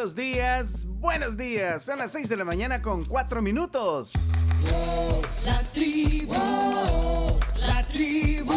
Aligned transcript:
buenos 0.00 0.16
días, 0.16 0.86
buenos 0.88 1.36
días. 1.36 1.82
Son 1.82 1.98
las 1.98 2.12
6 2.12 2.30
de 2.30 2.36
la 2.36 2.44
mañana 2.46 2.80
con 2.80 3.04
4 3.04 3.42
minutos. 3.42 4.12
La 5.44 5.62
tribu, 5.74 6.32
la 7.66 7.82
tribu, 7.82 8.54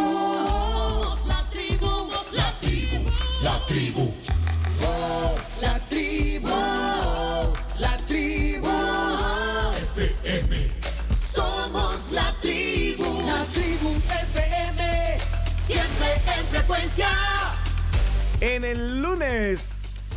la 1.28 1.44
tribu, 1.50 2.10
la 2.32 2.52
tribu, 2.62 3.04
la 3.42 3.60
tribu, 3.68 4.14
la 5.62 5.80
tribu, 5.90 6.50
la 7.82 7.98
tribu, 8.08 8.70
FM. 9.98 10.68
Somos 11.14 12.14
la 12.14 12.32
tribu, 12.40 13.04
la 13.28 13.44
tribu 13.52 13.90
FM, 14.32 15.18
siempre 15.68 16.14
en 16.38 16.46
frecuencia. 16.46 17.10
En 18.40 18.64
el 18.64 19.02
lunes 19.02 19.73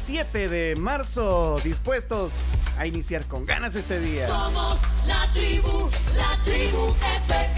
7 0.07 0.49
de 0.49 0.77
marzo, 0.77 1.57
dispuestos 1.65 2.31
a 2.79 2.87
iniciar 2.87 3.27
con 3.27 3.45
ganas 3.45 3.75
este 3.75 3.99
día. 3.99 4.29
Somos 4.29 4.79
la 5.05 5.33
tribu, 5.33 5.91
la 6.15 6.45
tribu 6.45 6.95
FM. 7.27 7.56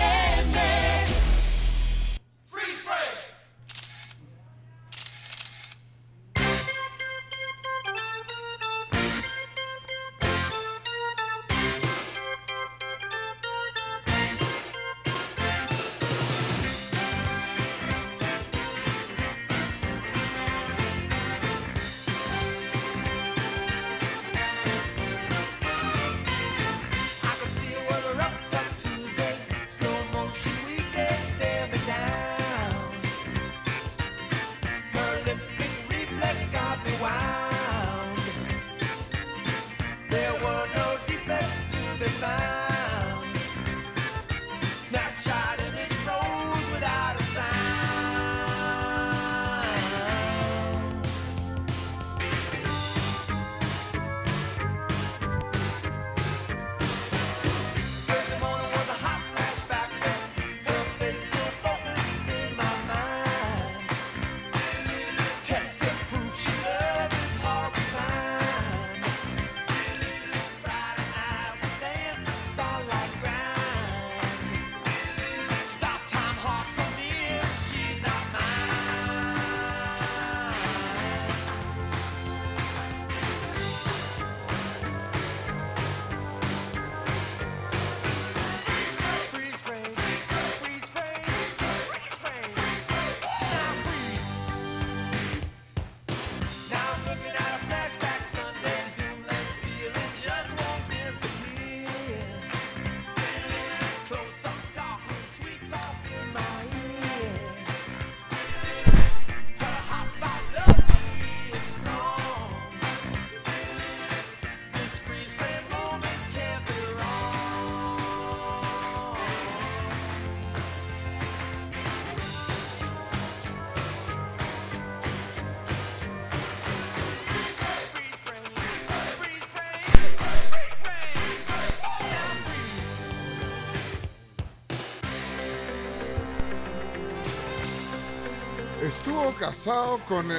Casado 139.37 139.99
con 140.09 140.33
eh, 140.33 140.39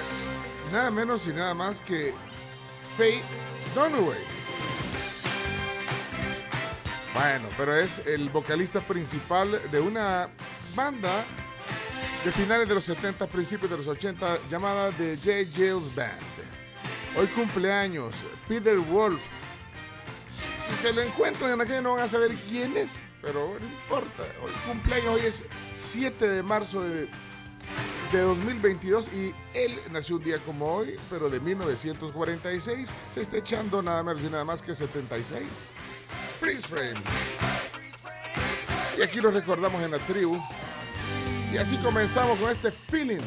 nada 0.72 0.90
menos 0.90 1.28
y 1.28 1.30
nada 1.30 1.54
más 1.54 1.80
que 1.82 2.14
Faye 2.98 3.22
Dunaway. 3.76 4.20
Bueno, 7.14 7.48
pero 7.56 7.76
es 7.76 8.06
el 8.08 8.30
vocalista 8.30 8.82
principal 8.82 9.62
de 9.72 9.80
una 9.80 10.28
banda 10.76 11.24
de 12.26 12.32
finales 12.32 12.68
de 12.68 12.76
los 12.76 12.84
70, 12.84 13.28
principios 13.28 13.70
de 13.72 13.78
los 13.78 13.88
80, 13.88 14.50
llamada 14.50 14.92
The 14.92 15.16
J. 15.18 15.32
Jails 15.56 15.96
Band. 15.96 16.20
Hoy 17.18 17.28
cumpleaños 17.28 18.16
Peter 18.48 18.78
Wolf. 18.78 19.22
Si 20.66 20.74
se 20.74 20.94
lo 20.94 21.02
encuentran 21.02 21.52
en 21.52 21.60
calle 21.60 21.82
no 21.82 21.94
van 21.94 22.02
a 22.02 22.08
saber 22.08 22.36
quién 22.50 22.76
es, 22.76 23.00
pero 23.22 23.56
no 23.60 23.66
importa. 23.66 24.24
Hoy 24.44 24.52
cumpleaños, 24.68 25.10
hoy 25.10 25.22
es 25.22 25.46
7 25.78 26.28
de 26.28 26.44
marzo 26.44 26.82
de 26.82 27.08
de 28.12 28.22
2022 28.22 29.10
y 29.14 29.34
él 29.54 29.80
nació 29.92 30.18
un 30.18 30.24
día 30.24 30.38
como 30.40 30.66
hoy, 30.66 31.00
pero 31.10 31.30
de 31.30 31.40
1946. 31.40 32.92
Se 33.12 33.22
está 33.22 33.38
echando 33.38 33.82
nada 33.82 34.04
menos 34.04 34.24
y 34.24 34.30
nada 34.30 34.44
más 34.44 34.62
que 34.62 34.74
76. 34.74 35.70
Freeze 36.40 36.68
Frame. 36.68 37.02
Y 38.98 39.02
aquí 39.02 39.22
lo 39.22 39.32
recordamos 39.32 39.82
en 39.84 39.92
la 39.92 40.00
tribu. 40.00 40.38
Y 41.54 41.58
así 41.58 41.78
comenzamos 41.78 42.38
con 42.40 42.50
este 42.50 42.72
feeling. 42.72 43.22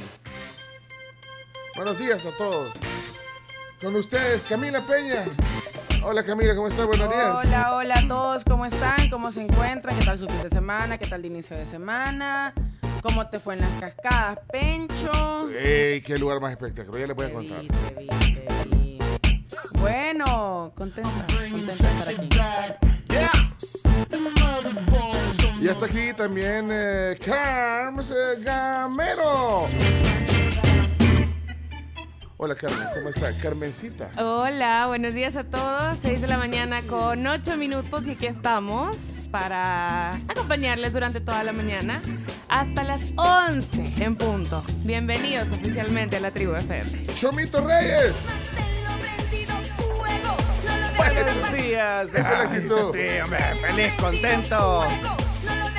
Buenos 1.76 1.98
días 1.98 2.26
a 2.26 2.37
todos. 2.37 2.75
Con 3.81 3.97
ustedes, 3.97 4.44
Camila 4.44 4.84
Peña. 4.87 5.19
Hola 6.04 6.25
Camila, 6.25 6.54
¿cómo 6.56 6.69
estás? 6.69 6.87
Buenos 6.87 7.09
días. 7.09 7.34
Hola, 7.44 7.75
hola 7.75 7.94
a 7.97 8.09
todos, 8.09 8.44
¿cómo 8.44 8.66
están? 8.66 9.09
¿Cómo 9.09 9.31
se 9.31 9.44
encuentran? 9.44 9.97
¿Qué 9.97 10.04
tal 10.04 10.19
su 10.19 10.26
fin 10.26 10.42
de 10.42 10.48
semana? 10.48 10.98
¿Qué 10.98 11.06
tal 11.06 11.21
el 11.21 11.26
inicio 11.26 11.56
de 11.56 11.66
semana? 11.66 12.53
¿Cómo 13.02 13.26
te 13.28 13.38
fue 13.38 13.54
en 13.54 13.60
las 13.60 13.80
cascadas, 13.80 14.38
Pencho? 14.50 15.38
¡Ey, 15.60 16.00
qué 16.02 16.16
lugar 16.18 16.40
más 16.40 16.52
espectacular! 16.52 17.00
Ya 17.00 17.06
les 17.08 17.16
voy 17.16 17.26
a 17.26 17.28
Te 17.30 17.34
vi, 17.36 17.48
contar. 17.48 17.60
te 17.94 18.00
vi, 18.00 18.06
te 18.34 18.68
vi. 18.68 18.98
Bueno, 19.80 20.72
contenta, 20.76 21.10
contenta 21.26 21.58
de 21.58 21.72
estar 21.72 22.14
aquí. 22.14 22.28
Y 25.60 25.68
hasta 25.68 25.86
aquí 25.86 26.12
también 26.16 26.68
eh, 26.72 27.18
Carms 27.24 28.10
eh, 28.10 28.41
Gamero. 28.41 29.66
Hola 32.44 32.56
Carmen, 32.56 32.89
¿cómo 32.92 33.09
está? 33.09 33.30
Carmencita. 33.41 34.10
Hola, 34.18 34.86
buenos 34.89 35.15
días 35.15 35.36
a 35.36 35.44
todos. 35.44 35.97
6 36.03 36.22
de 36.22 36.27
la 36.27 36.39
mañana 36.39 36.83
con 36.83 37.24
8 37.24 37.56
minutos 37.56 38.09
y 38.09 38.10
aquí 38.10 38.27
estamos 38.27 38.97
para 39.30 40.16
acompañarles 40.27 40.92
durante 40.92 41.21
toda 41.21 41.44
la 41.44 41.53
mañana 41.53 42.03
hasta 42.48 42.83
las 42.83 43.00
11 43.15 43.92
en 43.97 44.16
punto. 44.16 44.65
Bienvenidos 44.78 45.53
oficialmente 45.53 46.16
a 46.16 46.21
la 46.21 46.33
tribu 46.33 46.56
FM. 46.56 47.04
Chomito 47.15 47.65
Reyes. 47.65 48.33
Buenos 50.97 51.53
días. 51.53 52.09
Esa 52.12 52.18
es 52.18 52.28
la 52.28 52.42
actitud. 52.42 52.92
Sí, 52.92 53.21
hombre, 53.22 53.39
feliz, 53.68 53.92
contento. 54.00 54.84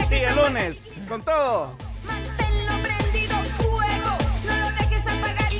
Día 0.09 0.33
lunes, 0.33 1.03
con 1.09 1.21
todo. 1.21 1.92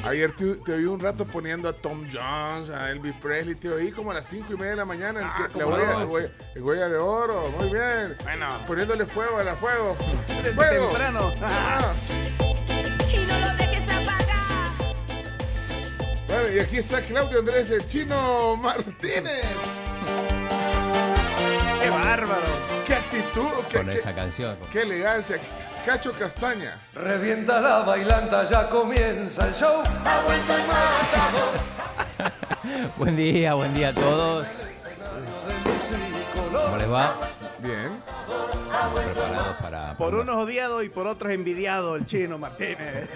Ayer 0.05 0.33
te, 0.35 0.55
te 0.55 0.73
oí 0.73 0.83
un 0.85 0.99
rato 0.99 1.25
poniendo 1.25 1.69
a 1.69 1.73
Tom 1.73 2.05
Jones, 2.11 2.69
a 2.69 2.89
Elvis 2.91 3.13
Presley, 3.21 3.55
te 3.55 3.69
oí 3.69 3.89
como 3.91 4.11
a 4.11 4.15
las 4.15 4.25
5 4.27 4.51
y 4.53 4.57
media 4.57 4.71
de 4.71 4.75
la 4.77 4.85
mañana 4.85 5.21
Ah, 5.23 5.47
que- 5.51 5.57
la 5.57 5.63
¿cómo 5.63 5.75
huella, 5.77 5.93
no? 5.93 5.99
la 5.99 6.05
huella- 6.05 6.31
el 6.55 6.61
huella 6.63 6.89
de 6.89 6.97
oro, 6.97 7.49
muy 7.57 7.69
bien. 7.69 8.17
Bueno. 8.23 8.47
Poniéndole 8.67 9.05
fuego 9.05 9.37
a 9.37 9.43
la 9.45 9.55
fuego. 9.55 9.95
Desde 10.27 10.51
¡Fuego! 10.53 10.87
temprano. 10.87 11.33
Ah, 11.41 11.93
Y 13.09 13.25
no 13.25 13.39
lo 13.39 13.53
dejes 13.55 13.89
apagar. 13.89 14.95
9 16.27 16.53
y 16.55 16.59
aquí 16.59 16.77
está 16.77 17.01
Claudio 17.01 17.39
Andrés, 17.39 17.71
el 17.71 17.87
chino 17.87 18.57
Martínez. 18.57 19.45
¡Qué 21.81 21.89
bárbaro! 21.89 22.62
¡Qué 22.93 22.99
actitud! 22.99 23.49
¡Qué, 23.69 23.77
Con 23.77 23.89
qué- 23.89 23.97
esa 23.97 24.13
canción. 24.13 24.55
qué 24.71 24.81
elegancia! 24.83 25.39
Cacho 25.83 26.13
Castaña. 26.13 26.77
Revienta 26.93 27.59
la 27.59 27.79
bailanta, 27.79 28.47
ya 28.47 28.69
comienza 28.69 29.47
el 29.47 29.53
show. 29.55 29.81
Buen 32.97 33.15
día, 33.15 33.55
buen 33.55 33.73
día 33.73 33.89
a 33.89 33.93
todos. 33.93 34.45
¿Cómo 36.53 36.77
les 36.77 36.91
va? 36.91 37.15
Bien. 37.57 37.99
Preparados 38.91 39.55
para. 39.61 39.97
Por 39.97 40.15
unos 40.15 40.35
odiado 40.35 40.81
y 40.83 40.89
por 40.89 41.07
otros 41.07 41.31
envidiado 41.31 41.95
el 41.95 42.05
chino 42.05 42.37
Martínez. 42.37 43.09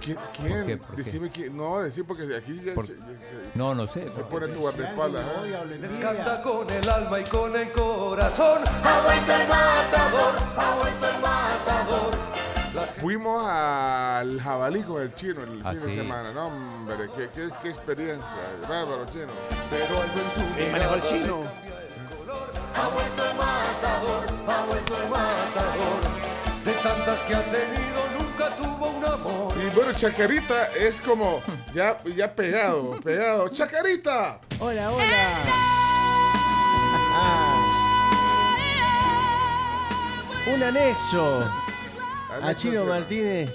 ¿Qui- 0.00 0.16
¿Quién? 0.36 0.52
¿Por 0.56 0.66
qué? 0.66 0.76
¿Por 0.76 0.90
qué? 0.90 0.96
Decime 1.02 1.30
quién. 1.30 1.56
No, 1.56 1.80
decir 1.80 2.04
porque 2.06 2.22
aquí 2.36 2.60
ya 2.64 2.74
Por- 2.74 2.84
se, 2.86 2.94
ya 2.94 3.00
se- 3.00 3.50
No, 3.58 3.74
no 3.74 3.86
sé. 3.86 4.10
se 4.10 4.22
pone 4.24 4.48
tu 4.48 4.60
guardaespaldas. 4.60 5.24
¿eh? 5.44 5.78
Les 5.80 5.92
canta 5.98 6.42
con 6.42 6.68
el 6.68 6.88
alma 6.88 7.20
y 7.20 7.24
con 7.24 7.56
el 7.56 7.70
corazón. 7.72 8.62
Ha 8.84 9.00
vuelto 9.04 9.32
el 9.32 9.48
matador, 9.48 10.34
ha 10.56 10.74
vuelto 10.80 11.06
el 11.08 11.20
matador. 11.20 12.32
Fuimos 12.96 13.44
al 13.46 14.40
jabalí 14.40 14.82
con 14.82 15.02
el 15.02 15.14
chino 15.14 15.42
el 15.42 15.60
Ah, 15.64 15.72
fin 15.72 15.82
de 15.82 15.88
sí. 15.90 15.94
semana. 15.94 16.32
No, 16.32 16.46
hombre, 16.46 17.08
qué, 17.16 17.28
qué, 17.34 17.48
qué 17.60 17.68
experiencia. 17.68 18.38
Bárbaro, 18.68 19.04
chino. 19.10 19.26
Pero 19.70 20.00
algo 20.00 20.20
en 20.20 20.30
su 20.30 20.72
manejó 20.72 20.94
el 20.94 21.02
chino. 21.02 21.42
Ha 22.74 22.88
vuelto 22.88 23.24
el 23.24 23.36
matador, 23.36 24.26
ha 24.48 24.64
vuelto 24.64 24.96
el 24.96 25.08
matador. 25.08 26.00
De 26.64 26.72
tantas 26.74 27.22
que 27.24 27.34
ha 27.34 27.42
tenido, 27.42 28.00
nunca 28.18 28.56
tuvo 28.56 28.86
un 28.90 29.04
amor. 29.04 29.52
Y 29.56 29.74
bueno, 29.74 29.92
Chacarita 29.92 30.66
es 30.72 31.00
como 31.00 31.42
ya, 31.74 31.98
ya 32.16 32.34
pegado, 32.34 32.98
pegado. 33.00 33.48
¡Chacarita! 33.48 34.40
Hola, 34.58 34.92
hola. 34.92 35.72
Un 40.54 40.62
anexo 40.62 41.48
a 42.42 42.54
Chino. 42.54 42.84
Martínez 42.84 43.50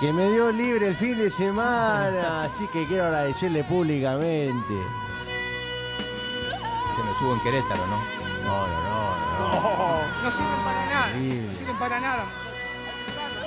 que 0.00 0.14
me 0.14 0.30
dio 0.30 0.50
libre 0.50 0.88
el 0.88 0.96
fin 0.96 1.18
de 1.18 1.30
semana, 1.30 2.44
así 2.44 2.66
que 2.72 2.86
quiero 2.86 3.04
agradecerle 3.04 3.62
públicamente. 3.64 4.74
No 7.20 7.34
estuvo 7.34 7.34
en 7.34 7.40
Querétaro, 7.40 7.86
¿no? 7.86 7.96
No, 8.44 8.66
no, 8.66 8.80
no, 8.80 9.12
no. 9.38 10.22
No 10.22 10.30
sirven 10.32 10.64
para 10.64 10.86
nada. 10.86 11.06
Horrible. 11.08 11.48
No 11.48 11.54
sirven 11.54 11.78
para 11.78 12.00
nada. 12.00 12.24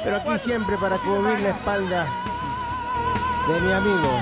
Pero 0.04 0.16
aquí 0.18 0.40
siempre 0.40 0.78
para 0.78 0.98
cubrir 0.98 1.40
la 1.40 1.50
espalda 1.50 2.08
de 3.48 3.62
mi 3.62 3.72
amigo. 3.72 4.20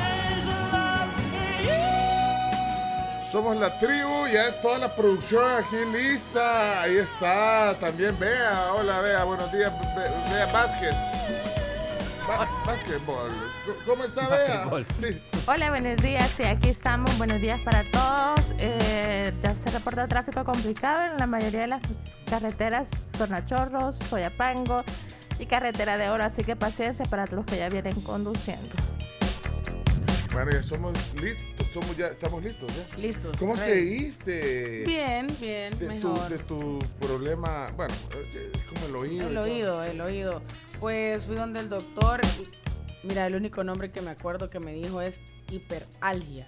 Somos 3.26 3.56
la 3.58 3.78
tribu, 3.78 4.28
ya 4.28 4.48
es 4.48 4.62
toda 4.62 4.78
la 4.80 4.96
producción 4.96 5.44
aquí 5.64 5.78
lista. 5.86 6.82
Ahí 6.84 6.98
está, 6.98 7.76
también 7.78 8.18
Bea. 8.20 8.74
Hola 8.74 9.00
Bea, 9.02 9.24
buenos 9.26 9.52
días, 9.52 9.72
Be- 9.96 10.34
Bea 10.34 10.46
Vázquez. 10.48 10.96
Básquetbol. 12.38 13.32
¿Cómo 13.86 14.04
está 14.06 14.30
Bea? 14.30 14.86
Sí. 14.96 15.22
Hola, 15.46 15.70
buenos 15.70 16.02
días. 16.02 16.32
Sí, 16.38 16.44
aquí 16.44 16.70
estamos. 16.70 17.18
Buenos 17.18 17.42
días 17.42 17.60
para 17.62 17.84
todos. 17.92 18.54
Eh, 18.60 19.34
ya 19.44 19.54
se 19.54 19.70
reporta 19.70 20.08
tráfico 20.08 20.46
complicado 20.46 21.12
en 21.12 21.18
la 21.18 21.28
mayoría 21.28 21.62
de 21.62 21.68
las 21.68 21.82
carreteras, 22.30 22.90
zona 23.18 23.46
Chorros, 23.46 23.98
Soyapango 24.10 24.84
y 25.40 25.46
carretera 25.46 25.98
de 25.98 26.10
oro. 26.10 26.24
Así 26.24 26.44
que 26.44 26.56
paciencia 26.56 27.06
para 27.06 27.26
los 27.26 27.46
que 27.46 27.58
ya 27.58 27.68
vienen 27.68 28.00
conduciendo. 28.02 28.70
Bueno, 30.32 30.52
ya 30.52 30.64
somos 30.64 30.94
listos, 31.22 31.68
somos 31.74 31.98
ya, 31.98 32.08
estamos 32.08 32.42
listos 32.42 32.72
ya. 32.74 32.98
Listos. 32.98 33.38
¿Cómo 33.38 33.56
ready. 33.56 33.70
seguiste? 33.70 34.84
Bien, 34.86 35.28
bien, 35.42 35.78
de 35.78 35.86
tu, 35.86 35.94
mejor. 35.94 36.30
de 36.30 36.38
tu 36.40 36.80
problema, 37.02 37.70
bueno, 37.76 37.94
como 38.70 38.86
el 38.86 38.96
oído. 38.96 39.28
El 39.28 39.34
todo. 39.34 39.44
oído, 39.44 39.84
el 39.84 40.00
oído. 40.00 40.42
Pues 40.82 41.26
fui 41.26 41.36
donde 41.36 41.60
el 41.62 41.70
doctor 41.70 42.20
y 43.04 43.08
mira, 43.08 43.26
el 43.28 43.36
único 43.36 43.64
nombre 43.64 43.92
que 43.92 44.02
me 44.02 44.10
acuerdo 44.12 44.50
que 44.50 44.60
me 44.60 44.74
dijo 44.74 45.00
es 45.02 45.22
hiperalgia. 45.50 46.48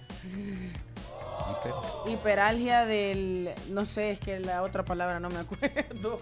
Hiper- 1.48 2.12
Hiperalgia 2.12 2.84
del, 2.84 3.50
no 3.70 3.84
sé, 3.86 4.10
es 4.10 4.18
que 4.18 4.38
la 4.40 4.62
otra 4.62 4.84
palabra 4.84 5.20
no 5.20 5.30
me 5.30 5.38
acuerdo. 5.38 6.20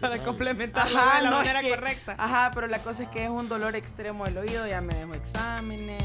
Para 0.00 0.14
Ajá, 0.16 1.16
de 1.18 1.22
la 1.24 1.30
no, 1.30 1.36
es 1.36 1.38
manera 1.40 1.60
que- 1.60 1.68
correcta. 1.68 2.14
Ajá, 2.18 2.50
pero 2.54 2.66
la 2.66 2.78
cosa 2.78 3.02
es 3.04 3.08
que 3.10 3.24
es 3.24 3.30
un 3.30 3.48
dolor 3.48 3.76
extremo 3.76 4.24
del 4.24 4.38
oído, 4.38 4.66
ya 4.66 4.80
me 4.80 4.94
dejó 4.94 5.14
exámenes. 5.14 6.02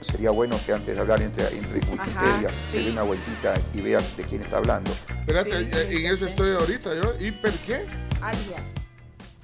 Sería 0.00 0.30
bueno 0.30 0.58
que 0.64 0.72
antes 0.72 0.94
de 0.94 1.00
hablar 1.00 1.20
entre, 1.20 1.46
entre 1.48 1.78
Wikipedia 1.90 2.48
se 2.66 2.78
sí. 2.78 2.84
dé 2.86 2.90
una 2.92 3.02
vueltita 3.02 3.54
y 3.74 3.80
vea 3.82 4.00
de 4.00 4.22
quién 4.24 4.40
está 4.42 4.56
hablando. 4.58 4.90
Espérate, 4.92 5.50
Sí, 5.64 5.70
eh, 5.74 6.00
en 6.00 6.06
eso 6.06 6.24
sí. 6.24 6.30
estoy 6.30 6.52
ahorita 6.54 6.90
yo. 6.94 7.26
¿Hiper 7.26 7.52
qué? 7.66 7.86
Algia. 8.22 8.64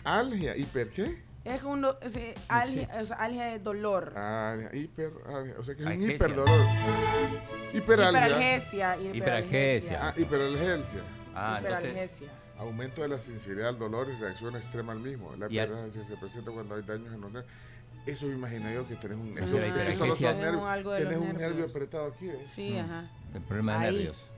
Algia. 0.05 0.56
¿Hiper 0.56 0.91
qué? 0.91 1.23
Es 1.44 1.62
un, 1.62 1.85
algia, 2.49 2.88
algia 3.19 3.55
es 3.55 3.62
dolor. 3.62 4.17
Algia, 4.17 4.70
hiper, 4.75 5.12
algia. 5.26 5.55
O 5.58 5.62
sea 5.62 5.75
que 5.75 5.82
es 5.82 5.87
un 5.87 5.93
Algesia. 5.93 6.14
hiperdolor. 6.14 6.61
Hiperalgia. 7.75 8.26
Hiperalgesia. 8.29 8.96
Hiperalgesia. 9.14 9.99
Ah, 10.00 10.14
hiperalgesia. 10.17 11.00
Ah, 11.35 11.56
entonces. 11.58 11.85
Hiperalgesia. 11.85 12.29
Aumento 12.56 13.02
de 13.02 13.08
la 13.08 13.19
sensibilidad 13.19 13.69
al 13.70 13.79
dolor 13.79 14.08
y 14.08 14.20
reacción 14.20 14.56
extrema 14.56 14.93
al 14.93 15.00
mismo. 15.00 15.35
La 15.37 15.46
hiperalgesia 15.46 16.05
se 16.05 16.17
presenta 16.17 16.50
cuando 16.50 16.76
hay 16.76 16.82
daños 16.82 17.12
en 17.12 17.20
los 17.20 17.31
nervios. 17.32 17.52
Eso 18.06 18.26
me 18.26 18.35
imagino 18.35 18.70
yo 18.70 18.87
que 18.87 18.96
tenés 18.96 19.17
un, 19.17 19.37
eso, 19.38 19.46
son 19.49 19.61
nervios. 20.41 20.85
De 20.85 21.05
Tenés 21.05 21.19
un 21.19 21.37
nervio 21.37 21.64
apretado 21.64 22.06
aquí. 22.06 22.26
¿ves? 22.26 22.50
Sí, 22.50 22.76
ajá. 22.79 23.11
El 23.35 23.43
problema 23.43 23.79
de 23.81 23.87
Ahí. 23.87 23.94
nervios. 23.96 24.31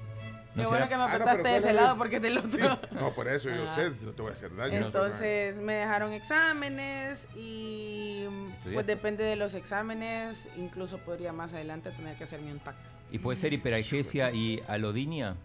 Qué 0.56 0.62
¿No 0.62 0.70
bueno 0.70 0.88
que 0.88 0.96
me 0.96 1.02
Ah, 1.02 1.06
no, 1.08 1.12
apretaste 1.14 1.48
de 1.48 1.56
ese 1.58 1.72
lado 1.74 1.96
porque 1.98 2.18
del 2.18 2.38
otro. 2.38 2.50
Sí. 2.50 2.62
No, 2.92 3.12
por 3.14 3.28
eso 3.28 3.50
yo 3.50 3.66
sé, 3.68 3.90
no 4.04 4.12
te 4.12 4.22
voy 4.22 4.30
a 4.30 4.34
hacer 4.34 4.56
daño. 4.56 4.74
Entonces 4.78 5.58
me 5.58 5.74
dejaron 5.74 6.12
exámenes 6.12 7.28
y 7.36 8.24
pues 8.72 8.86
depende 8.86 9.22
de 9.22 9.36
los 9.36 9.54
exámenes, 9.54 10.48
incluso 10.56 10.98
podría 10.98 11.32
más 11.32 11.52
adelante 11.54 11.90
tener 11.90 12.16
que 12.16 12.24
hacerme 12.24 12.52
un 12.52 12.58
TAC. 12.58 12.74
¿Y 13.12 13.18
puede 13.18 13.36
ser 13.38 13.52
hiperalgesia 13.52 14.32
y 14.32 14.62
alodinia? 14.66 15.36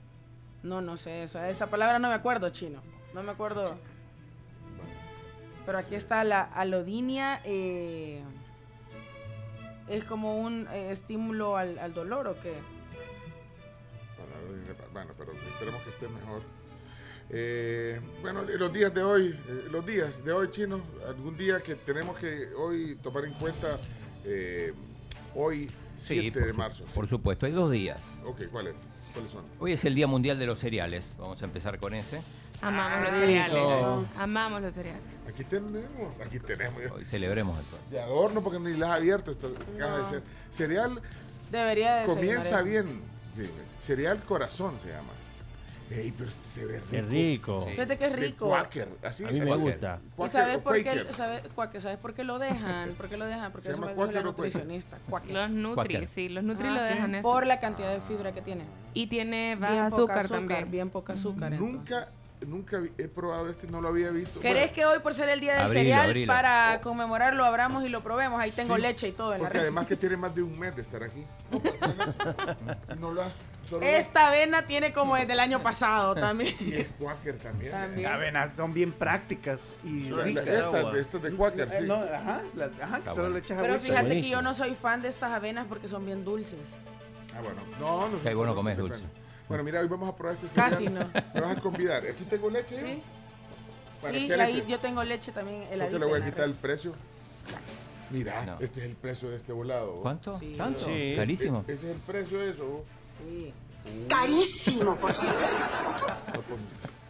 No, 0.63 0.81
no 0.81 0.95
sé, 0.97 1.23
esa, 1.23 1.49
esa 1.49 1.67
palabra 1.67 1.99
no 1.99 2.07
me 2.07 2.13
acuerdo, 2.15 2.49
chino. 2.49 2.81
No 3.13 3.21
me 3.21 3.31
acuerdo. 3.31 3.77
Pero 5.65 5.77
aquí 5.77 5.95
está 5.95 6.23
la 6.23 6.41
alodinia. 6.41 7.41
eh, 7.43 8.23
¿Es 9.87 10.03
como 10.05 10.37
un 10.39 10.67
eh, 10.71 10.89
estímulo 10.89 11.57
al, 11.57 11.77
al 11.79 11.93
dolor 11.93 12.27
o 12.27 12.39
qué? 12.39 12.53
Bueno, 14.73 14.89
Bueno, 14.93 15.13
pero 15.17 15.31
esperemos 15.33 15.81
que 15.83 15.89
esté 15.89 16.07
mejor. 16.07 16.41
Eh, 17.29 17.99
bueno, 18.21 18.41
los 18.43 18.73
días 18.73 18.93
de 18.93 19.03
hoy, 19.03 19.27
eh, 19.47 19.67
los 19.71 19.85
días 19.85 20.23
de 20.25 20.31
hoy, 20.33 20.49
chino, 20.49 20.81
algún 21.07 21.37
día 21.37 21.61
que 21.61 21.75
tenemos 21.75 22.17
que 22.17 22.49
hoy 22.57 22.97
tomar 23.01 23.23
en 23.25 23.33
cuenta, 23.33 23.77
eh, 24.25 24.73
hoy 25.35 25.69
7 25.95 26.31
por 26.39 26.47
de 26.47 26.51
su- 26.53 26.57
marzo. 26.57 26.85
Por 26.93 27.07
supuesto, 27.07 27.45
hay 27.45 27.53
dos 27.53 27.71
días. 27.71 28.17
Ok, 28.25 28.41
¿cuáles? 28.51 28.75
¿Cuáles 29.13 29.31
son? 29.31 29.45
Hoy 29.59 29.73
es 29.73 29.85
el 29.85 29.95
Día 29.95 30.07
Mundial 30.07 30.39
de 30.39 30.45
los 30.45 30.59
Cereales. 30.59 31.05
Vamos 31.17 31.41
a 31.41 31.45
empezar 31.45 31.79
con 31.79 31.93
ese. 31.93 32.21
Amamos 32.61 32.99
Ah, 32.99 33.03
los 33.09 33.19
cereales. 33.19 34.07
Amamos 34.17 34.61
los 34.61 34.73
cereales. 34.73 35.01
Aquí 35.27 35.43
tenemos, 35.45 36.19
aquí 36.23 36.39
tenemos. 36.39 36.81
Hoy 36.91 37.05
celebremos 37.05 37.57
esto. 37.59 37.77
De 37.89 37.99
adorno 38.01 38.41
porque 38.43 38.59
ni 38.59 38.77
las 38.77 38.89
ha 38.89 38.93
abierto 38.95 39.31
esta 39.31 39.47
caja 39.77 39.97
de 39.97 40.03
cer- 40.17 40.23
cereal. 40.49 41.01
Debería 41.49 41.95
de 41.97 42.05
Comienza 42.05 42.61
bien. 42.61 43.01
Sí, 43.33 43.49
cereal 43.81 44.19
corazón 44.19 44.79
se 44.79 44.89
llama. 44.89 45.09
Ey, 45.89 46.13
pero 46.17 46.31
se 46.41 46.65
ve 46.65 46.75
rico. 46.79 46.87
Qué 46.89 47.01
rico. 47.01 47.63
Sí. 47.67 47.71
Fíjate 47.71 47.97
que 47.97 48.05
es 48.05 48.11
De 48.11 48.15
rico. 48.17 48.47
Quaker, 48.47 48.87
así. 49.03 49.25
A 49.25 49.31
mí 49.31 49.39
me 49.41 49.51
así. 49.51 49.59
gusta. 49.59 49.99
¿Y 50.25 50.29
sabes 50.29 50.57
por 50.59 50.81
qué? 50.81 51.05
¿Sabes, 51.11 51.41
Quaker, 51.53 51.81
¿sabes 51.81 51.97
por 51.97 52.13
qué 52.13 52.23
lo 52.23 52.39
dejan? 52.39 52.91
¿Por 52.91 53.09
qué 53.09 53.17
lo 53.17 53.25
dejan? 53.25 53.51
Porque 53.51 53.67
¿Se 53.67 53.73
llama 53.73 53.87
la 53.87 53.93
Quaker 53.95 54.17
o 54.19 54.21
Quaker? 54.21 54.25
nutricionista. 54.25 54.97
Quaker. 55.09 55.31
Los 55.31 55.49
Nutri, 55.49 55.75
Quaker. 55.95 56.07
sí, 56.07 56.29
los 56.29 56.45
Nutri 56.45 56.67
Ah, 56.69 56.75
lo 56.75 56.81
dejan 56.87 57.15
eso. 57.15 57.23
Por 57.23 57.45
la 57.45 57.59
cantidad 57.59 57.91
de 57.91 57.99
fibra 57.99 58.31
que 58.31 58.41
tiene. 58.41 58.63
Y 58.93 59.07
tiene 59.07 59.57
Bien 59.57 59.59
baja 59.59 59.89
poca 59.89 59.95
azúcar, 60.13 60.29
también. 60.29 60.71
Bien 60.71 60.89
poca 60.89 61.11
azúcar. 61.13 61.51
entonces. 61.51 61.75
Nunca, 61.75 62.07
nunca 62.47 62.81
he 62.97 63.07
probado 63.09 63.49
este, 63.49 63.67
no 63.67 63.81
lo 63.81 63.89
había 63.89 64.11
visto. 64.11 64.39
¿Querés 64.39 64.61
Bueno, 64.69 64.73
que 64.73 64.85
hoy, 64.85 64.99
por 64.99 65.13
ser 65.13 65.27
el 65.27 65.41
día 65.41 65.55
del 65.55 65.61
Abrilo, 65.63 65.73
cereal, 65.81 66.05
abrilo. 66.07 66.33
para 66.33 66.79
conmemorarlo, 66.79 67.39
lo 67.39 67.43
abramos 67.45 67.83
y 67.83 67.89
lo 67.89 67.99
probemos? 68.01 68.39
Ahí 68.39 68.51
tengo 68.51 68.77
Sí, 68.77 68.81
leche 68.81 69.09
y 69.09 69.11
todo 69.11 69.33
en 69.33 69.39
la 69.39 69.43
Porque 69.49 69.57
red. 69.57 69.63
además 69.65 69.87
que 69.87 69.97
tiene 69.97 70.15
más 70.15 70.33
de 70.33 70.41
un 70.41 70.57
mes 70.57 70.73
de 70.73 70.83
estar 70.83 71.03
aquí. 71.03 71.25
No, 71.51 71.59
no, 72.95 72.95
no 72.99 73.11
lo 73.11 73.21
has. 73.23 73.33
Solo 73.71 73.85
Esta 73.85 74.27
avena 74.27 74.67
tiene 74.67 74.91
como 74.91 75.15
desde 75.15 75.31
el 75.33 75.39
año 75.39 75.63
pasado 75.63 76.13
también. 76.27 76.55
Y 76.59 76.73
es 76.73 76.87
Quaker 76.99 77.37
también. 77.37 77.71
También. 77.71 78.03
Las 78.03 78.11
avenas 78.13 78.53
son 78.53 78.73
bien 78.73 78.91
prácticas 78.91 79.79
y 79.85 80.11
ricas. 80.11 80.45
esta, 80.45 80.91
esta 80.91 81.17
de 81.19 81.31
Quaker, 81.31 81.67
Eh, 81.69 81.77
sí. 81.79 81.87
no, 81.87 81.95
ajá, 81.95 82.41
la- 82.53 82.69
ajá, 82.81 82.99
solo 83.05 83.15
bueno. 83.15 83.29
le 83.29 83.39
echas 83.39 83.57
Pero 83.61 83.73
agüita. 83.75 83.93
fíjate 83.95 84.09
que 84.21 84.29
yo 84.29 84.41
no 84.41 84.53
soy 84.53 84.75
fan 84.75 85.01
de 85.01 85.07
estas 85.07 85.31
avenas 85.31 85.65
porque 85.69 85.87
son 85.87 86.05
bien 86.05 86.25
dulces. 86.25 86.59
Ah, 87.33 87.39
bueno. 87.41 87.61
No, 87.79 88.09
no. 88.09 88.21
Que 88.21 88.27
hay 88.29 88.35
bueno 88.35 88.51
no, 88.51 88.57
comer 88.57 88.75
dulce. 88.75 89.03
Bueno, 89.47 89.63
mira, 89.63 89.79
hoy 89.79 89.87
vamos 89.87 90.09
a 90.09 90.15
probar 90.15 90.35
este 90.35 90.49
cereal. 90.49 90.69
Casi 90.69 90.87
no. 90.89 90.99
Me 91.33 91.39
vas 91.41 91.57
a 91.57 91.61
convidar. 91.61 92.03
Aquí 92.05 92.25
tengo 92.25 92.49
leche. 92.49 92.75
¿Sí? 92.77 93.01
Bueno, 94.01 94.17
sí, 94.19 94.31
ahí 94.33 94.65
yo 94.67 94.79
tengo 94.79 95.01
leche 95.03 95.31
también 95.31 95.63
heladita. 95.71 95.87
que 95.93 95.99
le 95.99 96.05
voy 96.05 96.21
a 96.21 96.25
quitar 96.25 96.43
el 96.45 96.55
precio. 96.55 96.93
Mira, 98.09 98.45
No. 98.45 98.57
este 98.59 98.81
es 98.81 98.85
el 98.87 98.95
precio 98.97 99.29
de 99.29 99.37
este 99.37 99.53
volado. 99.53 100.01
¿Cuánto? 100.01 100.37
Sí. 100.39 100.55
¿Tanto? 100.57 100.79
Sí. 100.81 101.13
Carísimo. 101.15 101.63
E- 101.67 101.71
ese 101.73 101.87
es 101.89 101.95
el 101.95 102.01
precio 102.01 102.39
de 102.39 102.49
eso. 102.51 102.83
Sí. 103.23 103.53
Carísimo, 104.07 104.95
por 104.95 105.13
cierto. 105.13 105.39
Pues, 106.33 106.45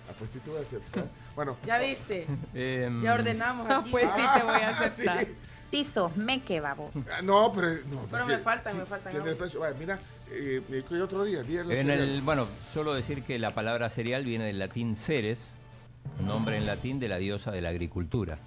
ah, 0.09 0.13
pues 0.17 0.31
sí 0.31 0.39
te 0.39 0.49
voy 0.49 0.59
a 0.59 0.61
aceptar. 0.61 1.05
Bueno. 1.35 1.57
¿Ya 1.65 1.79
viste? 1.79 2.27
Em, 2.53 3.01
Ya 3.01 3.13
ordenamos 3.13 3.69
Ah, 3.69 3.79
aquí. 3.79 3.91
pues 3.91 4.09
sí, 4.15 4.21
te 4.37 4.43
voy 4.43 4.53
a 4.61 4.67
Ah, 4.67 4.79
aceptar. 4.85 5.19
sí. 5.25 5.27
Tizo, 5.69 6.11
me 6.15 6.41
que 6.41 6.59
babo. 6.59 6.91
Ah, 7.11 7.21
No, 7.21 7.51
pero. 7.53 7.69
No, 7.89 8.05
Pero 8.11 8.25
me 8.25 8.37
faltan, 8.39 8.77
me 8.77 8.85
faltan 8.85 9.11
Tiene 9.13 9.29
el 9.29 9.37
precio. 9.37 9.59
Vaya, 9.61 9.75
mira, 9.79 9.99
eh, 10.29 10.61
eh, 10.69 10.83
¿qué 10.87 11.01
otro 11.01 11.23
día? 11.23 11.43
Día 11.43 11.59
de 11.59 11.63
los 11.65 11.73
En 11.73 11.87
cereales. 11.87 12.09
el, 12.09 12.21
bueno, 12.21 12.47
solo 12.73 12.93
decir 12.93 13.23
que 13.23 13.39
la 13.39 13.51
palabra 13.53 13.89
cereal 13.89 14.25
viene 14.25 14.45
del 14.45 14.59
latín 14.59 14.95
ceres, 14.97 15.55
un 16.19 16.27
nombre 16.27 16.57
en 16.57 16.65
latín 16.65 16.99
de 16.99 17.07
la 17.07 17.17
diosa 17.17 17.51
de 17.51 17.61
la 17.61 17.69
agricultura. 17.69 18.37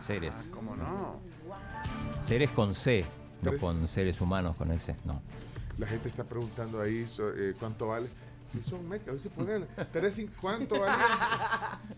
Ceres. 0.00 0.50
¿Cómo 0.54 0.76
no? 0.76 1.18
Ceres 2.24 2.50
con 2.50 2.74
C, 2.74 3.04
no 3.42 3.52
con 3.58 3.88
seres 3.88 4.20
humanos 4.20 4.54
con 4.56 4.70
S, 4.70 4.94
no. 5.04 5.20
La 5.78 5.86
gente 5.86 6.08
está 6.08 6.24
preguntando 6.24 6.80
ahí 6.80 7.06
so- 7.06 7.30
eh, 7.34 7.54
cuánto 7.58 7.88
vale. 7.88 8.08
Si 8.44 8.62
son 8.62 8.88
mecas, 8.88 9.12
hoy 9.12 9.20
se 9.20 9.28
ponen. 9.28 9.66
tres 9.92 10.18
cin- 10.18 10.30
¿Cuánto 10.40 10.80
vale? 10.80 10.94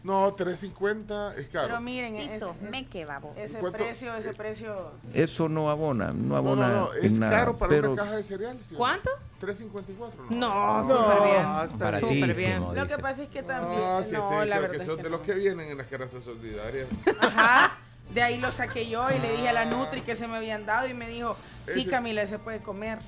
No, 0.03 0.35
350 0.35 1.37
es 1.37 1.49
caro. 1.49 1.69
Pero 1.69 1.81
miren, 1.81 2.17
ese, 2.17 2.35
Tizo, 2.35 2.57
me 2.71 2.87
que 2.89 3.05
babo. 3.05 3.33
ese 3.37 3.59
¿Cuánto? 3.61 3.79
precio, 3.79 4.15
ese 4.17 4.35
precio. 4.35 4.91
Eso 5.15 5.49
no 5.49 5.71
abona, 5.71 6.09
no 6.09 6.13
no, 6.13 6.29
no, 6.29 6.37
abona 6.37 6.69
no, 6.69 6.93
es 6.95 7.21
nada, 7.21 7.33
caro 7.33 7.57
para 7.57 7.71
pero 7.71 7.93
una 7.93 8.03
caja 8.03 8.17
de 8.17 8.23
cereales. 8.25 8.67
¿sí? 8.67 8.75
¿Cuánto? 8.75 9.11
354, 9.39 10.25
No, 10.31 10.83
no. 10.83 10.89
súper 10.89 11.23
bien. 11.29 11.43
Ah, 11.47 11.67
está. 11.71 12.01
Súper 12.01 12.35
bien. 12.37 12.75
Lo 12.75 12.87
que 12.89 12.99
pasa 12.99 13.23
es 13.23 13.29
que 13.29 13.43
también. 13.45 13.81
No, 13.81 14.03
si 14.03 14.13
no, 14.13 14.33
este, 14.33 14.47
la 14.47 14.59
verdad 14.59 14.71
que 14.73 14.77
es 14.79 14.87
son 14.87 14.97
que 14.97 15.03
de 15.05 15.11
no. 15.11 15.17
los 15.19 15.27
que 15.27 15.35
vienen 15.35 15.69
en 15.71 15.79
las 15.79 15.87
canastas 15.87 16.25
solidarias. 16.25 16.89
Ajá. 17.21 17.79
De 18.13 18.23
ahí 18.25 18.39
lo 18.39 18.51
saqué 18.51 18.89
yo 18.89 19.09
y 19.11 19.21
le 19.21 19.31
dije 19.31 19.49
a 19.49 19.53
la 19.53 19.67
Nutri 19.67 20.01
que 20.01 20.17
se 20.17 20.27
me 20.27 20.37
habían 20.37 20.67
dado 20.67 20.89
y 20.89 20.95
me 20.95 21.09
dijo, 21.09 21.37
sí, 21.65 21.83
Ese- 21.83 21.91
Camila, 21.91 22.23
ese 22.23 22.41
puede 22.41 22.59
comer. 22.59 22.99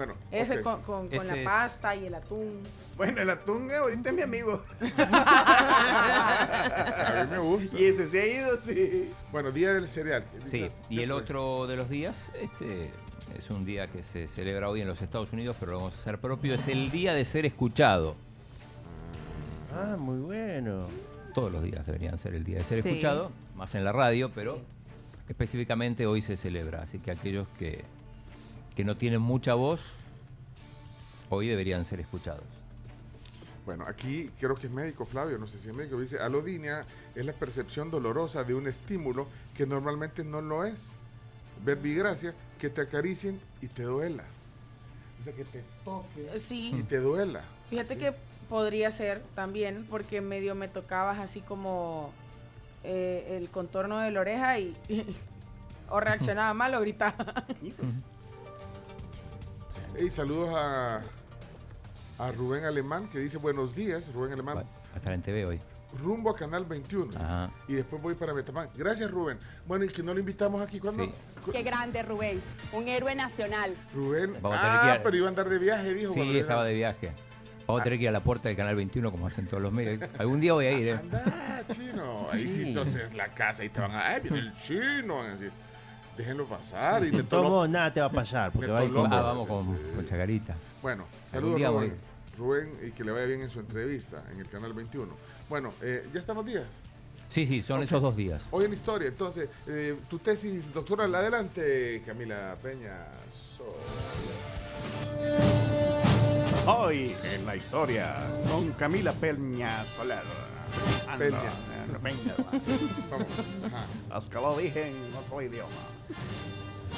Bueno, 0.00 0.14
Ese 0.32 0.62
con, 0.62 0.80
con- 0.80 1.08
con 1.10 1.18
Ese 1.18 1.26
la 1.26 1.36
es- 1.36 1.44
pasta 1.44 1.94
y 1.94 2.06
el 2.06 2.14
atún. 2.14 2.62
Bueno, 2.96 3.20
el 3.20 3.28
atún 3.28 3.70
eh, 3.70 3.74
ahorita 3.74 4.08
es 4.08 4.16
mi 4.16 4.22
amigo. 4.22 4.62
a 4.80 4.86
mí 7.24 7.30
me 7.30 7.36
gusta. 7.38 7.78
Y 7.78 7.84
ese 7.84 8.06
se 8.06 8.22
ha 8.22 8.26
ido, 8.26 8.58
sí. 8.62 9.10
Bueno, 9.30 9.52
Día 9.52 9.74
del 9.74 9.86
Cereal. 9.86 10.24
Sí, 10.46 10.70
y 10.88 10.96
¿Qué 10.96 11.02
el 11.02 11.10
fue? 11.10 11.20
otro 11.20 11.66
de 11.66 11.76
los 11.76 11.90
días, 11.90 12.32
este 12.40 12.90
es 13.36 13.50
un 13.50 13.66
día 13.66 13.88
que 13.88 14.02
se 14.02 14.26
celebra 14.26 14.70
hoy 14.70 14.80
en 14.80 14.88
los 14.88 15.02
Estados 15.02 15.30
Unidos, 15.34 15.54
pero 15.60 15.72
lo 15.72 15.78
vamos 15.80 15.92
a 15.94 15.98
hacer 15.98 16.18
propio, 16.18 16.54
es 16.54 16.66
el 16.68 16.90
día 16.90 17.12
de 17.12 17.26
ser 17.26 17.44
escuchado. 17.44 18.16
Ah, 19.74 19.96
muy 19.98 20.18
bueno. 20.20 20.86
Todos 21.34 21.52
los 21.52 21.62
días 21.62 21.84
deberían 21.84 22.16
ser 22.16 22.34
el 22.34 22.44
día 22.44 22.56
de 22.56 22.64
ser 22.64 22.82
Sí. 22.82 22.88
escuchado, 22.88 23.32
más 23.54 23.74
en 23.74 23.84
la 23.84 23.92
radio, 23.92 24.30
pero 24.34 24.62
específicamente 25.28 26.06
hoy 26.06 26.22
se 26.22 26.38
celebra. 26.38 26.80
Así 26.80 27.00
que 27.00 27.10
aquellos 27.10 27.46
que, 27.58 27.84
que 28.80 28.84
no 28.86 28.96
tienen 28.96 29.20
mucha 29.20 29.52
voz, 29.52 29.82
hoy 31.28 31.48
deberían 31.48 31.84
ser 31.84 32.00
escuchados. 32.00 32.44
Bueno, 33.66 33.84
aquí 33.86 34.30
creo 34.40 34.54
que 34.54 34.68
es 34.68 34.72
médico 34.72 35.04
Flavio, 35.04 35.36
no 35.36 35.46
sé 35.46 35.58
si 35.58 35.68
es 35.68 35.76
médico, 35.76 36.00
dice, 36.00 36.18
alodinia 36.18 36.86
es 37.14 37.26
la 37.26 37.34
percepción 37.34 37.90
dolorosa 37.90 38.42
de 38.42 38.54
un 38.54 38.66
estímulo 38.66 39.26
que 39.54 39.66
normalmente 39.66 40.24
no 40.24 40.40
lo 40.40 40.64
es. 40.64 40.96
Verbigracia, 41.62 42.32
que 42.58 42.70
te 42.70 42.80
acaricien 42.80 43.38
y 43.60 43.66
te 43.68 43.82
duela. 43.82 44.24
O 45.20 45.24
sea, 45.24 45.34
que 45.34 45.44
te 45.44 45.62
toque 45.84 46.38
Sí. 46.38 46.72
y 46.74 46.82
te 46.82 47.00
duela. 47.00 47.44
Fíjate 47.68 47.98
que 47.98 48.14
podría 48.48 48.90
ser 48.90 49.22
también, 49.34 49.86
porque 49.90 50.22
medio 50.22 50.54
me 50.54 50.68
tocabas 50.68 51.18
así 51.18 51.42
como 51.42 52.12
eh, 52.82 53.36
el 53.38 53.50
contorno 53.50 53.98
de 53.98 54.10
la 54.10 54.20
oreja 54.20 54.58
y, 54.58 54.74
o 55.90 56.00
reaccionaba 56.00 56.54
mal 56.54 56.74
o 56.74 56.80
gritaba. 56.80 57.44
Hey, 60.00 60.10
saludos 60.10 60.48
a, 60.54 61.02
a 62.18 62.32
Rubén 62.32 62.64
Alemán, 62.64 63.08
que 63.12 63.18
dice 63.18 63.36
buenos 63.36 63.74
días, 63.74 64.10
Rubén 64.14 64.32
Alemán, 64.32 64.56
va 64.58 64.64
a 64.94 64.96
estar 64.96 65.12
en 65.12 65.20
TV 65.20 65.44
hoy. 65.44 65.60
rumbo 66.02 66.30
a 66.30 66.36
Canal 66.36 66.64
21. 66.64 67.18
Ajá. 67.18 67.50
Y 67.68 67.74
después 67.74 68.00
voy 68.00 68.14
para 68.14 68.32
Metamán. 68.32 68.70
Gracias, 68.74 69.10
Rubén. 69.10 69.38
Bueno, 69.66 69.84
y 69.84 69.88
que 69.88 70.02
no 70.02 70.14
lo 70.14 70.20
invitamos 70.20 70.62
aquí. 70.62 70.80
¿Cuándo? 70.80 71.04
Sí. 71.04 71.12
Cu- 71.44 71.52
Qué 71.52 71.62
grande, 71.62 72.02
Rubén. 72.02 72.40
Un 72.72 72.88
héroe 72.88 73.14
nacional. 73.14 73.74
Rubén. 73.94 74.36
Vamos 74.40 74.58
a 74.58 74.62
tener 74.62 74.80
que 74.80 74.88
ah, 74.88 74.92
a- 74.94 75.02
pero 75.02 75.16
iba 75.16 75.26
a 75.26 75.28
andar 75.28 75.48
de 75.50 75.58
viaje, 75.58 75.92
dijo. 75.92 76.14
Sí, 76.14 76.20
cuando 76.20 76.38
estaba 76.38 76.60
era- 76.62 76.68
de 76.70 76.74
viaje. 76.76 77.12
Vamos 77.66 77.82
a 77.82 77.84
tener 77.84 77.98
que 77.98 78.02
ir 78.04 78.08
a 78.08 78.12
la 78.12 78.24
puerta 78.24 78.48
del 78.48 78.56
Canal 78.56 78.74
21 78.76 79.10
como 79.12 79.26
hacen 79.26 79.46
todos 79.46 79.62
los 79.62 79.70
medios. 79.72 80.02
Algún 80.18 80.40
día 80.40 80.54
voy 80.54 80.66
a 80.66 80.72
ir, 80.72 80.88
¿eh? 80.88 80.92
Anda, 80.94 81.62
chino. 81.68 82.26
Ahí 82.32 82.48
sí, 82.48 82.64
Sí. 82.64 82.68
entonces 82.70 83.14
la 83.14 83.28
casa 83.34 83.64
y 83.64 83.68
te 83.68 83.80
van 83.80 83.92
a. 83.92 84.06
¡Ay, 84.08 84.20
viene 84.22 84.38
el 84.38 84.56
chino! 84.56 85.16
Van 85.18 85.26
a 85.26 85.30
decir, 85.32 85.52
déjenlo 86.20 86.46
pasar. 86.46 87.04
Y 87.04 87.10
todos 87.10 87.28
tolo- 87.28 87.48
modos, 87.48 87.68
nada 87.68 87.92
te 87.92 88.00
va 88.00 88.06
a 88.06 88.12
pasar, 88.12 88.52
porque 88.52 88.66
Me 88.68 88.72
va 88.72 88.80
a 88.80 88.84
ir 88.84 88.90
toló. 88.90 89.02
con 89.02 89.12
Ah, 89.12 89.20
vamos 89.22 89.46
con, 89.46 89.64
sí. 89.64 89.82
con 89.96 90.06
Chacarita. 90.06 90.54
Bueno, 90.82 91.04
saludos, 91.28 91.56
día 91.56 91.70
Rubén. 92.38 92.72
y 92.86 92.90
que 92.92 93.04
le 93.04 93.12
vaya 93.12 93.26
bien 93.26 93.42
en 93.42 93.50
su 93.50 93.60
entrevista 93.60 94.22
en 94.32 94.40
el 94.40 94.48
Canal 94.48 94.72
21. 94.72 95.12
Bueno, 95.48 95.72
eh, 95.82 96.06
ya 96.12 96.20
están 96.20 96.36
los 96.36 96.46
días. 96.46 96.66
Sí, 97.28 97.46
sí, 97.46 97.62
son 97.62 97.82
esos 97.82 98.00
dos 98.02 98.16
días. 98.16 98.48
Hoy 98.50 98.64
en 98.64 98.72
historia, 98.72 99.08
entonces, 99.08 99.48
eh, 99.66 99.96
tu 100.08 100.18
tesis 100.18 100.72
doctoral, 100.72 101.14
adelante, 101.14 102.02
Camila 102.04 102.56
Peña. 102.62 102.96
Hoy 106.66 107.14
en 107.34 107.46
la 107.46 107.56
historia 107.56 108.16
con 108.50 108.70
Camila 108.72 109.12
Peña 109.12 109.84
Soler. 109.84 110.18
Peña. 111.18 111.38
eh, 111.38 111.98
Peña. 112.02 112.34
Vamos. 113.10 113.26
Ajá. 113.66 114.18
Es 114.18 114.28
que 114.28 114.34
lo 114.36 114.56
dije 114.56 114.88
en 114.88 115.14
otro 115.16 115.42
idioma. 115.42 115.70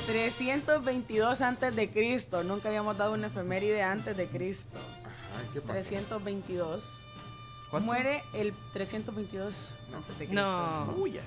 322 0.06 1.40
antes 1.40 1.76
de 1.76 1.90
Cristo. 1.90 2.42
Nunca 2.42 2.68
habíamos 2.68 2.96
dado 2.98 3.14
una 3.14 3.26
efeméride 3.28 3.82
antes 3.82 4.16
de 4.16 4.26
Cristo. 4.26 4.78
Ajá, 5.04 5.42
¿qué 5.52 5.60
pasa? 5.60 5.72
322. 5.74 6.82
¿Cuánto? 7.70 7.86
Muere 7.86 8.22
el 8.34 8.52
322 8.72 9.70
antes 9.94 10.18
de 10.18 10.26
Cristo. 10.26 10.42
No, 10.42 10.94
Uy, 10.98 11.12
ya, 11.12 11.22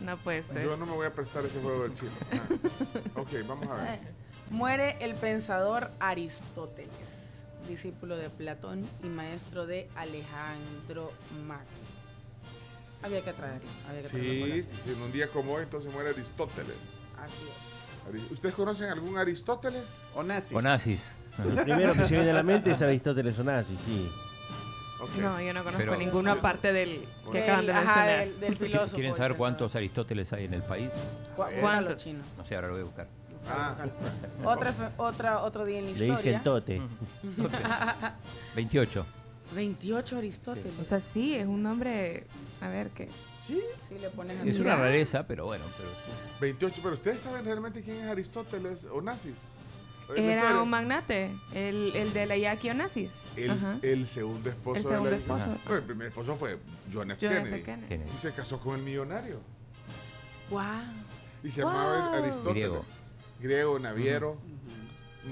no 0.00 0.16
puede 0.18 0.42
ser. 0.42 0.64
Yo 0.64 0.76
no 0.76 0.84
me 0.86 0.92
voy 0.92 1.06
a 1.06 1.12
prestar 1.12 1.44
ese 1.44 1.60
juego 1.60 1.84
del 1.84 1.94
chino. 1.94 2.10
Ah. 2.32 3.20
Ok, 3.20 3.28
vamos 3.46 3.68
a 3.70 3.74
ver. 3.76 3.98
Muere 4.50 4.96
el 5.00 5.14
pensador 5.14 5.90
Aristóteles, 5.98 7.25
discípulo 7.68 8.16
de 8.16 8.28
Platón 8.30 8.84
y 9.02 9.06
maestro 9.06 9.66
de 9.66 9.88
Alejandro 9.96 11.12
Magno. 11.46 11.64
Había 13.02 13.20
que 13.22 13.32
traerlo. 13.32 13.68
Había 13.88 14.02
que 14.02 14.08
traerlo 14.08 14.64
por 14.64 14.76
Sí, 14.84 14.90
en 14.96 15.02
un 15.02 15.12
día 15.12 15.28
como 15.28 15.52
hoy, 15.54 15.62
entonces 15.64 15.92
muere 15.92 16.10
Aristóteles. 16.10 16.76
Así 17.18 17.42
es. 17.48 18.30
¿Ustedes 18.32 18.54
conocen 18.54 18.88
algún 18.88 19.18
Aristóteles? 19.18 20.04
O 20.14 20.22
nazis. 20.22 20.56
O 20.56 20.62
nazis. 20.62 21.16
Lo 21.38 21.62
primero 21.62 21.92
que 21.94 22.06
se 22.06 22.14
viene 22.14 22.30
a 22.30 22.34
la 22.34 22.42
mente 22.42 22.70
es 22.70 22.80
Aristóteles 22.80 23.38
Onassi, 23.38 23.76
sí. 23.84 24.10
No, 25.20 25.38
yo 25.40 25.52
no 25.52 25.62
conozco 25.62 25.78
Pero- 25.78 25.96
ninguna 25.96 26.40
parte 26.40 26.72
del 26.72 27.00
que 27.30 27.38
Del- 27.38 27.42
acaban 27.42 27.66
de 27.66 27.72
ajá, 27.72 27.84
mencionar. 27.84 28.18
del, 28.28 28.40
del 28.40 28.56
filósofo. 28.56 28.94
¿Quieren 28.94 29.14
saber 29.14 29.36
cuántos 29.36 29.74
Aristóteles 29.76 30.32
hay 30.32 30.44
en 30.46 30.54
el 30.54 30.62
país? 30.62 30.90
¿Cuántos? 31.36 32.06
No 32.06 32.44
sé, 32.44 32.54
ahora 32.54 32.68
lo 32.68 32.72
voy 32.74 32.82
a 32.82 32.84
buscar. 32.84 33.08
Ah, 33.48 33.76
Otra, 34.44 34.74
otra, 34.96 35.42
otro 35.42 35.64
día 35.64 35.78
en 35.78 35.84
la 35.84 35.90
Le 35.92 36.06
historia. 36.08 36.16
dicen 36.16 36.42
tote. 36.42 36.80
28. 38.56 39.06
28 39.54 40.18
Aristóteles. 40.18 40.72
O 40.80 40.84
sea, 40.84 41.00
sí, 41.00 41.34
es 41.36 41.46
un 41.46 41.62
nombre. 41.62 42.26
A 42.60 42.68
ver 42.68 42.88
qué. 42.90 43.08
Sí, 43.40 43.60
le 44.00 44.08
pones 44.10 44.36
a 44.38 44.40
Es 44.40 44.58
mirar. 44.58 44.60
una 44.62 44.76
rareza, 44.84 45.26
pero 45.26 45.44
bueno. 45.46 45.64
Pero 45.76 45.88
28, 46.40 46.80
pero 46.82 46.94
ustedes 46.94 47.20
saben 47.20 47.44
realmente 47.44 47.82
quién 47.82 47.98
es 47.98 48.06
Aristóteles 48.08 48.84
o 48.92 49.00
nazis. 49.00 49.34
En 50.16 50.26
la 50.26 50.32
Era 50.32 50.42
historia. 50.42 50.62
un 50.62 50.70
magnate, 50.70 51.30
el, 51.54 51.92
el 51.94 52.12
de 52.12 52.26
la 52.26 52.36
Yaqui 52.36 52.70
Onassis. 52.70 53.10
El, 53.36 54.06
segundo 54.06 54.48
esposo 54.50 54.76
El 54.76 54.82
de 54.84 54.88
segundo 54.88 55.10
la- 55.10 55.16
esposo. 55.16 55.46
Bueno, 55.64 55.78
el 55.78 55.82
primer 55.84 56.06
esposo 56.08 56.36
fue 56.36 56.58
John 56.92 57.10
F. 57.12 57.26
John. 57.28 57.62
Kennedy. 57.62 58.02
Y 58.14 58.18
se 58.18 58.32
casó 58.32 58.58
con 58.60 58.76
el 58.76 58.82
millonario. 58.82 59.40
Wow. 60.50 60.60
Y 61.44 61.50
se 61.50 61.60
llamaba. 61.60 62.12
Aristóteles. 62.16 62.44
Griego. 62.54 62.84
Griego, 63.40 63.78
naviero. 63.78 64.38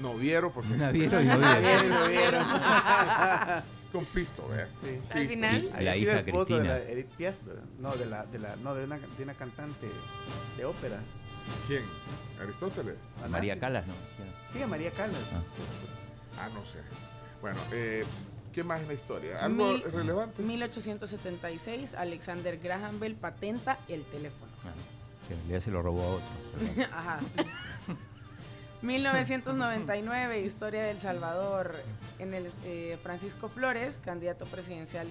Noviero, 0.01 0.51
porque. 0.51 0.69
Naviero 0.69 1.21
y 1.21 1.25
noviero. 1.89 2.39
Con 3.91 4.05
pisto, 4.05 4.45
vea. 4.49 4.67
Sí. 4.81 4.99
Al 5.09 5.21
Pisto. 5.21 5.33
final, 5.35 5.69
La 5.71 5.77
Había 5.77 5.93
sido 5.93 6.11
hija 6.11 6.19
esposo 6.19 6.55
de 6.55 6.59
Cristina. 6.61 6.63
la 6.85 6.91
Edith 6.91 7.07
Piaf, 7.15 7.35
no, 7.79 7.95
de 7.95 8.05
la, 8.05 8.25
de 8.25 8.39
la, 8.39 8.55
no, 8.57 8.75
de 8.75 8.83
una, 8.83 8.97
de 8.97 9.23
una 9.23 9.33
cantante 9.33 9.87
de 10.57 10.65
ópera. 10.65 10.97
¿Quién? 11.67 11.83
Aristóteles. 12.41 12.95
la 13.21 13.27
María. 13.29 13.57
Calas, 13.57 13.87
¿no? 13.87 13.93
Sí, 14.51 14.61
a 14.61 14.67
María 14.67 14.91
Callas. 14.91 15.15
Ah, 16.37 16.49
no 16.53 16.65
sé. 16.65 16.79
Bueno, 17.39 17.57
eh, 17.71 18.03
¿qué 18.53 18.63
más 18.65 18.81
en 18.81 18.87
la 18.89 18.93
historia? 18.95 19.45
¿Algo 19.45 19.65
Mil- 19.71 19.83
relevante? 19.83 20.43
1876, 20.43 21.93
Alexander 21.93 22.57
Graham 22.57 22.99
Bell 22.99 23.15
patenta 23.15 23.77
el 23.87 24.03
teléfono. 24.03 24.51
Ah, 24.65 24.73
que 25.27 25.35
en 25.35 25.39
realidad 25.41 25.61
se 25.63 25.71
lo 25.71 25.81
robó 25.81 26.01
a 26.03 26.07
otro. 26.15 26.83
Ajá. 26.91 27.19
1999, 28.81 30.41
historia 30.41 30.83
del 30.83 30.97
Salvador. 30.97 31.75
En 32.19 32.33
el 32.33 32.49
eh, 32.65 32.97
Francisco 33.01 33.49
Flores, 33.49 33.99
candidato 34.03 34.45
presidencial 34.45 35.07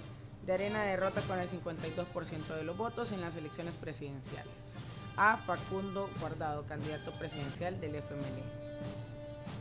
de 0.47 0.53
Arena, 0.53 0.83
derrota 0.83 1.21
con 1.23 1.39
el 1.39 1.49
52% 1.49 2.57
de 2.57 2.65
los 2.65 2.77
votos 2.77 3.13
en 3.13 3.21
las 3.21 3.37
elecciones 3.37 3.75
presidenciales. 3.75 4.75
a 5.17 5.37
Facundo 5.37 6.11
Guardado, 6.21 6.65
candidato 6.67 7.13
presidencial 7.13 7.81
del 7.81 7.95
FML. 8.03 8.43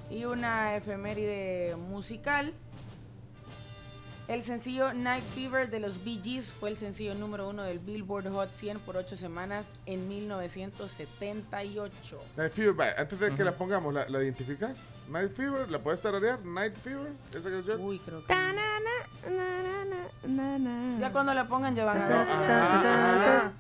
Y 0.10 0.26
una 0.26 0.76
efeméride 0.76 1.76
musical. 1.76 2.54
El 4.27 4.42
sencillo 4.42 4.94
Night 4.94 5.24
Fever 5.36 5.70
de 5.70 5.80
los 5.82 6.03
Bee 6.06 6.20
Gees 6.24 6.50
fue 6.51 6.70
el 6.70 6.77
sencillo 6.77 7.13
número 7.13 7.50
uno 7.50 7.62
del 7.63 7.80
Billboard 7.80 8.30
Hot 8.32 8.50
100 8.56 8.80
por 8.80 8.96
ocho 8.96 9.18
semanas 9.18 9.68
en 9.86 10.08
1978. 10.08 12.22
Night 12.38 12.53
Fever, 12.53 12.74
vaya, 12.74 12.96
antes 12.98 13.20
de 13.20 13.36
que 13.36 13.44
la 13.44 13.51
pongamos, 13.51 13.94
¿la, 13.94 14.08
la 14.08 14.24
identificas? 14.24 14.92
Night 15.10 15.34
Fever, 15.36 15.70
¿la 15.70 15.80
puedes 15.80 16.00
tararear? 16.00 16.39
Night 16.46 16.74
Fever, 16.75 17.12
esa 17.36 17.50
canción. 17.50 17.82
Uy, 17.82 18.00
creo 18.00 18.25
que. 18.25 18.34
Ya 21.00 21.12
cuando 21.12 21.34
la 21.34 21.44
pongan 21.46 21.75
ya 21.75 21.84
van 21.84 22.01
a 22.01 22.08
ver. 22.08 22.18
ajá, 22.18 23.38
ajá. 23.39 23.51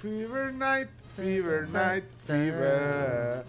Fever 0.00 0.54
Night, 0.54 0.88
Fever 1.14 1.68
Night, 1.68 2.04
Fever. 2.26 3.44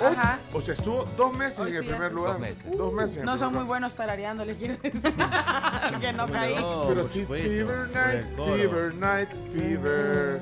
Ajá. 0.00 0.38
O 0.52 0.60
sea, 0.60 0.74
estuvo 0.74 1.02
dos 1.16 1.34
meses 1.36 1.58
Hoy 1.58 1.70
en 1.70 1.76
el 1.78 1.82
sí, 1.82 1.88
primer 1.90 2.12
lugar. 2.12 2.32
Dos 2.34 2.40
meses. 2.40 2.76
Dos 2.76 2.92
meses. 2.92 3.14
en 3.16 3.20
el 3.22 3.26
No 3.26 3.36
son 3.36 3.52
muy 3.52 3.64
buenos 3.64 3.94
tarareando, 3.94 4.44
les 4.44 4.56
quiero 4.56 4.76
decir. 4.80 5.00
Porque 5.90 6.12
no 6.12 6.26
caí. 6.28 6.54
No, 6.54 6.84
Pero 6.88 7.04
sí, 7.04 7.22
supuesto, 7.22 7.48
Fever 7.48 7.88
Night. 7.92 8.26
Fever 8.36 8.94
Night, 8.94 9.28
Fever. 9.52 10.40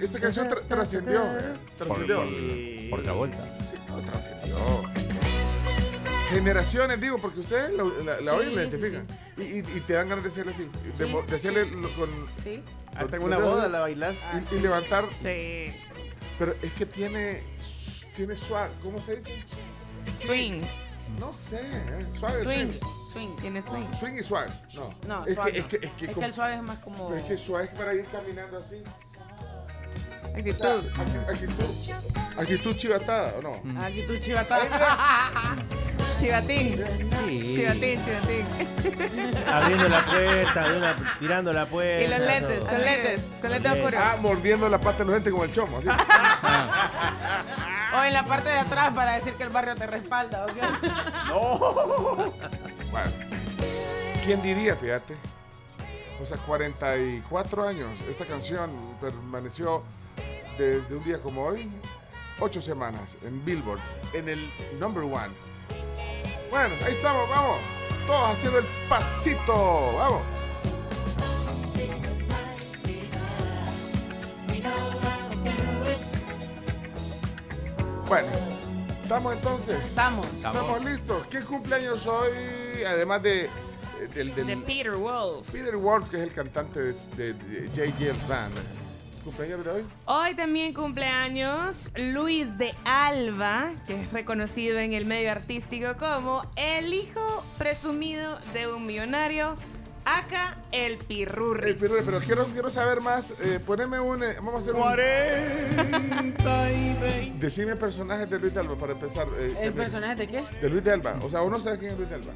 Esta 0.00 0.18
canción 0.20 0.48
tra- 0.48 0.66
trascendió, 0.66 1.22
¿eh? 1.22 1.52
Trascendió. 1.76 2.22
Por 2.90 3.02
Travolta. 3.02 3.36
Sí, 3.60 3.76
no, 3.88 3.96
trascendió. 4.02 4.56
Generaciones, 6.30 7.00
digo, 7.00 7.18
porque 7.18 7.40
ustedes 7.40 7.70
la, 7.76 7.84
la, 7.84 8.20
la 8.20 8.32
Sí, 8.32 8.38
oyen 8.38 8.52
y 8.52 8.54
la 8.56 8.62
sí, 8.62 8.68
identifican. 8.68 9.06
Y, 9.36 9.42
y- 9.42 9.58
y 9.76 9.80
te 9.86 9.92
dan 9.92 10.08
ganas 10.08 10.24
de 10.24 10.30
hacerle 10.30 10.52
así. 10.52 10.64
De, 10.98 11.06
Sí, 11.06 11.12
mo- 11.12 11.22
de 11.22 11.36
hacerle 11.36 11.66
lo- 11.66 11.90
con. 11.94 12.08
Sí. 12.42 12.62
Hasta 12.96 13.16
en 13.16 13.22
una 13.22 13.38
boda 13.38 13.68
la 13.68 13.80
bailas. 13.80 14.16
Y, 14.50 14.54
y 14.56 14.60
levantar. 14.60 15.04
Sí. 15.14 15.66
Pero 16.38 16.54
es 16.62 16.72
que 16.72 16.86
tiene. 16.86 17.42
Tiene 18.16 18.36
swag. 18.36 18.70
¿Cómo 18.82 19.00
se 19.00 19.16
dice? 19.16 19.42
Swing. 20.24 20.62
No 21.18 21.32
sé. 21.32 21.60
¿eh? 21.60 22.06
Swag 22.12 22.34
es- 22.36 22.42
Swing. 22.44 22.72
Swing. 23.12 23.36
Tiene 23.40 23.62
swing. 23.62 23.86
Swing 23.98 24.14
y 24.18 24.22
swag. 24.22 24.48
No. 24.74 24.94
No, 25.06 25.24
es 25.26 25.34
suave 25.36 25.52
que, 25.52 25.58
no. 25.60 25.64
es 25.64 25.68
que, 25.68 25.76
es 25.86 25.92
que, 25.92 26.04
Es 26.06 26.10
como- 26.10 26.20
que 26.20 26.26
el 26.26 26.34
suave 26.34 26.54
es 26.56 26.62
más 26.62 26.78
como. 26.80 27.08
pero 27.08 27.20
es 27.20 27.26
que 27.26 27.36
swag 27.36 27.64
es 27.64 27.70
para 27.74 27.94
ir 27.94 28.04
caminando 28.06 28.58
así. 28.58 28.82
O 30.34 30.36
Actitud. 30.36 30.56
sea, 30.58 30.74
acti- 30.76 31.30
actitud, 31.30 31.64
actitud 32.40 32.76
chivatada, 32.76 33.34
¿o 33.38 33.42
no? 33.42 33.80
Aquí 33.84 34.02
tu 34.02 34.16
chivatada. 34.18 34.64
Chivatín. 36.18 36.82
Sí. 37.06 37.40
Chivatín, 37.40 38.04
chivatín. 38.04 38.46
Abriendo 39.52 39.88
la 39.88 40.04
puerta, 40.04 40.66
una- 40.76 41.16
tirando 41.18 41.52
la 41.52 41.68
puerta. 41.68 42.04
Y 42.04 42.08
los 42.08 42.18
lentes, 42.26 42.58
todo. 42.60 42.68
con 42.68 42.80
lentes, 42.84 43.26
con 43.40 43.50
lentes 43.50 43.72
Con 43.72 43.80
oscuros. 43.82 44.00
Ah, 44.04 44.16
mordiendo 44.20 44.68
la 44.68 44.78
pata 44.78 44.98
de 44.98 45.04
los 45.06 45.14
gente 45.14 45.30
como 45.30 45.44
el 45.44 45.52
chomo, 45.52 45.78
así. 45.78 45.88
O 47.96 48.02
en 48.02 48.12
la 48.12 48.26
parte 48.26 48.48
de 48.48 48.58
atrás 48.58 48.92
para 48.92 49.12
decir 49.12 49.34
que 49.34 49.44
el 49.44 49.50
barrio 49.50 49.76
te 49.76 49.86
respalda. 49.86 50.46
¿ok? 50.46 50.56
Bueno, 52.90 53.10
¿quién 54.24 54.42
diría, 54.42 54.74
fíjate? 54.76 55.14
O 56.22 56.26
sea, 56.26 56.36
44 56.38 57.68
años, 57.68 58.00
esta 58.08 58.24
canción 58.24 58.70
permaneció 59.00 59.82
desde 60.58 60.94
un 60.96 61.04
día 61.04 61.20
como 61.20 61.42
hoy, 61.44 61.70
ocho 62.40 62.60
semanas 62.60 63.16
en 63.22 63.44
Billboard, 63.44 63.80
en 64.12 64.28
el 64.28 64.50
number 64.78 65.04
one. 65.04 65.32
Bueno, 66.50 66.74
ahí 66.84 66.92
estamos, 66.92 67.28
vamos. 67.28 67.58
Todos 68.06 68.30
haciendo 68.30 68.58
el 68.58 68.66
pasito, 68.88 69.92
vamos. 69.96 70.22
Bueno, 78.06 78.28
¿estamos 79.02 79.32
entonces? 79.34 79.80
Estamos. 79.86 80.26
Estamos 80.26 80.84
listos. 80.84 81.26
¿Quién 81.28 81.44
cumpleaños 81.44 82.06
hoy? 82.06 82.84
Además 82.86 83.22
de, 83.22 83.48
del, 84.14 84.34
del- 84.34 84.46
De 84.46 84.56
Peter 84.58 84.92
Wolf. 84.92 85.48
Peter 85.50 85.76
Wolf, 85.76 86.10
que 86.10 86.18
es 86.18 86.22
el 86.22 86.32
cantante 86.32 86.80
de, 86.80 86.92
de- 87.16 87.32
de 87.34 87.68
J. 87.68 87.96
James 87.98 88.28
Band. 88.28 88.52
¿Cumpleaños 89.24 89.64
de 89.64 89.70
hoy? 89.70 89.84
Hoy 90.04 90.34
también 90.36 90.74
cumpleaños 90.74 91.92
Luis 91.96 92.58
de 92.58 92.74
Alba, 92.84 93.70
que 93.86 94.02
es 94.02 94.12
reconocido 94.12 94.78
en 94.78 94.92
el 94.92 95.06
medio 95.06 95.30
artístico 95.30 95.96
como 95.98 96.42
el 96.56 96.92
hijo 96.92 97.42
presumido 97.56 98.38
de 98.52 98.70
un 98.70 98.84
millonario, 98.84 99.56
acá 100.04 100.58
el 100.72 100.98
Pirurri. 100.98 101.70
El 101.70 101.76
pirre, 101.76 102.02
pero 102.04 102.20
quiero, 102.20 102.44
quiero 102.48 102.70
saber 102.70 103.00
más. 103.00 103.30
Eh, 103.40 103.60
poneme 103.64 103.98
un. 103.98 104.22
eh, 104.22 104.34
vamos 104.36 104.56
a 104.56 104.58
hacer 104.58 104.74
un. 104.74 104.80
40 104.82 106.72
y 106.72 106.94
20. 107.00 107.38
Decime 107.38 107.76
personajes 107.76 108.28
de 108.28 108.38
Luis 108.38 108.52
de 108.52 108.60
Alba 108.60 108.76
para 108.76 108.92
empezar. 108.92 109.26
eh, 109.38 109.56
¿El 109.62 109.72
personaje 109.72 110.16
de 110.16 110.26
qué? 110.28 110.44
De 110.60 110.68
Luis 110.68 110.84
de 110.84 110.92
Alba. 110.92 111.16
O 111.22 111.30
sea, 111.30 111.40
uno 111.40 111.58
sabe 111.60 111.78
quién 111.78 111.92
es 111.92 111.96
Luis 111.96 112.10
de 112.10 112.16
Alba. 112.16 112.32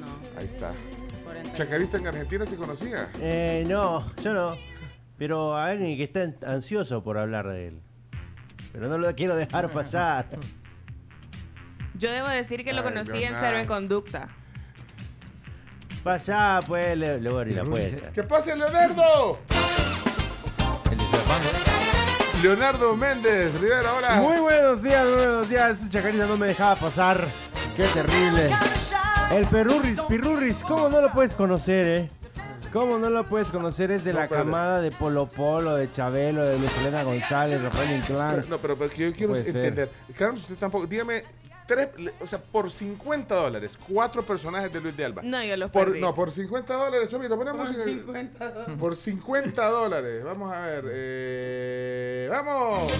No. 0.00 0.40
Ahí 0.40 0.46
está. 0.46 0.72
40. 1.24 1.52
Chacarita 1.52 1.98
en 1.98 2.06
Argentina 2.06 2.46
se 2.46 2.56
conocía. 2.56 3.10
Eh, 3.20 3.64
no, 3.68 4.10
yo 4.22 4.32
no. 4.32 4.69
Pero 5.20 5.54
a 5.54 5.66
alguien 5.66 5.98
que 5.98 6.04
está 6.04 6.32
ansioso 6.50 7.04
por 7.04 7.18
hablar 7.18 7.46
de 7.46 7.68
él. 7.68 7.82
Pero 8.72 8.88
no 8.88 8.96
lo 8.96 9.14
quiero 9.14 9.36
dejar 9.36 9.70
pasar. 9.70 10.24
Yo 11.92 12.10
debo 12.10 12.26
decir 12.30 12.64
que 12.64 12.72
lo 12.72 12.80
Ay, 12.80 12.84
conocí 12.88 13.10
en 13.10 13.34
Leonardo. 13.34 13.40
Cero 13.46 13.58
en 13.58 13.66
Conducta. 13.66 14.28
Pasá, 16.02 16.60
pues, 16.66 16.96
le, 16.96 17.20
luego 17.20 17.40
abrí 17.40 17.52
la 17.52 17.64
Pirurris, 17.64 17.90
puerta. 17.96 18.12
¡Que 18.12 18.22
pase, 18.22 18.56
Leonardo! 18.56 19.38
Leonardo 22.42 22.96
Méndez, 22.96 23.60
Rivera, 23.60 23.92
hola. 23.92 24.22
Muy 24.22 24.40
buenos 24.40 24.82
días, 24.82 25.04
muy 25.04 25.16
buenos 25.16 25.50
días. 25.50 25.90
Chacarita 25.90 26.24
no 26.24 26.38
me 26.38 26.46
dejaba 26.46 26.76
pasar. 26.76 27.28
Qué 27.76 27.84
terrible. 27.88 28.48
El 29.32 29.46
Perurris, 29.48 30.00
Pirurris, 30.00 30.62
¿cómo 30.62 30.88
no 30.88 31.02
lo 31.02 31.12
puedes 31.12 31.34
conocer, 31.34 31.86
eh? 31.86 32.19
¿Cómo 32.72 32.98
no 32.98 33.10
lo 33.10 33.24
puedes 33.26 33.48
conocer? 33.48 33.90
Es 33.90 34.04
de 34.04 34.12
No, 34.12 34.20
la 34.20 34.28
camada 34.28 34.80
de 34.80 34.92
Polo 34.92 35.26
Polo, 35.26 35.74
de 35.74 35.90
Chabelo, 35.90 36.44
de 36.44 36.56
Luis 36.58 36.70
Elena 36.78 37.02
González, 37.02 37.60
Rafael 37.62 37.96
Inclán. 37.98 38.44
No, 38.48 38.58
pero, 38.58 38.78
pero 38.78 38.90
que 38.90 39.10
yo 39.10 39.12
quiero 39.16 39.32
Puede 39.32 39.44
ser. 39.44 39.56
entender. 39.56 39.90
Carlos, 40.16 40.42
usted 40.42 40.54
tampoco. 40.56 40.86
Dígame, 40.86 41.24
tres, 41.66 41.88
o 42.20 42.26
sea, 42.26 42.38
por 42.40 42.70
50 42.70 43.34
dólares, 43.34 43.76
cuatro 43.88 44.22
personajes 44.24 44.72
de 44.72 44.80
Luis 44.80 44.96
de 44.96 45.04
Alba. 45.04 45.22
No, 45.24 45.42
yo 45.42 45.56
los 45.56 45.70
Por, 45.72 45.86
perdí. 45.86 46.00
no, 46.00 46.14
por 46.14 46.30
50 46.30 46.72
dólares, 46.74 47.08
Chomito, 47.08 47.36
pone 47.36 47.50
Por 47.50 47.60
música. 47.60 47.82
50 47.84 48.50
dólares. 48.52 48.76
Por 48.78 48.94
50 48.96 49.68
dólares. 49.68 50.24
Vamos 50.24 50.52
a 50.54 50.60
ver. 50.66 50.84
eh, 50.92 52.28
¡Vamos! 52.30 52.92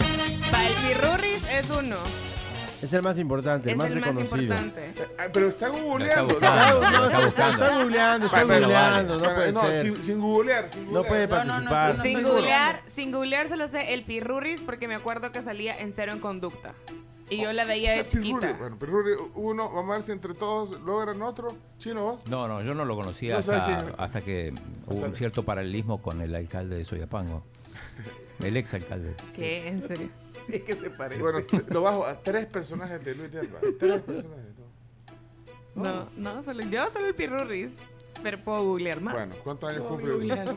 Pa, 0.50 0.64
el 0.66 0.72
Pirurris 0.74 1.48
es 1.48 1.70
uno. 1.70 1.96
Es 2.82 2.92
el 2.94 3.02
más 3.02 3.18
importante, 3.18 3.70
el 3.70 3.76
más 3.76 3.88
el 3.88 4.00
más 4.00 4.08
reconocido. 4.14 4.42
importante. 4.42 4.92
Ah, 5.18 5.24
pero 5.32 5.48
está 5.48 5.68
googleando. 5.68 6.38
Lo 6.40 6.46
está 7.26 7.78
googleando, 7.82 8.26
está 8.26 8.44
googleando, 8.44 9.18
no 9.18 9.34
puede 9.34 9.52
no, 9.52 9.60
ser. 9.62 9.82
sin, 9.82 9.96
sin 10.02 10.20
googlear, 10.20 10.70
sin 10.70 10.84
No 10.92 11.02
googlear. 11.02 11.28
puede 11.28 11.44
No, 11.44 11.44
no, 11.44 11.60
no, 11.60 11.70
participar. 11.70 12.06
Sin 12.06 12.22
googlear, 12.22 12.80
sin 12.94 13.12
googlear 13.12 13.48
solo 13.48 13.68
sé 13.68 13.92
el 13.92 14.04
Pirurris 14.04 14.62
porque 14.62 14.88
me 14.88 14.94
acuerdo 14.94 15.30
que 15.30 15.42
salía 15.42 15.78
en 15.78 15.92
Cero 15.92 16.12
en 16.12 16.20
Conducta. 16.20 16.72
Y 17.28 17.42
yo 17.42 17.52
la 17.52 17.64
veía 17.64 17.92
de 17.92 18.00
O 18.00 18.04
sea, 18.04 18.20
Pirruri, 18.20 18.40
chiquita. 18.40 18.58
Bueno, 18.58 18.76
Pirruri, 18.78 19.12
uno, 19.36 19.70
vamos 19.72 19.90
a 19.90 19.94
ver 19.94 20.02
si 20.02 20.12
entre 20.12 20.34
todos 20.34 20.80
logran 20.80 21.22
otro. 21.22 21.54
Chino, 21.78 22.02
vos. 22.02 22.26
No, 22.26 22.48
no, 22.48 22.60
yo 22.62 22.74
no 22.74 22.84
lo 22.84 22.96
conocía 22.96 23.36
hasta, 23.38 24.20
que 24.22 24.52
hubo 24.86 25.04
un 25.04 25.14
cierto 25.14 25.44
paralelismo 25.44 26.02
con 26.02 26.20
el 26.22 26.34
alcalde 26.34 26.76
de 26.76 26.84
Soyapango. 26.84 27.44
El 28.42 28.56
ex 28.56 28.74
alcalde. 28.74 29.14
¿Qué? 29.34 29.68
¿En 29.68 29.86
serio? 29.86 30.08
Sí, 30.46 30.54
es 30.56 30.62
que 30.62 30.74
se 30.76 30.90
parece. 30.90 31.20
Bueno, 31.20 31.40
lo 31.68 31.82
bajo 31.82 32.06
a 32.06 32.20
tres 32.22 32.46
personajes 32.46 33.04
de 33.04 33.14
Luis 33.16 33.32
de 33.32 33.40
Alba. 33.40 33.58
Tres 33.80 34.00
personajes. 34.02 34.54
¿no? 35.74 35.82
No, 35.84 36.10
no, 36.16 36.42
solo, 36.44 36.62
yo 36.66 36.86
solo 36.92 37.06
el 37.06 37.14
Pirurris. 37.14 37.72
Pero 38.22 38.38
puedo 38.42 38.62
googlear 38.64 39.00
más. 39.00 39.14
Bueno, 39.14 39.34
¿cuántos 39.42 39.70
años 39.70 39.86
cumple? 39.86 40.12
googlear. 40.12 40.48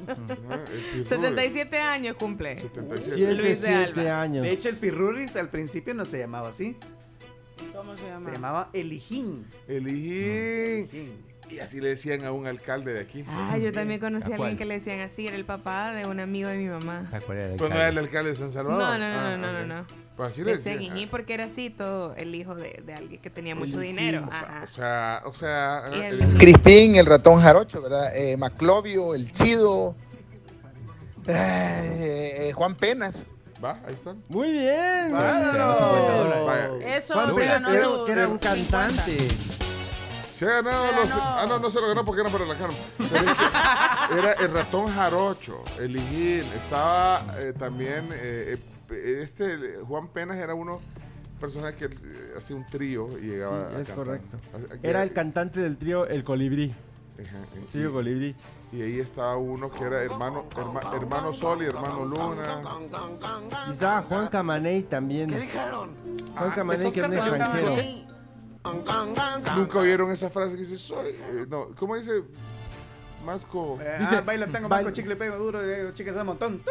Ah, 0.50 0.60
el 0.72 0.84
Pirruri. 0.84 1.06
77 1.06 1.78
años 1.80 2.16
cumple. 2.18 2.58
77. 2.60 3.16
Siete, 3.16 3.42
Luis 3.42 3.62
de 3.62 3.70
Alba. 3.70 4.22
años. 4.22 4.44
De 4.44 4.52
hecho, 4.52 4.70
el 4.70 4.78
Pirurris 4.78 5.36
al 5.36 5.50
principio 5.50 5.94
no 5.94 6.06
se 6.06 6.20
llamaba 6.20 6.50
así. 6.50 6.78
¿Cómo 7.74 7.96
se 7.98 8.06
llama? 8.08 8.20
Se 8.20 8.32
llamaba 8.32 8.70
Elijín. 8.74 9.46
El 9.68 9.88
Hijín. 9.88 10.90
Elijín. 10.92 11.33
Y 11.50 11.60
así 11.60 11.80
le 11.82 11.90
decían 11.90 12.24
a 12.26 12.32
un 12.32 12.48
alcalde 12.48 12.94
de 12.94 13.02
aquí. 13.02 13.26
Ah, 13.28 13.58
yo 13.58 13.72
también 13.72 14.00
conocí 14.00 14.32
a 14.32 14.36
¿A 14.36 14.38
cuál? 14.38 14.50
alguien 14.50 14.58
que 14.58 14.66
le 14.66 14.76
decían 14.76 15.02
así, 15.02 15.28
era 15.28 15.36
el 15.36 15.46
papá 15.46 15.92
de 15.92 16.08
un 16.08 16.20
amigo 16.20 16.48
de 16.50 16.58
mi 16.58 16.66
mamá. 16.68 17.06
¿Te 17.12 17.18
acuerdas 17.18 17.50
del 17.50 17.58
Pues 17.60 17.70
no 17.70 17.76
era 17.76 17.90
el 17.90 17.98
alcalde? 17.98 18.30
de 18.32 18.36
San 18.36 18.52
Salvador. 18.52 18.82
No, 18.82 18.98
no, 18.98 19.12
no, 19.14 19.20
Ah, 19.20 19.38
no, 19.38 19.52
no, 19.52 19.60
ok. 19.60 19.66
no. 19.90 20.04
Pues 20.16 20.32
así 20.32 20.44
le 20.44 20.58
decían. 20.58 20.80
Guiñí 20.80 21.06
porque 21.08 21.34
era 21.34 21.46
así 21.46 21.70
todo 21.70 22.16
el 22.16 22.34
hijo 22.36 22.56
de, 22.56 22.82
de 22.86 22.94
alguien 22.94 23.22
que 23.22 23.30
tenía 23.30 23.56
mucho 23.56 23.80
dinero. 23.80 24.26
o 24.28 24.32
sea, 24.32 24.40
Ajá. 24.40 24.64
O 24.64 24.68
sea, 24.68 25.22
o 25.26 25.34
sea. 25.34 25.84
Y 25.92 26.02
ah, 26.02 26.08
el- 26.10 26.22
el- 26.22 26.38
Crispín, 26.38 26.96
el 26.96 27.06
ratón 27.06 27.40
jarocho, 27.42 27.82
¿verdad? 27.82 28.16
Eh, 28.16 28.38
Maclovio, 28.38 29.14
el 29.16 29.32
Chido, 29.32 29.96
eh, 31.28 32.48
eh, 32.50 32.54
Juan 32.54 32.76
Penas. 32.76 33.26
Va, 33.64 33.80
ahí 33.88 33.94
están. 33.94 34.22
Muy 34.28 34.52
bien. 34.52 35.06
Se- 35.06 35.10
se 35.10 35.12
ganó 35.58 35.78
50 35.78 36.18
dólares. 36.18 36.44
Vaya. 36.80 36.96
Eso 36.98 37.14
¿Cuánto 37.14 37.34
se 37.34 37.44
era? 37.44 37.54
ganó 37.54 37.70
Era- 37.74 37.84
su- 37.86 38.06
que 38.06 38.12
era 38.12 38.28
un 38.28 38.40
su 38.42 38.46
50. 38.48 38.68
cantante. 38.78 39.63
Se 40.34 40.46
ha 40.46 40.62
ganado 40.62 40.88
Se 40.88 40.96
los. 40.96 41.10
ganó. 41.10 41.22
Ah, 41.24 41.46
no, 41.48 41.60
no 41.60 41.70
se 41.70 41.80
lo 41.82 41.88
ganó 41.88 42.04
porque 42.06 42.22
era 42.22 42.30
para 42.30 42.46
la 42.46 42.56
Carmen. 42.56 42.78
Era 44.18 44.34
el 44.34 44.52
ratón 44.54 44.88
jarocho, 44.88 45.64
el 45.80 45.96
hijín. 45.96 46.44
Estaba 46.56 47.24
eh, 47.40 47.54
también, 47.58 48.10
eh, 48.14 48.58
eh, 48.90 49.20
este 49.22 49.78
Juan 49.88 50.08
Penas 50.10 50.38
era 50.38 50.54
uno 50.54 50.80
personaje 51.40 51.76
que 51.78 51.90
hacía 52.38 52.56
un 52.56 52.66
trío 52.66 53.18
y 53.18 53.22
llegaba 53.28 53.70
Sí, 53.70 53.76
a 53.76 53.80
es 53.80 53.88
cantar. 53.88 53.96
correcto. 53.96 54.38
Era 54.84 55.04
el 55.04 55.14
cantante 55.14 55.60
del 55.60 55.78
trío 55.78 56.06
El 56.08 56.24
Colibrí. 56.24 56.74
Ajá, 57.20 57.38
y- 57.56 57.72
Trío 57.72 57.92
Colibrí. 57.94 58.36
Y 58.72 58.82
ahí 58.82 59.00
estaba 59.00 59.38
uno 59.38 59.70
que 59.72 59.84
era 59.84 60.02
hermano, 60.04 60.46
herma- 60.56 60.96
hermano 60.96 61.32
Sol 61.32 61.62
y 61.62 61.66
hermano 61.66 62.06
Luna. 62.06 62.64
Y 63.68 63.72
estaba 63.72 64.02
Juan 64.04 64.28
Camaney 64.30 64.84
también. 64.84 65.30
Juan 66.36 66.52
Camaney, 66.52 66.92
que 66.92 67.02
es 67.02 67.06
un 67.08 67.14
extranjero. 67.14 67.76
Nunca 69.56 69.80
oyeron 69.80 70.12
esa 70.12 70.30
frase 70.30 70.56
que 70.56 70.62
dice, 70.62 70.78
soy... 70.78 71.10
eh, 71.10 71.46
no, 71.50 71.68
¿cómo 71.78 71.96
dice? 71.96 72.24
Masco. 73.26 73.78
Dice, 74.00 74.18
ah, 74.18 74.22
bailo 74.22 74.48
tango, 74.48 74.68
masco, 74.70 74.92
chicle, 74.92 75.16
pego 75.16 75.38
duro, 75.38 75.62
de 75.62 75.94
chicas 75.94 76.16
de 76.16 76.24
montón. 76.24 76.62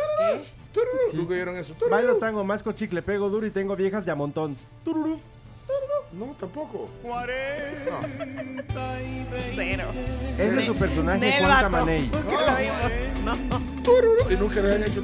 Tururú. 0.72 1.12
Nunca 1.14 1.32
oyeron 1.34 1.56
eso. 1.56 1.74
Tururú. 1.74 1.90
Bailo 1.90 2.16
tango, 2.16 2.44
más 2.44 2.62
con 2.62 2.74
chicle, 2.74 3.02
pego 3.02 3.28
duro 3.30 3.46
y 3.46 3.50
tengo 3.50 3.74
viejas 3.76 4.04
de 4.04 4.12
a 4.12 4.14
montón. 4.14 4.56
Tururú. 4.84 5.18
No, 6.12 6.26
tampoco. 6.38 6.90
Cero. 9.54 9.86
Ese 10.36 10.60
es 10.60 10.66
su 10.66 10.74
personaje, 10.74 11.42
Juan 11.42 11.86
vimos. 11.86 12.14
No. 13.24 13.82
Tururú. 13.82 14.30
Y 14.30 14.36
nunca 14.36 14.60
le 14.60 14.74
han 14.74 14.82
hecho. 14.84 15.00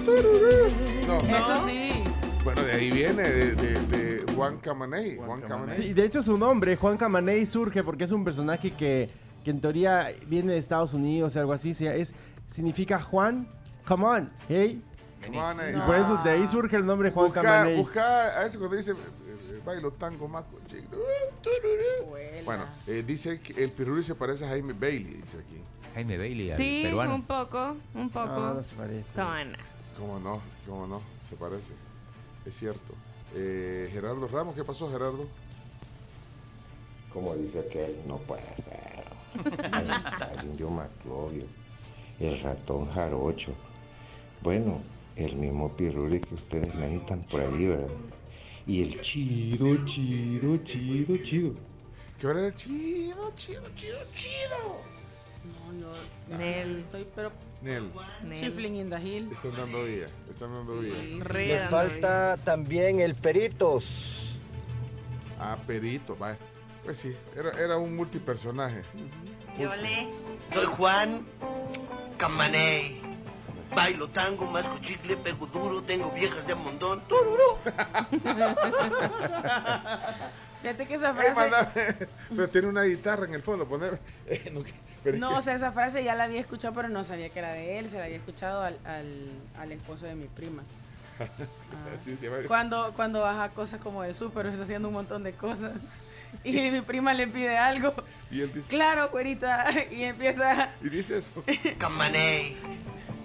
No. 1.07 1.17
Eso 1.17 1.67
sí. 1.67 2.05
Bueno, 2.45 2.63
de 2.63 2.73
ahí 2.73 2.91
viene, 2.91 3.23
de, 3.23 3.55
de- 3.55 3.81
de 4.23 4.33
Juan 4.35 4.59
Camaney. 4.59 5.17
Juan 5.19 5.41
Camaney. 5.43 5.77
Sí, 5.77 5.93
de 5.93 6.05
hecho 6.05 6.23
su 6.23 6.39
nombre, 6.39 6.77
Juan 6.77 6.97
Camaney, 6.97 7.45
surge 7.47 7.83
porque 7.83 8.05
es 8.05 8.11
un 8.13 8.25
personaje 8.25 8.71
que, 8.71 9.11
que 9.45 9.51
en 9.51 9.61
teoría 9.61 10.09
viene 10.27 10.53
de 10.53 10.59
Estados 10.59 10.95
Unidos 10.95 11.37
o 11.37 11.41
algo 11.41 11.53
así. 11.53 11.75
sea, 11.75 11.95
Es, 11.95 12.15
significa 12.47 13.01
Juan, 13.01 13.47
come 13.87 14.05
on, 14.07 14.31
hey. 14.49 14.83
Come 15.27 15.39
on, 15.41 15.61
eh. 15.61 15.75
Y 15.77 15.81
por 15.81 15.97
eso 15.97 16.17
de 16.25 16.31
ahí 16.31 16.47
surge 16.47 16.77
el 16.77 16.87
nombre 16.87 17.11
Juan 17.11 17.27
Busca, 17.27 17.43
Camaney. 17.43 17.77
busca 17.77 18.41
a 18.41 18.47
ese 18.47 18.57
cuando 18.59 18.77
dice 18.77 18.93
eh, 18.93 19.61
bailo 19.67 19.91
tango 19.93 20.29
más 20.29 20.45
con. 20.45 20.59
Bueno, 22.45 22.65
eh, 22.87 23.05
dice 23.07 23.41
que 23.41 23.63
el 23.65 23.71
pirulí 23.73 24.03
se 24.03 24.15
parece 24.15 24.47
a 24.47 24.49
Jaime 24.49 24.73
Bailey, 24.73 25.15
dice 25.21 25.37
aquí. 25.39 25.61
Jaime 25.95 26.17
Bailey, 26.17 26.51
al 26.53 26.57
Sí, 26.57 26.81
peruano. 26.85 27.15
un 27.17 27.23
poco, 27.25 27.77
un 27.95 28.09
poco. 28.09 28.27
No, 28.29 28.55
no 28.55 28.63
se 28.63 28.75
parece. 28.75 29.11
¿Cómo 29.99 30.19
no? 30.21 30.41
¿Cómo 30.67 30.87
no? 30.87 31.03
Se 31.29 31.37
parece. 31.37 31.73
Es 32.49 32.59
cierto. 32.59 32.95
Eh, 33.35 33.91
Gerardo 33.93 34.27
Ramos, 34.27 34.55
¿qué 34.55 34.65
pasó, 34.65 34.91
Gerardo? 34.91 35.27
Como 37.13 37.35
dice 37.35 37.61
aquel, 37.61 37.95
no 38.07 38.17
puede 38.17 38.51
ser. 38.57 39.05
Ahí 39.71 39.87
está 39.91 40.33
el 40.33 40.47
indio 40.47 40.71
Maclovio, 40.71 41.45
el 42.19 42.41
ratón 42.41 42.91
jarocho. 42.91 43.53
Bueno, 44.41 44.81
el 45.17 45.37
mismo 45.37 45.77
piruli 45.77 46.21
que 46.21 46.37
ustedes 46.37 46.75
mentan 46.75 47.23
por 47.25 47.43
ahí, 47.43 47.67
¿verdad? 47.67 47.91
Y 48.67 48.83
el 48.83 49.01
chido, 49.03 49.85
chido, 49.85 50.57
chido, 50.65 51.19
chido. 51.19 51.53
¿Qué 52.19 52.27
hora 52.29 52.47
era? 52.47 52.55
Chido, 52.55 53.31
chido, 53.35 53.63
chido, 53.75 53.99
chido. 54.15 54.98
No, 55.73 55.93
no. 56.29 56.39
Nel. 56.39 56.79
Estoy, 56.81 57.07
pero. 57.15 57.33
Nel, 57.63 57.91
Nel. 58.23 58.39
Chifling 58.39 58.77
in 58.77 58.89
the 58.91 59.01
hill. 59.01 59.31
están 59.33 59.57
dando 59.57 59.85
vía. 59.85 60.07
Están 60.31 60.53
dando. 60.53 60.81
Re 61.25 61.47
Le 61.47 61.55
dando 61.57 61.71
falta 61.71 62.37
también 62.45 63.01
el 63.01 63.15
Peritos. 63.15 64.41
Ah, 65.41 65.57
Perito, 65.67 66.17
vaya. 66.17 66.39
Pues 66.85 66.99
sí, 66.99 67.15
era, 67.37 67.51
era 67.63 67.77
un 67.77 67.95
multipersonaje. 67.97 68.83
Yo 69.59 69.75
le. 69.77 70.09
Soy 70.55 70.67
Juan 70.77 71.27
Camaney. 72.17 73.03
Bailo 73.75 74.09
tango, 74.09 74.47
masco 74.47 74.79
chicle, 74.81 75.15
pego 75.19 75.47
duro, 75.47 75.83
tengo 75.83 76.11
viejas 76.13 76.47
de 76.47 76.55
montón. 76.55 77.03
Tururú. 77.07 77.59
Fíjate 80.63 80.87
que 80.87 80.95
esa 80.95 81.11
Eh, 81.11 81.15
frase. 81.35 82.09
Pero 82.31 82.49
tiene 82.49 82.69
una 82.69 82.83
guitarra 82.85 83.27
en 83.27 83.35
el 83.35 83.43
fondo. 83.43 83.67
Poner. 83.69 84.01
eh, 84.27 84.51
no, 84.53 84.63
pero 85.03 85.17
es 85.17 85.21
No, 85.21 85.31
que- 85.31 85.35
o 85.37 85.41
sea, 85.43 85.55
esa 85.55 85.73
frase 85.73 86.03
ya 86.05 86.15
la 86.15 86.25
había 86.25 86.41
escuchado, 86.41 86.75
pero 86.75 86.89
no 86.89 87.05
sabía 87.05 87.29
que 87.31 87.39
era 87.39 87.53
de 87.53 87.79
él. 87.79 87.89
Se 87.89 87.99
la 87.99 88.05
había 88.05 88.17
escuchado 88.17 88.63
al, 88.63 88.79
al, 88.85 89.13
al 89.59 89.73
esposo 89.73 90.07
de 90.07 90.15
mi 90.15 90.27
prima. 90.27 90.63
Así 91.95 92.17
se 92.17 92.27
llama. 92.27 92.39
Cuando, 92.47 92.93
cuando 92.95 93.21
baja 93.21 93.49
cosas 93.51 93.81
como 93.81 94.03
de 94.03 94.15
súper, 94.15 94.47
está 94.47 94.63
haciendo 94.63 94.89
un 94.89 94.95
montón 94.95 95.23
de 95.23 95.33
cosas. 95.33 95.73
Y 96.45 96.53
mi 96.53 96.83
prima 96.83 97.15
le 97.15 97.27
pide 97.27 97.57
algo. 97.57 97.95
Y 98.31 98.43
él 98.43 98.53
dice, 98.53 98.69
Claro, 98.69 99.09
güerita. 99.09 99.65
Y 99.91 100.03
empieza. 100.03 100.69
y 100.83 100.91
dice 100.91 101.17
eso. 101.17 101.43
Camaney. 101.79 102.55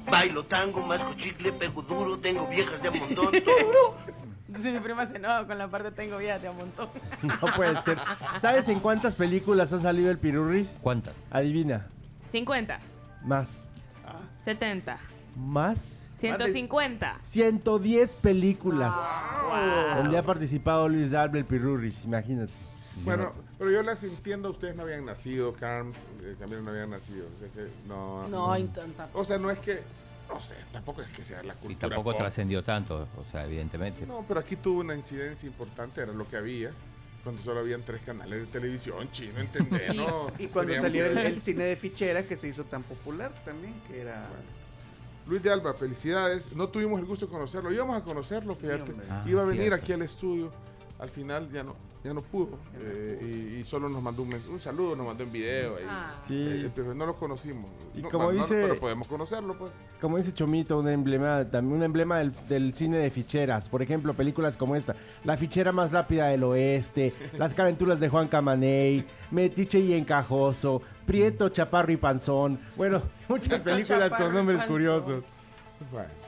Bailo 0.10 0.46
tango, 0.46 0.82
masco 0.82 1.14
chicle, 1.16 1.52
pego 1.52 1.82
duro, 1.82 2.18
tengo 2.20 2.48
viejas 2.48 2.82
de 2.82 2.92
montón. 2.92 3.32
Entonces 4.54 4.74
mi 4.74 4.80
prima 4.82 5.04
se 5.08 5.16
enoja 5.16 5.48
con 5.48 5.58
la 5.58 5.68
parte 5.68 5.90
tengo 5.90 6.20
vida 6.20 6.38
de 6.38 6.48
un 6.48 6.58
montón. 6.58 6.88
No 7.24 7.52
puede 7.56 7.82
ser. 7.82 7.98
¿Sabes 8.40 8.70
en 8.70 8.80
cuántas 8.80 9.16
películas 9.16 9.74
ha 9.74 9.80
salido 9.80 10.12
el 10.12 10.20
Pirurris? 10.20 10.78
¿Cuántas? 10.84 11.16
Adivina. 11.32 11.88
50, 12.32 12.80
Más. 13.24 13.64
70, 14.46 15.00
Más. 15.38 16.04
150. 16.20 17.18
110 17.24 18.16
películas. 18.18 18.94
Wow. 18.94 20.04
Donde 20.04 20.18
ha 20.20 20.24
participado 20.24 20.88
Luis 20.88 21.10
Darble, 21.10 21.40
el 21.40 21.46
Pirurris, 21.46 22.06
imagínate. 22.06 22.54
Bueno, 23.04 23.34
pero 23.58 23.72
yo 23.72 23.82
les 23.82 24.04
entiendo, 24.04 24.52
ustedes 24.52 24.76
no 24.76 24.84
habían 24.84 25.04
nacido, 25.04 25.54
Carms, 25.54 25.98
eh, 26.22 26.36
también 26.38 26.64
no 26.64 26.70
habían 26.70 26.92
nacido. 26.92 27.26
O 27.26 27.40
sea 27.40 27.50
que 27.50 27.72
no. 27.88 28.28
No, 28.28 28.56
intenta. 28.56 29.10
O 29.14 29.26
sea, 29.26 29.40
no 29.40 29.50
es 29.50 29.58
que. 29.58 29.82
No 30.30 30.40
sé, 30.40 30.56
tampoco 30.72 31.02
es 31.02 31.10
que 31.10 31.24
sea 31.24 31.44
la 31.44 31.54
Y 31.54 31.58
cultura. 31.58 31.80
tampoco 31.90 32.12
pop. 32.12 32.18
trascendió 32.18 32.64
tanto, 32.64 33.08
o 33.18 33.24
sea, 33.32 33.46
evidentemente. 33.46 34.06
No, 34.06 34.26
pero 34.28 34.40
aquí 34.40 34.56
tuvo 34.56 34.80
una 34.82 34.96
incidencia 34.96 35.46
importante, 35.48 36.02
era 36.02 36.12
lo 36.14 36.28
que 36.28 36.38
había. 36.38 36.72
Cuando 37.24 37.42
solo 37.42 37.62
habían 37.62 37.84
tres 37.84 38.02
canales 38.02 38.40
de 38.42 38.46
televisión, 38.48 39.10
chino, 39.12 39.40
¿entendés? 39.40 39.96
No, 39.96 40.30
Y 40.40 40.48
cuando 40.48 40.74
salió 40.76 41.06
el, 41.06 41.42
cine 41.42 41.64
de 41.66 41.76
fichera 41.76 42.24
que 42.26 42.36
se 42.36 42.48
hizo 42.50 42.66
tan 42.66 42.84
popular 42.84 43.32
también, 43.46 43.74
que 43.88 44.02
era. 44.02 44.28
Luis 45.26 45.42
de 45.42 45.50
Alba, 45.54 45.74
felicidades. 45.74 46.52
No 46.54 46.68
tuvimos 46.68 47.00
el 47.00 47.06
gusto 47.06 47.28
de 47.28 47.32
conocerlo. 47.32 47.72
Íbamos 47.72 47.96
a 47.96 48.04
conocerlo, 48.04 48.56
fíjate. 48.56 48.94
Ah, 49.10 49.24
Iba 49.26 49.44
a 49.44 49.46
venir 49.46 49.62
cierto. 49.70 49.76
aquí 49.82 49.94
al 49.94 50.02
estudio. 50.02 50.52
Al 51.00 51.10
final 51.10 51.50
ya 51.50 51.64
no, 51.64 51.76
ya 52.04 52.14
no 52.14 52.22
pudo. 52.22 52.58
Eh, 52.80 53.52
y, 53.56 53.60
y 53.60 53.64
solo 53.66 53.90
nos 53.90 54.02
mandó 54.02 54.22
un, 54.24 54.34
un 54.34 54.60
saludo, 54.60 54.96
nos 54.96 55.06
mandó 55.06 55.24
en 55.24 55.32
video. 55.34 55.76
ahí. 55.78 55.84
Ah. 55.90 56.16
Sí. 56.26 56.36
Eh, 56.48 56.72
pero 56.74 56.94
no 56.94 57.06
lo 57.06 57.16
conocimos. 57.16 57.66
Y 57.94 58.02
No, 58.02 58.10
como 58.10 58.26
no, 58.26 58.32
no, 58.32 58.38
dice- 58.38 58.62
pero 58.62 58.80
podemos 58.80 59.08
conocerlo, 59.08 59.58
pues. 59.58 59.72
Como 60.00 60.18
dice 60.18 60.34
Chomito, 60.34 60.80
un 60.80 60.88
emblema, 60.88 61.46
también 61.50 61.78
un 61.78 61.84
emblema 61.84 62.20
del, 62.20 62.32
del 62.48 62.74
cine 62.74 62.98
de 62.98 63.10
ficheras. 63.10 63.68
Por 63.70 63.82
ejemplo, 63.82 64.14
películas 64.14 64.56
como 64.56 64.76
esta. 64.76 64.96
La 65.26 65.36
fichera 65.36 65.72
más 65.72 65.92
rápida 65.92 66.28
del 66.28 66.44
oeste, 66.44 67.14
Las 67.38 67.54
calenturas 67.54 68.00
de 68.00 68.08
Juan 68.10 68.28
Camaney, 68.28 69.06
Metiche 69.32 69.80
y 69.80 69.94
Encajoso, 69.94 70.82
Prieto, 71.06 71.50
Chaparro 71.50 71.92
y 71.92 71.98
Panzón. 71.98 72.60
Bueno, 72.78 73.02
muchas 73.28 73.62
películas 73.62 74.14
con 74.16 74.34
nombres 74.34 74.62
curiosos. 74.64 75.24
Bueno. 75.92 76.23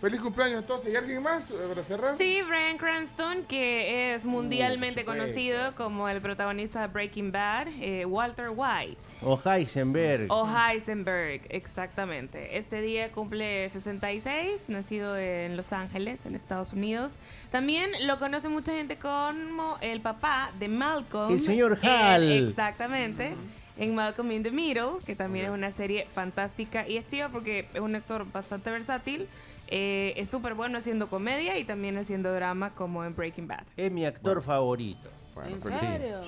Feliz 0.00 0.20
cumpleaños 0.20 0.58
entonces. 0.60 0.92
¿Y 0.92 0.96
alguien 0.96 1.22
más 1.22 1.50
eh, 1.50 1.54
para 1.68 1.82
cerrar? 1.82 2.14
Sí, 2.14 2.42
Bryan 2.42 2.76
Cranston, 2.76 3.44
que 3.44 4.14
es 4.14 4.24
mundialmente 4.24 5.04
conocido 5.04 5.74
como 5.74 6.08
el 6.08 6.20
protagonista 6.20 6.82
de 6.82 6.86
Breaking 6.88 7.32
Bad, 7.32 7.68
eh, 7.80 8.04
Walter 8.04 8.50
White. 8.54 9.00
O 9.22 9.40
Heisenberg. 9.44 10.30
O 10.30 10.46
Heisenberg, 10.46 11.40
exactamente. 11.48 12.58
Este 12.58 12.82
día 12.82 13.10
cumple 13.10 13.70
66, 13.70 14.66
nacido 14.68 15.16
en 15.16 15.56
Los 15.56 15.72
Ángeles, 15.72 16.26
en 16.26 16.34
Estados 16.34 16.72
Unidos. 16.74 17.18
También 17.50 17.90
lo 18.06 18.18
conoce 18.18 18.48
mucha 18.48 18.72
gente 18.74 18.96
como 18.98 19.78
el 19.80 20.00
papá 20.02 20.50
de 20.58 20.68
Malcolm. 20.68 21.32
El 21.32 21.40
señor 21.40 21.78
en- 21.82 21.88
Hal. 21.88 22.32
exactamente. 22.48 23.34
En 23.78 23.94
Malcolm 23.94 24.32
in 24.32 24.42
the 24.42 24.50
Middle, 24.50 25.00
que 25.04 25.14
también 25.14 25.46
es 25.46 25.50
una 25.50 25.70
serie 25.70 26.06
fantástica 26.14 26.88
y 26.88 26.96
es 26.96 27.06
chiva 27.08 27.28
porque 27.28 27.66
es 27.74 27.80
un 27.80 27.94
actor 27.94 28.24
bastante 28.32 28.70
versátil. 28.70 29.28
Eh, 29.68 30.14
es 30.16 30.30
súper 30.30 30.54
bueno 30.54 30.78
haciendo 30.78 31.08
comedia 31.08 31.58
y 31.58 31.64
también 31.64 31.98
haciendo 31.98 32.32
drama 32.32 32.74
como 32.74 33.04
en 33.04 33.14
Breaking 33.16 33.48
Bad. 33.48 33.64
Es 33.76 33.90
mi 33.90 34.04
actor 34.06 34.42
favorito. 34.42 35.08
Bueno, 35.34 35.56
¿En 35.56 35.60
pues 35.60 35.74
sí. 35.74 35.86
serio? 35.86 36.22
Y 36.22 36.26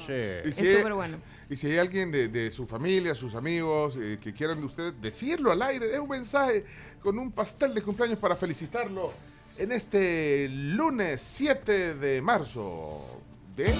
Sí. 0.52 0.52
si 0.52 0.62
Es 0.62 0.74
hay- 0.74 0.76
súper 0.78 0.94
bueno. 0.94 1.18
Y 1.48 1.56
si 1.56 1.66
hay 1.68 1.78
alguien 1.78 2.10
de, 2.10 2.28
de 2.28 2.50
su 2.50 2.66
familia, 2.66 3.14
sus 3.14 3.34
amigos, 3.34 3.96
eh, 3.96 4.18
que 4.20 4.34
quieran 4.34 4.60
de 4.60 4.66
ustedes 4.66 5.00
decirlo 5.00 5.50
al 5.50 5.62
aire, 5.62 5.88
de 5.88 5.98
un 5.98 6.08
mensaje 6.08 6.64
con 7.02 7.18
un 7.18 7.32
pastel 7.32 7.72
de 7.74 7.80
cumpleaños 7.80 8.18
para 8.18 8.36
felicitarlo 8.36 9.12
en 9.56 9.72
este 9.72 10.46
lunes 10.50 11.22
7 11.22 11.94
de 11.94 12.20
marzo 12.20 13.22
de 13.56 13.72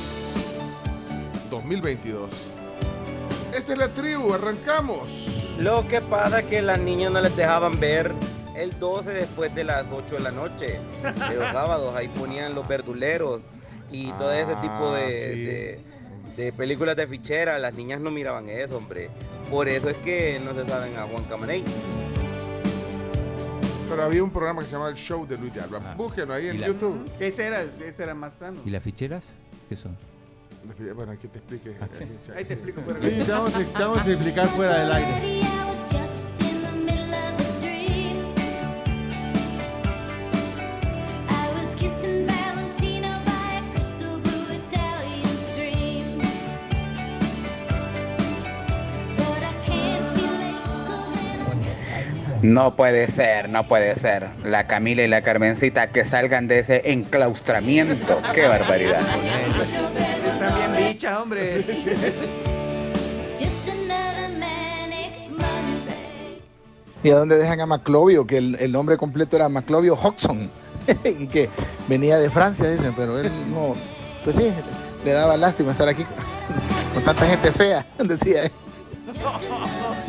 2022. 1.50 2.30
Esa 3.56 3.72
es 3.72 3.78
la 3.78 3.88
tribu, 3.88 4.32
arrancamos. 4.32 5.56
Lo 5.58 5.86
que 5.88 6.00
pasa 6.00 6.40
es 6.40 6.46
que 6.46 6.62
las 6.62 6.78
niñas 6.80 7.10
no 7.12 7.20
les 7.20 7.34
dejaban 7.36 7.78
ver 7.80 8.12
el 8.62 8.78
12 8.78 9.10
después 9.10 9.54
de 9.54 9.64
las 9.64 9.84
8 9.92 10.14
de 10.16 10.20
la 10.20 10.30
noche, 10.30 10.66
de 11.28 11.34
los 11.36 11.44
sábados. 11.52 11.94
Ahí 11.96 12.08
ponían 12.08 12.54
los 12.54 12.66
verduleros 12.68 13.40
y 13.90 14.10
todo 14.12 14.32
ese 14.32 14.54
tipo 14.56 14.92
Ah, 14.94 14.96
de, 14.98 15.12
sí. 15.32 15.44
de- 15.44 15.88
de 16.36 16.52
películas 16.52 16.94
de 16.96 17.06
fichera, 17.08 17.58
las 17.58 17.74
niñas 17.74 18.00
no 18.00 18.12
miraban 18.12 18.48
eso, 18.48 18.76
hombre. 18.76 19.10
Por 19.50 19.68
eso 19.68 19.88
es 19.90 19.96
que 19.96 20.40
no 20.44 20.54
se 20.54 20.68
saben 20.68 20.96
a 20.96 21.02
Juan 21.02 21.24
Camaney. 21.24 21.64
Pero 23.88 24.04
había 24.04 24.22
un 24.22 24.30
programa 24.30 24.60
que 24.60 24.66
se 24.66 24.72
llamaba 24.72 24.90
El 24.90 24.96
Show 24.96 25.26
de 25.26 25.36
Luis 25.38 25.52
de 25.54 25.62
Alba. 25.62 25.80
Búsquenlo 25.96 26.34
ahí 26.34 26.48
en 26.48 26.54
¿Y 26.56 26.58
la- 26.58 26.66
YouTube. 26.68 27.10
Ese 27.18 27.46
era, 27.46 27.62
ese 27.84 28.02
era 28.04 28.14
más 28.14 28.34
sano. 28.34 28.60
¿Y 28.64 28.70
las 28.70 28.82
ficheras? 28.82 29.32
¿Qué 29.68 29.76
son? 29.76 29.96
Bueno, 30.94 31.12
aquí 31.12 31.26
te 31.28 31.38
explique. 31.38 31.70
Ahí 32.36 32.44
te 32.44 32.54
explico. 32.54 32.82
fuera 32.82 33.00
Sí, 33.00 33.08
te 33.24 33.32
vamos, 33.32 33.52
te 33.54 33.82
vamos 33.82 33.98
a 33.98 34.10
explicar 34.10 34.46
fuera 34.48 34.78
del 34.80 34.92
aire. 34.92 35.40
No 52.42 52.76
puede 52.76 53.08
ser, 53.08 53.48
no 53.48 53.64
puede 53.64 53.96
ser. 53.96 54.28
La 54.44 54.66
Camila 54.66 55.02
y 55.02 55.08
la 55.08 55.22
Carmencita 55.22 55.90
que 55.90 56.04
salgan 56.04 56.46
de 56.46 56.60
ese 56.60 56.92
enclaustramiento. 56.92 58.20
Qué 58.34 58.46
barbaridad. 58.46 59.00
Está 59.00 60.56
bien 60.56 60.88
bicha, 60.88 61.20
hombre. 61.20 61.64
¿Y 67.02 67.10
a 67.10 67.16
dónde 67.16 67.36
dejan 67.36 67.60
a 67.60 67.66
Maclovio? 67.66 68.26
Que 68.26 68.38
el, 68.38 68.56
el 68.60 68.72
nombre 68.72 68.96
completo 68.96 69.36
era 69.36 69.48
Maclovio 69.48 69.94
Hodgson. 69.94 70.50
y 71.04 71.26
que 71.26 71.48
venía 71.88 72.18
de 72.18 72.30
Francia, 72.30 72.70
dicen, 72.70 72.92
pero 72.96 73.18
él 73.18 73.30
no. 73.50 73.74
Pues 74.24 74.36
sí, 74.36 74.50
le 75.04 75.12
daba 75.12 75.36
lástima 75.36 75.72
estar 75.72 75.88
aquí 75.88 76.04
con 76.94 77.02
tanta 77.04 77.26
gente 77.26 77.52
fea, 77.52 77.86
decía 77.98 78.44
él. 78.44 78.52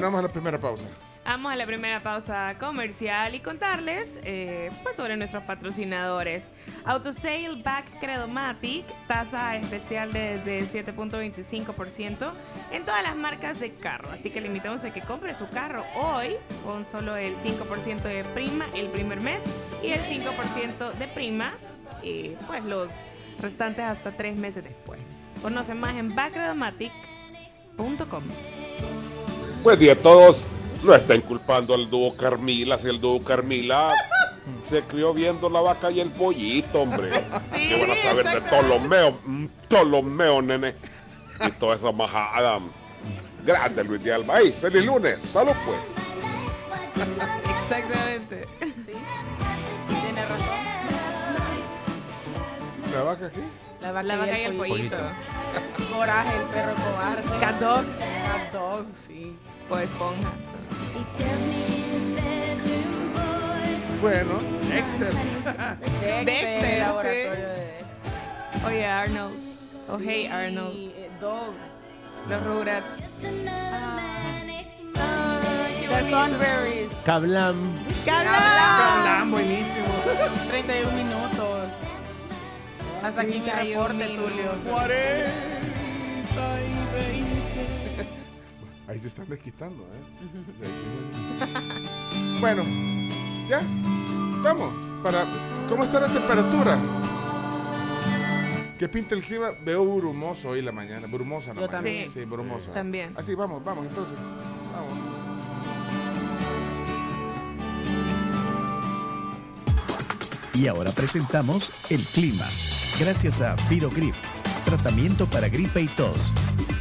Vamos 0.00 0.18
a 0.18 0.22
la 0.22 0.28
primera 0.28 0.58
pausa. 0.58 0.84
Vamos 1.24 1.52
a 1.52 1.56
la 1.56 1.66
primera 1.66 2.00
pausa 2.00 2.54
comercial 2.60 3.34
y 3.34 3.40
contarles 3.40 4.20
eh, 4.22 4.70
pues 4.84 4.94
sobre 4.94 5.16
nuestros 5.16 5.42
patrocinadores. 5.42 6.52
Autosale 6.84 7.60
Back 7.64 7.86
Credomatic, 7.98 8.84
tasa 9.08 9.56
especial 9.56 10.12
desde 10.12 10.62
7.25% 10.62 12.30
en 12.70 12.84
todas 12.84 13.02
las 13.02 13.16
marcas 13.16 13.58
de 13.58 13.74
carro. 13.74 14.08
Así 14.12 14.30
que 14.30 14.40
le 14.40 14.46
invitamos 14.46 14.84
a 14.84 14.92
que 14.92 15.00
compre 15.00 15.36
su 15.36 15.48
carro 15.48 15.84
hoy 15.96 16.36
con 16.64 16.86
solo 16.86 17.16
el 17.16 17.34
5% 17.38 18.02
de 18.02 18.22
prima 18.22 18.66
el 18.74 18.86
primer 18.88 19.20
mes 19.20 19.40
y 19.82 19.88
el 19.88 20.02
5% 20.02 20.92
de 20.92 21.08
prima 21.08 21.54
y 22.02 22.36
pues 22.46 22.64
los 22.64 22.92
restantes 23.40 23.84
hasta 23.84 24.12
tres 24.12 24.38
meses 24.38 24.62
después. 24.62 25.00
Conoce 25.42 25.74
más 25.74 25.96
en 25.96 26.14
backcredomatic.com. 26.14 28.22
Buen 29.66 29.80
día 29.80 29.94
a 29.94 29.96
todos. 29.96 30.46
No 30.84 30.94
estén 30.94 31.22
culpando 31.22 31.74
al 31.74 31.90
dúo 31.90 32.16
Carmila, 32.16 32.78
si 32.78 32.86
el 32.86 33.00
dúo 33.00 33.20
Carmila 33.24 33.92
se 34.62 34.84
crió 34.84 35.12
viendo 35.12 35.50
la 35.50 35.60
vaca 35.60 35.90
y 35.90 35.98
el 35.98 36.08
pollito, 36.08 36.82
hombre. 36.82 37.10
¿Qué 37.52 37.80
van 37.80 37.90
a 37.90 37.96
saber 38.00 38.30
de 38.30 38.40
Ptolomeo? 38.42 39.10
Mm, 39.26 39.46
Ptolomeo, 39.66 40.40
nene. 40.40 40.72
Y 41.44 41.50
toda 41.58 41.74
esa 41.74 41.90
majada. 41.90 42.60
Grande 43.44 43.82
Luis 43.82 44.04
de 44.04 44.12
Alba. 44.12 44.36
¡Ay, 44.36 44.52
feliz 44.52 44.84
lunes! 44.84 45.20
¡Salud, 45.20 45.54
pues! 45.64 45.80
Exactamente. 47.64 48.46
Sí. 48.60 48.92
Tiene 49.88 50.26
razón. 50.26 50.48
¿La 52.94 53.02
vaca 53.02 53.26
aquí? 53.26 53.40
La 53.80 53.90
vaca, 53.90 54.02
La 54.04 54.16
vaca 54.16 54.38
y 54.38 54.44
el 54.44 54.56
pollito. 54.56 54.96
Coraje, 55.92 56.36
el 56.36 56.42
perro 56.44 56.74
cobarde. 56.76 57.40
Cat 57.40 57.58
dog. 57.58 57.84
Cat 57.98 58.52
dog, 58.52 58.86
sí. 58.94 59.36
O 59.68 59.78
esponja. 59.78 60.30
Bueno. 64.00 64.38
Dexter. 64.68 65.12
Dexter, 65.12 66.24
Dexter, 66.24 66.74
sí. 66.74 66.78
laboratorio 66.80 67.48
de. 67.48 67.84
Oye, 68.66 68.86
Arnold. 68.86 69.34
Oh, 69.88 69.98
hey, 69.98 70.26
Arnold. 70.26 70.74
Y, 70.76 70.92
eh, 70.96 71.10
Dog. 71.20 71.54
Los 72.28 72.44
Rugrats. 72.44 72.86
The 75.88 76.10
Thornberries. 76.10 76.90
Cablam. 77.04 77.56
Cablam, 78.04 79.30
buenísimo. 79.30 79.86
31 80.50 80.92
minutos. 80.92 81.68
Hasta 83.02 83.20
aquí 83.22 83.40
mi 83.40 83.50
reporte, 83.50 84.04
Tulio. 84.08 84.50
Ahí 88.88 88.98
se 89.00 89.08
están 89.08 89.28
desquitando, 89.28 89.82
¿eh? 89.82 91.40
bueno, 92.40 92.62
ya. 93.48 93.60
Vamos. 94.42 94.72
Para, 95.02 95.24
¿Cómo 95.68 95.82
está 95.82 96.00
la 96.00 96.08
temperatura? 96.08 96.78
¿Qué 98.78 98.88
pinta 98.88 99.14
el 99.14 99.22
clima? 99.22 99.50
Veo 99.64 99.84
brumoso 99.96 100.50
hoy 100.50 100.62
la 100.62 100.70
mañana. 100.72 101.06
Brumosa 101.06 101.48
la 101.48 101.54
Yo 101.54 101.60
mañana. 101.62 101.72
también. 101.72 102.10
Sí, 102.10 102.24
brumoso. 102.24 102.70
También. 102.70 103.12
Así, 103.16 103.34
vamos, 103.34 103.64
vamos, 103.64 103.86
entonces. 103.86 104.16
Vamos. 104.72 104.92
Y 110.54 110.68
ahora 110.68 110.92
presentamos 110.92 111.72
el 111.90 112.04
clima. 112.06 112.46
Gracias 112.98 113.40
a 113.42 113.56
Virogrip, 113.68 114.14
tratamiento 114.66 115.30
para 115.30 115.48
gripe 115.48 115.80
y 115.80 115.86
tos. 115.86 116.32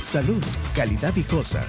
Salud, 0.01 0.43
calidad 0.75 1.13
viejosa. 1.13 1.63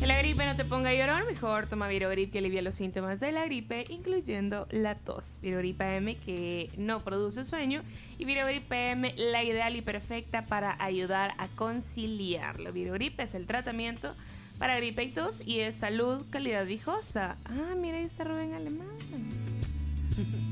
Que 0.00 0.06
la 0.08 0.18
gripe 0.18 0.44
no 0.44 0.56
te 0.56 0.64
ponga 0.64 0.90
a 0.90 0.94
llorar, 0.94 1.24
mejor 1.24 1.68
toma 1.68 1.86
Virogrip 1.86 2.32
que 2.32 2.38
alivia 2.38 2.60
los 2.60 2.74
síntomas 2.74 3.20
de 3.20 3.30
la 3.30 3.44
gripe, 3.44 3.84
incluyendo 3.88 4.66
la 4.72 4.96
tos. 4.96 5.38
Virogrip 5.40 5.78
PM 5.78 6.16
que 6.16 6.68
no 6.76 6.98
produce 7.00 7.44
sueño 7.44 7.82
y 8.18 8.24
Virogrip 8.24 8.64
PM 8.64 9.14
la 9.16 9.44
ideal 9.44 9.76
y 9.76 9.82
perfecta 9.82 10.44
para 10.44 10.76
ayudar 10.82 11.32
a 11.38 11.46
conciliarlo. 11.46 12.72
Virogrip 12.72 13.20
es 13.20 13.36
el 13.36 13.46
tratamiento 13.46 14.12
para 14.58 14.76
gripe 14.76 15.04
y 15.04 15.10
tos 15.12 15.46
y 15.46 15.60
es 15.60 15.76
salud, 15.76 16.24
calidad 16.30 16.66
viejosa. 16.66 17.36
Ah, 17.44 17.74
mira, 17.76 17.98
ahí 17.98 18.04
está 18.04 18.24
Rubén 18.24 18.54
Alemán. 18.54 18.88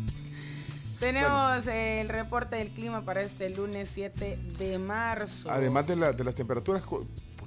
Tenemos 1.01 1.67
el 1.69 2.09
reporte 2.09 2.57
del 2.57 2.69
clima 2.69 3.03
para 3.05 3.23
este 3.23 3.51
lunes 3.51 3.89
7 3.93 4.37
de 4.59 4.79
marzo. 4.79 5.51
Además 5.51 5.87
de, 5.87 5.97
la- 5.97 6.13
de 6.13 6.25
las 6.25 6.35
temperaturas, 6.35 6.83
¿por 6.83 7.05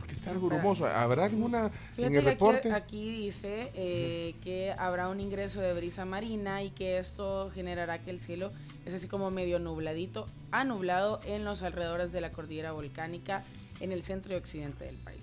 qué 0.08 0.14
está 0.14 0.32
brumoso? 0.32 0.86
¿Habrá 0.88 1.26
alguna 1.26 1.70
en 1.98 2.16
el 2.16 2.20
aquí, 2.20 2.26
reporte? 2.30 2.72
aquí 2.74 3.12
dice 3.12 3.70
eh, 3.76 4.36
que 4.44 4.74
habrá 4.78 5.10
un 5.10 5.20
ingreso 5.20 5.60
de 5.62 5.74
brisa 5.74 6.06
marina 6.06 6.64
y 6.64 6.70
que 6.72 6.98
esto 6.98 7.52
generará 7.54 8.00
que 8.00 8.12
el 8.12 8.20
cielo 8.20 8.52
es 8.86 8.94
así 8.94 9.08
como 9.08 9.30
medio 9.32 9.60
nubladito, 9.60 10.26
a 10.52 10.64
nublado 10.64 11.20
en 11.26 11.44
los 11.46 11.62
alrededores 11.62 12.12
de 12.12 12.22
la 12.22 12.32
cordillera 12.32 12.72
volcánica 12.72 13.44
en 13.80 13.92
el 13.92 14.02
centro 14.04 14.34
y 14.34 14.38
occidente 14.38 14.86
del 14.86 14.96
país. 14.96 15.21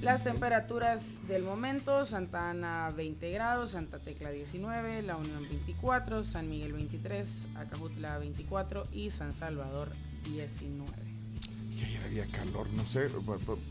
Las 0.00 0.24
temperaturas 0.24 1.26
del 1.28 1.42
momento, 1.42 2.06
Santa 2.06 2.50
Ana 2.50 2.90
20 2.96 3.30
grados, 3.32 3.72
Santa 3.72 3.98
Tecla 3.98 4.30
19, 4.30 5.02
La 5.02 5.16
Unión 5.16 5.42
24, 5.48 6.24
San 6.24 6.48
Miguel 6.48 6.72
23, 6.72 7.28
Acajutla 7.56 8.18
24 8.18 8.84
y 8.92 9.10
San 9.10 9.34
Salvador 9.34 9.90
19. 10.24 10.90
Y 11.76 11.84
ayer 11.84 12.02
había 12.04 12.26
calor, 12.26 12.66
no 12.72 12.84
sé, 12.86 13.08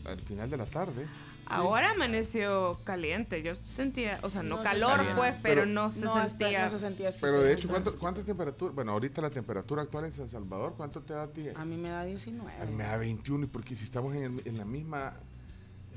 al 0.06 0.18
final 0.20 0.48
de 0.50 0.56
la 0.56 0.66
tarde. 0.66 1.06
Ahora 1.46 1.90
amaneció 1.90 2.78
caliente. 2.84 3.42
Yo 3.42 3.56
sentía, 3.56 4.16
o 4.22 4.30
sea, 4.30 4.44
no, 4.44 4.58
No, 4.58 4.62
calor, 4.62 4.90
caliente. 4.98 5.16
pues, 5.18 5.34
pero, 5.42 5.62
Pero- 5.62 5.66
no 5.66 5.90
se 5.90 6.00
No, 6.02 6.14
hasta- 6.14 6.28
sentía. 6.28 6.64
no 6.66 6.70
se 6.70 6.78
sentía 6.78 7.08
así. 7.08 7.18
Pero 7.22 7.40
de 7.42 7.54
hecho, 7.54 7.68
¿cuánto, 7.68 7.96
¿cuánta 7.98 8.22
temperatura? 8.22 8.72
Bueno, 8.72 8.92
ahorita 8.92 9.20
la 9.20 9.30
temperatura 9.30 9.82
actual 9.82 10.04
en 10.04 10.12
San 10.12 10.28
Salvador, 10.28 10.74
¿cuánto 10.76 11.00
te 11.02 11.12
da 11.12 11.24
a 11.24 11.26
ti? 11.26 11.48
A 11.56 11.64
mí 11.64 11.76
me 11.76 11.88
da 11.88 12.04
19. 12.04 12.52
A 12.62 12.64
mí 12.66 12.72
me 12.76 12.84
da 12.84 12.96
21, 12.96 13.44
y 13.46 13.48
porque 13.48 13.74
si 13.74 13.82
estamos 13.82 14.14
en, 14.14 14.40
en 14.44 14.58
la 14.58 14.64
misma 14.64 15.12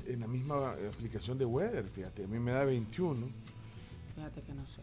en 0.06 0.20
la 0.20 0.26
misma 0.26 0.72
aplicación 0.72 1.38
de 1.38 1.44
weather, 1.44 1.84
fíjate, 1.88 2.24
a 2.24 2.26
mí 2.26 2.38
me 2.38 2.52
da 2.52 2.64
21. 2.64 3.26
Fíjate 4.14 4.42
que 4.42 4.52
no 4.54 4.64
sé. 4.66 4.82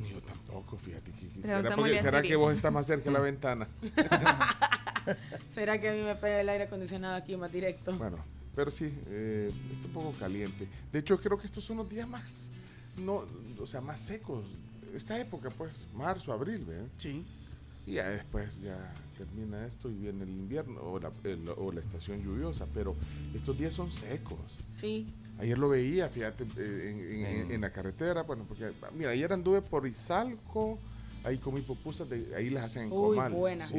Ni 0.00 0.10
yo 0.10 0.20
tampoco, 0.22 0.76
fíjate. 0.78 1.10
que- 1.12 1.28
que- 1.28 1.42
¿Será, 1.42 1.74
porque- 1.76 2.00
será 2.00 2.22
que 2.22 2.36
vos 2.36 2.54
estás 2.54 2.72
más 2.72 2.86
cerca 2.86 3.06
de 3.06 3.10
la 3.12 3.20
ventana? 3.30 3.66
¿Será 5.52 5.80
que 5.80 5.88
a 5.88 5.92
mí 5.92 6.02
me 6.02 6.14
pega 6.14 6.40
el 6.40 6.48
aire 6.48 6.64
acondicionado 6.64 7.16
aquí 7.16 7.36
más 7.36 7.52
directo? 7.52 7.92
Bueno, 7.96 8.18
pero 8.54 8.70
sí, 8.70 8.92
eh, 9.08 9.50
está 9.72 9.86
un 9.88 9.92
poco 9.94 10.12
caliente. 10.18 10.66
De 10.92 10.98
hecho, 10.98 11.18
creo 11.20 11.38
que 11.38 11.46
estos 11.46 11.64
son 11.64 11.78
los 11.78 11.88
días 11.88 12.08
más, 12.08 12.50
no, 12.98 13.24
o 13.58 13.66
sea, 13.66 13.80
más 13.80 14.00
secos. 14.00 14.44
Esta 14.94 15.20
época, 15.20 15.50
pues, 15.50 15.72
marzo, 15.94 16.32
abril, 16.32 16.64
¿ve? 16.64 16.82
Sí. 16.98 17.24
Y 17.86 17.94
ya 17.94 18.08
después 18.10 18.60
ya 18.62 18.76
termina 19.18 19.66
esto 19.66 19.88
y 19.90 19.94
viene 19.94 20.22
el 20.24 20.30
invierno 20.30 20.80
o 20.80 20.98
la, 21.00 21.10
el- 21.24 21.48
o 21.56 21.72
la 21.72 21.80
estación 21.80 22.22
lluviosa, 22.22 22.66
pero 22.74 22.94
estos 23.34 23.58
días 23.58 23.74
son 23.74 23.90
secos. 23.90 24.38
Sí. 24.78 25.06
Ayer 25.38 25.58
lo 25.58 25.68
veía, 25.70 26.08
fíjate, 26.08 26.44
eh, 26.58 26.90
en, 27.12 27.26
en- 27.46 27.50
en 27.52 27.60
la 27.60 27.70
carretera, 27.70 28.22
bueno, 28.22 28.44
porque, 28.46 28.70
mira, 28.96 29.10
ayer 29.10 29.32
anduve 29.32 29.62
por 29.62 29.86
Izalco, 29.86 30.78
ahí 31.24 31.38
comí 31.38 31.62
pupusas, 31.62 32.08
de, 32.10 32.34
ahí 32.36 32.50
las 32.50 32.64
hacen 32.64 32.84
en 32.84 32.92
Uy, 32.92 33.16
comal. 33.16 33.32
buena. 33.32 33.66
Sí, 33.66 33.74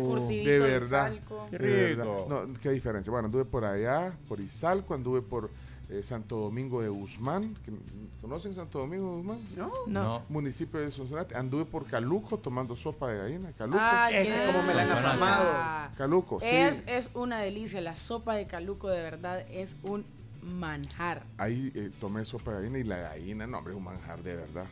curtidito 0.00 0.50
de 0.50 0.52
de 0.52 0.58
verdad. 0.58 1.12
Izalco. 1.12 1.48
de 1.50 1.58
Qué 1.58 1.64
verdad. 1.64 2.04
rico. 2.04 2.26
No, 2.28 2.60
qué 2.60 2.70
diferencia. 2.70 3.10
Bueno, 3.12 3.26
anduve 3.26 3.44
por 3.44 3.64
allá, 3.64 4.12
por 4.28 4.40
Izalco, 4.40 4.94
anduve 4.94 5.22
por 5.22 5.50
eh, 5.90 6.02
Santo 6.02 6.36
Domingo 6.36 6.82
de 6.82 6.88
Guzmán. 6.88 7.54
que- 7.64 7.72
¿Conocen 8.20 8.54
Santo 8.54 8.80
Domingo 8.80 9.10
de 9.10 9.16
Guzmán? 9.18 9.38
No. 9.56 9.72
No. 9.86 10.22
Municipio 10.28 10.80
de 10.80 10.90
Sonsonate. 10.90 11.36
Anduve 11.36 11.64
por 11.64 11.86
Caluco 11.86 12.36
tomando 12.38 12.76
sopa 12.76 13.10
de 13.10 13.18
gallina. 13.18 13.52
Caluco. 13.52 13.78
Ese 14.10 14.34
qué 14.34 14.46
como 14.46 14.62
me 14.64 14.74
la 14.74 14.82
han 14.82 14.90
afamado. 14.90 15.90
Caluco, 15.96 16.40
sí. 16.40 16.46
Es, 16.50 16.82
es 16.86 17.10
una 17.14 17.38
delicia. 17.40 17.80
La 17.80 17.94
sopa 17.96 18.34
de 18.34 18.46
caluco 18.46 18.88
de 18.88 19.00
verdad 19.02 19.40
es 19.50 19.76
un 19.82 20.04
manjar. 20.42 21.22
Ahí 21.38 21.72
eh, 21.74 21.90
tomé 22.00 22.24
sopa 22.24 22.52
de 22.52 22.56
gallina 22.62 22.78
y 22.78 22.84
la 22.84 22.96
gallina, 22.98 23.46
no, 23.46 23.58
hombre, 23.58 23.72
es 23.72 23.78
un 23.78 23.84
manjar 23.84 24.22
de 24.22 24.36
verdad. 24.36 24.66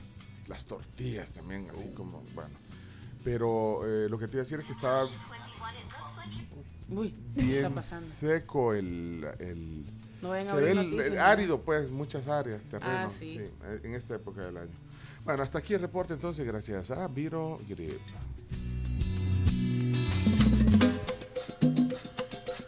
Las 0.48 0.64
tortillas 0.66 1.32
también, 1.32 1.68
así 1.72 1.88
como, 1.94 2.22
bueno. 2.34 2.50
Pero 3.24 3.80
eh, 3.84 4.08
lo 4.08 4.18
que 4.18 4.26
te 4.28 4.32
iba 4.36 4.42
a 4.42 4.44
decir 4.44 4.60
es 4.60 4.66
que 4.66 4.72
estaba 4.72 5.04
Uy, 6.88 7.10
¿qué 7.34 7.42
bien 7.42 7.56
está 7.64 7.70
pasando? 7.70 8.06
seco 8.06 8.72
el... 8.74 9.26
el 9.40 9.84
No 10.22 10.30
vayan 10.30 10.48
a 10.48 10.54
se 10.54 10.60
ve 10.60 10.70
el, 10.70 10.76
noticias, 10.76 11.06
el 11.06 11.18
árido, 11.18 11.58
pues, 11.60 11.90
muchas 11.90 12.26
áreas, 12.28 12.60
terrenos, 12.70 13.12
Ah, 13.12 13.16
sí. 13.16 13.32
sí, 13.34 13.38
eh, 13.40 13.80
en 13.84 13.94
esta 13.94 14.14
época 14.16 14.40
del 14.42 14.56
año. 14.56 14.70
Bueno, 15.24 15.42
hasta 15.42 15.58
aquí 15.58 15.74
el 15.74 15.80
reporte 15.80 16.14
entonces, 16.14 16.46
gracias 16.46 16.90
a 16.90 17.06
Viro 17.08 17.58
Grip. 17.68 17.98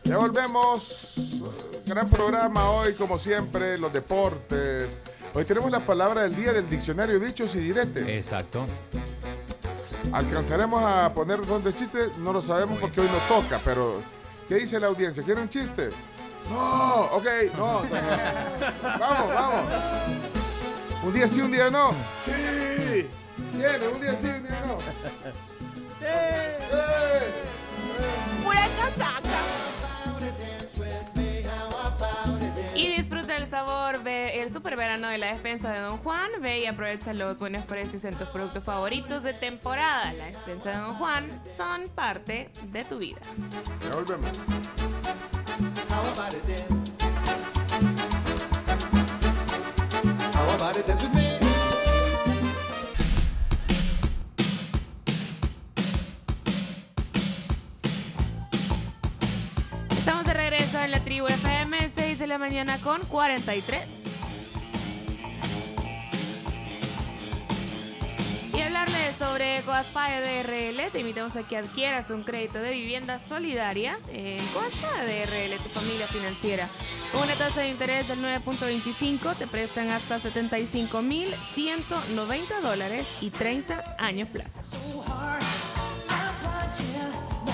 Ya 0.04 0.16
volvemos. 0.16 1.14
Gran 1.86 2.08
programa 2.08 2.70
hoy, 2.70 2.94
como 2.94 3.18
siempre, 3.18 3.78
los 3.78 3.92
deportes. 3.92 4.96
Hoy 5.34 5.44
tenemos 5.44 5.70
la 5.70 5.80
palabra 5.84 6.22
del 6.22 6.34
día 6.34 6.52
del 6.52 6.68
diccionario 6.68 7.20
dichos 7.20 7.54
y 7.54 7.60
diretes. 7.60 8.06
Exacto. 8.08 8.66
¿Alcanzaremos 10.12 10.82
a 10.82 11.12
poner 11.14 11.38
ron 11.46 11.62
de 11.62 11.74
chistes? 11.74 12.16
No 12.18 12.32
lo 12.32 12.40
sabemos 12.40 12.78
porque 12.78 13.00
hoy 13.02 13.06
no 13.08 13.34
toca, 13.36 13.60
pero 13.64 14.02
¿qué 14.48 14.56
dice 14.56 14.80
la 14.80 14.86
audiencia? 14.86 15.22
¿Quieren 15.22 15.48
chistes? 15.48 15.92
No, 16.50 17.02
ok, 17.12 17.26
no. 17.56 17.82
vamos, 18.98 19.34
vamos. 19.34 19.64
Un 21.04 21.12
día 21.12 21.28
sí, 21.28 21.40
un 21.40 21.52
día 21.52 21.70
no. 21.70 21.92
Sí. 22.24 23.08
Viene, 23.52 23.88
un 23.88 24.00
día 24.00 24.14
sí, 24.14 24.28
un 24.28 24.42
día 24.42 24.62
no. 24.66 24.78
Pura 28.44 28.68
casaca. 28.76 29.28
Y 32.74 32.88
disfruta 32.96 33.36
el 33.36 33.50
sabor 33.50 34.02
del 34.04 34.52
super 34.52 34.76
verano 34.76 35.08
de 35.08 35.18
la 35.18 35.32
despensa 35.32 35.72
de 35.72 35.80
Don 35.80 35.98
Juan. 35.98 36.30
Ve 36.40 36.60
y 36.60 36.66
aprovecha 36.66 37.12
los 37.12 37.38
buenos 37.40 37.64
precios 37.64 38.04
en 38.04 38.14
tus 38.14 38.28
productos 38.28 38.62
favoritos 38.62 39.24
de 39.24 39.34
temporada. 39.34 40.12
La 40.12 40.26
despensa 40.26 40.70
de 40.70 40.76
Don 40.76 40.94
Juan 40.94 41.42
son 41.56 41.88
parte 41.88 42.50
de 42.68 42.84
tu 42.84 42.98
vida. 42.98 43.18
Ya 43.82 43.96
volvemos. 43.96 44.30
Estamos 59.90 60.24
de 60.24 60.32
regreso 60.32 60.78
en 60.80 60.90
la 60.92 61.00
tribu 61.00 61.26
FM, 61.26 61.90
6 61.94 62.18
de 62.18 62.26
la 62.26 62.38
mañana 62.38 62.78
con 62.78 63.00
43. 63.02 64.07
Sobre 69.18 69.60
Coaspaya 69.62 70.20
DRL, 70.20 70.90
te 70.92 71.00
invitamos 71.00 71.34
a 71.36 71.42
que 71.42 71.56
adquieras 71.56 72.10
un 72.10 72.22
crédito 72.22 72.58
de 72.58 72.70
vivienda 72.70 73.18
solidaria 73.18 73.98
en 74.12 74.46
Coaspaya 74.48 75.04
DRL, 75.04 75.56
tu 75.62 75.70
familia 75.70 76.06
financiera. 76.06 76.68
Con 77.12 77.22
una 77.22 77.32
tasa 77.34 77.62
de 77.62 77.70
interés 77.70 78.08
del 78.08 78.22
9.25 78.22 79.34
te 79.36 79.46
prestan 79.46 79.88
hasta 79.90 80.20
75.190 80.20 82.60
dólares 82.62 83.06
y 83.20 83.30
30 83.30 83.96
años 83.98 84.28
plazo. 84.28 84.76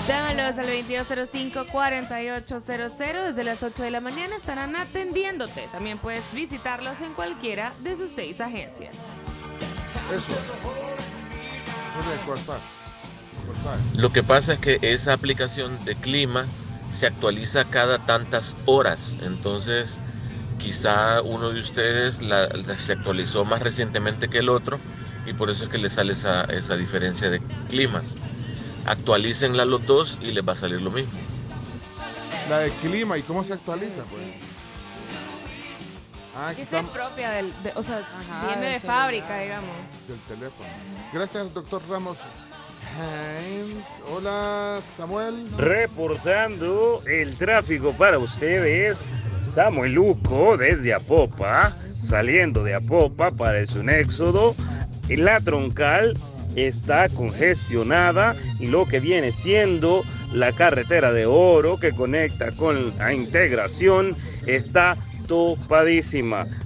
Llámalos 0.07 0.57
al 0.59 0.67
2205-4800 0.67 3.27
desde 3.27 3.43
las 3.43 3.63
8 3.63 3.83
de 3.83 3.91
la 3.91 4.01
mañana 4.01 4.35
estarán 4.35 4.75
atendiéndote. 4.75 5.67
También 5.71 5.97
puedes 5.97 6.23
visitarlos 6.33 7.01
en 7.01 7.13
cualquiera 7.13 7.71
de 7.79 7.95
sus 7.95 8.11
seis 8.11 8.39
agencias. 8.39 8.93
Eso. 10.11 10.33
Lo 13.95 14.11
que 14.11 14.23
pasa 14.23 14.53
es 14.53 14.59
que 14.59 14.79
esa 14.81 15.13
aplicación 15.13 15.83
de 15.85 15.95
clima 15.95 16.45
se 16.91 17.07
actualiza 17.07 17.65
cada 17.65 17.99
tantas 18.05 18.55
horas. 18.65 19.15
Entonces, 19.21 19.97
quizá 20.59 21.21
uno 21.21 21.51
de 21.51 21.59
ustedes 21.59 22.21
la- 22.21 22.47
la- 22.47 22.77
se 22.77 22.93
actualizó 22.93 23.45
más 23.45 23.61
recientemente 23.61 24.29
que 24.29 24.39
el 24.39 24.49
otro 24.49 24.79
y 25.25 25.33
por 25.33 25.49
eso 25.49 25.65
es 25.65 25.69
que 25.69 25.77
le 25.77 25.89
sale 25.89 26.13
esa, 26.13 26.43
esa 26.45 26.75
diferencia 26.75 27.29
de 27.29 27.41
climas. 27.69 28.15
Actualícenla 28.85 29.65
los 29.65 29.85
dos 29.85 30.17
y 30.21 30.31
les 30.31 30.47
va 30.47 30.53
a 30.53 30.55
salir 30.55 30.81
lo 30.81 30.91
mismo. 30.91 31.13
La 32.49 32.59
de 32.59 32.69
clima 32.71 33.17
y 33.17 33.23
cómo 33.23 33.43
se 33.43 33.53
actualiza, 33.53 34.03
pues. 34.03 34.54
Ah, 36.37 36.51
Esa 36.57 36.81
es 36.81 36.85
propia 36.87 37.31
del, 37.31 37.53
de- 37.63 37.71
o 37.75 37.81
sea, 37.83 37.99
Ajá, 37.99 38.47
viene 38.47 38.71
de 38.73 38.79
celular. 38.79 38.97
fábrica, 39.01 39.39
digamos. 39.39 39.75
del 40.07 40.19
teléfono. 40.21 40.69
Gracias, 41.13 41.53
doctor 41.53 41.81
Ramos. 41.89 42.17
Hola, 44.11 44.79
Samuel. 44.83 45.47
Reportando 45.57 47.01
el 47.07 47.35
tráfico 47.35 47.93
para 47.93 48.19
ustedes, 48.19 49.05
Samuel 49.53 49.93
Luco 49.93 50.57
desde 50.57 50.93
Apopa, 50.93 51.75
saliendo 51.99 52.63
de 52.63 52.75
Apopa 52.75 53.31
para 53.31 53.65
su 53.65 53.81
éxodo. 53.89 54.55
La 55.09 55.39
troncal 55.39 56.17
está 56.55 57.09
congestionada 57.09 58.35
y 58.59 58.67
lo 58.67 58.85
que 58.85 58.99
viene 58.99 59.31
siendo 59.31 60.03
la 60.33 60.51
carretera 60.51 61.11
de 61.11 61.25
oro 61.25 61.77
que 61.77 61.91
conecta 61.91 62.51
con 62.51 62.97
la 62.97 63.13
integración 63.13 64.15
está 64.47 64.95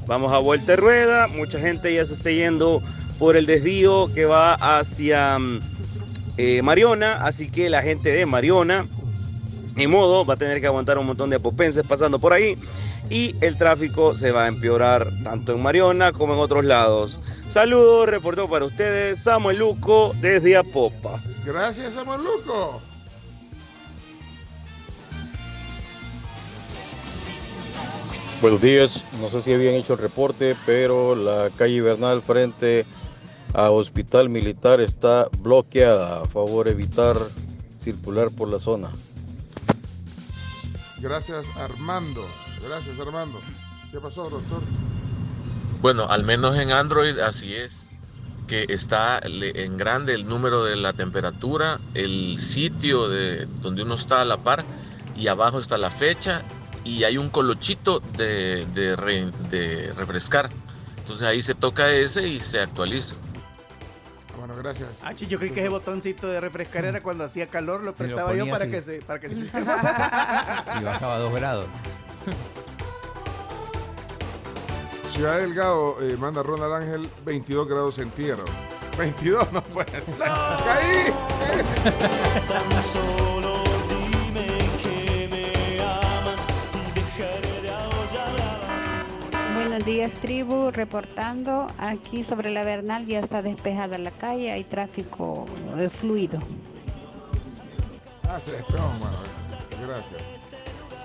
Vamos 0.07 0.33
a 0.33 0.37
vuelta 0.39 0.73
de 0.73 0.75
rueda, 0.77 1.27
mucha 1.27 1.59
gente 1.59 1.93
ya 1.93 2.03
se 2.05 2.13
está 2.13 2.31
yendo 2.31 2.81
por 3.17 3.35
el 3.35 3.45
desvío 3.45 4.11
que 4.13 4.25
va 4.25 4.53
hacia 4.53 5.37
mm, 5.37 5.59
eh, 6.37 6.61
Mariona, 6.61 7.25
así 7.25 7.49
que 7.49 7.69
la 7.69 7.81
gente 7.81 8.11
de 8.11 8.25
Mariona, 8.25 8.87
ni 9.75 9.87
modo, 9.87 10.25
va 10.25 10.35
a 10.35 10.37
tener 10.37 10.59
que 10.61 10.67
aguantar 10.67 10.97
un 10.97 11.05
montón 11.05 11.29
de 11.29 11.37
apopenses 11.37 11.85
pasando 11.85 12.19
por 12.19 12.33
ahí 12.33 12.57
y 13.09 13.35
el 13.41 13.57
tráfico 13.57 14.15
se 14.15 14.31
va 14.31 14.45
a 14.45 14.47
empeorar 14.47 15.07
tanto 15.23 15.53
en 15.53 15.61
Mariona 15.61 16.11
como 16.11 16.33
en 16.33 16.39
otros 16.39 16.65
lados. 16.65 17.19
Saludos, 17.49 18.07
reportó 18.07 18.49
para 18.49 18.65
ustedes 18.65 19.23
Samuel 19.23 19.57
Luco 19.57 20.13
desde 20.21 20.55
Apopa. 20.55 21.19
Gracias, 21.45 21.93
Samuel 21.93 22.21
Luco. 22.23 22.81
Buenos 28.41 28.61
días, 28.61 29.03
no 29.19 29.27
sé 29.27 29.41
si 29.41 29.51
habían 29.51 29.73
hecho 29.73 29.93
el 29.93 29.99
reporte, 29.99 30.55
pero 30.65 31.13
la 31.13 31.49
calle 31.57 31.81
Bernal 31.81 32.21
frente 32.21 32.85
a 33.53 33.69
Hospital 33.69 34.29
Militar 34.29 34.79
está 34.79 35.27
bloqueada. 35.39 36.21
A 36.21 36.25
favor 36.25 36.69
evitar 36.69 37.17
circular 37.81 38.31
por 38.31 38.47
la 38.47 38.59
zona. 38.59 38.91
Gracias, 41.01 41.53
Armando. 41.57 42.25
Gracias, 42.65 42.97
Armando. 43.01 43.41
¿Qué 43.91 43.99
pasó, 43.99 44.29
doctor? 44.29 44.61
Bueno, 45.81 46.05
al 46.05 46.23
menos 46.23 46.57
en 46.57 46.71
Android 46.71 47.19
así 47.19 47.53
es, 47.53 47.87
que 48.47 48.67
está 48.69 49.19
en 49.21 49.77
grande 49.77 50.13
el 50.13 50.25
número 50.25 50.63
de 50.63 50.77
la 50.77 50.93
temperatura, 50.93 51.81
el 51.93 52.39
sitio 52.39 53.09
de 53.09 53.47
donde 53.61 53.83
uno 53.83 53.95
está 53.95 54.21
a 54.21 54.25
la 54.25 54.37
par 54.37 54.63
y 55.17 55.27
abajo 55.27 55.59
está 55.59 55.77
la 55.77 55.89
fecha 55.89 56.41
y 56.97 57.03
hay 57.03 57.17
un 57.17 57.29
colochito 57.29 57.99
de, 57.99 58.65
de 58.73 58.95
re- 58.95 59.31
de 59.49 59.91
refrescar. 59.95 60.49
Entonces 60.99 61.27
ahí 61.27 61.41
se 61.41 61.55
toca 61.55 61.89
ese 61.89 62.27
y 62.27 62.39
se 62.39 62.59
actualiza. 62.59 63.15
Bueno, 64.37 64.55
gracias. 64.55 65.01
Ah, 65.03 65.11
yo 65.11 65.37
creí 65.37 65.51
que 65.51 65.59
ese 65.59 65.69
botoncito 65.69 66.27
de 66.27 66.39
refrescar 66.39 66.85
era 66.85 67.01
cuando 67.01 67.25
hacía 67.25 67.47
calor, 67.47 67.83
lo 67.83 67.93
prestaba 67.93 68.33
yo 68.33 68.49
para 68.49 68.67
que 68.67 68.81
se 68.81 69.01
para 69.01 69.19
que 69.19 69.29
se 69.29 69.35
Y 69.45 70.83
bajaba 70.83 71.19
dos 71.19 71.33
grados. 71.33 71.65
Ciudad 75.07 75.39
Delgado 75.39 75.97
eh, 76.01 76.15
manda 76.17 76.41
Ronald 76.43 76.73
Ángel 76.73 77.09
22 77.25 77.67
grados 77.67 77.95
centígrados. 77.95 78.49
22, 78.97 79.51
no 79.51 79.61
puede 79.63 79.89
ser. 79.91 80.03
Caí. 80.17 81.11
Tan 82.47 82.83
solo 82.93 83.58
Buenos 89.69 89.85
días, 89.85 90.11
tribu. 90.13 90.71
Reportando 90.71 91.67
aquí 91.77 92.23
sobre 92.23 92.49
la 92.49 92.63
Bernal, 92.63 93.05
ya 93.05 93.19
está 93.19 93.43
despejada 93.43 93.99
la 93.99 94.09
calle, 94.09 94.51
hay 94.51 94.63
tráfico 94.63 95.45
eh, 95.77 95.89
fluido. 95.89 96.39
Despegó, 98.23 98.91
bueno, 98.99 99.15
gracias. 99.85 100.23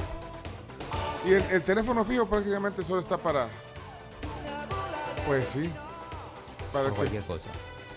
Y 1.27 1.33
el, 1.33 1.41
el 1.51 1.61
teléfono 1.63 2.05
fijo 2.05 2.25
prácticamente 2.25 2.83
solo 2.83 3.01
está 3.01 3.17
para... 3.17 3.49
Pues 5.25 5.47
sí. 5.49 5.69
Para 6.71 6.85
Por 6.85 6.91
que- 6.93 6.97
cualquier 6.97 7.23
cosa. 7.23 7.43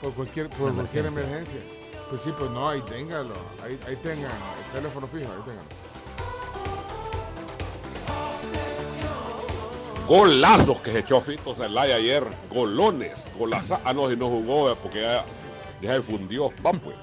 por 0.03 0.12
cualquier, 0.14 0.51
por 0.51 0.74
cualquier 0.74 1.07
emergencia. 1.07 1.61
Pues 2.09 2.22
sí, 2.22 2.35
pues 2.37 2.51
no, 2.51 2.68
ahí 2.68 2.81
téngalo. 2.83 3.35
Ahí, 3.62 3.78
ahí 3.87 3.95
tengan 3.97 4.33
el 4.33 4.72
teléfono 4.72 5.07
fijo, 5.07 5.31
ahí 5.31 5.43
tengan. 5.45 5.64
Golazos 10.09 10.78
que 10.81 10.91
se 10.91 10.99
echó 11.01 11.20
Fito 11.20 11.55
Zelaya 11.55 11.95
ayer. 11.97 12.24
Golones. 12.53 13.28
Golaza. 13.39 13.78
Ah, 13.85 13.93
no, 13.93 14.09
si 14.11 14.16
no 14.16 14.28
jugó 14.28 14.72
eh, 14.72 14.74
porque 14.83 15.03
ya, 15.03 15.24
ya 15.81 15.95
se 15.95 16.03
fundió. 16.03 16.49
Va 16.66 16.72
pues. 16.72 16.97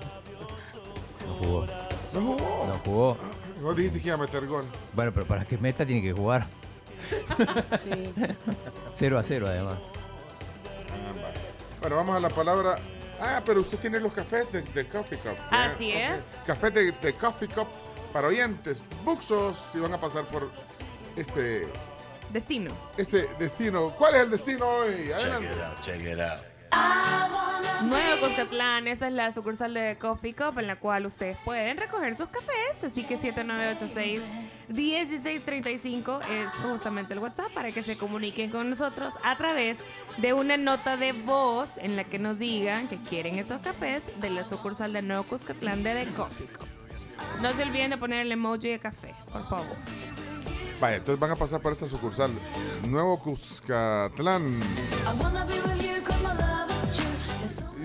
No 1.25 1.33
jugó. 1.35 1.65
No 2.13 2.21
jugó. 2.21 2.65
No 2.67 2.81
jugó. 2.83 3.17
No 3.61 3.73
dijiste 3.73 3.99
que 4.01 4.07
iba 4.07 4.15
a 4.15 4.19
meter 4.19 4.45
gol. 4.45 4.65
Bueno, 4.93 5.11
pero 5.13 5.25
para 5.25 5.45
que 5.45 5.57
meta 5.57 5.85
tiene 5.85 6.01
que 6.01 6.13
jugar. 6.13 6.45
Sí. 7.83 8.13
0 8.93 9.19
a 9.19 9.23
0 9.23 9.45
además. 9.47 9.79
Bueno, 11.81 11.95
vamos 11.95 12.15
a 12.15 12.19
la 12.19 12.29
palabra. 12.29 12.79
Ah, 13.19 13.41
pero 13.45 13.61
usted 13.61 13.77
tiene 13.79 13.99
los 13.99 14.13
cafés 14.13 14.51
de, 14.51 14.61
de 14.61 14.87
Coffee 14.87 15.17
Cup. 15.17 15.35
¿ya? 15.51 15.65
Así 15.71 15.91
es. 15.91 16.43
Café 16.45 16.69
de, 16.71 16.91
de 16.91 17.13
Coffee 17.13 17.47
Cup 17.47 17.67
para 18.13 18.27
oyentes, 18.27 18.81
buxos, 19.03 19.57
si 19.71 19.79
van 19.79 19.93
a 19.93 19.99
pasar 19.99 20.23
por 20.25 20.49
este, 21.15 21.67
Destino. 22.31 22.71
este 22.97 23.27
destino. 23.39 23.89
¿Cuál 23.91 24.15
es 24.15 24.21
el 24.21 24.31
destino 24.31 24.65
hoy? 24.67 25.11
Adelante. 25.11 25.49
Check 25.83 26.01
it 26.01 26.19
out. 26.19 26.41
Nuevo 27.83 28.21
Cuscatlán, 28.21 28.87
esa 28.87 29.07
es 29.07 29.13
la 29.13 29.31
sucursal 29.31 29.73
de 29.73 29.97
Coffee 29.99 30.33
Cup 30.33 30.59
en 30.59 30.67
la 30.67 30.77
cual 30.77 31.05
ustedes 31.05 31.37
pueden 31.45 31.77
recoger 31.77 32.15
sus 32.15 32.27
cafés. 32.27 32.83
Así 32.83 33.03
que 33.03 33.19
7986-1635 33.19 36.19
es 36.27 36.49
justamente 36.63 37.13
el 37.13 37.19
WhatsApp 37.19 37.51
para 37.53 37.71
que 37.71 37.83
se 37.83 37.97
comuniquen 37.97 38.49
con 38.49 38.69
nosotros 38.69 39.13
a 39.23 39.37
través 39.37 39.77
de 40.17 40.33
una 40.33 40.57
nota 40.57 40.97
de 40.97 41.13
voz 41.13 41.77
en 41.77 41.95
la 41.95 42.03
que 42.03 42.19
nos 42.19 42.39
digan 42.39 42.87
que 42.87 42.97
quieren 42.97 43.39
esos 43.39 43.61
cafés 43.61 44.03
de 44.19 44.31
la 44.31 44.49
sucursal 44.49 44.91
de 44.91 45.03
Nuevo 45.03 45.23
Cuscatlán 45.23 45.83
de 45.83 46.03
The 46.03 46.11
Coffee 46.13 46.47
Cup. 46.47 46.67
No 47.41 47.53
se 47.53 47.63
olviden 47.63 47.91
de 47.91 47.97
poner 47.97 48.21
el 48.21 48.31
emoji 48.31 48.69
de 48.69 48.79
café, 48.79 49.13
por 49.31 49.47
favor. 49.47 49.75
Vaya, 50.79 50.97
entonces 50.97 51.19
van 51.19 51.31
a 51.31 51.35
pasar 51.35 51.59
por 51.61 51.73
esta 51.73 51.87
sucursal. 51.87 52.31
Nuevo 52.87 53.19
Cuscatlán. 53.19 54.59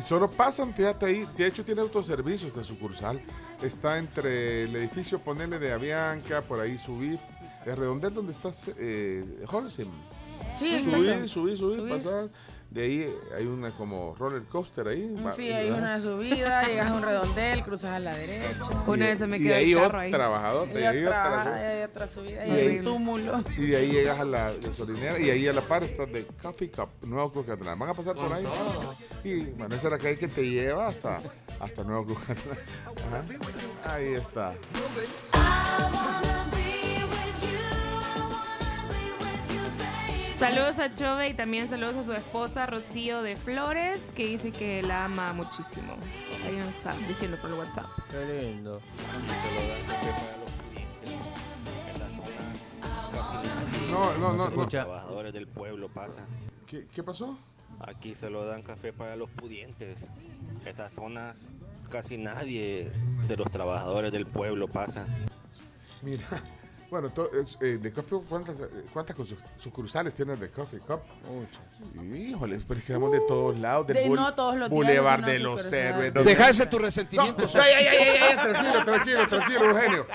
Solo 0.02 0.30
pasan, 0.30 0.74
fíjate 0.74 1.06
ahí. 1.06 1.28
De 1.36 1.46
hecho, 1.46 1.64
tiene 1.64 1.80
autoservicio 1.80 2.48
esta 2.48 2.64
sucursal. 2.64 3.20
Está 3.62 3.98
entre 3.98 4.64
el 4.64 4.76
edificio, 4.76 5.18
ponerle 5.20 5.58
de 5.58 5.72
Avianca, 5.72 6.42
por 6.42 6.60
ahí 6.60 6.76
subir. 6.78 7.18
El 7.64 7.76
redondel 7.76 8.12
donde 8.12 8.32
estás, 8.32 8.70
eh, 8.78 9.24
Holcim. 9.50 9.88
Sí, 10.58 10.82
subir, 10.82 11.10
exacto. 11.10 11.28
subir, 11.28 11.56
subir, 11.56 11.78
Subís. 11.78 12.06
De 12.72 12.82
ahí 12.84 13.14
hay 13.36 13.44
una 13.44 13.70
como 13.72 14.14
roller 14.18 14.44
coaster 14.44 14.88
ahí. 14.88 15.14
va- 15.22 15.34
Sí, 15.34 15.52
hay 15.52 15.64
¿verdad? 15.68 15.78
una 15.82 16.00
subida, 16.00 16.62
llegas 16.66 16.86
a 16.90 16.94
un 16.94 17.02
redondel, 17.02 17.62
cruzas 17.64 17.90
a 17.90 17.98
la 17.98 18.14
derecha. 18.16 18.48
Una 18.86 19.06
vez 19.06 19.18
se 19.18 19.26
me 19.26 19.36
y 19.36 19.40
quedó 19.42 19.52
el 19.52 19.58
ahí 19.58 19.74
ahí. 19.74 20.10
otra 20.14 20.28
bajadota, 20.28 20.80
y 20.80 20.82
ahí 20.84 21.04
otra 21.04 21.44
y 21.44 21.64
hay 21.76 21.82
otra 21.82 22.06
subida, 22.06 22.46
y 22.46 22.48
Y 22.48 22.52
hay 22.52 22.66
ahí- 22.68 22.78
un 22.78 22.84
túmulo. 22.84 23.44
Y 23.58 23.66
de 23.66 23.76
ahí 23.76 23.90
llegas 23.90 24.20
a 24.20 24.24
la 24.24 24.50
gasolinera 24.54 25.18
y 25.20 25.28
ahí 25.28 25.46
a 25.46 25.52
la 25.52 25.60
par 25.60 25.84
está 25.84 26.06
de 26.06 26.24
Coffee 26.42 26.70
Cup, 26.70 26.88
Nuevo 27.02 27.30
Cucatlán. 27.30 27.78
Van 27.78 27.90
a 27.90 27.94
pasar 27.94 28.14
por 28.14 28.32
ahí. 28.32 28.46
Y 29.22 29.40
bueno, 29.50 29.74
esa 29.74 29.88
es 29.88 29.92
la 29.92 29.98
calle 29.98 30.16
que 30.16 30.28
te 30.28 30.48
lleva 30.48 30.88
hasta, 30.88 31.20
hasta 31.60 31.84
Nuevo 31.84 32.06
Cucatlán. 32.06 32.56
Ahí 33.84 34.14
está. 34.14 34.54
Saludos 40.42 40.80
a 40.80 40.92
Chove 40.92 41.28
y 41.28 41.34
también 41.34 41.68
saludos 41.68 41.94
a 41.94 42.02
su 42.02 42.12
esposa 42.14 42.66
Rocío 42.66 43.22
de 43.22 43.36
Flores, 43.36 44.10
que 44.12 44.26
dice 44.26 44.50
que 44.50 44.82
la 44.82 45.04
ama 45.04 45.32
muchísimo. 45.32 45.94
Ahí 46.44 46.56
nos 46.56 46.66
está 46.66 46.96
diciendo 47.06 47.36
por 47.40 47.50
el 47.50 47.58
WhatsApp. 47.60 47.86
Qué 48.10 48.42
lindo. 48.42 48.80
No, 53.88 54.18
no, 54.18 54.32
no. 54.32 54.50
Los 54.50 54.68
trabajadores 54.68 55.32
del 55.32 55.46
pueblo 55.46 55.88
pasan. 55.88 56.26
¿Qué, 56.66 56.88
qué 56.92 57.04
pasó? 57.04 57.38
Aquí 57.78 58.16
se 58.16 58.28
lo 58.28 58.44
dan 58.44 58.62
café 58.62 58.92
para 58.92 59.14
los 59.14 59.30
pudientes. 59.30 60.08
Esas 60.66 60.92
zonas 60.92 61.50
casi 61.88 62.18
nadie 62.18 62.90
de 63.28 63.36
los 63.36 63.48
trabajadores 63.48 64.10
del 64.10 64.26
pueblo 64.26 64.66
pasa. 64.66 65.06
Mira, 66.02 66.26
bueno, 66.92 67.08
to- 67.08 67.30
es, 67.32 67.56
eh, 67.62 67.78
de 67.80 67.90
Coffee 67.90 68.10
Cup, 68.18 68.26
¿cuántas, 68.28 68.60
eh, 68.60 68.66
cuántas 68.92 69.16
su- 69.16 69.34
sucursales 69.58 70.12
tienes 70.12 70.38
de 70.38 70.50
Coffee 70.50 70.78
Cup? 70.80 71.00
Muchas. 71.26 72.14
Híjole, 72.14 72.60
pero 72.68 72.78
es 72.78 72.84
que 72.84 72.92
damos 72.92 73.10
de 73.12 73.20
todos 73.26 73.58
lados. 73.58 73.86
Del 73.86 73.96
De 73.96 74.06
bul- 74.10 74.16
no 74.16 74.34
todos 74.34 74.56
los 74.56 74.68
días 74.68 74.70
Boulevard 74.70 75.24
de 75.24 75.38
los. 75.38 75.72
Héroes. 75.72 76.12
Deja 76.12 76.22
donde- 76.22 76.50
ese 76.50 76.66
tu 76.66 76.78
resentimiento, 76.78 77.40
No, 77.42 77.48
ya, 77.48 77.80
ya, 77.80 78.34
ya, 78.34 78.42
tranquilo, 78.42 78.84
tranquilo, 78.84 79.26
tranquilo, 79.26 79.64
Eugenio. 79.70 80.06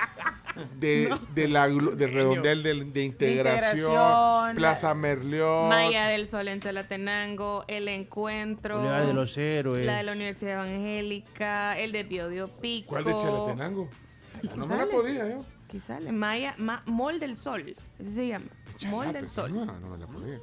De, 0.79 1.15
de 1.33 1.47
la, 1.47 1.67
del 1.67 2.11
redondel 2.13 2.61
de, 2.63 2.73
de 2.85 3.03
integración, 3.03 3.77
integración, 3.91 4.55
Plaza 4.55 4.93
Merlión. 4.93 5.69
Maya 5.69 6.05
del 6.09 6.27
Sol 6.27 6.47
en 6.47 6.59
Chalatenango, 6.61 7.65
El 7.67 7.87
Encuentro. 7.87 8.77
Boulevard 8.77 9.07
de 9.07 9.13
los 9.15 9.35
Héroes. 9.35 9.83
La 9.85 9.97
de 9.97 10.03
la 10.03 10.11
Universidad 10.11 10.53
Evangélica, 10.63 11.77
el 11.79 11.91
de 11.91 12.05
Piodio 12.05 12.47
Pico. 12.47 12.89
¿Cuál 12.89 13.03
de 13.05 13.15
Chalatenango? 13.17 13.89
Aquí 14.37 14.49
No 14.55 14.67
me 14.67 14.77
la 14.77 14.85
podía 14.85 15.27
yo. 15.27 15.43
Aquí 15.67 15.79
sale. 15.81 16.11
Maya, 16.11 16.53
Ma- 16.57 16.81
Mall 16.85 17.19
del 17.19 17.35
Sol. 17.35 17.65
Así 17.99 18.13
se 18.15 18.27
llama. 18.27 18.45
Mall 18.89 19.11
del 19.11 19.29
Sol. 19.29 19.53
No, 19.53 19.65
no 19.65 19.89
me 19.89 19.97
la 19.97 20.07
podía. 20.07 20.39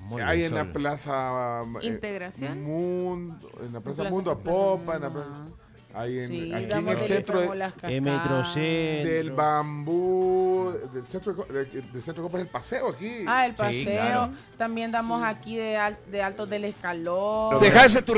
Mall 0.00 0.22
Hay 0.22 0.40
del 0.42 0.48
en 0.52 0.54
la 0.54 0.72
plaza 0.72 1.62
eh, 1.82 1.86
Integración. 1.86 2.62
Mundo, 2.62 3.50
en 3.60 3.72
la 3.72 3.80
plaza 3.80 4.02
Plaza 4.02 4.10
Mundo 4.14 4.30
a 4.30 4.38
Popa, 4.38 4.96
en 4.96 5.02
la 5.02 5.10
plaza- 5.12 5.46
hay 5.94 6.18
en, 6.18 6.28
Sí, 6.28 6.52
aquí 6.52 6.64
en 6.64 6.68
damos 6.68 6.94
el 6.94 7.00
centro 7.00 7.40
de- 7.40 7.56
las 7.56 7.74
Metrocentro. 7.74 8.36
cascadas. 8.36 8.54
del 8.54 9.30
bambú, 9.30 10.72
del 10.92 11.06
centro 11.06 11.32
de, 11.32 11.36
co- 11.42 11.52
de- 11.52 11.64
del 11.64 12.02
centro 12.02 12.22
de 12.22 12.22
compras 12.22 12.42
el 12.42 12.48
paseo 12.50 12.88
aquí. 12.90 13.24
Ah, 13.26 13.46
el 13.46 13.52
Sí, 13.52 13.56
paseo. 13.56 13.84
claro. 14.02 14.32
También 14.58 14.92
damos 14.92 15.22
aquí 15.24 15.56
de, 15.56 15.78
al- 15.78 15.98
de 16.10 16.22
Altos 16.22 16.50
del 16.50 16.64
Escalón. 16.66 17.58
Deja 17.60 17.86
ese 17.86 18.02
tu 18.02 18.14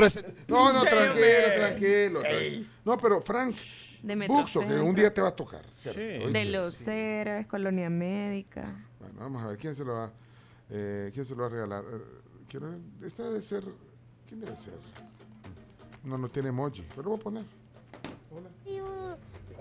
No, 0.49 0.73
no, 0.73 0.81
Sí, 0.81 0.87
tranquilo, 0.89 2.19
tranquilo. 2.21 2.65
No, 2.83 2.97
pero 2.97 3.21
Frank, 3.21 3.55
De 4.03 4.27
Buxo, 4.27 4.61
que 4.61 4.79
un 4.79 4.95
día 4.95 5.13
te 5.13 5.21
va 5.21 5.29
a 5.29 5.35
tocar. 5.35 5.63
cerca, 5.73 5.99
De 5.99 6.19
¿oíste? 6.23 6.45
Los 6.45 6.87
Héroes, 6.87 7.47
Colonia 7.47 7.89
Médica. 7.89 8.63
Bueno, 8.99 9.15
vamos 9.19 9.43
a 9.43 9.47
ver, 9.47 9.57
¿quién 9.57 9.75
se 9.75 9.83
lo 9.83 9.93
va, 9.95 10.11
eh, 10.69 11.11
¿quién 11.13 11.25
se 11.25 11.35
lo 11.35 11.41
va 11.41 11.47
a 11.47 11.49
regalar? 11.49 11.83
Eh, 11.91 13.05
esta 13.05 13.23
debe 13.23 13.41
ser, 13.41 13.63
¿quién 14.27 14.39
debe 14.39 14.55
ser? 14.55 14.73
No, 16.03 16.17
no 16.17 16.27
tiene 16.29 16.49
emoji, 16.49 16.81
pero 16.89 17.03
lo 17.03 17.09
voy 17.11 17.19
a 17.19 17.23
poner. 17.23 17.45
Tribu, 18.63 18.87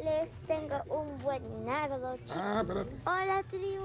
les 0.05 0.31
tengo 0.47 0.77
un 1.01 1.19
buenardo 1.19 2.17
chiste. 2.19 2.35
Ah, 2.37 2.61
espérate. 2.63 2.97
Hola, 3.07 3.43
tribu. 3.51 3.85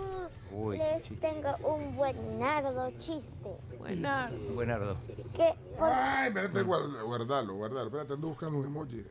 Uy, 0.51 0.77
les 0.77 1.03
chiste. 1.03 1.15
tengo 1.27 1.55
un 1.67 1.95
buenardo 1.95 2.91
chiste. 2.99 3.57
Buenardo. 3.79 4.37
Buenardo. 4.53 4.97
¿Qué? 5.33 5.49
Por- 5.77 5.89
Ay, 5.91 6.27
espérate, 6.27 6.61
guard- 6.63 7.03
guardalo, 7.03 7.55
guardalo. 7.55 7.85
Espérate, 7.87 8.13
ando 8.13 8.27
buscando 8.27 8.59
un 8.59 8.65
emoji. 8.67 9.03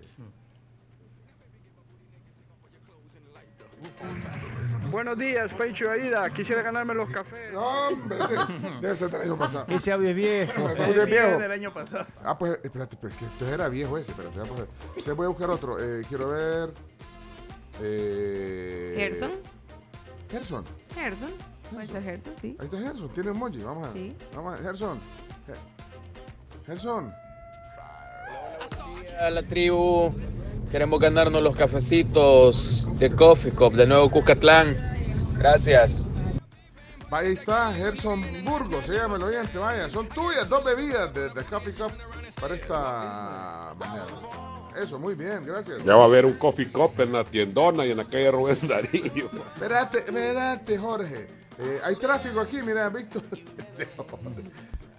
Buenos 4.91 5.18
días, 5.18 5.53
Pencho 5.55 5.91
Aida. 5.91 6.28
Quisiera 6.30 6.62
ganarme 6.62 6.95
los 6.95 7.09
cafés. 7.11 7.55
Hombre, 7.55 8.18
ese 8.22 8.35
debe 8.80 8.97
ser 8.97 9.11
del 9.11 9.22
año 9.22 9.39
pasado. 9.39 9.64
Ese 9.68 9.91
audio 9.93 10.11
es 10.11 10.16
viejo. 10.16 10.68
Ese 10.68 10.85
audio 10.85 11.03
es 11.03 11.11
viejo. 11.11 11.39
del 11.39 11.51
año 11.53 11.72
pasado. 11.72 12.07
Ah, 12.22 12.37
pues, 12.39 12.61
espérate, 12.62 12.97
pues, 12.97 13.14
que 13.14 13.24
esto 13.24 13.49
era 13.49 13.68
viejo 13.68 13.97
ese, 13.97 14.11
espérate, 14.12 14.39
vamos 14.39 14.59
a 14.59 14.62
ver. 14.62 15.05
Te 15.05 15.12
voy 15.12 15.24
a 15.24 15.28
buscar 15.28 15.51
otro. 15.51 15.78
Eh, 15.83 16.05
quiero 16.09 16.28
ver. 16.30 16.70
Eh, 17.80 18.95
Gerson. 18.99 19.33
Gerson. 20.30 20.64
Gerson. 20.95 21.30
Puede 21.72 21.87
ser 21.87 22.03
Gerson, 22.03 22.35
sí. 22.41 22.57
Ahí 22.61 22.66
está 22.66 22.78
Gerson, 22.78 23.09
tiene 23.09 23.30
emoji. 23.30 23.62
Vamos 23.62 23.89
a 23.89 23.93
ver. 23.93 24.09
Sí. 24.09 24.16
Vamos 24.35 24.53
a 24.53 24.57
ver, 24.57 24.64
Gerson. 24.66 25.01
Ge- 25.47 26.66
Gerson. 26.66 27.14
A 29.20 29.30
la 29.30 29.43
tribu, 29.43 30.12
queremos 30.72 30.98
ganarnos 30.98 31.42
los 31.42 31.54
cafecitos 31.54 32.88
de 32.98 33.14
Coffee 33.14 33.52
Cup 33.52 33.74
de 33.74 33.86
Nuevo 33.86 34.10
Cucatlán. 34.10 34.74
Gracias. 35.36 36.06
Ahí 37.10 37.32
está, 37.32 37.74
Gerson 37.74 38.22
Burgos, 38.42 38.86
se 38.86 38.94
llama 38.94 39.16
el 39.16 39.24
oyente, 39.24 39.58
vaya, 39.58 39.90
son 39.90 40.08
tuyas 40.08 40.48
dos 40.48 40.64
bebidas 40.64 41.12
de, 41.12 41.28
de 41.28 41.44
Coffee 41.44 41.74
Cup 41.74 41.92
para 42.40 42.54
esta 42.54 43.74
mañana. 43.78 44.06
Eso, 44.80 44.98
muy 44.98 45.14
bien, 45.14 45.44
gracias. 45.44 45.84
Ya 45.84 45.94
va 45.94 46.04
a 46.04 46.06
haber 46.06 46.24
un 46.24 46.32
coffee 46.38 46.66
cup 46.66 46.98
en 47.00 47.12
la 47.12 47.24
tiendona 47.24 47.84
y 47.84 47.90
en 47.90 47.98
la 47.98 48.04
calle 48.06 48.30
Rubén 48.30 48.56
Darío. 48.66 49.26
Espérate, 49.26 49.98
espérate, 49.98 50.78
Jorge. 50.78 51.28
Eh, 51.58 51.80
hay 51.84 51.96
tráfico 51.96 52.40
aquí, 52.40 52.62
mira, 52.62 52.88
Víctor. 52.88 53.22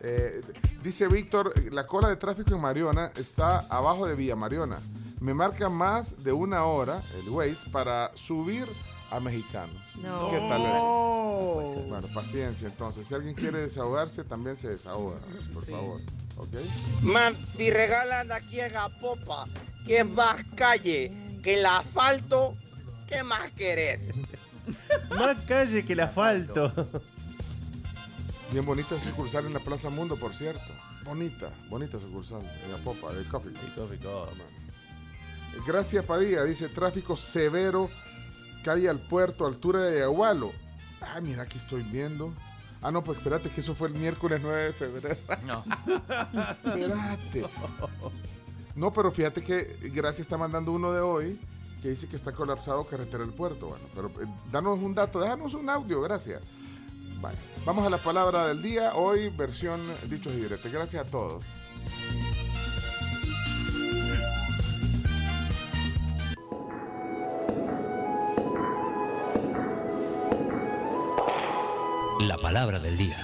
Eh, 0.06 0.42
dice 0.84 1.08
Víctor, 1.08 1.54
la 1.72 1.88
cola 1.88 2.10
de 2.10 2.18
tráfico 2.18 2.54
en 2.54 2.60
Mariona 2.60 3.10
está 3.16 3.60
abajo 3.70 4.06
de 4.06 4.16
Villa 4.16 4.36
Mariona. 4.36 4.78
Me 5.24 5.34
marca 5.34 5.70
más 5.70 6.22
de 6.26 6.34
una 6.34 6.66
hora 6.66 7.02
el 7.18 7.30
Waze 7.30 7.70
para 7.70 8.12
subir 8.14 8.68
a 9.10 9.22
Mexicanos. 9.22 9.74
No. 10.02 10.30
¿Qué 10.30 10.38
tal 10.50 10.62
eso? 10.64 11.86
Bueno, 11.88 12.08
paciencia 12.14 12.68
entonces. 12.68 13.08
Si 13.08 13.16
alguien 13.16 13.34
quiere 13.34 13.62
desahogarse, 13.62 14.26
también 14.26 14.58
se 14.58 14.68
desahoga, 14.68 15.20
por 15.54 15.66
favor. 15.66 16.02
¿Ok? 16.36 16.56
Man, 17.04 17.38
si 17.56 17.72
regalan 17.72 18.34
aquí 18.34 18.60
en 18.60 18.76
Apopa, 18.76 19.48
que 19.88 20.00
es 20.00 20.06
más 20.06 20.44
calle 20.58 21.10
que 21.42 21.58
el 21.58 21.66
asfalto, 21.68 22.54
¿qué 23.08 23.24
más 23.24 23.50
querés? 23.52 24.14
Más 25.10 25.38
calle 25.48 25.86
que 25.86 25.94
el 25.94 26.02
asfalto. 26.02 26.72
Bien 28.52 28.66
bonita 28.66 29.00
sucursal 29.00 29.46
en 29.46 29.54
la 29.54 29.60
Plaza 29.60 29.90
Mundo, 29.90 30.18
por 30.18 30.34
cierto. 30.34 30.74
Bonita, 31.06 31.50
bonita 31.70 31.98
sucursal 31.98 32.42
en 32.66 32.74
Apopa, 32.74 33.14
de 33.14 33.24
Coffee 33.26 33.54
Cup. 34.00 34.63
Gracias 35.66 36.04
Padilla, 36.06 36.44
dice 36.44 36.70
tráfico 36.70 37.16
severo, 37.16 37.90
calle 38.64 38.90
al 38.90 39.00
puerto, 39.00 39.46
altura 39.46 39.82
de 39.82 40.04
Agualo. 40.04 40.52
Ah, 41.02 41.20
mira, 41.22 41.44
aquí 41.44 41.58
estoy 41.58 41.84
viendo. 41.84 42.34
Ah, 42.82 42.92
no, 42.92 43.04
pues 43.04 43.18
espérate, 43.18 43.50
que 43.50 43.62
eso 43.62 43.76
fue 43.76 43.88
el 43.88 43.94
miércoles 43.94 44.42
9 44.44 44.64
de 44.64 44.74
febrero. 44.74 45.18
No. 45.46 45.64
espérate. 46.66 47.46
No, 48.76 48.92
pero 48.92 49.12
fíjate 49.12 49.42
que 49.42 49.78
Gracia 49.94 50.22
está 50.22 50.38
mandando 50.38 50.72
uno 50.72 50.92
de 50.92 51.00
hoy 51.00 51.40
que 51.82 51.90
dice 51.90 52.08
que 52.08 52.16
está 52.16 52.32
colapsado 52.32 52.84
carretera 52.86 53.26
del 53.26 53.34
puerto. 53.34 53.68
Bueno, 53.68 53.86
pero 53.94 54.08
eh, 54.22 54.28
danos 54.52 54.80
un 54.80 54.96
dato, 54.96 55.20
déjanos 55.20 55.54
un 55.54 55.70
audio, 55.70 56.02
gracias. 56.02 56.42
Vale. 57.22 57.38
Vamos 57.66 57.86
a 57.86 57.90
la 57.90 57.98
palabra 57.98 58.48
del 58.48 58.62
día, 58.62 58.96
hoy 58.96 59.30
versión 59.30 59.80
dichos 60.10 60.34
y 60.34 60.38
diretes. 60.38 60.72
Gracias 60.72 61.06
a 61.06 61.10
todos. 61.10 61.44
La 72.28 72.38
palabra 72.38 72.80
del 72.80 72.96
día. 72.96 73.18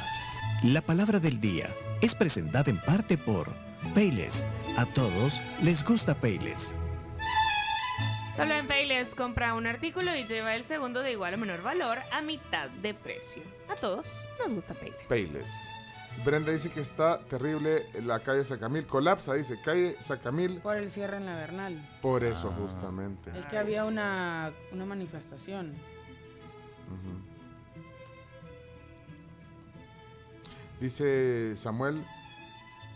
La 0.62 0.82
palabra 0.82 1.22
del 1.22 1.40
día 1.40 1.74
es 2.02 2.16
presentada 2.16 2.70
en 2.70 2.80
parte 2.80 3.18
por 3.18 3.48
Payless. 3.94 4.46
A 4.76 4.86
todos 4.86 5.42
les 5.64 5.86
gusta 5.86 6.20
Payless. 6.20 6.76
Solo 8.36 8.56
en 8.56 8.68
Payless 8.68 9.16
compra 9.16 9.54
un 9.54 9.68
artículo 9.68 10.14
y 10.18 10.26
lleva 10.26 10.54
el 10.54 10.66
segundo 10.66 11.00
de 11.00 11.14
igual 11.14 11.36
o 11.36 11.38
menor 11.38 11.62
valor 11.62 12.00
a 12.12 12.22
mitad 12.22 12.70
de 12.82 12.94
precio. 12.94 13.42
A 13.70 13.76
todos 13.76 14.08
nos 14.38 14.52
gusta 14.52 14.74
Payless. 14.74 15.08
Payless. 15.08 15.70
Brenda 16.26 16.52
dice 16.52 16.70
que 16.70 16.82
está 16.82 17.20
terrible 17.22 17.86
la 18.04 18.20
calle 18.20 18.44
Sacamil. 18.44 18.86
Colapsa, 18.86 19.34
dice, 19.36 19.62
calle 19.62 19.96
Sacamil. 20.02 20.60
Por 20.60 20.76
el 20.76 20.92
cierre 20.92 21.18
en 21.18 21.26
la 21.26 21.36
Bernal. 21.36 21.80
Por 22.02 22.26
eso, 22.26 22.52
justamente. 22.52 23.32
Es 23.40 23.46
que 23.46 23.58
había 23.58 23.86
una, 23.86 24.52
una 24.74 24.84
manifestación. 24.84 25.74
Dice 30.80 31.56
Samuel. 31.58 32.04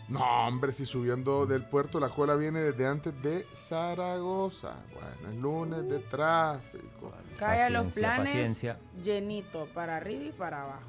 No, 0.08 0.20
hombre, 0.46 0.72
si 0.72 0.84
subiendo 0.84 1.46
del 1.46 1.64
puerto 1.64 1.98
la 1.98 2.10
cola 2.10 2.36
viene 2.36 2.60
desde 2.60 2.86
antes 2.86 3.22
de 3.22 3.46
Zaragoza. 3.54 4.74
Bueno, 4.92 5.30
es 5.32 5.36
lunes 5.40 5.88
de 5.88 5.98
tráfico. 6.00 7.12
Cae 7.38 7.62
a 7.62 7.70
los 7.70 7.86
Paciencia, 7.86 8.02
planes 8.14 8.26
paciencia. 8.28 8.78
llenito, 9.02 9.66
para 9.72 9.96
arriba 9.96 10.24
y 10.24 10.32
para 10.32 10.62
abajo. 10.62 10.82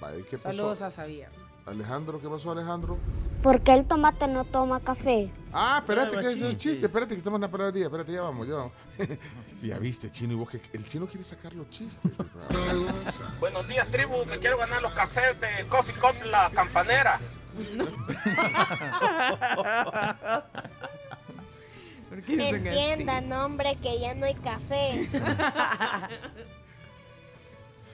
Vaya, 0.00 0.24
¿qué 0.28 0.38
pasó? 0.38 0.56
Saludos 0.56 0.82
a 0.82 0.90
Xavier. 0.90 1.28
Alejandro, 1.66 2.18
¿qué 2.20 2.28
pasó, 2.28 2.50
Alejandro? 2.52 2.96
¿Por 3.42 3.62
qué 3.62 3.72
el 3.72 3.86
tomate 3.86 4.28
no 4.28 4.44
toma 4.44 4.80
café? 4.80 5.30
Ah, 5.52 5.78
espérate, 5.80 6.16
que 6.18 6.32
es 6.32 6.42
un 6.42 6.56
chiste. 6.56 6.86
Espérate, 6.86 7.14
que 7.14 7.18
estamos 7.18 7.42
en 7.42 7.50
la 7.58 7.72
día. 7.72 7.86
Espérate, 7.86 8.12
ya 8.12 8.22
vamos, 8.22 8.46
ya 8.46 8.54
vamos. 8.54 8.72
ya 9.62 9.78
viste, 9.78 10.12
chino, 10.12 10.34
y 10.34 10.36
vos 10.36 10.48
que 10.50 10.60
el 10.72 10.84
chino 10.86 11.06
quiere 11.06 11.24
sacar 11.24 11.54
los 11.54 11.68
chistes. 11.70 12.12
Buenos 13.40 13.66
días, 13.66 13.88
tribu. 13.88 14.24
Me 14.26 14.38
quiero 14.38 14.58
ganar 14.58 14.80
los 14.82 14.92
cafés 14.92 15.40
de 15.40 15.66
Coffee 15.68 15.94
Cup 15.94 16.14
La 16.26 16.48
Campanera. 16.54 17.18
Entiendan, 22.28 23.32
hombre, 23.32 23.76
que 23.82 23.98
ya 24.00 24.14
no 24.14 24.26
hay 24.26 24.34
café. 24.34 25.08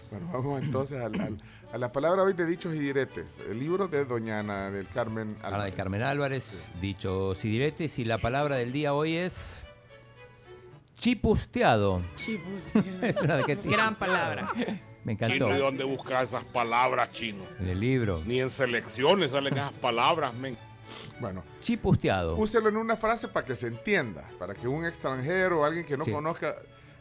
Bueno, 0.09 0.31
vamos 0.33 0.63
entonces 0.63 1.03
al- 1.03 1.21
al- 1.21 1.43
a 1.73 1.79
la 1.79 1.93
palabra 1.93 2.23
hoy 2.23 2.33
de 2.33 2.47
dichos 2.47 2.75
y 2.75 2.79
diretes. 2.79 3.41
El 3.49 3.59
libro 3.59 3.89
de 3.89 4.05
Doña 4.05 4.41
Ana 4.41 4.71
del 4.71 4.89
Carmen 4.89 5.37
Ana 5.41 5.49
Álvarez. 5.49 5.73
de 5.73 5.77
Carmen 5.77 6.03
Álvarez, 6.03 6.71
dicho 6.81 7.35
diretes 7.35 7.99
y 7.99 8.05
la 8.05 8.19
palabra 8.19 8.57
del 8.57 8.73
día 8.73 8.95
hoy 8.95 9.17
es 9.17 9.67
chipusteado. 10.99 12.03
es 13.03 13.21
una 13.21 13.43
que 13.43 13.57
Gran 13.57 13.97
palabra. 13.97 14.49
Me 15.05 15.13
encantó. 15.13 15.35
Chino, 15.47 15.57
¿y 15.57 15.59
dónde 15.59 15.85
buscas 15.85 16.29
esas 16.29 16.45
palabras, 16.45 17.13
chino? 17.13 17.43
En 17.61 17.69
el 17.69 17.79
libro. 17.81 18.23
Ni 18.27 18.41
en 18.41 18.51
selecciones 18.51 19.31
salen 19.31 19.55
esas 19.55 19.73
palabras, 19.75 20.35
men. 20.35 20.57
Bueno, 21.21 21.45
chipusteado. 21.61 22.37
Úselo 22.37 22.69
en 22.69 22.77
una 22.77 22.97
frase 22.97 23.29
para 23.29 23.45
que 23.47 23.55
se 23.55 23.69
entienda, 23.69 24.29
para 24.39 24.55
que 24.55 24.67
un 24.69 24.85
extranjero 24.85 25.61
o 25.61 25.65
alguien 25.65 25.85
que 25.85 25.97
no 25.97 26.05
Sí. 26.05 26.11
conozca. 26.11 26.55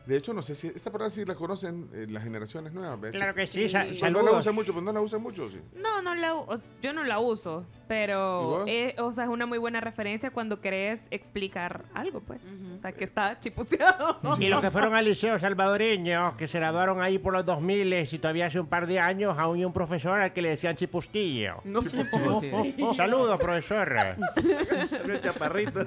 De 0.05 0.17
hecho, 0.17 0.33
no 0.33 0.41
sé 0.43 0.53
si 0.55 0.67
esta 0.67 0.91
palabra 0.91 1.09
sí 1.09 1.25
la 1.25 1.33
conocen 1.35 1.89
eh, 1.93 2.05
las 2.09 2.23
generaciones 2.23 2.73
nuevas. 2.73 2.99
Claro 3.11 3.33
que 3.33 3.47
sí, 3.47 3.67
sa- 3.69 3.85
Pues 3.85 4.01
No 4.01 4.09
la 4.09 4.15
saludos. 4.17 4.39
usa 4.41 4.51
mucho, 4.51 4.71
pues 4.73 4.85
no 4.85 4.93
la 4.93 5.01
usa 5.01 5.17
mucho, 5.17 5.49
sí. 5.49 5.59
No, 5.75 6.01
no 6.03 6.13
la, 6.13 6.35
u- 6.35 6.61
yo 6.81 6.93
no 6.93 7.03
la 7.03 7.19
uso, 7.19 7.65
¿Y 7.71 7.75
pero 7.87 8.43
vos? 8.43 8.63
eh, 8.67 8.95
o 8.99 9.11
sea, 9.11 9.23
es 9.23 9.29
una 9.31 9.45
muy 9.47 9.57
buena 9.57 9.81
referencia 9.81 10.29
cuando 10.29 10.59
querés 10.59 11.01
explicar 11.09 11.85
algo, 11.95 12.19
pues. 12.21 12.39
O 12.75 12.79
sea, 12.79 12.91
que 12.91 13.03
está 13.03 13.39
chipuseado. 13.39 14.19
Y 14.39 14.47
los 14.47 14.61
que 14.61 14.69
fueron 14.69 14.93
al 14.93 15.05
liceo 15.05 15.39
salvadoreño, 15.39 16.37
que 16.37 16.47
se 16.47 16.59
graduaron 16.59 17.01
ahí 17.01 17.17
por 17.17 17.33
los 17.33 17.45
2000 17.45 17.93
y 18.11 18.19
todavía 18.19 18.45
hace 18.47 18.59
un 18.59 18.67
par 18.67 18.85
de 18.87 18.99
años, 18.99 19.35
aún 19.39 19.57
hay 19.57 19.65
un 19.65 19.73
profesor 19.73 20.19
al 20.19 20.33
que 20.33 20.41
le 20.41 20.49
decían 20.49 20.75
chipustillo. 20.75 21.61
No, 21.63 21.81
Chipustillo. 21.81 22.93
Saludos, 22.93 23.37
profesor. 23.39 23.95
Un 25.05 25.19
chaparrito. 25.21 25.85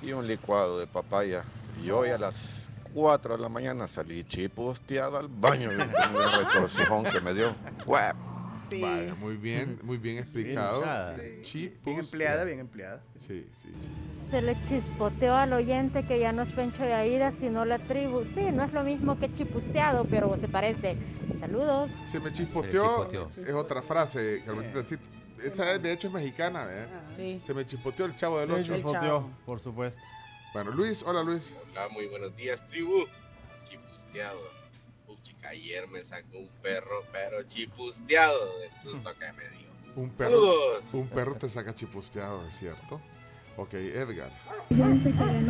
y 0.02 0.12
un 0.12 0.26
licuado 0.26 0.78
de 0.78 0.86
papaya. 0.86 1.44
Y 1.82 1.90
hoy 1.90 2.08
a 2.08 2.18
las 2.18 2.70
4 2.94 3.36
de 3.36 3.42
la 3.42 3.50
mañana 3.50 3.86
salí 3.86 4.24
chipusteado 4.24 5.18
al 5.18 5.28
baño 5.28 5.68
y 5.70 5.74
un 5.74 5.92
retorcijón 6.44 7.04
que 7.04 7.20
me 7.20 7.34
dio. 7.34 7.54
¡Guap! 7.84 8.35
Sí. 8.68 8.82
Muy 9.20 9.36
bien, 9.36 9.78
muy 9.84 9.96
bien 9.98 10.18
explicado. 10.18 10.82
Chipusteado. 11.42 11.84
Bien 11.84 11.98
empleada, 12.00 12.44
bien 12.44 12.58
empleada. 12.60 13.02
Sí, 13.18 13.46
sí, 13.52 13.68
sí. 13.80 13.88
Se 14.30 14.42
le 14.42 14.60
chispoteó 14.64 15.34
al 15.36 15.52
oyente 15.52 16.02
que 16.04 16.18
ya 16.18 16.32
no 16.32 16.42
es 16.42 16.50
Pencho 16.50 16.82
de 16.82 16.92
Aida, 16.92 17.30
sino 17.30 17.64
la 17.64 17.78
tribu. 17.78 18.24
Sí, 18.24 18.50
no 18.52 18.64
es 18.64 18.72
lo 18.72 18.82
mismo 18.82 19.18
que 19.18 19.32
chipusteado, 19.32 20.04
pero 20.04 20.36
se 20.36 20.48
parece. 20.48 20.96
Saludos. 21.38 21.90
Se 22.06 22.18
me 22.18 22.32
chispoteó, 22.32 23.08
chispoteó. 23.10 23.28
es 23.44 23.52
otra 23.54 23.82
frase, 23.82 24.42
Carmencita. 24.44 24.82
sí, 24.82 24.96
esa 25.42 25.74
es, 25.74 25.82
de 25.82 25.92
hecho 25.92 26.08
es 26.08 26.12
mexicana, 26.14 26.64
¿verdad? 26.64 26.88
Sí. 27.14 27.38
Se 27.42 27.54
me 27.54 27.64
chispoteó 27.64 28.06
el 28.06 28.16
chavo 28.16 28.40
del 28.40 28.48
Se 28.64 28.72
8. 28.72 28.74
chispoteó, 28.74 29.30
por 29.44 29.60
supuesto. 29.60 30.02
Bueno, 30.54 30.70
Luis, 30.72 31.02
hola 31.06 31.22
Luis. 31.22 31.54
Hola, 31.70 31.88
muy 31.90 32.06
buenos 32.06 32.34
días, 32.34 32.66
tribu. 32.66 33.04
Chipusteado. 33.68 34.40
Ayer 35.48 35.86
me 35.88 36.04
sacó 36.04 36.38
un 36.38 36.48
perro, 36.62 37.04
pero 37.12 37.42
chipusteado 37.44 38.58
del 38.58 38.70
susto 38.82 39.10
que 39.18 39.32
me 39.32 39.48
dio. 39.56 39.66
Un 39.96 40.10
perro, 40.10 40.30
Saludos. 40.30 40.84
un 40.92 41.08
perro 41.08 41.34
te 41.36 41.48
saca 41.48 41.74
chipusteado, 41.74 42.46
¿es 42.46 42.54
cierto? 42.58 43.00
Ok, 43.56 43.74
Edgar. 43.74 44.30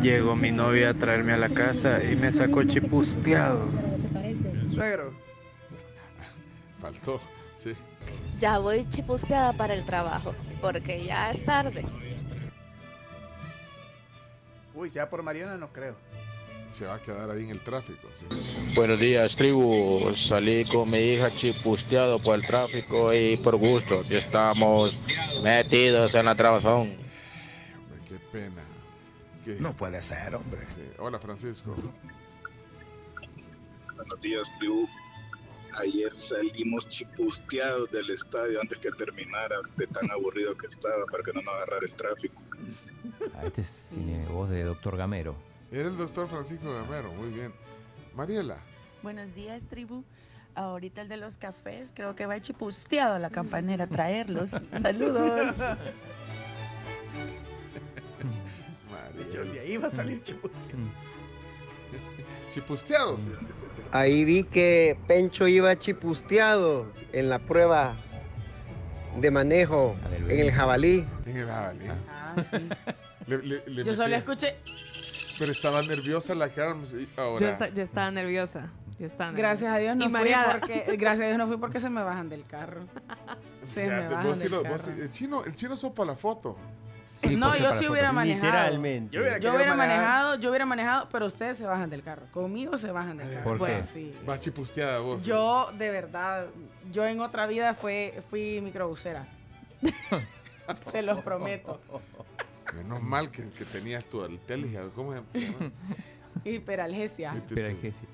Llegó 0.01 0.35
mi 0.35 0.51
novia 0.51 0.91
a 0.91 0.93
traerme 0.93 1.33
a 1.33 1.37
la 1.37 1.49
casa 1.49 2.01
y 2.03 2.15
me 2.15 2.31
sacó 2.31 2.63
chipusteado. 2.63 3.65
El 4.23 4.69
suegro. 4.71 5.11
Faltó, 6.79 7.19
sí. 7.57 7.73
Ya 8.39 8.59
voy 8.59 8.87
chipusteada 8.87 9.51
para 9.53 9.73
el 9.73 9.83
trabajo, 9.83 10.33
porque 10.61 11.03
ya 11.03 11.31
es 11.31 11.43
tarde. 11.43 11.83
Uy, 14.73 14.89
sea 14.89 15.09
por 15.09 15.23
Mariana 15.23 15.57
no 15.57 15.73
creo. 15.73 15.95
Se 16.71 16.85
va 16.85 16.95
a 16.95 17.01
quedar 17.01 17.31
ahí 17.31 17.43
en 17.43 17.49
el 17.51 17.63
tráfico. 17.63 18.07
sí. 18.13 18.55
Buenos 18.75 18.99
días, 18.99 19.35
tribu. 19.35 20.11
Salí 20.13 20.63
con 20.65 20.89
mi 20.91 20.97
hija 20.99 21.31
chipusteado 21.31 22.19
por 22.19 22.35
el 22.35 22.45
tráfico 22.45 23.13
y 23.13 23.37
por 23.37 23.55
gusto. 23.55 23.99
Aquí 24.01 24.15
estamos 24.15 25.03
metidos 25.43 26.13
en 26.13 26.25
la 26.25 26.35
trabazón. 26.35 26.81
Hombre, 26.81 27.99
qué 28.07 28.19
pena. 28.31 28.63
Qué- 29.43 29.55
No 29.59 29.75
puede 29.75 30.01
ser, 30.03 30.35
hombre. 30.35 30.61
Sí. 30.67 30.81
Hola 30.99 31.17
Francisco. 31.19 31.75
Buenos 33.95 34.21
días, 34.21 34.51
tribu. 34.59 34.87
Ayer 35.79 36.11
salimos 36.19 36.87
chipusteados 36.89 37.89
del 37.91 38.09
estadio 38.11 38.61
antes 38.61 38.77
que 38.79 38.91
terminara, 38.91 39.57
de 39.77 39.87
tan 39.87 40.09
aburrido 40.11 40.55
que 40.57 40.67
estaba, 40.67 41.05
para 41.11 41.23
que 41.23 41.33
no 41.33 41.41
nos 41.41 41.53
agarrara 41.55 41.85
el 41.85 41.93
tráfico. 41.95 42.41
Ah, 43.35 43.45
este 43.45 43.61
es- 43.61 43.87
tiene 43.93 44.25
voz 44.27 44.49
de 44.49 44.63
doctor 44.63 44.95
Gamero. 44.97 45.35
Era 45.71 45.87
el 45.89 45.97
doctor 45.97 46.27
Francisco 46.29 46.73
Gamero, 46.73 47.11
muy 47.13 47.29
bien. 47.29 47.53
Mariela. 48.15 48.57
Buenos 49.03 49.33
días, 49.35 49.63
tribu. 49.69 50.03
Ahorita 50.55 51.01
el 51.01 51.09
de 51.09 51.17
los 51.17 51.35
cafés, 51.35 51.91
creo 51.93 52.15
que 52.15 52.25
va 52.25 52.39
chipusteado 52.41 53.15
a 53.15 53.19
la 53.19 53.29
campanera 53.29 53.83
a 53.83 53.87
traerlos. 53.87 54.51
Saludos. 54.81 55.55
De 59.15 59.23
hecho, 59.23 59.43
de 59.45 59.59
ahí 59.59 59.77
va 59.77 59.87
a 59.87 59.91
salir 59.91 60.21
chipusteado. 60.21 60.77
Chipusteados. 62.49 63.19
Ahí 63.91 64.23
vi 64.25 64.43
que 64.43 64.97
Pencho 65.07 65.47
iba 65.47 65.77
chipusteado 65.77 66.87
en 67.13 67.29
la 67.29 67.39
prueba 67.39 67.95
de 69.19 69.29
manejo 69.31 69.95
en 70.29 70.39
el 70.39 70.51
jabalí. 70.51 71.05
En 71.25 71.37
el 71.37 71.47
jabalí. 71.47 71.85
Ah, 72.09 72.35
sí. 72.41 72.57
Le- 73.27 73.43
le- 73.43 73.63
le 73.67 73.83
Yo 73.83 73.93
solo 73.93 74.15
escuché. 74.15 74.55
Pero 75.39 75.51
estaba 75.51 75.81
nerviosa 75.81 76.33
la 76.35 76.49
Carms 76.49 76.95
ahora. 77.15 77.39
Yo, 77.39 77.47
esta- 77.47 77.69
yo 77.69 77.83
estaba 77.83 78.09
nerviosa. 78.11 78.69
Yo 78.99 79.05
estaba 79.05 79.31
Gracias 79.31 79.71
a 79.71 79.77
Dios 79.77 79.95
nerviosa. 79.95 79.95
no 79.95 80.05
Y 80.05 80.23
fui 80.23 80.31
mareada. 80.33 80.59
porque 80.59 80.95
gracias 80.97 81.25
a 81.25 81.27
Dios 81.27 81.37
no 81.37 81.47
fui 81.47 81.57
porque 81.57 81.79
se 81.79 81.89
me 81.89 82.01
bajan 82.01 82.29
del 82.29 82.45
carro. 82.45 82.81
Se 83.63 83.85
me 83.87 84.07
bajan 84.07 84.23
vos 84.25 84.37
sí 84.37 84.43
del 84.43 84.51
lo- 84.53 84.63
carro. 84.63 84.77
vos 84.77 84.87
el 84.87 85.11
chino, 85.11 85.43
el 85.43 85.53
chino 85.55 85.75
sopa 85.75 86.05
la 86.05 86.15
foto. 86.15 86.57
no, 87.31 87.55
yo 87.57 87.73
sí 87.73 87.87
hubiera 87.87 88.11
manejado. 88.11 88.45
Literalmente. 88.45 89.13
Yo 89.15 89.53
hubiera, 89.53 89.75
manejado, 89.75 90.35
yo 90.35 90.49
hubiera 90.49 90.65
manejado, 90.65 91.09
pero 91.11 91.25
ustedes 91.25 91.57
se 91.57 91.65
bajan 91.65 91.89
del 91.89 92.01
carro. 92.03 92.27
Conmigo 92.31 92.77
se 92.77 92.91
bajan 92.91 93.17
del 93.17 93.29
carro. 93.29 93.43
¿Por 93.43 93.57
pues 93.57 93.81
qué? 93.87 93.87
sí. 93.87 94.15
Vas 94.25 94.39
chipusteada 94.39 94.99
vos. 94.99 95.23
Yo, 95.23 95.69
de 95.77 95.91
verdad, 95.91 96.45
yo 96.91 97.05
en 97.05 97.19
otra 97.19 97.45
vida 97.47 97.73
fue, 97.73 98.21
fui 98.29 98.61
microbusera. 98.61 99.25
se 100.91 101.01
los 101.01 101.19
prometo. 101.21 101.79
Menos 102.77 103.01
mal 103.01 103.31
que, 103.31 103.43
que 103.51 103.65
tenías 103.65 104.05
tu 104.05 104.23
Altelia. 104.23 104.83
¿Cómo 104.95 105.13
se 105.13 105.19
llama? 105.19 105.71
Hiperalgesia. 106.45 107.33
Hiperalgesia. 107.35 108.07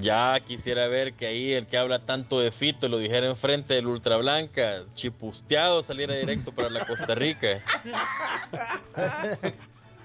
Ya 0.00 0.38
quisiera 0.46 0.86
ver 0.88 1.14
que 1.14 1.26
ahí 1.26 1.52
el 1.54 1.66
que 1.66 1.78
habla 1.78 2.04
tanto 2.04 2.40
de 2.40 2.50
Fito 2.52 2.88
lo 2.88 2.98
dijera 2.98 3.26
enfrente 3.26 3.72
del 3.74 3.86
Ultra 3.86 4.16
Blanca, 4.18 4.84
chipusteado 4.94 5.82
saliera 5.82 6.14
directo 6.14 6.52
para 6.52 6.68
la 6.68 6.84
Costa 6.84 7.14
Rica. 7.14 7.62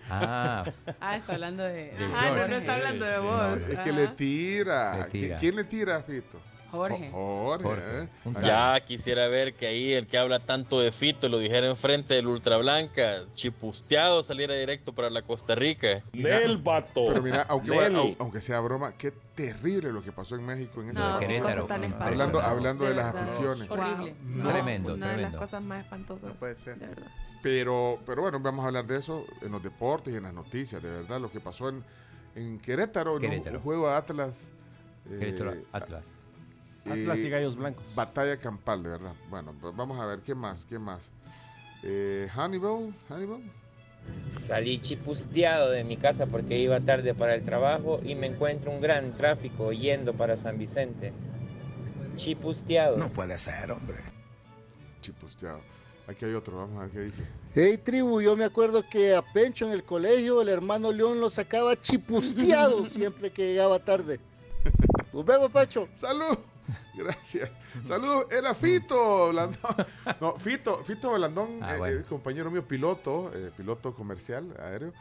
Ah, 0.09 0.63
Ah, 0.99 1.15
está 1.15 1.33
hablando 1.33 1.63
de. 1.63 1.73
De 1.73 1.95
Ah, 2.13 2.33
no, 2.35 2.47
no 2.49 2.55
está 2.57 2.75
hablando 2.75 3.05
de 3.05 3.17
vos. 3.19 3.41
No, 3.41 3.55
es 3.55 3.79
que 3.79 3.91
le 3.93 4.07
tira. 4.09 4.97
Le 4.97 5.05
tira. 5.05 5.35
¿Qui- 5.37 5.39
¿Quién 5.39 5.55
le 5.55 5.63
tira 5.63 5.95
a 5.95 6.01
Fito? 6.01 6.39
Jorge. 6.77 7.09
Jo- 7.11 7.45
Jorge. 7.45 7.63
Jorge. 7.63 8.03
¿eh? 8.03 8.09
Ya 8.43 8.79
quisiera 8.85 9.27
ver 9.27 9.53
que 9.53 9.67
ahí 9.67 9.93
el 9.93 10.07
que 10.07 10.17
habla 10.17 10.39
tanto 10.39 10.79
de 10.79 10.91
Fito 10.91 11.29
lo 11.29 11.37
dijera 11.39 11.67
enfrente 11.69 12.15
del 12.15 12.27
Ultra 12.27 12.57
Blanca, 12.57 13.25
chipusteado 13.35 14.23
saliera 14.23 14.55
directo 14.55 14.93
para 14.93 15.09
la 15.09 15.21
Costa 15.21 15.55
Rica. 15.55 16.01
Mira, 16.13 16.39
Pero 16.43 17.21
mira, 17.21 17.43
aunque, 17.43 17.69
Del. 17.71 17.95
au- 17.95 18.15
aunque 18.19 18.41
sea 18.41 18.59
broma, 18.59 18.93
qué 18.97 19.11
terrible 19.35 19.91
lo 19.91 20.03
que 20.03 20.11
pasó 20.11 20.35
en 20.35 20.45
México 20.45 20.81
en 20.81 20.89
ese 20.89 20.99
No, 20.99 21.19
cosa 21.19 21.65
tan 21.67 21.83
espantosa. 21.83 22.05
Hablando, 22.07 22.41
hablando 22.41 22.85
de, 22.85 22.95
las 22.95 23.13
verdad. 23.13 23.21
aficiones. 23.23 23.69
Horrible. 23.69 24.15
No, 24.23 24.49
Tremendo, 24.51 24.93
Una 24.95 25.11
de 25.15 25.21
las 25.21 25.35
cosas 25.35 25.61
más 25.61 25.83
espantosas. 25.83 26.29
No 26.29 26.35
puede 26.35 26.55
ser. 26.55 26.77
De 26.77 26.87
verdad. 26.87 27.07
Pero, 27.41 27.99
pero 28.05 28.21
bueno, 28.21 28.39
vamos 28.39 28.63
a 28.63 28.67
hablar 28.69 28.85
de 28.87 28.97
eso 28.97 29.25
en 29.41 29.51
los 29.51 29.61
deportes 29.61 30.13
y 30.13 30.17
en 30.17 30.23
las 30.23 30.33
noticias, 30.33 30.81
de 30.81 30.89
verdad, 30.89 31.19
lo 31.19 31.29
que 31.29 31.39
pasó 31.41 31.67
en, 31.69 31.83
en 32.35 32.57
Querétaro, 32.59 33.17
en 33.17 33.23
un- 33.25 33.29
Querétaro. 33.29 33.57
un 33.57 33.63
juego 33.63 33.89
de 33.89 33.95
Atlas. 33.95 34.51
eh, 35.09 35.17
Querétaro 35.19 35.53
Atlas. 35.73 36.22
Atlas 36.85 37.19
y 37.19 37.29
Gallos 37.29 37.55
Blancos. 37.55 37.85
Batalla 37.95 38.37
campal, 38.37 38.83
de 38.83 38.89
verdad. 38.89 39.13
Bueno, 39.29 39.53
pues 39.59 39.75
vamos 39.75 39.99
a 39.99 40.05
ver, 40.05 40.19
¿qué 40.19 40.35
más? 40.35 40.65
¿Qué 40.65 40.79
más? 40.79 41.11
Eh, 41.83 42.27
Hannibal, 42.33 42.93
Hannibal. 43.09 43.41
Salí 44.31 44.79
chipusteado 44.81 45.69
de 45.69 45.83
mi 45.83 45.95
casa 45.97 46.25
porque 46.25 46.59
iba 46.59 46.79
tarde 46.81 47.13
para 47.13 47.35
el 47.35 47.43
trabajo 47.43 47.99
y 48.03 48.15
me 48.15 48.27
encuentro 48.27 48.71
un 48.71 48.81
gran 48.81 49.13
tráfico 49.13 49.71
yendo 49.71 50.13
para 50.13 50.35
San 50.35 50.57
Vicente. 50.57 51.13
Chipusteado. 52.15 52.97
No 52.97 53.09
puede 53.09 53.37
ser, 53.37 53.71
hombre. 53.71 53.97
Chipusteado. 55.01 55.61
Aquí 56.07 56.25
hay 56.25 56.33
otro, 56.33 56.57
vamos 56.57 56.79
a 56.79 56.81
ver 56.83 56.91
qué 56.91 56.99
dice. 56.99 57.23
Hey 57.55 57.77
tribu, 57.77 58.19
yo 58.19 58.35
me 58.35 58.43
acuerdo 58.43 58.83
que 58.89 59.15
a 59.15 59.21
Pencho 59.21 59.65
en 59.65 59.71
el 59.71 59.83
colegio 59.83 60.41
el 60.41 60.49
hermano 60.49 60.91
León 60.91 61.21
lo 61.21 61.29
sacaba 61.29 61.79
chipusteado 61.79 62.85
siempre 62.89 63.31
que 63.31 63.47
llegaba 63.47 63.79
tarde. 63.79 64.19
Nos 65.13 65.23
vemos, 65.25 65.51
Pacho. 65.51 65.87
¡Salud! 65.93 66.37
Gracias. 66.95 67.49
Saludos, 67.85 68.25
era 68.31 68.53
Fito 68.55 69.29
Blandón. 69.29 69.75
No, 70.19 70.33
Fito, 70.37 70.77
Fito 70.83 71.13
Blandón, 71.13 71.59
Ah, 71.61 71.75
eh, 71.75 71.77
bueno. 71.77 71.99
eh, 71.99 72.03
compañero 72.07 72.49
mío, 72.49 72.65
piloto, 72.67 73.31
eh, 73.33 73.51
piloto 73.55 73.93
comercial 73.93 74.45
aéreo. 74.59 74.93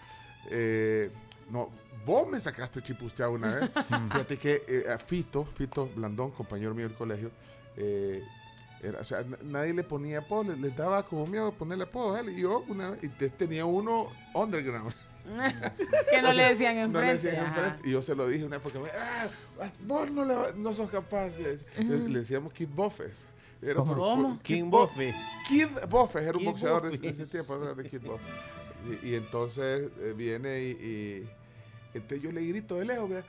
Eh, 0.50 1.10
no, 1.50 1.70
vos 2.04 2.28
me 2.28 2.40
sacaste 2.40 2.82
chipusteado 2.82 3.32
una 3.32 3.54
vez. 3.54 3.70
Fíjate 4.10 4.36
que 4.38 4.62
eh, 4.66 4.92
a 4.92 4.98
Fito, 4.98 5.44
Fito 5.44 5.88
Blandón, 5.94 6.32
compañero 6.32 6.74
mío 6.74 6.88
del 6.88 6.96
colegio, 6.96 7.30
eh, 7.76 8.22
era- 8.82 8.98
o 9.00 9.04
sea, 9.04 9.24
nadie 9.44 9.72
le 9.72 9.84
ponía 9.84 10.18
apodo, 10.18 10.44
le- 10.52 10.56
les, 10.56 10.76
daba 10.76 11.04
como 11.06 11.26
miedo 11.26 11.52
ponerle 11.52 11.84
apodo 11.84 12.16
a 12.16 12.20
él. 12.20 12.30
Y 12.30 12.40
yo 12.42 12.64
una 12.68 12.90
vez, 12.90 13.04
y 13.04 13.08
te- 13.08 13.30
tenía 13.30 13.64
uno 13.64 14.08
underground. 14.34 14.92
que 16.10 16.22
no 16.22 16.30
O 16.30 16.32
sea, 16.34 16.42
le 16.42 16.48
decían 16.50 16.74
no 16.92 17.00
le 17.00 17.10
enfrente. 17.12 17.26
decían 17.28 17.46
enfrente. 17.46 17.88
Y 17.88 17.92
yo 17.92 18.02
se 18.02 18.14
lo 18.14 18.26
dije 18.28 18.44
una 18.44 18.56
época, 18.56 18.78
ah, 19.60 19.70
vos 19.86 20.10
no, 20.10 20.24
le, 20.24 20.34
no 20.56 20.74
sos 20.74 20.90
capaz 20.90 21.28
de. 21.30 21.58
Le, 21.78 22.08
le 22.08 22.18
decíamos 22.20 22.52
Kid 22.52 22.68
Buffes. 22.74 23.26
Era 23.60 23.74
¿Cómo? 23.76 23.94
por- 23.94 23.98
¿Cómo? 24.02 24.28
por- 24.34 24.42
Kid 24.42 24.54
King 24.56 24.70
Bo- 24.70 24.86
Buffet. 24.88 25.14
Kid 25.48 25.68
Buffes 25.88 26.22
era 26.22 26.32
un 26.32 26.38
Kid 26.40 26.46
boxeador 26.46 26.90
de, 26.90 27.08
ese 27.08 27.26
tiempo, 27.26 27.56
¿no? 27.56 27.74
de 27.74 27.88
Kid 27.88 28.00
Buffes. 28.02 28.26
Y, 29.04 29.10
y 29.10 29.14
entonces 29.14 29.90
eh, 30.00 30.12
viene 30.16 30.60
y, 30.64 30.70
y- 30.70 31.30
entonces 31.94 32.20
yo 32.22 32.32
le 32.32 32.44
grito 32.44 32.76
de 32.76 32.86
lejos, 32.86 33.08
vea, 33.08 33.22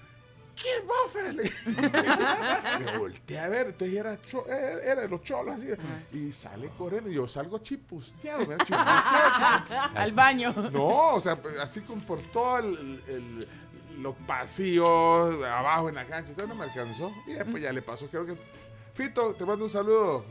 Kid 0.56 0.86
Buffes. 0.86 1.34
Le- 2.80 2.86
me 2.86 2.98
volteé 2.98 3.40
a 3.40 3.50
ver, 3.50 3.68
entonces 3.68 3.98
era, 3.98 4.22
cho- 4.22 4.46
era, 4.48 4.84
era 4.84 5.02
de 5.02 5.10
los 5.10 5.22
cholos 5.24 5.56
así. 5.56 5.68
Y 6.12 6.32
sale 6.32 6.70
corriendo 6.78 7.10
y 7.10 7.16
yo 7.16 7.28
salgo 7.28 7.58
chipusteado. 7.60 8.46
Al 9.96 10.12
baño. 10.14 10.54
No, 10.72 11.16
o 11.16 11.20
sea, 11.20 11.42
pues, 11.42 11.58
así 11.60 11.82
como 11.82 12.02
por 12.04 12.20
todo 12.32 12.60
el, 12.60 13.04
el- 13.08 13.48
los 14.02 14.16
pasillos, 14.28 15.44
abajo 15.46 15.90
en 15.90 15.96
la 15.96 16.06
cancha, 16.06 16.34
todo 16.34 16.48
no 16.48 16.56
me 16.56 16.64
alcanzó. 16.66 17.12
Y 17.28 17.34
después 17.34 17.62
ya 17.62 17.72
le 17.72 17.82
pasó, 17.82 18.08
creo 18.08 18.26
que... 18.26 18.36
Fito, 18.94 19.34
te 19.34 19.44
mando 19.46 19.66
un 19.66 19.72
saludo. 19.72 20.24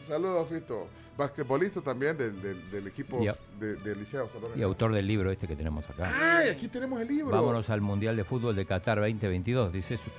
Saludos, 0.00 0.48
Fito. 0.48 0.86
Basquetbolista 1.16 1.80
también 1.80 2.16
del, 2.16 2.40
del- 2.42 2.70
del 2.70 2.86
equipo 2.86 3.22
Y 3.22 3.26
de- 3.58 3.76
del 3.76 3.98
Liceo. 3.98 4.28
Saludos. 4.28 4.56
Y 4.56 4.62
autor 4.62 4.92
del 4.92 5.06
libro 5.06 5.30
este 5.30 5.46
que 5.48 5.56
tenemos 5.56 5.88
acá. 5.88 6.12
¡Ay, 6.38 6.48
aquí 6.50 6.68
tenemos 6.68 7.00
el 7.00 7.08
libro! 7.08 7.30
Vámonos 7.30 7.70
al 7.70 7.80
Mundial 7.80 8.16
de 8.16 8.24
Fútbol 8.24 8.54
de 8.54 8.66
Qatar 8.66 8.98
2022. 9.00 9.72
Dice 9.72 9.96
su- 9.96 10.10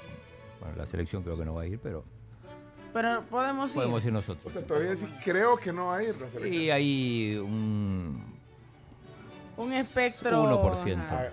bueno, 0.60 0.76
la 0.76 0.86
selección 0.86 1.22
creo 1.24 1.38
que 1.38 1.46
no 1.46 1.54
va 1.54 1.62
a 1.64 1.68
ir, 1.68 1.80
pero 1.80 2.04
Pero 2.94 3.24
podemos 3.30 3.70
ir. 3.72 3.76
Podemos 3.76 4.06
ir 4.06 4.12
nosotros. 4.14 4.46
O 4.46 4.50
sea, 4.50 4.66
todavía 4.66 4.90
decís, 4.90 5.08
creo 5.24 5.56
que 5.58 5.72
no 5.72 5.88
va 5.88 5.98
a 5.98 6.04
ir 6.04 6.16
la 6.20 6.30
selección. 6.30 6.64
Y 6.64 6.70
hay 6.72 7.36
un 7.38 8.24
Un 9.58 9.74
espectro. 9.74 10.44
1%. 10.44 10.98
ajá. 11.04 11.30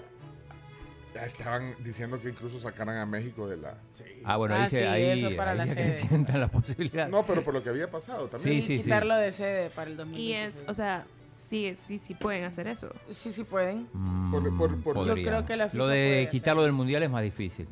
Ya 1.15 1.25
estaban 1.25 1.77
diciendo 1.85 2.21
que 2.21 2.29
incluso 2.31 2.59
sacaran 2.59 2.97
a 2.99 3.07
México 3.07 3.47
de 3.49 3.57
la. 3.57 3.77
Ah, 4.25 4.37
bueno, 4.37 4.57
ahí, 4.57 4.62
Ah, 4.62 4.67
se, 4.67 4.79
sí, 4.79 4.83
ahí, 4.83 5.37
para 5.37 5.53
ahí 5.53 5.59
la 5.59 5.67
se 5.69 5.75
sede. 5.75 5.91
sientan 5.93 6.41
la 6.41 6.49
posibilidad. 6.49 7.09
No, 7.09 7.25
pero 7.25 7.43
por 7.45 7.55
lo 7.55 7.62
que 7.62 7.69
había 7.71 7.89
pasado 7.89 8.27
también. 8.29 8.61
Sí, 8.61 8.67
sí, 8.67 8.77
sí. 8.79 8.83
Quitarlo 8.85 9.15
de 9.15 9.31
sede 9.31 9.71
para 9.71 9.89
el 9.91 9.95
Y 9.95 9.99
2026. 9.99 10.55
es, 10.62 10.69
o 10.69 10.75
sea, 10.75 11.07
sí, 11.31 11.73
sí, 11.77 11.99
sí 11.99 12.15
pueden 12.15 12.43
hacer 12.45 12.67
eso. 12.67 12.89
Sí, 13.11 13.31
sí 13.31 13.45
pueden. 13.45 13.89
Mm, 13.93 14.59
Por- 14.59 14.83
por-. 14.83 15.07
Yo 15.07 15.15
creo 15.15 15.47
que 15.47 15.57
la 15.57 15.69
FIFA 15.69 15.79
Lo 15.79 15.85
puede 15.85 15.97
de 15.99 16.19
hacer. 16.23 16.31
quitarlo 16.31 16.62
del 16.65 16.73
mundial 16.73 17.03
es 17.05 17.11
más 17.11 17.23
difícil. 17.23 17.69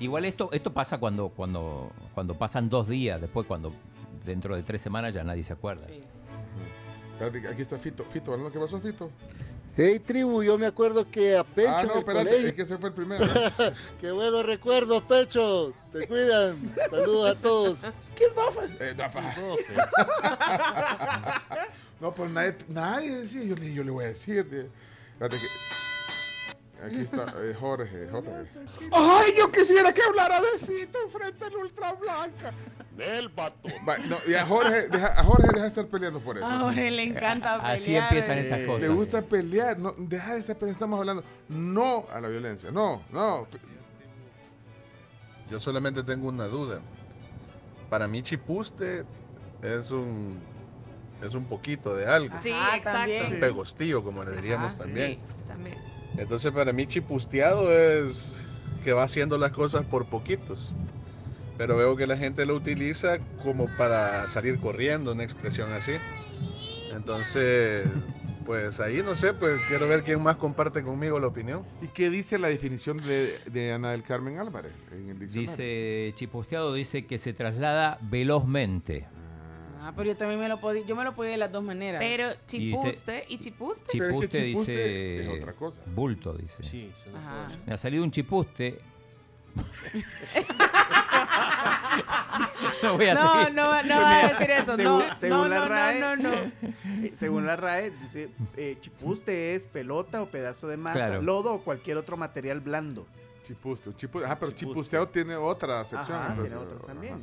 Igual 0.00 0.24
esto, 0.26 0.50
esto 0.52 0.72
pasa 0.72 0.98
cuando, 0.98 1.30
cuando, 1.30 1.90
cuando 2.14 2.34
pasan 2.38 2.68
dos 2.68 2.86
días, 2.88 3.20
después 3.20 3.44
cuando 3.46 3.72
dentro 4.24 4.54
de 4.54 4.62
tres 4.62 4.80
semanas 4.80 5.12
ya 5.12 5.24
nadie 5.24 5.42
se 5.42 5.52
acuerda. 5.52 5.88
Espérate, 7.14 7.48
aquí 7.48 7.62
está 7.62 7.76
Fito. 7.78 8.04
Fito, 8.04 8.30
¿verdad 8.30 8.52
qué 8.52 8.60
pasó, 8.60 8.80
Fito? 8.80 9.10
Hey, 9.80 10.00
tribu, 10.00 10.42
yo 10.42 10.58
me 10.58 10.66
acuerdo 10.66 11.08
que 11.08 11.36
a 11.36 11.44
Pecho 11.44 11.70
ah, 11.70 11.84
no, 11.84 11.98
espérate, 12.00 12.30
colegio... 12.30 12.48
es 12.48 12.54
que 12.54 12.62
ese 12.62 12.78
fue 12.78 12.88
el 12.88 12.94
primero. 12.96 13.24
Qué 14.00 14.10
buenos 14.10 14.44
recuerdos, 14.44 15.04
Pecho. 15.04 15.72
Te 15.92 16.04
cuidan. 16.08 16.74
Saludos 16.90 17.30
a 17.30 17.34
todos. 17.38 17.78
¿Quién 18.16 18.30
va 18.36 18.50
eh, 18.80 18.96
no, 22.00 22.12
pues 22.12 22.28
nadie, 22.32 22.56
nadie 22.66 23.18
decía. 23.18 23.44
Yo, 23.44 23.54
le- 23.54 23.72
yo 23.72 23.84
le 23.84 23.92
voy 23.92 24.06
a 24.06 24.08
decir. 24.08 24.48
eh. 24.50 24.68
Espérate 25.12 25.36
que. 25.36 25.87
Aquí 26.84 27.00
está 27.00 27.34
eh, 27.42 27.54
Jorge, 27.58 28.08
Jorge. 28.08 28.30
Ay, 28.92 29.32
yo 29.36 29.50
quisiera 29.50 29.92
que 29.92 30.00
hablara 30.02 30.40
de 30.40 30.58
Cito 30.58 30.98
frente 31.08 31.44
al 31.44 31.56
Ultra 31.56 31.92
Blanca. 31.94 32.54
Del 32.96 33.28
vato. 33.28 33.68
Va, 33.88 33.98
no, 33.98 34.16
y 34.26 34.34
a 34.34 34.44
Jorge, 34.44 34.88
deja, 34.88 35.20
a 35.20 35.24
Jorge 35.24 35.48
deja 35.48 35.62
de 35.62 35.68
estar 35.68 35.86
peleando 35.86 36.20
por 36.20 36.36
eso. 36.36 36.46
A 36.46 36.58
Jorge 36.58 36.90
le 36.90 37.04
encanta 37.04 37.56
pelear. 37.56 37.76
Así 37.76 37.94
empiezan 37.94 38.38
estas 38.38 38.66
cosas. 38.66 38.82
Le 38.82 38.88
gusta 38.88 39.22
pelear. 39.22 39.78
No, 39.78 39.94
deja 39.96 40.34
de 40.34 40.40
estar 40.40 40.56
peleando. 40.56 40.72
Estamos 40.72 40.98
hablando 41.00 41.24
no 41.48 42.06
a 42.12 42.20
la 42.20 42.28
violencia. 42.28 42.70
No, 42.70 43.02
no. 43.10 43.46
Yo 45.50 45.60
solamente 45.60 46.02
tengo 46.02 46.28
una 46.28 46.46
duda. 46.46 46.80
Para 47.88 48.06
mí 48.06 48.22
chipuste 48.22 49.04
es 49.62 49.90
un 49.90 50.40
es 51.22 51.34
un 51.34 51.44
poquito 51.44 51.94
de 51.94 52.06
algo. 52.06 52.36
Sí, 52.42 52.50
exacto. 52.50 53.32
Un 53.32 53.40
pegostillo, 53.40 54.04
como 54.04 54.24
le 54.24 54.32
diríamos 54.32 54.74
Ajá, 54.74 54.84
también. 54.84 55.12
Sí, 55.12 55.46
también. 55.46 55.97
Entonces 56.18 56.52
para 56.52 56.72
mí 56.72 56.86
chipusteado 56.86 57.72
es 57.72 58.36
que 58.84 58.92
va 58.92 59.04
haciendo 59.04 59.38
las 59.38 59.52
cosas 59.52 59.84
por 59.84 60.06
poquitos. 60.06 60.74
Pero 61.56 61.76
veo 61.76 61.96
que 61.96 62.06
la 62.06 62.16
gente 62.16 62.46
lo 62.46 62.54
utiliza 62.54 63.18
como 63.42 63.66
para 63.76 64.28
salir 64.28 64.60
corriendo, 64.60 65.12
una 65.12 65.24
expresión 65.24 65.72
así. 65.72 65.92
Entonces, 66.92 67.84
pues 68.46 68.80
ahí 68.80 69.02
no 69.04 69.14
sé, 69.16 69.34
pues 69.34 69.60
quiero 69.68 69.88
ver 69.88 70.04
quién 70.04 70.22
más 70.22 70.36
comparte 70.36 70.82
conmigo 70.82 71.18
la 71.18 71.26
opinión. 71.26 71.64
¿Y 71.82 71.88
qué 71.88 72.10
dice 72.10 72.38
la 72.38 72.48
definición 72.48 72.98
de, 72.98 73.38
de 73.46 73.72
Ana 73.72 73.90
del 73.90 74.02
Carmen 74.02 74.38
Álvarez 74.38 74.72
en 74.92 75.08
el 75.08 75.18
diccionario? 75.18 75.50
Dice 75.50 76.12
Chiposteado, 76.14 76.74
dice 76.74 77.06
que 77.06 77.18
se 77.18 77.32
traslada 77.32 77.98
velozmente. 78.02 79.06
Ah, 79.80 79.92
pero 79.96 80.10
yo 80.10 80.16
también 80.16 80.40
me 80.40 80.48
lo 80.48 80.58
podía, 80.58 80.84
yo 80.84 80.96
me 80.96 81.04
lo 81.04 81.14
podía 81.14 81.32
de 81.32 81.36
las 81.38 81.52
dos 81.52 81.62
maneras. 81.62 82.00
Pero 82.00 82.30
chipuste 82.46 83.24
y 83.28 83.38
chipuste. 83.38 83.84
Pero 83.92 84.06
es 84.06 84.12
que 84.12 84.18
Chipuste 84.28 84.46
chipuste 84.46 84.72
dice. 84.72 85.22
es 85.22 85.28
otra 85.40 85.52
cosa. 85.52 85.82
Bulto, 85.86 86.32
dice. 86.34 86.62
Sí, 86.62 86.92
Ajá. 87.16 87.48
Me 87.66 87.74
ha 87.74 87.78
salido 87.78 88.02
un 88.04 88.10
chipuste. 88.10 88.80
no 92.82 92.96
voy 92.96 93.06
a 93.06 93.14
No, 93.14 93.32
seguir. 93.34 93.54
no, 93.54 93.82
no 93.82 94.00
va 94.00 94.18
a 94.18 94.28
decir 94.28 94.50
eso. 94.50 94.76
Según, 94.76 94.98
no, 95.08 95.14
según 95.14 95.38
no, 95.38 95.48
la 95.48 95.58
no, 95.60 95.68
RAE, 95.68 96.00
no, 96.00 96.16
no, 96.16 96.30
no. 96.30 96.52
eh, 97.04 97.10
según 97.14 97.46
la 97.46 97.56
RAE, 97.56 97.90
dice, 97.90 98.30
eh, 98.56 98.76
chipuste 98.80 99.54
es 99.54 99.66
pelota 99.66 100.22
o 100.22 100.26
pedazo 100.30 100.68
de 100.68 100.76
masa, 100.76 100.98
Claro. 100.98 101.22
lodo 101.22 101.54
o 101.54 101.60
cualquier 101.62 101.96
otro 101.96 102.16
material 102.16 102.60
blando. 102.60 103.06
Chipuste. 103.42 103.90
chipu- 103.90 104.24
Ajá, 104.24 104.38
pero 104.38 104.52
chipusteado 104.52 105.08
tiene 105.08 105.34
otra 105.36 105.80
acepción. 105.80 106.18
Ajá, 106.18 106.28
entonces, 106.30 106.52
tiene 106.52 106.64
otros 106.66 106.82
ajá, 106.84 106.92
también. 106.92 107.14
Ajá. 107.14 107.22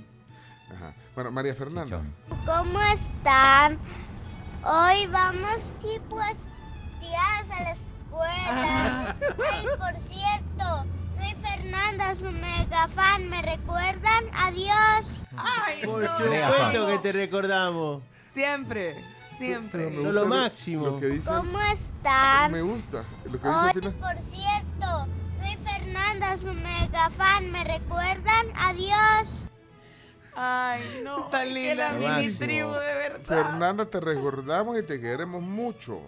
Bueno, 1.15 1.31
María 1.31 1.55
Fernanda. 1.55 1.85
Chichón. 1.85 2.13
¿Cómo 2.45 2.81
están? 2.93 3.77
Hoy 4.63 5.07
vamos 5.07 5.73
chipuesteadas 5.79 7.51
a 7.51 7.63
la 7.63 7.71
escuela. 7.71 9.15
Ay, 9.51 9.65
por 9.77 9.95
cierto, 10.01 10.85
soy 11.15 11.35
Fernanda, 11.41 12.15
su 12.15 12.31
mega 12.31 12.87
fan. 12.89 13.29
¿Me 13.29 13.41
recuerdan? 13.41 14.25
Adiós. 14.33 15.25
Por 15.85 15.99
Mega 16.29 16.49
supuesto 16.49 16.87
que 16.87 16.97
te 16.99 17.11
recordamos. 17.11 18.03
Siempre, 18.33 19.01
siempre. 19.37 19.91
Gusta 19.91 20.11
lo 20.11 20.25
máximo. 20.25 20.85
Lo 20.87 20.99
que 20.99 21.07
dice. 21.07 21.29
¿Cómo 21.29 21.59
están? 21.61 22.51
Me 22.51 22.61
gusta. 22.61 23.03
Lo 23.25 23.39
que 23.39 23.47
Hoy, 23.47 23.93
por 23.93 24.17
cierto, 24.17 25.07
soy 25.37 25.57
Fernanda, 25.63 26.37
su 26.37 26.53
mega 26.53 27.09
fan. 27.11 27.51
¿Me 27.51 27.63
recuerdan? 27.63 28.47
Adiós. 28.57 29.47
Ay, 30.35 31.01
no. 31.03 31.25
Tan 31.27 31.53
linda. 31.53 31.93
la 31.93 32.17
mini 32.17 32.33
tribu, 32.33 32.71
de 32.71 32.95
verdad. 32.95 33.19
Fernanda, 33.23 33.85
te 33.85 33.99
recordamos 33.99 34.77
y 34.77 34.83
te 34.83 34.99
queremos 34.99 35.41
mucho. 35.41 36.01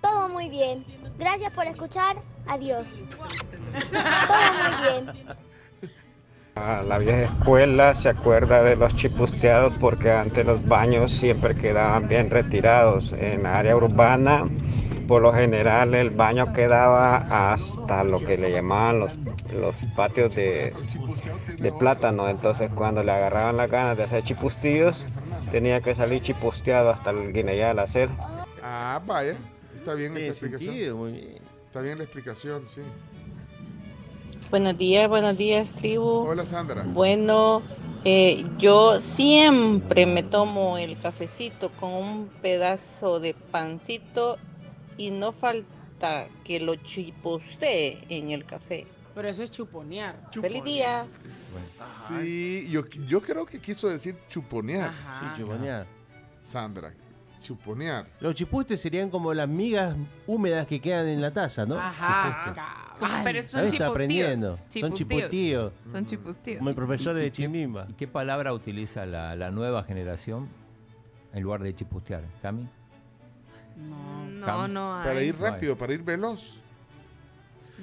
Todo 0.00 0.28
muy 0.28 0.48
bien. 0.48 0.84
Gracias 1.18 1.52
por 1.52 1.66
escuchar. 1.66 2.16
Adiós. 2.46 2.86
Todo 3.10 3.28
muy 3.72 4.82
bien. 4.82 5.36
A 6.56 6.82
la 6.82 6.98
vieja 6.98 7.22
escuela 7.22 7.94
se 7.96 8.10
acuerda 8.10 8.62
de 8.62 8.76
los 8.76 8.94
chipusteados 8.94 9.74
porque 9.80 10.12
antes 10.12 10.46
los 10.46 10.64
baños 10.68 11.10
siempre 11.10 11.56
quedaban 11.56 12.06
bien 12.06 12.30
retirados. 12.30 13.12
En 13.12 13.44
área 13.44 13.76
urbana, 13.76 14.44
por 15.06 15.22
lo 15.22 15.32
general, 15.32 15.94
el 15.94 16.10
baño 16.10 16.52
quedaba 16.52 17.52
hasta 17.52 18.04
lo 18.04 18.18
que 18.20 18.36
le 18.36 18.50
llamaban 18.50 19.00
los, 19.00 19.12
los 19.52 19.74
patios 19.96 20.34
de, 20.34 20.72
de 21.58 21.72
plátano. 21.72 22.28
Entonces, 22.28 22.70
cuando 22.74 23.02
le 23.02 23.12
agarraban 23.12 23.56
las 23.56 23.70
ganas 23.70 23.96
de 23.96 24.04
hacer 24.04 24.24
chipustillos, 24.24 25.06
tenía 25.50 25.80
que 25.80 25.94
salir 25.94 26.20
chipusteado 26.20 26.90
hasta 26.90 27.10
el 27.10 27.32
guineyal 27.32 27.78
a 27.78 27.82
hacer. 27.82 28.08
Ah, 28.62 29.00
vaya. 29.06 29.36
Está 29.74 29.94
bien 29.94 30.16
esa 30.16 30.30
explicación. 30.30 30.72
sentido, 30.74 30.96
muy 30.96 31.12
bien. 31.12 31.38
Está 31.66 31.80
bien 31.80 31.98
la 31.98 32.04
explicación, 32.04 32.68
sí. 32.68 32.80
Buenos 34.50 34.78
días, 34.78 35.08
buenos 35.08 35.36
días, 35.36 35.74
tribu. 35.74 36.28
Hola, 36.28 36.44
Sandra. 36.44 36.84
Bueno, 36.86 37.62
eh, 38.04 38.44
yo 38.58 39.00
siempre 39.00 40.06
me 40.06 40.22
tomo 40.22 40.78
el 40.78 40.96
cafecito 40.98 41.70
con 41.80 41.92
un 41.92 42.28
pedazo 42.40 43.18
de 43.18 43.34
pancito 43.34 44.38
y 44.96 45.10
no 45.10 45.32
falta 45.32 46.28
que 46.44 46.60
lo 46.60 46.76
chipustee 46.76 48.04
en 48.08 48.30
el 48.30 48.44
café. 48.44 48.86
Pero 49.14 49.28
eso 49.28 49.42
es 49.44 49.50
chuponear. 49.50 50.16
¡Feliz 50.32 50.64
día! 50.64 51.06
Sí, 51.28 52.66
yo, 52.68 52.84
yo 52.86 53.20
creo 53.20 53.46
que 53.46 53.60
quiso 53.60 53.88
decir 53.88 54.16
chuponear. 54.28 54.90
Ajá. 54.90 55.32
Sí, 55.36 55.40
chuponear. 55.42 55.86
Sandra, 56.42 56.92
chuponear. 57.40 58.06
Los 58.20 58.34
chipustes 58.34 58.80
serían 58.80 59.10
como 59.10 59.32
las 59.32 59.48
migas 59.48 59.96
húmedas 60.26 60.66
que 60.66 60.80
quedan 60.80 61.06
en 61.06 61.20
la 61.22 61.32
taza, 61.32 61.64
¿no? 61.64 61.78
Ajá. 61.78 62.52
Como- 62.98 63.24
pero 63.24 63.42
son. 63.42 63.64
Está 63.66 63.70
chipustíos. 63.70 63.90
aprendiendo. 63.90 64.58
Son 64.68 64.92
Chipustíos. 64.94 65.72
Son 65.86 66.06
chipustíos. 66.06 66.58
Como 66.58 66.70
el 66.70 66.76
profesor 66.76 67.14
de 67.14 67.30
Chimbimba. 67.32 67.86
¿Y 67.90 67.92
qué 67.94 68.06
palabra 68.08 68.52
utiliza 68.52 69.06
la, 69.06 69.34
la 69.36 69.50
nueva 69.50 69.84
generación 69.84 70.48
en 71.32 71.42
lugar 71.42 71.62
de 71.62 71.74
chipustear? 71.74 72.24
¿Cami? 72.42 72.68
No. 73.76 74.13
No, 74.46 74.68
no 74.68 74.96
hay. 74.96 75.04
Para 75.06 75.22
ir 75.22 75.38
rápido, 75.38 75.76
para 75.76 75.92
ir 75.92 76.02
veloz. 76.02 76.60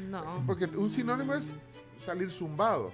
No. 0.09 0.43
Porque 0.45 0.65
un 0.65 0.89
sinónimo 0.89 1.33
es 1.33 1.51
salir 1.99 2.29
zumbado. 2.31 2.91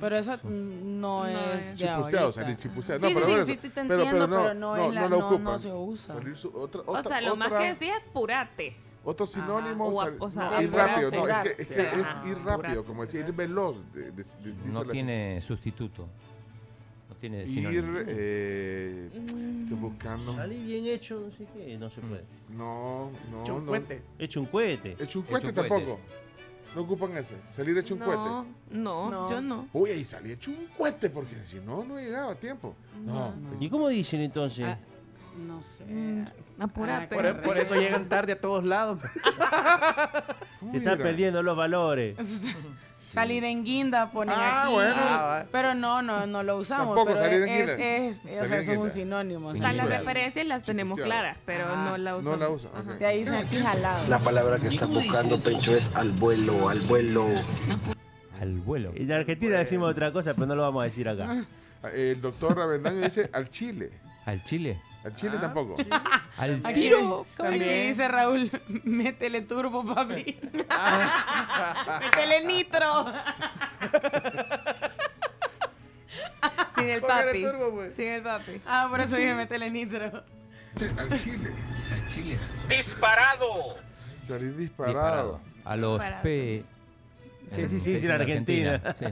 Pero 0.00 0.16
eso 0.16 0.32
mm, 0.42 1.00
no, 1.00 1.20
No 1.22 1.26
es 1.26 1.64
es. 1.64 1.78
de 1.78 1.86
Chipusteado, 1.86 2.32
salir 2.32 2.56
chipusteado. 2.56 3.00
No, 3.00 3.08
sí, 3.08 3.14
pero 3.14 3.26
sí, 3.26 3.30
bueno, 3.32 3.46
sí, 3.46 3.56
te 3.56 3.68
pero- 3.70 3.80
entiendo, 4.02 4.04
pero 4.04 4.26
pero 4.26 4.26
no- 4.26 4.54
no, 4.54 4.76
es 4.76 4.82
no- 4.82 4.92
la- 4.92 5.00
no 5.02 5.08
la 5.08 5.16
no- 5.16 5.26
ocupan. 5.28 5.44
no 5.44 5.58
se 5.58 5.72
usa. 5.72 6.14
Salir 6.16 6.36
su- 6.36 6.56
otra, 6.56 6.80
O 6.82 6.90
otra- 6.90 7.02
sea, 7.04 7.20
lo 7.20 7.36
más 7.36 7.48
otra- 7.48 7.60
que 7.60 7.68
decía 7.70 7.96
es 7.96 8.04
purate. 8.12 8.76
Otro 9.04 9.26
sinónimo, 9.26 9.86
O 9.88 10.24
o 10.24 10.30
sea, 10.30 10.50
no, 10.50 10.62
ir 10.62 10.72
rápido. 10.72 11.10
No, 11.10 11.26
es 11.28 11.36
que, 11.56 11.62
es, 11.62 11.68
que 11.68 11.82
es 11.82 12.16
ir 12.26 12.38
rápido, 12.44 12.84
como 12.84 13.02
decir, 13.02 13.24
ir 13.26 13.32
veloz. 13.32 13.76
de- 13.92 14.10
de- 14.12 14.22
de- 14.22 14.72
No 14.72 14.84
tiene 14.84 15.40
sustituto. 15.40 16.08
No 17.22 17.28
tiene 17.28 17.42
Ir, 17.44 17.48
sinónimo. 17.48 17.98
eh, 18.04 19.10
estoy 19.60 19.78
buscando. 19.78 20.34
Salí 20.34 20.56
bien 20.64 20.86
hecho, 20.86 21.20
no 21.20 21.30
sé 21.30 21.46
qué, 21.54 21.78
no 21.78 21.88
se 21.88 22.00
puede. 22.00 22.24
No, 22.50 23.12
no, 23.30 23.42
Hecho 23.42 23.54
un 23.54 23.60
no. 23.64 23.70
cohete. 23.70 24.02
Hecho 24.18 24.40
un 24.40 24.46
cohete. 24.46 24.96
Hecho 24.98 25.20
un 25.20 25.24
cohete 25.26 25.52
tampoco. 25.52 26.00
No 26.74 26.80
ocupan 26.82 27.16
ese. 27.16 27.36
Salir 27.48 27.78
hecho 27.78 27.94
un 27.94 28.00
No, 28.00 28.06
cohete. 28.06 28.50
no, 28.76 29.10
No. 29.10 29.30
yo 29.30 29.40
no. 29.40 29.68
Uy, 29.72 29.90
ahí 29.90 30.04
salí 30.04 30.32
hecho 30.32 30.50
un 30.50 30.66
cohete 30.76 31.10
porque 31.10 31.36
si 31.36 31.60
no, 31.60 31.84
no 31.84 31.96
llegaba 31.96 32.32
a 32.32 32.34
tiempo. 32.34 32.74
No. 33.04 33.32
¿Y 33.60 33.70
cómo 33.70 33.88
dicen 33.88 34.20
entonces? 34.22 34.64
Ah, 34.66 34.78
No 35.46 35.62
sé. 35.62 35.84
Mm, 35.84 36.24
Apurate. 36.58 37.14
Por, 37.14 37.40
por 37.42 37.56
eso 37.58 37.74
llegan 37.76 38.08
tarde 38.08 38.32
a 38.32 38.40
todos 38.40 38.64
lados. 38.64 38.98
se 40.72 40.78
están 40.78 40.98
perdiendo 40.98 41.40
los 41.42 41.56
valores. 41.56 42.16
Salir 43.12 43.44
en 43.44 43.64
guinda 43.64 44.10
ponen 44.10 44.34
Ah, 44.38 44.62
aquí. 44.64 44.72
bueno. 44.72 44.94
Ah, 44.98 45.44
pero 45.52 45.74
no, 45.74 46.00
no, 46.02 46.26
no 46.26 46.42
lo 46.42 46.56
usamos. 46.56 46.86
Tampoco 46.96 47.08
pero 47.12 47.18
salir 47.18 47.42
en 47.42 47.48
es, 47.48 47.68
guinda. 47.76 47.84
es, 47.84 48.16
es- 48.16 48.18
o 48.18 48.22
Salir 48.22 48.36
sea, 48.48 48.56
en 48.56 48.62
eso 48.62 48.72
es 48.72 48.78
un 48.78 48.82
guinda. 48.84 48.94
sinónimo. 48.94 49.48
O 49.48 49.54
sea, 49.54 49.72
las 49.72 49.88
referencias 49.88 50.46
las 50.46 50.62
tenemos 50.64 50.98
claras, 50.98 51.36
pero 51.44 51.64
Ajá. 51.66 51.90
no 51.90 51.98
la 51.98 52.10
No 52.12 52.18
usamos. 52.18 52.38
la 52.40 52.48
usa. 52.48 52.70
De 52.98 53.06
ahí 53.06 53.18
dicen 53.18 53.34
aquí 53.34 53.56
jalado. 53.58 54.08
La 54.08 54.18
palabra 54.18 54.58
que 54.58 54.68
estás 54.68 54.88
buscando, 54.88 55.42
Pencho, 55.42 55.74
es 55.76 55.90
al 55.94 56.10
vuelo, 56.12 56.68
al 56.68 56.80
vuelo. 56.82 57.26
Al 58.40 58.54
vuelo. 58.60 58.92
En 58.96 59.12
Argentina 59.12 59.58
decimos 59.58 59.90
otra 59.90 60.12
cosa, 60.12 60.34
pero 60.34 60.46
no 60.46 60.56
lo 60.56 60.62
vamos 60.62 60.80
a 60.82 60.84
decir 60.84 61.08
acá. 61.08 61.44
Ah, 61.82 61.88
El 61.94 62.20
doctor 62.20 62.58
Avendaño 62.60 63.00
dice 63.02 63.28
al 63.32 63.48
Chile. 63.50 63.90
Al 64.24 64.42
Chile. 64.44 64.80
Al 65.04 65.14
Chile 65.14 65.32
Ah, 65.36 65.40
tampoco. 65.40 65.74
Al 66.36 66.60
Aquí, 66.64 66.80
tiro. 66.82 67.26
aquí 67.38 67.58
dice 67.58 68.06
Raúl, 68.08 68.50
métele 68.84 69.42
turbo, 69.42 69.84
papi. 69.84 70.38
métele 72.00 72.46
nitro. 72.46 73.06
Sin 76.76 76.88
el 76.90 77.00
Póngale 77.00 77.26
papi. 77.26 77.42
turbo, 77.42 77.70
pues. 77.74 77.96
Sin 77.96 78.08
el 78.08 78.22
papi. 78.22 78.60
Ah, 78.66 78.86
por 78.90 79.00
eso 79.00 79.16
dije 79.16 79.34
métele 79.34 79.70
nitro. 79.70 80.04
Al 80.04 81.18
Chile. 81.18 81.50
Al 81.92 82.08
Chile. 82.08 82.38
¡Disparado! 82.68 83.76
Salir 84.20 84.56
Disparado. 84.56 84.94
disparado. 84.94 85.40
A 85.64 85.76
los 85.76 86.00
Disparado. 86.00 86.22
P. 86.22 86.64
Sí, 87.48 87.66
sí, 87.68 87.80
sí, 87.80 87.98
sí, 88.00 88.06
en 88.06 88.12
Argentina. 88.12 88.80
Sí. 88.98 89.06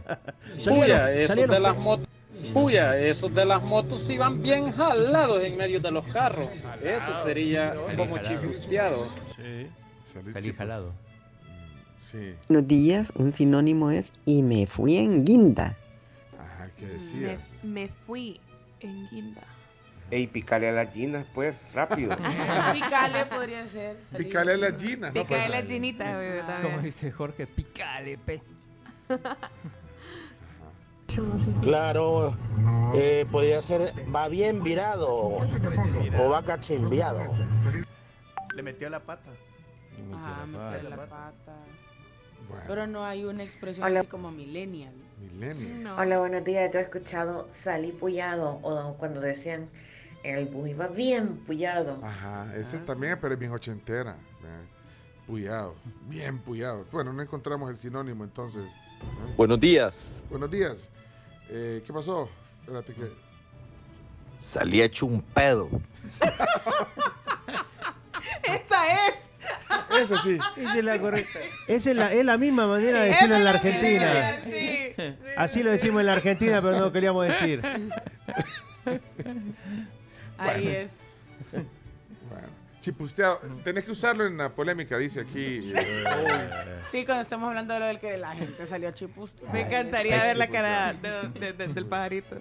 Esos 0.71 1.37
de 1.49 1.61
las 1.61 1.77
motos. 1.77 2.07
Puya, 2.53 2.97
esos 2.99 3.33
de 3.35 3.45
las 3.45 3.63
motos 3.63 4.09
iban 4.11 4.43
bien 4.43 4.73
jalados 4.73 5.43
en 5.43 5.57
medio 5.57 5.81
de 5.81 5.91
los 5.91 6.07
carros. 6.07 6.49
Eso 6.83 7.25
sería 7.25 7.75
Salí 7.75 7.97
como 7.97 8.17
jalado. 8.17 8.41
chipusteado. 8.41 9.09
Salir 10.05 10.33
Salí 10.33 10.53
jalado. 10.53 10.93
Sí. 12.01 12.35
Buenos 12.49 12.67
días, 12.67 13.13
un 13.15 13.33
sinónimo 13.33 13.91
es 13.91 14.13
y 14.25 14.43
me 14.43 14.67
fui 14.67 14.97
en 14.97 15.25
guinda. 15.25 15.77
Ajá, 16.39 16.71
¿qué 16.77 16.87
decías? 16.87 17.41
me 17.63 17.89
fui 17.89 18.41
en 18.81 19.09
guinda. 19.11 19.43
Ey, 20.11 20.27
picale 20.27 20.69
a 20.69 20.73
las 20.73 20.93
ginas, 20.93 21.25
pues, 21.33 21.73
rápido. 21.73 22.17
Picale 22.73 23.27
podría 23.27 23.65
ser. 23.69 23.97
salir. 24.03 24.27
Picale 24.27 24.55
a 24.55 24.57
la 24.57 24.73
Gina. 24.77 25.13
Pica 25.13 25.37
de 25.45 25.49
la 25.51 25.65
chinita, 25.65 26.19
bebé, 26.19 26.41
Como 26.41 26.49
también. 26.53 26.83
dice 26.83 27.13
Jorge, 27.13 27.47
picale, 27.47 28.19
pe. 28.19 28.43
Claro, 31.63 32.37
eh, 32.95 33.27
podría 33.31 33.61
ser 33.63 33.93
va 34.15 34.29
bien 34.29 34.63
virado 34.63 35.09
o 35.09 36.29
va 36.31 36.43
cachimbiado. 36.45 37.21
Le 38.55 38.63
metió 38.63 38.89
la 38.91 39.01
pata. 39.01 39.31
Ah, 40.15 40.45
meter 40.47 40.85
la 40.85 40.97
pata. 40.97 41.57
Bueno, 42.49 42.65
Pero 42.67 42.87
no 42.87 43.05
hay 43.05 43.25
una 43.25 43.43
expresión 43.43 43.87
Hola. 43.87 44.01
así 44.01 44.09
como 44.09 44.31
millennial. 44.31 44.93
milenio. 45.21 45.77
No. 45.77 45.97
Hola, 45.97 46.19
buenos 46.19 46.45
días. 46.45 46.73
Yo 46.73 46.81
he 46.81 46.83
escuchado 46.83 47.47
salí 47.51 47.93
puyado 47.93 48.59
o 48.63 48.95
cuando 48.95 49.21
decían 49.21 49.69
el 50.23 50.47
bus 50.47 50.71
iba 50.71 50.89
bien 50.89 51.37
puyado. 51.47 51.99
Ajá, 52.03 52.55
ese 52.57 52.79
también, 52.81 53.19
pero 53.21 53.35
es 53.35 53.41
bien 53.41 53.53
ochentera. 53.53 54.17
Puyado. 55.27 55.75
Bien 56.09 56.39
puyado. 56.39 56.87
Bueno, 56.91 57.13
no 57.13 57.23
encontramos 57.23 57.71
el 57.71 57.77
sinónimo 57.77 58.25
entonces. 58.25 58.63
¿no? 58.63 59.37
Buenos 59.37 59.61
días. 59.61 60.25
Buenos 60.29 60.51
días. 60.51 60.91
Eh, 61.53 61.83
¿Qué 61.85 61.93
pasó? 61.93 62.31
Espérate 62.61 62.95
que. 62.95 63.11
Salí 64.41 64.81
hecho 64.81 65.07
un 65.07 65.21
pedo. 65.21 65.69
¡Esa 68.45 69.09
es! 69.09 69.31
Esa 69.99 70.19
sí. 70.19 70.39
Esa 70.57 70.79
es 70.79 70.85
la 70.85 70.99
correcta. 70.99 71.41
Esa 71.67 71.91
es 71.91 71.97
la, 71.97 72.13
es 72.13 72.25
la 72.25 72.39
misma 72.39 72.69
manera 72.69 73.03
de 73.03 73.09
decirlo 73.09 73.35
en 73.35 73.45
la 73.45 73.51
Argentina. 73.51 74.37
Sí, 74.45 74.95
sí. 74.97 75.15
Así 75.37 75.63
lo 75.63 75.73
decimos 75.73 76.01
en 76.01 76.07
la 76.07 76.13
Argentina, 76.13 76.63
pero 76.63 76.75
no 76.75 76.81
lo 76.87 76.93
queríamos 76.93 77.27
decir. 77.27 77.61
Ahí 80.39 80.69
es. 80.69 81.00
Chipusteado. 82.81 83.39
Tenés 83.63 83.85
que 83.85 83.91
usarlo 83.93 84.27
en 84.27 84.37
la 84.39 84.49
polémica, 84.51 84.97
dice 84.97 85.21
aquí. 85.21 85.73
Sí, 86.87 87.05
cuando 87.05 87.23
estamos 87.23 87.49
hablando 87.49 87.75
de 87.75 87.81
lo 87.81 87.87
del 87.87 87.99
que 88.01 88.17
la 88.17 88.35
gente 88.35 88.65
salió 88.67 88.91
chipustia. 88.93 89.49
Me 89.53 89.63
encantaría 89.63 90.21
Ay, 90.23 90.29
ver 90.29 90.37
la 90.39 90.49
cara 90.49 90.93
de- 90.95 91.29
de- 91.29 91.53
de- 91.53 91.69
del 91.69 91.87
pajarito. 91.87 92.37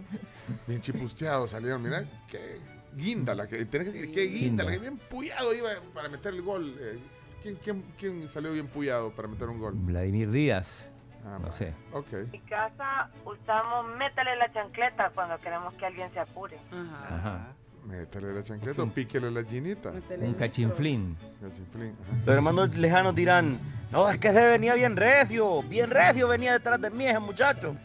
Bien 0.66 0.80
chipusteado 0.82 1.48
salieron. 1.48 1.84
Mira, 1.84 2.06
qué 2.28 2.60
guinda 2.96 3.36
la 3.36 3.48
que. 3.48 3.66
Tenés 3.66 3.90
que 3.90 3.94
decir, 4.00 4.12
qué 4.14 4.26
guinda, 4.28 4.64
la 4.64 4.72
que 4.72 4.80
bien 4.80 4.98
puyado 4.98 5.54
iba 5.54 5.70
para 5.94 6.10
meter 6.10 6.34
el 6.34 6.42
gol. 6.42 6.76
eh. 6.80 7.00
¿Quién, 7.44 7.56
quién, 7.56 7.84
quién 7.98 8.28
salió 8.28 8.52
bien 8.52 8.68
puyado 8.68 9.12
para 9.12 9.28
meter 9.28 9.48
un 9.48 9.60
gol? 9.60 9.74
Vladimir 9.76 10.30
Díaz. 10.32 10.88
Ah, 11.26 11.38
No 11.42 11.52
sé. 11.52 11.74
Ok. 11.92 12.14
En 12.14 12.32
mi 12.32 12.40
casa 12.42 13.10
usamos 13.26 13.96
métale 13.98 14.36
la 14.38 14.52
chancleta 14.54 15.12
cuando 15.14 15.38
queremos 15.40 15.74
que 15.76 15.86
alguien 15.86 16.12
se 16.14 16.20
apure. 16.20 16.58
Ajá. 16.72 17.16
Ajá. 17.16 17.54
Métale 17.90 18.34
la 18.34 18.44
chancleta 18.44 18.84
o 18.84 18.88
píquele 18.88 19.32
la 19.32 19.44
ginita. 19.44 19.92
Un 20.22 20.34
cachinflín. 20.36 21.18
Cachinflín. 21.42 21.96
Los 22.24 22.36
hermanos 22.36 22.78
lejanos 22.78 23.16
dirán, 23.16 23.60
no, 23.92 24.08
es 24.08 24.20
que 24.20 24.32
se 24.32 24.46
venía 24.46 24.76
bien 24.76 24.96
recio, 24.96 25.64
bien 25.64 25.90
recio 25.90 26.28
venía 26.28 26.54
detrás 26.54 26.80
de 26.80 26.92
mí 26.92 27.06
ese 27.06 27.20
muchacho. 27.20 27.76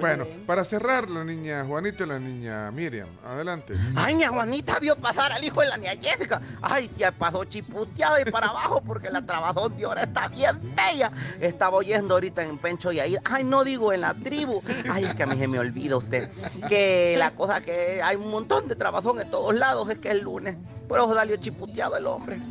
Bueno, 0.00 0.26
para 0.46 0.64
cerrar, 0.64 1.08
la 1.08 1.24
niña 1.24 1.64
Juanita 1.64 2.04
y 2.04 2.06
la 2.06 2.18
niña 2.18 2.70
Miriam. 2.70 3.08
Adelante. 3.24 3.74
Ay, 3.96 4.14
mi 4.14 4.24
Juanita 4.24 4.78
vio 4.78 4.96
pasar 4.96 5.32
al 5.32 5.42
hijo 5.42 5.60
de 5.60 5.68
la 5.68 5.76
niña 5.76 5.92
Jessica. 6.00 6.40
Ay, 6.62 6.90
ya 6.96 7.12
pasó 7.12 7.44
chiputeado 7.44 8.20
y 8.20 8.30
para 8.30 8.48
abajo 8.48 8.82
porque 8.86 9.10
la 9.10 9.24
trabajadora 9.24 9.74
de 9.74 9.84
ahora 9.84 10.02
está 10.02 10.28
bien 10.28 10.58
bella. 10.74 11.10
Estaba 11.40 11.76
oyendo 11.76 12.14
ahorita 12.14 12.42
en 12.42 12.58
Pencho 12.58 12.92
y 12.92 13.00
ahí. 13.00 13.16
Ay, 13.24 13.44
no 13.44 13.64
digo 13.64 13.92
en 13.92 14.02
la 14.02 14.14
tribu. 14.14 14.62
Ay, 14.90 15.04
es 15.04 15.14
que 15.14 15.22
a 15.22 15.26
mí 15.26 15.38
se 15.38 15.48
me 15.48 15.58
olvida 15.58 15.96
usted. 15.96 16.30
Que 16.68 17.16
la 17.18 17.32
cosa 17.32 17.60
que 17.60 18.02
hay 18.02 18.16
un 18.16 18.30
montón 18.30 18.68
de 18.68 18.76
trabajón 18.76 19.20
en 19.20 19.30
todos 19.30 19.54
lados 19.54 19.88
es 19.90 19.98
que 19.98 20.10
es 20.10 20.22
lunes. 20.22 20.56
Por 20.88 20.98
eso 20.98 21.14
salió 21.14 21.36
chiputeado 21.36 21.96
el 21.96 22.06
hombre. 22.06 22.38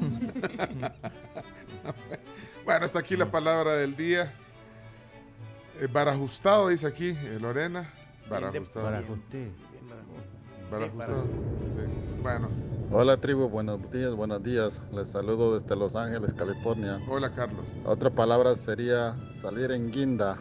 Bueno, 2.66 2.86
hasta 2.86 3.00
aquí 3.00 3.18
la 3.18 3.30
palabra 3.30 3.74
del 3.76 3.96
día. 3.96 4.32
Eh, 5.80 5.88
barajustado, 5.92 6.70
dice 6.70 6.88
aquí 6.88 7.10
eh, 7.10 7.38
Lorena. 7.42 7.92
Barajustado. 8.30 8.86
Barajusté. 8.86 9.52
Barajustado. 10.72 11.24
Sí. 11.24 12.22
Bueno, 12.22 12.50
Hola 12.92 13.18
tribu, 13.18 13.50
buenos 13.50 13.92
días, 13.92 14.14
buenos 14.14 14.44
días. 14.44 14.80
Les 14.92 15.10
saludo 15.10 15.58
desde 15.58 15.76
Los 15.76 15.96
Ángeles, 15.96 16.32
California. 16.34 17.02
hola 17.10 17.34
Carlos. 17.34 17.66
Otra 17.86 18.12
palabra 18.12 18.56
sería 18.56 19.16
salir 19.42 19.72
en 19.72 19.90
guinda. 19.92 20.38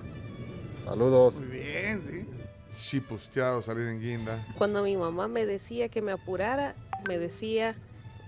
Saludos. 0.84 1.40
Muy 1.40 1.48
bien, 1.48 2.02
sí. 2.02 2.28
Chipusteado, 2.70 3.62
salir 3.62 3.88
en 3.88 4.00
guinda. 4.00 4.38
Cuando 4.58 4.82
mi 4.82 4.96
mamá 4.98 5.28
me 5.28 5.46
decía 5.46 5.88
que 5.88 6.02
me 6.02 6.12
apurara, 6.12 6.74
me 7.08 7.18
decía, 7.18 7.74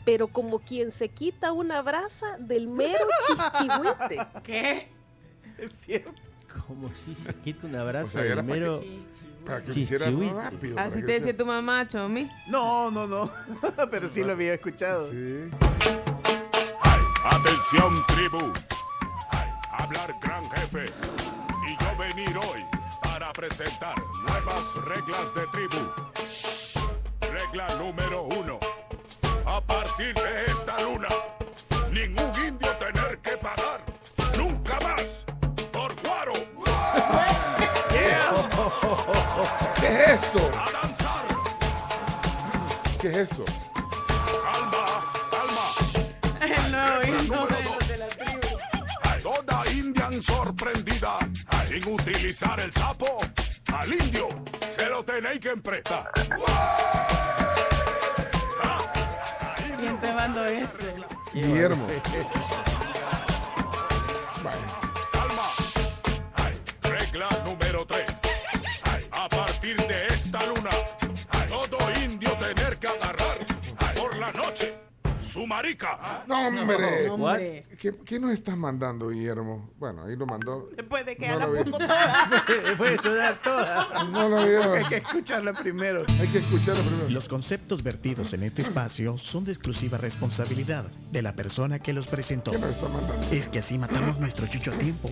pero 0.06 0.28
como 0.28 0.58
quien 0.58 0.90
se 0.90 1.10
quita 1.10 1.52
una 1.52 1.82
brasa 1.82 2.38
del 2.38 2.66
mero 2.68 3.06
chichihuite. 3.26 4.26
¿Qué? 4.42 4.88
Es 5.58 5.72
cierto. 5.72 6.12
Como 6.66 6.94
si 6.94 7.14
se 7.14 7.32
quita 7.34 7.66
un 7.66 7.76
abrazo 7.76 8.08
O 8.08 8.10
sea, 8.12 8.24
era 8.24 8.36
del 8.42 8.46
para 8.46 8.80
que- 8.80 8.98
Para 9.44 9.62
que 9.62 9.72
lo 9.72 9.78
hiciera 9.78 10.06
chichihuite. 10.06 10.34
rápido. 10.34 10.74
para 10.76 10.86
Así 10.86 10.96
que 11.00 11.02
te 11.02 11.06
sea- 11.12 11.18
decía 11.18 11.36
tu 11.36 11.46
mamá, 11.46 11.86
Chomi. 11.86 12.30
No, 12.48 12.90
no, 12.90 13.06
no. 13.06 13.30
Pero 13.90 14.08
sí 14.08 14.22
lo 14.24 14.32
había 14.32 14.54
escuchado. 14.54 15.10
Sí. 15.10 15.50
Atención, 17.24 18.04
tribu. 18.06 18.52
Hablar 19.72 20.14
gran 20.22 20.44
jefe. 20.50 20.86
Y 21.68 21.82
yo 21.84 21.96
venir 21.98 22.36
hoy 22.36 22.62
para 23.02 23.32
presentar 23.32 23.94
nuevas 24.26 24.74
reglas 24.84 25.34
de 25.34 25.46
tribu. 25.48 25.90
Regla 27.32 27.66
número 27.76 28.22
uno. 28.24 28.58
A 29.46 29.60
partir 29.60 30.14
de 30.14 30.44
esta 30.46 30.80
luna, 30.82 31.08
ningún 31.90 32.30
indio 32.46 32.70
tener 32.78 33.03
es 39.94 40.22
esto? 40.22 40.50
A 40.58 40.70
danzar. 40.70 41.26
¿Qué 43.00 43.08
es 43.08 43.16
esto? 43.16 43.44
Calma, 44.42 45.12
calma. 45.30 45.66
El 46.40 46.72
nuevo 46.72 47.02
himno 47.06 47.46
de 47.46 47.64
los 47.64 47.88
de 47.88 47.96
la 47.98 48.06
tribu. 48.06 48.40
Toda 49.22 49.70
indian 49.70 50.22
sorprendida 50.22 51.16
sin 51.68 51.92
utilizar 51.92 52.60
el 52.60 52.72
sapo. 52.72 53.18
Al 53.72 53.92
indio 53.92 54.28
se 54.68 54.86
lo 54.88 55.04
tenéis 55.04 55.40
que 55.40 55.50
emprestar. 55.50 56.10
¿Quién 59.76 60.00
te 60.00 60.12
mandó 60.12 60.44
ese? 60.44 60.94
Guillermo. 61.32 61.86
Regla 66.82 67.42
número 67.44 67.86
3. 67.86 68.13
Su 75.34 75.46
marica. 75.48 76.22
No, 76.28 76.46
hombre. 76.46 77.08
No, 77.08 77.14
hombre. 77.14 77.64
¿Qué, 77.80 77.90
qué 78.04 78.20
nos 78.20 78.30
estás 78.30 78.56
mandando, 78.56 79.08
Guillermo? 79.08 79.68
Bueno, 79.80 80.04
ahí 80.04 80.14
lo 80.14 80.26
mandó. 80.26 80.68
Después 80.76 81.04
de 81.04 81.16
que 81.16 81.26
No 81.26 81.40
la 81.40 81.46
puso 81.48 81.76
toda. 81.78 82.30
Puede 82.78 82.98
sonar 82.98 83.42
toda. 83.42 84.04
No 84.04 84.28
lo 84.28 84.46
vio. 84.46 84.74
Hay 84.74 84.84
que 84.84 84.96
escucharla 84.98 85.52
primero. 85.52 86.04
Hay 86.20 86.28
que 86.28 86.38
escucharlo 86.38 86.80
primero. 86.84 87.10
Los 87.10 87.28
conceptos 87.28 87.82
vertidos 87.82 88.32
en 88.32 88.44
este 88.44 88.62
espacio 88.62 89.18
son 89.18 89.44
de 89.44 89.50
exclusiva 89.50 89.98
responsabilidad 89.98 90.84
de 91.10 91.22
la 91.22 91.34
persona 91.34 91.80
que 91.80 91.92
los 91.92 92.06
presentó. 92.06 92.52
¿Qué 92.52 92.58
nos 92.58 92.70
está 92.70 92.88
mandando? 92.88 93.26
Es 93.32 93.48
que 93.48 93.58
así 93.58 93.76
matamos 93.76 94.20
nuestro 94.20 94.46
chucho 94.46 94.70
a 94.70 94.74
tiempo. 94.74 95.10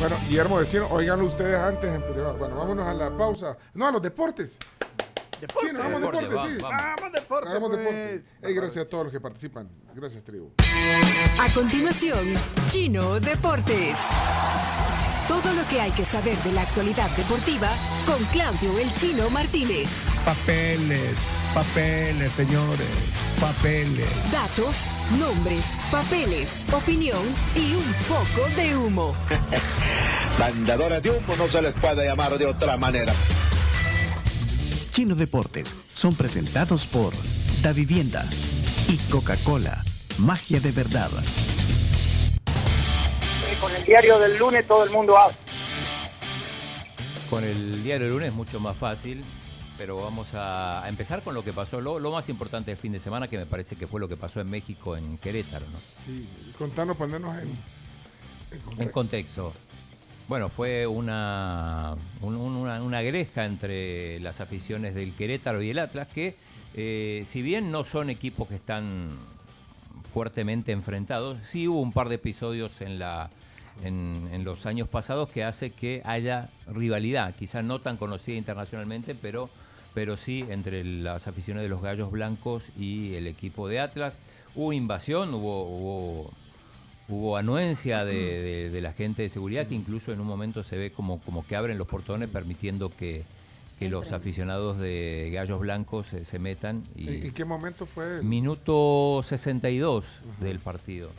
Bueno, 0.00 0.16
Guillermo 0.28 0.58
decía, 0.58 0.84
oiganlo 0.86 1.26
ustedes 1.26 1.56
antes 1.56 1.94
en 1.94 2.02
privado. 2.02 2.36
Bueno, 2.38 2.56
vámonos 2.56 2.88
a 2.88 2.92
la 2.92 3.16
pausa. 3.16 3.56
No, 3.72 3.86
a 3.86 3.92
los 3.92 4.02
deportes. 4.02 4.58
Sí, 5.48 5.72
nos 5.72 5.82
vamos 5.84 6.00
deportes, 6.00 6.30
sí. 6.30 6.58
vamos, 6.62 6.82
Vamos, 6.96 7.12
deporte. 7.12 7.48
Hagamos 7.48 7.70
pues. 7.70 7.80
deportes. 7.84 8.36
Ey, 8.42 8.54
gracias 8.54 8.84
a 8.84 8.88
todos 8.88 9.04
los 9.04 9.12
que 9.12 9.20
participan. 9.20 9.68
Gracias, 9.94 10.24
tribu. 10.24 10.52
A 11.40 11.52
continuación, 11.54 12.34
Chino 12.70 13.20
Deportes. 13.20 13.96
Todo 15.28 15.52
lo 15.54 15.66
que 15.68 15.80
hay 15.80 15.90
que 15.92 16.04
saber 16.04 16.36
de 16.38 16.52
la 16.52 16.62
actualidad 16.62 17.08
deportiva 17.16 17.68
con 18.06 18.22
Claudio 18.26 18.78
El 18.78 18.92
Chino 18.94 19.30
Martínez. 19.30 19.88
Papeles, 20.24 21.18
papeles, 21.54 22.32
señores, 22.32 22.88
papeles. 23.40 24.06
Datos, 24.30 24.76
nombres, 25.18 25.64
papeles, 25.90 26.50
opinión 26.72 27.22
y 27.56 27.74
un 27.74 27.94
poco 28.06 28.48
de 28.54 28.76
humo. 28.76 29.14
Vendedores 30.38 31.02
de 31.02 31.10
humo 31.10 31.36
no 31.38 31.48
se 31.48 31.62
les 31.62 31.72
puede 31.72 32.06
llamar 32.06 32.36
de 32.36 32.46
otra 32.46 32.76
manera. 32.76 33.12
Chino 34.94 35.16
Deportes 35.16 35.74
son 35.92 36.14
presentados 36.14 36.86
por 36.86 37.12
Da 37.64 37.72
Vivienda 37.72 38.24
y 38.88 38.96
Coca-Cola. 39.10 39.76
Magia 40.18 40.60
de 40.60 40.70
verdad. 40.70 41.10
Con 43.60 43.74
el 43.74 43.84
diario 43.84 44.20
del 44.20 44.38
lunes 44.38 44.64
todo 44.68 44.84
el 44.84 44.90
mundo 44.90 45.18
habla. 45.18 45.36
Con 47.28 47.42
el 47.42 47.82
diario 47.82 48.06
del 48.06 48.14
lunes 48.14 48.28
es 48.28 48.34
mucho 48.36 48.60
más 48.60 48.76
fácil, 48.76 49.24
pero 49.76 50.00
vamos 50.00 50.32
a, 50.34 50.84
a 50.84 50.88
empezar 50.88 51.24
con 51.24 51.34
lo 51.34 51.42
que 51.42 51.52
pasó, 51.52 51.80
lo, 51.80 51.98
lo 51.98 52.12
más 52.12 52.28
importante 52.28 52.70
del 52.70 52.78
fin 52.78 52.92
de 52.92 53.00
semana, 53.00 53.26
que 53.26 53.36
me 53.36 53.46
parece 53.46 53.74
que 53.74 53.88
fue 53.88 53.98
lo 53.98 54.06
que 54.06 54.16
pasó 54.16 54.40
en 54.40 54.48
México, 54.48 54.96
en 54.96 55.18
Querétaro, 55.18 55.66
¿no? 55.72 55.76
Sí, 55.76 56.28
contanos, 56.56 56.96
ponernos 56.96 57.34
en, 57.34 57.48
en 57.48 58.60
contexto. 58.60 58.82
En 58.84 58.88
contexto. 58.90 59.52
Bueno, 60.28 60.48
fue 60.48 60.86
una, 60.86 61.96
un- 62.22 62.36
un- 62.36 62.56
una, 62.56 63.02
gresca 63.02 63.44
entre 63.44 64.18
las 64.20 64.40
aficiones 64.40 64.94
del 64.94 65.12
Querétaro 65.12 65.62
y 65.62 65.70
el 65.70 65.78
Atlas, 65.78 66.08
que 66.08 66.34
eh, 66.74 67.22
si 67.26 67.42
bien 67.42 67.70
no 67.70 67.84
son 67.84 68.08
equipos 68.08 68.48
que 68.48 68.54
están 68.54 69.10
fuertemente 70.12 70.72
enfrentados, 70.72 71.36
sí 71.44 71.68
hubo 71.68 71.80
un 71.80 71.92
par 71.92 72.08
de 72.08 72.14
episodios 72.14 72.80
en, 72.80 72.98
la, 72.98 73.28
en, 73.84 74.28
en 74.32 74.44
los 74.44 74.64
años 74.64 74.88
pasados 74.88 75.28
que 75.28 75.44
hace 75.44 75.70
que 75.70 76.00
haya 76.04 76.48
rivalidad, 76.68 77.34
quizás 77.38 77.62
no 77.62 77.80
tan 77.80 77.98
conocida 77.98 78.36
internacionalmente, 78.36 79.14
pero, 79.14 79.50
pero 79.92 80.16
sí 80.16 80.44
entre 80.48 80.84
las 80.84 81.26
aficiones 81.26 81.62
de 81.62 81.68
los 81.68 81.82
Gallos 81.82 82.10
Blancos 82.10 82.70
y 82.78 83.14
el 83.14 83.26
equipo 83.26 83.68
de 83.68 83.80
Atlas. 83.80 84.18
Hubo 84.54 84.72
invasión, 84.72 85.34
hubo, 85.34 85.64
hubo 85.68 86.30
Hubo 87.08 87.36
anuencia 87.36 88.04
de, 88.04 88.14
de- 88.14 88.70
de 88.70 88.80
la 88.80 88.92
gente 88.92 89.22
de 89.22 89.28
seguridad 89.28 89.66
que 89.66 89.74
incluso 89.74 90.12
en 90.12 90.20
un 90.20 90.26
momento 90.26 90.62
se 90.62 90.76
ve 90.78 90.90
como, 90.90 91.18
como 91.20 91.46
que 91.46 91.54
abren 91.56 91.76
los 91.78 91.86
portones 91.86 92.28
permitiendo 92.30 92.90
que, 92.90 93.22
que 93.78 93.90
los 93.90 94.12
aficionados 94.12 94.78
de 94.78 95.30
Gallos 95.32 95.58
Blancos 95.60 96.06
se, 96.06 96.24
se 96.24 96.38
metan. 96.38 96.82
Y 96.96 97.08
¿En, 97.08 97.22
en 97.26 97.30
qué 97.34 97.44
momento 97.44 97.84
fue? 97.84 98.22
Minuto 98.22 99.20
62 99.22 100.06
del 100.40 100.60
partido. 100.60 101.10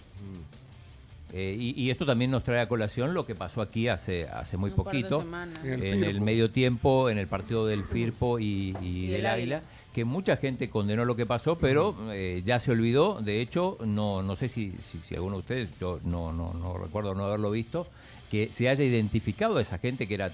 Eh, 1.34 1.56
y, 1.60 1.80
y 1.82 1.90
esto 1.92 2.06
también 2.06 2.32
nos 2.32 2.44
trae 2.44 2.62
a 2.62 2.68
colación 2.70 3.14
lo 3.14 3.26
que 3.26 3.36
pasó 3.36 3.62
aquí 3.62 3.88
hace, 3.90 4.26
hace 4.30 4.56
muy 4.58 4.70
Un 4.70 4.76
par 4.78 4.86
de 4.94 5.02
poquito. 5.02 5.26
En 5.64 5.74
el 5.74 5.84
en 5.84 6.04
el 6.04 6.12
Firpo. 6.14 6.26
medio 6.26 6.52
tiempo, 6.52 7.10
en 7.10 7.18
el 7.18 7.28
partido 7.28 7.68
del 7.68 7.84
Firpo 7.84 8.40
y, 8.40 8.76
y 8.82 8.86
Y 8.88 9.08
del 9.08 9.12
del 9.18 9.26
Águila, 9.26 9.58
Águila. 9.58 9.62
Que 9.96 10.04
mucha 10.04 10.36
gente 10.36 10.70
condenó 10.70 11.06
lo 11.06 11.16
que 11.16 11.26
pasó, 11.26 11.58
pero 11.58 11.96
eh, 12.12 12.42
ya 12.44 12.60
se 12.60 12.70
olvidó. 12.72 13.22
De 13.22 13.40
hecho, 13.40 13.78
no, 13.86 14.22
no 14.22 14.36
sé 14.36 14.50
si, 14.50 14.72
si, 14.74 15.00
si 15.00 15.16
alguno 15.16 15.36
de 15.38 15.40
ustedes, 15.40 15.70
yo 15.80 16.02
no, 16.04 16.34
no, 16.34 16.54
no 16.54 16.78
recuerdo 16.78 17.16
no 17.16 17.24
haberlo 17.24 17.50
visto, 17.50 17.88
que 18.30 18.52
se 18.52 18.68
haya 18.68 18.84
identificado 18.84 19.56
a 19.56 19.62
esa 19.62 19.78
gente 19.78 20.06
que 20.06 20.16
era, 20.16 20.34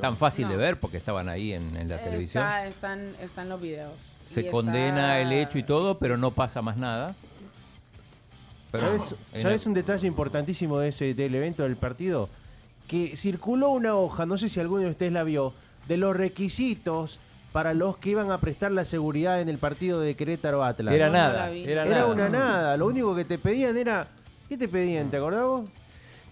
tan 0.00 0.16
fácil 0.16 0.48
de 0.48 0.56
ver 0.56 0.80
porque 0.80 0.96
estaban 0.96 1.28
ahí 1.28 1.52
en, 1.52 1.76
en 1.76 1.88
la 1.88 2.02
televisión. 2.02 2.42
Está, 2.42 2.66
están, 2.66 3.14
están 3.20 3.48
los 3.48 3.60
videos. 3.60 3.92
Y 4.28 4.34
Se 4.34 4.40
está- 4.40 4.50
condena 4.50 5.20
el 5.20 5.30
hecho 5.32 5.58
y 5.58 5.62
todo, 5.62 5.96
pero 6.00 6.16
no 6.16 6.32
pasa 6.32 6.60
más 6.60 6.76
nada. 6.76 7.14
Pero 8.72 8.84
¿Sabes, 8.98 9.14
en 9.32 9.40
sabes 9.40 9.62
el- 9.62 9.68
un 9.68 9.74
detalle 9.74 10.08
importantísimo 10.08 10.80
de 10.80 10.88
ese, 10.88 11.14
del 11.14 11.34
evento 11.36 11.62
del 11.62 11.76
partido? 11.76 12.28
Que 12.88 13.16
circuló 13.16 13.68
una 13.70 13.94
hoja, 13.94 14.26
no 14.26 14.36
sé 14.38 14.48
si 14.48 14.58
alguno 14.58 14.82
de 14.82 14.90
ustedes 14.90 15.12
la 15.12 15.22
vio, 15.22 15.54
de 15.86 15.96
los 15.98 16.16
requisitos 16.16 17.20
para 17.52 17.74
los 17.74 17.96
que 17.96 18.10
iban 18.10 18.30
a 18.30 18.38
prestar 18.38 18.72
la 18.72 18.84
seguridad 18.84 19.40
en 19.40 19.48
el 19.48 19.58
partido 19.58 20.00
de 20.00 20.14
Querétaro 20.14 20.62
Atlas. 20.64 20.94
Era 20.94 21.08
nada, 21.08 21.50
era, 21.50 21.84
Era 21.84 21.84
nada. 21.86 22.06
una 22.06 22.28
nada. 22.28 22.76
Lo 22.76 22.86
único 22.86 23.14
que 23.16 23.24
te 23.24 23.38
pedían 23.38 23.76
era. 23.76 24.08
¿Qué 24.48 24.56
te 24.56 24.68
pedían? 24.68 25.10
¿Te 25.10 25.16
acordás 25.18 25.42
vos? 25.44 25.68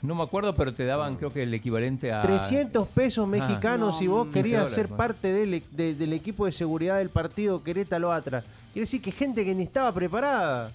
No 0.02 0.14
me 0.14 0.22
acuerdo, 0.22 0.54
pero 0.54 0.72
te 0.74 0.84
daban 0.84 1.16
creo 1.16 1.32
que 1.32 1.42
el 1.42 1.52
equivalente 1.54 2.12
a... 2.12 2.20
300 2.22 2.86
pesos 2.88 3.26
mexicanos 3.26 3.92
No, 3.94 3.98
si 3.98 4.06
vos 4.06 4.24
15 4.26 4.38
querías 4.42 4.60
dólares, 4.64 4.74
ser 4.74 4.88
parte 4.88 5.32
del, 5.32 5.54
e- 5.54 5.62
de- 5.70 5.94
del 5.94 6.12
equipo 6.12 6.44
de 6.46 6.52
seguridad 6.52 6.98
del 6.98 7.08
partido 7.08 7.62
Querétaro 7.64 8.12
Atlas. 8.12 8.44
Quiere 8.72 8.84
decir 8.84 9.00
que 9.00 9.10
gente 9.10 9.44
que 9.44 9.54
ni 9.54 9.62
estaba 9.62 9.90
preparada. 9.92 10.70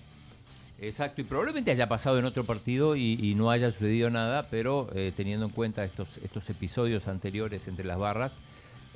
Exacto, 0.80 1.22
y 1.22 1.24
probablemente 1.24 1.70
haya 1.70 1.88
pasado 1.88 2.18
en 2.18 2.26
otro 2.26 2.44
partido 2.44 2.96
y, 2.96 3.14
y 3.22 3.36
no 3.36 3.52
haya 3.52 3.72
sucedido 3.72 4.10
nada, 4.10 4.48
pero 4.50 4.90
eh, 4.96 5.14
teniendo 5.16 5.46
en 5.46 5.52
cuenta 5.52 5.84
estos, 5.86 6.18
estos 6.18 6.50
episodios 6.50 7.08
anteriores 7.08 7.68
entre 7.68 7.86
las 7.86 8.00
barras, 8.00 8.34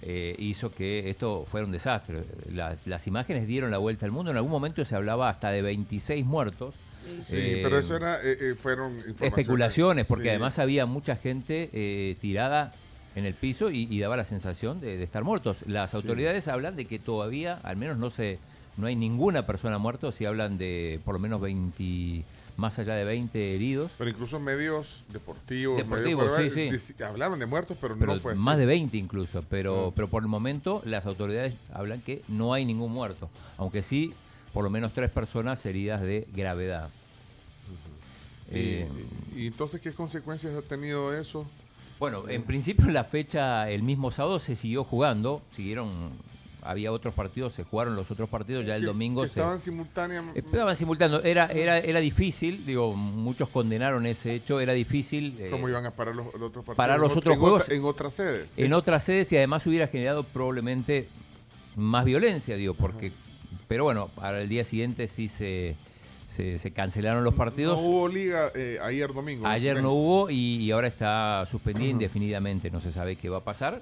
eh, 0.02 0.36
hizo 0.38 0.74
que 0.74 1.10
esto 1.10 1.46
fuera 1.48 1.66
un 1.66 1.72
desastre. 1.72 2.24
La- 2.54 2.76
las 2.86 3.08
imágenes 3.08 3.48
dieron 3.48 3.72
la 3.72 3.78
vuelta 3.78 4.06
al 4.06 4.12
mundo, 4.12 4.32
en 4.32 4.38
algún 4.38 4.52
momento 4.52 4.84
se 4.86 4.96
hablaba 4.96 5.30
hasta 5.30 5.50
de 5.52 5.62
26 5.62 6.26
muertos. 6.26 6.74
Sí, 7.22 7.38
Eh, 7.38 7.60
pero 7.64 7.78
eso 7.78 7.96
era, 7.96 8.16
eh, 8.24 8.38
eh, 8.40 8.56
fueron 8.58 8.98
especulaciones, 9.22 10.08
porque 10.08 10.24
Sí. 10.24 10.30
además 10.30 10.58
había 10.60 10.86
mucha 10.86 11.16
gente 11.16 11.70
eh, 11.72 12.16
tirada 12.20 12.74
en 13.16 13.26
el 13.26 13.34
piso 13.34 13.70
y, 13.70 13.88
y 13.90 14.00
daba 14.00 14.18
la 14.18 14.26
sensación 14.26 14.82
de, 14.82 14.98
de 14.98 15.04
estar 15.04 15.24
muertos. 15.24 15.58
Las 15.68 15.92
Sí. 15.92 15.98
autoridades 15.98 16.48
hablan 16.48 16.76
de 16.76 16.86
que 16.86 17.00
todavía, 17.00 17.60
al 17.64 17.78
menos 17.78 17.98
no 17.98 18.10
se, 18.10 18.40
no 18.78 18.88
hay 18.88 18.96
ninguna 18.96 19.46
persona 19.46 19.78
muerta, 19.78 20.12
si 20.12 20.26
hablan 20.26 20.58
de 20.58 21.00
por 21.06 21.14
lo 21.14 21.20
menos 21.20 21.40
20, 21.42 22.24
más 22.58 22.80
allá 22.80 22.96
de 22.96 23.04
20 23.04 23.56
heridos. 23.56 23.92
Pero 23.98 24.10
incluso 24.10 24.40
medios 24.40 25.04
deportivos, 25.10 25.78
Deportivos, 25.78 26.38
medios 26.38 26.54
sí, 26.54 26.94
deci- 26.94 27.02
hablaban 27.06 27.40
de 27.40 27.46
muertos, 27.46 27.78
pero, 27.82 27.96
Pero 27.98 28.14
no 28.14 28.20
fue 28.20 28.34
así. 28.34 28.42
más 28.42 28.58
de 28.58 28.66
20 28.66 28.98
incluso, 28.98 29.44
pero, 29.50 29.90
Mm. 29.92 29.94
pero 29.96 30.10
por 30.10 30.24
el 30.24 30.30
momento 30.30 30.82
las 30.86 31.06
autoridades 31.06 31.54
hablan 31.74 32.02
que 32.02 32.22
no 32.28 32.54
hay 32.54 32.66
ningún 32.66 32.92
muerto, 32.92 33.30
aunque 33.58 33.84
sí 33.84 34.14
por 34.54 34.64
lo 34.64 34.70
menos 34.70 34.94
tres 34.94 35.12
personas 35.12 35.66
heridas 35.66 36.02
de 36.02 36.28
gravedad. 36.34 36.90
Eh, 38.52 38.88
y, 39.36 39.48
entonces 39.48 39.82
qué 39.82 39.92
consecuencias 39.92 40.54
ha 40.56 40.62
tenido 40.62 41.14
eso? 41.14 41.46
Bueno, 42.00 42.30
en 42.30 42.44
principio 42.44 42.88
la 42.92 43.04
fecha, 43.04 43.70
el 43.70 43.82
mismo 43.84 44.12
sábado 44.12 44.40
se 44.40 44.56
siguió 44.56 44.84
jugando, 44.84 45.42
siguieron, 45.56 45.90
había 46.66 46.92
otros 46.92 47.14
partidos, 47.14 47.54
se 47.54 47.64
jugaron 47.64 47.96
los 47.96 48.10
otros 48.12 48.28
partidos, 48.30 48.66
ya 48.66 48.76
el 48.76 48.82
Que- 48.82 48.88
domingo 48.88 49.22
que 49.22 49.30
se... 49.30 49.40
estaban 49.40 49.60
simultáneamente. 49.60 50.40
Estaban 50.40 50.76
simultando, 50.76 51.22
era, 51.24 51.46
era, 51.48 51.78
era 51.78 52.00
difícil, 52.00 52.66
digo, 52.66 52.94
muchos 52.96 53.50
condenaron 53.50 54.06
ese 54.06 54.34
hecho, 54.34 54.60
era 54.60 54.74
difícil 54.74 55.36
eh, 55.40 55.50
¿Cómo 55.52 55.70
iban 55.70 55.86
a 55.86 55.92
parar 55.92 56.16
los, 56.16 56.26
los 56.28 56.36
otros 56.36 56.66
partidos? 56.66 56.76
parar 56.78 57.00
los 57.00 57.12
En 57.12 57.16
ot- 57.18 57.20
otros 57.20 57.34
en 57.36 57.40
juegos 57.40 57.62
otra- 57.64 57.76
en 57.76 57.84
otras 57.86 58.14
sedes. 58.14 58.52
en 58.58 58.66
Es- 58.66 58.72
otras 58.74 59.04
sedes 59.04 59.32
y 59.32 59.38
además 59.38 59.66
hubiera 59.68 59.88
generado 59.88 60.24
probablemente 60.24 61.08
más 61.76 62.04
violencia, 62.06 62.56
digo, 62.56 62.74
porque, 62.74 63.12
pero 63.68 63.84
bueno, 63.84 64.10
para 64.16 64.42
el 64.42 64.50
día 64.50 64.64
siguiente 64.64 65.08
sí 65.08 65.28
se, 65.28 65.76
se, 66.28 66.58
se 66.58 66.72
cancelaron 66.72 67.24
los 67.24 67.34
partidos. 67.36 67.80
No 67.80 67.86
hubo 67.88 68.08
liga 68.08 68.50
eh, 68.56 68.80
ayer 68.82 69.14
domingo. 69.14 69.46
Ayer 69.46 69.82
no 69.82 69.92
hubo 69.92 70.30
y, 70.30 70.58
y 70.58 70.72
ahora 70.72 70.88
está 70.88 71.46
suspendida 71.50 71.90
indefinidamente, 71.90 72.72
no 72.72 72.80
se 72.82 72.92
sabe 72.92 73.16
qué 73.18 73.30
va 73.30 73.38
a 73.40 73.44
pasar. 73.44 73.82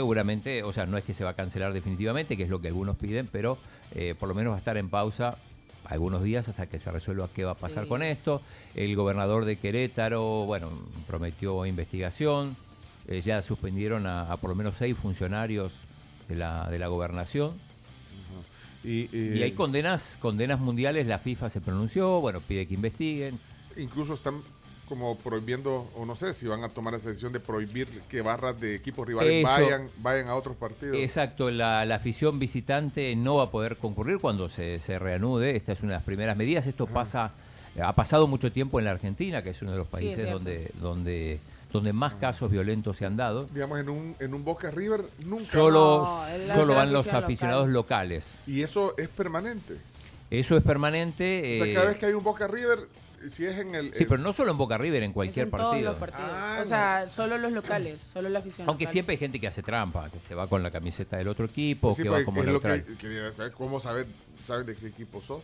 Seguramente, 0.00 0.62
o 0.62 0.72
sea, 0.72 0.86
no 0.86 0.96
es 0.96 1.04
que 1.04 1.12
se 1.12 1.24
va 1.24 1.30
a 1.30 1.34
cancelar 1.34 1.74
definitivamente, 1.74 2.34
que 2.34 2.44
es 2.44 2.48
lo 2.48 2.58
que 2.58 2.68
algunos 2.68 2.96
piden, 2.96 3.28
pero 3.30 3.58
eh, 3.94 4.14
por 4.18 4.30
lo 4.30 4.34
menos 4.34 4.52
va 4.52 4.54
a 4.54 4.58
estar 4.58 4.78
en 4.78 4.88
pausa 4.88 5.36
algunos 5.84 6.22
días 6.22 6.48
hasta 6.48 6.66
que 6.66 6.78
se 6.78 6.90
resuelva 6.90 7.28
qué 7.34 7.44
va 7.44 7.50
a 7.50 7.54
pasar 7.54 7.82
Sí. 7.84 7.88
con 7.90 8.02
esto. 8.02 8.40
El 8.74 8.96
gobernador 8.96 9.44
de 9.44 9.56
Querétaro, 9.56 10.46
bueno, 10.46 10.70
prometió 11.06 11.66
investigación. 11.66 12.56
Eh, 13.08 13.20
ya 13.20 13.42
suspendieron 13.42 14.06
a, 14.06 14.22
a 14.22 14.38
por 14.38 14.48
lo 14.48 14.56
menos 14.56 14.74
seis 14.76 14.96
funcionarios 14.96 15.74
de 16.30 16.36
la, 16.36 16.70
de 16.70 16.78
la 16.78 16.86
gobernación. 16.88 17.52
Y, 18.82 19.02
eh, 19.14 19.34
Y 19.36 19.42
hay 19.42 19.52
condenas, 19.52 20.16
condenas 20.18 20.60
mundiales, 20.60 21.06
la 21.06 21.18
FIFA 21.18 21.50
se 21.50 21.60
pronunció, 21.60 22.22
bueno, 22.22 22.40
pide 22.40 22.66
que 22.66 22.72
investiguen. 22.72 23.38
Incluso 23.76 24.14
están 24.14 24.40
como 24.90 25.16
prohibiendo, 25.16 25.88
o 25.96 26.04
no 26.04 26.14
sé 26.16 26.34
si 26.34 26.46
van 26.46 26.64
a 26.64 26.68
tomar 26.68 26.92
esa 26.94 27.08
decisión 27.08 27.32
de 27.32 27.40
prohibir 27.40 27.86
que 28.10 28.20
barras 28.20 28.60
de 28.60 28.74
equipos 28.74 29.06
rivales 29.06 29.32
Eso. 29.32 29.46
vayan, 29.50 29.88
vayan 29.98 30.28
a 30.28 30.34
otros 30.34 30.56
partidos. 30.56 30.96
Exacto, 30.98 31.50
la, 31.50 31.86
la 31.86 31.94
afición 31.94 32.38
visitante 32.40 33.14
no 33.16 33.36
va 33.36 33.44
a 33.44 33.50
poder 33.50 33.76
concurrir 33.76 34.18
cuando 34.18 34.48
se, 34.48 34.80
se 34.80 34.98
reanude. 34.98 35.56
Esta 35.56 35.72
es 35.72 35.80
una 35.80 35.92
de 35.92 35.96
las 35.98 36.04
primeras 36.04 36.36
medidas. 36.36 36.66
Esto 36.66 36.86
pasa, 36.86 37.30
ha 37.80 37.92
pasado 37.94 38.26
mucho 38.26 38.50
tiempo 38.52 38.78
en 38.80 38.84
la 38.86 38.90
Argentina, 38.90 39.42
que 39.42 39.50
es 39.50 39.62
uno 39.62 39.70
de 39.70 39.78
los 39.78 39.86
países 39.86 40.28
donde, 40.30 40.70
donde, 40.80 41.38
donde 41.72 41.92
más 41.92 42.14
casos 42.14 42.50
violentos 42.50 42.96
se 42.96 43.06
han 43.06 43.16
dado. 43.16 43.46
Digamos, 43.54 43.78
en 43.78 43.88
un, 43.88 44.16
en 44.18 44.34
un 44.34 44.44
Boca 44.44 44.70
River 44.72 45.04
nunca. 45.24 45.44
Solo, 45.44 46.04
No, 46.48 46.54
solo 46.54 46.74
van 46.74 46.92
los 46.92 47.06
aficionados 47.12 47.68
local. 47.68 48.08
locales. 48.08 48.34
Y 48.46 48.62
eso 48.62 48.94
es 48.98 49.08
permanente. 49.08 49.76
Eso 50.30 50.56
es 50.56 50.62
permanente. 50.62 51.60
o 51.60 51.64
sea, 51.64 51.72
eh, 51.72 51.74
cada 51.74 51.86
vez 51.88 51.96
que 51.96 52.06
hay 52.06 52.12
un 52.12 52.22
Boca 52.24 52.46
River, 52.46 52.78
si 53.28 53.44
es 53.46 53.58
en 53.58 53.74
el. 53.74 53.94
Sí, 53.94 54.04
pero 54.06 54.18
no 54.18 54.32
solo 54.32 54.50
en 54.52 54.58
Boca 54.58 54.78
River, 54.78 55.02
en 55.02 55.12
cualquier 55.12 55.44
en 55.46 55.50
todos 55.50 55.64
partido. 55.66 55.90
los 55.90 56.00
partidos. 56.00 56.30
Ah, 56.32 56.60
o 56.62 56.64
sea, 56.68 57.08
solo 57.14 57.36
los 57.38 57.52
locales, 57.52 58.00
solo 58.12 58.28
la 58.28 58.38
afición. 58.38 58.68
Aunque 58.68 58.84
local. 58.84 58.92
siempre 58.92 59.12
hay 59.14 59.18
gente 59.18 59.40
que 59.40 59.46
hace 59.48 59.62
trampa, 59.62 60.08
que 60.10 60.18
se 60.20 60.34
va 60.34 60.46
con 60.46 60.62
la 60.62 60.70
camiseta 60.70 61.16
del 61.16 61.28
otro 61.28 61.46
equipo, 61.46 61.94
Sí, 61.94 62.02
que 62.02 62.08
pues, 62.08 62.22
va 62.22 62.24
como 62.24 62.40
es 62.40 62.46
lo 62.46 62.52
neutral. 62.52 62.84
que 62.84 62.94
quería 62.96 63.30
saber. 63.32 63.52
¿Cómo 63.52 63.80
sabes, 63.80 64.06
sabes 64.44 64.66
de 64.66 64.74
qué 64.76 64.86
equipo 64.86 65.20
sos? 65.20 65.42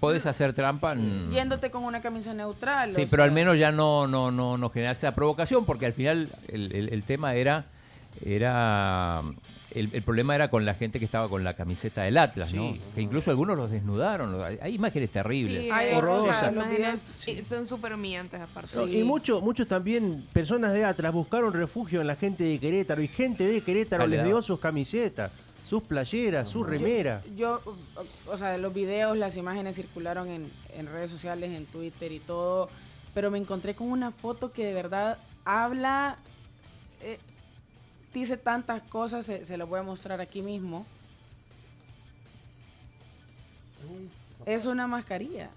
Puedes 0.00 0.26
hacer 0.26 0.52
trampa. 0.52 0.94
Yéndote 0.94 1.70
con 1.70 1.82
una 1.84 2.00
camisa 2.00 2.32
neutral. 2.32 2.94
Sí, 2.94 3.06
pero 3.10 3.24
al 3.24 3.32
menos 3.32 3.58
ya 3.58 3.72
no, 3.72 4.06
no, 4.06 4.30
no, 4.30 4.56
no 4.56 4.70
genera 4.70 4.92
esa 4.92 5.14
provocación, 5.14 5.64
porque 5.64 5.86
al 5.86 5.92
final 5.92 6.28
el, 6.48 6.72
el- 6.72 6.88
el 6.92 7.02
tema 7.02 7.34
era. 7.34 7.64
era 8.24 9.22
el, 9.72 9.90
el 9.92 10.02
problema 10.02 10.34
era 10.34 10.48
con 10.50 10.64
la 10.64 10.74
gente 10.74 10.98
que 10.98 11.04
estaba 11.04 11.28
con 11.28 11.44
la 11.44 11.54
camiseta 11.54 12.02
del 12.02 12.16
Atlas, 12.16 12.54
¿no? 12.54 12.74
Que 12.94 13.02
incluso 13.02 13.30
algunos 13.30 13.56
los 13.56 13.70
desnudaron. 13.70 14.42
Hay, 14.42 14.58
hay 14.62 14.74
imágenes 14.74 15.10
terribles. 15.10 15.64
Sí, 15.64 15.70
Ay, 15.72 15.88
hay 15.90 15.94
horrorosas. 15.96 16.52
imágenes, 16.52 17.00
son 17.46 17.66
súper 17.66 17.92
humillantes 17.92 18.40
aparte. 18.40 18.84
Y 18.90 19.02
muchos 19.04 19.42
muchos 19.42 19.68
también, 19.68 20.26
personas 20.32 20.72
de 20.72 20.84
Atlas, 20.84 21.12
buscaron 21.12 21.52
refugio 21.52 22.00
en 22.00 22.06
la 22.06 22.16
gente 22.16 22.44
de 22.44 22.58
Querétaro 22.58 23.02
y 23.02 23.08
gente 23.08 23.46
de 23.46 23.60
Querétaro 23.62 24.06
les 24.06 24.24
dio 24.24 24.40
sus 24.42 24.58
camisetas, 24.58 25.30
sus 25.64 25.82
playeras, 25.82 26.48
sus 26.48 26.66
remeras. 26.66 27.22
Yo, 27.36 27.60
o- 27.66 28.32
o 28.32 28.36
sea, 28.38 28.56
los 28.56 28.72
videos, 28.72 29.16
las 29.18 29.36
imágenes 29.36 29.76
circularon 29.76 30.28
en, 30.28 30.50
en 30.76 30.86
redes 30.86 31.10
sociales, 31.10 31.50
en 31.54 31.66
Twitter 31.66 32.10
y 32.10 32.20
todo, 32.20 32.70
pero 33.14 33.30
me 33.30 33.36
encontré 33.38 33.74
con 33.74 33.90
una 33.90 34.10
foto 34.12 34.50
que 34.50 34.64
de 34.64 34.72
verdad 34.72 35.18
habla, 35.44 36.16
eh, 37.02 37.18
dice 38.12 38.36
tantas 38.36 38.82
cosas, 38.82 39.24
se, 39.26 39.44
se 39.44 39.56
las 39.56 39.68
voy 39.68 39.80
a 39.80 39.82
mostrar 39.82 40.20
aquí 40.20 40.42
mismo. 40.42 40.86
Es 44.46 44.66
una 44.66 44.86
mascarilla. 44.86 45.48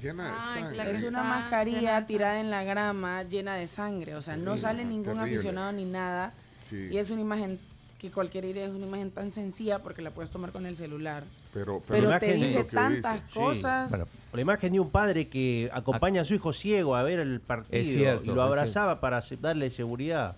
Llena 0.00 0.24
de 0.24 0.60
sangre. 0.60 0.90
Es 0.90 1.02
una 1.04 1.22
mascarilla 1.22 2.04
tirada 2.06 2.40
en 2.40 2.50
la 2.50 2.64
grama, 2.64 3.22
llena 3.22 3.54
de 3.54 3.66
sangre. 3.68 4.16
O 4.16 4.22
sea, 4.22 4.36
no 4.36 4.58
sale 4.58 4.84
ningún 4.84 5.14
terrible. 5.14 5.36
aficionado 5.36 5.72
ni 5.72 5.84
nada. 5.84 6.32
Sí. 6.60 6.88
Y 6.90 6.98
es 6.98 7.10
una 7.10 7.20
imagen 7.20 7.58
que 7.98 8.10
cualquier 8.10 8.44
idea 8.46 8.66
es 8.66 8.72
una 8.72 8.86
imagen 8.86 9.12
tan 9.12 9.30
sencilla 9.30 9.78
porque 9.78 10.02
la 10.02 10.10
puedes 10.10 10.30
tomar 10.30 10.50
con 10.50 10.66
el 10.66 10.76
celular. 10.76 11.22
Pero, 11.54 11.82
Pero, 11.86 12.08
la 12.10 12.18
te 12.18 12.34
imagen 12.36 12.46
dice 12.46 12.64
tantas 12.64 13.22
dice. 13.26 13.34
cosas. 13.38 13.90
Bueno, 13.90 14.08
la 14.32 14.40
imagen 14.40 14.72
de 14.72 14.80
un 14.80 14.90
padre 14.90 15.28
que 15.28 15.70
acompaña 15.72 16.22
a 16.22 16.24
su 16.24 16.34
hijo 16.34 16.52
ciego 16.52 16.96
a 16.96 17.02
ver 17.04 17.20
el 17.20 17.40
partido 17.40 17.84
cierto, 17.84 18.24
y 18.24 18.34
lo 18.34 18.42
abrazaba 18.42 19.00
para 19.00 19.22
darle 19.40 19.70
seguridad. 19.70 20.36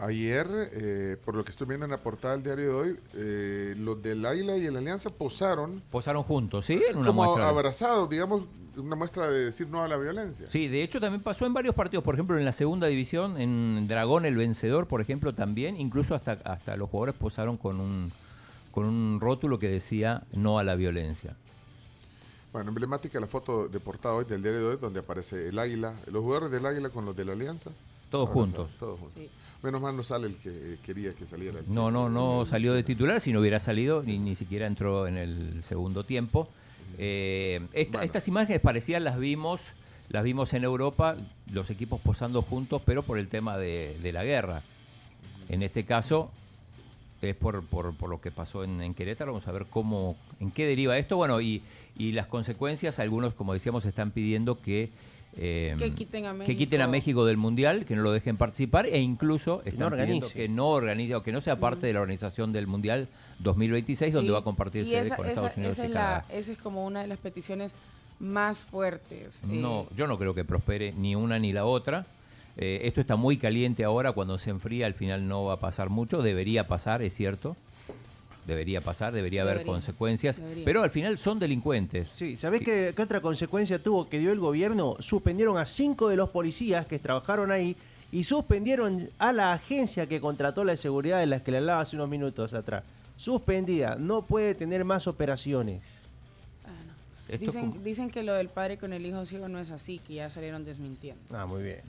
Ayer, 0.00 0.46
eh, 0.72 1.16
por 1.24 1.34
lo 1.36 1.44
que 1.44 1.50
estoy 1.50 1.66
viendo 1.66 1.84
en 1.84 1.90
la 1.90 1.98
portada 1.98 2.34
del 2.34 2.42
diario 2.42 2.64
de 2.64 2.72
hoy, 2.72 2.98
eh, 3.14 3.74
los 3.76 4.02
del 4.02 4.24
Águila 4.24 4.56
y 4.56 4.64
el 4.64 4.76
Alianza 4.76 5.10
posaron 5.10 5.82
Posaron 5.90 6.22
juntos, 6.22 6.64
¿sí? 6.64 6.82
En 6.88 6.96
una 6.96 7.08
como 7.08 7.24
muestra. 7.24 7.48
abrazados, 7.48 8.08
digamos, 8.08 8.44
una 8.76 8.96
muestra 8.96 9.28
de 9.28 9.44
decir 9.44 9.68
no 9.68 9.82
a 9.82 9.88
la 9.88 9.98
violencia. 9.98 10.46
Sí, 10.48 10.68
de 10.68 10.82
hecho 10.82 11.00
también 11.00 11.22
pasó 11.22 11.44
en 11.44 11.52
varios 11.52 11.74
partidos, 11.74 12.02
por 12.02 12.14
ejemplo 12.14 12.38
en 12.38 12.46
la 12.46 12.54
segunda 12.54 12.86
división, 12.86 13.38
en 13.38 13.86
Dragón 13.88 14.24
el 14.24 14.36
vencedor, 14.36 14.86
por 14.86 15.02
ejemplo, 15.02 15.34
también, 15.34 15.78
incluso 15.78 16.14
hasta, 16.14 16.32
hasta 16.44 16.78
los 16.78 16.88
jugadores 16.88 17.14
posaron 17.16 17.58
con 17.58 17.78
un, 17.78 18.10
con 18.70 18.86
un 18.86 19.20
rótulo 19.20 19.58
que 19.58 19.68
decía 19.68 20.22
no 20.32 20.58
a 20.58 20.64
la 20.64 20.76
violencia. 20.76 21.36
Bueno, 22.54 22.70
emblemática 22.70 23.20
la 23.20 23.26
foto 23.26 23.68
de 23.68 23.78
portada 23.80 24.14
hoy 24.14 24.24
del 24.24 24.42
diario 24.42 24.60
de 24.60 24.66
hoy, 24.66 24.76
donde 24.80 25.00
aparece 25.00 25.48
el 25.48 25.58
Águila, 25.58 25.94
los 26.10 26.22
jugadores 26.22 26.50
del 26.50 26.64
Águila 26.64 26.88
con 26.88 27.04
los 27.04 27.14
de 27.14 27.26
la 27.26 27.32
Alianza. 27.32 27.70
Todos 28.10 28.28
abrazados, 28.28 28.56
juntos. 28.56 28.78
Todos 28.80 28.98
juntos. 28.98 29.22
Menos 29.62 29.82
mal 29.82 29.94
no 29.96 30.02
sale 30.02 30.26
el 30.28 30.36
que 30.36 30.78
quería 30.84 31.14
que 31.14 31.26
saliera. 31.26 31.58
el 31.60 31.70
No, 31.72 31.90
no, 31.90 32.08
no 32.08 32.44
salió 32.46 32.72
de 32.72 32.82
titular, 32.82 33.20
si 33.20 33.32
no 33.32 33.40
hubiera 33.40 33.60
salido, 33.60 34.02
ni, 34.02 34.18
ni 34.18 34.34
siquiera 34.34 34.66
entró 34.66 35.06
en 35.06 35.16
el 35.18 35.62
segundo 35.62 36.04
tiempo. 36.04 36.48
Eh, 36.98 37.60
esta- 37.72 38.02
Estas 38.04 38.26
imágenes 38.28 38.60
parecidas 38.60 39.02
las 39.02 39.18
vimos, 39.18 39.72
las 40.08 40.24
vimos 40.24 40.54
en 40.54 40.64
Europa, 40.64 41.16
los 41.52 41.68
equipos 41.70 42.00
posando 42.00 42.40
juntos, 42.42 42.80
pero 42.86 43.02
por 43.02 43.18
el 43.18 43.28
tema 43.28 43.58
de, 43.58 43.98
de 44.02 44.12
la 44.12 44.24
guerra. 44.24 44.62
En 45.50 45.62
este 45.62 45.84
caso 45.84 46.30
es 47.20 47.36
por, 47.36 47.62
por, 47.64 47.94
por 47.94 48.08
lo 48.08 48.20
que 48.20 48.30
pasó 48.30 48.64
en, 48.64 48.80
en 48.80 48.94
Querétaro. 48.94 49.32
Vamos 49.32 49.46
a 49.46 49.52
ver 49.52 49.66
cómo, 49.68 50.16
en 50.40 50.50
qué 50.52 50.66
deriva 50.66 50.96
esto. 50.96 51.16
Bueno, 51.18 51.40
y, 51.42 51.62
y 51.98 52.12
las 52.12 52.26
consecuencias, 52.26 52.98
algunos, 52.98 53.34
como 53.34 53.52
decíamos, 53.52 53.84
están 53.84 54.10
pidiendo 54.10 54.58
que 54.60 54.88
eh, 55.36 55.76
Que 55.78 55.92
quiten 55.94 56.26
a 56.26 56.34
que 56.44 56.56
quiten 56.56 56.80
a 56.82 56.86
México. 56.86 57.24
Del 57.24 57.36
Mundial, 57.36 57.84
que 57.84 57.94
no 57.96 58.02
lo 58.02 58.12
dejen 58.12 58.36
participar 58.36 58.86
e 58.86 58.98
incluso 59.00 59.62
están 59.64 59.92
pidiendo 59.92 60.28
que 60.28 60.48
no 60.48 60.68
organice 60.68 61.14
o 61.14 61.22
que 61.22 61.32
no 61.32 61.40
sea 61.40 61.56
parte 61.56 61.86
de 61.86 61.92
la 61.92 62.00
organización 62.00 62.52
del 62.52 62.66
Mundial 62.66 63.06
2026, 63.38 64.12
donde 64.12 64.32
va 64.32 64.40
a 64.40 64.44
compartir 64.44 64.84
sede 64.86 65.00
esa, 65.00 65.16
con 65.16 65.26
esa- 65.26 65.32
Estados 65.32 65.56
Unidos 65.56 65.74
esa 65.74 65.82
y 65.84 65.86
es 65.86 65.92
Canadá. 65.92 66.24
la, 66.28 66.34
esa 66.36 66.52
es 66.52 66.58
como 66.58 66.84
una 66.86 67.00
de 67.02 67.06
las 67.06 67.18
peticiones 67.18 67.74
más 68.18 68.58
fuertes. 68.58 69.42
eh, 69.44 69.46
No, 69.46 69.86
yo 69.96 70.06
no 70.06 70.18
creo 70.18 70.34
que 70.34 70.44
prospere 70.44 70.92
ni 70.92 71.14
una 71.14 71.38
ni 71.38 71.52
la 71.52 71.64
otra. 71.64 72.04
Eh, 72.56 72.80
esto 72.84 73.00
está 73.00 73.16
muy 73.16 73.38
caliente 73.38 73.84
ahora, 73.84 74.12
cuando 74.12 74.36
se 74.36 74.50
enfría 74.50 74.86
al 74.86 74.94
final 74.94 75.26
no 75.28 75.44
va 75.44 75.54
a 75.54 75.60
pasar 75.60 75.88
mucho, 75.88 76.20
debería 76.20 76.66
pasar, 76.66 77.00
es 77.02 77.14
cierto. 77.14 77.56
Debería 78.46 78.80
pasar, 78.80 79.12
debería, 79.12 79.42
haber 79.42 79.58
Debería, 79.58 79.72
consecuencias, 79.72 80.38
debería. 80.38 80.64
pero 80.64 80.82
al 80.82 80.90
final 80.90 81.18
son 81.18 81.38
delincuentes. 81.38 82.08
Sí, 82.16 82.36
¿sabés 82.36 82.62
qué, 82.62 82.92
qué 82.96 83.02
otra 83.02 83.20
consecuencia 83.20 83.82
tuvo 83.82 84.08
que 84.08 84.18
dio 84.18 84.32
el 84.32 84.40
gobierno? 84.40 84.96
Suspendieron 84.98 85.58
a 85.58 85.66
cinco 85.66 86.08
de 86.08 86.16
los 86.16 86.30
policías 86.30 86.86
que 86.86 86.98
trabajaron 86.98 87.52
ahí 87.52 87.76
y 88.12 88.24
suspendieron 88.24 89.08
a 89.18 89.32
la 89.32 89.52
agencia 89.52 90.06
que 90.06 90.20
contrató 90.20 90.64
la 90.64 90.76
seguridad 90.76 91.20
de 91.20 91.26
las 91.26 91.42
que 91.42 91.52
le 91.52 91.58
hablaba 91.58 91.80
hace 91.82 91.96
unos 91.96 92.08
minutos 92.08 92.54
atrás. 92.54 92.82
Suspendida, 93.16 93.96
no 93.96 94.22
puede 94.22 94.54
tener 94.54 94.84
más 94.84 95.06
operaciones. 95.06 95.82
Esto 97.28 97.46
Dicen, 97.46 97.84
dicen 97.84 98.10
que 98.10 98.24
lo 98.24 98.32
del 98.34 98.48
padre 98.48 98.76
con 98.76 98.92
el 98.92 99.06
hijo 99.06 99.24
ciego 99.24 99.48
no 99.48 99.60
es 99.60 99.70
así, 99.70 100.00
que 100.00 100.14
ya 100.14 100.30
salieron 100.30 100.64
desmintiendo. 100.64 101.22
Ah, 101.32 101.46
muy 101.46 101.62
bien. 101.62 101.80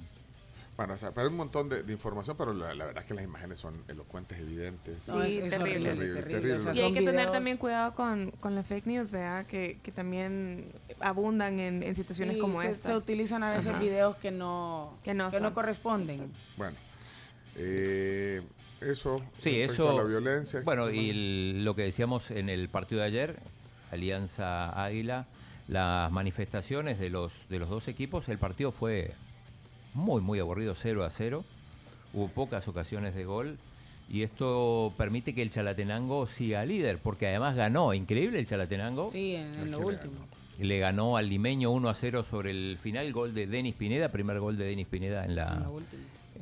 Hay 1.16 1.28
un 1.28 1.36
montón 1.36 1.70
de, 1.70 1.84
de 1.84 1.94
información, 1.94 2.36
pero 2.38 2.54
la, 2.54 2.74
la 2.74 2.86
verdad 2.86 3.04
es 3.04 3.08
que 3.08 3.14
las 3.14 3.24
imágenes 3.24 3.60
son 3.60 3.84
elocuentes, 3.88 4.40
evidentes. 4.40 4.96
Sí, 4.98 5.12
No, 5.12 5.24
es- 5.24 5.38
es 5.38 5.50
terrible. 5.50 5.92
horrible, 5.92 5.92
es 6.08 6.14
terrible, 6.16 6.32
terrible. 6.42 6.56
o 6.56 6.60
sea, 6.62 6.74
Y 6.74 6.80
hay 6.86 6.94
que 6.94 7.02
tener 7.02 7.32
también 7.32 7.58
cuidado 7.58 7.94
con, 7.96 8.32
con 8.40 8.56
las 8.56 8.66
fake 8.68 8.86
news, 8.88 9.12
¿verdad? 9.12 9.46
Que, 9.46 9.80
que 9.84 9.92
también 9.92 10.72
abundan 11.00 11.60
en, 11.60 11.84
en 11.84 11.96
situaciones 11.96 12.36
Sí, 12.36 12.42
como 12.42 12.62
se, 12.62 12.72
estas. 12.72 12.92
se 12.92 12.98
utilizan 12.98 13.44
a 13.44 13.54
veces 13.54 13.68
Ajá. 13.72 13.80
videos 13.80 14.16
que 14.18 14.32
no, 14.32 14.98
Que 15.04 15.14
no 15.14 15.30
que 15.32 15.40
no 15.40 15.54
corresponden. 15.54 16.32
Bueno, 16.58 16.76
eh, 17.56 18.42
eso. 18.82 19.22
Sí, 19.42 19.62
eso. 19.62 19.90
a 19.92 20.04
la 20.04 20.08
violencia. 20.08 20.62
Bueno, 20.64 20.90
y 20.90 21.10
el- 21.10 21.66
lo 21.66 21.76
que 21.76 21.84
decíamos 21.84 22.32
en 22.32 22.50
el 22.50 22.70
partido 22.70 23.02
de 23.02 23.08
ayer, 23.08 23.40
Alianza 23.92 24.70
Águila, 24.84 25.28
las 25.68 26.12
manifestaciones 26.12 27.00
de 27.00 27.10
los, 27.10 27.48
de 27.50 27.60
los 27.60 27.70
dos 27.70 27.88
equipos, 27.88 28.28
el 28.30 28.38
partido 28.38 28.72
fue 28.72 29.14
muy, 29.94 30.22
muy 30.22 30.40
aburrido, 30.40 30.76
0 30.76 31.04
a 31.04 31.10
0. 31.10 31.44
Hubo 32.14 32.28
pocas 32.28 32.68
ocasiones 32.68 33.16
de 33.16 33.26
gol. 33.26 33.58
Y 34.10 34.24
esto 34.24 34.94
permite 34.98 35.34
que 35.34 35.42
el 35.42 35.52
Chalatenango 35.52 36.26
siga 36.26 36.66
líder, 36.66 36.98
porque 36.98 37.28
además 37.28 37.56
ganó. 37.56 37.94
Increíble 37.94 38.40
el 38.40 38.48
Chalatenango. 38.48 39.10
Sí, 39.10 39.36
en, 39.36 39.54
en 39.56 39.72
lo 39.72 39.80
último. 39.80 40.14
Le 40.60 40.80
ganó 40.80 41.16
al 41.18 41.30
limeño 41.30 41.72
1 41.72 41.90
a 41.90 41.96
0 41.96 42.24
sobre 42.24 42.52
el 42.52 42.78
final, 42.78 43.12
gol 43.14 43.34
de 43.34 43.48
Denis 43.48 43.76
Pineda, 43.76 44.10
primer 44.10 44.40
gol 44.40 44.58
de 44.58 44.66
Denis 44.66 44.88
Pineda 44.88 45.26
en, 45.26 45.36
la, 45.36 45.66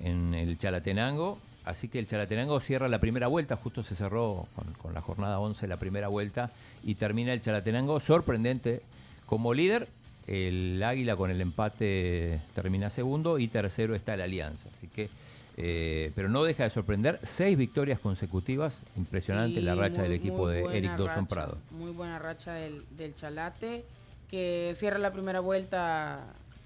en 0.04 0.34
el 0.34 0.58
Chalatenango. 0.58 1.38
Así 1.64 1.88
que 1.88 2.00
el 2.00 2.08
Chalatenango 2.08 2.60
cierra 2.60 2.88
la 2.88 3.00
primera 3.00 3.28
vuelta, 3.28 3.56
justo 3.56 3.84
se 3.84 3.96
cerró 3.96 4.48
con, 4.56 4.74
con 4.74 4.94
la 4.94 5.02
jornada 5.02 5.40
11 5.40 5.68
la 5.68 5.78
primera 5.78 6.08
vuelta 6.08 6.50
y 6.84 6.96
termina 6.96 7.32
el 7.32 7.42
Chalatenango 7.42 8.00
sorprendente 8.00 8.82
como 9.28 9.54
líder. 9.54 9.88
El 10.30 10.84
Águila 10.84 11.16
con 11.16 11.32
el 11.32 11.42
empate 11.42 12.40
termina 12.54 12.92
segundo 12.92 13.40
y 13.40 13.48
tercero 13.48 13.96
está 13.96 14.14
el 14.14 14.22
Alianza. 14.22 14.70
Así 14.72 14.88
que, 14.88 15.10
eh, 15.58 16.12
pero 16.14 16.30
no 16.30 16.44
deja 16.44 16.64
de 16.66 16.70
sorprender, 16.70 17.20
seis 17.24 17.58
victorias 17.58 18.00
consecutivas, 18.00 18.78
impresionante 18.96 19.60
Sí, 19.60 19.66
la 19.66 19.74
racha 19.74 20.02
muy- 20.02 20.10
del 20.10 20.12
equipo 20.14 20.48
de 20.48 20.60
Eric 20.78 20.98
Dawson 20.98 21.26
Prado. 21.26 21.58
Muy 21.72 21.92
buena 21.92 22.20
racha 22.20 22.54
del, 22.54 22.84
del 22.96 23.16
Chalate, 23.16 23.84
que 24.30 24.74
cierra 24.76 25.00
la 25.00 25.12
primera 25.12 25.40
vuelta 25.40 26.24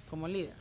como 0.09 0.27
líder. 0.27 0.53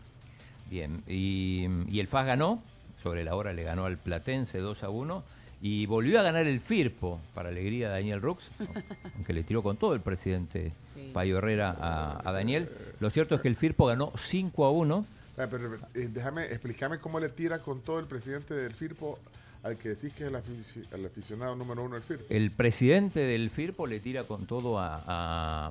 Bien, 0.70 1.02
y, 1.08 1.66
y 1.90 1.98
el 1.98 2.06
FAS 2.06 2.24
ganó 2.26 2.62
sobre 3.02 3.24
la 3.24 3.34
hora 3.34 3.52
le 3.52 3.64
ganó 3.64 3.84
al 3.86 3.98
Platense 3.98 4.58
2 4.58 4.84
a 4.84 4.88
1 4.90 5.24
y 5.60 5.86
volvió 5.86 6.20
a 6.20 6.22
ganar 6.22 6.46
el 6.46 6.60
Firpo, 6.60 7.18
para 7.34 7.48
alegría 7.48 7.88
de 7.88 7.94
Daniel 7.94 8.22
Rux, 8.22 8.44
aunque 9.16 9.32
le 9.32 9.42
tiró 9.42 9.60
con 9.64 9.76
todo 9.76 9.94
el 9.94 10.00
presidente 10.00 10.72
Payo 11.12 11.38
Herrera 11.38 11.76
a, 11.78 12.28
a 12.28 12.32
Daniel. 12.32 12.68
Lo 13.00 13.10
cierto 13.10 13.34
es 13.34 13.40
que 13.40 13.48
el 13.48 13.56
Firpo 13.56 13.86
ganó 13.86 14.12
5 14.16 14.64
a 14.64 14.70
1. 14.70 15.06
Ah, 15.38 15.46
pero 15.50 15.74
eh, 15.94 16.08
déjame, 16.12 16.44
explícame 16.46 16.98
cómo 16.98 17.18
le 17.20 17.28
tira 17.28 17.60
con 17.60 17.80
todo 17.80 17.98
el 17.98 18.06
presidente 18.06 18.54
del 18.54 18.72
FIRPO 18.74 19.18
al 19.62 19.76
que 19.78 19.90
decís 19.90 20.12
que 20.12 20.24
es 20.24 20.28
el, 20.30 20.34
afici- 20.36 20.84
el 20.92 21.06
aficionado 21.06 21.54
número 21.56 21.84
uno 21.84 21.94
del 21.94 22.02
FIRPO. 22.02 22.24
El 22.28 22.50
presidente 22.50 23.20
del 23.20 23.48
Firpo 23.50 23.86
le 23.86 24.00
tira 24.00 24.24
con 24.24 24.46
todo 24.46 24.78
a, 24.78 25.02
a- 25.06 25.70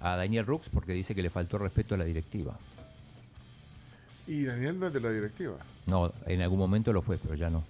a 0.00 0.16
Daniel 0.16 0.46
Rux 0.46 0.68
porque 0.68 0.92
dice 0.92 1.14
que 1.14 1.22
le 1.22 1.30
faltó 1.30 1.58
respeto 1.58 1.94
a 1.94 1.98
la 1.98 2.04
directiva. 2.04 2.56
Y 4.26 4.44
Daniel 4.44 4.78
no 4.78 4.86
es 4.86 4.92
de 4.92 5.00
la 5.00 5.10
directiva. 5.10 5.56
No, 5.86 6.12
en 6.26 6.42
algún 6.42 6.58
momento 6.58 6.92
lo 6.92 7.02
fue, 7.02 7.18
pero 7.18 7.34
ya 7.34 7.50
no. 7.50 7.64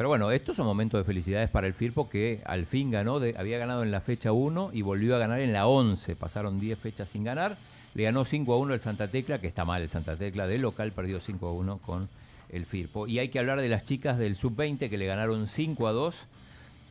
Pero 0.00 0.08
bueno, 0.08 0.30
estos 0.30 0.56
son 0.56 0.64
momentos 0.64 0.98
de 0.98 1.04
felicidades 1.04 1.50
para 1.50 1.66
el 1.66 1.74
Firpo 1.74 2.08
que 2.08 2.40
al 2.46 2.64
fin 2.64 2.90
ganó, 2.90 3.20
de- 3.20 3.34
había 3.36 3.58
ganado 3.58 3.82
en 3.82 3.90
la 3.90 4.00
fecha 4.00 4.32
1 4.32 4.70
y 4.72 4.80
volvió 4.80 5.14
a 5.14 5.18
ganar 5.18 5.40
en 5.40 5.52
la 5.52 5.66
11. 5.66 6.16
Pasaron 6.16 6.58
10 6.58 6.78
fechas 6.78 7.10
sin 7.10 7.22
ganar. 7.22 7.58
Le 7.92 8.04
ganó 8.04 8.24
5 8.24 8.54
a 8.54 8.56
1 8.56 8.72
el 8.72 8.80
Santa 8.80 9.08
Tecla, 9.08 9.40
que 9.40 9.46
está 9.46 9.66
mal 9.66 9.82
el 9.82 9.90
Santa 9.90 10.16
Tecla, 10.16 10.46
del 10.46 10.62
local 10.62 10.92
perdió 10.92 11.20
5 11.20 11.48
a 11.48 11.52
1 11.52 11.76
con 11.84 12.08
el 12.48 12.64
Firpo. 12.64 13.08
Y 13.08 13.18
hay 13.18 13.28
que 13.28 13.40
hablar 13.40 13.60
de 13.60 13.68
las 13.68 13.84
chicas 13.84 14.16
del 14.16 14.36
Sub-20 14.36 14.88
que 14.88 14.96
le 14.96 15.04
ganaron 15.04 15.46
5 15.46 15.86
a 15.86 15.92
2 15.92 16.16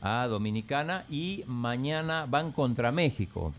a 0.03 0.27
Dominicana 0.27 1.05
y 1.09 1.43
mañana 1.47 2.27
van 2.29 2.51
contra 2.51 2.91
México. 2.91 3.53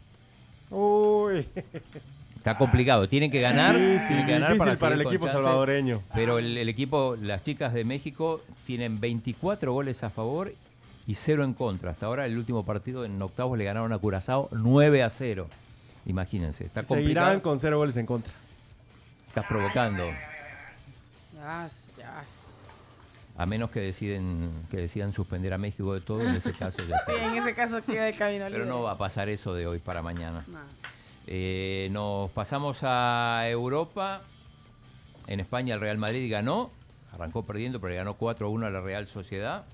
Uy. 0.71 1.45
Está 2.41 2.57
complicado, 2.57 3.07
tienen 3.07 3.31
que 3.31 3.43
ganar, 3.43 3.77
Sí, 3.77 4.01
sí, 4.01 4.07
tienen 4.09 4.25
que 4.27 4.33
ganar 4.33 4.57
para, 4.57 4.95
el 4.95 5.03
equipo 5.03 5.29
salvadoreño. 5.29 6.03
Pero 6.15 6.39
el, 6.39 6.57
el 6.57 6.71
equipo, 6.71 7.15
las 7.21 7.43
chicas 7.43 7.75
de 7.75 7.85
México 7.85 8.41
tienen 8.67 8.99
24 8.99 9.71
goles 9.75 10.03
a 10.05 10.09
favor 10.09 10.55
y 11.07 11.15
0 11.15 11.45
en 11.45 11.53
contra. 11.53 11.91
Hasta 11.91 12.07
ahora 12.07 12.25
el 12.25 12.39
último 12.39 12.65
partido 12.65 13.05
en 13.05 13.21
octavos 13.21 13.59
le 13.59 13.65
ganaron 13.65 13.93
a 13.93 13.99
Curazao 13.99 14.49
9 14.53 15.03
a 15.03 15.11
0. 15.11 15.49
Imagínense, 16.07 16.65
está 16.65 16.83
Seguirán 16.83 17.05
complicado. 17.25 17.43
con 17.43 17.61
cero 17.61 17.77
goles 17.77 17.97
en 17.99 18.07
contra. 18.07 18.33
Estás 19.29 19.45
provocando, 19.47 20.05
Yas, 21.37 21.93
yas. 21.99 23.01
a 23.37 23.45
menos 23.47 23.71
que 23.71 23.81
deciden 23.81 24.51
que 24.71 24.79
decidan 24.79 25.13
suspender 25.13 25.53
a 25.53 25.59
México 25.59 25.93
de 25.95 26.01
todo, 26.01 26.23
en 26.23 26.35
ese 26.35 26.53
caso 26.55 26.79
ya 26.89 26.97
Sí, 27.07 27.13
en 27.21 27.35
ese 27.37 27.55
caso 27.55 27.83
queda 27.85 28.05
de 28.05 28.15
camino 28.15 28.47
Pero 28.47 28.59
libre. 28.65 28.71
no 28.71 28.83
va 28.83 28.93
a 28.93 28.99
pasar 28.99 29.29
eso 29.29 29.53
de 29.55 29.67
hoy 29.67 29.79
para 29.79 30.01
mañana. 30.03 30.43
No. 30.49 30.59
Eh, 31.27 31.89
nos 31.93 32.31
pasamos 32.31 32.79
a 32.83 33.49
Europa. 33.49 34.23
En 35.27 35.41
España 35.41 35.75
el 35.75 35.81
Real 35.81 35.99
Madrid 35.99 36.31
ganó. 36.31 36.71
Arrancó 37.13 37.45
perdiendo, 37.45 37.81
pero 37.81 37.95
ganó 37.95 38.15
4 38.15 38.47
a 38.47 38.51
1 38.51 38.67
a 38.67 38.71
la 38.71 38.81
Real 38.81 39.07
Sociedad. 39.07 39.65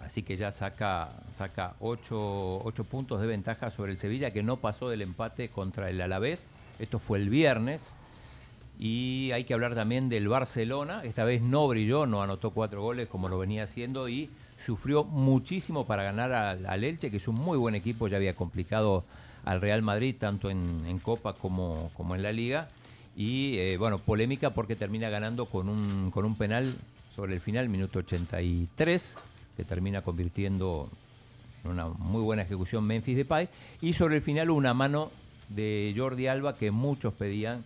Así 0.00 0.22
que 0.22 0.36
ya 0.36 0.52
saca, 0.52 1.10
saca 1.32 1.74
8, 1.80 2.62
puntos 2.88 3.20
de 3.20 3.26
ventaja 3.26 3.70
sobre 3.70 3.92
el 3.92 3.98
Sevilla, 3.98 4.30
que 4.30 4.42
no 4.42 4.56
pasó 4.56 4.88
del 4.88 5.02
empate 5.02 5.48
contra 5.48 5.90
el 5.90 6.00
Alavés. 6.00 6.46
Esto 6.78 6.98
fue 6.98 7.18
el 7.18 7.28
viernes. 7.28 7.92
Y 8.78 9.30
hay 9.32 9.44
que 9.44 9.54
hablar 9.54 9.74
también 9.74 10.08
del 10.08 10.28
Barcelona. 10.28 11.00
Esta 11.02 11.24
vez 11.24 11.42
no 11.42 11.66
brilló, 11.66 12.06
no 12.06 12.22
anotó 12.22 12.50
cuatro 12.50 12.82
goles 12.82 13.08
como 13.08 13.28
lo 13.28 13.38
venía 13.38 13.64
haciendo 13.64 14.08
y 14.08 14.30
sufrió 14.58 15.02
muchísimo 15.02 15.86
para 15.86 16.02
ganar 16.02 16.32
al, 16.32 16.66
al 16.66 16.84
Elche, 16.84 17.10
que 17.10 17.16
es 17.16 17.26
un 17.26 17.36
muy 17.36 17.58
buen 17.58 17.74
equipo, 17.74 18.06
ya 18.06 18.18
había 18.18 18.34
complicado 18.34 19.04
al 19.46 19.60
Real 19.60 19.80
Madrid 19.80 20.14
tanto 20.18 20.50
en, 20.50 20.98
Copa 20.98 21.32
como, 21.32 21.90
como 21.94 22.14
en 22.14 22.22
la 22.22 22.32
Liga. 22.32 22.68
Y 23.16 23.56
eh, 23.58 23.78
bueno, 23.78 23.98
polémica 23.98 24.50
porque 24.50 24.76
termina 24.76 25.08
ganando 25.08 25.46
con 25.46 25.70
un, 25.70 26.10
con 26.10 26.26
un 26.26 26.36
penal 26.36 26.74
sobre 27.14 27.34
el 27.34 27.40
final, 27.40 27.68
minuto 27.68 28.00
83, 28.00 29.14
que 29.56 29.64
termina 29.64 30.02
convirtiendo 30.02 30.90
en 31.64 31.70
una 31.70 31.86
muy 31.86 32.22
buena 32.22 32.42
ejecución 32.42 32.86
Memphis 32.86 33.16
Depay. 33.16 33.48
Y 33.80 33.94
sobre 33.94 34.16
el 34.16 34.22
final 34.22 34.50
una 34.50 34.74
mano 34.74 35.10
de 35.48 35.94
Jordi 35.96 36.26
Alba 36.26 36.56
que 36.56 36.72
muchos 36.72 37.14
pedían 37.14 37.64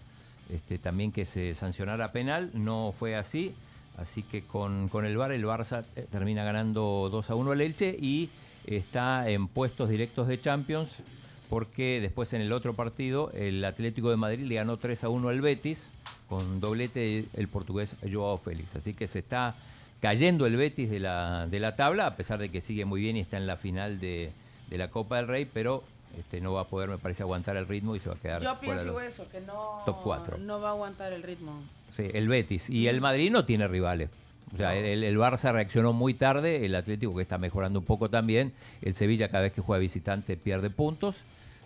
este, 0.53 0.79
también 0.79 1.13
que 1.13 1.25
se 1.25 1.55
sancionara 1.55 2.13
penal, 2.13 2.51
no 2.53 2.93
fue 2.97 3.17
así, 3.17 3.55
así 3.97 4.23
que 4.23 4.43
con, 4.43 4.89
con 4.89 5.07
el 5.07 5.17
VAR 5.17 5.33
el 5.33 5.45
Barça 5.45 5.85
eh, 5.97 6.07
termina 6.11 6.45
ganando 6.45 7.09
2 7.11 7.31
a 7.31 7.35
1 7.35 7.53
al 7.53 7.61
Elche 7.63 7.97
y 7.99 8.29
está 8.67 9.31
en 9.31 9.49
puestos 9.49 9.89
directos 9.89 10.29
de 10.29 10.41
Champions 10.41 11.03
porque 11.51 12.01
después 12.01 12.33
en 12.33 12.41
el 12.41 12.53
otro 12.53 12.75
partido 12.75 13.31
el 13.35 13.63
Atlético 13.65 14.09
de 14.09 14.17
Madrid 14.17 14.45
le 14.47 14.55
ganó 14.55 14.77
3 14.77 15.05
a 15.05 15.09
1 15.09 15.29
al 15.29 15.41
Betis 15.41 15.91
con 16.29 16.61
doblete 16.61 17.27
el 17.35 17.49
portugués 17.49 17.97
Joao 18.11 18.39
Félix, 18.39 18.77
así 18.77 18.95
que 18.95 19.09
se 19.09 19.19
está 19.19 19.57
cayendo 20.01 20.47
el 20.47 20.57
Betis 20.57 20.89
de 20.89 21.01
la, 21.01 21.49
de 21.49 21.61
la 21.61 21.77
tabla, 21.77 22.07
a 22.07 22.17
pesar 22.17 22.39
de 22.39 22.49
que 22.49 22.61
sigue 22.61 22.85
muy 22.85 23.01
bien 23.01 23.17
y 23.17 23.21
está 23.21 23.37
en 23.37 23.49
la 23.49 23.57
final 23.57 23.99
de, 24.01 24.33
de 24.71 24.79
la 24.79 24.89
Copa 24.89 25.17
del 25.17 25.27
Rey, 25.27 25.47
pero 25.53 25.83
este, 26.19 26.41
no 26.41 26.53
va 26.53 26.63
a 26.63 26.65
poder, 26.65 26.89
me 26.89 26.99
parece, 26.99 27.25
aguantar 27.25 27.57
el 27.57 27.67
ritmo 27.67 27.97
y 27.97 27.99
se 27.99 28.09
va 28.09 28.15
a 28.15 28.19
quedar 28.19 28.43
Yo 28.43 28.55
fuera 28.57 28.83
pienso 28.83 29.01
eso, 29.01 29.29
que 29.29 29.41
no, 29.41 29.83
top 29.85 30.39
no 30.39 30.61
va 30.61 30.69
a 30.69 30.73
aguantar 30.73 31.13
el 31.13 31.23
ritmo. 31.23 31.63
Sí, 31.91 32.05
el 32.15 32.29
Betis. 32.29 32.71
Y 32.71 32.87
el 32.87 33.01
Madrid 33.01 33.31
no 33.31 33.45
tiene 33.45 33.69
rivales. 33.69 34.11
O 34.55 34.57
sea, 34.57 34.75
el, 34.75 35.05
el 35.05 35.17
Barça 35.17 35.53
reaccionó 35.53 35.93
muy 35.93 36.15
tarde, 36.15 36.65
el 36.67 36.75
Atlético 36.75 37.15
que 37.15 37.23
está 37.23 37.39
mejorando 37.39 37.79
un 37.79 37.85
poco 37.85 38.11
también, 38.11 38.53
el 38.83 38.95
Sevilla 38.95 39.29
cada 39.29 39.45
vez 39.45 39.53
que 39.53 39.61
juega 39.61 39.79
visitante 39.79 40.37
pierde 40.37 40.71
puntos, 40.71 41.19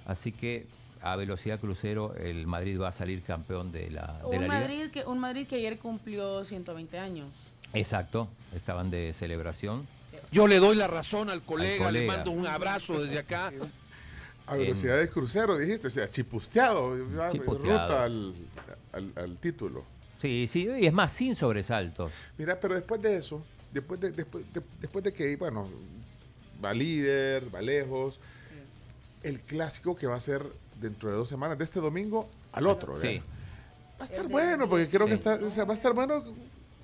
así 0.06 0.32
que 0.32 0.66
a 1.02 1.16
velocidad 1.16 1.60
crucero 1.60 2.14
el 2.16 2.46
Madrid 2.46 2.80
va 2.80 2.88
a 2.88 2.92
salir 2.92 3.22
campeón 3.22 3.70
de 3.72 3.90
la, 3.90 4.06
de 4.06 4.22
la 4.22 4.26
Un 4.26 4.32
liga. 4.42 4.46
Madrid, 4.48 4.90
que, 4.90 5.04
un 5.04 5.18
Madrid 5.18 5.46
que 5.46 5.56
ayer 5.56 5.78
cumplió 5.78 6.44
120 6.44 6.98
años. 6.98 7.28
Exacto, 7.72 8.28
estaban 8.54 8.90
de 8.90 9.12
celebración. 9.12 9.86
Yo 10.32 10.46
le 10.46 10.58
doy 10.60 10.76
la 10.76 10.86
razón 10.86 11.28
al 11.28 11.42
colega, 11.42 11.88
Al 11.88 11.94
le 11.94 12.06
mando 12.06 12.30
un 12.30 12.46
abrazo 12.46 13.02
desde 13.02 13.18
acá. 13.18 13.52
A 14.46 14.56
velocidad 14.56 14.98
de 14.98 15.08
crucero, 15.08 15.56
dijiste, 15.56 15.86
o 15.86 15.90
sea, 15.90 16.06
chipusteado, 16.06 16.94
ruta 17.46 18.04
al, 18.04 18.34
al- 18.92 19.12
al 19.16 19.36
título. 19.38 19.84
Sí, 20.18 20.46
sí, 20.46 20.68
y 20.80 20.86
es 20.86 20.92
más, 20.92 21.12
sin 21.12 21.34
sobresaltos. 21.34 22.12
Mira, 22.36 22.60
pero 22.60 22.74
después 22.74 23.00
de 23.00 23.16
eso, 23.16 23.42
después 23.72 23.98
de, 24.00 24.12
después 24.12 24.44
de, 24.52 24.60
después 24.82 25.02
de 25.02 25.14
que, 25.14 25.34
bueno, 25.36 25.66
va 26.62 26.74
líder, 26.74 27.54
va 27.54 27.62
lejos, 27.62 28.20
el 29.24 29.40
clásico 29.40 29.96
que 29.96 30.06
va 30.06 30.16
a 30.16 30.20
ser 30.20 30.42
dentro 30.80 31.10
de 31.10 31.16
dos 31.16 31.28
semanas, 31.28 31.58
de 31.58 31.64
este 31.64 31.80
domingo 31.80 32.28
al 32.52 32.66
otro, 32.66 33.00
Sí. 33.00 33.06
¿verdad? 33.08 33.22
Va 34.00 34.02
a 34.02 34.04
estar 34.04 34.28
bueno, 34.28 34.68
porque 34.68 34.86
creo 34.88 35.06
que 35.06 35.14
está, 35.14 35.34
o 35.36 35.50
sea, 35.50 35.64
va 35.64 35.72
a 35.74 35.76
estar 35.76 35.92
bueno. 35.94 36.22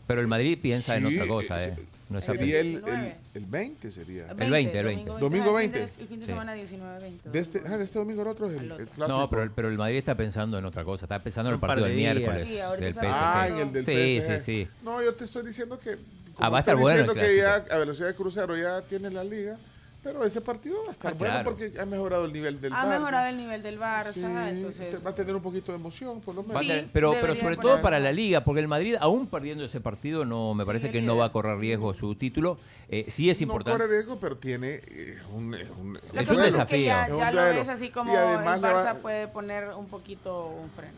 Pero 0.06 0.20
el 0.20 0.26
Madrid 0.26 0.58
piensa 0.60 0.96
en 0.96 1.06
otra 1.06 1.26
cosa, 1.26 1.62
eh, 1.64 1.74
¿eh? 1.78 1.82
No 2.08 2.20
sería 2.20 2.58
el, 2.58 2.70
19. 2.72 3.16
el, 3.34 3.42
el 3.44 3.48
20, 3.48 3.90
sería. 3.92 4.26
El 4.32 4.50
20, 4.50 4.78
el 4.80 4.84
20. 4.84 5.10
Domingo 5.20 5.56
Ah, 5.56 5.62
el 5.62 5.70
fin 5.70 5.72
20. 5.72 5.78
de- 5.78 6.02
El 6.02 6.08
fin 6.08 6.20
de 6.20 6.26
semana 6.26 6.54
19-20. 6.56 7.22
De 7.30 7.38
este, 7.38 7.62
ah, 7.66 7.76
de 7.78 7.84
este 7.84 7.98
domingo 8.00 8.22
al 8.22 8.28
otro 8.28 8.50
es 8.50 8.56
el, 8.60 8.70
el 8.72 8.86
clásico. 8.88 9.06
No, 9.18 9.30
pero 9.30 9.42
el, 9.44 9.50
pero 9.52 9.68
el 9.68 9.78
Madrid 9.78 9.98
está 9.98 10.16
pensando 10.16 10.58
en 10.58 10.64
otra 10.64 10.82
cosa. 10.82 11.04
Está 11.04 11.20
pensando 11.20 11.50
en 11.50 11.54
el 11.54 11.60
partido 11.60 11.84
de 11.86 11.90
del 11.90 11.98
miércoles 12.00 12.48
Sí, 12.48 12.54
del 12.56 12.92
PSG. 12.92 13.00
Ah, 13.04 13.46
en 13.48 13.56
el 13.58 13.72
del 13.72 13.84
sí, 13.84 14.20
PSG. 14.20 14.38
sí, 14.40 14.64
sí. 14.64 14.70
No, 14.82 15.00
yo 15.04 15.14
te 15.14 15.24
estoy 15.24 15.46
diciendo 15.46 15.78
que. 15.78 15.98
Ah, 16.38 16.48
va 16.48 16.58
a 16.58 16.60
estar 16.60 16.74
bueno 16.76 16.98
el 17.00 17.06
diciendo 17.06 17.28
que 17.28 17.36
ya 17.36 17.54
a 17.76 17.78
velocidad 17.78 18.08
de 18.08 18.14
crucero 18.14 18.56
ya 18.56 18.80
tiene 18.82 19.10
la 19.10 19.22
liga, 19.22 19.56
pero 20.02 20.24
ese 20.24 20.40
partido 20.40 20.76
va 20.84 20.88
a 20.88 20.92
estar 20.92 21.12
Ah, 21.12 21.16
bueno 21.18 21.34
claro. 21.34 21.50
porque 21.50 21.72
ha 21.78 21.84
mejorado 21.84 22.24
el 22.24 22.32
nivel 22.32 22.60
del 22.60 22.72
Ha 22.72 22.84
Barça. 22.84 22.88
mejorado 22.98 23.26
el 23.28 23.36
nivel 23.36 23.62
del 23.62 23.78
Barça, 23.78 24.12
Sí, 24.12 24.24
entonces... 24.24 25.04
va 25.04 25.10
a 25.10 25.14
tener 25.14 25.34
un 25.36 25.42
poquito 25.42 25.72
de 25.72 25.78
emoción, 25.78 26.20
por 26.20 26.34
lo 26.34 26.42
menos. 26.42 26.58
Sí, 26.60 26.66
tener- 26.68 26.88
pero, 26.92 27.12
pero 27.20 27.34
sobre 27.34 27.56
poner- 27.56 27.60
todo 27.60 27.82
para 27.82 28.00
la 28.00 28.10
liga, 28.12 28.42
porque 28.42 28.60
el 28.60 28.68
Madrid, 28.68 28.96
aún 29.00 29.26
perdiendo 29.26 29.64
ese 29.64 29.80
partido, 29.80 30.24
no 30.24 30.54
me 30.54 30.64
parece 30.64 30.90
que 30.90 31.02
no 31.02 31.16
va 31.16 31.26
a 31.26 31.32
correr 31.32 31.58
riesgo 31.58 31.92
su 31.94 32.14
título. 32.14 32.58
Eh, 32.92 33.04
sí 33.08 33.30
es 33.30 33.38
no 33.40 33.44
importante. 33.44 33.78
corre 33.78 33.90
riesgo, 33.92 34.18
pero 34.18 34.36
tiene 34.36 34.80
eh, 34.88 35.16
un, 35.32 35.54
eh, 35.54 35.64
un, 35.80 35.94
Lo 36.12 36.20
Es 36.20 36.28
un 36.28 36.38
desafío. 36.38 36.76
que 36.78 36.84
ya, 36.84 37.04
Es 37.06 37.12
un 37.12 37.18
ya 37.18 37.30
lo 37.32 37.40
duelo. 37.42 37.58
ves 37.60 37.68
así 37.68 37.90
como 37.90 38.12
Y 38.12 38.16
además 38.16 38.56
el 38.56 38.62
le 38.62 38.68
va- 38.68 38.84
Barça 38.94 39.00
puede 39.00 39.28
poner 39.28 39.68
un 39.74 39.86
poquito 39.86 40.46
un 40.46 40.68
freno. 40.70 40.94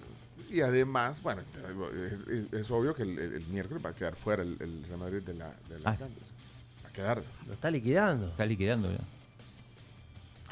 Y 0.50 0.60
además, 0.62 1.22
bueno, 1.22 1.42
es, 1.42 2.28
es- 2.34 2.52
es 2.52 2.70
obvio 2.70 2.94
que 2.94 3.02
el, 3.02 3.18
el- 3.18 3.34
el 3.34 3.46
miércoles 3.48 3.84
va 3.84 3.90
a 3.90 3.94
quedar 3.94 4.14
fuera 4.16 4.42
el, 4.42 4.56
el 4.60 4.84
Real 4.88 5.00
Madrid 5.00 5.20
de 5.22 5.34
la, 5.34 5.52
de 5.68 5.78
la 5.80 5.90
Ah. 5.90 5.96
Champions. 5.98 6.26
Quedar. 6.92 7.22
Lo 7.46 7.54
está 7.54 7.70
liquidando. 7.70 8.28
Está 8.28 8.44
liquidando 8.46 8.90
ya. 8.90 8.98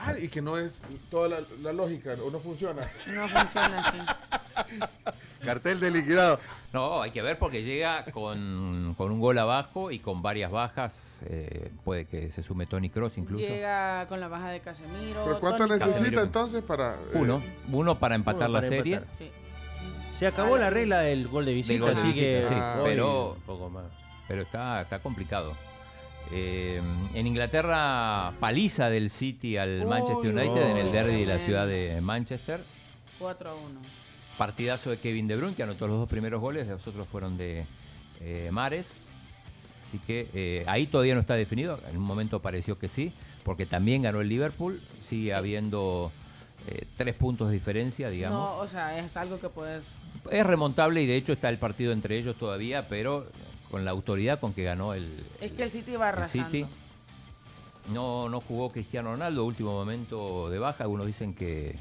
Ah, 0.02 0.14
y 0.18 0.28
que 0.28 0.40
no 0.40 0.56
es 0.56 0.80
toda 1.10 1.28
la, 1.28 1.40
la 1.62 1.72
lógica, 1.74 2.14
o 2.24 2.30
no 2.30 2.40
funciona. 2.40 2.80
No 3.06 3.28
funciona 3.28 3.78
así. 3.80 3.98
Cartel 5.44 5.78
de 5.80 5.90
liquidado. 5.90 6.38
No, 6.72 7.02
hay 7.02 7.10
que 7.10 7.20
ver 7.22 7.38
porque 7.38 7.62
llega 7.62 8.04
con, 8.06 8.94
con 8.96 9.10
un 9.10 9.20
gol 9.20 9.36
abajo 9.38 9.90
y 9.90 9.98
con 9.98 10.22
varias 10.22 10.50
bajas. 10.50 11.18
eh, 11.26 11.70
puede 11.84 12.06
que 12.06 12.30
se 12.30 12.42
sume 12.42 12.66
Tony 12.66 12.88
Cross 12.88 13.18
incluso. 13.18 13.42
Llega 13.42 14.06
con 14.06 14.20
la 14.20 14.28
baja 14.28 14.48
de 14.50 14.60
Casemiro. 14.60 15.22
¿Pero 15.24 15.40
cuánto 15.40 15.66
necesita 15.66 15.92
Casemiro. 15.98 16.22
entonces 16.22 16.62
para...? 16.62 16.94
eh, 16.94 16.98
Uno. 17.14 17.42
Uno 17.70 17.98
para 17.98 18.14
empatar 18.14 18.48
Uno 18.48 18.60
la 18.60 18.66
serie. 18.66 18.94
empatar. 18.96 19.16
Sí. 19.16 19.30
Se 20.14 20.26
acabó 20.26 20.56
la 20.58 20.70
regla 20.70 21.00
del 21.00 21.28
gol 21.28 21.44
de 21.46 21.54
visita, 21.54 21.72
Del 21.74 21.80
gol 21.82 21.94
de 21.94 22.00
así 22.00 22.08
visita, 22.08 22.24
que 22.24 22.42
sí, 22.44 22.54
pero- 22.84 23.32
un 23.34 23.40
poco 23.42 23.68
más. 23.70 23.84
Pero 24.28 24.42
está, 24.42 24.80
está 24.82 24.98
complicado. 25.00 25.54
Eh, 26.32 26.80
en 27.14 27.26
Inglaterra, 27.26 28.32
paliza 28.38 28.88
del 28.88 29.10
City 29.10 29.56
al 29.56 29.84
Manchester 29.86 30.32
United 30.32 30.70
en 30.70 30.76
el 30.76 30.92
derby 30.92 31.20
de 31.20 31.26
la 31.26 31.38
ciudad 31.38 31.66
de 31.66 32.00
Manchester. 32.00 32.60
4 33.18 33.50
a 33.50 33.54
1. 33.54 33.80
Partidazo 34.38 34.90
de 34.90 34.98
Kevin 34.98 35.26
De 35.26 35.36
Bruyne, 35.36 35.56
que 35.56 35.64
anotó 35.64 35.86
los 35.88 35.96
dos 35.96 36.08
primeros 36.08 36.40
goles, 36.40 36.68
los 36.68 36.86
otros 36.86 37.06
fueron 37.08 37.36
de 37.36 37.64
eh, 38.20 38.48
Mares. 38.52 38.98
Así 39.86 39.98
que 39.98 40.28
eh, 40.32 40.64
ahí 40.68 40.86
todavía 40.86 41.14
no 41.14 41.20
está 41.20 41.34
definido. 41.34 41.80
En 41.90 41.96
un 41.96 42.04
momento 42.04 42.40
pareció 42.40 42.78
que 42.78 42.86
sí, 42.86 43.12
porque 43.44 43.66
también 43.66 44.02
ganó 44.02 44.20
el 44.20 44.28
Liverpool. 44.28 44.80
Sigue 45.02 45.34
habiendo 45.34 46.12
tres 46.96 47.16
puntos 47.16 47.48
de 47.48 47.54
diferencia, 47.54 48.10
digamos. 48.10 48.38
No, 48.38 48.56
o 48.58 48.66
sea, 48.66 48.96
es 48.98 49.16
algo 49.16 49.40
que 49.40 49.48
puedes... 49.48 49.96
Es 50.30 50.46
remontable 50.46 51.02
y 51.02 51.06
de 51.06 51.16
hecho 51.16 51.32
está 51.32 51.48
el 51.48 51.58
partido 51.58 51.92
entre 51.92 52.16
ellos 52.16 52.36
todavía, 52.36 52.86
pero 52.86 53.26
con 53.70 53.84
la 53.84 53.90
autoridad 53.92 54.40
con 54.40 54.52
que 54.52 54.64
ganó 54.64 54.94
el, 54.94 55.24
Es 55.40 55.52
que 55.52 55.62
el 55.62 55.70
City 55.70 55.92
va 55.92 56.10
el 56.10 56.14
arrasando. 56.18 56.50
City. 56.50 56.66
No, 57.92 58.28
no 58.28 58.40
jugó 58.40 58.70
Cristiano 58.70 59.12
Ronaldo, 59.12 59.44
último 59.44 59.72
momento 59.72 60.50
de 60.50 60.58
baja. 60.58 60.84
Algunos 60.84 61.06
dicen 61.06 61.34
que, 61.34 61.76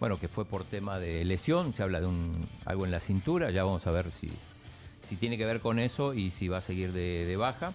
bueno, 0.00 0.18
que 0.18 0.28
fue 0.28 0.44
por 0.44 0.64
tema 0.64 0.98
de 0.98 1.24
lesión. 1.24 1.74
Se 1.74 1.82
habla 1.82 2.00
de 2.00 2.06
un, 2.06 2.48
algo 2.64 2.84
en 2.84 2.90
la 2.90 3.00
cintura. 3.00 3.50
Ya 3.50 3.64
vamos 3.64 3.86
a 3.86 3.90
ver 3.90 4.10
si, 4.10 4.30
si 5.06 5.16
tiene 5.16 5.36
que 5.36 5.44
ver 5.44 5.60
con 5.60 5.78
eso 5.78 6.14
y 6.14 6.30
si 6.30 6.48
va 6.48 6.58
a 6.58 6.62
seguir 6.62 6.92
de, 6.92 7.24
de 7.24 7.36
baja. 7.36 7.72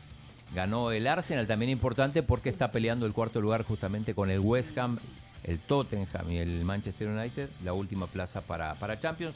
Ganó 0.53 0.91
el 0.91 1.06
Arsenal, 1.06 1.45
también 1.45 1.69
importante 1.69 2.23
porque 2.23 2.49
está 2.49 2.72
peleando 2.72 3.06
el 3.06 3.14
cuarto 3.14 3.40
lugar 3.40 3.64
justamente 3.64 4.15
con 4.15 4.31
el 4.31 4.40
West 4.40 4.76
Ham, 4.77 4.98
el 5.44 5.60
Tottenham 5.60 6.31
y 6.31 6.38
el 6.38 6.65
Manchester 6.65 7.07
United, 7.07 7.49
la 7.64 7.73
última 7.73 8.07
plaza 8.07 8.41
para, 8.41 8.73
para 8.76 8.99
Champions. 8.99 9.36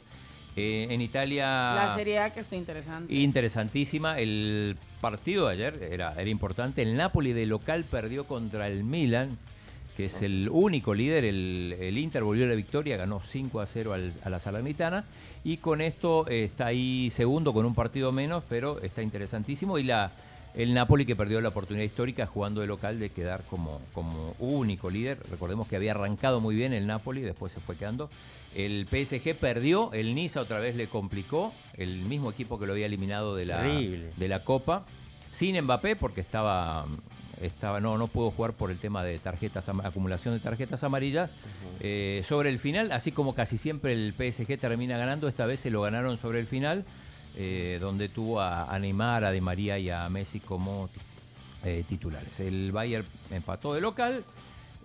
Eh, 0.56 0.88
en 0.90 1.02
Italia... 1.02 1.46
La 1.76 1.96
Serie 1.96 2.20
A 2.20 2.30
que 2.32 2.42
está 2.42 2.56
interesante. 2.56 3.14
Interesantísima. 3.14 4.20
El 4.20 4.78
partido 5.02 5.48
de 5.48 5.54
ayer 5.54 5.90
era, 5.92 6.14
era 6.14 6.30
importante. 6.30 6.82
El 6.82 6.96
Napoli 6.96 7.34
de 7.34 7.46
local 7.46 7.84
perdió 7.90 8.26
contra 8.26 8.68
el 8.68 8.84
Milan, 8.84 9.38
que 9.98 10.06
es 10.06 10.22
el 10.22 10.50
único 10.52 10.94
líder. 10.94 11.26
El, 11.26 11.76
el 11.80 11.98
Inter 11.98 12.24
volvió 12.24 12.46
a 12.46 12.50
la 12.50 12.56
victoria, 12.56 12.98
ganó 12.98 13.20
5 13.22 13.62
a 13.62 13.66
0 13.66 13.94
al- 13.94 14.14
a 14.24 14.30
la 14.30 14.40
Salernitana. 14.40 15.04
Y 15.44 15.58
con 15.58 15.82
esto 15.82 16.26
eh, 16.30 16.44
está 16.44 16.68
ahí 16.68 17.10
segundo 17.10 17.52
con 17.54 17.66
un 17.66 17.76
partido 17.76 18.12
menos, 18.12 18.44
pero 18.48 18.80
está 18.82 19.02
interesantísimo. 19.02 19.78
Y 19.80 19.84
la, 19.84 20.12
el 20.56 20.74
Napoli 20.74 21.06
que 21.06 21.16
perdió 21.16 21.42
la 21.42 21.50
oportunidad 21.50 21.84
histórica 21.84 22.28
jugando 22.28 22.62
de 22.62 22.68
local 22.68 23.00
de 23.00 23.10
quedar 23.10 23.42
como, 23.50 23.82
como 23.92 24.36
único 24.40 24.90
líder. 24.90 25.18
Recordemos 25.32 25.68
que 25.68 25.76
había 25.76 25.92
arrancado 25.92 26.40
muy 26.40 26.56
bien 26.56 26.74
el 26.74 26.86
Napoli, 26.88 27.22
después 27.22 27.52
se 27.52 27.60
fue 27.60 27.76
quedando. 27.76 28.10
El 28.56 28.88
PSG 28.88 29.36
perdió, 29.36 29.92
el 29.94 30.14
Niza 30.16 30.42
otra 30.42 30.60
vez 30.60 30.76
le 30.76 30.88
complicó, 30.88 31.54
el 31.76 32.02
mismo 32.06 32.30
equipo 32.30 32.60
que 32.60 32.68
lo 32.68 32.74
había 32.74 32.86
eliminado 32.86 33.36
de 33.36 33.46
la, 33.46 33.64
de 33.64 34.28
la 34.28 34.44
Copa, 34.44 34.86
sin 35.32 35.60
Mbappé 35.60 35.96
porque 35.96 36.22
estaba, 36.22 36.86
estaba 37.42 37.80
no, 37.80 37.98
no 37.98 38.08
pudo 38.08 38.30
jugar 38.32 38.54
por 38.54 38.70
el 38.70 38.78
tema 38.78 39.04
de 39.04 39.18
tarjetas, 39.20 39.68
acumulación 39.70 40.36
de 40.36 40.40
tarjetas 40.40 40.84
amarillas. 40.84 41.32
Eh, 41.80 42.22
sobre 42.26 42.50
el 42.50 42.60
final, 42.60 42.92
así 42.92 43.12
como 43.12 43.34
casi 43.34 43.58
siempre 43.58 43.94
el 43.94 44.14
PSG 44.14 44.60
termina 44.60 44.98
ganando, 44.98 45.28
esta 45.28 45.46
vez 45.46 45.60
se 45.60 45.72
lo 45.72 45.82
ganaron 45.82 46.18
sobre 46.18 46.40
el 46.40 46.48
final, 46.48 46.86
eh, 47.36 47.80
donde 47.82 48.10
tuvo 48.10 48.40
a, 48.40 48.72
a 48.72 48.78
Neymar, 48.78 49.26
a 49.26 49.32
Di 49.32 49.42
María 49.42 49.80
y 49.80 49.90
a 49.90 50.08
Messi 50.10 50.40
como 50.40 50.90
eh, 51.66 51.84
titulares. 51.88 52.40
El 52.42 52.72
Bayern 52.72 53.06
empató 53.32 53.74
de 53.74 53.82
local. 53.82 54.24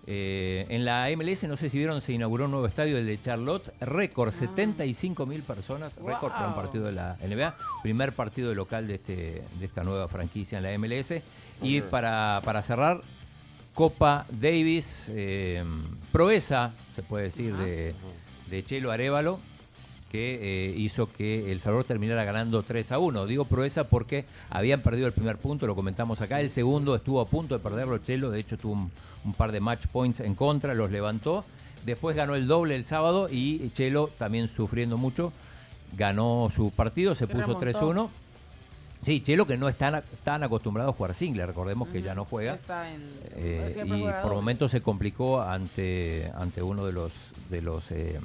Eh, 0.07 0.65
en 0.69 0.85
la 0.85 1.07
MLS, 1.15 1.43
no 1.43 1.57
sé 1.57 1.69
si 1.69 1.77
vieron, 1.77 2.01
se 2.01 2.13
inauguró 2.13 2.45
un 2.45 2.51
nuevo 2.51 2.67
estadio, 2.67 2.97
el 2.97 3.05
de 3.05 3.21
Charlotte, 3.21 3.71
récord, 3.81 4.31
75 4.31 5.25
mil 5.25 5.43
personas, 5.43 5.95
récord 5.97 6.31
para 6.31 6.47
un 6.47 6.55
partido 6.55 6.85
de 6.85 6.93
la 6.93 7.17
NBA, 7.21 7.55
primer 7.83 8.13
partido 8.13 8.53
local 8.55 8.87
de, 8.87 8.95
este, 8.95 9.43
de 9.59 9.65
esta 9.65 9.83
nueva 9.83 10.07
franquicia 10.07 10.57
en 10.57 10.63
la 10.63 10.77
MLS. 10.77 11.21
Y 11.61 11.81
para, 11.81 12.41
para 12.43 12.61
cerrar, 12.61 13.01
Copa 13.73 14.25
Davis, 14.29 15.09
eh, 15.09 15.63
proeza, 16.11 16.71
se 16.95 17.03
puede 17.03 17.25
decir, 17.25 17.55
de, 17.55 17.93
de 18.49 18.63
Chelo 18.63 18.91
Arevalo, 18.91 19.39
que 20.11 20.39
eh, 20.41 20.73
hizo 20.75 21.07
que 21.07 21.51
El 21.51 21.59
Salvador 21.59 21.85
terminara 21.85 22.23
ganando 22.23 22.63
3 22.63 22.91
a 22.91 22.99
1. 22.99 23.25
Digo 23.25 23.45
proeza 23.45 23.85
porque 23.85 24.25
habían 24.49 24.81
perdido 24.81 25.07
el 25.07 25.13
primer 25.13 25.37
punto, 25.37 25.67
lo 25.67 25.75
comentamos 25.75 26.21
acá. 26.21 26.39
El 26.39 26.49
segundo 26.49 26.95
estuvo 26.95 27.21
a 27.21 27.27
punto 27.27 27.55
de 27.55 27.63
perderlo 27.63 27.97
Chelo, 27.99 28.31
de 28.31 28.39
hecho 28.39 28.57
tuvo 28.57 28.73
un, 28.73 28.91
un 29.25 29.33
par 29.33 29.51
de 29.51 29.59
match 29.59 29.87
points 29.87 30.19
en 30.19 30.35
contra, 30.35 30.73
los 30.73 30.91
levantó. 30.91 31.45
Después 31.85 32.15
ganó 32.15 32.35
el 32.35 32.47
doble 32.47 32.75
el 32.75 32.85
sábado 32.85 33.29
y 33.29 33.69
Chelo, 33.73 34.09
también 34.17 34.47
sufriendo 34.47 34.97
mucho, 34.97 35.31
ganó 35.97 36.49
su 36.53 36.71
partido, 36.71 37.15
se 37.15 37.27
puso 37.27 37.41
remontó. 37.41 37.59
3 37.59 37.75
a 37.77 37.85
1. 37.85 38.09
Sí, 39.01 39.21
Chelo 39.21 39.47
que 39.47 39.55
no 39.55 39.69
es 39.69 39.77
tan, 39.77 40.03
acostumbrado 40.43 40.89
a 40.89 40.93
jugar 40.93 41.15
single, 41.15 41.45
recordemos 41.45 41.87
que 41.87 42.01
ya 42.01 42.13
no 42.15 42.25
juega. 42.25 42.55
Está 42.55 42.91
en... 42.93 43.01
Eh, 43.35 43.85
y 43.85 44.03
por 44.21 44.33
momentos 44.33 44.71
se 44.71 44.81
complicó 44.81 45.41
ante, 45.41 46.29
ante 46.35 46.61
uno 46.61 46.85
de 46.85 46.91
los 46.91 47.13
de 47.49 47.61
los 47.61 47.91
eh, 47.91 48.19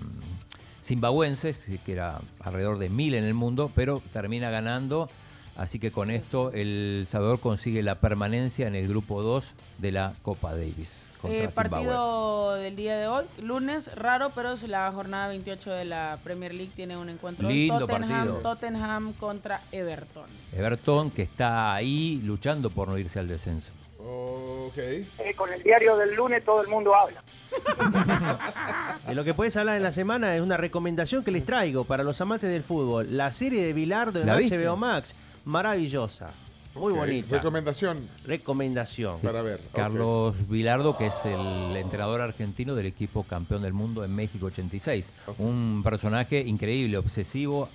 zimbabuenses, 0.84 1.64
que 1.84 1.92
era 1.92 2.20
alrededor 2.40 2.78
de 2.78 2.90
mil 2.90 3.14
en 3.14 3.24
el 3.24 3.34
mundo, 3.34 3.70
pero 3.74 4.02
termina 4.12 4.50
ganando. 4.50 5.08
Así 5.56 5.78
que 5.78 5.92
con 5.92 6.10
esto 6.10 6.50
El 6.52 7.04
Salvador 7.08 7.38
consigue 7.38 7.82
la 7.84 7.94
permanencia 8.00 8.66
en 8.66 8.74
el 8.74 8.88
grupo 8.88 9.22
2 9.22 9.52
de 9.78 9.92
la 9.92 10.12
Copa 10.22 10.52
Davis 10.52 11.04
contra 11.22 11.38
Eh, 11.38 11.48
Zimbabue. 11.48 11.70
partido 11.70 12.54
del 12.56 12.74
día 12.74 12.96
de 12.98 13.06
hoy, 13.06 13.24
lunes, 13.40 13.94
raro, 13.94 14.30
pero 14.34 14.52
es 14.52 14.64
la 14.68 14.90
jornada 14.90 15.28
28 15.28 15.70
de 15.70 15.84
la 15.84 16.18
Premier 16.24 16.52
League 16.52 16.72
tiene 16.74 16.96
un 16.96 17.08
encuentro. 17.08 17.48
Lindo 17.48 17.78
Tottenham, 17.86 18.10
partido. 18.10 18.34
Tottenham 18.40 19.12
contra 19.14 19.60
Everton. 19.70 20.24
Everton 20.52 21.10
que 21.12 21.22
está 21.22 21.72
ahí 21.74 22.20
luchando 22.24 22.68
por 22.68 22.88
no 22.88 22.98
irse 22.98 23.20
al 23.20 23.28
descenso. 23.28 23.72
Ok. 24.00 24.76
Eh, 24.76 25.06
con 25.36 25.52
el 25.52 25.62
diario 25.62 25.96
del 25.96 26.14
lunes 26.14 26.44
todo 26.44 26.60
el 26.62 26.68
mundo 26.68 26.94
habla. 26.96 27.22
De 29.08 29.14
lo 29.14 29.24
que 29.24 29.34
puedes 29.34 29.56
hablar 29.56 29.76
en 29.76 29.82
la 29.82 29.92
semana 29.92 30.34
es 30.34 30.42
una 30.42 30.56
recomendación 30.56 31.22
que 31.24 31.30
les 31.30 31.44
traigo 31.44 31.84
para 31.84 32.02
los 32.04 32.20
amantes 32.20 32.50
del 32.50 32.62
fútbol. 32.62 33.08
La 33.16 33.32
serie 33.32 33.64
de 33.64 33.72
Bilardo 33.72 34.20
en 34.20 34.26
¿La 34.26 34.36
viste? 34.36 34.58
HBO 34.58 34.76
Max. 34.76 35.14
Maravillosa. 35.44 36.30
Muy 36.74 36.92
Ok, 36.92 36.98
bonita. 36.98 37.36
Recomendación 37.36 38.08
Recomendación. 38.26 39.20
para 39.20 39.42
ver. 39.42 39.60
Carlos 39.72 40.48
Vilardo, 40.48 40.96
que 40.96 41.06
es 41.06 41.14
el 41.24 41.76
entrenador 41.76 42.20
argentino 42.20 42.74
del 42.74 42.86
equipo 42.86 43.22
campeón 43.22 43.62
del 43.62 43.72
mundo 43.72 44.04
en 44.04 44.14
México 44.14 44.46
86. 44.46 45.06
Un 45.38 45.82
personaje 45.84 46.40
increíble, 46.40 46.96
obsesivo, 46.98 47.68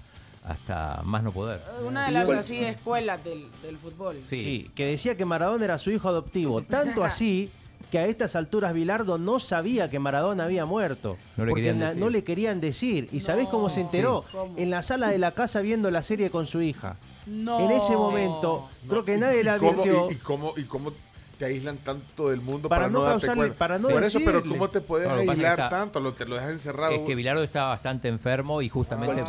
hasta 0.44 1.02
más 1.06 1.24
no 1.24 1.32
poder. 1.32 1.62
Una 1.86 2.08
de 2.08 2.12
las 2.12 2.30
así 2.30 2.58
escuelas 2.60 3.24
del, 3.24 3.46
del 3.62 3.78
fútbol. 3.78 4.18
Sí. 4.26 4.70
que 4.76 4.88
decía 4.88 5.16
que 5.16 5.24
Maradona 5.24 5.64
era 5.64 5.78
su 5.78 5.92
hijo 5.92 6.10
adoptivo. 6.10 6.62
Tanto 6.64 7.04
así 7.06 7.50
que 7.92 8.00
a 8.00 8.06
estas 8.08 8.36
alturas 8.36 8.74
Bilardo 8.74 9.18
no 9.18 9.40
sabía 9.40 9.90
que 9.90 10.00
Maradona 10.00 10.44
había 10.46 10.66
muerto. 10.66 11.18
No 11.38 11.46
le 11.46 11.50
porque 11.52 11.64
querían 11.64 11.80
decir. 11.80 11.98
no 12.00 12.10
le 12.10 12.24
querían 12.24 12.62
decir. 12.62 13.10
¿Y 13.12 13.20
sabés 13.22 13.48
cómo 13.48 13.70
se 13.70 13.82
enteró? 13.82 14.24
Sí. 14.28 14.38
¿Cómo? 14.38 14.54
En 14.58 14.70
la 14.70 14.84
sala 14.84 15.10
de 15.10 15.18
la 15.18 15.32
casa 15.32 15.62
viendo 15.62 15.90
la 15.92 16.04
serie 16.04 16.30
con 16.30 16.46
su 16.46 16.62
hija. 16.62 16.96
No. 17.26 17.60
En 17.60 17.72
ese 17.72 17.94
momento, 17.96 18.70
creo 18.88 19.04
que 19.06 19.18
nadie 19.18 19.44
le 19.44 19.56
¿Y 19.56 19.60
cómo, 19.60 19.72
advirtió. 19.82 20.10
y, 20.10 20.14
y 20.14 20.18
cómo, 20.18 20.54
¿Y 20.58 20.64
cómo 20.64 20.92
te 21.38 21.46
aislan 21.46 21.78
tanto 21.78 22.30
del 22.30 22.42
mundo 22.42 22.68
Para 22.70 22.82
para, 22.84 22.92
no 22.92 23.00
no 23.00 23.06
darte 23.06 23.28
causarle- 23.28 23.38
cuenta? 23.42 23.58
para 23.58 23.80
no 23.80 23.88
Por 23.90 24.04
eso, 24.04 24.20
pero. 24.26 24.44
¿cómo 24.44 24.70
te 24.70 24.82
puedes 24.82 25.08
No, 25.08 25.16
aislar 25.16 25.52
está- 25.60 25.70
tanto? 25.70 26.00
Lo, 26.00 26.12
te 26.14 26.26
lo 26.26 26.36
dejas 26.36 26.52
encerrado. 26.52 26.92
Es 26.94 27.02
que 27.02 27.16
Vilardo 27.16 27.44
estaba 27.44 27.70
bastante 27.70 28.08
enfermo 28.08 28.62
y 28.62 28.70
justamente 28.70 29.24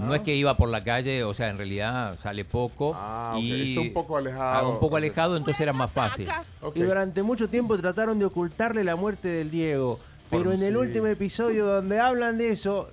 no 0.00 0.14
es 0.14 0.22
que 0.22 0.34
iba 0.34 0.56
por 0.56 0.68
la 0.68 0.82
calle, 0.84 1.22
o 1.24 1.32
sea, 1.34 1.48
en 1.48 1.56
realidad 1.58 2.16
sale 2.16 2.44
poco 2.44 2.92
Ah, 2.96 3.32
ok. 3.36 3.42
y 3.42 3.68
Está 3.70 3.80
un 3.80 3.92
poco 3.92 4.16
alejado. 4.16 4.66
ah, 4.66 4.68
un 4.68 4.80
poco 4.80 4.96
alejado, 4.96 5.36
entonces 5.36 5.60
era 5.60 5.72
más 5.72 5.90
fácil. 5.90 6.28
Y 6.74 6.80
durante 6.80 7.22
mucho 7.22 7.48
tiempo 7.48 7.76
trataron 7.78 8.18
de 8.18 8.24
ocultarle 8.24 8.82
la 8.84 8.96
muerte 8.96 9.28
del 9.28 9.50
Diego. 9.50 9.98
Pero 10.30 10.44
Por 10.44 10.54
en 10.54 10.62
el 10.62 10.76
último 10.76 11.06
episodio 11.06 11.66
donde 11.66 11.98
hablan 11.98 12.38
de 12.38 12.50
eso, 12.50 12.88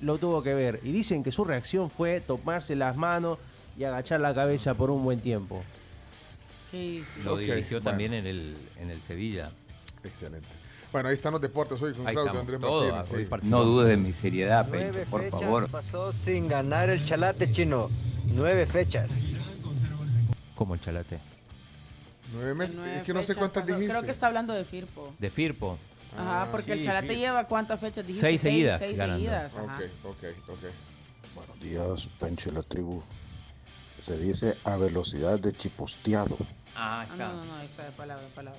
lo 0.00 0.18
tuvo 0.18 0.42
que 0.42 0.54
ver. 0.54 0.80
Y 0.84 0.92
dicen 0.92 1.24
que 1.24 1.32
su 1.32 1.44
reacción 1.44 1.90
fue 1.90 2.20
tomarse 2.20 2.76
las 2.76 2.96
manos 2.96 3.38
y 3.78 3.84
agachar 3.84 4.20
la 4.20 4.32
cabeza 4.34 4.74
por 4.74 4.90
un 4.90 5.02
buen 5.02 5.20
tiempo. 5.20 5.62
Sí, 6.70 7.04
Lo 7.24 7.36
dirigió 7.36 7.78
bueno. 7.78 7.90
también 7.90 8.12
en 8.14 8.26
el, 8.26 8.56
en 8.80 8.90
el 8.90 9.00
Sevilla. 9.02 9.50
Excelente. 10.04 10.46
Bueno, 10.92 11.08
ahí 11.08 11.14
están 11.14 11.32
los 11.32 11.40
deportes 11.42 11.80
hoy 11.82 11.92
con 11.92 12.06
Ahí 12.06 12.14
Claudio 12.14 12.40
Andrés 12.40 12.60
Martínez. 12.60 13.28
sí. 13.42 13.48
No 13.50 13.64
dudes 13.64 13.88
de 13.88 13.96
mi 13.96 14.12
seriedad, 14.12 14.68
Pencho, 14.68 15.00
por 15.10 15.22
fechas 15.22 15.40
favor. 15.40 15.68
pasó 15.68 16.12
sin 16.12 16.48
ganar 16.48 16.88
el 16.90 17.04
chalate 17.04 17.50
chino. 17.50 17.90
Nueve 18.26 18.66
fechas. 18.66 19.34
Como 20.54 20.74
el 20.74 20.80
chalate. 20.80 21.18
Nueve 22.32 22.54
meses. 22.54 22.76
Nueve 22.76 22.96
Es 22.96 23.02
que 23.02 23.12
no 23.14 23.22
sé 23.22 23.34
cuántas 23.34 23.62
pasó. 23.64 23.74
dijiste. 23.74 23.92
Creo 23.92 24.02
que 24.04 24.10
está 24.10 24.26
hablando 24.28 24.52
de 24.54 24.64
Firpo. 24.64 25.12
De 25.18 25.30
Firpo. 25.30 25.76
Ajá, 26.18 26.48
porque 26.50 26.72
el 26.72 26.82
Chalate 26.82 27.08
sí. 27.08 27.16
lleva 27.16 27.44
cuántas 27.44 27.78
fechas 27.78 28.06
dijiste? 28.06 28.26
Seis 28.26 28.40
seguidas 28.40 28.80
Seis 28.80 28.96
ganando. 28.98 29.18
seguidas. 29.18 29.54
ajá. 29.54 29.78
Ok, 30.04 30.14
ok, 30.24 30.48
ok. 30.48 30.64
Buenos 31.34 31.60
días, 31.60 32.08
Pencho 32.18 32.48
y 32.48 32.52
la 32.52 32.62
tribu. 32.62 33.02
Se 34.00 34.16
dice 34.16 34.56
a 34.64 34.76
velocidad 34.76 35.38
de 35.38 35.52
chiposteado. 35.52 36.36
Ah, 36.74 37.02
Ah, 37.02 37.16
no, 37.16 37.32
no, 37.34 37.44
no, 37.44 37.54
ahí 37.56 37.66
está 37.66 37.84
de 37.84 37.90
palabra, 37.92 38.22
de 38.24 38.30
palabra. 38.30 38.58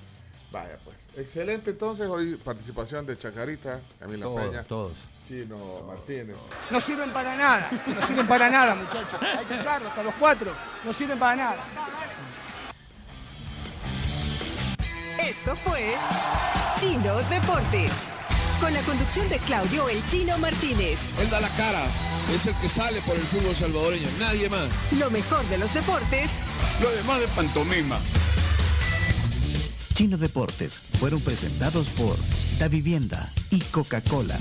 Vaya, 0.50 0.78
pues. 0.84 0.96
Excelente, 1.16 1.70
entonces. 1.70 2.06
Hoy 2.06 2.36
participación 2.36 3.06
de 3.06 3.18
Chacarita, 3.18 3.80
Camila 3.98 4.26
Todos, 4.26 4.42
Peña, 4.42 4.64
todos. 4.64 4.92
Chino 5.26 5.82
Martínez. 5.86 6.36
No 6.70 6.80
sirven 6.80 7.12
para 7.12 7.36
nada, 7.36 7.70
no 7.86 8.06
sirven 8.06 8.26
para 8.26 8.48
nada, 8.48 8.74
muchachos. 8.74 9.20
Hay 9.20 9.44
que 9.44 9.56
echarlos 9.56 9.96
a 9.96 10.02
los 10.02 10.14
cuatro, 10.14 10.52
no 10.84 10.92
sirven 10.92 11.18
para 11.18 11.36
nada. 11.36 11.64
Esto 15.20 15.54
fue 15.56 15.94
Chino 16.78 17.16
Deportes. 17.28 17.90
Con 18.60 18.72
la 18.72 18.80
conducción 18.82 19.28
de 19.28 19.38
Claudio 19.38 19.88
El 19.88 20.04
Chino 20.06 20.36
Martínez. 20.38 20.98
Él 21.20 21.30
da 21.30 21.40
la 21.40 21.48
cara. 21.50 21.82
es 22.32 22.46
el 22.46 22.54
que 22.56 22.68
sale 22.68 23.00
por 23.02 23.14
el 23.14 23.22
fútbol 23.22 23.54
salvadoreño, 23.54 24.08
nadie 24.18 24.48
más. 24.48 24.68
Lo 24.98 25.10
mejor 25.10 25.44
de 25.46 25.58
los 25.58 25.72
deportes 25.72 26.28
Lo 26.82 26.90
demás 26.90 27.20
de 27.20 27.28
pantomima. 27.28 28.00
Chino 29.98 30.16
Deportes 30.16 30.78
fueron 30.78 31.20
presentados 31.20 31.90
por 31.90 32.16
Da 32.60 32.68
Vivienda 32.68 33.18
y 33.50 33.58
Coca-Cola. 33.58 34.38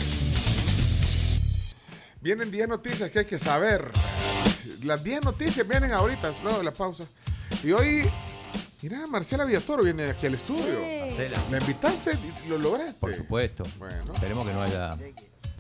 Vienen 2.21 2.51
10 2.51 2.67
noticias 2.67 3.09
que 3.09 3.17
hay 3.17 3.25
que 3.25 3.39
saber. 3.39 3.91
Las 4.83 5.03
10 5.03 5.23
noticias 5.23 5.67
vienen 5.67 5.93
ahorita, 5.93 6.31
luego 6.43 6.59
de 6.59 6.63
la 6.63 6.73
pausa. 6.73 7.05
Y 7.63 7.71
hoy, 7.71 8.07
mira, 8.83 9.07
Marcela 9.07 9.45
Villatoro 9.45 9.83
viene 9.83 10.11
aquí 10.11 10.27
al 10.27 10.35
estudio. 10.35 10.79
Marcela. 11.07 11.43
¿Me 11.49 11.57
invitaste 11.57 12.11
lo 12.47 12.59
lograste? 12.59 12.99
Por 12.99 13.15
supuesto. 13.15 13.63
Esperemos 14.13 14.45
que 14.45 14.53
no 14.53 14.61
haya 14.61 14.95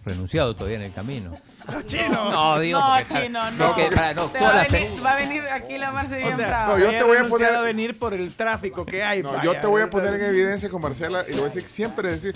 renunciado 0.07 0.55
todavía 0.55 0.77
en 0.77 0.83
el 0.83 0.93
camino. 0.93 1.31
chino. 1.85 2.31
No, 2.31 2.59
digo, 2.59 2.79
No, 2.79 2.95
porque 2.97 3.23
chino, 3.25 3.51
no. 3.51 3.67
porque, 3.67 3.89
para, 3.93 4.13
no, 4.13 4.25
Te 4.27 4.39
va, 4.39 4.61
a 4.61 4.63
venir, 4.63 4.89
va 5.05 5.11
a 5.11 5.15
venir 5.17 5.43
aquí 5.51 5.77
la 5.77 5.91
Marce 5.91 6.17
bien 6.17 6.33
O 6.33 6.37
sea, 6.37 6.47
brava. 6.47 6.73
No, 6.73 6.79
yo 6.79 6.89
te 6.89 7.03
voy 7.03 7.17
a 7.17 7.19
poner- 7.23 7.23
renunciado 7.23 7.63
venir 7.65 7.99
por 7.99 8.13
el 8.13 8.33
tráfico 8.35 8.85
que 8.85 9.03
hay. 9.03 9.21
No, 9.21 9.31
vaya. 9.33 9.43
yo 9.43 9.59
te 9.59 9.67
voy 9.67 9.81
a 9.81 9.89
poner 9.89 10.13
en 10.13 10.21
evidencia 10.23 10.69
con 10.69 10.81
Marcela 10.81 11.23
y 11.27 11.31
le 11.31 11.35
voy 11.37 11.41
a 11.49 11.53
decir 11.53 11.67
siempre 11.67 12.09
decir, 12.11 12.33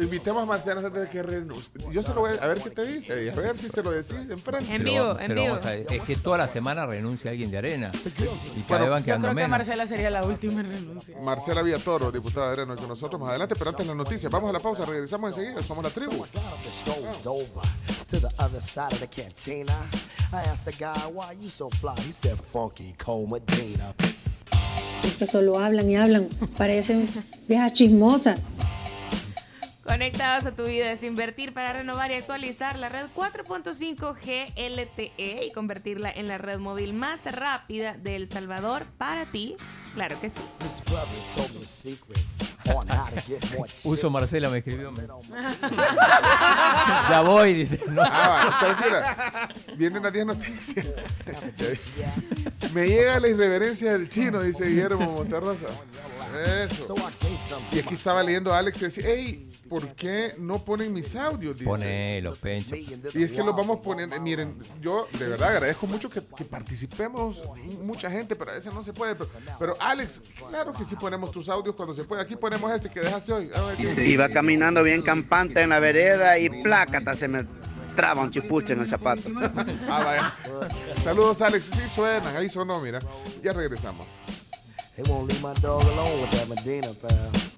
invitemos 0.00 0.42
a 0.42 0.46
Marcela 0.46 0.80
antes 0.80 1.00
de 1.00 1.08
que 1.08 1.22
renuncie. 1.22 1.70
Yo 1.92 2.02
se 2.02 2.12
lo 2.12 2.22
voy 2.22 2.32
a, 2.40 2.44
a 2.44 2.48
ver 2.48 2.60
qué 2.60 2.70
te 2.70 2.84
dice 2.84 3.24
y 3.24 3.28
a 3.28 3.34
ver 3.34 3.56
si 3.56 3.68
se 3.68 3.82
lo 3.84 3.90
decís 3.92 4.08
se 4.16 4.24
lo- 4.26 5.14
se 5.16 5.28
lo 5.28 5.42
vamos 5.44 5.64
a- 5.66 5.74
es 5.74 6.02
que 6.02 6.16
toda 6.16 6.38
la 6.38 6.48
semana 6.48 6.84
renuncia 6.86 7.30
alguien 7.30 7.50
de 7.52 7.58
arena. 7.58 7.92
Y 8.56 8.62
cada 8.62 8.80
vez 8.80 8.90
van 8.90 9.04
Yo 9.04 9.18
creo 9.20 9.34
que. 9.34 9.46
Marcela 9.46 9.86
sería 9.86 10.10
la 10.10 10.24
última 10.24 10.60
en 10.60 10.72
renunciar. 10.72 11.20
Marcela 11.20 11.62
Villatoro, 11.62 12.10
diputada 12.10 12.48
de 12.48 12.62
Arena, 12.62 12.74
con 12.74 12.88
nosotros 12.88 13.20
más 13.20 13.30
adelante, 13.30 13.54
pero 13.56 13.70
antes 13.70 13.86
las 13.86 13.94
noticias. 13.96 14.30
Vamos 14.32 14.50
a 14.50 14.52
la 14.54 14.60
pausa, 14.60 14.84
regresamos 14.84 15.36
enseguida, 15.36 15.62
somos 15.62 15.84
la 15.84 15.90
tribu. 15.90 16.24
Over 17.26 17.62
to 18.08 18.18
the 18.18 18.32
other 18.38 18.60
side 18.60 18.92
of 18.92 19.00
the 19.00 19.06
cantina. 19.06 19.76
I 20.32 20.42
asked 20.42 20.64
the 20.64 20.72
guy, 20.72 20.98
why 21.12 21.36
you 21.40 21.48
so 21.48 21.70
fly? 21.70 21.94
He 22.00 22.12
said, 22.12 22.38
funky 22.38 22.94
Medina. 23.28 23.94
que 25.18 25.26
solo 25.26 25.58
hablan 25.58 25.90
y 25.90 25.96
hablan, 25.96 26.28
parecen 26.56 27.08
viejas 27.48 27.72
chismosas. 27.72 28.40
Conectados 29.84 30.46
a 30.46 30.52
tu 30.52 30.64
vida 30.64 30.92
es 30.92 31.02
invertir 31.02 31.52
para 31.52 31.72
renovar 31.72 32.10
y 32.12 32.14
actualizar 32.14 32.78
la 32.78 32.88
red 32.88 33.06
4.5 33.16 34.16
G 34.16 34.52
LTE 34.56 35.44
y 35.46 35.50
convertirla 35.52 36.08
en 36.10 36.28
la 36.28 36.38
red 36.38 36.58
móvil 36.58 36.94
más 36.94 37.20
rápida 37.24 37.94
de 37.94 38.14
El 38.14 38.28
Salvador 38.28 38.84
para 38.96 39.30
ti. 39.32 39.56
Claro 39.94 40.20
que 40.20 40.30
sí. 40.30 40.36
This 40.60 40.80
brother 40.84 41.18
told 41.34 41.52
me 41.54 41.62
a 41.62 41.64
secret 41.64 42.18
on 42.76 42.88
how 42.88 43.06
to 43.10 43.20
get 43.26 43.42
more 43.56 43.68
Puso 43.82 44.08
Marcela, 44.08 44.48
me 44.48 44.58
escribió. 44.58 44.92
me- 44.92 45.02
ya 47.10 47.20
voy, 47.22 47.52
dice. 47.54 47.80
No. 47.88 48.02
Ah. 48.04 49.48
Vienen 49.76 50.00
las 50.02 50.12
10 50.12 50.26
noticias. 50.26 50.86
Me 52.72 52.86
llega 52.86 53.18
la 53.20 53.28
irreverencia 53.28 53.92
del 53.92 54.08
chino, 54.08 54.40
dice 54.40 54.64
Guillermo 54.66 55.10
Monterrosa. 55.10 55.66
Eso. 56.64 56.94
Y 57.72 57.80
aquí 57.80 57.94
estaba 57.94 58.22
leyendo 58.22 58.52
a 58.54 58.58
Alex 58.58 58.80
y 58.80 58.84
decía, 58.84 59.04
hey, 59.06 59.51
¿por 59.72 59.88
qué 59.94 60.34
no 60.36 60.62
ponen 60.62 60.92
mis 60.92 61.16
audios? 61.16 61.54
Dice. 61.54 61.64
Pone 61.64 62.20
los 62.20 62.36
penchos. 62.36 62.76
Y 63.14 63.22
es 63.22 63.32
que 63.32 63.42
los 63.42 63.56
vamos 63.56 63.80
poniendo. 63.80 64.20
Miren, 64.20 64.54
yo 64.82 65.08
de 65.18 65.28
verdad 65.28 65.48
agradezco 65.48 65.86
mucho 65.86 66.10
que, 66.10 66.20
que 66.36 66.44
participemos 66.44 67.42
mucha 67.80 68.10
gente, 68.10 68.36
pero 68.36 68.50
a 68.50 68.54
veces 68.54 68.70
no 68.74 68.84
se 68.84 68.92
puede. 68.92 69.14
Pero, 69.14 69.30
pero, 69.58 69.76
Alex, 69.80 70.20
claro 70.50 70.74
que 70.74 70.84
sí 70.84 70.94
ponemos 70.94 71.30
tus 71.30 71.48
audios 71.48 71.74
cuando 71.74 71.94
se 71.94 72.04
puede. 72.04 72.20
Aquí 72.20 72.36
ponemos 72.36 72.70
este 72.70 72.90
que 72.90 73.00
dejaste 73.00 73.32
hoy. 73.32 73.50
Iba 74.04 74.28
caminando 74.28 74.82
bien 74.82 75.00
campante 75.00 75.62
en 75.62 75.70
la 75.70 75.78
vereda 75.78 76.38
y 76.38 76.50
plácata 76.62 77.14
se 77.14 77.26
me 77.26 77.46
traba 77.96 78.20
un 78.20 78.30
chipuche 78.30 78.74
en 78.74 78.80
el 78.80 78.88
zapato. 78.88 79.22
Ah, 79.88 80.04
vaya. 80.04 80.34
Saludos, 81.00 81.40
Alex. 81.40 81.64
Sí 81.64 81.88
suenan, 81.88 82.36
ahí 82.36 82.50
sonó, 82.50 82.78
mira. 82.78 82.98
Ya 83.42 83.54
regresamos. 83.54 84.06
They 84.96 85.10
won't 85.10 85.30
leave 85.30 85.40
my 85.40 85.54
dog 85.62 85.82
alone 85.82 86.20
with 86.20 86.30
that 86.32 86.48
Medina, 86.50 86.92
pal. 87.00 87.51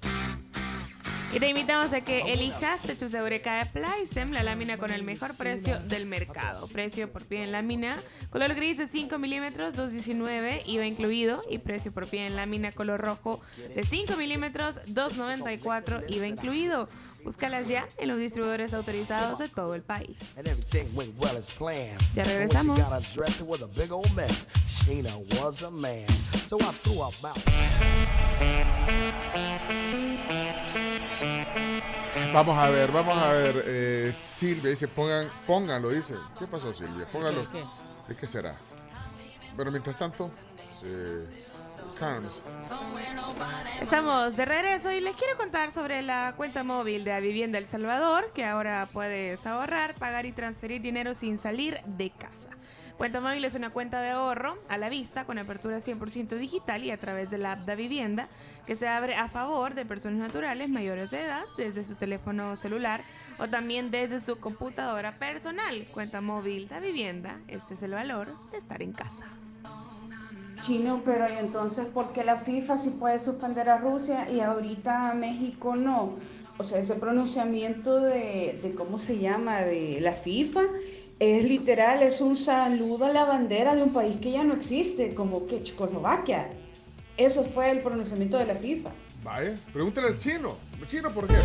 Y 1.35 1.39
te 1.41 1.49
invitamos 1.49 1.91
a 1.91 1.99
que 1.99 2.21
elijas 2.31 2.83
Techo 2.83 3.09
Segureca 3.09 3.57
de 3.57 3.65
Plaisem, 3.65 4.31
la 4.31 4.41
lámina 4.41 4.77
con 4.77 4.91
el 4.91 5.03
mejor 5.03 5.35
precio 5.35 5.81
del 5.81 6.05
mercado. 6.05 6.65
Precio 6.69 7.11
por 7.11 7.25
pie 7.25 7.43
en 7.43 7.51
lámina, 7.51 7.97
color 8.29 8.55
gris 8.55 8.77
de 8.77 8.87
5 8.87 9.17
milímetros, 9.17 9.75
2.19, 9.75 10.61
IVA 10.65 10.85
incluido. 10.85 11.43
Y 11.49 11.57
precio 11.57 11.91
por 11.91 12.07
pie 12.07 12.25
en 12.25 12.37
lámina 12.37 12.71
color 12.71 13.01
rojo 13.01 13.41
de 13.75 13.83
5 13.83 14.15
milímetros, 14.15 14.79
2.94, 14.85 16.05
IVA 16.07 16.25
incluido. 16.25 16.87
Búscalas 17.25 17.67
ya 17.67 17.85
en 17.97 18.07
los 18.07 18.17
distribuidores 18.17 18.73
autorizados 18.73 19.39
de 19.39 19.49
todo 19.49 19.75
el 19.75 19.81
país. 19.81 20.15
Ya 22.15 22.23
regresamos. 22.23 22.79
So 26.47 26.57
I 26.59 26.71
threw. 30.71 30.84
Vamos 32.33 32.57
a 32.57 32.69
ver, 32.69 32.91
vamos 32.91 33.17
a 33.17 33.33
ver. 33.33 33.63
eh, 33.65 34.11
Silvia 34.13 34.69
dice, 34.71 34.87
pongan, 34.87 35.29
pónganlo, 35.47 35.89
dice. 35.89 36.15
¿Qué 36.37 36.45
pasó, 36.45 36.73
Silvia? 36.73 37.05
Póngalo. 37.11 37.45
¿De 38.07 38.15
qué 38.15 38.27
será? 38.27 38.55
Pero 39.55 39.71
mientras 39.71 39.97
tanto, 39.97 40.29
eh, 40.83 41.27
Carms. 41.99 42.41
Estamos 43.81 44.35
de 44.35 44.45
regreso 44.45 44.91
y 44.91 44.99
les 44.99 45.15
quiero 45.15 45.37
contar 45.37 45.71
sobre 45.71 46.01
la 46.01 46.33
cuenta 46.35 46.63
móvil 46.63 47.05
de 47.05 47.19
Vivienda 47.21 47.57
El 47.57 47.67
Salvador, 47.67 48.31
que 48.33 48.43
ahora 48.45 48.87
puedes 48.91 49.45
ahorrar, 49.45 49.93
pagar 49.95 50.25
y 50.25 50.33
transferir 50.33 50.81
dinero 50.81 51.15
sin 51.15 51.39
salir 51.39 51.79
de 51.85 52.09
casa. 52.11 52.49
Cuenta 52.97 53.19
móvil 53.19 53.43
es 53.43 53.55
una 53.55 53.71
cuenta 53.71 54.01
de 54.01 54.11
ahorro 54.11 54.57
a 54.69 54.77
la 54.77 54.87
vista 54.89 55.25
con 55.25 55.37
apertura 55.37 55.77
100% 55.79 56.37
digital 56.37 56.83
y 56.83 56.91
a 56.91 56.97
través 56.97 57.29
de 57.29 57.37
la 57.37 57.53
app 57.53 57.65
da 57.65 57.75
Vivienda 57.75 58.29
que 58.65 58.75
se 58.75 58.87
abre 58.87 59.15
a 59.15 59.29
favor 59.29 59.75
de 59.75 59.85
personas 59.85 60.19
naturales 60.19 60.69
mayores 60.69 61.11
de 61.11 61.23
edad 61.23 61.43
desde 61.57 61.85
su 61.85 61.95
teléfono 61.95 62.57
celular 62.57 63.01
o 63.37 63.47
también 63.47 63.91
desde 63.91 64.19
su 64.19 64.39
computadora 64.39 65.11
personal. 65.11 65.85
Cuenta 65.93 66.21
móvil 66.21 66.67
da 66.67 66.79
Vivienda, 66.79 67.39
este 67.47 67.75
es 67.75 67.83
el 67.83 67.91
valor 67.91 68.29
de 68.51 68.57
estar 68.57 68.81
en 68.81 68.93
casa. 68.93 69.25
Chino, 70.65 71.01
pero 71.05 71.29
¿y 71.29 71.33
entonces 71.37 71.85
por 71.85 72.11
qué 72.11 72.23
la 72.23 72.37
FIFA 72.37 72.77
sí 72.77 72.91
puede 72.91 73.19
suspender 73.19 73.69
a 73.69 73.77
Rusia 73.77 74.29
y 74.31 74.39
ahorita 74.39 75.11
a 75.11 75.13
México 75.13 75.75
no? 75.75 76.15
O 76.57 76.63
sea, 76.63 76.79
ese 76.79 76.95
pronunciamiento 76.95 77.99
de, 77.99 78.59
de 78.63 78.73
¿cómo 78.73 78.97
se 78.97 79.19
llama? 79.19 79.61
De 79.61 79.99
la 79.99 80.13
FIFA 80.13 80.61
es 81.19 81.45
literal, 81.45 82.01
es 82.01 82.21
un 82.21 82.35
saludo 82.35 83.05
a 83.05 83.09
la 83.09 83.25
bandera 83.25 83.75
de 83.75 83.83
un 83.83 83.91
país 83.91 84.19
que 84.19 84.31
ya 84.31 84.43
no 84.43 84.53
existe, 84.53 85.13
como 85.13 85.47
que 85.47 85.63
Checoslovaquia. 85.63 86.49
Eso 87.17 87.43
fue 87.43 87.71
el 87.71 87.79
pronunciamiento 87.79 88.37
de 88.37 88.45
la 88.45 88.55
FIFA. 88.55 88.89
Vaya, 89.23 89.55
pregúntale 89.71 90.07
al 90.07 90.19
chino. 90.19 90.55
¿Chino 90.87 91.09
por 91.11 91.27
qué? 91.27 91.35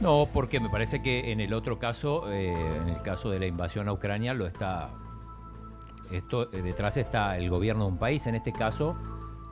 No, 0.00 0.28
porque 0.32 0.60
me 0.60 0.70
parece 0.70 1.02
que 1.02 1.32
en 1.32 1.40
el 1.40 1.52
otro 1.52 1.78
caso, 1.78 2.30
eh, 2.30 2.52
en 2.52 2.88
el 2.88 3.02
caso 3.02 3.30
de 3.30 3.40
la 3.40 3.46
invasión 3.46 3.88
a 3.88 3.92
Ucrania, 3.92 4.34
lo 4.34 4.46
está. 4.46 4.90
Esto 6.10 6.52
eh, 6.52 6.62
detrás 6.62 6.96
está 6.96 7.36
el 7.36 7.50
gobierno 7.50 7.84
de 7.84 7.90
un 7.92 7.98
país. 7.98 8.26
En 8.26 8.36
este 8.36 8.52
caso, 8.52 8.96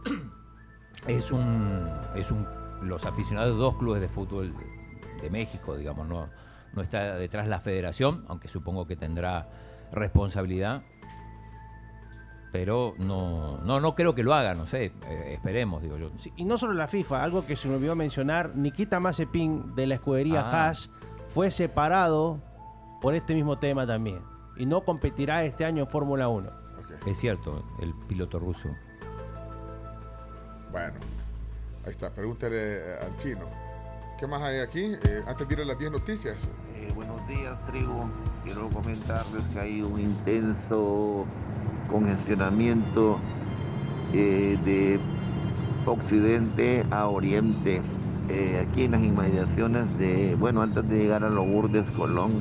es 1.08 1.32
un, 1.32 1.90
es 2.14 2.30
un 2.30 2.46
los 2.82 3.04
aficionados 3.06 3.54
de 3.54 3.58
dos 3.58 3.76
clubes 3.76 4.00
de 4.00 4.08
fútbol 4.08 4.54
de, 4.56 5.22
de 5.22 5.30
México, 5.30 5.76
digamos, 5.76 6.06
no, 6.06 6.28
no 6.74 6.82
está 6.82 7.16
detrás 7.16 7.48
la 7.48 7.60
federación, 7.60 8.24
aunque 8.28 8.48
supongo 8.48 8.86
que 8.86 8.96
tendrá 8.96 9.48
responsabilidad. 9.92 10.82
Pero 12.54 12.94
no, 12.98 13.58
no, 13.64 13.80
no 13.80 13.96
creo 13.96 14.14
que 14.14 14.22
lo 14.22 14.32
haga, 14.32 14.54
no 14.54 14.64
sé, 14.64 14.92
eh, 15.08 15.32
esperemos, 15.34 15.82
digo 15.82 15.98
yo. 15.98 16.12
Sí, 16.20 16.32
y 16.36 16.44
no 16.44 16.56
solo 16.56 16.72
la 16.72 16.86
FIFA, 16.86 17.24
algo 17.24 17.44
que 17.44 17.56
se 17.56 17.66
me 17.66 17.74
olvidó 17.74 17.96
mencionar, 17.96 18.54
Nikita 18.54 19.00
Mazepin 19.00 19.74
de 19.74 19.88
la 19.88 19.96
escudería 19.96 20.42
Ah. 20.42 20.68
Haas 20.68 20.88
fue 21.26 21.50
separado 21.50 22.38
por 23.00 23.16
este 23.16 23.34
mismo 23.34 23.58
tema 23.58 23.88
también. 23.88 24.20
Y 24.56 24.66
no 24.66 24.82
competirá 24.82 25.42
este 25.42 25.64
año 25.64 25.82
en 25.82 25.90
Fórmula 25.90 26.28
1. 26.28 26.48
Es 27.06 27.18
cierto, 27.18 27.64
el 27.82 27.92
piloto 28.06 28.38
ruso. 28.38 28.68
Bueno, 30.70 30.94
ahí 31.84 31.90
está. 31.90 32.10
Pregúntale 32.10 32.56
eh, 32.56 32.98
al 33.02 33.16
chino. 33.16 33.48
¿Qué 34.16 34.28
más 34.28 34.40
hay 34.42 34.60
aquí? 34.60 34.92
Eh, 35.08 35.24
antes 35.26 35.48
de 35.48 35.54
ir 35.54 35.60
a 35.62 35.64
las 35.64 35.76
10 35.76 35.90
noticias. 35.90 36.48
Eh, 36.84 36.92
buenos 36.94 37.26
días, 37.28 37.56
tribu. 37.66 38.10
Quiero 38.44 38.68
comentarles 38.68 39.42
que 39.52 39.58
hay 39.58 39.80
un 39.80 39.98
intenso 39.98 41.24
congestionamiento 41.90 43.18
eh, 44.12 44.58
de 44.64 45.00
occidente 45.86 46.84
a 46.90 47.06
oriente. 47.06 47.80
eh, 48.28 48.66
aquí 48.66 48.84
en 48.84 48.92
las 48.92 49.02
inmediaciones 49.02 49.98
de, 49.98 50.34
bueno, 50.34 50.62
antes 50.62 50.88
de 50.88 50.96
llegar 50.96 51.24
a 51.24 51.30
los 51.30 51.46
Lourdes 51.46 51.88
Colón, 51.90 52.32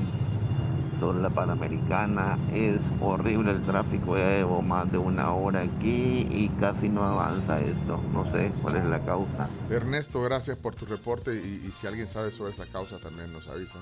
sobre 0.99 1.21
la 1.21 1.29
Panamericana, 1.29 2.37
es 2.53 2.79
horrible 3.01 3.51
el 3.51 3.61
tráfico. 3.63 4.17
Ya 4.17 4.29
llevo 4.29 4.61
más 4.61 4.89
de 4.91 4.97
una 4.97 5.33
hora 5.33 5.61
aquí 5.61 6.27
y 6.31 6.49
casi 6.59 6.87
no 6.87 7.03
avanza 7.03 7.59
esto. 7.59 8.01
No 8.13 8.29
sé 8.31 8.51
cuál 8.61 8.77
es 8.77 8.85
la 8.85 8.99
causa. 8.99 9.49
Ernesto, 9.69 10.21
gracias 10.21 10.57
por 10.57 10.75
tu 10.75 10.85
reporte 10.85 11.35
y 11.35 11.69
si 11.71 11.87
alguien 11.87 12.07
sabe 12.07 12.31
sobre 12.31 12.53
esa 12.53 12.65
causa 12.65 12.97
también 12.99 13.33
nos 13.33 13.49
avisa. 13.49 13.79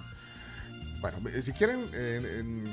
Bueno, 1.01 1.17
si 1.41 1.51
quieren, 1.53 1.85
eh, 1.93 2.37
en- 2.39 2.63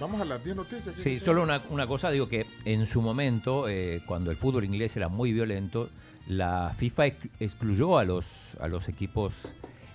vamos 0.00 0.20
a 0.20 0.24
las 0.24 0.42
10 0.42 0.56
noticias. 0.56 0.94
¿qué 0.96 1.02
Sí, 1.02 1.20
solo 1.20 1.42
una, 1.42 1.60
una 1.70 1.86
cosa, 1.86 2.10
digo 2.10 2.28
que 2.28 2.44
en 2.64 2.86
su 2.86 3.00
momento, 3.00 3.68
eh, 3.68 4.02
cuando 4.06 4.30
el 4.30 4.36
fútbol 4.36 4.64
inglés 4.64 4.96
era 4.96 5.08
muy 5.08 5.32
violento, 5.32 5.88
la 6.26 6.74
FIFA 6.76 7.06
ex- 7.06 7.28
excluyó 7.40 7.98
a 7.98 8.04
los, 8.04 8.56
a 8.60 8.68
los 8.68 8.88
equipos 8.88 9.32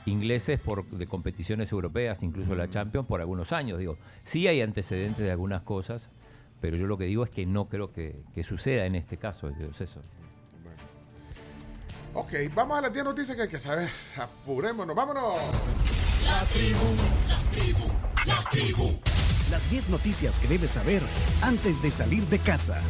ingleses 0.05 0.59
por, 0.59 0.85
de 0.85 1.07
competiciones 1.07 1.71
europeas, 1.71 2.23
incluso 2.23 2.55
la 2.55 2.69
Champions, 2.69 3.07
por 3.07 3.19
algunos 3.21 3.51
años. 3.51 3.79
Digo, 3.79 3.97
sí 4.23 4.47
hay 4.47 4.61
antecedentes 4.61 5.19
de 5.19 5.31
algunas 5.31 5.61
cosas, 5.63 6.09
pero 6.61 6.77
yo 6.77 6.87
lo 6.87 6.97
que 6.97 7.05
digo 7.05 7.23
es 7.25 7.29
que 7.29 7.45
no 7.45 7.65
creo 7.67 7.91
que, 7.91 8.15
que 8.33 8.43
suceda 8.43 8.85
en 8.85 8.95
este 8.95 9.17
caso. 9.17 9.49
es 9.49 9.81
eso. 9.81 10.01
Ok, 12.13 12.31
vamos 12.53 12.77
a 12.77 12.81
las 12.81 12.93
10 12.93 13.05
noticias 13.05 13.35
que 13.35 13.43
hay 13.43 13.49
que 13.49 13.59
saber. 13.59 13.89
Apurémonos, 14.17 14.95
vámonos. 14.95 15.35
La 16.25 16.39
tribu, 16.45 16.77
la 17.27 17.37
tribu, 17.51 17.87
la 18.25 18.49
tribu. 18.49 18.99
Las 19.51 19.69
10 19.69 19.89
noticias 19.89 20.39
que 20.39 20.47
debes 20.47 20.71
saber 20.71 21.01
antes 21.41 21.81
de 21.81 21.91
salir 21.91 22.23
de 22.23 22.39
casa 22.39 22.81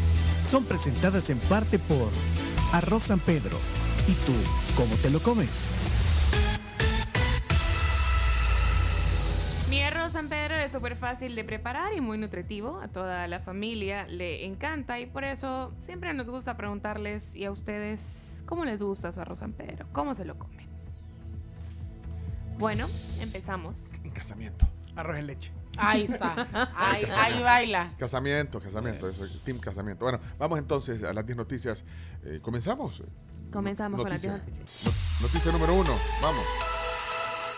son 0.42 0.66
presentadas 0.66 1.30
en 1.30 1.40
parte 1.40 1.80
por 1.80 2.12
Arroz 2.72 3.04
San 3.04 3.20
Pedro. 3.20 3.58
¿Y 4.08 4.14
tú, 4.26 4.34
cómo 4.76 4.96
te 4.98 5.10
lo 5.10 5.20
comes? 5.20 5.68
Mi 9.70 9.82
arroz 9.82 10.12
San 10.12 10.30
Pedro 10.30 10.56
es 10.56 10.72
súper 10.72 10.96
fácil 10.96 11.36
de 11.36 11.44
preparar 11.44 11.94
y 11.94 12.02
muy 12.02 12.18
nutritivo. 12.18 12.80
A 12.82 12.88
toda 12.90 13.28
la 13.28 13.40
familia 13.40 14.06
le 14.08 14.46
encanta 14.46 15.00
y 15.00 15.06
por 15.06 15.24
eso 15.24 15.74
siempre 15.80 16.14
nos 16.14 16.28
gusta 16.28 16.56
preguntarles 16.58 17.36
y 17.36 17.46
a 17.46 17.52
ustedes 17.52 18.44
cómo 18.46 18.66
les 18.66 18.82
gusta 18.84 19.12
su 19.12 19.22
arroz 19.22 19.40
San 19.40 19.54
Pedro, 19.54 19.88
cómo 19.92 20.14
se 20.14 20.26
lo 20.26 20.38
comen. 20.38 20.73
Bueno, 22.58 22.88
empezamos. 23.20 23.90
En 24.04 24.12
casamiento. 24.12 24.68
Arroz 24.96 25.18
en 25.18 25.28
leche. 25.28 25.52
Ahí 25.78 26.04
está. 26.04 26.48
Ahí, 26.78 27.04
ahí 27.18 27.42
baila. 27.42 27.94
Casamiento, 27.98 28.60
casamiento, 28.60 29.10
eso, 29.10 29.26
team 29.44 29.58
casamiento. 29.60 30.06
Bueno, 30.06 30.20
vamos 30.38 30.60
entonces 30.60 31.04
a 31.04 31.14
las 31.14 31.26
10 31.26 31.36
noticias. 31.38 31.84
Eh, 32.24 32.40
¿Comenzamos? 32.44 33.02
Comenzamos 33.52 34.00
con 34.00 34.10
las 34.10 34.24
Noticia. 34.24 34.46
10 34.46 34.60
noticias. 34.60 35.20
No- 35.22 35.28
noticia 35.28 35.52
número 35.52 35.74
uno, 35.74 35.98
vamos. 36.22 36.44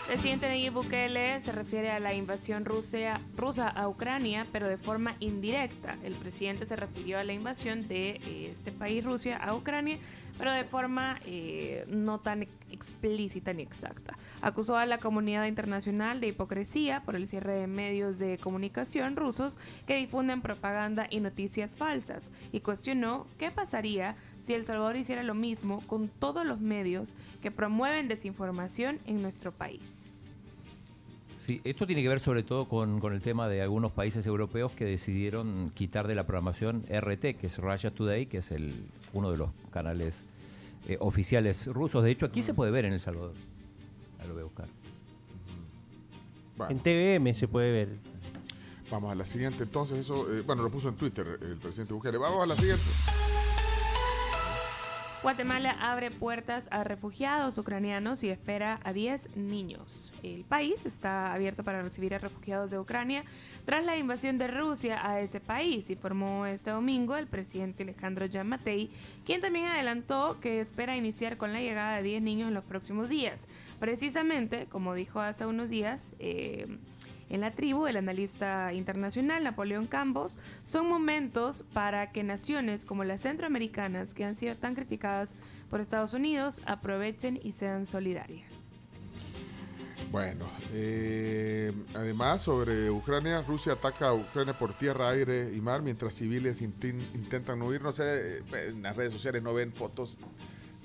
Presidente 0.06 0.46
Nayib 0.46 0.72
Bukele 0.72 1.40
se 1.40 1.50
refiere 1.50 1.90
a 1.90 1.98
la 1.98 2.14
invasión 2.14 2.64
rusa, 2.64 3.20
rusa 3.36 3.68
a 3.68 3.88
Ucrania, 3.88 4.46
pero 4.52 4.68
de 4.68 4.76
forma 4.76 5.16
indirecta. 5.18 5.96
El 6.04 6.14
presidente 6.14 6.64
se 6.64 6.76
refirió 6.76 7.18
a 7.18 7.24
la 7.24 7.32
invasión 7.32 7.88
de 7.88 8.10
eh, 8.10 8.52
este 8.52 8.70
país, 8.70 9.04
Rusia, 9.04 9.36
a 9.36 9.52
Ucrania, 9.56 9.98
pero 10.38 10.52
de 10.52 10.62
forma 10.62 11.18
eh, 11.26 11.84
no 11.88 12.20
tan 12.20 12.46
explícita 12.70 13.52
ni 13.52 13.64
exacta. 13.64 14.16
Acusó 14.42 14.76
a 14.76 14.86
la 14.86 14.98
comunidad 14.98 15.46
internacional 15.46 16.20
de 16.20 16.28
hipocresía 16.28 17.02
por 17.04 17.16
el 17.16 17.26
cierre 17.26 17.54
de 17.54 17.66
medios 17.66 18.18
de 18.18 18.38
comunicación 18.38 19.16
rusos 19.16 19.58
que 19.88 19.96
difunden 19.96 20.40
propaganda 20.40 21.08
y 21.10 21.18
noticias 21.18 21.76
falsas 21.76 22.30
y 22.52 22.60
cuestionó 22.60 23.26
qué 23.38 23.50
pasaría 23.50 24.16
si 24.46 24.54
El 24.54 24.64
Salvador 24.64 24.96
hiciera 24.96 25.24
lo 25.24 25.34
mismo 25.34 25.82
con 25.88 26.08
todos 26.08 26.46
los 26.46 26.60
medios 26.60 27.14
que 27.42 27.50
promueven 27.50 28.06
desinformación 28.06 29.00
en 29.04 29.20
nuestro 29.20 29.50
país. 29.50 29.80
Sí, 31.38 31.60
esto 31.64 31.84
tiene 31.86 32.02
que 32.02 32.08
ver 32.08 32.20
sobre 32.20 32.44
todo 32.44 32.68
con, 32.68 33.00
con 33.00 33.12
el 33.12 33.20
tema 33.20 33.48
de 33.48 33.60
algunos 33.60 33.90
países 33.90 34.24
europeos 34.24 34.72
que 34.72 34.84
decidieron 34.84 35.70
quitar 35.74 36.06
de 36.06 36.14
la 36.14 36.26
programación 36.26 36.84
RT, 36.88 37.36
que 37.38 37.48
es 37.48 37.58
Russia 37.58 37.90
Today, 37.90 38.26
que 38.26 38.38
es 38.38 38.52
el, 38.52 38.72
uno 39.12 39.32
de 39.32 39.36
los 39.36 39.50
canales 39.72 40.22
eh, 40.88 40.96
oficiales 41.00 41.66
rusos. 41.66 42.04
De 42.04 42.12
hecho, 42.12 42.26
aquí 42.26 42.42
se 42.42 42.54
puede 42.54 42.70
ver 42.70 42.84
en 42.84 42.92
El 42.92 43.00
Salvador. 43.00 43.34
Ahí 44.20 44.28
lo 44.28 44.34
voy 44.34 44.42
a 44.42 44.44
buscar. 44.44 44.68
En 46.70 46.78
TVM 46.78 47.34
se 47.34 47.48
puede 47.48 47.72
ver. 47.72 47.88
Vamos 48.90 49.10
a 49.10 49.16
la 49.16 49.24
siguiente. 49.24 49.64
Entonces, 49.64 49.98
eso, 49.98 50.32
eh, 50.32 50.42
bueno, 50.42 50.62
lo 50.62 50.70
puso 50.70 50.88
en 50.88 50.94
Twitter 50.94 51.38
el 51.42 51.56
presidente 51.56 51.94
Bukele. 51.94 52.18
Vamos 52.18 52.44
a 52.44 52.46
la 52.46 52.54
siguiente. 52.54 52.84
Guatemala 55.26 55.76
abre 55.80 56.12
puertas 56.12 56.68
a 56.70 56.84
refugiados 56.84 57.58
ucranianos 57.58 58.22
y 58.22 58.30
espera 58.30 58.78
a 58.84 58.92
10 58.92 59.34
niños. 59.34 60.12
El 60.22 60.44
país 60.44 60.86
está 60.86 61.34
abierto 61.34 61.64
para 61.64 61.82
recibir 61.82 62.14
a 62.14 62.18
refugiados 62.18 62.70
de 62.70 62.78
Ucrania 62.78 63.24
tras 63.64 63.84
la 63.84 63.96
invasión 63.96 64.38
de 64.38 64.46
Rusia 64.46 65.04
a 65.04 65.20
ese 65.20 65.40
país, 65.40 65.90
informó 65.90 66.46
este 66.46 66.70
domingo 66.70 67.16
el 67.16 67.26
presidente 67.26 67.82
Alejandro 67.82 68.26
Yamatei, 68.26 68.88
quien 69.24 69.40
también 69.40 69.66
adelantó 69.66 70.38
que 70.40 70.60
espera 70.60 70.96
iniciar 70.96 71.36
con 71.38 71.52
la 71.52 71.60
llegada 71.60 71.96
de 71.96 72.04
10 72.04 72.22
niños 72.22 72.46
en 72.46 72.54
los 72.54 72.62
próximos 72.62 73.08
días. 73.08 73.48
Precisamente, 73.80 74.66
como 74.66 74.94
dijo 74.94 75.18
hace 75.18 75.44
unos 75.44 75.70
días, 75.70 76.14
eh, 76.20 76.68
en 77.28 77.40
la 77.40 77.50
tribu, 77.52 77.86
el 77.86 77.96
analista 77.96 78.72
internacional 78.72 79.44
Napoleón 79.44 79.86
Campos, 79.86 80.38
son 80.62 80.88
momentos 80.88 81.64
para 81.72 82.12
que 82.12 82.22
naciones 82.22 82.84
como 82.84 83.04
las 83.04 83.22
centroamericanas, 83.22 84.14
que 84.14 84.24
han 84.24 84.36
sido 84.36 84.56
tan 84.56 84.74
criticadas 84.74 85.34
por 85.70 85.80
Estados 85.80 86.14
Unidos, 86.14 86.62
aprovechen 86.66 87.40
y 87.42 87.52
sean 87.52 87.86
solidarias. 87.86 88.50
Bueno, 90.12 90.46
eh, 90.72 91.72
además 91.94 92.42
sobre 92.42 92.90
Ucrania, 92.90 93.42
Rusia 93.42 93.72
ataca 93.72 94.08
a 94.08 94.14
Ucrania 94.14 94.56
por 94.56 94.72
tierra, 94.72 95.08
aire 95.08 95.52
y 95.52 95.60
mar 95.60 95.82
mientras 95.82 96.14
civiles 96.14 96.62
intin- 96.62 97.02
intentan 97.12 97.60
huir. 97.60 97.82
No 97.82 97.90
sé, 97.90 98.38
eh, 98.38 98.42
en 98.68 98.82
las 98.82 98.94
redes 98.94 99.12
sociales 99.12 99.42
no 99.42 99.52
ven 99.52 99.72
fotos 99.72 100.18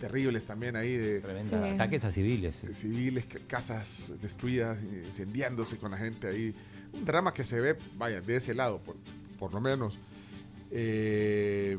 terribles 0.02 0.44
también 0.44 0.76
ahí 0.76 0.98
de. 0.98 1.22
Sí. 1.48 1.56
Ataques 1.76 2.04
a 2.06 2.12
civiles. 2.12 2.66
civiles, 2.74 3.28
ca- 3.28 3.40
casas 3.48 4.14
destruidas, 4.22 4.82
incendiándose 4.84 5.78
con 5.78 5.92
la 5.92 5.98
gente 5.98 6.28
ahí. 6.28 6.54
Un 6.94 7.06
drama 7.06 7.34
que 7.34 7.44
se 7.44 7.62
ve, 7.62 7.78
vaya, 7.98 8.20
de 8.20 8.36
ese 8.36 8.54
lado, 8.56 8.80
por, 8.80 8.96
por 9.40 9.54
lo 9.54 9.62
menos. 9.62 9.98
Eh, 10.72 11.78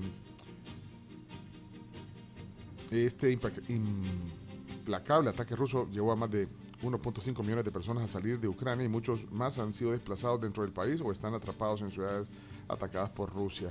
este 2.91 3.37
implacable 3.69 5.31
ataque 5.31 5.57
ruso 5.57 5.89
llevó 5.91 6.13
a 6.13 6.17
más 6.17 6.31
de 6.31 6.47
1.5 6.83 7.43
millones 7.43 7.65
de 7.65 7.71
personas 7.73 8.05
a 8.05 8.09
salir 8.09 8.39
de 8.39 8.49
Ucrania 8.49 8.85
y 8.85 8.89
muchos 8.89 9.31
más 9.33 9.59
han 9.59 9.73
sido 9.73 9.93
desplazados 9.93 10.41
dentro 10.41 10.63
del 10.63 10.73
país 10.73 11.01
o 11.01 11.11
están 11.11 11.33
atrapados 11.35 11.81
en 11.83 11.91
ciudades 11.91 12.31
atacadas 12.69 13.11
por 13.11 13.33
Rusia. 13.33 13.71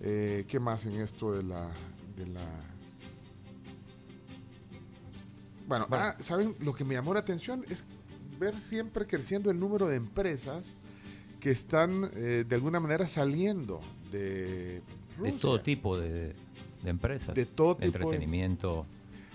Eh, 0.00 0.44
¿Qué 0.48 0.58
más 0.60 0.84
en 0.86 1.00
esto 1.00 1.32
de 1.32 1.42
la... 1.44 1.70
De 2.16 2.26
la 2.26 2.44
bueno, 5.66 5.86
ah, 5.90 6.16
¿saben? 6.20 6.54
Lo 6.60 6.74
que 6.74 6.84
me 6.84 6.94
llamó 6.94 7.14
la 7.14 7.20
atención 7.20 7.64
es 7.70 7.84
ver 8.38 8.54
siempre 8.58 9.06
creciendo 9.06 9.50
el 9.50 9.58
número 9.60 9.86
de 9.88 9.96
empresas 9.96 10.76
que 11.40 11.50
están 11.50 12.10
eh, 12.14 12.44
de 12.48 12.54
alguna 12.54 12.80
manera 12.80 13.06
saliendo 13.06 13.80
de 14.10 14.82
todo 15.40 15.60
tipo 15.62 15.98
de, 15.98 16.34
de 16.82 16.90
empresas. 16.90 17.34
De 17.34 17.46
todo 17.46 17.76
tipo 17.76 17.80
de- 17.80 17.86
Entretenimiento. 17.86 18.86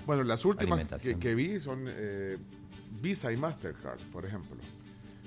Bueno, 0.06 0.23
las 0.23 0.43
últimas 0.45 0.80
que 1.19 1.35
vi 1.35 1.60
son 1.60 1.85
eh, 1.88 2.38
Visa 3.01 3.31
y 3.31 3.38
Mastercard, 3.38 3.99
por 4.11 4.26
ejemplo, 4.26 4.57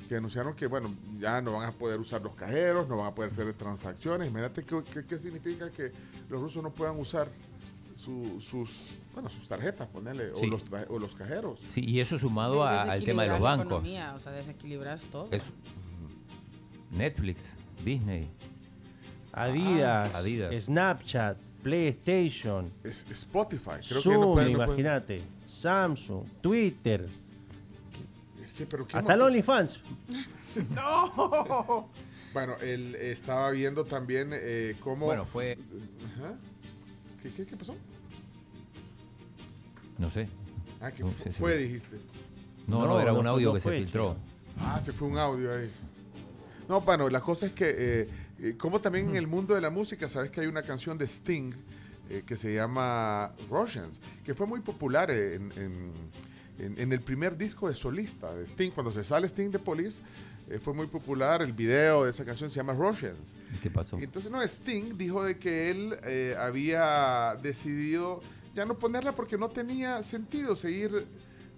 que 0.08 0.16
anunciaron 0.16 0.54
que, 0.54 0.66
bueno, 0.66 0.92
ya 1.14 1.40
no 1.40 1.52
van 1.52 1.68
a 1.68 1.72
poder 1.72 2.00
usar 2.00 2.20
los 2.20 2.34
cajeros, 2.34 2.88
no 2.88 2.96
van 2.96 3.06
a 3.06 3.14
poder 3.14 3.30
hacer 3.30 3.52
transacciones. 3.54 4.28
Imagínate 4.28 4.64
qué, 4.64 4.82
qué- 4.92 5.04
qué 5.06 5.18
significa 5.18 5.70
que 5.70 5.92
los 6.28 6.40
rusos 6.42 6.62
no 6.62 6.70
puedan 6.70 6.98
usar 6.98 7.28
su- 8.04 8.40
sus, 8.40 8.94
bueno, 9.14 9.28
sus 9.28 9.46
tarjetas, 9.46 9.86
ponerle, 9.88 10.32
Sí. 10.34 10.46
o, 10.46 10.48
los 10.50 10.64
o 10.88 10.98
los 10.98 11.14
cajeros. 11.14 11.58
Sí, 11.66 11.84
y 11.86 12.00
eso 12.00 12.18
sumado 12.18 12.64
a- 12.64 12.82
al 12.82 13.04
tema 13.04 13.22
de 13.22 13.28
los 13.28 13.38
Desequilibrar 13.38 13.40
la 13.40 13.48
bancos. 13.64 13.66
economía, 13.66 14.14
o 14.14 14.18
sea, 14.18 14.32
desequilibras 14.32 15.02
todo. 15.04 15.28
Es 15.30 15.50
Netflix, 16.90 17.56
Disney. 17.84 18.28
Adidas, 19.32 20.10
Ah, 20.14 20.18
Adidas. 20.18 20.64
Snapchat, 20.64 21.36
PlayStation, 21.62 22.70
Es 22.84 23.06
Spotify. 23.10 23.70
Creo 23.70 23.80
que 23.80 23.94
Zoom, 23.94 24.14
no 24.20 24.32
pueden- 24.34 24.52
no 24.52 24.58
pueden- 24.58 24.70
imagínate, 24.70 25.22
Samsung, 25.46 26.24
Twitter, 26.40 27.08
que, 28.56 28.66
pero 28.66 28.86
qué 28.86 28.96
hasta 28.96 29.14
el 29.14 29.22
OnlyFans. 29.22 29.80
¡No! 30.74 31.88
Bueno, 32.34 32.56
él 32.62 32.94
estaba 32.96 33.50
viendo 33.50 33.84
también 33.84 34.30
eh, 34.32 34.74
cómo... 34.80 35.06
Bueno, 35.06 35.24
fue- 35.24 35.56
Ajá. 36.16 36.34
¿Qué, 37.22 37.30
qué, 37.30 37.46
qué 37.46 37.56
pasó? 37.56 37.74
No 39.98 40.10
sé. 40.10 40.28
Ah, 40.80 40.90
que 40.90 41.02
No 41.02 41.10
fu- 41.10 41.22
sé 41.22 41.32
si- 41.32 41.38
fue, 41.38 41.56
dijiste. 41.56 41.96
No, 42.66 42.80
no, 42.80 42.86
No, 42.88 43.00
era 43.00 43.12
un 43.12 43.20
fue- 43.20 43.28
audio 43.30 43.52
que 43.54 43.60
se 43.60 43.68
fue, 43.68 43.78
filtró. 43.78 44.16
Ah, 44.60 44.80
se 44.80 44.92
fue 44.92 45.08
un 45.08 45.18
audio 45.18 45.52
ahí. 45.54 45.70
No, 46.68 46.80
bueno, 46.80 47.08
la 47.08 47.20
cosa 47.20 47.46
es 47.46 47.52
que, 47.52 47.74
eh, 47.76 48.08
eh, 48.40 48.54
como 48.58 48.80
también 48.80 49.10
en 49.10 49.16
el 49.16 49.26
mundo 49.26 49.54
de 49.54 49.60
la 49.60 49.70
música, 49.70 50.08
sabes 50.08 50.30
que 50.30 50.40
hay 50.40 50.46
una 50.46 50.62
canción 50.62 50.96
de 50.98 51.06
Sting 51.06 51.52
eh, 52.10 52.22
que 52.26 52.36
se 52.36 52.54
llama 52.54 53.32
Russians, 53.48 54.00
que 54.24 54.34
fue 54.34 54.46
muy 54.46 54.60
popular 54.60 55.10
en, 55.10 55.50
en- 55.56 55.92
en- 56.58 56.78
en 56.78 56.92
el 56.92 57.00
primer 57.00 57.36
disco 57.38 57.68
de 57.68 57.74
solista 57.74 58.34
de 58.34 58.44
Sting. 58.46 58.70
Cuando 58.72 58.92
se 58.92 59.02
sale 59.04 59.26
Sting 59.28 59.50
de 59.50 59.58
Police, 59.58 60.02
eh, 60.50 60.58
fue 60.58 60.74
muy 60.74 60.86
popular. 60.88 61.40
El 61.42 61.52
video 61.52 62.04
de 62.04 62.10
esa 62.10 62.24
canción 62.24 62.50
se 62.50 62.56
llama 62.56 62.72
Russians. 62.74 63.36
¿Y 63.54 63.58
¿Qué 63.58 63.70
pasó? 63.70 63.98
Entonces, 63.98 64.30
no, 64.30 64.42
Sting 64.42 64.96
dijo 64.98 65.24
de 65.24 65.38
que 65.38 65.70
él 65.70 65.96
eh, 66.04 66.36
había 66.38 67.36
decidido 67.42 68.20
ya 68.54 68.64
no 68.64 68.78
ponerla 68.78 69.12
porque 69.12 69.38
no 69.38 69.48
tenía 69.48 70.02
sentido 70.02 70.56
seguir 70.56 71.06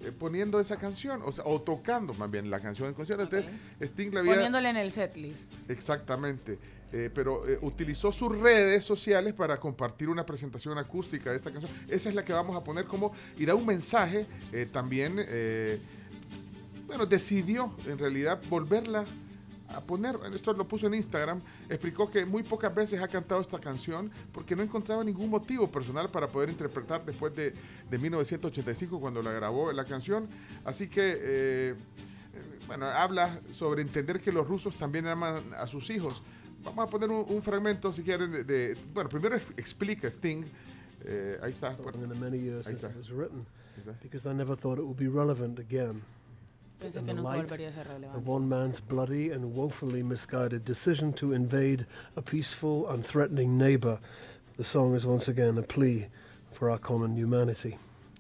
eh, 0.01 0.13
poniendo 0.13 0.61
esa 0.61 0.77
canción, 0.77 1.23
o, 1.25 1.33
sea, 1.33 1.45
o 1.47 1.61
tocando 1.61 2.15
más 2.15 2.31
bien 2.31 2.51
la 2.51 2.61
canción 2.61 2.89
en 2.89 2.95
concierto. 2.95 3.25
Entonces, 3.25 3.51
Sting 3.81 4.11
le 4.11 4.21
había... 4.21 4.35
Poniéndole 4.35 4.71
en 4.71 4.77
el 4.77 4.93
setlist. 4.93 5.53
Exactamente. 5.69 6.59
Eh, 6.93 7.11
pero 7.13 7.49
eh, 7.49 7.59
utilizó 7.63 8.13
sus 8.13 8.39
redes 8.39 8.85
sociales 8.85 9.33
para 9.33 9.59
compartir 9.59 10.09
una 10.09 10.25
presentación 10.25 10.79
acústica 10.79 11.31
de 11.31 11.37
esta 11.37 11.51
canción. 11.51 11.73
Esa 11.89 12.09
es 12.09 12.15
la 12.15 12.25
que 12.25 12.33
vamos 12.33 12.57
a 12.57 12.63
poner 12.63 12.85
como... 12.85 13.13
Y 13.37 13.47
da 13.47 13.55
un 13.55 13.67
mensaje 13.67 14.27
también... 14.73 15.17
bueno, 16.87 17.07
decidió 17.07 17.75
en 17.87 17.99
realidad 17.99 18.41
volverla 18.49 19.05
a 19.69 19.81
poner. 19.81 20.19
Esto 20.35 20.53
lo 20.53 20.67
puso 20.69 20.87
en 20.87 20.95
Instagram. 20.95 21.41
Explicó 21.69 22.11
que 22.11 22.25
muy 22.27 22.43
pocas 22.43 22.75
veces 22.75 23.01
ha 23.01 23.09
cantado 23.09 23.41
esta 23.41 23.59
canción 23.59 24.11
porque 24.33 24.55
no 24.55 24.63
encontraba 24.63 25.03
ningún 25.05 25.31
motivo 25.31 25.71
personal 25.71 26.11
para 26.11 26.29
poder 26.29 26.51
interpretar 26.51 27.05
después 27.05 27.35
de, 27.35 27.55
de 27.91 27.99
1985 27.99 29.01
cuando 29.01 29.23
la 29.23 29.33
grabó 29.33 29.73
la 29.73 29.85
canción. 29.85 30.29
Así 30.65 30.89
que... 30.89 31.13
eh, 31.17 31.75
eh, 31.75 31.75
bueno, 32.67 32.87
habla 32.87 33.41
sobre 33.53 33.83
entender 33.83 34.21
que 34.21 34.33
los 34.33 34.47
rusos 34.49 34.77
también 34.77 35.07
aman 35.07 35.43
a 35.57 35.67
sus 35.67 35.89
hijos. 35.91 36.23
Vamos 36.65 36.87
a 36.87 36.91
poner 36.91 37.11
un, 37.11 37.25
un 37.29 37.43
fragmento, 37.43 37.93
si 37.93 38.03
quieren, 38.03 38.33
de, 38.33 38.43
de- 38.43 38.77
bueno, 38.95 39.09
primero 39.11 39.37
ex- 39.37 39.45
explica 39.59 40.09
Sting. 40.11 40.45
eh, 41.05 41.39
ahí 41.43 41.51
está. 41.51 41.77
years 42.33 42.67
Ahí 42.67 42.73
está. 42.75 42.91
because 44.03 44.27
I 44.29 44.33
never 44.35 44.57
thought 44.57 44.79
it 44.79 44.85
would 44.85 44.97
be 44.99 45.09
relevant 45.09 45.59
again. 45.59 46.03
Pensé 46.81 46.97
In 46.99 47.07
the 47.07 47.15
light 47.15 47.47
volvería 47.47 47.69
a 47.69 47.73
ser 47.73 47.85
relevante. 47.85 48.17
of 48.17 48.27
one 48.27 48.49
man's 48.49 48.81
bloody 48.81 49.31
and 49.31 49.55
woefully 49.55 50.03
misguided 50.03 50.65
decision 50.65 51.13
to 51.15 51.33
invade 51.33 51.87
a 52.17 52.23
peaceful 52.23 52.89
and 52.91 53.05
threatening 53.05 53.57
neighbor, 53.57 53.99
the 54.57 54.65
song 54.65 54.95
is 54.95 55.07
once 55.07 55.29
again 55.29 55.57
a 55.59 55.63
plea 55.63 56.07
for 56.53 56.71
our 56.71 56.79
common 56.79 57.17
humanity. 57.17 57.79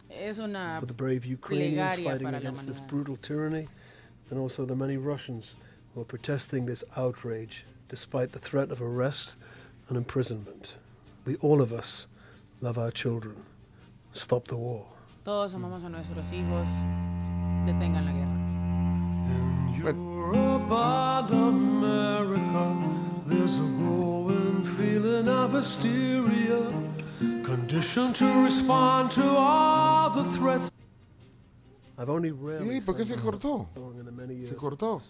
For 0.09 0.87
the 0.87 0.95
brave 0.97 1.25
Ukrainians 1.25 2.05
fighting 2.05 2.29
against 2.35 2.67
this 2.67 2.81
brutal 2.81 3.17
tyranny, 3.17 3.69
and 4.31 4.39
also 4.39 4.65
the 4.65 4.77
many 4.77 4.97
Russians 4.97 5.57
who 5.95 6.01
are 6.01 6.05
protesting 6.05 6.67
this 6.67 6.85
outrage 6.97 7.65
despite 7.89 8.33
the 8.33 8.39
threat 8.39 8.71
of 8.71 8.81
arrest 8.81 9.37
and 9.89 9.97
imprisonment. 9.97 10.75
We, 11.25 11.37
all 11.37 11.61
of 11.61 11.73
us, 11.73 12.07
love 12.61 12.79
our 12.79 12.91
children. 12.91 13.37
Stop 14.13 14.49
the 14.49 14.57
war. 14.57 14.87
Todos 15.25 15.55
amamos 15.55 15.85
a 15.85 15.89
nuestros 15.89 16.27
hijos. 16.31 16.69
Detengan 17.67 18.05
la 18.05 18.13
guerra. 18.13 18.34
About 19.87 21.31
America, 21.31 22.77
there's 23.27 23.57
a 23.59 23.69
growing 23.79 24.65
feeling 24.65 25.29
of 25.29 25.53
hysteria, 25.53 26.73
conditioned 27.45 28.17
to 28.17 28.25
respond 28.43 29.11
to 29.13 29.23
all 29.25 30.09
the 30.11 30.25
threats. 30.33 30.71
I've 31.99 32.09
only 32.09 32.31
rarely 32.31 32.77
¿Y 32.77 32.81
por 32.81 32.95
qué 32.97 33.05
se 33.05 33.17
cortó? 33.17 33.67
a 33.71 33.75
song 33.75 33.97
in 33.99 34.07
the 34.07 34.11
many 34.13 34.43
Se 34.43 34.55
cortó. 34.55 35.03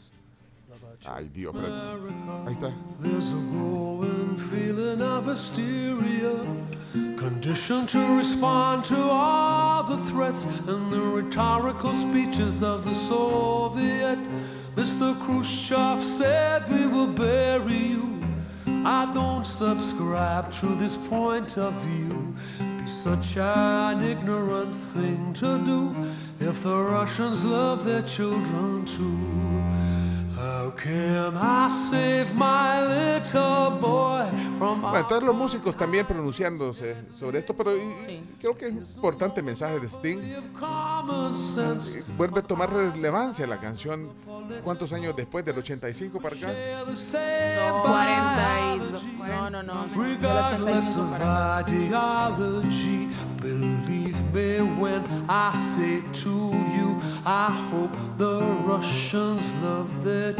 Ay, 1.06 1.28
Dios, 1.32 1.54
espérate. 1.54 2.46
Ahí 2.46 2.52
está. 2.52 2.72
There's 3.00 3.30
a 3.30 3.40
growing 3.52 4.36
feeling 4.36 5.00
of 5.00 5.26
hysteria, 5.26 6.34
conditioned 7.16 7.88
to 7.90 8.16
respond 8.16 8.84
to 8.86 8.96
all 9.00 9.84
the 9.84 9.98
threats 10.10 10.46
and 10.66 10.90
the 10.92 11.00
rhetorical 11.00 11.94
speeches 11.94 12.62
of 12.62 12.84
the 12.84 12.94
Soviet. 13.08 14.18
Mr. 14.76 15.18
Khrushchev 15.20 16.02
said 16.02 16.68
we 16.68 16.86
will 16.86 17.06
bury 17.06 17.76
you. 17.76 18.20
I 18.66 19.10
don't 19.14 19.46
subscribe 19.46 20.52
to 20.54 20.74
this 20.74 20.96
point 20.96 21.56
of 21.56 21.72
view. 21.74 22.34
Be 22.58 22.86
such 22.90 23.36
an 23.36 24.02
ignorant 24.02 24.74
thing 24.76 25.32
to 25.34 25.58
do 25.64 25.94
if 26.40 26.64
the 26.64 26.76
Russians 26.76 27.44
love 27.44 27.84
their 27.84 28.02
children 28.02 28.84
too. 28.84 29.73
Bueno, 34.58 35.06
todos 35.06 35.22
los 35.22 35.34
músicos 35.34 35.76
también 35.76 36.06
pronunciándose 36.06 36.94
sobre 37.12 37.38
esto, 37.38 37.54
pero 37.54 37.76
y- 37.76 38.22
creo 38.40 38.54
que 38.54 38.66
es 38.66 38.72
un 38.72 38.78
importante 38.96 39.42
mensaje 39.42 39.80
de 39.80 39.86
Sting. 39.88 40.18
Eh, 40.22 40.42
Vuelve 42.16 42.40
a 42.40 42.42
tomar 42.42 42.72
relevancia 42.72 43.46
la 43.46 43.58
canción. 43.58 44.10
¿Cuántos 44.62 44.92
años 44.92 45.14
después 45.16 45.42
del 45.44 45.56
85 45.58 46.20
para 46.20 46.36
acá? 46.36 46.48
Son 46.48 47.82
42. 47.82 49.02
No, 49.26 49.50
no, 49.50 49.62
no. 49.62 49.86
Del 49.86 49.94
Regardless 50.20 50.84
85 50.84 51.00
of 51.02 51.10
para 51.10 51.58
acá. 51.58 51.66
believe 53.42 54.16
me 54.32 54.60
when 54.80 55.02
I 55.28 55.52
say 55.54 56.02
to 56.22 56.50
you, 56.76 56.98
I 57.24 57.50
hope 57.70 57.92
the 58.18 58.40
Russians 58.66 59.42
love 59.62 59.88
their. 60.04 60.33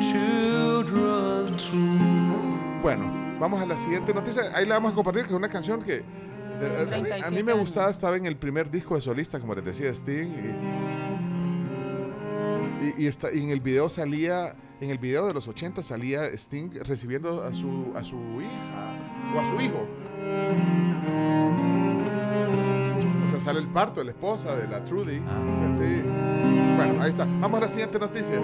Bueno, 2.83 3.11
vamos 3.41 3.61
a 3.63 3.67
la 3.67 3.77
siguiente 3.77 4.13
noticia. 4.15 4.43
Ahí 4.55 4.67
la 4.67 4.75
vamos 4.75 4.93
a 4.93 4.95
compartir, 4.95 5.23
que 5.25 5.31
es 5.31 5.35
una 5.37 5.49
canción 5.49 5.83
que 5.83 6.03
de- 6.61 6.67
a, 6.67 6.85
mí- 6.85 6.93
a 6.93 6.99
mí 6.99 7.03
37 7.09 7.43
me 7.45 7.53
gustaba, 7.53 7.91
estaba 7.91 8.17
en 8.17 8.27
el 8.27 8.37
primer 8.37 8.71
disco 8.71 8.95
de 8.95 9.01
solista, 9.01 9.41
como 9.41 9.55
les 9.55 9.65
decía 9.65 9.91
Sting. 9.91 10.29
Y, 12.81 12.87
y- 12.87 13.05
y 13.05 13.07
está, 13.07 13.33
y 13.33 13.43
en 13.43 13.51
el 13.51 13.61
video 13.61 13.89
salía, 13.89 14.55
en 14.81 14.91
el 14.91 14.99
video 14.99 15.27
de 15.27 15.33
los 15.35 15.49
80 15.49 15.83
salía 15.83 16.27
Sting 16.27 16.69
recibiendo 16.85 17.43
a 17.43 17.53
su, 17.55 17.93
a 17.97 18.05
su 18.05 18.17
hija 18.41 19.35
o 19.35 19.41
a 19.41 19.45
su 19.51 19.61
hijo. 19.61 19.87
O 23.25 23.29
sea, 23.29 23.41
sale 23.41 23.61
el 23.61 23.69
parto 23.69 24.01
de 24.01 24.05
la 24.07 24.11
esposa 24.13 24.55
de 24.57 24.69
la 24.69 24.85
Trudy. 24.85 25.17
Sí. 25.77 26.03
Bueno, 26.77 27.03
ahí 27.03 27.09
está. 27.11 27.25
Vamos 27.25 27.55
a 27.55 27.61
la 27.63 27.69
siguiente 27.69 27.99
noticia. 27.99 28.41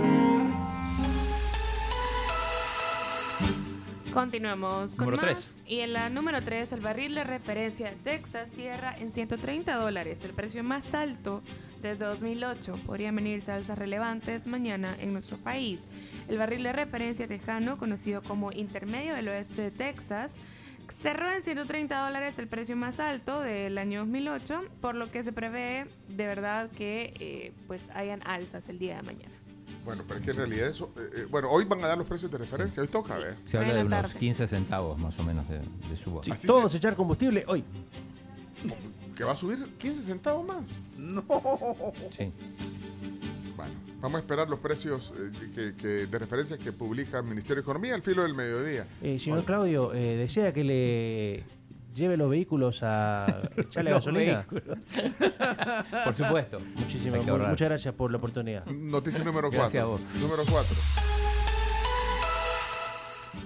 Continuamos 4.12 4.96
con 4.96 5.06
Número 5.06 5.22
más. 5.22 5.36
tres. 5.36 5.60
Y 5.66 5.80
en 5.80 5.92
la 5.92 6.08
número 6.08 6.42
3, 6.42 6.72
el 6.72 6.80
barril 6.80 7.14
de 7.14 7.22
referencia 7.22 7.94
Texas 8.02 8.50
cierra 8.50 8.96
en 8.98 9.12
130 9.12 9.74
dólares, 9.76 10.24
el 10.24 10.32
precio 10.32 10.64
más 10.64 10.94
alto 10.94 11.42
desde 11.80 12.04
2008. 12.06 12.74
Podrían 12.86 13.14
venirse 13.14 13.52
alzas 13.52 13.78
relevantes 13.78 14.46
mañana 14.46 14.96
en 14.98 15.12
nuestro 15.12 15.36
país. 15.38 15.80
El 16.28 16.38
barril 16.38 16.64
de 16.64 16.72
referencia 16.72 17.28
tejano, 17.28 17.78
conocido 17.78 18.22
como 18.22 18.50
intermedio 18.50 19.14
del 19.14 19.28
oeste 19.28 19.62
de 19.62 19.70
Texas, 19.70 20.34
cerró 21.02 21.32
en 21.32 21.42
130 21.42 21.96
dólares 22.04 22.38
el 22.38 22.48
precio 22.48 22.76
más 22.76 22.98
alto 22.98 23.40
del 23.40 23.78
año 23.78 24.00
2008, 24.00 24.64
por 24.80 24.96
lo 24.96 25.10
que 25.10 25.22
se 25.22 25.32
prevé 25.32 25.86
de 26.08 26.26
verdad 26.26 26.68
que 26.70 27.14
eh, 27.20 27.52
pues 27.68 27.88
hayan 27.94 28.26
alzas 28.26 28.68
el 28.68 28.78
día 28.78 28.96
de 28.96 29.02
mañana. 29.02 29.39
Bueno, 29.84 30.02
pero 30.06 30.20
es 30.20 30.24
que 30.26 30.30
en 30.32 30.36
realidad 30.36 30.68
eso. 30.68 30.92
eh, 30.96 31.10
eh, 31.16 31.26
bueno, 31.30 31.48
hoy 31.50 31.64
van 31.64 31.82
a 31.84 31.88
dar 31.88 31.98
los 31.98 32.06
precios 32.06 32.30
de 32.30 32.38
referencia. 32.38 32.82
Hoy 32.82 32.88
toca, 32.88 33.16
¿ver? 33.16 33.36
Se 33.44 33.56
habla 33.58 33.74
de 33.74 33.80
unos 33.84 33.90
tarde. 34.02 34.18
15 34.18 34.46
centavos 34.46 34.98
más 34.98 35.18
o 35.18 35.22
menos 35.22 35.48
de, 35.48 35.60
de 35.88 35.96
suba. 35.96 36.20
Así 36.30 36.46
Todos 36.46 36.74
echar 36.74 36.94
combustible 36.96 37.44
hoy. 37.48 37.64
¿Que 39.16 39.24
va 39.24 39.32
a 39.32 39.36
subir 39.36 39.58
15 39.78 40.02
centavos 40.02 40.46
más? 40.46 40.64
No. 40.96 41.24
Sí. 42.10 42.32
Bueno, 43.56 43.72
vamos 44.00 44.16
a 44.16 44.20
esperar 44.20 44.48
los 44.48 44.58
precios 44.60 45.12
eh, 45.16 45.30
que, 45.54 45.74
que- 45.74 46.06
de 46.06 46.18
referencia 46.18 46.56
que 46.58 46.72
publica 46.72 47.18
el 47.18 47.24
Ministerio 47.24 47.56
de 47.56 47.60
Economía 47.62 47.94
al 47.94 48.02
filo 48.02 48.22
del 48.22 48.34
mediodía. 48.34 48.86
Eh, 49.02 49.18
señor 49.18 49.44
Claudio, 49.44 49.92
eh, 49.94 50.16
¿desea 50.16 50.52
que 50.52 50.64
le 50.64 51.44
lleve 51.94 52.16
los 52.16 52.30
vehículos 52.30 52.80
a 52.82 53.42
echarle 53.56 53.90
gasolina? 53.90 54.46
vehículos. 54.50 54.78
Por 56.04 56.14
supuesto. 56.14 56.60
Muchísimas 56.76 57.26
muchas 57.26 57.68
gracias 57.68 57.94
por 57.94 58.10
la 58.10 58.18
oportunidad. 58.18 58.64
Noticia 58.66 59.22
número 59.24 59.50
Gracias 59.50 59.82
4. 59.82 59.82
a 59.82 59.84
vos. 59.84 60.00
Número 60.20 60.42
4. 60.50 61.29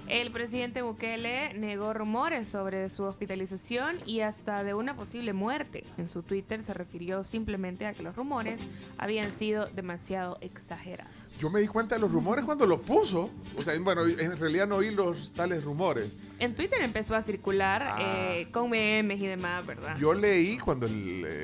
El 0.09 0.31
presidente 0.31 0.83
Bukele 0.83 1.55
negó 1.55 1.95
rumores 1.95 2.49
sobre 2.49 2.91
su 2.91 3.05
hospitalización 3.05 3.97
y 4.05 4.21
hasta 4.21 4.63
de 4.63 4.75
una 4.75 4.95
posible 4.95 5.33
muerte. 5.33 5.85
En 5.97 6.09
su 6.09 6.23
Twitter 6.23 6.63
se 6.63 6.75
refirió 6.75 7.25
simplemente 7.25 7.87
a 7.87 7.95
que 7.95 8.03
los 8.03 8.15
rumores 8.15 8.61
habían 8.99 9.33
sido 9.37 9.67
demasiado 9.67 10.37
exagerados. 10.43 11.11
Yo 11.41 11.49
me 11.51 11.61
di 11.61 11.67
cuenta 11.69 11.95
de 11.95 12.01
los 12.03 12.13
rumores 12.13 12.45
cuando 12.45 12.67
lo 12.67 12.83
puso. 12.83 13.31
O 13.57 13.63
sea, 13.63 13.75
bueno, 13.81 14.03
en 14.07 14.37
realidad 14.37 14.67
no 14.69 14.77
oí 14.77 14.91
los 14.91 15.33
tales 15.33 15.65
rumores. 15.65 16.15
En 16.39 16.55
Twitter 16.55 16.83
empezó 16.83 17.17
a 17.17 17.23
circular 17.23 17.83
Ah. 17.83 17.97
eh, 18.01 18.49
con 18.53 18.69
memes 18.71 19.21
y 19.21 19.27
demás, 19.27 19.65
¿verdad? 19.67 19.97
Yo 19.97 20.13
leí 20.13 20.59
cuando 20.59 20.87
el. 20.87 21.25
eh, 21.27 21.43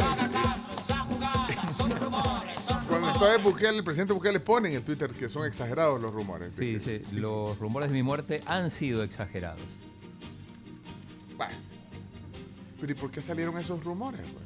Bukele, 3.42 3.76
el 3.78 3.84
presidente 3.84 4.12
Bukele 4.14 4.40
pone 4.40 4.68
en 4.70 4.76
el 4.76 4.84
Twitter 4.84 5.10
que 5.12 5.28
son 5.28 5.47
exagerados 5.47 6.01
los 6.01 6.10
rumores. 6.12 6.56
Sí, 6.56 6.78
sí, 6.78 7.01
los 7.12 7.59
rumores 7.59 7.90
de 7.90 7.94
mi 7.94 8.02
muerte 8.02 8.40
han 8.47 8.70
sido 8.70 9.02
exagerados. 9.02 9.60
Bueno. 11.36 11.55
Pero 12.80 12.92
¿y 12.92 12.94
por 12.94 13.10
qué 13.10 13.20
salieron 13.20 13.59
esos 13.59 13.84
rumores? 13.84 14.22
pues? 14.22 14.44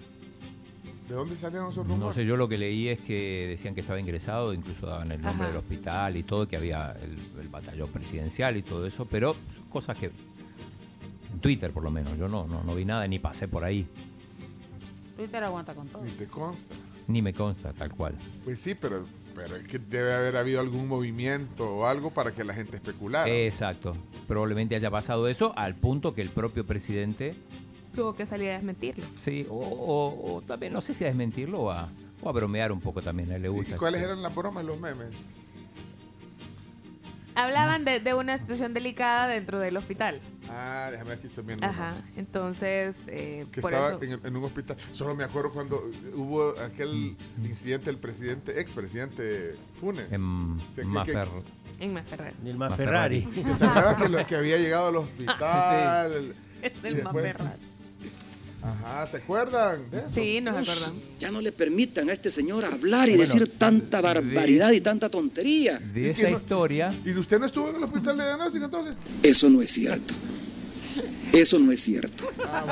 ¿De 1.08 1.14
dónde 1.14 1.36
salieron 1.36 1.70
esos 1.70 1.86
rumores? 1.86 2.00
No 2.00 2.12
sé, 2.12 2.26
yo 2.26 2.36
lo 2.36 2.48
que 2.48 2.58
leí 2.58 2.88
es 2.88 2.98
que 2.98 3.46
decían 3.48 3.74
que 3.74 3.82
estaba 3.82 4.00
ingresado, 4.00 4.52
incluso 4.52 4.86
daban 4.86 5.10
el 5.12 5.20
nombre 5.22 5.44
Ajá. 5.44 5.48
del 5.48 5.56
hospital 5.58 6.16
y 6.16 6.22
todo, 6.24 6.48
que 6.48 6.56
había 6.56 6.96
el, 7.00 7.40
el 7.40 7.48
batallón 7.48 7.90
presidencial 7.90 8.56
y 8.56 8.62
todo 8.62 8.86
eso, 8.86 9.06
pero 9.06 9.34
son 9.54 9.66
cosas 9.68 9.96
que 9.96 10.06
en 10.06 11.40
Twitter 11.40 11.70
por 11.72 11.84
lo 11.84 11.90
menos, 11.90 12.16
yo 12.18 12.26
no, 12.28 12.46
no, 12.46 12.64
no 12.64 12.74
vi 12.74 12.84
nada 12.84 13.06
ni 13.06 13.18
pasé 13.18 13.46
por 13.46 13.64
ahí. 13.64 13.86
Twitter 15.16 15.44
aguanta 15.44 15.74
con 15.74 15.86
todo. 15.88 16.02
Ni 16.02 16.10
te 16.10 16.26
consta. 16.26 16.74
Ni 17.06 17.20
me 17.22 17.32
consta, 17.32 17.72
tal 17.72 17.92
cual. 17.92 18.14
Pues 18.44 18.58
sí, 18.60 18.74
pero, 18.74 19.04
pero 19.34 19.56
es 19.56 19.66
que 19.68 19.78
debe 19.78 20.14
haber 20.14 20.36
habido 20.36 20.60
algún 20.60 20.88
movimiento 20.88 21.68
o 21.76 21.86
algo 21.86 22.10
para 22.10 22.32
que 22.32 22.44
la 22.44 22.54
gente 22.54 22.76
especulara. 22.76 23.28
Exacto. 23.30 23.94
Probablemente 24.26 24.74
haya 24.74 24.90
pasado 24.90 25.28
eso 25.28 25.52
al 25.56 25.74
punto 25.74 26.14
que 26.14 26.22
el 26.22 26.30
propio 26.30 26.64
presidente, 26.66 27.34
Tuvo 27.94 28.14
que 28.16 28.26
salir 28.26 28.50
a 28.50 28.54
desmentirlo. 28.54 29.04
sí, 29.14 29.46
o, 29.48 29.54
o- 29.56 30.34
o 30.36 30.40
también 30.42 30.72
no 30.72 30.80
sé 30.80 30.94
si 30.94 31.04
a 31.04 31.08
desmentirlo 31.08 31.60
o 31.64 31.70
a, 31.70 31.88
o 32.22 32.28
a 32.28 32.32
bromear 32.32 32.72
un 32.72 32.80
poco 32.80 33.00
también. 33.02 33.30
A 33.30 33.36
él 33.36 33.42
le 33.42 33.48
¿Y 33.48 33.52
gusta. 33.52 33.76
cuáles 33.76 34.02
eran 34.02 34.20
las 34.22 34.34
bromas, 34.34 34.64
los 34.64 34.80
memes? 34.80 35.08
Hablaban 37.34 37.84
de, 37.84 38.00
de 38.00 38.14
una 38.14 38.38
situación 38.38 38.74
delicada 38.74 39.26
dentro 39.28 39.58
del 39.58 39.76
hospital. 39.76 40.20
Ah, 40.48 40.88
déjame 40.90 41.10
ver 41.10 41.18
que 41.20 41.26
estoy 41.26 41.44
viendo. 41.44 41.66
Ajá. 41.66 41.94
Entonces, 42.16 42.96
eh, 43.08 43.46
Que 43.50 43.60
por 43.60 43.72
estaba 43.72 43.88
eso. 43.96 44.02
en, 44.02 44.26
en 44.26 44.36
un 44.36 44.44
hospital. 44.44 44.76
Solo 44.90 45.14
me 45.14 45.24
acuerdo 45.24 45.52
cuando 45.52 45.90
hubo 46.14 46.50
aquel 46.60 47.16
incidente 47.42 47.86
del 47.86 47.98
presidente, 47.98 48.60
expresidente 48.60 49.56
Funes. 49.80 50.10
En 50.12 50.22
O 50.22 50.60
sea, 50.74 50.84
que- 50.84 50.84
Mafer- 51.14 51.28
En 51.80 51.92
Maferrer. 51.92 52.34
Nilma 52.42 52.68
Más 52.68 52.76
Ferrari. 52.76 53.22
Ferrari. 53.22 53.42
Que 53.44 53.54
se 53.54 53.64
hablaba 53.66 53.96
que, 53.96 54.08
lo- 54.08 54.26
que 54.26 54.36
había 54.36 54.56
llegado 54.58 54.88
al 54.88 54.96
hospital. 54.96 56.34
Es 56.62 56.72
y 56.78 56.80
del 56.80 56.94
después- 56.96 57.14
Maferrer. 57.34 57.73
Ajá, 58.64 59.06
¿se 59.06 59.18
acuerdan? 59.18 59.90
de 59.90 59.98
eso? 59.98 60.08
Sí, 60.08 60.40
nos 60.40 60.56
acordamos. 60.56 61.02
Ya 61.20 61.30
no 61.30 61.40
le 61.42 61.52
permitan 61.52 62.08
a 62.08 62.14
este 62.14 62.30
señor 62.30 62.64
hablar 62.64 63.08
y 63.08 63.12
Bueno, 63.12 63.20
decir 63.24 63.46
tanta 63.58 64.00
barbaridad 64.00 64.72
y 64.72 64.80
tanta 64.80 65.10
tontería. 65.10 65.78
De 65.78 66.00
¿Y 66.00 66.06
esa 66.08 66.30
no- 66.30 66.38
historia, 66.38 66.94
¿Y 67.04 67.12
usted 67.12 67.38
no 67.38 67.46
estuvo 67.46 67.68
en 67.68 67.76
el 67.76 67.84
hospital 67.84 68.16
de 68.16 68.24
diagnóstico 68.24 68.64
entonces? 68.64 68.94
Eso 69.22 69.50
no 69.50 69.60
es 69.60 69.70
cierto. 69.70 70.14
Eso 71.32 71.58
no 71.58 71.72
es 71.72 71.80
cierto. 71.82 72.24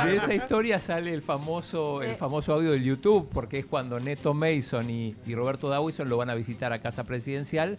de 0.05 0.16
esa 0.16 0.32
historia 0.35 0.81
sale 0.81 1.12
el 1.12 1.20
famoso, 1.20 2.01
el 2.02 2.16
famoso 2.16 2.52
audio 2.55 2.70
del 2.70 2.85
YouTube, 2.85 3.28
porque 3.32 3.59
es 3.59 3.66
cuando 3.66 3.98
Neto 4.01 4.32
Mason 4.35 4.89
y, 4.89 5.14
y 5.27 5.35
Roberto 5.35 5.69
Dawson 5.69 6.09
lo 6.09 6.16
van 6.16 6.31
a 6.31 6.35
visitar 6.36 6.73
a 6.73 6.81
casa 6.81 7.02
presidencial 7.05 7.78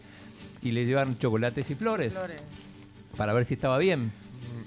y 0.62 0.72
le 0.74 0.86
llevan 0.86 1.18
chocolates 1.18 1.70
y 1.72 1.76
flores 1.76 2.14
para 3.18 3.32
ver 3.34 3.46
si 3.46 3.54
estaba 3.56 3.78
bien. 3.78 4.12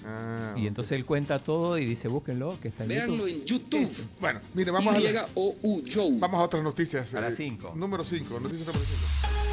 Ah, 0.08 0.54
Y 0.56 0.66
entonces 0.68 0.92
él 0.92 1.04
cuenta 1.04 1.38
todo 1.40 1.76
y 1.78 1.84
dice, 1.84 2.06
búsquenlo, 2.08 2.58
que 2.60 2.68
está 2.68 2.84
en 2.84 2.88
Véanlo 2.90 3.26
YouTube. 3.26 3.40
en 3.40 3.44
YouTube. 3.44 4.06
Bueno, 4.20 4.40
mire, 4.54 4.70
vamos 4.70 4.94
a, 4.94 5.00
Y-O-U 5.00 5.82
Show. 5.84 6.18
vamos 6.20 6.40
a 6.40 6.44
otras 6.44 6.62
noticias. 6.62 7.12
A 7.14 7.20
las 7.20 7.34
eh, 7.34 7.36
cinco. 7.36 7.72
Número 7.74 8.04
5, 8.04 8.38
noticias 8.40 8.66
número 8.68 8.84
5. 8.84 9.45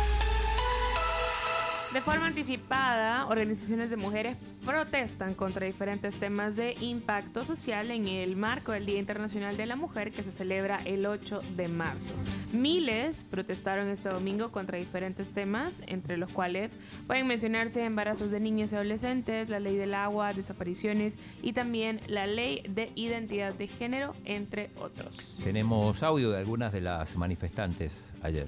De 1.94 2.02
forma 2.02 2.26
anticipada, 2.26 3.28
organizaciones 3.28 3.92
de 3.92 3.98
mujeres 3.98 4.36
protestan 4.66 5.36
contra 5.36 5.68
diferentes 5.68 6.16
temas 6.16 6.56
de 6.56 6.76
impacto 6.82 7.44
social 7.44 7.92
en 7.92 8.08
el 8.08 8.36
marco 8.36 8.72
del 8.72 8.88
Día 8.88 8.98
Internacional 8.98 9.58
de 9.58 9.68
la 9.68 9.76
Mujer 9.76 10.12
que 10.12 10.24
se 10.24 10.32
celebra 10.32 10.80
el 10.86 11.06
8 11.06 11.42
de 11.56 11.68
marzo. 11.68 12.16
Miles 12.52 13.24
protestaron 13.24 13.90
este 13.90 14.10
domingo 14.10 14.52
contra 14.52 14.80
diferentes 14.80 15.34
temas, 15.34 15.84
entre 15.86 16.18
los 16.18 16.32
cuales 16.32 16.76
pueden 17.06 17.28
mencionarse 17.28 17.86
embarazos 17.86 18.32
de 18.32 18.40
niñas 18.40 18.72
y 18.72 18.76
adolescentes, 18.76 19.48
la 19.50 19.60
ley 19.60 19.78
del 19.78 19.94
agua, 19.94 20.34
desapariciones 20.34 21.20
y 21.44 21.54
también 21.54 22.02
la 22.08 22.26
ley 22.26 22.64
de 22.68 22.92
identidad 22.96 23.54
de 23.54 23.68
género, 23.68 24.16
entre 24.26 24.72
otros. 24.78 25.40
Tenemos 25.44 26.02
audio 26.02 26.32
de 26.32 26.40
algunas 26.40 26.74
de 26.74 26.82
las 26.82 27.16
manifestantes 27.18 28.16
ayer. 28.24 28.48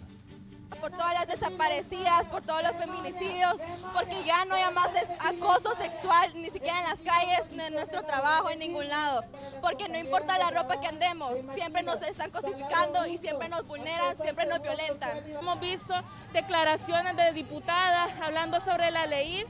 Por 0.79 0.91
todas 0.91 1.13
las 1.13 1.27
desaparecidas, 1.27 2.27
por 2.27 2.41
todos 2.41 2.63
los 2.63 2.71
feminicidios, 2.73 3.55
porque 3.93 4.23
ya 4.23 4.45
no 4.45 4.55
hay 4.55 4.71
más 4.73 4.89
acoso 5.19 5.75
sexual, 5.75 6.31
ni 6.35 6.49
siquiera 6.49 6.79
en 6.79 6.85
las 6.85 7.01
calles, 7.01 7.51
ni 7.51 7.63
en 7.63 7.73
nuestro 7.73 8.03
trabajo, 8.03 8.49
en 8.49 8.59
ningún 8.59 8.87
lado, 8.87 9.23
porque 9.61 9.87
no 9.87 9.97
importa 9.97 10.37
la 10.37 10.51
ropa 10.51 10.79
que 10.79 10.87
andemos, 10.87 11.39
siempre 11.53 11.83
nos 11.83 12.01
están 12.01 12.31
cosificando 12.31 13.05
y 13.07 13.17
siempre 13.17 13.49
nos 13.49 13.65
vulneran, 13.65 14.17
siempre 14.17 14.45
nos 14.45 14.61
violentan. 14.61 15.23
Hemos 15.27 15.59
visto 15.59 15.93
declaraciones 16.33 17.15
de 17.15 17.33
diputadas 17.33 18.11
hablando 18.21 18.59
sobre 18.59 18.91
la 18.91 19.05
ley 19.05 19.45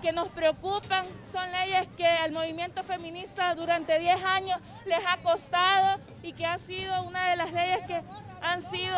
que 0.00 0.12
nos 0.12 0.28
preocupan. 0.28 1.04
Son 1.32 1.50
leyes 1.50 1.88
que 1.96 2.06
al 2.06 2.32
movimiento 2.32 2.82
feminista 2.82 3.54
durante 3.54 3.98
10 3.98 4.24
años 4.24 4.60
les 4.84 5.04
ha 5.06 5.16
costado 5.18 6.00
y 6.22 6.32
que 6.32 6.46
ha 6.46 6.58
sido 6.58 7.02
una 7.02 7.30
de 7.30 7.36
las 7.36 7.52
leyes 7.52 7.80
que 7.86 8.02
han 8.42 8.62
sido 8.70 8.94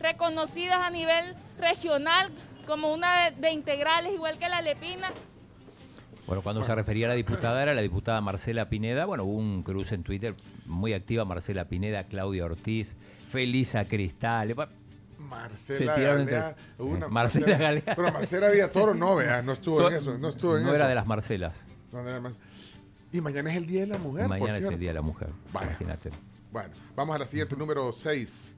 reconocidas 0.00 0.78
a 0.78 0.90
nivel 0.90 1.34
regional 1.58 2.30
como 2.66 2.92
una 2.92 3.24
de, 3.30 3.36
de 3.40 3.50
integrales, 3.52 4.12
igual 4.14 4.38
que 4.38 4.48
la 4.48 4.62
Lepina. 4.62 5.08
Bueno, 6.26 6.42
cuando 6.42 6.62
se 6.62 6.72
refería 6.74 7.06
a 7.06 7.08
la 7.08 7.14
diputada 7.14 7.60
era 7.62 7.74
la 7.74 7.82
diputada 7.82 8.20
Marcela 8.20 8.68
Pineda. 8.68 9.04
Bueno, 9.06 9.24
hubo 9.24 9.36
un 9.38 9.62
cruce 9.64 9.96
en 9.96 10.04
Twitter 10.04 10.34
muy 10.66 10.92
activa, 10.92 11.24
Marcela 11.24 11.64
Pineda, 11.64 12.04
Claudia 12.04 12.44
Ortiz, 12.44 12.96
Felisa 13.28 13.84
Cristal. 13.86 14.54
Marcela 15.18 15.96
Galea, 15.96 16.20
entre- 16.20 16.54
una 16.78 17.06
Eh, 17.06 17.10
Marcela 17.10 17.56
Galea. 17.58 17.82
Pero 17.96 18.12
Marcela 18.12 18.50
Villatoro 18.50 18.94
no, 18.94 19.16
vea, 19.16 19.42
no 19.42 19.52
estuvo 19.52 19.88
en 19.88 19.96
eso, 19.96 20.16
no 20.18 20.28
estuvo 20.28 20.56
en 20.56 20.62
no 20.62 20.68
eso. 20.68 20.76
era 20.76 20.88
de 20.88 20.94
las 20.94 21.06
Marcelas. 21.06 21.64
No, 21.92 22.02
no 22.02 22.08
era 22.08 22.20
más. 22.20 22.34
Y 23.12 23.20
mañana 23.20 23.50
es 23.50 23.56
el 23.56 23.66
Día 23.66 23.80
de 23.82 23.86
la 23.88 23.98
Mujer, 23.98 24.22
por 24.22 24.30
Mañana 24.38 24.52
es 24.52 24.56
cierto. 24.58 24.74
el 24.74 24.80
Día 24.80 24.90
de 24.90 24.94
la 24.94 25.02
Mujer. 25.02 25.28
Vaya. 25.52 25.66
Imagínate. 25.70 26.10
Bueno, 26.52 26.68
vamos 26.94 27.16
a 27.16 27.18
la 27.18 27.24
siguiente, 27.24 27.56
número 27.56 27.90
6. 27.90 28.52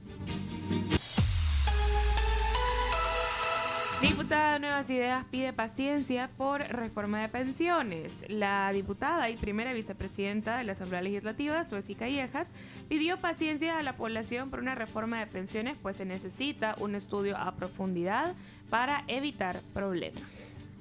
Diputada 4.02 4.54
de 4.54 4.58
Nuevas 4.58 4.90
Ideas 4.90 5.24
pide 5.30 5.52
paciencia 5.52 6.28
por 6.36 6.60
reforma 6.60 7.22
de 7.22 7.28
pensiones. 7.28 8.12
La 8.28 8.72
diputada 8.72 9.30
y 9.30 9.36
primera 9.36 9.72
vicepresidenta 9.72 10.58
de 10.58 10.64
la 10.64 10.72
Asamblea 10.72 11.02
Legislativa, 11.02 11.64
Sueci 11.64 11.94
Callejas, 11.94 12.48
pidió 12.88 13.20
paciencia 13.20 13.78
a 13.78 13.82
la 13.84 13.96
población 13.96 14.50
por 14.50 14.58
una 14.58 14.74
reforma 14.74 15.20
de 15.20 15.28
pensiones, 15.28 15.78
pues 15.80 15.94
se 15.96 16.04
necesita 16.04 16.74
un 16.80 16.96
estudio 16.96 17.36
a 17.36 17.54
profundidad 17.54 18.34
para 18.70 19.04
evitar 19.06 19.60
problemas. 19.72 20.20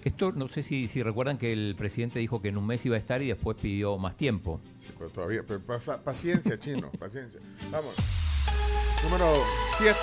Esto, 0.04 0.32
no 0.34 0.48
sé 0.50 0.64
si, 0.64 0.88
si 0.88 1.02
recuerdan 1.02 1.38
que 1.38 1.54
el 1.54 1.76
presidente 1.78 2.20
dijo 2.20 2.42
que 2.42 2.50
en 2.50 2.58
un 2.58 2.66
mes 2.68 2.86
iba 2.86 2.96
a 2.96 3.00
estar 3.00 3.22
y 3.22 3.28
después 3.28 3.58
pidió 3.60 3.98
más 3.98 4.18
tiempo. 4.18 4.60
Sí, 4.80 4.88
pero 4.98 5.10
todavía, 5.10 5.44
pero 5.48 5.62
pa- 5.62 5.80
paciencia, 6.04 6.60
chino, 6.60 6.92
paciencia. 7.00 7.40
Vamos. 7.72 7.96
Número 9.04 9.34
7. 9.78 9.98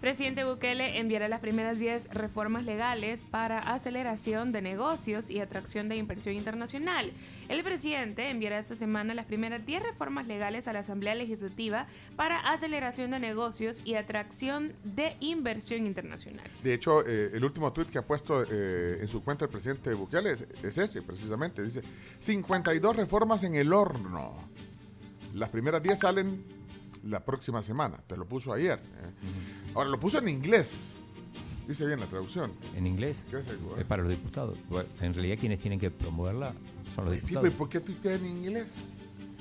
Presidente 0.00 0.44
Bukele 0.44 0.98
enviará 0.98 1.26
las 1.28 1.40
primeras 1.40 1.78
10 1.78 2.10
reformas 2.10 2.64
legales 2.64 3.22
para 3.30 3.58
aceleración 3.58 4.52
de 4.52 4.60
negocios 4.60 5.30
y 5.30 5.40
atracción 5.40 5.88
de 5.88 5.96
inversión 5.96 6.34
internacional. 6.34 7.10
El 7.48 7.62
presidente 7.64 8.28
enviará 8.28 8.58
esta 8.58 8.76
semana 8.76 9.14
las 9.14 9.24
primeras 9.24 9.64
10 9.64 9.82
reformas 9.82 10.26
legales 10.26 10.68
a 10.68 10.74
la 10.74 10.80
Asamblea 10.80 11.14
Legislativa 11.14 11.86
para 12.14 12.38
aceleración 12.52 13.10
de 13.10 13.20
negocios 13.20 13.80
y 13.84 13.94
atracción 13.94 14.74
de 14.84 15.16
inversión 15.20 15.86
internacional. 15.86 16.46
De 16.62 16.74
hecho, 16.74 17.06
eh, 17.06 17.30
el 17.32 17.44
último 17.44 17.72
tuit 17.72 17.88
que 17.88 17.98
ha 17.98 18.06
puesto 18.06 18.44
eh, 18.44 18.98
en 19.00 19.08
su 19.08 19.24
cuenta 19.24 19.46
el 19.46 19.50
presidente 19.50 19.94
Bukele 19.94 20.30
es, 20.32 20.46
es 20.62 20.76
ese, 20.76 21.02
precisamente. 21.02 21.62
Dice, 21.62 21.82
52 22.18 22.96
reformas 22.96 23.44
en 23.44 23.54
el 23.54 23.72
horno. 23.72 24.34
Las 25.34 25.48
primeras 25.48 25.82
10 25.82 25.98
salen 25.98 26.44
la 27.04 27.24
próxima 27.24 27.62
semana. 27.62 27.98
Te 28.06 28.16
lo 28.16 28.26
puso 28.26 28.52
ayer. 28.52 28.78
eh. 28.78 29.65
Ahora, 29.76 29.90
lo 29.90 30.00
puso 30.00 30.18
en 30.18 30.28
inglés. 30.28 30.96
Dice 31.68 31.84
bien 31.84 32.00
la 32.00 32.06
traducción. 32.06 32.52
¿En 32.76 32.86
inglés? 32.86 33.26
¿Qué 33.28 33.36
hace? 33.36 33.50
Es 33.78 33.84
para 33.84 34.02
los 34.02 34.10
diputados. 34.10 34.56
En 35.00 35.12
realidad 35.14 35.36
quienes 35.38 35.58
tienen 35.60 35.78
que 35.78 35.90
promoverla 35.90 36.54
son 36.94 37.04
los 37.06 37.14
Sí, 37.14 37.20
diputados. 37.20 37.42
pero 37.42 37.58
¿por 37.58 37.68
qué 37.68 37.80
tuiteas 37.80 38.20
en 38.20 38.26
inglés? 38.26 38.76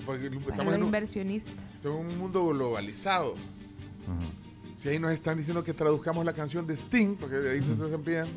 Porque 0.05 0.29
Para 0.29 0.41
estamos 0.49 0.65
los 0.65 0.75
en 0.75 0.81
un, 0.81 0.87
inversionistas. 0.87 1.55
estamos 1.75 2.01
en 2.01 2.07
un 2.07 2.17
mundo 2.17 2.47
globalizado. 2.49 3.35
Si 4.75 4.89
ahí 4.89 4.99
nos 4.99 5.13
están 5.13 5.37
diciendo 5.37 5.63
que 5.63 5.73
traduzcamos 5.73 6.25
la 6.25 6.33
canción 6.33 6.67
de 6.67 6.73
Sting, 6.75 7.15
porque 7.15 7.35
ahí 7.37 7.61
te 7.61 7.71
están 7.71 8.01
pidiendo, 8.03 8.29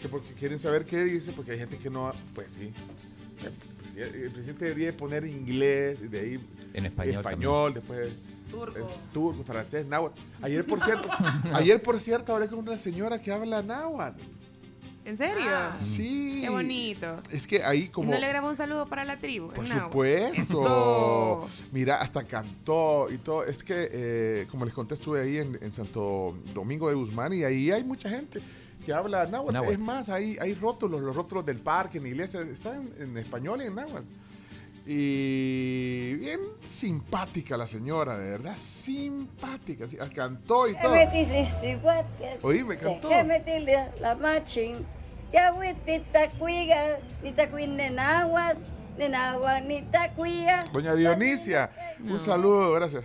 que 0.00 0.08
porque 0.08 0.34
quieren 0.34 0.58
saber 0.58 0.84
qué 0.84 1.02
dice, 1.04 1.32
porque 1.32 1.52
hay 1.52 1.58
gente 1.58 1.78
que 1.78 1.88
no, 1.88 2.12
pues 2.34 2.52
sí. 2.52 2.70
El 3.96 4.30
presidente- 4.30 4.66
debería 4.66 4.94
poner 4.96 5.24
inglés, 5.24 6.00
y 6.04 6.08
de 6.08 6.20
ahí 6.20 6.40
En 6.74 6.86
español 6.86 7.16
español 7.16 7.74
después 7.74 8.12
Turco. 8.50 8.78
eh, 8.78 8.84
turco, 9.12 9.42
francés, 9.44 9.86
náhuatl. 9.86 10.18
Ayer 10.42 10.64
por 10.66 10.80
cierto, 10.80 11.08
ayer 11.54 11.80
por 11.82 11.98
cierto 11.98 12.34
hablé 12.34 12.48
con 12.48 12.58
una 12.60 12.76
señora 12.78 13.20
que 13.20 13.30
habla 13.32 13.62
náhuatl. 13.62 14.20
¿En 15.04 15.16
serio? 15.16 15.50
Sí. 15.78 16.40
Qué 16.42 16.50
bonito. 16.50 17.22
Es 17.30 17.46
que 17.46 17.62
ahí 17.62 17.84
¿Y 17.84 17.88
como 17.88 18.12
no 18.12 18.18
le 18.18 18.28
grabó 18.28 18.48
un 18.50 18.56
saludo 18.56 18.86
para 18.86 19.06
la 19.06 19.16
tribu? 19.16 19.48
Por 19.50 19.66
supuesto. 19.66 20.42
Eso. 20.42 21.48
Mira, 21.72 21.96
hasta 21.96 22.24
cantó 22.24 23.08
y 23.10 23.16
todo. 23.16 23.42
Es 23.44 23.62
que, 23.62 23.88
eh, 23.90 24.46
como 24.50 24.66
les 24.66 24.74
conté, 24.74 24.94
estuve 24.94 25.22
ahí 25.22 25.38
en, 25.38 25.58
en 25.62 25.72
Santo 25.72 26.36
Domingo 26.52 26.90
de 26.90 26.94
Guzmán 26.94 27.32
y 27.32 27.42
ahí 27.42 27.70
hay 27.70 27.84
mucha 27.84 28.10
gente 28.10 28.42
que 28.84 28.92
habla 28.92 29.26
náhuatl. 29.26 29.54
Náhuatl. 29.54 29.72
Es 29.72 29.78
más, 29.78 30.10
hay, 30.10 30.36
hay 30.42 30.52
rótulos, 30.54 31.00
los 31.00 31.16
rótulos 31.16 31.46
del 31.46 31.58
parque, 31.60 31.96
en 31.96 32.04
la 32.04 32.08
iglesia, 32.10 32.42
están 32.42 32.92
en, 32.98 33.10
en 33.10 33.16
español 33.16 33.62
y 33.62 33.66
en 33.66 33.76
náhuatl. 33.76 34.04
Y 34.90 36.14
bien 36.14 36.40
simpática 36.66 37.58
la 37.58 37.66
señora, 37.66 38.16
de 38.16 38.30
verdad, 38.30 38.56
simpática. 38.56 39.86
sí, 39.86 39.98
Cantó 40.14 40.66
y 40.66 40.74
todo. 40.80 40.94
Oí, 42.42 42.64
me 42.64 42.78
cantó. 42.78 43.08
la 44.00 44.14
machin. 44.14 44.86
Ya 45.30 45.52
huiti 45.52 45.98
tacuiga, 46.10 46.98
ni 47.22 47.32
tacuine 47.32 47.90
náhuatl, 47.90 48.60
Nina 48.98 49.34
Juanita 49.34 50.14
Cuya. 50.14 50.64
Doña 50.72 50.94
Dionisia, 50.94 51.70
un 52.02 52.18
saludo, 52.18 52.72
gracias. 52.72 53.04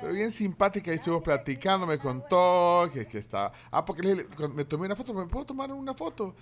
Pero 0.00 0.12
bien 0.14 0.32
simpática, 0.32 0.90
y 0.90 0.94
estuvimos 0.96 1.22
platicando, 1.22 1.86
me 1.86 1.96
contó 1.98 2.90
que, 2.92 3.06
que 3.06 3.18
estaba... 3.18 3.52
Ah, 3.70 3.84
porque 3.84 4.02
le- 4.02 4.48
me 4.48 4.64
tomé 4.64 4.86
una 4.86 4.96
foto, 4.96 5.14
¿me 5.14 5.26
puedo 5.26 5.46
tomar 5.46 5.70
una 5.70 5.94
foto? 5.94 6.34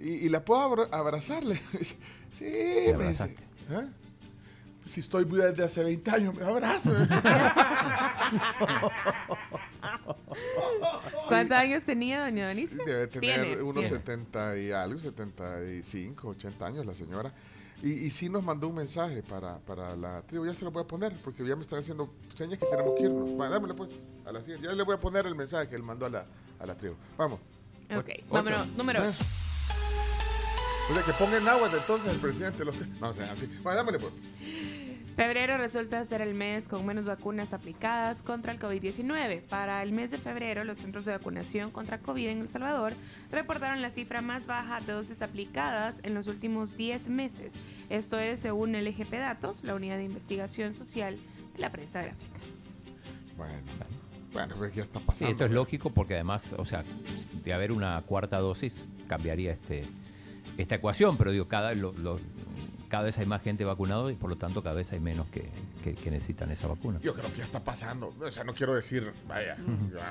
Y, 0.00 0.08
y 0.08 0.28
la 0.28 0.44
puedo 0.44 0.60
abra- 0.62 0.88
abrazarle. 0.90 1.60
sí, 2.32 2.44
me 2.96 3.08
dice. 3.08 3.36
¿eh? 3.70 3.86
Si 4.84 5.00
estoy 5.00 5.24
viva 5.24 5.46
desde 5.46 5.64
hace 5.64 5.82
20 5.82 6.10
años, 6.10 6.34
me 6.34 6.44
abrazo. 6.44 6.92
¿Cuántos 11.28 11.56
años 11.56 11.82
tenía 11.84 12.24
doña 12.24 12.48
Donicia? 12.48 12.78
Debe 12.84 13.06
tener 13.06 13.40
Tiene, 13.46 13.62
unos 13.62 13.82
tiene. 13.84 13.98
70 13.98 14.58
y 14.58 14.70
algo, 14.72 14.98
75, 15.00 16.28
80 16.28 16.66
años 16.66 16.86
la 16.86 16.94
señora. 16.94 17.32
Y, 17.82 17.90
y 17.92 18.10
sí 18.10 18.28
nos 18.28 18.42
mandó 18.42 18.68
un 18.68 18.76
mensaje 18.76 19.22
para, 19.22 19.58
para 19.58 19.94
la 19.96 20.22
tribu. 20.22 20.46
Ya 20.46 20.54
se 20.54 20.64
lo 20.64 20.70
voy 20.70 20.82
a 20.84 20.86
poner, 20.86 21.12
porque 21.22 21.46
ya 21.46 21.54
me 21.56 21.62
están 21.62 21.80
haciendo 21.80 22.12
señas 22.34 22.58
que 22.58 22.66
tenemos 22.66 22.94
que 22.96 23.04
irnos. 23.04 23.28
Va, 23.38 23.48
dámelo 23.48 23.74
pues. 23.76 23.90
A 24.24 24.32
la 24.32 24.40
siguiente. 24.40 24.66
Ya 24.66 24.72
le 24.74 24.82
voy 24.84 24.94
a 24.94 25.00
poner 25.00 25.26
el 25.26 25.34
mensaje 25.34 25.68
que 25.68 25.76
él 25.76 25.82
mandó 25.82 26.06
a 26.06 26.10
la, 26.10 26.26
a 26.58 26.66
la 26.66 26.76
tribu. 26.76 26.94
Vamos. 27.18 27.40
Ok, 27.94 28.08
vámonos, 28.30 28.66
número. 28.68 29.00
O 30.90 30.94
sea, 30.94 31.02
que 31.02 31.12
ponga 31.12 31.38
en 31.38 31.48
agua 31.48 31.70
entonces 31.72 32.12
el 32.12 32.20
presidente 32.20 32.58
de 32.58 32.64
los... 32.66 32.86
No, 33.00 33.08
o 33.08 33.12
sea, 33.12 33.32
así. 33.32 33.46
Bueno, 33.62 33.78
dámele 33.78 33.98
pues. 33.98 34.12
Febrero 35.16 35.56
resulta 35.56 36.04
ser 36.04 36.20
el 36.22 36.34
mes 36.34 36.66
con 36.66 36.84
menos 36.84 37.06
vacunas 37.06 37.52
aplicadas 37.52 38.22
contra 38.22 38.52
el 38.52 38.58
COVID-19. 38.58 39.42
Para 39.42 39.82
el 39.82 39.92
mes 39.92 40.10
de 40.10 40.18
febrero, 40.18 40.64
los 40.64 40.78
centros 40.78 41.04
de 41.04 41.12
vacunación 41.12 41.70
contra 41.70 41.98
COVID 42.00 42.26
en 42.28 42.40
El 42.40 42.48
Salvador 42.48 42.94
reportaron 43.30 43.80
la 43.80 43.90
cifra 43.90 44.20
más 44.22 44.46
baja 44.46 44.80
de 44.80 44.92
dosis 44.92 45.22
aplicadas 45.22 45.96
en 46.02 46.14
los 46.14 46.26
últimos 46.26 46.76
10 46.76 47.08
meses. 47.10 47.52
Esto 47.90 48.18
es 48.18 48.40
según 48.40 48.74
el 48.74 48.88
EGP 48.88 49.12
Datos, 49.12 49.62
la 49.62 49.76
unidad 49.76 49.98
de 49.98 50.04
investigación 50.04 50.74
social 50.74 51.16
de 51.54 51.60
la 51.60 51.70
prensa 51.70 52.02
gráfica. 52.02 52.40
Bueno, 53.36 53.54
bueno, 54.32 54.54
pues 54.58 54.74
ya 54.74 54.82
está 54.82 54.98
Sí, 54.98 55.04
pasando. 55.06 55.30
esto 55.32 55.44
es 55.44 55.50
lógico 55.52 55.90
porque 55.90 56.14
además, 56.14 56.54
o 56.58 56.64
sea, 56.64 56.82
de 57.44 57.52
haber 57.54 57.70
una 57.70 58.02
cuarta 58.02 58.38
dosis 58.38 58.88
cambiaría 59.06 59.52
este 59.52 59.84
esta 60.58 60.74
ecuación, 60.76 61.16
pero 61.16 61.30
digo, 61.32 61.46
cada, 61.48 61.74
lo- 61.74 61.92
lo- 61.92 62.18
cada 62.88 63.04
vez 63.04 63.18
hay 63.18 63.26
más 63.26 63.42
gente 63.42 63.64
vacunada 63.64 64.10
y 64.12 64.14
por 64.14 64.30
lo 64.30 64.36
tanto 64.36 64.62
cada 64.62 64.76
vez 64.76 64.92
hay 64.92 65.00
menos 65.00 65.26
que, 65.28 65.48
que- 65.82 65.94
que 65.94 66.10
necesitan 66.10 66.50
esa 66.52 66.68
vacuna. 66.68 66.98
Yo 67.00 67.14
creo 67.14 67.30
que 67.32 67.38
ya 67.38 67.44
está 67.44 67.62
pasando. 67.64 68.14
O 68.20 68.30
sea, 68.30 68.44
no 68.44 68.54
quiero 68.54 68.74
decir, 68.74 69.12
vaya, 69.26 69.56
ya, 69.92 70.10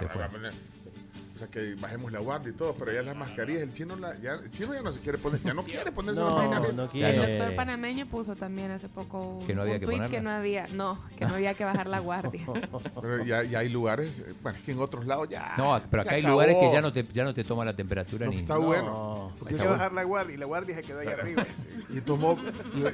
o 1.36 1.38
sea, 1.40 1.48
que 1.48 1.74
bajemos 1.76 2.12
la 2.12 2.20
guardia 2.20 2.52
y 2.52 2.54
todo, 2.54 2.76
pero 2.76 2.92
ya 2.94 3.02
las 3.02 3.16
mascarillas, 3.16 3.64
el 3.64 3.74
chino, 3.74 3.96
la, 3.96 4.16
ya, 4.20 4.34
el 4.36 4.52
chino 4.52 4.74
ya 4.74 4.82
no 4.84 4.92
se 4.92 5.00
quiere 5.00 5.18
poner, 5.18 5.42
ya 5.42 5.54
no 5.54 5.64
quiere 5.66 5.92
ponerse 5.92 6.22
No, 6.22 6.36
una 6.36 6.48
mascarilla. 6.48 6.74
no 6.74 6.84
El 6.84 6.90
quiere. 6.90 7.38
doctor 7.38 7.56
panameño 7.56 8.06
puso 8.08 8.36
también 8.36 8.70
hace 8.72 8.88
poco 8.88 9.38
un, 9.40 9.48
Que 9.48 9.56
no 9.56 9.64
había 9.64 9.74
un 9.76 9.80
que 9.80 9.86
ponerla. 9.88 10.10
que 10.10 10.22
no 10.22 10.30
había, 10.30 10.68
no, 10.68 11.00
que 11.18 11.26
no 11.26 11.34
había 11.36 11.54
que 11.56 11.66
bajar 11.66 11.88
la 11.88 12.00
guardia. 12.00 12.46
Pero 13.02 13.26
ya, 13.26 13.44
ya 13.44 13.60
hay 13.60 13.70
lugares, 13.70 14.20
eh, 14.20 14.34
bueno, 14.44 14.58
es 14.58 14.64
que 14.64 14.72
en 14.74 14.80
otros 14.80 15.06
lados 15.08 15.28
ya. 15.30 15.54
No, 15.58 15.82
pero 15.90 16.04
acá 16.04 16.12
hay 16.14 16.20
acabó. 16.20 16.34
lugares 16.34 16.56
que 16.60 16.72
ya 16.72 16.82
no 16.82 16.94
te, 16.94 17.08
ya 17.12 17.24
no 17.24 17.34
te 17.34 17.44
toma 17.44 17.66
la 17.66 17.76
temperatura 17.76 18.26
No, 18.26 18.32
ni. 18.32 18.38
está 18.38 18.58
bueno. 18.58 19.32
Hay 19.34 19.40
Porque 19.40 19.56
que 19.56 19.60
está 19.60 19.72
bajar 19.72 19.94
la 19.94 20.04
guardia 20.04 20.36
y 20.36 20.38
la 20.38 20.46
guardia 20.46 20.76
se 20.76 20.84
quedó 20.84 21.00
ahí 21.00 21.08
arriba. 21.08 21.46
Y 21.90 22.02
tomó, 22.02 22.38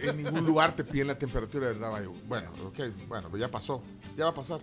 en 0.01 0.17
ningún 0.23 0.45
lugar 0.45 0.75
te 0.75 0.83
piden 0.83 1.07
la 1.07 1.17
temperatura, 1.17 1.67
¿verdad? 1.67 2.03
Bueno, 2.27 2.49
ok, 2.65 2.79
bueno, 3.07 3.29
pues 3.29 3.39
ya 3.41 3.49
pasó, 3.49 3.81
ya 4.17 4.25
va 4.25 4.31
a 4.31 4.33
pasar. 4.33 4.59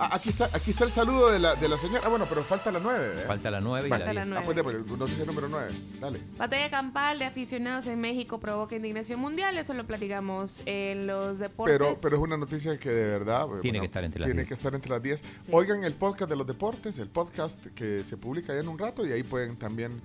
Ah, 0.00 0.10
aquí 0.12 0.28
está, 0.28 0.44
aquí 0.54 0.70
está 0.70 0.84
el 0.84 0.90
saludo 0.90 1.32
de 1.32 1.40
la, 1.40 1.56
de 1.56 1.68
la 1.68 1.76
señora. 1.76 2.02
Ah, 2.04 2.08
bueno, 2.08 2.24
pero 2.28 2.44
falta 2.44 2.70
la 2.70 2.78
9. 2.78 3.24
Falta 3.26 3.50
la 3.50 3.60
9 3.60 3.88
y 3.88 3.90
Vale. 3.90 4.04
la 4.04 4.06
Falta 4.12 4.20
la 4.20 4.24
10. 4.26 4.36
Ah, 4.36 4.42
pues 4.44 4.56
démosle, 4.56 4.96
noticia 4.96 5.24
número 5.24 5.48
9. 5.48 5.70
Dale. 6.00 6.20
Batalla 6.36 6.70
campal 6.70 7.18
de 7.18 7.24
aficionados 7.24 7.88
en 7.88 8.00
México 8.00 8.38
provoca 8.38 8.76
indignación 8.76 9.18
mundial, 9.18 9.58
eso 9.58 9.74
lo 9.74 9.84
platicamos 9.88 10.62
en 10.66 11.08
los 11.08 11.40
deportes. 11.40 11.76
Pero, 11.76 11.94
pero 12.00 12.16
es 12.16 12.22
una 12.22 12.36
noticia 12.36 12.78
que 12.78 12.90
de 12.90 13.08
verdad 13.18 13.48
eh, 13.56 13.60
Tiene 13.60 13.80
que 13.80 13.86
estar 13.86 14.04
entre 14.04 14.20
las 14.20 14.26
tiene 14.28 14.42
10. 14.42 14.48
que 14.48 14.54
estar 14.54 14.74
entre 14.74 14.90
las 14.92 15.02
10. 15.02 15.24
Oigan 15.50 15.82
el 15.82 15.94
podcast 15.94 16.30
de 16.30 16.36
los 16.36 16.46
deportes, 16.46 16.98
el 17.00 17.08
podcast 17.08 17.66
que 17.74 18.04
se 18.04 18.16
publica 18.16 18.54
ya 18.54 18.60
en 18.60 18.68
un 18.68 18.78
rato 18.78 19.04
y 19.04 19.10
ahí 19.10 19.24
pueden 19.24 19.56
también 19.56 20.00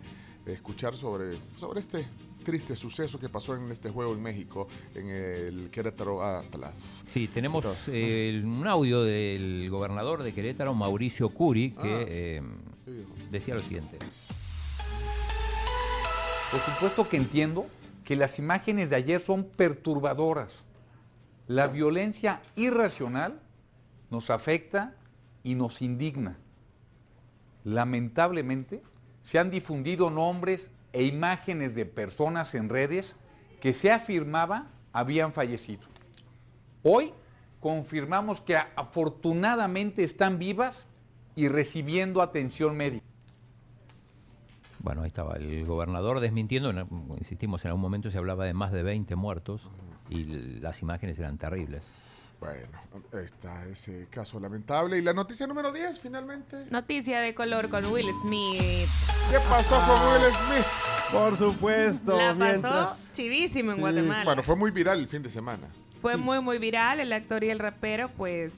escuchar 0.47 0.95
sobre, 0.95 1.37
sobre 1.57 1.81
este 1.81 2.05
triste 2.43 2.75
suceso 2.75 3.17
que 3.19 3.29
pasó 3.29 3.55
en 3.55 3.71
este 3.71 3.89
juego 3.89 4.13
en 4.13 4.21
México, 4.21 4.67
en 4.93 5.09
el 5.09 5.69
Querétaro 5.71 6.21
Atlas. 6.23 7.03
Sí, 7.09 7.27
tenemos 7.27 7.63
Entonces, 7.65 7.93
eh, 7.95 8.41
un 8.43 8.67
audio 8.67 9.01
del 9.03 9.67
gobernador 9.69 10.21
de 10.23 10.33
Querétaro, 10.33 10.73
Mauricio 10.73 11.29
Curi, 11.29 11.71
que 11.71 11.79
Ah. 11.93 12.05
eh, 12.07 12.41
decía 13.31 13.55
lo 13.55 13.61
siguiente. 13.61 13.97
Por 16.51 16.59
supuesto 16.61 17.09
que 17.09 17.17
entiendo 17.17 17.65
que 18.05 18.15
las 18.15 18.37
imágenes 18.37 18.89
de 18.89 18.95
ayer 18.97 19.19
son 19.21 19.43
perturbadoras. 19.45 20.63
La 21.47 21.67
violencia 21.67 22.41
irracional 22.55 23.39
nos 24.11 24.29
afecta 24.29 24.95
y 25.43 25.55
nos 25.55 25.81
indigna. 25.81 26.37
Lamentablemente, 27.63 28.81
se 29.23 29.39
han 29.39 29.49
difundido 29.49 30.09
nombres 30.09 30.69
e 30.93 31.03
imágenes 31.03 31.75
de 31.75 31.85
personas 31.85 32.55
en 32.55 32.69
redes 32.69 33.15
que 33.59 33.73
se 33.73 33.91
afirmaba 33.91 34.67
habían 34.93 35.33
fallecido. 35.33 35.81
Hoy 36.83 37.11
confirmamos 37.59 38.41
que 38.41 38.55
afortunadamente 38.57 40.03
están 40.03 40.37
vivas 40.39 40.85
y 41.35 41.47
recibiendo 41.47 42.21
atención 42.21 42.77
médica. 42.77 43.05
Bueno, 44.79 45.01
ahí 45.03 45.07
estaba 45.07 45.35
el 45.37 45.65
gobernador 45.65 46.19
desmintiendo, 46.19 46.69
en- 46.69 46.85
insistimos, 47.17 47.63
en 47.63 47.69
algún 47.69 47.81
momento 47.81 48.11
se 48.11 48.17
hablaba 48.17 48.45
de 48.45 48.53
más 48.53 48.71
de 48.73 48.83
20 48.83 49.15
muertos 49.15 49.69
y 50.09 50.25
las 50.59 50.81
imágenes 50.81 51.17
eran 51.19 51.37
terribles. 51.37 51.87
Bueno, 52.43 52.77
ahí 53.13 53.23
está 53.23 53.65
ese 53.67 54.07
caso 54.09 54.37
lamentable. 54.37 54.97
Y 54.97 55.01
la 55.01 55.13
noticia 55.13 55.47
número 55.47 55.71
10, 55.71 55.97
finalmente. 55.97 56.65
Noticia 56.69 57.21
de 57.21 57.33
color 57.33 57.69
con 57.69 57.85
Will 57.85 58.09
Smith. 58.21 58.89
¿Qué 59.31 59.37
pasó 59.49 59.75
con 59.87 60.07
Will 60.21 60.33
Smith? 60.33 60.65
Por 61.11 61.37
supuesto. 61.37 62.17
La 62.17 62.33
pasó 62.33 62.35
mientras- 62.35 63.11
chivísimo 63.13 63.69
en 63.71 63.75
Sí. 63.77 63.81
Guatemala. 63.81 64.23
Bueno, 64.25 64.43
fue 64.43 64.57
muy 64.57 64.71
viral 64.71 64.99
el 64.99 65.07
fin 65.07 65.23
de 65.23 65.29
semana. 65.29 65.69
Fue 66.03 66.17
muy, 66.17 66.39
muy 66.41 66.57
viral. 66.59 66.99
El 66.99 67.11
actor 67.13 67.43
y 67.43 67.49
el 67.49 67.57
rapero, 67.59 68.09
pues, 68.17 68.53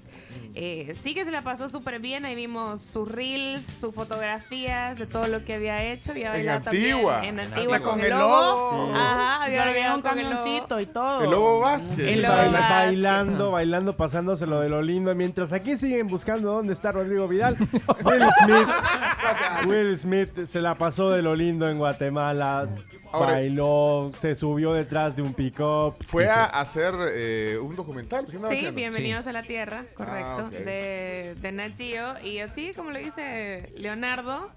eh, 0.56 0.96
sí 1.02 1.14
que 1.14 1.24
se 1.26 1.30
la 1.32 1.44
pasó 1.44 1.70
súper 1.70 2.00
bien. 2.00 2.26
Ahí 2.26 2.34
vimos 2.36 2.82
sus 2.82 3.08
reels, 3.10 3.62
sus 3.64 3.94
fotografías 3.96 4.98
de 4.98 5.06
todo 5.06 5.28
lo 5.28 5.46
que 5.46 5.54
había 5.54 5.84
hecho. 5.84 6.12
Había 6.12 6.28
En 6.28 6.34
bailado 6.34 6.62
también 6.64 6.92
Antigua. 6.94 7.20
En 7.26 7.40
En 7.40 7.48
Antigua 7.48 7.80
con, 7.82 7.92
Con 7.92 8.02
el 8.02 8.10
lobo. 8.10 8.88
Sí. 8.88 8.92
Ajá, 8.96 9.44
había 9.44 9.96
un 9.96 10.02
con 10.02 10.18
el 10.18 10.26
lobo. 10.26 10.36
camioncito 10.44 10.80
y 10.80 10.86
todo. 10.88 11.22
El 11.24 11.30
Lobo 11.30 11.60
Vázquez. 11.60 12.00
El 12.00 12.16
Sí, 12.16 12.22
Lobo 12.22 12.34
Vázquez. 12.36 12.70
bailando, 12.70 13.52
bailando, 13.52 13.96
pasándose 13.96 14.48
lo 14.48 14.60
de 14.60 14.70
lo 14.70 14.82
lindo. 14.82 15.14
Mientras 15.14 15.54
aquí 15.54 15.78
siguen 15.78 16.08
buscando 16.08 16.52
dónde 16.52 16.74
está 16.74 16.92
Rodrigo 16.92 17.28
Vidal, 17.28 17.56
Will 18.04 18.24
Smith, 18.44 18.68
Will 19.68 19.98
Smith 19.98 20.46
se 20.46 20.62
la 20.62 20.76
pasó 20.76 21.12
de 21.12 21.22
lo 21.22 21.36
lindo 21.36 21.70
en 21.70 21.78
Guatemala. 21.78 22.68
Ahora- 23.16 23.34
bailó, 23.34 24.12
se 24.18 24.36
subió 24.36 24.74
detrás 24.74 25.16
de 25.16 25.22
un 25.22 25.34
pick-up. 25.34 25.96
Fue 26.04 26.26
se- 26.26 26.30
a 26.32 26.46
hacer 26.46 26.94
eh, 27.14 27.58
un 27.62 27.76
documental. 27.76 28.26
¿sí 28.30 28.38
haciendo? 28.38 28.72
bienvenidos 28.74 29.26
a 29.28 29.32
la 29.32 29.44
Tierra, 29.44 29.86
correcto, 29.96 30.26
Ah, 30.26 30.44
ok. 30.48 30.52
de, 30.52 31.36
de 31.42 31.52
Nat 31.52 31.72
Geo. 31.78 32.20
Y 32.24 32.40
así, 32.40 32.74
como 32.76 32.92
lo 32.92 33.00
dice 33.00 33.72
Leonardo, 33.76 34.50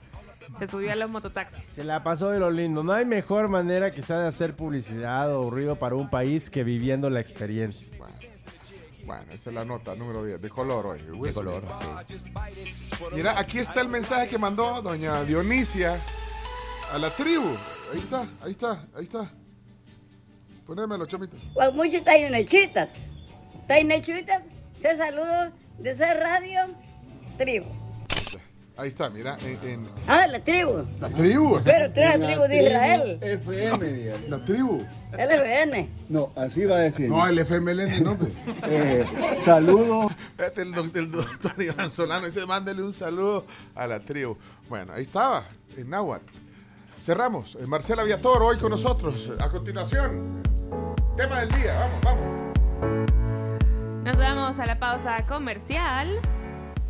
se 0.58 0.66
subió 0.66 0.92
a 0.92 0.96
los 0.96 1.10
mototaxis. 1.10 1.64
Se 1.64 1.84
la 1.84 2.02
pasó 2.02 2.30
de 2.30 2.38
lo 2.38 2.50
lindo. 2.50 2.82
No 2.82 2.92
hay 2.92 3.04
mejor 3.04 3.48
manera 3.48 3.92
quizá 3.92 4.18
de 4.18 4.28
hacer 4.28 4.54
publicidad 4.56 5.34
o 5.36 5.50
ruido 5.50 5.76
para 5.76 5.94
un 5.94 6.08
país 6.10 6.50
que 6.50 6.64
viviendo 6.64 7.10
la 7.10 7.20
experiencia. 7.20 7.86
Bueno, 9.04 9.22
esa 9.32 9.48
es 9.48 9.56
la 9.56 9.64
nota 9.64 9.94
número 9.94 10.22
10, 10.22 10.42
de 10.42 10.50
color 10.50 10.84
hoy. 10.86 10.98
De 11.00 11.32
color. 11.32 11.62
Mira, 13.14 13.38
aquí 13.38 13.58
está 13.58 13.80
el 13.80 13.88
mensaje 13.88 14.28
que 14.28 14.36
mandó 14.36 14.82
doña 14.82 15.22
Dionisia 15.24 15.98
a 16.92 16.98
la 16.98 17.08
tribu. 17.10 17.48
Ahí 17.92 17.98
está, 18.00 18.26
ahí 18.42 18.50
está, 18.50 18.70
ahí 18.94 19.02
está. 19.04 19.30
Ponémelo, 20.66 21.06
chomito. 21.06 21.36
Guamuchi 21.54 22.00
Tainechita. 22.02 22.88
Tainechita, 23.66 24.42
se 24.78 24.96
saludo 24.96 25.52
de 25.78 25.90
esa 25.90 26.12
radio 26.14 26.60
tribu. 27.38 27.66
Ahí 28.76 28.88
está, 28.88 29.10
mira, 29.10 29.36
en, 29.40 29.58
en- 29.68 29.88
Ah, 30.06 30.26
la 30.28 30.38
tribu. 30.38 30.84
la 31.00 31.08
tribu. 31.10 31.58
Pero 31.64 31.92
tres 31.92 32.12
tribu 32.20 32.42
de 32.42 32.62
Israel. 32.64 33.18
FM. 33.22 34.28
La 34.28 34.44
tribu. 34.44 34.84
LBN. 35.12 35.88
No, 36.10 36.32
así 36.36 36.64
va 36.64 36.76
a 36.76 36.80
decir. 36.80 37.08
No, 37.08 37.26
el 37.26 37.38
FMLN, 37.40 38.04
no. 38.04 38.16
Eh, 38.64 39.04
saludo. 39.44 40.08
Fíjate, 40.36 40.62
el, 40.62 40.72
doc- 40.74 40.94
el 40.96 41.10
doctor 41.10 41.60
Iván 41.60 41.90
Solano 41.90 42.26
dice, 42.26 42.44
mándele 42.46 42.82
un 42.82 42.92
saludo 42.92 43.44
a 43.74 43.86
la 43.88 43.98
tribu. 44.00 44.36
Bueno, 44.68 44.92
ahí 44.92 45.02
estaba, 45.02 45.48
en 45.76 45.90
Nahuatl. 45.90 46.32
Cerramos. 47.08 47.54
Eh, 47.54 47.66
Marcela 47.66 48.04
Viator 48.04 48.42
hoy 48.42 48.58
con 48.58 48.70
nosotros. 48.70 49.32
A 49.40 49.48
continuación, 49.48 50.42
tema 51.16 51.40
del 51.40 51.48
día. 51.48 51.72
Vamos, 51.78 52.00
vamos. 52.02 52.26
Nos 54.04 54.16
vamos 54.18 54.58
a 54.58 54.66
la 54.66 54.78
pausa 54.78 55.16
comercial. 55.26 56.20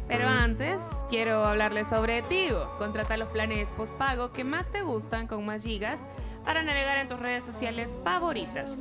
Pero 0.09 0.27
antes, 0.27 0.79
quiero 1.09 1.45
hablarles 1.45 1.87
sobre 1.87 2.23
Tigo. 2.23 2.69
Contrata 2.79 3.17
los 3.17 3.29
planes 3.29 3.69
postpago 3.77 4.33
que 4.33 4.43
más 4.43 4.69
te 4.73 4.83
gustan 4.83 5.29
con 5.29 5.47
más 5.47 5.63
gigas 5.63 6.01
para 6.45 6.65
navegar 6.65 6.99
en 6.99 7.07
tus 7.07 7.21
redes 7.21 7.45
sociales 7.45 7.87
favoritas. 8.03 8.77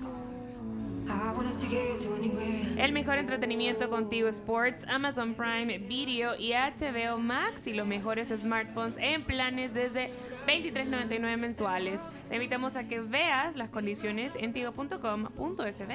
El 2.77 2.93
mejor 2.93 3.19
entretenimiento 3.19 3.91
contigo 3.91 4.27
Sports, 4.27 4.85
Amazon 4.87 5.35
Prime 5.35 5.77
Video 5.77 6.35
y 6.35 6.53
HBO 6.53 7.19
Max 7.19 7.67
y 7.67 7.73
los 7.73 7.85
mejores 7.85 8.29
smartphones 8.29 8.95
en 8.97 9.23
planes 9.23 9.75
desde 9.75 10.11
23.99 10.47 11.37
mensuales. 11.37 11.99
Te 12.29 12.35
invitamos 12.35 12.77
a 12.77 12.87
que 12.87 13.01
veas 13.01 13.55
las 13.57 13.69
condiciones 13.69 14.31
en 14.35 14.53
tigo.com.sd. 14.53 15.91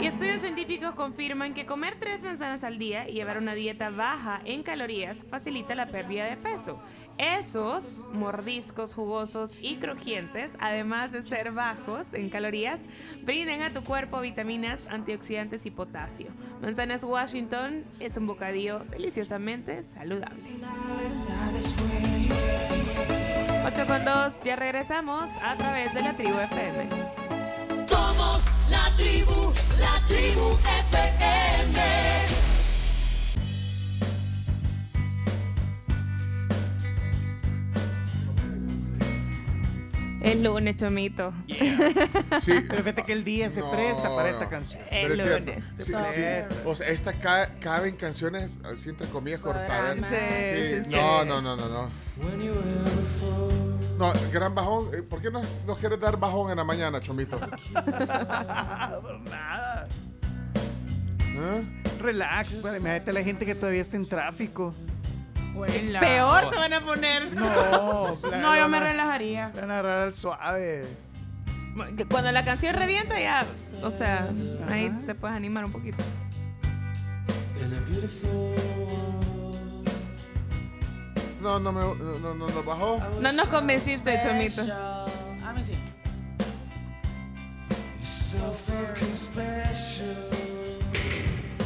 Y 0.00 0.06
estudios 0.06 0.42
científicos 0.42 0.94
confirman 0.94 1.54
que 1.54 1.64
comer 1.64 1.96
tres 1.98 2.22
manzanas 2.22 2.62
al 2.64 2.78
día 2.78 3.08
y 3.08 3.14
llevar 3.14 3.38
una 3.38 3.54
dieta 3.54 3.90
baja 3.90 4.40
en 4.44 4.62
calorías 4.62 5.18
facilita 5.30 5.74
la 5.74 5.86
pérdida 5.86 6.26
de 6.26 6.36
peso. 6.36 6.78
Esos 7.18 8.06
mordiscos 8.12 8.94
jugosos 8.94 9.56
y 9.60 9.76
crujientes, 9.76 10.52
además 10.58 11.12
de 11.12 11.22
ser 11.22 11.52
bajos 11.52 12.12
en 12.14 12.30
calorías, 12.30 12.80
brindan 13.22 13.62
a 13.62 13.70
tu 13.70 13.82
cuerpo 13.82 14.20
vitaminas, 14.20 14.88
antioxidantes 14.88 15.66
y 15.66 15.70
potasio. 15.70 16.28
Manzanas 16.60 17.04
Washington 17.04 17.84
es 18.00 18.16
un 18.16 18.26
bocadillo 18.26 18.80
deliciosamente 18.90 19.82
saludable. 19.82 20.42
8 23.64 23.86
con 23.86 24.04
2, 24.04 24.40
ya 24.42 24.56
regresamos 24.56 25.30
a 25.42 25.56
través 25.56 25.94
de 25.94 26.02
la 26.02 26.16
tribu 26.16 26.38
FM. 26.38 26.88
Somos 27.86 28.44
la 28.70 28.90
tribu, 28.96 29.52
la 29.78 30.06
tribu 30.08 30.50
FM. 30.88 32.31
Es 40.22 40.40
lunes, 40.40 40.76
chomito. 40.76 41.32
Sí. 42.40 42.52
Pero 42.68 42.76
fíjate 42.82 43.02
que 43.02 43.12
el 43.12 43.24
día 43.24 43.50
se 43.50 43.60
No, 43.60 43.70
presta 43.70 44.14
para 44.14 44.30
esta 44.30 44.44
no. 44.44 44.50
canción. 44.50 44.82
El 44.90 45.18
lunes. 45.18 45.62
Sí, 45.78 45.92
sí. 46.12 46.22
O 46.64 46.74
sea, 46.76 46.88
esta 46.88 47.12
ca- 47.12 47.50
cabe 47.60 47.88
en 47.88 47.96
canciones, 47.96 48.50
así 48.64 48.88
entre 48.90 49.06
comillas, 49.08 49.40
cortadas. 49.40 49.96
Sí, 49.96 50.04
sí, 50.04 50.84
sí. 50.84 50.90
No, 50.94 51.24
no, 51.24 51.42
no, 51.42 51.56
no, 51.56 51.68
no. 51.68 51.88
No, 53.98 54.12
gran 54.32 54.54
bajón. 54.54 54.88
eh, 54.94 55.02
¿Por 55.02 55.20
qué 55.22 55.30
no 55.30 55.42
nos 55.66 55.78
quieres 55.78 55.98
dar 56.00 56.16
bajón 56.18 56.50
en 56.50 56.56
la 56.56 56.64
mañana, 56.64 57.00
Chomito? 57.00 57.38
Nada. 59.30 59.88
¿Eh? 61.34 61.64
Relax, 62.00 62.56
pues, 62.56 62.76
imagínate 62.76 63.12
la 63.12 63.22
gente 63.22 63.46
que 63.46 63.54
todavía 63.54 63.82
está 63.82 63.96
en 63.96 64.06
tráfico. 64.06 64.74
Peor 66.00 66.50
se 66.50 66.56
van 66.58 66.72
a 66.72 66.84
poner. 66.84 67.32
No, 67.34 68.14
No, 68.40 68.56
yo 68.56 68.68
me 68.68 68.80
relajaría. 68.80 69.52
Van 69.54 69.70
a 69.70 69.78
agarrar 69.78 69.98
al 70.04 70.14
suave. 70.14 70.82
Cuando 72.10 72.32
la 72.32 72.44
canción 72.44 72.74
revienta 72.76 73.18
ya, 73.18 73.44
o 73.82 73.90
sea, 73.90 74.28
ahí 74.70 74.90
te 75.06 75.14
puedes 75.14 75.36
animar 75.36 75.64
un 75.64 75.72
poquito. 75.72 76.02
No, 81.40 81.58
no 81.58 81.72
me 81.72 81.80
no, 81.80 81.94
no, 81.94 82.34
no, 82.34 82.46
no 82.46 82.62
bajó. 82.62 83.00
No 83.20 83.32
nos 83.32 83.48
convenciste, 83.48 84.20
chomito. 84.22 84.62
A 84.62 85.52
mí 85.52 85.64
sí. 85.64 85.72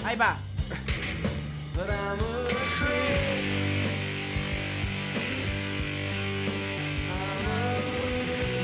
Ahí 0.05 0.17
va. 0.17 0.37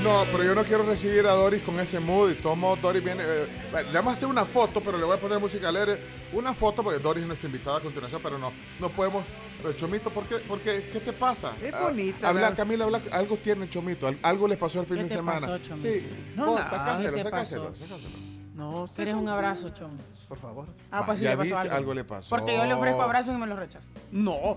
No, 0.03 0.25
pero 0.33 0.43
yo 0.43 0.55
no 0.55 0.65
quiero 0.65 0.83
recibir 0.85 1.25
a 1.27 1.33
Doris 1.33 1.63
con 1.63 1.79
ese 1.79 2.01
mood 2.01 2.33
y 2.33 2.35
todo 2.35 2.57
modo 2.57 2.75
Doris 2.77 3.05
viene. 3.05 3.23
eh, 3.25 3.47
le 3.87 3.93
vamos 3.93 4.15
a 4.15 4.17
hacer 4.17 4.29
una 4.29 4.45
foto, 4.45 4.81
pero 4.81 4.99
le 4.99 5.05
voy 5.05 5.17
a 5.17 5.21
poner 5.21 5.39
música 5.39 5.69
alegre. 5.69 6.01
Una 6.33 6.53
foto 6.55 6.83
porque 6.83 6.99
Doris 6.99 7.23
es 7.23 7.27
nuestra 7.29 7.47
invitada 7.47 7.79
a 7.79 7.81
continuación, 7.81 8.21
pero 8.23 8.37
no, 8.39 8.53
no 8.81 8.89
podemos. 8.89 9.25
Pero 9.63 9.75
Chomito, 9.75 10.11
¿por 10.11 10.25
qué, 10.25 10.37
por 10.39 10.59
qué, 10.61 10.89
¿qué 10.93 10.99
te 10.99 11.13
pasa? 11.13 11.53
Es 11.63 11.73
Ah, 11.73 11.83
bonita, 11.85 12.29
Habla, 12.29 12.51
la- 12.51 12.55
Camila, 12.57 12.85
habla, 12.85 13.01
algo 13.13 13.37
tiene 13.37 13.71
Chomito, 13.71 14.09
al- 14.09 14.19
algo 14.23 14.49
le 14.49 14.57
pasó 14.57 14.81
el 14.81 14.87
fin 14.87 14.97
¿Qué 14.97 15.03
de 15.05 15.09
te 15.11 15.15
semana. 15.15 15.47
pasó, 15.47 15.59
Chomito? 15.59 15.89
sí, 15.89 16.07
No, 16.35 16.47
vos, 16.47 16.59
nada. 16.59 16.71
sacáselo, 16.71 17.11
¿Qué 17.13 17.17
te 17.19 17.23
sacáselo, 17.31 17.65
pasó? 17.71 17.77
sacáselo. 17.85 18.19
No, 18.57 18.89
¿Quieres 18.95 19.15
un 19.15 19.29
abrazo, 19.29 19.71
chom? 19.71 19.93
por 20.29 20.39
favor. 20.39 20.67
Ah, 20.91 21.03
pues 21.07 21.19
sí 21.21 21.25
ya 21.25 21.31
le 21.31 21.37
pasó 21.37 21.49
viste, 21.51 21.61
algo. 21.63 21.75
algo 21.77 21.95
le 21.95 22.05
pasó. 22.05 22.29
Porque 22.31 22.57
yo 22.57 22.65
le 22.65 22.75
ofrezco 22.75 23.03
abrazos 23.03 23.35
y 23.37 23.39
me 23.39 23.47
los 23.47 23.59
rechaza. 23.59 23.87
No. 24.11 24.57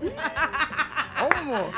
¿Cómo? 1.20 1.70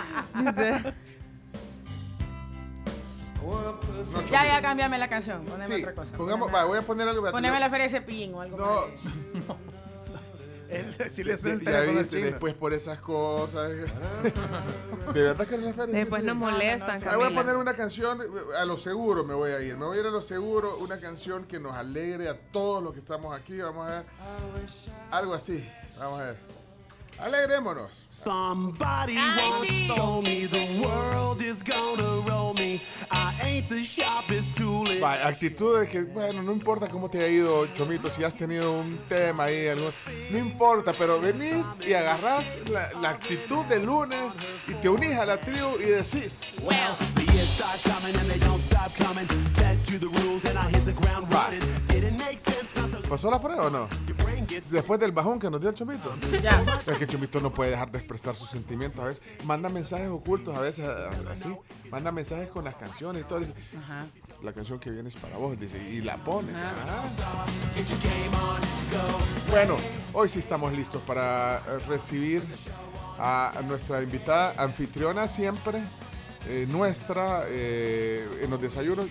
Ya, 4.30 4.44
ya, 4.46 4.62
cámbiame 4.62 4.98
la 4.98 5.08
canción. 5.08 5.44
Poneme 5.44 5.66
Sí, 5.76 5.82
otra 5.82 5.94
cosa. 5.94 6.16
pongamos, 6.16 6.48
Poneme- 6.48 6.54
va, 6.54 6.64
voy 6.64 6.78
a 6.78 6.82
poner 6.82 7.08
algo. 7.08 7.30
Poneme 7.30 7.58
la 7.60 7.70
feria 7.70 7.84
de 7.84 7.90
cepillín 7.90 8.34
o 8.34 8.40
algo 8.40 8.56
No. 8.56 9.56
Él 10.68 10.94
sí 11.10 11.24
le 11.24 11.32
el 11.32 11.60
Ya 11.64 11.80
viste, 11.80 12.18
después 12.22 12.52
por 12.52 12.74
esas 12.74 12.98
cosas. 12.98 13.72
De 15.14 15.22
verdad 15.22 15.46
que 15.46 15.56
no 15.56 15.64
la 15.66 15.72
feria. 15.72 15.94
Después 15.94 16.22
nos 16.22 16.36
molestan, 16.36 17.02
Ah, 17.08 17.16
voy 17.16 17.28
a 17.32 17.34
poner 17.34 17.56
una 17.56 17.72
canción, 17.72 18.20
a 18.60 18.64
lo 18.66 18.76
seguro 18.76 19.24
me 19.24 19.32
voy 19.32 19.52
a 19.52 19.62
ir. 19.62 19.78
Me 19.78 19.86
voy 19.86 19.96
a 19.96 20.00
ir 20.00 20.06
a 20.06 20.10
lo 20.10 20.20
seguro, 20.20 20.76
una 20.78 21.00
canción 21.00 21.46
que 21.46 21.58
nos 21.58 21.74
alegre 21.74 22.28
a 22.28 22.36
todos 22.52 22.82
los 22.82 22.92
que 22.92 22.98
estamos 22.98 23.34
aquí. 23.34 23.56
Vamos 23.58 23.88
a 23.88 23.90
ver. 23.96 24.04
Algo 25.10 25.32
así. 25.32 25.66
Vamos 25.98 26.20
a 26.20 26.24
ver. 26.24 26.36
Alegrémonos. 27.18 28.06
Somebody 28.10 29.16
Ay, 29.16 29.50
once 29.50 29.68
sí. 29.68 29.88
told 29.96 30.22
me 30.24 30.46
the 30.46 30.80
world 30.86 31.40
is 31.42 31.64
gonna 31.64 32.22
roll 32.30 32.54
me. 32.54 32.80
I 33.10 33.27
ain't 33.40 33.68
the 33.68 33.82
sharpest 33.82 34.56
tool 34.56 34.90
in 34.90 35.02
Va, 35.02 35.26
actitud 35.26 35.80
de 35.80 35.88
que, 35.88 36.02
bueno, 36.02 36.42
no 36.42 36.52
importa 36.52 36.88
cómo 36.88 37.08
te 37.08 37.22
ha 37.22 37.28
ido, 37.28 37.66
Chomito, 37.74 38.10
si 38.10 38.24
has 38.24 38.36
tenido 38.36 38.80
un 38.80 38.98
tema 39.08 39.44
ahí, 39.44 39.68
algo, 39.68 39.92
no 40.30 40.38
importa, 40.38 40.92
pero 40.92 41.20
venís 41.20 41.66
y 41.86 41.92
agarrás 41.92 42.58
la, 42.68 42.90
la 43.00 43.10
actitud 43.10 43.64
del 43.66 43.86
lunes 43.86 44.30
y 44.66 44.74
te 44.74 44.88
unís 44.88 45.14
a 45.16 45.26
la 45.26 45.38
tribu 45.38 45.76
y 45.78 45.84
decís. 45.86 46.64
The 48.28 48.57
¿Pasó 53.08 53.30
la 53.30 53.40
prueba 53.40 53.66
o 53.66 53.70
no? 53.70 53.88
Después 54.70 55.00
del 55.00 55.12
bajón 55.12 55.38
que 55.38 55.50
nos 55.50 55.60
dio 55.60 55.70
el 55.70 55.74
Chomito. 55.74 56.14
Ya. 56.42 56.62
Es 56.86 56.96
que 56.98 57.04
el 57.04 57.10
Chomito 57.10 57.40
no 57.40 57.52
puede 57.52 57.70
dejar 57.70 57.90
de 57.90 57.98
expresar 57.98 58.36
sus 58.36 58.50
sentimientos 58.50 59.02
a 59.02 59.08
veces. 59.08 59.22
Manda 59.44 59.68
mensajes 59.70 60.08
ocultos 60.08 60.54
a 60.54 60.60
veces 60.60 60.86
así. 61.30 61.56
Manda 61.90 62.12
mensajes 62.12 62.48
con 62.48 62.64
las 62.64 62.76
canciones 62.76 63.22
y 63.22 63.24
todo. 63.24 63.40
Dice, 63.40 63.54
Ajá. 63.82 64.04
la 64.42 64.52
canción 64.52 64.78
que 64.78 64.90
viene 64.90 65.08
es 65.08 65.16
para 65.16 65.38
vos, 65.38 65.58
dice, 65.58 65.78
y 65.90 66.02
la 66.02 66.16
pone. 66.18 66.52
Ajá. 66.52 67.02
Bueno, 69.50 69.76
hoy 70.12 70.28
sí 70.28 70.38
estamos 70.38 70.72
listos 70.72 71.00
para 71.02 71.56
eh, 71.56 71.78
recibir 71.88 72.42
a 73.18 73.52
nuestra 73.66 74.02
invitada 74.02 74.54
anfitriona 74.56 75.26
siempre, 75.28 75.82
eh, 76.48 76.66
nuestra, 76.68 77.44
eh, 77.48 78.26
en 78.40 78.50
los 78.50 78.60
desayunos. 78.60 79.06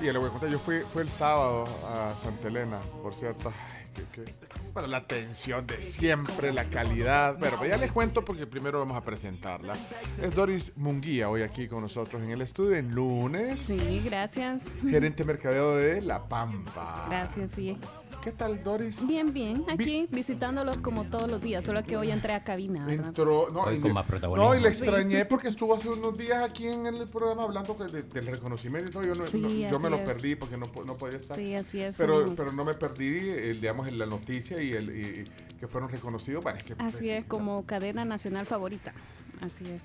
Y 0.00 0.04
le 0.06 0.18
voy 0.18 0.28
a 0.28 0.30
contar, 0.30 0.50
yo 0.50 0.58
fui, 0.58 0.80
fui 0.92 1.02
el 1.02 1.10
sábado 1.10 1.64
a 1.86 2.16
Santa 2.16 2.48
Elena, 2.48 2.80
por 3.02 3.14
cierto. 3.14 3.52
Ay, 3.54 4.24
Bueno, 4.72 4.88
la 4.88 4.96
atención 4.96 5.66
de 5.66 5.82
siempre, 5.82 6.52
la 6.52 6.64
calidad. 6.64 7.38
Bueno, 7.38 7.58
pues 7.58 7.70
ya 7.70 7.76
les 7.76 7.92
cuento 7.92 8.24
porque 8.24 8.46
primero 8.46 8.78
vamos 8.80 8.96
a 8.96 9.04
presentarla. 9.04 9.74
Es 10.20 10.34
Doris 10.34 10.72
Munguía 10.76 11.28
hoy 11.28 11.42
aquí 11.42 11.68
con 11.68 11.82
nosotros 11.82 12.22
en 12.22 12.30
el 12.30 12.40
estudio 12.40 12.76
en 12.76 12.94
lunes. 12.94 13.60
Sí, 13.60 14.02
gracias. 14.04 14.62
Gerente 14.88 15.24
mercadeo 15.24 15.76
de 15.76 16.00
La 16.00 16.26
Pampa. 16.26 17.06
Gracias, 17.08 17.50
sí. 17.54 17.78
¿Qué 18.20 18.32
tal, 18.32 18.62
Doris? 18.62 19.04
Bien, 19.06 19.32
bien. 19.32 19.64
Aquí 19.68 20.06
visitándolos 20.10 20.76
como 20.78 21.04
todos 21.04 21.28
los 21.28 21.40
días, 21.40 21.64
solo 21.64 21.82
que 21.82 21.96
hoy 21.96 22.10
entré 22.10 22.34
a 22.34 22.44
cabina. 22.44 22.84
¿verdad? 22.84 23.08
Entró, 23.08 23.48
no, 23.50 23.60
Hoy 23.62 23.76
y 23.76 23.80
con 23.80 23.92
más 23.92 24.06
no, 24.36 24.54
y 24.54 24.60
le 24.60 24.68
extrañé 24.68 25.24
porque 25.24 25.48
estuvo 25.48 25.74
hace 25.74 25.88
unos 25.88 26.16
días 26.16 26.42
aquí 26.48 26.66
en 26.68 26.86
el 26.86 27.08
programa 27.08 27.44
hablando 27.44 27.76
que 27.76 27.84
de- 27.84 28.02
del 28.02 28.26
reconocimiento 28.26 28.88
y 28.90 28.92
todo. 28.92 29.04
Yo, 29.04 29.14
no- 29.14 29.24
Sí, 29.24 29.38
no- 29.38 29.48
yo 29.48 29.78
me 29.78 29.90
lo 29.90 30.04
perdí 30.04 30.34
porque 30.36 30.56
no, 30.56 30.66
po- 30.70 30.84
no 30.84 30.96
podía 30.96 31.16
estar. 31.16 31.36
Sí, 31.36 31.54
así 31.54 31.80
es. 31.80 31.96
pero, 31.96 32.26
no 32.52 32.64
me 32.64 32.74
perdí, 32.74 33.28
el, 33.30 33.60
digamos, 33.60 33.88
en 33.88 33.98
la 33.98 34.06
noticia 34.06 34.62
y, 34.62 34.72
el, 34.72 34.90
y- 34.96 35.20
y 35.52 35.54
que 35.58 35.66
fueron 35.66 35.90
reconocidos. 35.90 36.42
Bueno, 36.42 36.58
es 36.58 36.64
que, 36.64 36.74
Así 36.78 37.10
es, 37.10 37.24
como 37.24 37.64
cadena 37.66 38.04
nacional 38.04 38.46
favorita. 38.46 38.92
Así 39.40 39.64
es. 39.68 39.82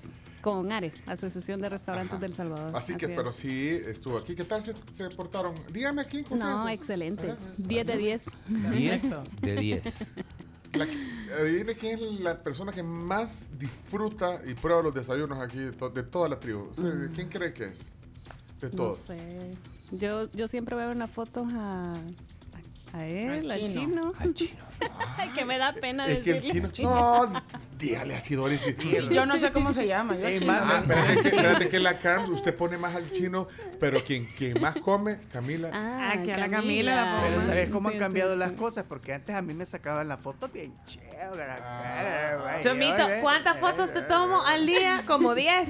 Con 0.48 0.72
Ares, 0.72 0.95
Asociación 1.06 1.60
de 1.60 1.68
Restaurantes 1.68 2.22
del 2.22 2.34
Salvador. 2.34 2.74
Así 2.74 2.95
que, 2.95 3.07
es. 3.07 3.11
pero 3.18 3.34
sí 3.34 3.68
estuvo 3.86 4.18
aquí. 4.18 4.34
¿Qué 4.34 4.45
tal 4.45 4.64
se, 4.64 4.74
se 4.94 5.10
portaron? 5.10 5.53
Dígame 5.74 6.02
aquí, 6.02 6.24
No, 6.32 6.69
excelente. 6.69 7.36
10 7.57 7.86
de 7.86 7.98
10. 7.98 8.24
10 8.72 9.02
de 9.41 9.56
10. 9.57 10.14
La 10.72 10.86
que- 10.86 11.34
adivine 11.38 11.76
quién 11.76 11.99
es 12.02 12.19
la 12.22 12.41
persona 12.41 12.72
que 12.72 12.82
más 12.82 13.49
disfruta 13.60 14.41
y 14.45 14.53
prueba 14.53 14.82
los 14.82 14.94
desayunos 14.94 15.38
aquí 15.40 15.57
de, 15.57 15.74
to- 15.74 15.90
de 15.90 16.03
toda 16.03 16.30
la 16.30 16.40
tribu. 16.40 16.69
¿Usted, 16.69 17.10
Mm. 17.10 17.14
¿Quién 17.14 17.28
cree 17.28 17.52
que 17.52 17.65
es? 17.65 17.91
De 18.61 18.69
No 18.69 18.76
todos. 18.76 18.99
sé. 19.06 19.52
Yo, 19.91 20.32
yo 20.32 20.48
siempre 20.48 20.78
veo 20.78 20.94
en 20.94 20.99
las 20.99 21.11
fotos 21.11 21.45
a, 21.56 21.95
a 22.98 23.07
él, 23.07 23.49
Al 23.49 23.52
al 23.52 23.68
chino. 23.68 24.14
chino. 24.34 24.68
Ay, 25.18 25.30
que 25.30 25.44
me 25.45 25.57
da 25.57 25.74
pena 25.74 26.06
Es 26.06 26.19
que 26.19 26.32
el 26.32 26.41
decirle 26.41 26.72
chino. 26.72 26.90
No, 27.34 27.44
dígale 27.80 28.15
así, 28.15 28.36
Doris. 28.36 28.61
Yo 29.11 29.26
no 29.26 29.38
sé 29.38 29.52
cómo 29.52 29.74
se 29.74 29.88
llama. 29.88 30.15
Yo 30.18 30.28
Ey, 30.28 30.40
chino. 30.40 30.53
Ah, 30.53 30.80
espérate 30.82 31.22
que, 31.22 31.28
espérate 31.36 31.69
que 31.69 31.80
la 31.80 31.98
Carms 31.98 32.30
usted 32.30 32.56
pone 32.56 32.78
más 32.78 32.95
al 32.95 33.11
chino, 33.11 33.48
pero 33.80 33.99
quien, 34.03 34.26
quien 34.38 34.61
más 34.61 34.76
come, 34.78 35.19
Camila. 35.32 35.69
Ah, 35.74 36.11
Ah, 36.14 36.24
que 36.24 36.32
a 36.32 36.38
la 36.38 36.48
Camila 36.49 36.95
la 37.06 37.22
Pero. 37.22 37.41
¿sabes 37.41 37.69
cómo 37.69 37.90
Sí, 37.90 37.95
han 37.95 37.99
cambiado 37.99 38.34
sí, 38.34 38.40
las 38.40 38.49
sí. 38.52 38.56
cosas? 38.56 38.86
Porque 38.88 39.14
antes 39.14 39.36
a 39.36 39.41
mí 39.41 39.53
me 39.53 39.65
sacaban 39.65 40.07
la 40.07 40.18
foto 40.18 40.48
bien 40.48 40.74
chévere. 40.86 41.44
Ah. 41.61 42.60
Chomito, 42.61 43.03
¿cuántas 43.22 43.60
fotos 43.60 43.91
te 43.94 44.02
tomo 44.03 44.41
al 44.45 44.65
día? 44.65 45.03
Como 45.06 45.34
10. 45.36 45.69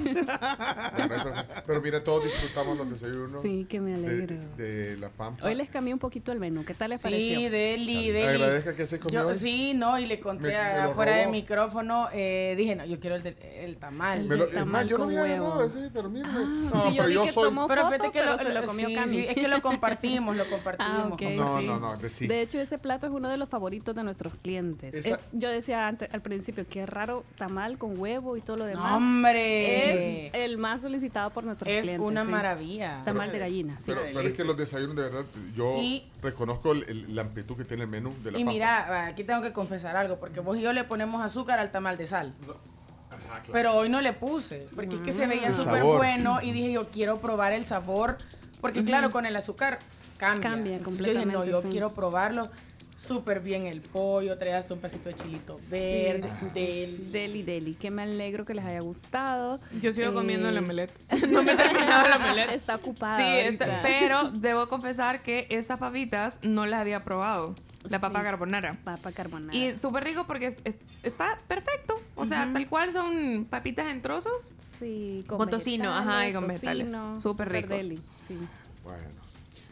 Pero, 1.08 1.34
pero 1.66 1.80
mira, 1.80 2.04
todos 2.04 2.24
disfrutamos 2.24 2.76
los 2.76 2.90
desayunos 2.90 3.42
Sí, 3.42 3.66
que 3.68 3.80
me 3.80 3.98
de, 3.98 4.06
alegro. 4.06 4.36
de 4.56 4.96
la 4.98 5.08
Pampa. 5.10 5.44
Hoy 5.46 5.54
les 5.54 5.68
cambié 5.70 5.92
un 5.92 5.98
poquito 6.00 6.30
el 6.32 6.38
menú. 6.40 6.64
¿Qué 6.64 6.74
tal 6.74 6.90
les 6.90 7.00
Sí, 7.00 7.08
pareció? 7.18 7.50
Deli, 7.50 8.10
Deli. 8.10 8.42
Agradezca 8.42 8.74
que 8.76 8.86
se 8.86 8.98
comió 9.00 9.28
Yo, 9.30 9.34
sí, 9.34 9.74
no, 9.74 9.98
y 9.98 10.06
le 10.06 10.20
conté 10.20 10.48
Me- 10.48 10.52
me 10.52 10.58
afuera 10.58 11.16
de 11.16 11.26
micrófono, 11.28 12.08
eh, 12.12 12.54
dije, 12.56 12.76
no, 12.76 12.84
yo 12.84 12.98
quiero 13.00 13.16
el, 13.16 13.22
de- 13.22 13.64
el 13.64 13.76
tamal. 13.76 14.24
Me 14.26 14.36
lo- 14.36 14.44
El 14.44 14.50
es 14.50 14.54
más, 14.54 14.64
tamal 14.64 14.88
yo 14.88 14.98
no 14.98 15.04
con 15.04 15.18
había 15.18 15.32
huevo. 15.32 15.46
agarrado 15.46 15.64
ese, 15.68 15.90
pero 15.92 16.08
mírame. 16.10 16.38
Ah, 16.38 16.70
no, 16.74 16.82
sí, 16.82 16.94
yo 16.96 17.02
pero 17.04 17.08
yo 17.08 17.26
soy. 17.32 17.44
tomó 17.44 17.68
Pero 17.68 17.86
fíjate 17.86 18.10
que 18.10 18.18
pero 18.20 18.32
lo, 18.32 18.38
se 18.38 18.48
lo 18.54 18.64
comió 18.64 18.88
sí, 18.88 18.94
Cami. 18.94 19.08
sí, 19.10 19.26
es 19.28 19.34
que 19.34 19.48
lo 19.48 19.62
compartimos, 19.62 20.36
lo 20.36 20.44
compartimos. 20.48 20.98
Ah, 20.98 21.08
ok, 21.12 21.22
No, 21.36 21.58
sí. 21.58 21.66
no, 21.66 21.78
no, 21.80 21.96
de 21.96 22.10
sí. 22.10 22.26
De 22.26 22.40
hecho, 22.42 22.60
ese 22.60 22.78
plato 22.78 23.06
es 23.06 23.12
uno 23.12 23.28
de 23.28 23.36
los 23.36 23.48
favoritos 23.48 23.94
de 23.94 24.02
nuestros 24.04 24.32
clientes. 24.42 24.94
Esa- 24.94 25.16
Es- 25.16 25.20
yo 25.32 25.48
decía 25.50 25.86
antes, 25.88 26.12
al 26.12 26.22
principio, 26.22 26.64
qué 26.68 26.86
raro 26.86 27.24
tamal 27.36 27.78
con 27.78 27.98
huevo 27.98 28.36
y 28.36 28.40
todo 28.40 28.56
lo 28.58 28.64
demás. 28.64 28.92
Hombre. 28.92 30.26
Es 30.28 30.34
el 30.34 30.58
más 30.58 30.80
solicitado 30.82 31.30
por 31.30 31.44
nuestros 31.44 31.68
Es 31.70 31.82
clientes. 31.82 32.06
una 32.06 32.24
sí. 32.24 32.30
maravilla. 32.30 33.02
Tamal 33.04 33.30
de 33.32 33.38
gallina, 33.38 33.76
sí. 33.78 33.84
Pero, 33.86 34.00
pero 34.14 34.28
es 34.28 34.36
que 34.36 34.44
los 34.44 34.56
desayunos, 34.56 34.96
de 34.96 35.02
verdad, 35.02 35.24
yo 35.56 35.76
reconozco 36.22 36.72
el- 36.72 36.84
el- 37.06 37.14
la 37.14 37.22
amplitud 37.22 37.56
que 37.56 37.64
tiene 37.64 37.84
el 37.84 37.88
menú 37.88 38.14
de 38.22 38.32
la 38.32 38.38
Y 38.38 38.42
Pampa. 38.44 38.52
mira, 38.52 39.06
aquí 39.06 39.24
tengo 39.24 39.42
que 39.42 39.52
confesar 39.52 39.96
algo, 39.96 40.18
porque 40.18 40.40
vos 40.40 40.56
y 40.56 40.60
yo 40.62 40.72
le 40.72 40.84
ponemos 40.84 41.22
azúcar 41.22 41.58
al 41.58 41.70
tamal 41.70 41.96
de 41.96 42.06
sal. 42.06 42.32
Ajá, 43.10 43.18
claro. 43.40 43.52
Pero 43.52 43.72
hoy 43.74 43.88
no 43.88 44.00
le 44.00 44.12
puse, 44.12 44.66
porque 44.74 44.96
es 44.96 45.00
que 45.00 45.12
se 45.12 45.26
veía 45.26 45.48
El 45.48 45.54
súper 45.54 45.82
bueno 45.82 46.40
y 46.42 46.52
dije 46.52 46.72
yo 46.72 46.88
quiero 46.88 47.18
probar 47.18 47.52
el 47.52 47.64
sabor, 47.64 48.18
porque 48.60 48.84
claro, 48.84 49.10
con 49.10 49.24
el 49.26 49.34
azúcar 49.36 49.78
cambia. 50.18 50.50
Cambia 50.50 50.78
yo 50.82 51.04
dije, 51.12 51.26
no, 51.26 51.44
yo 51.44 51.62
sí. 51.62 51.68
quiero 51.68 51.92
probarlo. 51.94 52.50
Súper 52.98 53.38
bien 53.38 53.66
el 53.66 53.80
pollo, 53.80 54.36
traías 54.38 54.68
un 54.72 54.80
pedacito 54.80 55.08
de 55.08 55.14
chilito 55.14 55.56
verde, 55.70 56.28
Sí. 56.40 56.46
del... 56.52 57.12
Deli, 57.12 57.42
deli. 57.44 57.74
Que 57.74 57.92
me 57.92 58.02
alegro 58.02 58.44
que 58.44 58.54
les 58.54 58.64
haya 58.64 58.80
gustado. 58.80 59.60
Yo 59.80 59.92
sigo 59.92 60.10
Eh, 60.10 60.14
comiendo 60.14 60.48
el 60.48 60.58
omelette. 60.58 60.92
No 61.28 61.44
me 61.44 61.52
he 61.52 61.56
terminado 61.56 62.06
el 62.06 62.12
omelette. 62.14 62.50
Está 62.54 62.74
ocupada. 62.74 63.16
Sí, 63.18 63.24
está- 63.24 63.82
pero 63.82 64.30
debo 64.32 64.66
confesar 64.68 65.22
que 65.22 65.46
estas 65.48 65.78
papitas 65.78 66.40
no 66.42 66.66
las 66.66 66.80
había 66.80 67.04
probado. 67.04 67.54
La 67.88 68.00
papa 68.00 68.18
Sí. 68.18 68.24
carbonara. 68.24 68.76
Papa 68.82 69.12
carbonara. 69.12 69.56
Y 69.56 69.78
súper 69.80 70.02
rico 70.02 70.26
porque 70.26 70.48
es- 70.48 70.58
es- 70.64 70.80
está 71.04 71.38
perfecto. 71.46 72.02
O 72.16 72.26
sea, 72.26 72.50
tal 72.52 72.66
cual 72.68 72.92
son 72.92 73.46
papitas 73.48 73.86
en 73.86 74.02
trozos. 74.02 74.52
Sí, 74.80 75.24
Con 75.28 75.48
tocino, 75.48 75.94
ajá, 75.96 76.28
y 76.28 76.32
con 76.32 76.48
vegetales, 76.48 76.92
Súper 77.22 77.48
rico. 77.48 77.68
deli, 77.68 78.00
sí. 78.26 78.36
Bueno. 78.82 79.04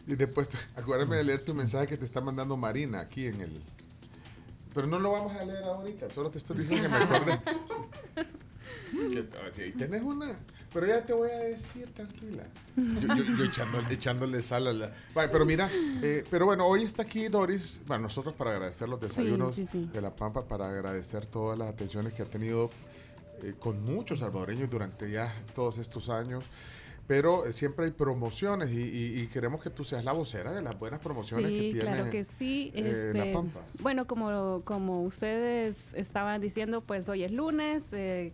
Y 0.07 0.15
después, 0.15 0.47
acuérdame 0.75 1.17
de 1.17 1.23
leer 1.25 1.43
tu 1.43 1.53
mensaje 1.53 1.87
que 1.87 1.97
te 1.97 2.05
está 2.05 2.21
mandando 2.21 2.57
Marina 2.57 3.01
aquí 3.01 3.27
en 3.27 3.41
el. 3.41 3.61
Pero 4.73 4.87
no 4.87 4.99
lo 4.99 5.11
vamos 5.11 5.35
a 5.35 5.43
leer 5.43 5.63
ahorita, 5.63 6.09
solo 6.11 6.29
te 6.29 6.37
estoy 6.37 6.57
diciendo 6.59 6.83
que 6.89 6.95
me 6.95 7.03
acordé. 7.03 7.41
que, 9.55 9.63
ahí 9.63 9.71
tenés 9.71 10.01
una. 10.01 10.37
Pero 10.73 10.85
ya 10.85 11.03
te 11.05 11.13
voy 11.13 11.29
a 11.31 11.39
decir, 11.39 11.89
tranquila. 11.93 12.43
Yo, 12.75 13.15
yo- 13.15 13.35
yo 13.35 13.43
echándole, 13.45 13.93
echándole 13.93 14.41
sal 14.41 14.67
a 14.67 14.73
la. 14.73 14.93
Vale, 15.15 15.29
pero 15.29 15.45
mira, 15.45 15.69
eh, 15.73 16.23
pero 16.29 16.45
bueno, 16.45 16.65
hoy 16.67 16.83
está 16.83 17.03
aquí 17.03 17.27
Doris. 17.29 17.81
Bueno, 17.87 18.03
nosotros 18.03 18.35
para 18.35 18.51
agradecer 18.51 18.87
los 18.87 18.99
desayunos 18.99 19.55
sí, 19.55 19.65
sí. 19.65 19.89
de 19.91 20.01
La 20.01 20.13
Pampa, 20.13 20.45
para 20.45 20.69
agradecer 20.69 21.25
todas 21.25 21.57
las 21.57 21.69
atenciones 21.69 22.13
que 22.13 22.21
ha 22.21 22.25
tenido 22.25 22.69
eh, 23.41 23.55
con 23.57 23.83
muchos 23.83 24.19
salvadoreños 24.19 24.69
durante 24.69 25.09
ya 25.09 25.33
todos 25.55 25.77
estos 25.79 26.09
años. 26.09 26.43
Pero 27.07 27.45
eh, 27.45 27.53
siempre 27.53 27.85
hay 27.85 27.91
promociones 27.91 28.69
y, 28.69 28.81
y- 28.81 29.21
y 29.21 29.27
queremos 29.27 29.61
que 29.61 29.69
tú 29.69 29.83
seas 29.85 30.03
la 30.03 30.11
vocera 30.11 30.51
de 30.51 30.61
las 30.61 30.77
buenas 30.77 30.99
promociones 30.99 31.49
que 31.51 31.57
Sí, 31.57 31.63
tiene 31.71 31.79
claro 31.79 32.11
que 32.11 32.23
sí. 32.25 32.71
eh, 32.75 33.11
La 33.13 33.23
este, 33.23 33.33
Pampa. 33.33 33.61
bueno, 33.79 34.05
como, 34.05 34.61
como 34.65 35.01
ustedes 35.03 35.85
estaban 35.93 36.41
diciendo, 36.41 36.81
pues 36.81 37.07
hoy 37.07 37.23
es 37.23 37.31
lunes. 37.31 37.85
eh, 37.93 38.33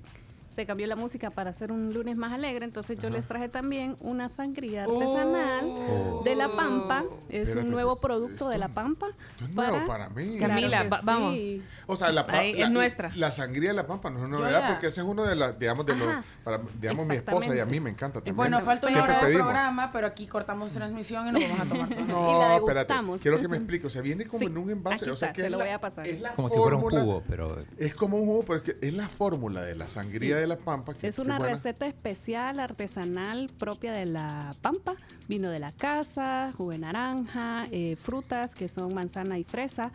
se 0.53 0.65
cambió 0.65 0.85
la 0.87 0.95
música 0.95 1.29
para 1.31 1.49
hacer 1.49 1.71
un 1.71 1.93
lunes 1.93 2.17
más 2.17 2.31
alegre, 2.33 2.65
entonces 2.65 2.97
yo 2.97 3.09
les 3.09 3.27
traje 3.27 3.49
también 3.49 3.95
una 4.01 4.29
sangría 4.29 4.83
artesanal 4.83 5.65
Oh. 5.65 6.21
de 6.23 6.35
La 6.35 6.49
Pampa. 6.55 7.03
Es 7.29 7.49
Espérate, 7.49 7.65
un 7.67 7.71
nuevo 7.71 7.91
pues, 7.91 8.01
producto 8.01 8.49
de 8.49 8.57
La 8.57 8.67
Pampa. 8.67 9.07
Esto 9.31 9.45
es 9.45 9.51
nuevo 9.55 9.85
para 9.87 10.09
mí. 10.09 10.37
Claro 10.37 10.53
Camila, 10.53 10.83
que 10.83 10.89
va- 10.89 10.99
vamos. 11.03 11.33
sí. 11.35 11.61
O 11.87 11.95
sea, 11.95 12.11
la, 12.11 12.25
Ahí, 12.29 12.51
es 12.53 12.59
la- 12.59 12.69
nuestra. 12.69 13.11
La 13.15 13.31
sangría 13.31 13.69
de 13.69 13.75
la 13.75 13.85
pampa 13.85 14.09
no 14.09 14.19
es 14.19 14.25
una 14.25 14.37
novedad 14.37 14.69
porque 14.69 14.87
ese 14.87 15.01
es 15.01 15.07
uno 15.07 15.23
de 15.23 15.35
las, 15.35 15.57
digamos, 15.59 15.85
de 15.85 15.95
los, 15.95 16.07
Ajá. 16.07 16.23
para, 16.43 16.59
digamos, 16.79 17.07
mi 17.07 17.15
esposa 17.15 17.55
y 17.55 17.59
a 17.59 17.65
mí 17.65 17.79
me 17.79 17.89
encanta 17.89 18.19
también. 18.19 18.35
Bueno, 18.35 18.61
falta 18.61 18.87
una 18.87 18.93
Siempre 18.93 19.11
hora 19.13 19.19
de 19.21 19.25
pedimos. 19.27 19.47
programa, 19.47 19.91
pero 19.91 20.07
aquí 20.07 20.27
cortamos 20.27 20.71
transmisión 20.71 21.27
y 21.27 21.31
nos 21.31 21.43
vamos 21.49 21.59
a 21.59 21.69
tomar 21.69 21.89
todo. 21.89 21.99
Y 21.99 22.07
la 22.07 22.59
No, 22.59 22.69
espérate, 22.69 22.93
quiero 23.21 23.39
que 23.41 23.47
me 23.47 23.57
explique. 23.57 23.87
O 23.87 23.89
sea, 23.89 24.01
viene 24.01 24.25
como 24.25 24.39
Sí, 24.39 24.45
en 24.45 24.57
un 24.57 24.69
envase. 24.69 25.05
aquí 25.05 25.09
o 25.11 25.15
sea, 25.15 25.29
está, 25.29 25.33
que 25.35 25.41
se 25.41 25.47
es 25.47 25.51
lo 25.51 25.57
la- 25.57 25.63
voy 25.65 25.73
a 25.73 25.79
pasar. 25.81 26.07
Es 26.07 26.21
la 26.21 26.33
Como 26.35 26.49
si 26.49 26.57
fuera 26.57 26.75
un 26.75 26.81
fórmula- 26.81 27.01
jugo, 27.03 27.23
pero 27.27 27.57
Es 27.77 27.95
como 27.95 28.17
un 28.17 28.25
jugo, 28.25 28.43
pero 28.45 28.55
es 28.57 28.63
que 28.63 28.75
es 28.87 28.93
la 28.93 29.09
fórmula 29.09 29.61
de 29.61 29.75
la 29.75 29.87
sangría 29.87 30.37
de. 30.51 30.93
Que, 30.93 31.07
Es 31.07 31.19
una 31.19 31.39
receta 31.39 31.85
especial, 31.85 32.59
artesanal, 32.59 33.49
propia 33.57 33.93
de 33.93 34.05
la 34.05 34.55
Pampa. 34.61 34.95
Vino 35.27 35.49
de 35.49 35.59
la 35.59 35.71
casa, 35.71 36.51
jugo 36.55 36.71
de 36.71 36.79
naranja, 36.79 37.65
eh, 37.71 37.95
frutas 37.95 38.55
que 38.55 38.67
son 38.67 38.93
manzana 38.93 39.39
y 39.39 39.43
fresa. 39.43 39.91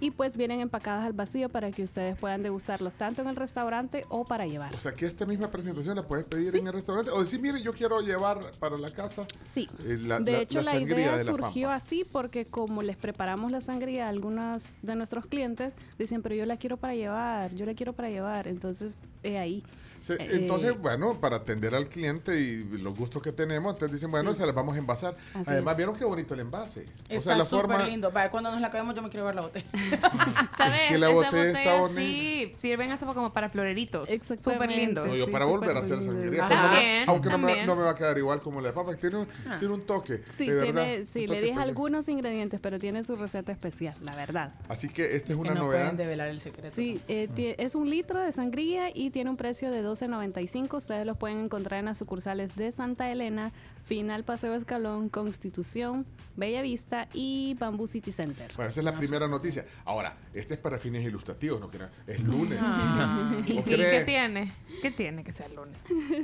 Y 0.00 0.10
pues 0.12 0.36
vienen 0.36 0.60
empacadas 0.60 1.04
al 1.04 1.12
vacío 1.12 1.48
para 1.50 1.70
que 1.70 1.82
ustedes 1.82 2.16
puedan 2.18 2.42
degustarlos 2.42 2.94
tanto 2.94 3.20
en 3.22 3.28
el 3.28 3.36
restaurante 3.36 4.06
o 4.08 4.24
para 4.24 4.46
llevar. 4.46 4.74
O 4.74 4.78
sea, 4.78 4.92
que 4.92 5.04
esta 5.06 5.26
misma 5.26 5.50
presentación 5.50 5.94
la 5.96 6.02
puedes 6.02 6.26
pedir 6.26 6.56
en 6.56 6.66
el 6.66 6.72
restaurante 6.72 7.10
o 7.10 7.20
decir, 7.20 7.40
mire, 7.40 7.62
yo 7.62 7.72
quiero 7.74 8.00
llevar 8.00 8.52
para 8.58 8.78
la 8.78 8.90
casa. 8.92 9.26
Sí. 9.52 9.68
eh, 9.84 9.98
la- 10.00 10.18
de 10.20 10.32
la- 10.32 10.38
hecho, 10.40 10.62
la, 10.62 10.78
idea 10.78 11.16
de 11.16 11.24
surgió 11.24 11.70
así 11.70 12.04
porque 12.10 12.46
como 12.46 12.82
les 12.82 12.96
preparamos 12.96 13.52
la 13.52 13.60
sangría 13.60 14.06
a 14.06 14.08
algunos 14.08 14.70
de 14.82 14.94
nuestros 14.96 15.26
clientes, 15.26 15.74
dicen, 15.98 16.22
pero 16.22 16.34
yo 16.34 16.46
la 16.46 16.56
quiero 16.56 16.76
para 16.78 16.94
llevar, 16.94 17.54
yo 17.54 17.66
la 17.66 17.74
quiero 17.74 17.92
para 17.92 18.08
llevar. 18.08 18.48
Entonces, 18.48 18.96
he 19.22 19.38
ahí. 19.38 19.62
Se- 20.00 20.14
Eh, 20.14 20.28
entonces, 20.32 20.78
bueno, 20.78 21.20
para 21.20 21.36
atender 21.36 21.74
al 21.74 21.88
cliente 21.88 22.38
y 22.40 22.64
los 22.78 22.96
gustos 22.96 23.22
que 23.22 23.32
tenemos, 23.32 23.74
entonces 23.74 23.96
dicen, 23.96 24.10
bueno, 24.10 24.32
se 24.34 24.44
las 24.46 24.54
vamos 24.54 24.74
a 24.74 24.78
envasar. 24.78 25.16
Así 25.34 25.44
Además, 25.50 25.72
es. 25.72 25.76
vieron 25.76 25.96
qué 25.96 26.04
bonito 26.04 26.34
el 26.34 26.40
envase. 26.40 26.86
Está 27.08 27.14
o 27.16 27.22
sea, 27.22 27.36
la 27.36 27.44
súper 27.44 27.66
forma. 27.66 27.86
lindo. 27.86 28.10
Vaya, 28.10 28.30
cuando 28.30 28.50
nos 28.50 28.60
la 28.60 28.68
acabemos 28.68 28.94
yo 28.94 29.02
me 29.02 29.10
quiero 29.10 29.26
ver 29.26 29.34
la 29.34 29.42
botella. 29.42 29.66
¿Sabes? 30.56 30.80
que 30.88 30.98
la 30.98 31.06
Esa 31.06 31.14
botella 31.14 31.44
está 31.50 31.74
bonita. 31.80 32.00
sí, 32.00 32.54
sirven 32.56 32.90
hasta 32.92 33.06
como 33.06 33.32
para 33.32 33.48
floreritos. 33.50 34.08
Exactamente. 34.10 34.44
Súper 34.44 34.70
lindos. 34.70 35.06
No, 35.08 35.14
yo 35.16 35.26
Sí, 35.26 35.30
para 35.30 35.44
volver 35.44 35.76
a 35.76 35.80
hacer 35.80 35.98
lindo. 35.98 36.12
sangría. 36.12 36.44
Ah, 36.44 36.48
También, 36.48 37.04
aunque 37.08 37.28
no 37.28 37.38
me, 37.38 37.66
no 37.66 37.76
me 37.76 37.82
va 37.82 37.90
a 37.90 37.94
quedar 37.94 38.16
igual 38.18 38.40
como 38.40 38.60
la 38.60 38.68
de 38.68 38.74
papa, 38.74 38.94
tiene 38.96 39.18
un, 39.18 39.28
tiene 39.58 39.74
un 39.74 39.82
toque. 39.86 40.22
Sí, 40.30 40.46
de 40.46 40.54
verdad, 40.54 40.84
tiene, 40.84 41.00
un 41.00 41.06
sí 41.06 41.12
toque 41.12 41.26
le 41.26 41.34
dije 41.34 41.46
especial. 41.50 41.68
algunos 41.68 42.08
ingredientes, 42.08 42.60
pero 42.60 42.78
tiene 42.78 43.02
su 43.02 43.16
receta 43.16 43.52
especial, 43.52 43.94
la 44.02 44.14
verdad. 44.16 44.54
Así 44.68 44.88
que 44.88 45.02
esta 45.16 45.16
es 45.16 45.24
Que 45.24 45.34
una 45.34 45.54
no 45.54 45.64
novedad. 45.64 45.82
pueden 45.82 45.96
develar 45.96 46.28
el 46.28 46.40
secreto. 46.40 46.74
Sí, 46.74 47.00
eh, 47.08 47.28
Mm. 47.30 47.60
es 47.62 47.74
un 47.74 47.88
litro 47.90 48.18
de 48.20 48.32
sangría 48.32 48.90
y 48.94 49.10
tiene 49.10 49.30
un 49.30 49.36
precio 49.36 49.70
de 49.70 49.82
12.95. 49.90 50.74
Ustedes 50.76 51.06
los 51.06 51.16
pueden 51.16 51.38
encontrar 51.38 51.80
en 51.80 51.86
las 51.86 51.98
sucursales 51.98 52.54
de 52.56 52.70
Santa 52.72 53.10
Elena, 53.10 53.52
Final 53.84 54.24
Paseo 54.24 54.54
Escalón, 54.54 55.08
Constitución, 55.08 56.06
Bella 56.36 56.62
Vista 56.62 57.08
y 57.12 57.54
Bamboo 57.58 57.86
City 57.86 58.12
Center. 58.12 58.52
Bueno, 58.56 58.68
esa 58.68 58.80
es 58.80 58.84
la 58.84 58.96
primera 58.96 59.26
noticia. 59.28 59.64
Ahora, 59.84 60.16
este 60.32 60.54
es 60.54 60.60
para 60.60 60.78
fines 60.78 61.04
ilustrativos, 61.04 61.60
no. 61.60 61.70
Es 62.06 62.20
lunes. 62.24 62.58
Ah, 62.62 63.32
¿Y 63.46 63.58
¿O 63.58 63.64
qué, 63.64 64.02
tiene? 64.06 64.52
¿Qué 64.82 64.90
tiene 64.90 65.24
que 65.24 65.32
ser 65.32 65.50
lunes? 65.52 65.76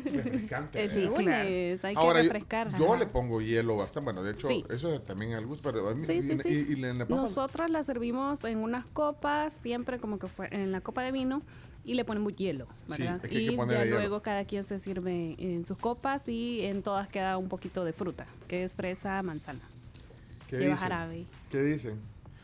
Refrescante. 0.05 0.83
Es 0.85 0.97
lunes, 0.97 1.85
hay 1.85 1.95
Ahora, 1.97 2.21
que 2.21 2.27
yo- 2.27 2.33
refrescar. 2.33 2.77
yo, 2.79 2.89
ajá. 2.93 2.99
le 2.99 3.07
pongo 3.07 3.41
hielo 3.41 3.77
bastante. 3.77 4.05
Bueno, 4.05 4.23
de 4.23 4.33
hecho, 4.33 4.49
Sí. 4.49 4.65
eso 4.71 4.93
es 4.93 5.05
también 5.05 5.35
al 5.35 5.47
gusto. 5.47 5.71
Pero 5.73 5.89
a 5.89 5.95
mí- 5.95 6.07
Sí, 6.07 6.13
y, 6.13 6.23
sí, 6.23 6.39
y- 6.45 6.81
y 6.81 6.85
en 6.85 6.99
la 6.99 7.07
papa. 7.07 7.21
Nosotros 7.23 7.71
la 7.71 7.83
servimos 7.83 8.45
en 8.45 8.59
unas 8.59 8.85
copas, 8.87 9.55
siempre 9.55 9.99
como 9.99 10.19
que 10.19 10.27
fue 10.29 10.49
en 10.51 10.71
la 10.73 10.81
copa 10.81 11.03
de 11.03 11.13
vino, 11.13 11.41
y 11.87 11.95
le 11.95 12.05
ponemos 12.05 12.35
hielo, 12.37 12.67
Sí, 12.89 13.03
¿verdad? 13.03 13.21
es 13.25 13.31
que 13.31 13.39
hay 13.39 13.47
que 13.47 13.53
y 13.53 13.57
ponerle 13.57 13.79
ya 13.79 13.85
hielo. 13.87 13.99
luego 14.01 14.21
cada 14.23 14.45
quien 14.45 14.65
se 14.65 14.79
sirve 14.81 15.37
en 15.39 15.65
sus 15.65 15.79
copas 15.79 16.29
y 16.29 16.63
en 16.63 16.83
todas 16.83 17.09
queda 17.09 17.39
un 17.39 17.49
poquito 17.49 17.85
de 17.85 17.93
fruta, 17.95 18.27
que 18.49 18.65
es 18.65 18.75
fresa, 18.75 19.23
manzana. 19.23 19.61
¿Qué 20.49 20.57
lleva 20.59 20.73
dicen? 20.75 20.83
jarabe. 20.89 21.27
¿Qué 21.51 21.63
dicen? 21.63 21.99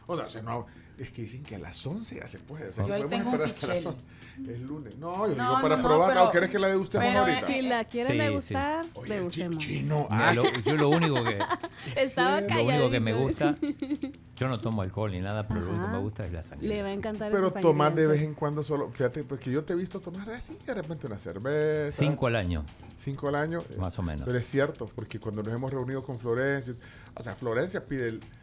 O 0.07 0.17
sea, 0.17 0.27
o 0.27 0.31
sea, 0.31 0.43
no, 0.43 0.67
es 0.99 1.11
que 1.13 1.23
dicen 1.23 1.43
que 1.43 1.57
a 1.57 1.59
las 1.59 1.85
11 1.87 2.17
ya 2.17 2.29
se 2.29 2.39
puede. 2.39 2.69
O 2.69 2.73
sea, 2.73 2.85
Yo 2.85 2.89
que 2.89 2.95
ahí 2.95 3.03
podemos 3.03 3.33
tengo 3.33 3.45
un 3.45 3.51
hasta 3.51 3.67
las 3.67 3.77
pichel. 3.77 3.89
11. 3.95 4.01
Es 4.49 4.61
lunes. 4.61 4.97
No, 4.99 5.29
yo 5.29 5.37
No, 5.37 5.51
digo 5.51 5.63
para 5.63 5.77
no, 5.77 5.83
probarla. 5.83 6.15
pero- 6.15 6.29
¿O 6.29 6.33
querés 6.33 6.51
que 6.51 6.59
la 6.59 6.69
degustemos 6.69 7.07
pero, 7.07 7.21
ahorita? 7.21 7.47
Si 7.47 7.63
la 7.63 7.85
quieren 7.85 8.13
Sí, 8.13 8.19
degustar, 8.19 8.87
Oye, 8.95 9.07
chi- 9.09 9.15
degustemos. 9.15 9.59
chino. 9.59 10.07
Ah, 10.11 10.33
lo- 10.35 10.45
yo 10.65 10.77
lo 10.77 10.89
único 10.89 11.23
que 11.25 11.39
Estaba 11.97 12.41
Lo 12.41 12.49
lo 12.57 12.65
único 12.65 12.91
que 12.91 13.01
me 13.01 13.13
gusta, 13.13 13.57
yo 14.37 14.49
no 14.49 14.59
tomo 14.59 14.83
alcohol 14.83 15.13
ni 15.13 15.21
nada, 15.21 15.47
pero 15.47 15.61
lo 15.61 15.71
único 15.71 15.87
que 15.87 15.93
me 15.93 15.99
gusta 15.99 16.27
es 16.27 16.33
la 16.33 16.43
sangre. 16.43 16.67
Le 16.69 16.83
va 16.83 16.89
a 16.89 16.93
encantar 16.93 17.31
Pero 17.31 17.49
esa 17.49 17.61
tomar 17.61 17.95
de 17.95 18.07
vez 18.07 18.19
sí. 18.19 18.25
en 18.25 18.35
cuando 18.35 18.65
solo. 18.65 18.91
Fíjate, 18.91 19.25
porque 19.25 19.51
yo 19.51 19.65
te 19.65 19.75
he 19.75 19.77
visto 19.77 20.01
tomar 20.01 20.29
así 20.31 20.57
de 20.67 20.75
repente 20.75 21.07
una 21.07 21.19
cerveza. 21.19 21.97
Cinco 21.97 22.27
al 22.27 22.37
año, 22.37 22.65
Cinco 22.97 23.29
al 23.29 23.37
año. 23.37 23.63
más 23.79 23.99
o 23.99 24.03
menos. 24.03 24.25
Pero 24.27 24.39
es 24.39 24.47
cierto, 24.49 24.91
porque 24.95 25.21
cuando 25.21 25.43
nos 25.43 25.53
hemos 25.53 25.71
reunido 25.73 26.03
con 26.05 26.19
Florencia, 26.19 26.75
o 27.15 27.23
sea, 27.23 27.35
Florencia 27.35 27.85
pide 27.85 28.09
el- 28.09 28.19
Pues, 28.21 28.42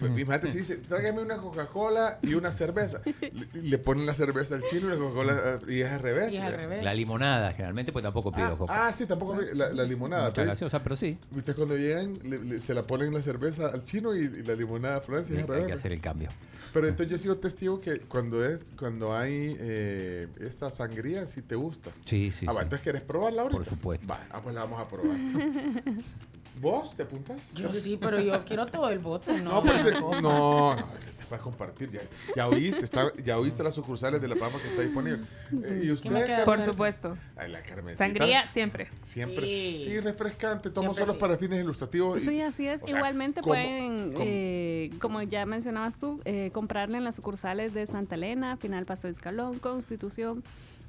Imagínate 0.00 0.48
si 0.48 0.58
dice, 0.58 0.76
tráigame 0.76 1.22
una 1.22 1.36
Coca-Cola 1.38 2.18
y 2.22 2.34
una 2.34 2.52
cerveza. 2.52 3.00
Le, 3.04 3.62
le 3.62 3.78
ponen 3.78 4.06
la 4.06 4.14
cerveza 4.14 4.54
al 4.56 4.62
chino 4.64 4.88
y 4.88 4.90
la 4.90 4.96
Coca-Cola 4.96 5.58
eh, 5.68 5.72
y 5.72 5.80
es 5.80 5.90
al 5.92 6.00
revés. 6.00 6.32
Y 6.32 6.36
es 6.36 6.42
al 6.42 6.54
revés. 6.56 6.84
La 6.84 6.94
limonada, 6.94 7.52
generalmente, 7.52 7.92
pues 7.92 8.02
tampoco 8.02 8.32
pido 8.32 8.56
coca. 8.56 8.86
Ah, 8.86 8.92
sí, 8.92 9.06
tampoco 9.06 9.36
la, 9.54 9.72
la 9.72 9.84
limonada. 9.84 10.24
Mucha 10.24 10.34
pero- 10.36 10.48
gaseosa, 10.48 10.82
pero 10.82 10.96
sí. 10.96 11.18
Ustedes 11.36 11.56
cuando 11.56 11.76
llegan 11.76 12.18
le- 12.22 12.38
le- 12.44 12.60
se 12.60 12.74
la 12.74 12.82
ponen 12.82 13.12
la 13.14 13.22
cerveza 13.22 13.66
al 13.68 13.84
chino 13.84 14.14
y, 14.14 14.20
y 14.24 14.42
la 14.42 14.54
limonada 14.54 14.96
a 14.96 15.00
Francia. 15.00 15.34
es 15.36 15.42
al 15.44 15.44
Hay 15.44 15.50
revés. 15.52 15.66
que 15.66 15.72
hacer 15.72 15.92
el 15.92 16.00
cambio. 16.00 16.28
Pero 16.72 16.88
entonces 16.88 17.10
yo 17.10 17.16
he 17.16 17.18
sido 17.20 17.36
testigo 17.38 17.80
que 17.80 18.00
cuando 18.00 18.44
es 18.44 18.62
cuando 18.78 19.16
hay 19.16 19.56
eh, 19.58 20.28
esta 20.40 20.70
sangría, 20.70 21.26
sí 21.26 21.42
te 21.42 21.54
gusta. 21.54 21.90
Sí, 22.04 22.30
sí, 22.32 22.46
ah, 22.48 22.52
sí. 22.52 22.58
entonces 22.62 22.80
quieres 22.80 23.02
probarla 23.02 23.42
ahorita. 23.42 23.58
Por 23.58 23.66
supuesto. 23.68 24.06
Va, 24.08 24.20
ah, 24.30 24.40
pues 24.42 24.54
la 24.54 24.62
vamos 24.64 24.80
a 24.80 24.88
probar. 24.88 25.16
¿Vos 26.60 26.94
te 26.96 27.02
apuntas? 27.02 27.36
Yo 27.54 27.72
sí, 27.72 27.98
pero 28.00 28.20
yo 28.20 28.44
quiero 28.44 28.66
todo 28.66 28.88
el 28.88 28.98
bote, 29.00 29.32
¿no? 29.40 29.54
No, 29.54 29.62
pero 29.62 29.74
ese- 29.74 29.90
no, 29.92 30.20
no, 30.20 30.78
ese 30.96 31.10
te 31.10 31.24
va 31.30 31.36
a 31.36 31.40
compartir. 31.40 31.90
Ya, 31.90 32.00
ya 32.36 32.48
oíste, 32.48 32.84
está, 32.84 33.12
ya 33.24 33.38
oíste 33.38 33.62
las 33.64 33.74
sucursales 33.74 34.22
de 34.22 34.28
la 34.28 34.36
Pampa 34.36 34.58
que 34.60 34.68
está 34.68 34.82
disponible. 34.82 35.18
Eh, 35.52 35.82
¿Y 35.84 35.90
usted? 35.90 36.10
me 36.10 36.20
queda 36.24 36.44
Carmen? 36.44 36.44
Por 36.44 36.62
supuesto. 36.64 37.18
Ay, 37.36 37.50
la 37.50 37.60
Carmencita. 37.62 38.04
Sangría 38.04 38.46
siempre. 38.46 38.88
Siempre. 39.02 39.44
Sí. 39.44 39.78
Sí, 39.84 40.00
refrescante. 40.00 40.70
Tomo 40.70 40.94
Siempre 40.94 41.04
solo 41.04 41.12
sí. 41.14 41.18
para 41.20 41.36
fines 41.36 41.60
ilustrativos. 41.60 42.22
y- 42.22 42.26
Sí, 42.26 42.40
así 42.40 42.68
es. 42.68 42.80
sea, 42.80 42.90
Igualmente 42.90 43.40
¿cómo- 43.40 43.54
pueden, 43.54 44.12
cómo? 44.12 44.24
eh, 44.26 44.90
como 45.00 45.22
ya 45.22 45.44
mencionabas 45.46 45.98
tú, 45.98 46.20
eh, 46.24 46.50
comprarle 46.54 46.98
en 46.98 47.04
las 47.04 47.16
sucursales 47.16 47.74
de 47.74 47.86
Santa 47.86 48.14
Elena, 48.14 48.56
Final 48.56 48.86
Paso 48.86 49.08
de 49.08 49.12
Escalón, 49.12 49.58
Constitución, 49.58 50.42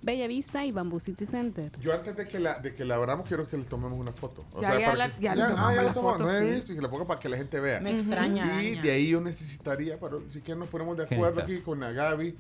Bella 0.06 0.28
Vista 0.28 0.64
y 0.64 0.72
Bamboo 0.72 1.00
City 1.00 1.26
Center. 1.26 1.72
Yo 1.80 1.92
antes 1.92 2.16
de 2.16 2.28
que 2.28 2.40
la 2.40 2.60
de 2.60 2.76
que 2.76 2.86
la 2.86 2.96
abramos 2.96 3.28
quiero 3.28 3.48
que 3.48 3.58
le 3.58 3.64
tomemos 3.64 3.98
una 3.98 4.12
foto. 4.12 4.46
O 4.54 4.62
Ya, 4.62 4.68
sea, 4.68 4.80
ya 4.80 4.86
para 4.86 4.98
la- 4.98 5.10
que- 5.10 5.22
ya 5.22 5.36
le 5.36 5.42
ah, 5.42 5.74
ya 5.76 5.82
la 5.82 5.94
tomamos, 5.94 6.18
foto, 6.20 6.24
no 6.26 6.32
he 6.32 6.40
sí. 6.42 6.56
visto 6.56 6.72
y 6.74 6.76
que 6.76 6.82
la 6.84 6.90
ponga 6.90 7.06
para 7.06 7.20
que 7.20 7.28
la 7.28 7.38
gente 7.38 7.60
vea. 7.60 7.80
Me 7.80 7.92
extraña, 7.92 8.62
Y 8.64 8.70
Daña. 8.70 8.82
de 8.84 8.92
ahí 8.92 9.08
yo 9.10 9.20
necesitaría, 9.20 10.00
pero 10.00 10.22
si 10.30 10.42
que 10.42 10.56
nos 10.56 10.70
ponemos 10.70 10.96
de 10.96 11.08
¿Qué 11.08 11.16
acuerdo 11.16 11.42
aquí 11.42 11.58
con 11.62 11.80
la 11.80 11.92
Gaby. 11.92 12.36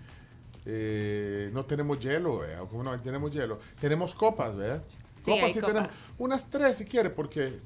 eh, 0.67 1.49
no 1.53 1.65
tenemos 1.65 1.99
hielo, 1.99 2.39
¿verdad? 2.39 2.65
¿Cómo 2.69 2.83
no? 2.83 2.99
Tenemos 3.01 3.31
hielo. 3.33 3.59
Tenemos 3.79 4.15
copas, 4.15 4.55
¿verdad? 4.55 4.83
Sí, 5.19 5.31
copas 5.31 5.43
hay 5.45 5.53
sí 5.53 5.59
copas. 5.59 5.73
tenemos. 5.73 5.91
Unas 6.19 6.49
tres 6.49 6.77
si 6.77 6.85
quiere, 6.85 7.09
porque. 7.09 7.59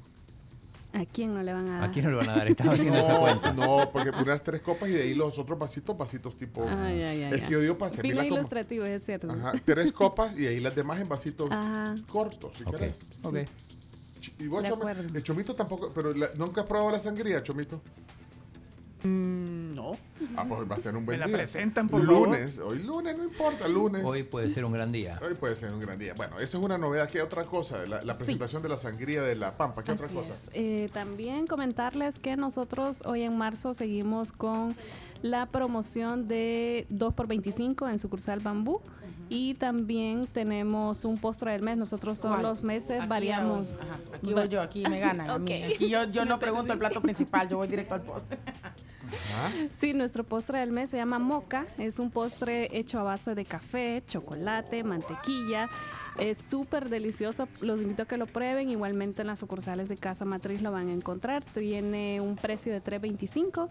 ¿A 0.92 1.04
quién 1.04 1.32
no 1.34 1.42
le 1.42 1.52
van 1.52 1.68
a 1.68 1.80
dar? 1.80 1.84
¿A 1.88 1.92
quién 1.92 2.04
no 2.04 2.10
le 2.10 2.16
van 2.16 2.30
a 2.30 2.36
dar? 2.36 2.48
Estaba 2.48 2.72
haciendo 2.72 2.98
esa 3.00 3.12
No, 3.12 3.20
cuenta. 3.20 3.52
No, 3.52 3.90
porque 3.92 4.10
unas 4.10 4.42
tres 4.42 4.60
copas 4.60 4.88
y 4.88 4.92
de 4.92 5.02
ahí 5.02 5.14
los 5.14 5.38
otros 5.38 5.58
vasitos, 5.58 5.96
vasitos 5.96 6.36
tipo. 6.36 6.64
Ay, 6.68 7.02
ay, 7.02 7.22
ay, 7.24 7.34
es 7.34 7.42
que 7.44 7.50
yo 7.52 7.60
digo 7.60 7.78
para 7.78 7.90
como. 7.94 8.36
ilustrativo, 8.36 8.84
es 8.84 9.04
cierto. 9.04 9.30
Ajá, 9.30 9.52
tres 9.64 9.92
copas 9.92 10.36
y 10.38 10.46
ahí 10.46 10.58
las 10.60 10.74
demás 10.74 11.00
en 11.00 11.08
vasitos 11.08 11.48
Ajá. 11.50 11.94
cortos, 12.10 12.56
si 12.56 12.64
Ok, 12.64 12.76
querés. 12.76 13.02
ok. 13.22 13.36
Y 14.38 14.46
vos, 14.48 14.62
De 14.62 14.68
acuerdo. 14.68 15.02
el 15.16 15.22
Chomito 15.22 15.54
tampoco, 15.54 15.92
pero 15.94 16.12
la- 16.12 16.30
nunca 16.34 16.62
has 16.62 16.66
probado 16.66 16.90
la 16.90 17.00
sangría, 17.00 17.42
Chomito. 17.42 17.80
No. 19.08 19.92
Ah, 20.36 20.44
pues 20.48 20.70
va 20.70 20.76
a 20.76 20.78
ser 20.78 20.96
un 20.96 21.06
buen 21.06 21.16
Me 21.18 21.20
la 21.20 21.26
día. 21.28 21.36
presentan, 21.38 21.88
por 21.88 22.04
favor. 22.04 22.28
lunes, 22.28 22.58
hoy 22.58 22.82
lunes, 22.82 23.16
no 23.16 23.24
importa, 23.24 23.66
lunes. 23.68 24.02
Hoy 24.04 24.22
puede 24.22 24.50
ser 24.50 24.64
un 24.64 24.72
gran 24.72 24.92
día. 24.92 25.18
Hoy 25.26 25.34
puede 25.34 25.56
ser 25.56 25.72
un 25.72 25.80
gran 25.80 25.98
día. 25.98 26.14
Bueno, 26.14 26.38
esa 26.38 26.58
es 26.58 26.62
una 26.62 26.76
novedad. 26.78 27.08
¿Qué 27.08 27.22
otra 27.22 27.44
cosa? 27.46 27.84
La, 27.86 28.02
la 28.02 28.16
presentación 28.16 28.62
de 28.62 28.68
la 28.68 28.76
sangría 28.78 29.22
de 29.22 29.34
la 29.34 29.56
Pampa. 29.56 29.82
¿Qué 29.82 29.92
otra 29.92 30.06
Así 30.06 30.14
cosa? 30.14 30.34
es. 30.34 30.50
Eh, 30.52 30.90
también 30.92 31.46
comentarles 31.46 32.18
que 32.18 32.36
nosotros 32.36 33.02
hoy 33.06 33.22
en 33.22 33.36
marzo 33.36 33.72
seguimos 33.74 34.32
con 34.32 34.76
la 35.22 35.46
promoción 35.46 36.28
de 36.28 36.86
2x25 36.90 37.90
en 37.90 37.98
sucursal 37.98 38.40
Bambú. 38.40 38.80
Y 39.32 39.54
también 39.54 40.26
tenemos 40.26 41.04
un 41.04 41.16
postre 41.16 41.52
del 41.52 41.62
mes. 41.62 41.76
Nosotros 41.78 42.18
todos 42.20 42.42
los 42.42 42.64
meses 42.64 42.98
Aquí 43.00 43.08
variamos. 43.08 43.76
voy, 43.76 43.86
ajá, 43.86 43.98
aquí 44.16 44.32
voy 44.34 44.48
yo, 44.48 44.60
aquí 44.60 44.82
me 44.82 44.98
ganan. 45.00 45.30
Aquí 45.30 45.88
yo, 45.88 46.02
yo 46.10 46.24
no 46.24 46.38
pregunto 46.40 46.72
el 46.72 46.80
plato 46.80 47.00
principal, 47.00 47.48
yo 47.48 47.58
voy 47.58 47.68
directo 47.68 47.94
al 47.94 48.02
postre. 48.02 48.38
Sí, 49.72 49.94
nuestro 49.94 50.24
postre 50.24 50.58
del 50.60 50.70
mes 50.70 50.90
se 50.90 50.96
llama 50.96 51.18
moca. 51.18 51.66
Es 51.78 51.98
un 51.98 52.10
postre 52.10 52.68
hecho 52.76 52.98
a 53.00 53.02
base 53.02 53.34
de 53.34 53.44
café, 53.44 54.02
chocolate, 54.06 54.84
mantequilla. 54.84 55.68
Es 56.18 56.44
súper 56.50 56.88
delicioso. 56.88 57.48
Los 57.60 57.80
invito 57.80 58.02
a 58.02 58.06
que 58.06 58.16
lo 58.16 58.26
prueben. 58.26 58.70
Igualmente 58.70 59.22
en 59.22 59.28
las 59.28 59.38
sucursales 59.38 59.88
de 59.88 59.96
Casa 59.96 60.24
Matriz 60.24 60.60
lo 60.62 60.72
van 60.72 60.88
a 60.88 60.92
encontrar. 60.92 61.44
Tiene 61.44 62.20
un 62.20 62.36
precio 62.36 62.72
de 62.72 62.82
3.25 62.82 63.68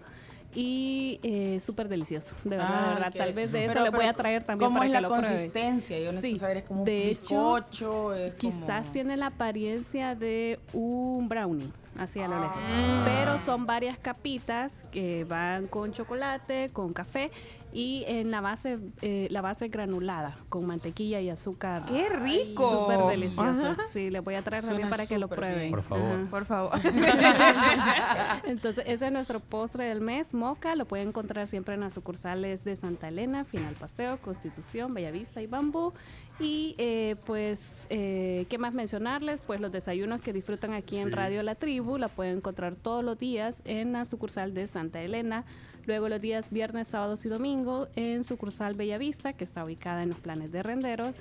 y 0.55 1.19
eh, 1.23 1.59
súper 1.61 1.87
delicioso. 1.89 2.35
De 2.43 2.57
verdad, 2.57 2.69
de 2.69 2.87
Ay, 2.87 2.93
verdad. 2.95 3.11
qué- 3.13 3.19
Tal 3.19 3.33
vez 3.33 3.51
de 3.51 3.65
eso 3.65 3.73
pero- 3.73 3.85
le 3.85 3.89
voy 3.91 4.05
a 4.05 4.13
traer 4.13 4.43
también 4.43 4.67
¿cómo 4.67 4.79
para 4.79 4.85
es 4.87 4.89
que 4.95 5.01
la 5.01 5.01
lo 5.01 5.09
consistencia? 5.09 5.99
Yo 5.99 6.11
necesito 6.11 6.39
saber, 6.39 6.57
¿es 6.57 6.63
como 6.63 6.79
un 6.81 6.85
de 6.85 7.05
bizcocho? 7.09 8.13
Hecho, 8.13 8.13
¿Es 8.15 8.33
quizás 8.33 8.81
como- 8.81 8.93
tiene 8.93 9.17
la 9.17 9.27
apariencia 9.27 10.15
de 10.15 10.59
un 10.73 11.29
brownie, 11.29 11.71
así 11.97 12.19
a 12.19 12.27
lo 12.27 12.39
lejos. 12.39 12.65
Ah. 12.73 13.03
Pero 13.05 13.39
son 13.39 13.65
varias 13.65 13.97
capitas 13.99 14.73
que 14.91 15.23
van 15.25 15.67
con 15.67 15.91
chocolate, 15.91 16.69
con 16.73 16.93
café 16.93 17.29
y 17.71 18.03
en 18.07 18.31
la 18.31 18.41
base 18.41 18.79
eh, 19.01 19.27
la 19.29 19.41
base 19.41 19.67
granulada 19.67 20.37
con 20.49 20.65
mantequilla 20.65 21.21
y 21.21 21.29
azúcar. 21.29 21.85
¡Qué 21.85 22.09
rico! 22.09 22.69
Súper 22.69 23.19
delicioso. 23.19 23.43
Ajá. 23.43 23.77
Sí, 23.91 24.09
le 24.09 24.19
voy 24.21 24.35
a 24.35 24.41
traer 24.41 24.63
también 24.63 24.89
para 24.89 25.05
que 25.05 25.17
lo 25.17 25.27
prueben. 25.27 25.59
bien. 25.59 25.71
Por 25.71 25.83
favor. 25.83 26.11
Ajá. 26.11 26.27
Por 26.29 26.45
favor. 26.45 26.71
Entonces, 28.45 28.83
ese 28.87 29.07
es 29.07 29.11
nuestro 29.11 29.39
postre 29.39 29.85
del 29.85 30.01
mes, 30.01 30.33
Moca. 30.33 30.75
Lo 30.75 30.85
pueden 30.85 31.09
encontrar 31.09 31.47
siempre 31.47 31.75
en 31.75 31.81
las 31.81 31.93
sucursales 31.93 32.63
de 32.63 32.75
Santa 32.75 33.09
Elena, 33.09 33.43
Final 33.43 33.75
Paseo, 33.75 34.17
Constitución, 34.17 34.93
Bellavista 34.93 35.41
y 35.41 35.47
Bambú. 35.47 35.93
Y 36.39 36.75
eh, 36.77 37.17
pues, 37.25 37.71
eh, 37.89 38.45
¿qué 38.49 38.57
más 38.57 38.73
mencionarles? 38.73 39.41
Pues 39.41 39.59
los 39.59 39.71
desayunos 39.71 40.21
que 40.21 40.31
disfrutan 40.31 40.73
aquí 40.73 40.97
en. 40.97 41.11
Radio 41.11 41.43
La 41.43 41.55
Tribu 41.55 41.97
la 41.97 42.07
pueden 42.07 42.37
encontrar 42.37 42.75
todos 42.75 43.03
los 43.03 43.17
días 43.19 43.61
en 43.65 43.93
la 43.93 44.05
sucursal 44.05 44.53
de 44.53 44.67
Santa 44.67 45.01
Elena. 45.01 45.43
Luego 45.85 46.09
los 46.09 46.21
días 46.21 46.49
viernes, 46.51 46.89
sábados 46.89 47.25
y 47.25 47.29
domingo 47.29 47.87
en 47.95 48.23
sucursal 48.23 48.75
Bellavista, 48.75 49.33
que 49.33 49.43
está 49.43 49.65
ubicada 49.65 50.03
en 50.03 50.09
los 50.09 50.17
planes 50.17 50.51
de 50.51 50.63
Rendero. 50.63 51.13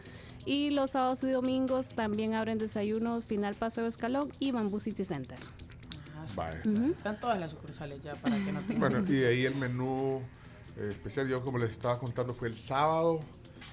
Y 0.45 0.71
los 0.71 0.91
sábados 0.91 1.23
y 1.25 1.31
domingos 1.31 1.91
también 1.91 2.35
abren 2.35 2.59
desayunos 2.59 3.27
Final 3.27 3.55
Paseo 3.55 3.87
Escalón 3.87 4.33
y 4.39 4.51
Bamboo 4.51 4.81
City 4.81 5.05
Center. 5.05 5.39
Vale. 6.35 6.61
Están 6.93 7.19
todas 7.21 7.39
las 7.39 7.53
sucursales 7.53 8.03
ya 8.03 8.15
para 8.15 8.37
que 8.37 8.53
no 8.53 8.61
tengan. 8.67 8.79
Bueno, 8.79 9.09
y 9.09 9.13
de 9.13 9.29
ahí 9.29 9.45
el 9.45 9.55
menú 9.57 10.23
eh, 10.77 10.91
especial, 10.91 11.29
yo 11.29 11.43
como 11.43 11.59
les 11.59 11.71
estaba 11.71 11.99
contando, 11.99 12.33
fue 12.33 12.49
el 12.49 12.57
sábado. 12.57 13.21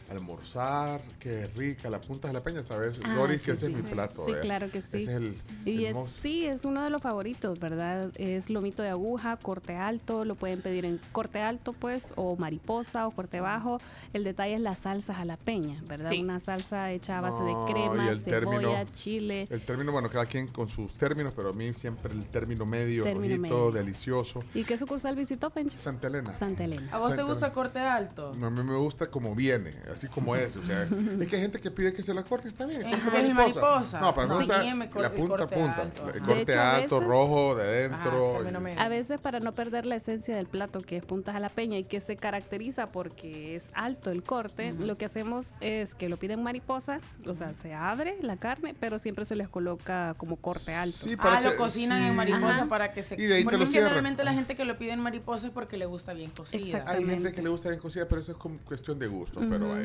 Almorzar, 0.09 1.01
qué 1.19 1.47
rica, 1.55 1.89
la 1.89 1.99
punta 1.99 2.27
de 2.27 2.33
la 2.33 2.43
peña, 2.43 2.63
¿sabes? 2.63 2.99
Ah, 3.03 3.15
Doris, 3.15 3.39
sí, 3.41 3.45
que 3.45 3.51
ese 3.51 3.67
sí, 3.67 3.73
es 3.73 3.83
mi 3.83 3.89
plato. 3.89 4.25
Sí, 4.25 4.31
¿eh? 4.31 4.39
claro 4.41 4.69
que 4.69 4.81
sí. 4.81 4.97
Ese 4.97 5.11
es 5.11 5.17
el, 5.17 5.35
Y 5.65 5.85
el 5.85 5.95
es, 5.95 6.09
sí, 6.21 6.45
es 6.45 6.65
uno 6.65 6.83
de 6.83 6.89
los 6.89 7.01
favoritos, 7.01 7.59
¿verdad? 7.59 8.11
Es 8.15 8.49
lomito 8.49 8.83
de 8.83 8.89
aguja, 8.89 9.37
corte 9.37 9.75
alto, 9.75 10.25
lo 10.25 10.35
pueden 10.35 10.61
pedir 10.61 10.85
en 10.85 10.99
corte 11.11 11.41
alto, 11.41 11.73
pues, 11.73 12.13
o 12.15 12.35
mariposa 12.35 13.07
o 13.07 13.11
corte 13.11 13.39
bajo. 13.39 13.79
El 14.13 14.23
detalle 14.23 14.55
es 14.55 14.61
las 14.61 14.79
salsas 14.79 15.17
a 15.17 15.25
la 15.25 15.37
peña, 15.37 15.81
¿verdad? 15.87 16.09
Sí. 16.09 16.21
Una 16.21 16.39
salsa 16.39 16.91
hecha 16.91 17.17
a 17.17 17.21
base 17.21 17.39
No, 17.39 17.45
de 17.45 17.51
y 17.51 17.73
crema, 17.73 18.09
el 18.09 18.19
cebolla, 18.21 18.39
término- 18.85 18.85
chile. 18.95 19.47
El 19.49 19.61
término, 19.61 19.91
bueno, 19.91 20.09
cada 20.09 20.25
quien 20.25 20.47
con 20.47 20.67
sus 20.67 20.93
términos, 20.95 21.33
pero 21.35 21.49
a 21.49 21.53
mí 21.53 21.73
siempre 21.73 22.13
el 22.13 22.25
término 22.27 22.65
medio, 22.65 23.03
Término 23.03 23.37
rojito, 23.37 23.57
medio. 23.57 23.71
delicioso. 23.71 24.43
¿Y 24.53 24.63
qué 24.63 24.77
sucursal 24.77 25.15
visitó, 25.15 25.49
Pencho? 25.49 25.77
Santa 25.77 26.07
Elena. 26.07 26.35
Santa 26.37 26.63
Elena. 26.63 26.87
¿A 26.91 26.97
vos 26.99 27.15
te 27.15 27.23
gusta 27.23 27.45
Elena. 27.47 27.53
corte 27.53 27.79
alto? 27.79 28.33
No, 28.35 28.47
a 28.47 28.49
mí 28.49 28.63
me 28.63 28.75
gusta 28.77 29.07
como 29.07 29.33
viene, 29.35 29.73
así 29.95 30.07
como 30.07 30.35
es. 30.35 30.55
O 30.57 30.63
sea, 30.63 30.83
es 31.19 31.27
que 31.27 31.35
hay 31.35 31.41
gente 31.41 31.59
que 31.59 31.71
pide 31.71 31.93
que 31.93 32.03
se 32.03 32.13
la 32.13 32.23
corte, 32.23 32.47
está 32.47 32.65
bien. 32.65 32.85
Ajá. 32.85 33.03
corte 33.03 33.27
¿Es 33.27 33.33
mariposa? 33.33 33.99
No, 33.99 34.13
para 34.13 34.27
mí 34.27 34.33
No. 34.47 35.01
la 35.01 35.11
punta 35.11 35.43
a 35.43 35.47
punta. 35.47 35.81
alto. 35.81 36.03
El 36.09 36.21
Ajá. 36.21 36.25
corte 36.25 36.41
hecho, 36.51 36.61
alto, 36.61 36.95
veces- 36.99 37.09
rojo, 37.09 37.55
de 37.55 37.63
adentro. 37.63 38.39
Ajá, 38.47 38.59
medio. 38.59 38.79
A 38.79 38.87
veces 38.89 39.19
para 39.19 39.39
no 39.39 39.53
perder 39.55 39.85
la 39.85 39.95
esencia 39.95 40.35
del 40.35 40.47
plato, 40.47 40.81
que 40.81 40.97
es 40.97 41.03
puntas 41.05 41.35
a 41.35 41.39
la 41.39 41.49
peña 41.49 41.77
y 41.77 41.83
que 41.83 41.99
se 42.01 42.15
caracteriza 42.17 42.87
porque 42.89 43.55
es 43.55 43.67
alto 43.73 44.11
el 44.11 44.23
corte, 44.23 44.73
lo 44.73 44.97
que 44.97 45.05
hacemos 45.05 45.53
es 45.61 45.95
que 45.95 46.09
lo 46.09 46.17
piden 46.17 46.43
mariposa, 46.43 46.99
o 47.25 47.35
sea, 47.35 47.53
se 47.53 47.73
abre 47.73 48.17
la 48.21 48.37
carne, 48.37 48.75
pero 48.79 48.99
siempre 48.99 49.25
se 49.25 49.35
les 49.35 49.47
coloca 49.49 50.13
como 50.17 50.35
corte 50.37 50.73
alto. 50.73 50.91
Sí, 50.97 51.15
para 51.15 51.37
Ah, 51.37 51.41
lo 51.41 51.55
cocinan 51.57 52.01
sí. 52.01 52.07
en 52.07 52.15
mariposa 52.15 52.47
Ajá. 52.49 52.65
para 52.67 52.91
que 52.93 53.03
se... 53.03 53.15
Y 53.15 53.25
de 53.25 53.35
ahí 53.35 53.41
te 53.41 53.45
Porque 53.45 53.57
lo 53.57 53.65
generalmente 53.67 54.23
la 54.23 54.33
gente 54.33 54.55
que 54.55 54.65
lo 54.65 54.77
pide 54.77 54.91
en 54.91 54.99
mariposa 54.99 55.47
es 55.47 55.53
porque 55.53 55.77
le 55.77 55.85
gusta 55.85 56.13
bien 56.13 56.31
cocida. 56.31 56.83
Hay 56.87 57.03
gente 57.05 57.31
que 57.31 57.41
le 57.41 57.49
gusta 57.49 57.69
bien 57.69 57.81
cocida, 57.81 58.07
pero 58.07 58.21
eso 58.21 58.31
es 58.31 58.37
como 58.37 58.57
cuestión 58.59 58.97
de 58.99 59.07
gusto. 59.07 59.39
Pero 59.49 59.75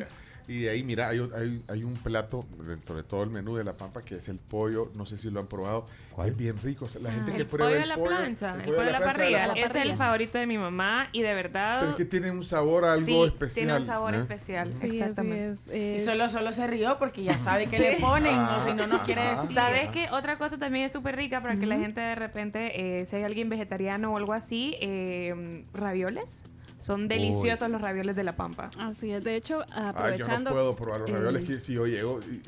Y 0.47 0.63
de 0.63 0.69
ahí, 0.71 0.83
mira, 0.83 1.07
hay, 1.07 1.19
hay, 1.35 1.63
hay 1.69 1.83
un 1.83 1.93
plato 1.93 2.45
dentro 2.67 2.95
de 2.95 3.03
todo 3.03 3.23
el 3.23 3.29
menú 3.29 3.55
de 3.55 3.63
la 3.63 3.77
pampa 3.77 4.01
que 4.01 4.15
es 4.15 4.27
el 4.27 4.37
pollo. 4.37 4.91
No 4.95 5.05
sé 5.05 5.15
si 5.15 5.29
lo 5.29 5.39
han 5.39 5.47
probado. 5.47 5.85
Es 6.25 6.35
bien 6.35 6.57
rico. 6.61 6.85
O 6.85 6.89
sea, 6.89 7.01
la 7.01 7.11
gente 7.11 7.31
que 7.31 7.41
El 7.41 7.47
prueba 7.47 7.69
pollo 7.71 7.77
el 7.77 7.83
a 7.83 7.85
la 7.85 7.95
pollo, 7.95 8.17
plancha, 8.17 8.55
el 8.55 8.61
pollo 8.63 8.81
a 8.81 8.85
la 8.85 8.97
plancha 8.97 9.17
parrilla. 9.17 9.53
Es 9.53 9.75
el 9.75 9.95
favorito 9.95 10.37
de 10.39 10.47
mi 10.47 10.57
mamá 10.57 11.07
y 11.13 11.21
de 11.21 11.33
verdad. 11.33 11.79
Pero 11.79 11.91
es 11.91 11.97
que 11.97 12.05
tiene 12.05 12.31
un 12.31 12.43
sabor 12.43 12.83
algo 12.83 13.05
sí, 13.05 13.23
especial. 13.23 13.65
Tiene 13.67 13.79
un 13.79 13.85
sabor 13.85 14.15
¿eh? 14.15 14.17
especial, 14.17 14.73
Sí, 14.81 14.87
exactamente. 14.87 15.97
es, 15.97 16.01
Y 16.01 16.05
solo, 16.05 16.27
solo 16.27 16.51
se 16.51 16.67
rió 16.67 16.97
porque 16.99 17.23
ya 17.23 17.39
sabe 17.39 17.67
que 17.67 17.79
le 17.79 17.97
ponen, 17.99 18.37
o 18.37 18.63
si 18.65 18.73
no, 18.73 18.87
no 18.87 19.03
quiere 19.03 19.21
Ah, 19.21 19.39
decir. 19.39 19.55
¿Sabes 19.55 19.89
qué? 19.91 20.09
Otra 20.11 20.37
cosa 20.37 20.57
también 20.57 20.85
es 20.87 20.91
súper 20.91 21.15
rica 21.15 21.41
para 21.41 21.55
que 21.55 21.65
la 21.65 21.77
gente 21.77 22.01
de 22.01 22.15
repente, 22.15 22.99
eh, 22.99 23.05
si 23.05 23.15
hay 23.15 23.23
alguien 23.23 23.47
vegetariano 23.47 24.11
o 24.11 24.17
algo 24.17 24.33
así, 24.33 24.75
eh, 24.81 25.63
ravioles. 25.73 26.43
Son 26.81 27.07
deliciosos 27.07 27.69
los 27.69 27.79
ravioles 27.79 28.15
de 28.15 28.23
la 28.23 28.31
Pampa. 28.33 28.71
Así 28.79 29.11
es, 29.11 29.23
de 29.23 29.35
hecho, 29.35 29.61
Ay, 29.71 29.83
yo 29.83 29.87
aprovechando... 29.89 30.49
no 30.49 30.55
puedo 30.55 30.75
probar 30.75 31.01
los 31.01 31.09
ravioles 31.11 31.43
que 31.43 31.59
si 31.59 31.73
yo 31.73 31.85
llego 31.85 32.19
y- 32.21 32.41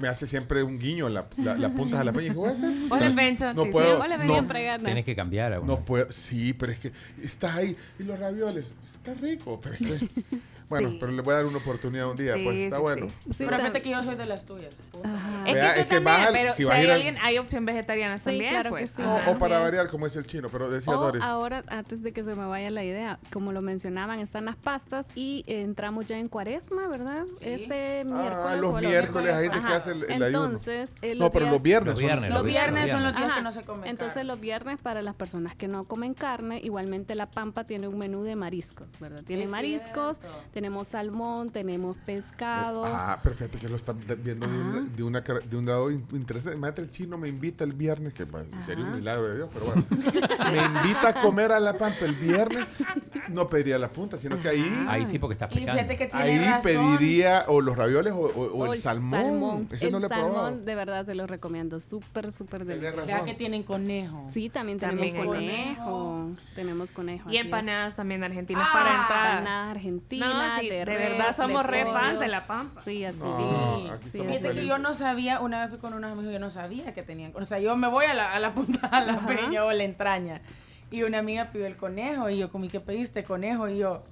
me 0.00 0.08
hace 0.08 0.26
siempre 0.26 0.62
un 0.62 0.78
guiño 0.78 1.08
la, 1.08 1.26
la, 1.36 1.56
la 1.56 1.68
punta 1.68 1.98
de 1.98 2.04
la 2.04 2.12
peña 2.12 2.26
y 2.26 2.28
digo, 2.30 2.40
"¿Voy 2.42 2.50
a 2.50 2.52
hacer?". 2.54 2.74
Hola, 2.90 3.12
Pencho. 3.14 3.52
No 3.54 3.70
puedo. 3.70 3.98
no, 4.06 4.24
Siempre 4.34 4.64
gana. 4.64 4.84
Tienes 4.84 5.04
que 5.04 5.14
cambiar. 5.14 5.52
a 5.52 5.60
uno. 5.60 5.74
no 5.76 5.84
puedo. 5.84 6.10
Sí, 6.10 6.52
pero 6.54 6.72
es 6.72 6.78
que 6.78 6.92
estás 7.22 7.54
ahí 7.56 7.76
y 7.98 8.04
los 8.04 8.18
ravioles 8.18 8.74
está 8.82 9.14
rico, 9.14 9.60
pero 9.62 9.74
es 9.74 9.80
que 9.80 10.08
bueno, 10.68 10.90
Sí. 10.90 10.96
pero 11.00 11.12
le 11.12 11.22
voy 11.22 11.32
a 11.34 11.36
dar 11.38 11.46
una 11.46 11.58
oportunidad 11.58 12.10
un 12.10 12.16
día, 12.16 12.34
Sí, 12.34 12.44
pues 12.44 12.56
está 12.56 12.76
sí, 12.76 12.82
bueno. 12.82 13.06
Sí, 13.30 13.44
pero 13.44 13.56
fíjate 13.56 13.82
que 13.82 13.90
yo 13.90 14.02
soy 14.02 14.14
de 14.16 14.26
las 14.26 14.44
tuyas. 14.46 14.74
Es 14.74 15.52
que 15.52 15.80
es 15.80 15.86
que 15.86 15.94
también, 16.00 16.16
al- 16.28 16.32
pero 16.32 16.54
si 16.54 16.62
hay 16.68 16.84
ir 16.84 16.90
al- 16.90 16.96
alguien, 16.96 17.16
hay 17.22 17.38
opción 17.38 17.64
vegetariana 17.66 18.18
Sí, 18.18 18.24
también, 18.24 18.50
claro 18.50 18.70
pues. 18.70 18.90
que 18.92 18.96
sí. 18.96 19.02
O, 19.02 19.16
Ajá. 19.16 19.30
o 19.30 19.38
para 19.38 19.60
variar 19.60 19.88
como 19.88 20.06
es 20.06 20.16
el 20.16 20.26
chino, 20.26 20.48
pero 20.50 20.70
decía 20.70 20.96
O 20.96 21.00
Doris. 21.00 21.22
ahora, 21.22 21.64
antes 21.68 22.02
de 22.02 22.12
que 22.12 22.24
se 22.24 22.34
me 22.34 22.46
vaya 22.46 22.70
la 22.70 22.84
idea, 22.84 23.18
como 23.32 23.52
lo 23.52 23.62
mencionaban, 23.62 24.18
están 24.20 24.44
las 24.46 24.56
pastas 24.56 25.06
y 25.14 25.44
entramos 25.46 26.06
ya 26.06 26.18
en 26.18 26.28
cuaresma, 26.28 26.88
¿verdad? 26.88 27.24
Este 27.40 28.04
miércoles. 28.04 28.32
Ah, 28.34 28.56
los 28.56 28.70
o 28.74 28.78
miércoles, 28.78 29.34
hay 29.34 29.48
gente 29.50 29.66
que 29.66 29.72
hace 29.72 29.92
el, 29.92 30.04
el 30.04 30.22
ayuno. 30.22 30.44
Entonces, 30.44 30.94
eh, 31.02 31.14
No, 31.14 31.30
pero 31.30 31.48
los 31.50 31.62
viernes. 31.62 31.94
Los 31.94 31.98
son- 31.98 32.06
viernes, 32.06 32.30
Los 32.30 32.44
viernes 32.44 32.90
son 32.90 33.02
los 33.02 33.14
días 33.16 33.32
que 33.34 33.42
no 33.42 33.52
se 33.52 33.62
comen 33.62 33.88
Entonces 33.90 34.24
los 34.24 34.40
viernes 34.40 34.78
para 34.80 35.02
las 35.02 35.14
personas 35.14 35.54
que 35.54 35.68
no 35.68 35.84
comen 35.84 36.14
carne, 36.14 36.60
igualmente 36.62 37.14
la 37.14 37.30
Pampa 37.30 37.64
tiene 37.64 37.88
un 37.88 37.98
menú 37.98 38.22
de 38.22 38.36
mariscos, 38.36 38.88
¿verdad? 39.00 39.22
Tiene 39.24 39.46
mariscos. 39.46 40.18
Tenemos 40.54 40.88
salmón, 40.88 41.50
tenemos 41.50 41.96
pescado. 41.98 42.84
Ah, 42.86 43.18
perfecto, 43.22 43.58
que 43.58 43.68
lo 43.68 43.76
está 43.76 43.92
de- 43.92 44.14
viendo 44.14 44.46
de, 44.46 44.56
una- 44.56 44.80
de, 44.82 45.02
una, 45.02 45.22
cara- 45.24 45.40
de 45.40 45.56
un 45.56 45.66
lado 45.66 45.90
in- 45.90 46.06
interesante. 46.12 46.56
Imagínate, 46.56 46.82
el 46.82 46.90
chino 46.90 47.18
me 47.18 47.28
invita 47.28 47.64
el 47.64 47.72
viernes, 47.72 48.14
que 48.14 48.24
bueno, 48.24 48.48
sería 48.64 48.84
un 48.84 48.94
milagro 48.94 49.28
de 49.28 49.36
Dios, 49.36 49.48
pero 49.52 49.66
bueno. 49.66 49.84
me 49.90 50.80
invita 50.80 51.08
a 51.08 51.14
comer 51.22 51.50
a 51.52 51.60
la 51.60 51.76
pampa 51.76 52.04
el 52.04 52.14
viernes. 52.14 52.66
No 53.28 53.48
pediría 53.48 53.78
la 53.78 53.88
punta, 53.88 54.16
sino 54.18 54.38
que 54.40 54.48
ahí, 54.48 54.84
Ahí 54.88 55.06
sí, 55.06 55.18
porque 55.18 55.32
estás 55.34 55.50
Y 55.56 55.60
pecando. 55.60 55.80
fíjate 55.82 55.96
que 55.96 56.06
tiene 56.06 56.24
ahí 56.24 56.38
razón. 56.44 56.62
pediría 56.98 57.44
o 57.48 57.60
los 57.62 57.76
ravioles 57.76 58.12
o, 58.12 58.18
o- 58.18 58.52
o 58.52 58.68
O 58.68 58.72
el 58.72 58.80
salmón. 58.80 59.66
Ese 59.72 59.86
el 59.86 59.92
no 59.92 59.98
lo 59.98 60.06
he 60.06 60.08
probado. 60.10 60.34
salmón, 60.44 60.64
de 60.64 60.74
verdad, 60.74 61.04
se 61.06 61.14
lo 61.14 61.26
recomiendo. 61.26 61.80
Súper, 61.80 62.30
súper 62.32 62.64
delicioso. 62.64 63.06
Vea 63.06 63.24
que 63.24 63.34
tienen 63.34 63.62
conejo. 63.62 64.26
Sí, 64.30 64.50
también 64.50 64.78
tenemos 64.78 65.00
También 65.10 65.24
conejo. 65.26 66.30
Tenemos 66.54 66.92
conejo. 66.92 67.30
Y 67.30 67.38
es. 67.38 67.44
empanadas 67.46 67.96
también 67.96 68.22
argentinas 68.22 68.64
Ah, 68.68 68.72
para 68.72 69.00
entradas. 69.02 69.38
Empanadas 69.38 69.70
argentinas, 69.76 70.34
No, 70.34 70.42
sí, 70.60 70.68
de, 70.68 70.84
verdad 70.84 71.34
somos 71.36 71.64
re 71.66 71.84
fans 71.84 72.20
de 72.20 72.28
la 72.28 72.46
Pampa. 72.46 72.80
Sí, 72.82 73.04
así 73.04 73.18
No, 73.18 73.78
sí. 73.78 73.88
aquí 73.90 74.10
Sí, 74.10 74.18
Fíjate 74.18 74.52
que 74.54 74.66
yo 74.66 74.78
no 74.78 74.94
sabía, 74.94 75.40
una 75.40 75.60
vez 75.60 75.70
fui 75.70 75.78
con 75.78 75.92
unos 75.94 76.12
amigos, 76.12 76.32
yo 76.32 76.38
no 76.38 76.50
sabía 76.50 76.92
que 76.92 77.02
tenían. 77.02 77.32
O 77.34 77.44
sea, 77.44 77.58
yo 77.58 77.76
me 77.76 77.88
voy 77.88 78.04
a 78.06 78.14
la, 78.14 78.32
a 78.32 78.38
la 78.38 78.52
punta, 78.54 78.86
a 78.88 79.00
la 79.02 79.14
Ajá. 79.14 79.26
peña 79.26 79.64
o 79.64 79.72
la 79.72 79.84
entraña. 79.84 80.40
Y 80.90 81.02
una 81.02 81.18
amiga 81.18 81.50
pidió 81.50 81.66
el 81.66 81.76
conejo. 81.76 82.30
Y 82.30 82.38
yo, 82.38 82.50
comí 82.50 82.68
que 82.68 82.80
pediste 82.80 83.24
conejo? 83.24 83.68
Y 83.68 83.78
yo, 83.78 84.02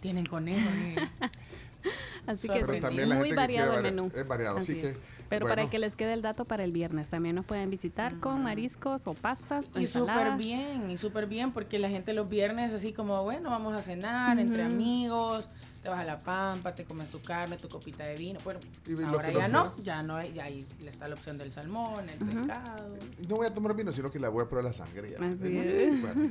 tienen 0.00 0.26
conejo. 0.26 0.68
eh". 0.70 0.96
Así 2.26 2.48
Pero 2.48 2.66
que 2.66 2.74
sí, 2.74 2.80
también 2.80 3.08
la 3.08 3.14
muy 3.16 3.28
gente 3.28 3.40
que 3.42 3.46
quiere 3.46 3.62
variado 3.68 3.76
el 3.86 3.94
menú. 3.94 4.12
es 4.14 4.26
variado, 4.26 4.58
así 4.58 4.74
que, 4.80 4.88
es. 4.90 4.96
Pero 5.28 5.46
bueno. 5.46 5.56
para 5.56 5.70
que 5.70 5.78
les 5.78 5.96
quede 5.96 6.12
el 6.12 6.22
dato 6.22 6.44
para 6.44 6.62
el 6.64 6.72
viernes, 6.72 7.10
también 7.10 7.34
nos 7.36 7.44
pueden 7.44 7.68
visitar 7.70 8.18
con 8.20 8.42
mariscos 8.44 9.06
o 9.06 9.14
pastas. 9.14 9.66
Y 9.76 9.86
súper 9.86 10.36
bien, 10.36 10.90
y 10.90 10.98
súper 10.98 11.26
bien, 11.26 11.52
porque 11.52 11.78
la 11.78 11.88
gente 11.88 12.12
los 12.12 12.28
viernes 12.30 12.72
así 12.72 12.92
como, 12.92 13.22
bueno, 13.24 13.50
vamos 13.50 13.74
a 13.74 13.80
cenar 13.82 14.38
entre 14.38 14.62
amigos, 14.62 15.48
te 15.82 15.88
vas 15.88 16.00
a 16.00 16.04
la 16.04 16.18
pampa, 16.20 16.74
te 16.74 16.84
comes 16.84 17.08
tu 17.10 17.20
carne, 17.22 17.56
tu 17.58 17.68
copita 17.68 18.04
de 18.04 18.16
vino. 18.16 18.40
Bueno, 18.44 18.60
ahora 19.08 19.30
ya 19.30 19.46
no, 19.48 19.76
ya 19.82 20.02
no, 20.02 20.16
hay- 20.16 20.32
ya 20.32 20.44
ahí 20.44 20.66
está 20.84 21.06
la 21.08 21.14
opción 21.14 21.38
del 21.38 21.52
salmón, 21.52 22.08
el 22.08 22.18
pescado. 22.18 22.96
No 23.28 23.36
voy 23.36 23.46
a 23.46 23.54
tomar 23.54 23.74
vino, 23.76 23.92
sino 23.92 24.10
que 24.10 24.18
la 24.18 24.28
voy 24.28 24.44
a 24.44 24.48
probar 24.48 24.64
la 24.64 24.72
sangría. 24.72 25.16
Así 25.18 25.38
Eh. 25.44 25.98
Bueno, 26.00 26.30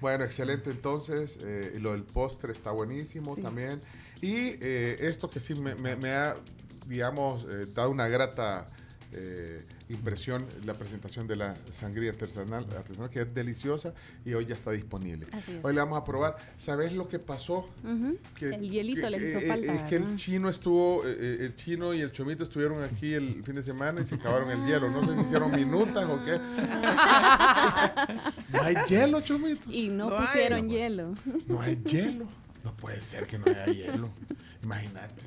Bueno, 0.00 0.24
excelente. 0.24 0.70
Entonces, 0.70 1.38
eh, 1.42 1.78
lo 1.80 1.92
del 1.92 2.02
postre 2.04 2.52
está 2.52 2.70
buenísimo 2.70 3.36
también. 3.36 3.80
Y 4.20 4.34
eh, 4.60 4.96
esto 5.00 5.28
que 5.28 5.40
sí 5.40 5.54
me, 5.54 5.74
me- 5.74 5.96
me 5.96 6.10
ha, 6.12 6.36
digamos, 6.88 7.44
eh, 7.48 7.66
dado 7.74 7.90
una 7.90 8.08
grata 8.08 8.66
eh, 9.16 9.62
impresión, 9.90 10.44
la 10.64 10.74
presentación 10.74 11.28
de 11.28 11.36
la 11.36 11.54
sangría 11.70 12.10
artesanal, 12.10 12.64
artesanal, 12.76 13.10
que 13.10 13.20
es 13.20 13.32
deliciosa 13.34 13.92
y 14.24 14.32
hoy 14.34 14.46
ya 14.46 14.54
está 14.54 14.72
disponible. 14.72 15.26
Así 15.30 15.52
es. 15.52 15.58
Hoy 15.62 15.72
le 15.74 15.80
vamos 15.80 16.00
a 16.00 16.04
probar. 16.04 16.36
¿Sabes 16.56 16.92
lo 16.94 17.06
que 17.06 17.18
pasó? 17.20 17.68
Que- 18.34 18.48
el 18.54 18.68
hielito 18.70 19.02
que- 19.02 19.10
les 19.10 19.22
hizo 19.22 19.38
eh, 19.38 19.46
falta. 19.46 19.72
Es 19.72 19.82
que 19.82 19.96
el 19.96 20.16
chino 20.16 20.48
estuvo, 20.48 21.06
eh, 21.06 21.14
eh, 21.16 21.36
el 21.42 21.54
chino 21.54 21.94
y 21.94 22.00
el 22.00 22.10
chomito 22.10 22.42
estuvieron 22.44 22.82
aquí 22.82 23.12
el 23.14 23.44
fin 23.44 23.54
de 23.54 23.62
semana 23.62 24.00
y 24.00 24.04
se 24.06 24.16
acabaron 24.16 24.50
el 24.50 24.66
hielo. 24.66 24.90
No 24.90 25.04
sé 25.04 25.14
si 25.14 25.20
hicieron 25.20 25.52
minutas 25.52 26.04
o 26.06 26.24
qué. 26.24 26.40
No 28.52 28.62
hay 28.62 28.74
hielo, 28.88 29.20
chomito. 29.20 29.70
Y 29.70 29.88
no, 29.88 30.10
No 30.10 30.18
hay. 30.18 30.26
pusieron 30.26 30.68
hielo. 30.68 31.12
No 31.46 31.60
hay 31.60 31.76
hielo. 31.84 32.26
No 32.64 32.74
puede 32.74 33.00
ser 33.00 33.26
que 33.26 33.38
no 33.38 33.44
haya 33.46 33.66
hielo. 33.66 34.08
Imagínate. 34.62 35.22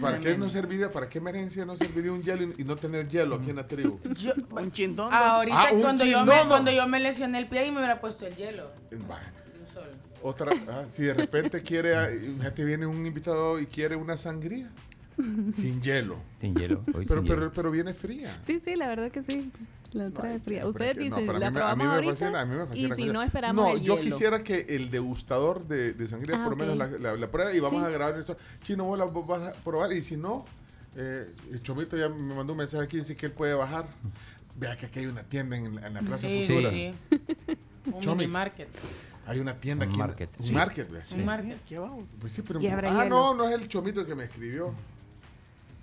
¿Para 0.00 0.20
qué 0.20 0.38
no 0.38 0.48
serviría, 0.48 0.92
para 0.92 1.08
qué 1.08 1.20
merencia 1.20 1.64
no 1.66 1.76
serviría 1.76 2.12
un 2.12 2.22
hielo 2.22 2.54
y, 2.56 2.62
no 2.62 2.76
tener 2.76 3.08
hielo 3.08 3.34
aquí 3.34 3.50
en 3.50 3.56
la 3.56 3.66
tribu? 3.66 3.98
Yo, 4.14 4.32
Un 4.50 4.70
chindón. 4.70 5.12
ahorita 5.12 5.60
Ah, 5.60 5.72
un 5.72 5.80
cuando, 5.82 6.04
yo 6.04 6.24
me, 6.24 6.32
cuando 6.46 6.70
yo 6.70 6.86
me 6.86 7.00
lesioné 7.00 7.38
el 7.38 7.48
pie 7.48 7.66
y 7.66 7.70
me 7.72 7.78
hubiera 7.78 8.00
puesto 8.00 8.24
el 8.26 8.36
hielo. 8.36 8.70
Va. 9.10 9.18
un 9.60 9.66
sol. 9.74 9.90
Otra, 10.22 10.52
ah, 10.68 10.84
si 10.88 11.02
de 11.02 11.14
repente 11.14 11.60
quiere, 11.62 11.96
ah, 11.96 12.08
imagínate, 12.12 12.64
viene 12.64 12.86
un 12.86 13.04
invitado 13.04 13.58
y 13.58 13.66
quiere 13.66 13.96
una 13.96 14.16
sangría 14.16 14.70
sin 15.52 15.82
hielo. 15.82 16.18
Sin 16.40 16.54
hielo. 16.54 16.84
Hoy 16.94 17.04
Pero, 17.06 17.20
sin 17.20 17.28
pero, 17.28 17.40
hielo. 17.40 17.52
pero 17.52 17.70
viene 17.72 17.94
fría. 17.94 18.38
Sí, 18.42 18.60
sí, 18.60 18.76
la 18.76 18.86
verdad 18.86 19.10
que 19.10 19.22
sí. 19.24 19.50
La 19.92 20.10
trae 20.10 20.38
fría. 20.40 20.66
Ustedes 20.66 20.96
no, 20.96 21.02
dicen, 21.04 21.30
a 21.30 21.38
la 21.38 21.50
mí 21.50 21.56
me- 21.56 21.62
a 21.62 21.74
mí 21.76 21.84
me 21.84 21.90
ahorita. 21.90 22.12
fascina, 22.16 22.40
a 22.40 22.44
mí 22.46 22.56
me 22.56 22.66
fascina 22.66 22.88
y 22.94 23.02
si 23.02 23.08
no 23.08 23.22
esperamos 23.22 23.64
No, 23.66 23.72
el 23.74 23.80
yo 23.82 23.96
hielo. 23.98 24.04
quisiera 24.10 24.42
que 24.42 24.66
el 24.68 24.90
degustador 24.90 25.66
de, 25.66 25.92
de 25.94 26.08
sangría 26.08 26.36
Ah, 26.40 26.44
por 26.44 26.56
lo 26.58 26.66
menos 26.66 26.74
ok. 26.74 27.00
la, 27.00 27.10
la- 27.12 27.16
la 27.16 27.30
pruebe 27.30 27.56
y 27.56 27.60
vamos 27.60 27.80
Sí. 27.82 27.86
a 27.86 27.90
grabar 27.90 28.18
esto. 28.18 28.36
Chino, 28.62 28.84
vos 28.84 28.98
la 28.98 29.04
vas 29.06 29.42
a 29.42 29.52
probar 29.62 29.92
y 29.92 30.02
si 30.02 30.16
no, 30.16 30.44
eh, 30.96 31.30
el 31.52 31.62
Chomito 31.62 31.96
ya 31.96 32.08
me 32.08 32.34
mandó 32.34 32.52
un 32.52 32.58
mensaje 32.58 32.84
aquí, 32.84 32.98
dice 32.98 33.16
que 33.16 33.26
él 33.26 33.32
puede 33.32 33.54
bajar. 33.54 33.86
Vea 34.58 34.76
que 34.76 34.86
aquí 34.86 35.00
hay 35.00 35.06
una 35.06 35.22
tienda 35.22 35.56
en, 35.56 35.74
la- 35.74 35.86
en 35.86 35.94
la 35.94 36.00
Plaza 36.00 36.26
Sí, 36.28 36.44
Futura. 36.46 36.70
sí. 36.70 36.92
Un 37.86 38.00
Chomix. 38.00 38.16
mini 38.18 38.32
market. 38.32 38.68
Hay 39.26 39.38
una 39.40 39.54
tienda 39.54 39.84
Un 39.84 39.90
aquí. 39.90 39.98
market. 39.98 40.30
Un 40.38 40.44
Sí. 40.46 40.52
market, 40.52 40.90
¿ves? 40.90 41.12
Un 41.12 41.24
market. 41.24 41.58
Pues 42.20 42.32
sí, 42.32 42.42
pero. 42.42 42.60
Ah, 42.88 43.04
no, 43.04 43.34
no 43.34 43.48
es 43.48 43.54
el 43.54 43.68
Chomito 43.68 44.00
el 44.00 44.06
que 44.06 44.14
me 44.14 44.24
escribió. 44.24 44.72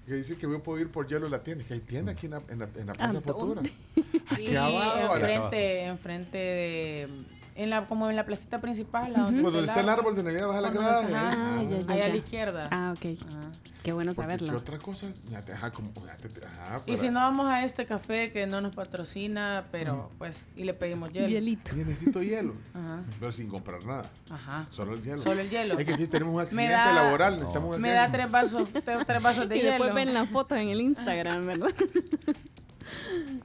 Que 0.06 0.14
dice 0.16 0.36
que 0.36 0.42
yo 0.44 0.62
puedo 0.62 0.80
ir 0.80 0.90
por 0.90 1.08
hielo 1.08 1.28
a 1.28 1.30
la 1.30 1.40
tienda. 1.44 1.64
Que 1.64 1.76
hay 1.76 1.80
tienda 1.80 2.12
aquí 2.12 2.26
en 2.26 2.32
la, 2.34 2.42
en 2.50 2.60
la, 2.60 2.70
en 2.76 2.88
la 2.88 2.94
Plaza 2.94 3.18
¿A 3.18 3.22
Futura. 3.22 3.62
Aquí 4.30 4.48
Sí, 4.48 4.56
abajo. 4.56 5.14
a 5.14 5.20
enfrente, 5.20 5.86
enfrente 5.86 6.38
de... 6.38 7.08
En 7.56 7.70
la, 7.70 7.86
como 7.86 8.10
en 8.10 8.16
la 8.16 8.26
placita 8.26 8.60
principal, 8.62 9.16
a 9.16 9.20
donde 9.22 9.42
Cuando 9.44 9.60
está 9.64 9.80
el 9.82 9.90
árbol 9.90 10.16
de 10.16 10.24
Navidad, 10.24 10.48
baja 10.48 10.62
la 10.62 10.70
grada. 10.72 11.04
está- 11.04 11.30
ahí. 11.30 11.38
Ah, 11.38 11.64
ya, 11.70 11.78
ya, 11.86 11.94
Ahí 11.94 12.02
a 12.02 12.08
la 12.10 12.16
izquierda. 12.16 12.68
Ah, 12.72 12.94
ok. 12.98 13.18
Qué 13.84 13.92
bueno 13.94 14.12
Porque, 14.14 14.24
saberlo. 14.32 14.50
¿Qué 14.50 14.56
otra 14.58 14.80
cosa? 14.80 15.08
Ya 15.30 15.44
te- 15.46 15.52
Ajá, 15.54 15.70
como, 15.72 15.92
ya 16.06 16.16
te- 16.18 16.46
ajá, 16.46 16.82
Y 16.86 16.92
para- 16.94 16.98
si 17.02 17.10
no 17.12 17.20
vamos 17.20 17.48
a 17.48 17.64
este 17.64 17.86
café 17.86 18.32
que 18.32 18.48
no 18.48 18.60
nos 18.62 18.74
patrocina, 18.74 19.66
pero 19.72 20.10
pues, 20.18 20.46
y 20.56 20.64
le 20.64 20.74
pedimos 20.74 21.12
hielo. 21.12 21.28
Hielito. 21.28 21.74
Oye, 21.74 21.86
necesito 21.86 22.24
hielo. 22.24 22.54
Ajá. 22.74 23.04
Pero 23.20 23.32
sin 23.32 23.50
comprar 23.50 23.84
nada. 23.86 24.10
Ajá. 24.32 24.66
Solo 24.72 24.94
el 24.96 25.04
hielo. 25.04 25.20
Solo 25.20 25.42
el 25.42 25.50
hielo. 25.50 25.78
Es 25.78 25.86
que 25.86 25.94
aquí 25.94 26.08
tenemos 26.08 26.34
un 26.34 26.42
accidente 26.48 26.72
da- 26.74 26.94
laboral. 26.94 27.36
Necesitamos 27.36 27.76
un 27.76 27.82
Me 27.82 27.90
da 27.92 28.10
tres 28.10 28.32
vasos, 28.32 28.68
tres, 28.84 29.06
tres 29.06 29.22
vasos 29.22 29.48
de 29.50 29.58
y 29.58 29.60
hielo. 29.60 29.72
después 29.74 29.94
ven 29.94 30.14
las 30.14 30.30
fotos 30.30 30.58
en 30.58 30.70
el 30.70 30.82
Instagram, 30.82 31.46
¿verdad? 31.46 31.70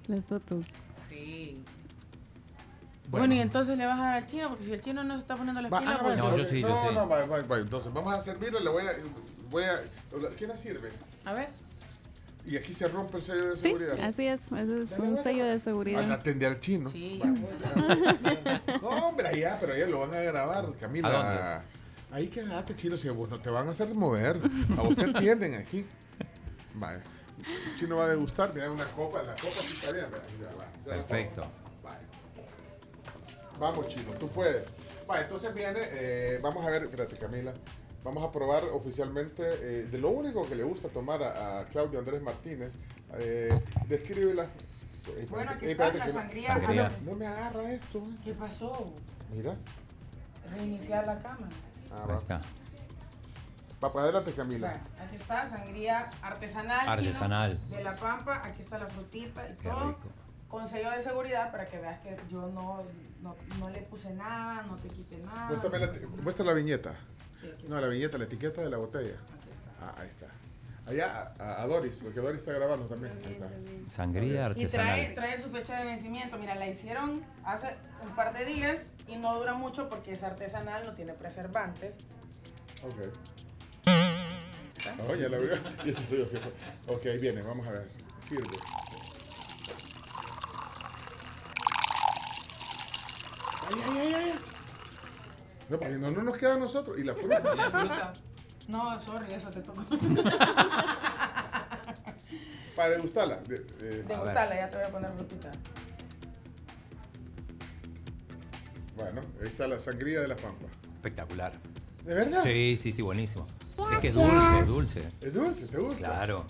las 0.07 0.25
fotos. 0.25 0.65
Sí. 3.09 3.11
Bueno. 3.11 3.27
Bueno. 3.27 3.35
y 3.35 3.41
entonces 3.41 3.79
le 3.79 3.87
vas 3.87 3.99
a 3.99 4.03
dar 4.03 4.15
al 4.17 4.27
chino, 4.27 4.49
porque 4.51 4.65
si 4.65 4.73
el 4.73 4.81
chino 4.83 5.03
no 5.03 5.15
se 5.15 5.23
está 5.23 5.35
poniendo 5.37 5.63
la 5.63 5.69
pila, 5.71 5.93
ah, 5.93 5.99
pues... 6.03 6.17
No, 6.19 6.37
yo 6.37 6.45
sí, 6.45 6.61
yo 6.61 6.69
no, 6.69 6.89
sí. 6.89 6.95
No, 6.95 7.09
va, 7.09 7.25
va, 7.25 7.43
va. 7.43 7.59
Entonces, 7.59 7.93
vamos 7.93 8.13
a 8.13 8.21
servirle. 8.21 8.61
Le 8.61 8.69
voy 8.71 8.83
a. 8.85 8.93
Voy 9.51 9.65
a 9.65 9.81
¿Quién 10.37 10.51
la 10.51 10.57
sirve? 10.59 10.91
A 11.25 11.33
ver. 11.33 11.49
Y 12.47 12.57
aquí 12.57 12.73
se 12.75 12.87
rompe 12.89 13.17
el 13.19 13.23
sello 13.23 13.51
de 13.51 13.57
Sí, 13.57 13.63
seguridad. 13.63 13.99
así 14.01 14.27
es. 14.27 14.41
Ese 14.41 14.79
es 14.81 14.91
Dale, 14.91 15.03
un 15.03 15.15
dale, 15.15 15.23
sello 15.23 15.43
de 15.45 15.49
Van 15.51 15.57
a 15.57 15.59
seguridad. 15.59 16.13
atender 16.13 16.49
al 16.53 16.61
chino. 16.61 16.91
Sí. 16.91 17.21
No, 18.83 18.89
hombre, 18.89 19.29
allá, 19.29 19.57
pero 19.61 19.73
allá 19.75 19.87
lo 19.87 20.01
van 20.01 20.15
a 20.15 20.21
grabar, 20.21 20.67
Camila. 20.81 21.09
¿A 21.09 21.13
dónde? 21.57 21.67
Ahí 22.11 22.29
quédate, 22.29 22.75
chino, 22.75 22.97
si 22.97 23.09
a 23.09 23.13
vos 23.13 23.29
no 23.29 23.39
te 23.41 23.51
van 23.51 23.69
a 23.69 23.73
hacer 23.73 23.93
mover. 23.95 24.41
A 24.79 24.83
vos 24.83 24.97
te 24.97 25.05
atienden 25.05 25.55
aquí. 25.55 25.85
Vale. 26.75 27.01
El 27.39 27.77
chino 27.77 27.97
va 27.97 28.05
a 28.05 28.09
degustar, 28.09 28.53
mira 28.55 28.71
una 28.71 28.87
copa, 28.93 29.23
la 29.23 29.33
copa 29.33 29.63
sí 29.63 29.73
está 29.75 29.93
bien. 29.93 30.07
Perfecto. 30.85 31.47
Vamos, 33.59 33.89
chino, 33.89 34.13
tú 34.15 34.29
puedes. 34.29 34.65
Vale, 35.07 35.23
entonces 35.23 35.55
viene, 35.55 35.81
eh, 35.91 36.39
vamos 36.43 36.65
a 36.67 36.71
ver, 36.71 36.85
espérate, 36.85 37.17
Camila. 37.17 37.53
Vamos 38.05 38.23
a 38.25 38.31
probar 38.31 38.65
oficialmente 38.65 39.43
eh, 39.43 39.83
de 39.91 39.99
lo 39.99 40.11
único 40.11 40.47
que 40.49 40.55
le 40.55 40.63
gusta 40.63 40.89
tomar 40.89 41.23
a, 41.23 41.61
a 41.61 41.65
Claudio 41.67 41.99
Andrés 41.99 42.23
Martínez. 42.23 42.75
Eh, 43.15 43.49
descríbela. 43.87 44.45
Eh, 45.09 45.27
Bueno, 45.31 45.51
aquí 45.53 45.67
está 45.67 45.87
la 45.93 46.05
que 46.05 46.13
no- 46.13 46.21
sangría. 46.21 46.53
Ah, 46.55 46.59
Sangría. 46.61 46.93
no, 47.05 47.11
no 47.13 47.17
me 47.19 47.27
agarra 47.27 47.73
esto. 47.73 48.03
¿Qué 48.25 48.35
pasó? 48.35 48.93
Mira. 49.31 49.57
Reiniciar 50.51 51.07
la 51.07 51.17
cámara. 51.17 51.49
Ah, 51.91 52.03
Ahí 52.05 52.09
va. 52.13 52.19
está. 52.19 52.41
Va 53.83 53.93
para 53.93 54.05
adelante, 54.05 54.33
Camila. 54.33 54.69
Bueno, 54.71 54.85
aquí 55.07 55.17
está, 55.17 55.47
sangría 55.49 56.11
artesanal. 56.23 56.81
chino, 56.81 56.93
Artesanal. 56.93 57.69
de 57.71 57.83
la 57.85 57.97
pampa. 57.97 58.43
Aquí 58.45 58.63
está 58.63 58.79
la 58.79 58.87
frutita 58.87 59.47
y 59.49 59.57
Qué 59.57 59.69
todo. 59.69 59.89
rico. 59.89 60.01
Con 60.49 60.69
sello 60.69 60.91
de 60.91 61.01
seguridad 61.01 61.51
para 61.51 61.67
que 61.67 61.79
veas 61.79 62.01
que 62.01 62.17
yo 62.31 62.49
no, 62.49 62.83
no, 63.23 63.37
no 63.59 63.71
le 63.71 63.81
puse 63.83 64.13
nada, 64.15 64.63
no 64.63 64.77
te 64.77 64.89
quité 64.89 65.19
nada. 65.19 65.47
Muéstrame 65.49 65.79
la, 65.79 65.93
muestra 66.23 66.45
la 66.45 66.53
viñeta. 66.55 66.93
Sí, 67.41 67.49
No, 67.69 67.81
la 67.81 67.89
viñeta, 67.89 68.19
la 68.19 68.25
etiqueta 68.25 68.63
de 68.63 68.71
la 68.71 68.79
botella. 68.79 69.17
Ah, 69.81 69.95
ahí 69.99 70.09
está. 70.09 70.27
Allá 70.87 71.35
a, 71.39 71.63
a 71.63 71.67
Doris, 71.67 71.99
porque 72.03 72.21
Doris 72.21 72.41
está 72.41 72.53
grabando 72.55 72.87
también. 72.87 73.13
Está. 73.31 73.47
Sangría 73.91 74.51
Y 74.57 74.67
trae, 74.67 74.89
artesanal. 75.05 75.15
trae 75.15 75.37
su 75.43 75.51
fecha 75.51 75.79
de 75.79 75.85
vencimiento. 75.85 76.39
Mira, 76.39 76.55
la 76.55 76.67
hicieron 76.67 77.23
hace 77.45 77.69
un 78.09 78.15
par 78.17 78.33
de 78.33 78.47
días 78.47 78.81
y 79.07 79.17
no 79.17 79.39
dura 79.39 79.53
mucho 79.53 79.91
porque 79.91 80.13
es 80.15 80.23
artesanal, 80.23 80.87
no 80.87 80.95
tiene 80.95 81.13
preservantes. 81.13 81.97
Ok. 82.83 82.97
Oh, 85.11 85.15
ya 85.21 85.29
la 85.29 85.37
abrió. 85.37 85.55
Y 85.85 85.91
ese 85.91 86.03
fue 86.03 86.19
yo, 86.21 86.27
fijo. 86.27 86.49
Ok, 86.87 87.05
ahí 87.07 87.19
viene, 87.19 87.43
vamos 87.43 87.67
a 87.67 87.73
ver. 87.73 87.87
Sirve. 88.21 88.57
Ay, 93.69 93.81
ay, 93.89 93.99
ay, 93.99 94.15
ay. 94.15 94.33
No, 95.69 95.79
porque 95.79 95.95
no, 95.97 96.11
no 96.11 96.23
nos 96.23 96.37
queda 96.39 96.55
a 96.55 96.59
nosotros. 96.59 96.99
Y 96.99 97.05
la 97.05 97.15
fruta. 97.15 98.13
No, 98.69 99.01
sorry, 99.01 99.33
eso 99.33 99.49
te 99.51 99.63
tocó. 99.63 99.83
Para 102.77 102.91
degustarla. 102.91 103.37
De, 103.39 103.61
de- 103.61 104.03
Degustala, 104.03 104.55
ya 104.57 104.69
te 104.69 104.77
voy 104.77 104.85
a 104.85 104.89
poner 104.91 105.11
frutita. 105.15 105.51
Bueno, 108.95 109.23
ahí 109.41 109.49
está 109.49 109.67
la 109.67 109.81
sangría 109.81 110.21
de 110.21 110.29
la 110.29 110.37
pampa. 110.37 110.67
Espectacular. 110.97 111.53
¿De 112.05 112.15
verdad? 112.15 112.43
Sí, 112.43 112.77
sí, 112.77 112.93
sí, 112.93 113.01
buenísimo. 113.01 113.47
Es 113.93 113.99
que 114.01 114.09
es 114.09 114.15
dulce, 114.15 114.59
es 114.61 114.67
dulce. 114.67 115.09
Es 115.23 115.33
dulce, 115.33 115.67
¿te 115.67 115.79
gusta? 115.79 116.09
Claro. 116.11 116.45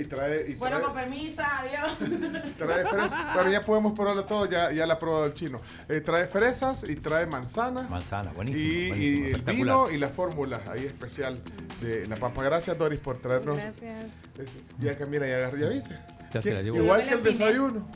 Y 0.00 0.04
trae, 0.04 0.50
y 0.50 0.54
Bueno, 0.54 0.80
con 0.82 0.94
permiso, 0.94 1.42
adiós. 1.42 1.98
trae 2.58 2.86
fresas. 2.86 3.34
Bueno, 3.34 3.50
ya 3.50 3.64
podemos 3.64 3.92
probarlo 3.92 4.24
todo, 4.24 4.46
ya, 4.46 4.70
ya 4.72 4.86
la 4.86 4.94
ha 4.94 4.98
probado 4.98 5.26
el 5.26 5.34
chino. 5.34 5.60
Eh, 5.88 6.00
trae 6.00 6.26
fresas 6.26 6.84
y 6.88 6.96
trae 6.96 7.26
manzana. 7.26 7.88
Manzana, 7.88 8.32
buenísimo. 8.32 8.64
Y, 8.64 8.88
buenísimo, 8.88 8.96
y 8.96 9.18
el 9.18 9.30
espectacular. 9.30 9.76
vino 9.76 9.90
y 9.90 9.98
la 9.98 10.08
fórmula 10.08 10.62
ahí 10.70 10.84
especial 10.86 11.42
de 11.80 12.06
la 12.06 12.16
pampa. 12.16 12.42
Gracias, 12.42 12.76
Doris, 12.78 13.00
por 13.00 13.18
traernos. 13.18 13.56
Gracias. 13.56 14.06
eso. 14.38 14.58
Ya 14.78 14.96
mira, 15.06 15.26
ya 15.26 15.36
agarré, 15.36 15.60
ya 15.60 15.68
viste. 15.68 15.98
Ya 16.32 16.42
se 16.42 16.54
la 16.54 16.62
llevó. 16.62 16.78
Igual 16.78 17.04
que 17.04 17.14
el 17.14 17.22
desayuno. 17.22 17.86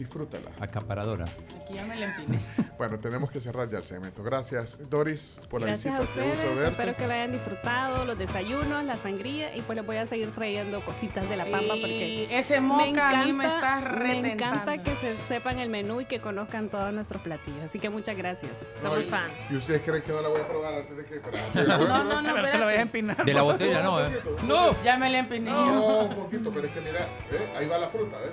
Disfrútala. 0.00 0.48
Acaparadora. 0.58 1.26
Aquí 1.26 1.74
ya 1.74 1.84
me 1.84 1.94
la 1.96 2.06
empiné. 2.06 2.38
Bueno, 2.80 2.98
tenemos 2.98 3.30
que 3.30 3.42
cerrar 3.42 3.68
ya 3.68 3.76
el 3.76 3.84
segmento. 3.84 4.22
Gracias, 4.22 4.88
Doris, 4.88 5.38
por 5.50 5.60
la 5.60 5.66
Gracias 5.66 5.94
a 5.94 6.00
visita. 6.00 6.14
Qué 6.22 6.28
gusto 6.30 6.38
ustedes, 6.40 6.56
verte. 6.56 6.70
espero 6.70 6.96
que 6.96 7.06
lo 7.06 7.12
hayan 7.12 7.32
disfrutado, 7.32 8.04
los 8.06 8.16
desayunos, 8.18 8.84
la 8.84 8.96
sangría 8.96 9.54
y 9.54 9.60
pues 9.60 9.76
les 9.76 9.84
voy 9.84 9.96
a 9.98 10.06
seguir 10.06 10.30
trayendo 10.34 10.82
cositas 10.82 11.28
de 11.28 11.36
la 11.36 11.44
Sí, 11.44 11.50
pampa 11.50 11.74
porque 11.78 12.38
ese 12.38 12.58
moca 12.62 13.10
a 13.10 13.24
mí 13.26 13.34
me 13.34 13.44
está 13.44 13.80
me 13.98 14.32
encanta 14.32 14.78
que 14.82 14.96
se 14.96 15.14
sepan 15.28 15.58
el 15.58 15.68
menú 15.68 16.00
y 16.00 16.06
que 16.06 16.22
conozcan 16.22 16.70
todos 16.70 16.90
nuestros 16.94 17.20
platillos, 17.20 17.60
así 17.66 17.78
que 17.78 17.90
muchas 17.90 18.16
gracias. 18.16 18.52
No, 18.82 18.98
y- 18.98 19.06
¿Y 19.50 19.56
ustedes 19.56 19.82
creen 19.82 20.02
que 20.02 20.12
no 20.12 20.22
la 20.22 20.28
voy 20.30 20.40
a 20.40 20.48
probar 20.48 20.72
antes 20.76 20.96
de 20.96 21.04
que.? 21.04 21.20
Pero, 21.52 21.76
No, 21.86 22.02
no, 22.04 22.22
no, 22.22 22.34
Pero 22.34 22.50
te 22.50 22.56
lo 22.58 22.64
voy 22.64 22.74
a 22.76 22.80
empinar. 22.80 23.22
De 23.26 23.34
la 23.34 23.42
botella 23.42 23.82
no, 23.82 24.06
¿eh? 24.06 24.20
No. 24.44 24.82
Ya 24.82 24.96
me 24.96 25.10
la 25.10 25.18
empiné. 25.18 25.50
No, 25.50 26.04
un 26.04 26.14
poquito, 26.14 26.50
pero 26.50 26.66
es 26.66 26.72
que 26.72 26.80
mira, 26.80 27.00
¿eh? 27.30 27.52
ahí 27.58 27.68
va 27.68 27.76
la 27.76 27.88
fruta, 27.88 28.16
¿ves? 28.20 28.32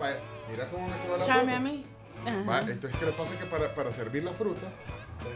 Vaya, 0.00 0.16
mira 0.50 0.68
cómo 0.70 0.88
me 0.88 0.96
quedó 1.02 1.18
la 1.18 1.24
fruta. 1.24 1.56
a 1.56 1.60
mí. 1.60 1.84
Va, 2.48 2.60
entonces, 2.60 2.98
¿qué 2.98 3.06
le 3.06 3.12
pasa? 3.12 3.38
Que 3.38 3.44
para, 3.46 3.74
para 3.74 3.92
servir 3.92 4.24
la 4.24 4.32
fruta. 4.32 4.66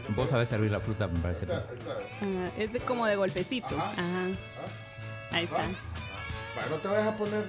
Vos 0.09 0.29
sabés 0.29 0.49
servir 0.49 0.71
la 0.71 0.79
fruta, 0.79 1.07
me 1.07 1.19
parece. 1.19 1.45
Ahí 1.45 1.51
está, 1.57 1.69
ahí 1.71 1.77
está. 1.77 1.91
Ah, 2.21 2.49
es 2.57 2.73
de- 2.73 2.79
como 2.81 3.05
de 3.05 3.15
golpecito. 3.15 3.75
Ajá. 3.77 3.91
Ajá. 3.91 4.27
Ahí 5.31 5.43
está. 5.45 5.57
Vaya, 5.57 6.69
no 6.69 6.75
te 6.77 6.87
vayas 6.87 7.07
a 7.07 7.15
poner. 7.15 7.45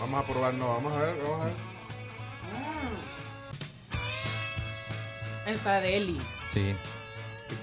Vamos 0.00 0.20
a 0.22 0.26
probar, 0.26 0.54
no, 0.54 0.68
vamos 0.68 0.92
a 0.94 0.98
ver, 0.98 1.16
vamos 1.22 1.40
a 1.42 1.44
ver. 1.46 1.54
Esta 5.46 5.80
de 5.80 5.96
Eli. 5.96 6.18
Sí. 6.52 6.74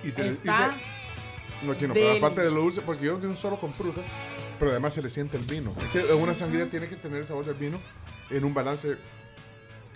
Y 0.03 0.11
se 0.11 0.23
le- 0.23 0.29
y 0.29 0.33
Está 0.33 0.73
se- 1.61 1.65
No, 1.65 1.75
chino, 1.75 1.93
deli. 1.93 2.05
pero 2.05 2.17
aparte 2.17 2.41
de 2.41 2.51
lo 2.51 2.61
dulce, 2.61 2.81
porque 2.81 3.05
yo 3.05 3.17
de 3.17 3.27
un 3.27 3.35
solo 3.35 3.57
con 3.59 3.73
fruta, 3.73 4.01
pero 4.63 4.71
además 4.71 4.93
se 4.93 5.01
le 5.01 5.09
siente 5.09 5.35
el 5.35 5.43
vino. 5.43 5.75
Es 5.77 5.87
que 5.87 6.13
una 6.13 6.33
sangría 6.33 6.69
tiene 6.69 6.87
que 6.87 6.95
tener 6.95 7.19
el 7.19 7.27
sabor 7.27 7.43
del 7.43 7.55
vino 7.55 7.81
en 8.29 8.45
un 8.45 8.53
balance 8.53 8.95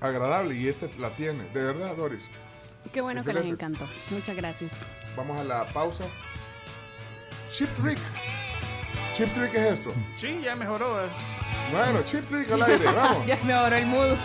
agradable 0.01 0.55
y 0.55 0.67
este 0.67 0.91
la 0.99 1.15
tiene. 1.15 1.45
De 1.53 1.63
verdad, 1.63 1.95
Doris. 1.95 2.25
Qué 2.91 2.99
bueno 2.99 3.23
que 3.23 3.31
les 3.33 3.45
encantó. 3.45 3.87
Muchas 4.09 4.35
gracias. 4.35 4.73
Vamos 5.15 5.37
a 5.37 5.45
la 5.45 5.65
pausa. 5.69 6.03
Chip 7.49 7.69
Trick. 7.75 7.97
Chip 9.13 9.29
Trick 9.33 9.53
es 9.53 9.73
esto. 9.79 9.93
Sí, 10.17 10.41
ya 10.43 10.53
mejoró. 10.57 11.01
eh. 11.05 11.07
Bueno, 11.71 12.03
Chip 12.03 12.25
Trick 12.25 12.51
al 12.51 12.63
aire, 12.63 12.85
vamos. 12.93 13.25
Ya 13.25 13.39
me 13.45 13.53
ahorró 13.53 13.77
el 13.77 13.85
mood. 13.85 14.17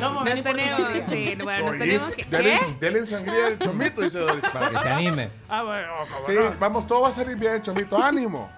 No, 0.00 0.24
Nos 0.24 0.42
tenemos, 0.42 0.80
sí, 1.08 1.36
bueno, 1.42 1.66
nos 1.66 1.78
tenemos 1.78 2.12
que... 2.12 2.24
Dele, 2.24 2.58
¿Qué? 2.58 2.76
dele 2.80 3.04
sangría 3.06 3.46
al 3.48 3.58
chomito, 3.58 4.00
dice 4.00 4.18
Doris. 4.18 4.42
Para 4.52 4.70
que 4.70 4.78
se 4.78 4.88
anime. 4.88 5.30
Ah, 5.48 5.62
bueno, 5.62 5.88
cómo 6.10 6.26
Sí, 6.26 6.32
no. 6.34 6.54
vamos, 6.58 6.86
todo 6.86 7.02
va 7.02 7.08
a 7.08 7.12
salir 7.12 7.36
bien, 7.36 7.60
chomito. 7.62 8.02
Ánimo. 8.02 8.50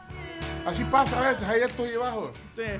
Así 0.66 0.85
pasa 0.85 1.19
a 1.19 1.23
veces, 1.28 1.43
hay 1.48 1.62
altos 1.62 1.89
y 1.93 1.97
bajos. 1.97 2.31
Sí. 2.56 2.62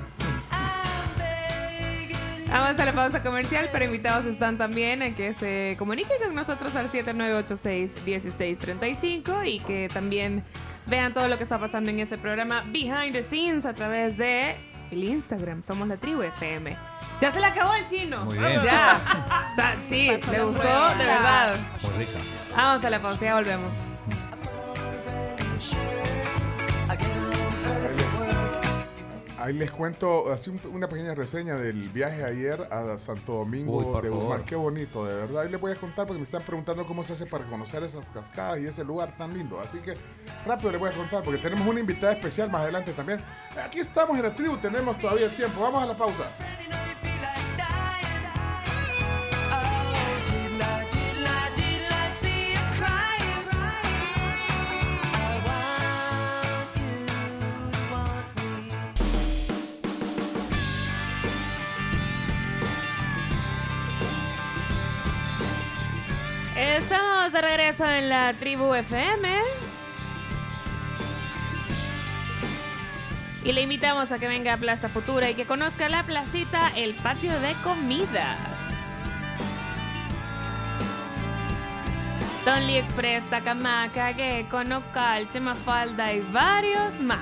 Vamos 2.49 2.79
a 2.79 2.85
la 2.85 2.93
pausa 2.93 3.23
comercial, 3.23 3.69
pero 3.71 3.83
invitados 3.85 4.25
están 4.27 4.57
también 4.59 5.01
a 5.01 5.15
que 5.15 5.33
se 5.33 5.75
comuniquen 5.79 6.17
con 6.23 6.35
nosotros 6.35 6.75
al 6.75 6.91
7986-1635 6.91 9.47
y 9.47 9.59
que 9.59 9.89
también 9.91 10.43
vean 10.85 11.13
todo 11.15 11.27
lo 11.27 11.37
que 11.37 11.43
está 11.43 11.57
pasando 11.57 11.89
en 11.89 11.99
ese 11.99 12.17
programa 12.19 12.63
Behind 12.67 13.11
the 13.13 13.23
Scenes 13.23 13.65
a 13.65 13.73
través 13.73 14.17
de 14.17 14.55
el 14.91 15.03
Instagram. 15.03 15.63
Somos 15.63 15.87
la 15.87 15.97
tribu 15.97 16.21
FM. 16.21 16.77
Ya 17.21 17.31
se 17.31 17.39
le 17.39 17.45
acabó 17.45 17.73
el 17.75 17.87
chino. 17.87 18.25
Muy 18.25 18.37
bien. 18.37 18.61
Ya. 18.63 18.99
O 19.53 19.55
sea, 19.55 19.75
sí, 19.87 20.09
Pasó 20.19 20.31
le 20.31 20.43
gustó, 20.45 20.89
de 20.97 21.05
verdad. 21.05 21.55
Muy 21.83 21.91
rica. 22.05 22.19
Vamos 22.55 22.83
a 22.85 22.89
la 22.89 22.99
pausa, 22.99 23.23
ya 23.23 23.35
volvemos. 23.35 23.71
Ahí 29.37 29.53
les 29.55 29.71
cuento 29.71 30.31
así 30.31 30.49
un- 30.49 30.61
una 30.73 30.87
pequeña 30.87 31.13
reseña 31.15 31.55
del 31.55 31.89
viaje 31.89 32.23
ayer 32.23 32.65
a 32.71 32.97
Santo 32.97 33.33
Domingo 33.33 33.77
Uy, 33.95 34.01
de. 34.01 34.07
Guzmán. 34.07 34.43
Qué 34.45 34.55
bonito, 34.55 35.03
de 35.05 35.15
verdad. 35.17 35.41
Ahí 35.43 35.49
les 35.49 35.59
voy 35.59 35.73
a 35.73 35.75
contar 35.75 36.05
porque 36.07 36.19
me 36.19 36.23
están 36.23 36.43
preguntando 36.43 36.87
cómo 36.87 37.03
se 37.03 37.11
hace 37.13 37.25
para 37.25 37.43
conocer 37.45 37.83
esas 37.83 38.07
cascadas 38.07 38.59
y 38.61 38.67
ese 38.67 38.85
lugar 38.85 39.17
tan 39.17 39.33
lindo. 39.33 39.59
Así 39.59 39.79
que 39.79 39.95
rápido 40.45 40.71
les 40.71 40.79
voy 40.79 40.89
a 40.91 40.93
contar 40.93 41.23
porque 41.25 41.39
tenemos 41.41 41.67
una 41.67 41.81
invitada 41.81 42.13
especial 42.13 42.49
más 42.49 42.61
adelante 42.61 42.93
también. 42.93 43.19
Aquí 43.61 43.79
estamos 43.81 44.15
en 44.15 44.23
la 44.23 44.33
tribu, 44.33 44.55
tenemos 44.57 44.97
todavía 44.97 45.27
tiempo. 45.35 45.59
Vamos 45.59 45.83
a 45.83 45.87
la 45.87 45.93
pausa. 45.97 46.23
Estamos 66.63 67.33
de 67.33 67.41
regreso 67.41 67.85
en 67.85 68.07
la 68.07 68.33
tribu 68.33 68.73
FM. 68.73 69.27
Y 73.43 73.51
le 73.51 73.61
invitamos 73.63 74.13
a 74.13 74.17
que 74.17 74.29
venga 74.29 74.53
a 74.53 74.57
Plaza 74.57 74.87
Futura 74.87 75.29
y 75.29 75.35
que 75.35 75.43
conozca 75.43 75.89
la 75.89 76.03
placita 76.03 76.71
El 76.77 76.95
Patio 76.95 77.37
de 77.41 77.53
Comidas. 77.65 78.39
Donly 82.45 82.77
Express, 82.77 83.25
Tacamaca, 83.29 84.13
Gecko, 84.13 84.63
Nocal, 84.63 85.27
Chemafalda 85.27 86.13
y 86.13 86.21
varios 86.31 87.01
más. 87.01 87.19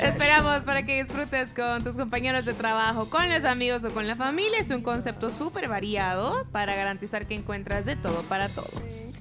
Esperamos 0.00 0.62
para 0.64 0.84
que 0.84 1.02
disfrutes 1.02 1.52
con 1.52 1.84
tus 1.84 1.96
compañeros 1.96 2.44
de 2.44 2.54
trabajo, 2.54 3.08
con 3.10 3.28
los 3.28 3.44
amigos 3.44 3.84
o 3.84 3.90
con 3.90 4.06
la 4.06 4.14
familia. 4.14 4.58
Es 4.58 4.70
un 4.70 4.82
concepto 4.82 5.30
súper 5.30 5.68
variado 5.68 6.46
para 6.52 6.74
garantizar 6.74 7.26
que 7.26 7.34
encuentras 7.34 7.84
de 7.84 7.96
todo 7.96 8.22
para 8.22 8.48
todos. 8.48 9.18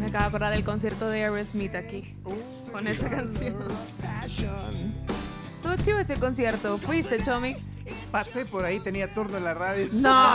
Me 0.00 0.06
acabo 0.06 0.22
de 0.22 0.28
acordar 0.28 0.52
del 0.54 0.64
concierto 0.64 1.10
de 1.10 1.24
Aerosmith 1.24 1.74
aquí, 1.74 2.16
con 2.72 2.88
esta 2.88 3.10
canción. 3.10 3.54
Estuvo 5.56 5.76
chivo 5.84 5.98
ese 5.98 6.16
concierto. 6.16 6.78
¿Fuiste, 6.78 7.22
Chomix? 7.22 7.76
Pasé 8.10 8.46
por 8.46 8.64
ahí, 8.64 8.80
tenía 8.80 9.12
turno 9.12 9.36
en 9.36 9.44
la 9.44 9.52
radio. 9.52 9.88
No. 9.92 10.26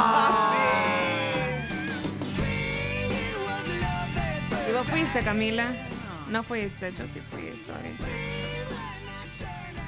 ¿Vos 4.71 4.85
fuiste, 4.87 5.21
Camila? 5.23 5.73
No 6.29 6.43
fuiste, 6.43 6.93
yo 6.93 7.07
sí 7.07 7.19
fui. 7.31 7.41
Bien 7.41 7.55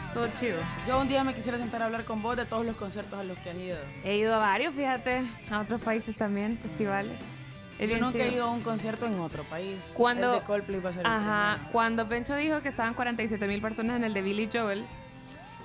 Estuvo 0.07 0.25
chido. 0.39 0.57
Yo 0.87 0.99
un 0.99 1.07
día 1.07 1.23
me 1.23 1.35
quisiera 1.35 1.59
sentar 1.59 1.83
a 1.83 1.85
hablar 1.85 2.03
con 2.03 2.23
vos 2.23 2.35
de 2.35 2.45
todos 2.45 2.65
los 2.65 2.75
conciertos 2.77 3.19
a 3.19 3.23
los 3.23 3.37
que 3.37 3.51
has 3.51 3.57
ido. 3.57 3.77
He 4.03 4.17
ido 4.17 4.33
a 4.33 4.39
varios, 4.39 4.73
fíjate, 4.73 5.21
a 5.51 5.59
otros 5.59 5.81
países 5.81 6.17
también, 6.17 6.57
festivales. 6.57 7.36
Es 7.79 7.89
Yo 7.89 7.97
nunca 7.99 8.17
he 8.17 8.23
chido. 8.23 8.35
ido 8.35 8.45
a 8.45 8.51
un 8.51 8.61
concierto 8.61 9.05
en 9.05 9.19
otro 9.19 9.43
país. 9.43 9.77
Cuando, 9.93 10.33
El 10.33 10.39
de 10.39 10.45
Coldplay 10.45 10.79
va 10.79 10.89
a 10.89 10.93
ser 10.93 11.01
el 11.01 11.05
ajá, 11.11 11.59
cuando 11.71 12.07
Pencho 12.07 12.35
dijo 12.35 12.61
que 12.61 12.69
estaban 12.69 12.93
47 12.95 13.47
mil 13.47 13.61
personas 13.61 13.97
en 13.97 14.03
el 14.03 14.13
de 14.13 14.21
Billy 14.21 14.49
Joel, 14.51 14.83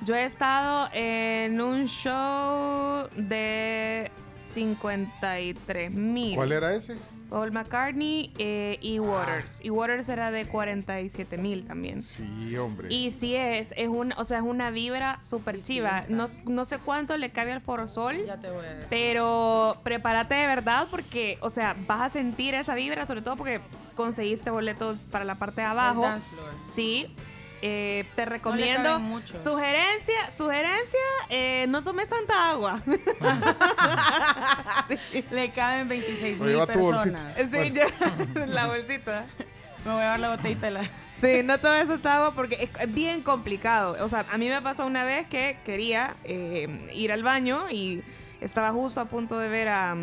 yo 0.04 0.14
he 0.14 0.24
estado 0.24 0.88
en 0.92 1.60
un 1.60 1.86
show 1.86 3.08
de 3.16 4.10
53 4.52 5.90
mil. 5.92 6.34
¿Cuál 6.36 6.52
era 6.52 6.74
ese? 6.74 6.96
Paul 7.32 7.50
McCartney 7.50 8.30
eh, 8.36 8.76
y 8.82 8.98
Waters. 8.98 9.64
Y 9.64 9.70
Waters 9.70 10.10
era 10.10 10.30
de 10.30 10.46
47 10.46 11.38
mil 11.38 11.66
también. 11.66 12.02
Sí, 12.02 12.54
hombre. 12.58 12.92
Y 12.92 13.10
sí 13.12 13.34
es, 13.34 13.72
es 13.74 13.88
un, 13.88 14.12
o 14.18 14.24
sea, 14.26 14.36
es 14.36 14.44
una 14.44 14.70
vibra 14.70 15.18
súper 15.22 15.62
chiva. 15.62 16.04
No, 16.10 16.26
no 16.44 16.66
sé 16.66 16.76
cuánto 16.76 17.16
le 17.16 17.30
cabe 17.30 17.52
al 17.52 17.62
Foro 17.62 17.88
Sol. 17.88 18.18
Ya 18.26 18.36
te 18.36 18.50
voy 18.50 18.66
a 18.66 18.74
decir. 18.74 18.86
Pero 18.90 19.80
prepárate 19.82 20.34
de 20.34 20.46
verdad 20.46 20.86
porque, 20.90 21.38
o 21.40 21.48
sea, 21.48 21.74
vas 21.86 22.02
a 22.02 22.10
sentir 22.10 22.54
esa 22.54 22.74
vibra, 22.74 23.06
sobre 23.06 23.22
todo 23.22 23.36
porque 23.36 23.62
conseguiste 23.94 24.50
boletos 24.50 24.98
para 25.10 25.24
la 25.24 25.36
parte 25.36 25.62
de 25.62 25.68
abajo. 25.68 26.02
dance 26.02 26.26
floor. 26.28 26.50
Sí. 26.74 27.16
Eh, 27.64 28.04
te 28.16 28.24
recomiendo. 28.24 28.98
sugerencia, 29.42 30.32
sugerencia, 30.36 30.98
eh, 31.30 31.66
no 31.68 31.84
tomes 31.84 32.08
tanta 32.08 32.50
agua. 32.50 32.82
Le 35.30 35.50
caben 35.50 35.88
26 35.88 36.40
O 36.40 36.44
mil 36.44 36.52
lleva 36.54 36.66
tu 36.66 36.72
personas. 36.72 37.36
bolsita. 37.36 37.62
Sí, 37.62 37.72
yo- 37.72 38.46
la 38.46 38.66
bolsita. 38.66 39.26
Me 39.84 39.90
voy 39.92 40.00
a 40.00 40.02
llevar 40.02 40.20
la 40.20 40.30
botellita 40.36 40.70
la... 40.70 40.82
Sí, 41.20 41.42
no 41.44 41.58
tomes 41.58 41.88
esta 41.88 42.16
agua 42.16 42.34
porque 42.34 42.68
es 42.80 42.92
bien 42.92 43.22
complicado. 43.22 43.96
O 44.04 44.08
sea, 44.08 44.24
a 44.32 44.38
mí 44.38 44.48
me 44.48 44.60
pasó 44.60 44.84
una 44.86 45.04
vez 45.04 45.28
que 45.28 45.56
quería 45.64 46.14
eh, 46.24 46.90
ir 46.94 47.12
al 47.12 47.22
baño 47.22 47.70
y 47.70 48.02
estaba 48.40 48.72
justo 48.72 49.00
a 49.00 49.04
punto 49.04 49.38
de 49.38 49.46
ver 49.48 49.68
a, 49.68 49.94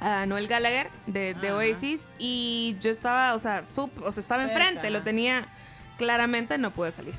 a 0.00 0.26
Noel 0.26 0.46
Gallagher 0.46 0.88
de, 1.08 1.34
de. 1.34 1.52
Oasis 1.52 2.00
y 2.18 2.76
yo 2.80 2.92
estaba, 2.92 3.34
o 3.34 3.40
sea, 3.40 3.64
sup- 3.64 3.90
o 4.04 4.12
sea 4.12 4.20
estaba 4.20 4.44
Cerca, 4.46 4.56
enfrente, 4.68 4.90
lo 4.90 5.02
tenía 5.02 5.48
claramente, 5.98 6.58
no 6.58 6.70
pude 6.70 6.92
salir. 6.92 7.14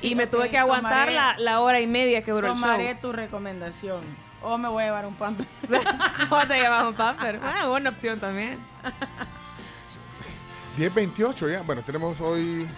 Sí, 0.00 0.08
y 0.10 0.14
me 0.14 0.26
tuve 0.26 0.50
que 0.50 0.58
aguantar 0.58 1.08
tomaré- 1.08 1.14
la, 1.14 1.36
la 1.38 1.60
hora 1.60 1.80
y 1.80 1.86
media 1.86 2.22
que 2.24 2.30
duró 2.32 2.48
el 2.48 2.54
Tomaré 2.54 2.92
show. 2.92 3.00
tu 3.00 3.12
recomendación. 3.12 4.02
O 4.42 4.58
me 4.58 4.68
voy 4.68 4.82
a 4.82 4.86
llevar 4.86 5.06
un 5.06 5.14
pan. 5.14 5.36
¿Cómo 6.28 6.46
te 6.46 6.54
llevas 6.60 6.84
un 6.84 6.94
pamper? 6.94 7.40
Ah, 7.42 7.66
buena 7.68 7.90
opción 7.90 8.18
también. 8.20 8.58
10.28 10.78 11.52
ya. 11.52 11.62
Bueno, 11.62 11.82
tenemos 11.82 12.20
hoy 12.20 12.68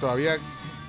todavía 0.00 0.36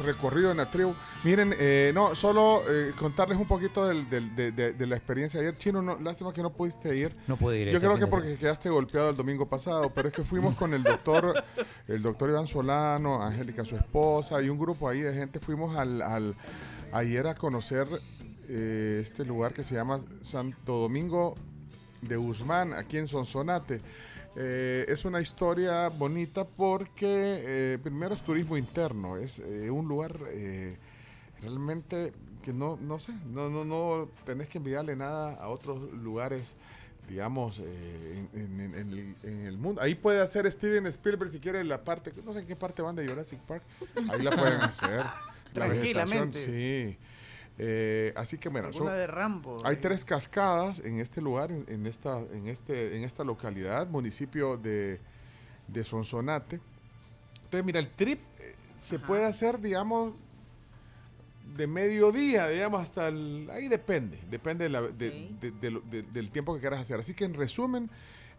recorrido 0.03 0.51
en 0.51 0.57
la 0.57 0.69
tribu. 0.69 0.93
Miren, 1.23 1.53
eh, 1.57 1.91
no, 1.93 2.13
solo 2.15 2.61
eh, 2.69 2.91
contarles 2.97 3.38
un 3.38 3.47
poquito 3.47 3.88
del- 3.88 4.09
del- 4.09 4.35
de, 4.35 4.51
de- 4.51 4.73
de 4.73 4.88
la 4.88 4.95
experiencia 4.95 5.39
ayer. 5.39 5.57
Chino, 5.57 5.81
no, 5.81 5.99
lástima 5.99 6.31
que 6.34 6.41
no 6.41 6.51
pudiste 6.51 6.95
ir. 6.95 7.15
No 7.27 7.38
pude 7.38 7.59
ir 7.59 7.69
Yo 7.71 7.80
creo 7.80 7.97
que 7.97 8.07
porque 8.07 8.35
quedaste 8.38 8.69
golpeado 8.69 9.09
el 9.09 9.15
domingo 9.15 9.47
pasado, 9.49 9.89
pero 9.93 10.09
es 10.09 10.13
que 10.13 10.23
fuimos 10.23 10.55
con 10.55 10.73
el 10.73 10.84
doctor, 10.84 11.34
el 11.88 12.01
doctor 12.01 12.30
Iván 12.30 12.47
Solano, 12.47 13.21
Angélica, 13.23 13.65
su 13.65 13.75
esposa, 13.75 14.41
y 14.41 14.49
un 14.49 14.59
grupo 14.59 14.88
ahí 14.88 14.99
de 15.01 15.13
gente. 15.13 15.39
Fuimos 15.39 15.75
al, 15.75 16.01
al- 16.01 16.35
ayer 16.91 17.25
a 17.27 17.34
conocer 17.35 17.88
eh, 18.49 18.99
este 19.01 19.25
lugar 19.25 19.53
que 19.53 19.63
se 19.63 19.73
llama 19.75 19.99
Santo 20.21 20.73
Domingo 20.80 21.35
de 22.01 22.17
Guzmán, 22.17 22.73
aquí 22.73 22.97
en 22.97 23.07
Sonsonate. 23.07 23.81
Eh, 24.35 24.85
es 24.88 25.05
una 25.05 25.22
historia 25.22 25.89
bonita 25.89 26.45
porque 26.45 27.05
eh, 27.43 27.80
primero 27.84 28.15
es 28.15 28.22
turismo 28.23 28.57
interno, 28.57 29.18
es 29.18 29.39
eh, 29.39 29.69
un 29.69 29.88
lugar 29.88 30.18
eh, 30.31 30.76
realmente 31.41 32.11
que 32.43 32.51
no, 32.51 32.77
no 32.81 32.97
sé, 32.99 33.14
no, 33.31 33.49
no, 33.49 33.64
no 33.64 34.10
tenés 34.26 34.47
que 34.47 34.57
enviarle 34.57 34.95
nada 34.95 35.35
a 35.35 35.49
otros 35.49 35.80
lugares, 35.93 36.55
digamos, 37.07 37.60
eh, 37.60 38.27
en, 38.34 38.60
en- 38.60 38.76
en 38.76 38.91
el, 38.91 39.15
en 39.23 39.45
el 39.45 39.57
mundo. 39.57 39.81
Ahí 39.81 39.93
puede 39.95 40.19
hacer 40.19 40.51
Steven 40.51 40.85
Spielberg 40.88 41.30
si 41.30 41.39
quiere 41.39 41.64
la 41.64 41.84
parte, 41.84 42.11
no 42.26 42.34
sé 42.34 42.39
en 42.39 42.47
qué 42.47 42.55
parte 42.55 42.81
van 42.81 42.95
de 42.95 43.07
Jurassic 43.07 43.39
Park, 43.41 43.64
ahí 44.10 44.22
la 44.23 44.31
pueden 44.31 44.61
hacer. 44.61 45.03
La 45.53 45.68
vegetación, 45.68 46.31
Tranquilamente. 46.31 46.45
sí. 46.45 46.97
Eh, 47.59 48.11
así 48.15 48.38
que 48.39 48.49
bueno, 48.49 48.67
Alguna 48.69 48.93
de 48.93 49.05
Rambo, 49.07 49.59
hay 49.63 49.75
tres 49.75 50.03
cascadas 50.03 50.80
en 50.80 50.99
este 50.99 51.21
lugar, 51.21 51.51
en, 51.51 51.65
en 51.67 51.85
esta, 51.85 52.19
en 52.19 52.47
este, 52.47 52.97
en 52.97 53.03
esta 53.03 53.23
localidad, 53.23 53.88
municipio 53.89 54.57
de, 54.57 54.99
de 55.67 55.84
Sonsonate. 55.84 56.59
Entonces, 57.43 57.63
mira, 57.65 57.80
el 57.80 57.89
trip 57.89 58.19
eh, 58.39 58.55
se 58.80 58.97
puede 58.97 59.25
hacer, 59.25 59.59
digamos, 59.59 60.13
de 61.55 61.67
mediodía, 61.67 62.47
digamos, 62.47 62.81
hasta 62.81 63.09
el... 63.09 63.47
Ahí 63.51 63.67
depende, 63.67 64.17
depende 64.31 64.63
de 64.63 64.69
la- 64.69 64.81
del 64.81 66.31
tiempo 66.31 66.55
que 66.55 66.59
quieras 66.59 66.80
hacer. 66.81 66.99
Así 66.99 67.13
que 67.13 67.25
en 67.25 67.35
resumen, 67.35 67.89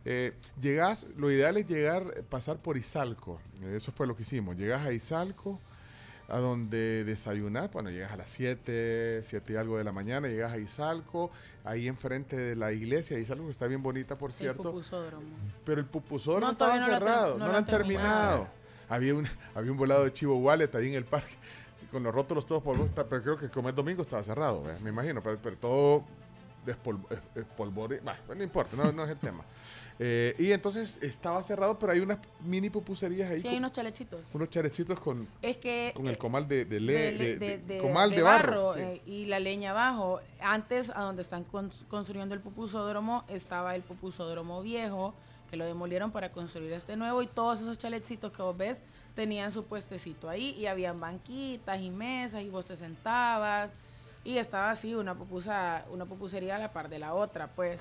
eh, 0.05 0.33
llegás, 0.61 1.07
lo 1.17 1.31
ideal 1.31 1.57
es 1.57 1.67
llegar, 1.67 2.13
eh, 2.17 2.23
pasar 2.29 2.57
por 2.59 2.77
Izalco. 2.77 3.41
Eso 3.73 3.93
fue 3.93 4.09
lo 4.09 4.17
que 4.17 4.23
hicimos. 4.23 4.57
Llegás 4.57 4.85
a 4.85 4.93
Izalco, 4.93 5.61
a 6.29 6.39
donde 6.39 7.05
desayunar, 7.05 7.71
bueno, 7.71 7.91
llegas 7.91 8.13
a 8.13 8.17
las 8.17 8.31
7, 8.31 9.23
7 9.25 9.53
y 9.53 9.57
algo 9.57 9.77
de 9.79 9.85
la 9.85 9.93
mañana, 9.93 10.29
llegas 10.29 10.53
a 10.53 10.59
Izalco, 10.59 11.31
ahí 11.65 11.87
enfrente 11.87 12.37
de 12.37 12.57
la 12.57 12.73
iglesia, 12.73 13.19
Izalco 13.19 13.45
que 13.45 13.51
está 13.51 13.67
bien 13.67 13.83
bonita, 13.83 14.17
por 14.17 14.31
El 14.31 14.37
cierto. 14.37 14.63
pupusódromo. 14.63 15.27
Pero 15.65 15.81
el 15.81 15.87
pupusódromo 15.87 16.47
No, 16.47 16.53
estaba 16.53 16.79
no 16.79 16.85
cerrado, 16.87 17.39
no, 17.39 17.49
lo 17.49 17.57
han 17.57 17.67
terminado. 17.67 18.49
Había 18.89 19.15
un, 19.15 19.27
había 19.55 19.71
un 19.71 19.79
volado 19.79 20.05
de 20.05 20.13
chivo 20.13 20.37
wallet 20.39 20.75
ahí 20.75 20.89
en 20.89 20.95
el 20.95 21.05
parque, 21.05 21.35
con 21.91 22.03
los 22.03 22.15
rótulos 22.15 22.47
todos 22.47 22.63
por 22.63 22.79
pero 23.09 23.23
creo 23.23 23.39
que 23.39 23.49
como 23.51 23.69
el 23.69 23.75
domingo 23.75 24.03
estaba 24.03 24.23
cerrado, 24.23 24.63
me 24.83 24.91
imagino, 24.91 25.21
pero, 25.23 25.39
pero 25.43 25.57
todo 25.57 26.05
despol- 26.65 27.05
es- 27.11 27.45
espolvore- 27.45 28.01
bah, 28.03 28.17
no 28.37 28.43
importa, 28.43 28.77
no, 28.77 28.93
no 28.93 29.05
es 29.05 29.11
el 29.11 29.19
tema. 29.19 29.45
Eh, 30.01 30.35
y 30.41 30.51
entonces 30.51 31.01
estaba 31.05 31.41
cerrado, 31.41 31.79
pero 31.79 31.93
hay 31.93 32.01
unas 32.01 32.19
mini 32.41 32.69
pupuserías 32.69 33.31
ahí, 33.31 33.37
Sí, 33.37 33.43
con 33.45 33.53
hay 33.53 33.59
unos 33.59 33.71
chalecitos. 33.71 34.21
unos 34.33 34.51
charecitos 34.51 34.99
con, 34.99 35.29
Es 35.41 35.57
que... 35.59 35.93
con 35.95 36.09
el 36.09 36.19
comal 36.19 36.49
de, 36.49 36.65
de, 36.65 36.81
le- 36.81 36.93
de, 36.93 37.13
de- 37.13 37.17
de- 37.17 37.39
de- 37.39 37.59
de- 37.59 37.79
comal 37.79 38.11
de, 38.11 38.17
de 38.17 38.23
barro. 38.25 38.75
sí. 38.75 38.81
eh, 38.81 39.03
y 39.07 39.25
la 39.27 39.39
leña 39.39 39.71
abajo. 39.71 40.19
Antes, 40.41 40.91
a 40.91 41.03
donde 41.03 41.23
están 41.23 41.47
cons- 41.47 41.87
construyendo 41.87 42.35
el 42.35 42.41
pupusódromo, 42.41 43.23
estaba 43.29 43.77
el 43.77 43.83
pupusódromo 43.83 44.63
viejo, 44.63 45.15
que 45.49 45.57
lo 45.57 45.65
demolieron 45.65 46.11
para 46.11 46.33
construir 46.33 46.73
este 46.73 46.97
nuevo, 46.97 47.23
y 47.23 47.29
todos 47.29 47.61
esos 47.61 47.79
chaletcitos 47.79 48.33
que 48.33 48.43
vos 48.43 48.57
ves 48.57 48.83
tenían 49.15 49.53
su 49.53 49.65
puestecito 49.65 50.29
ahí, 50.29 50.57
y 50.59 50.67
habían 50.67 50.99
banquitas 50.99 51.81
y 51.81 51.91
mesas, 51.91 52.43
y 52.43 52.49
vos 52.49 52.65
te 52.67 52.75
sentabas, 52.75 53.77
y 54.25 54.39
estaba 54.39 54.71
así, 54.71 54.95
una 54.95 55.15
pupusa, 55.15 55.85
una 55.91 56.07
pupusería 56.07 56.57
a 56.57 56.59
la 56.59 56.69
par 56.69 56.89
de 56.89 56.99
la 56.99 57.15
otra, 57.15 57.49
pues. 57.49 57.81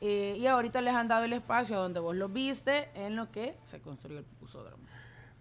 Eh, 0.00 0.36
y 0.38 0.46
ahorita 0.46 0.80
les 0.80 0.94
han 0.94 1.08
dado 1.08 1.24
el 1.24 1.32
espacio 1.32 1.78
donde 1.78 2.00
vos 2.00 2.14
lo 2.14 2.28
viste, 2.28 2.88
en 2.94 3.16
lo 3.16 3.30
que 3.30 3.56
se 3.64 3.80
construyó 3.80 4.18
el 4.18 4.24
pupusódromo. 4.24 4.84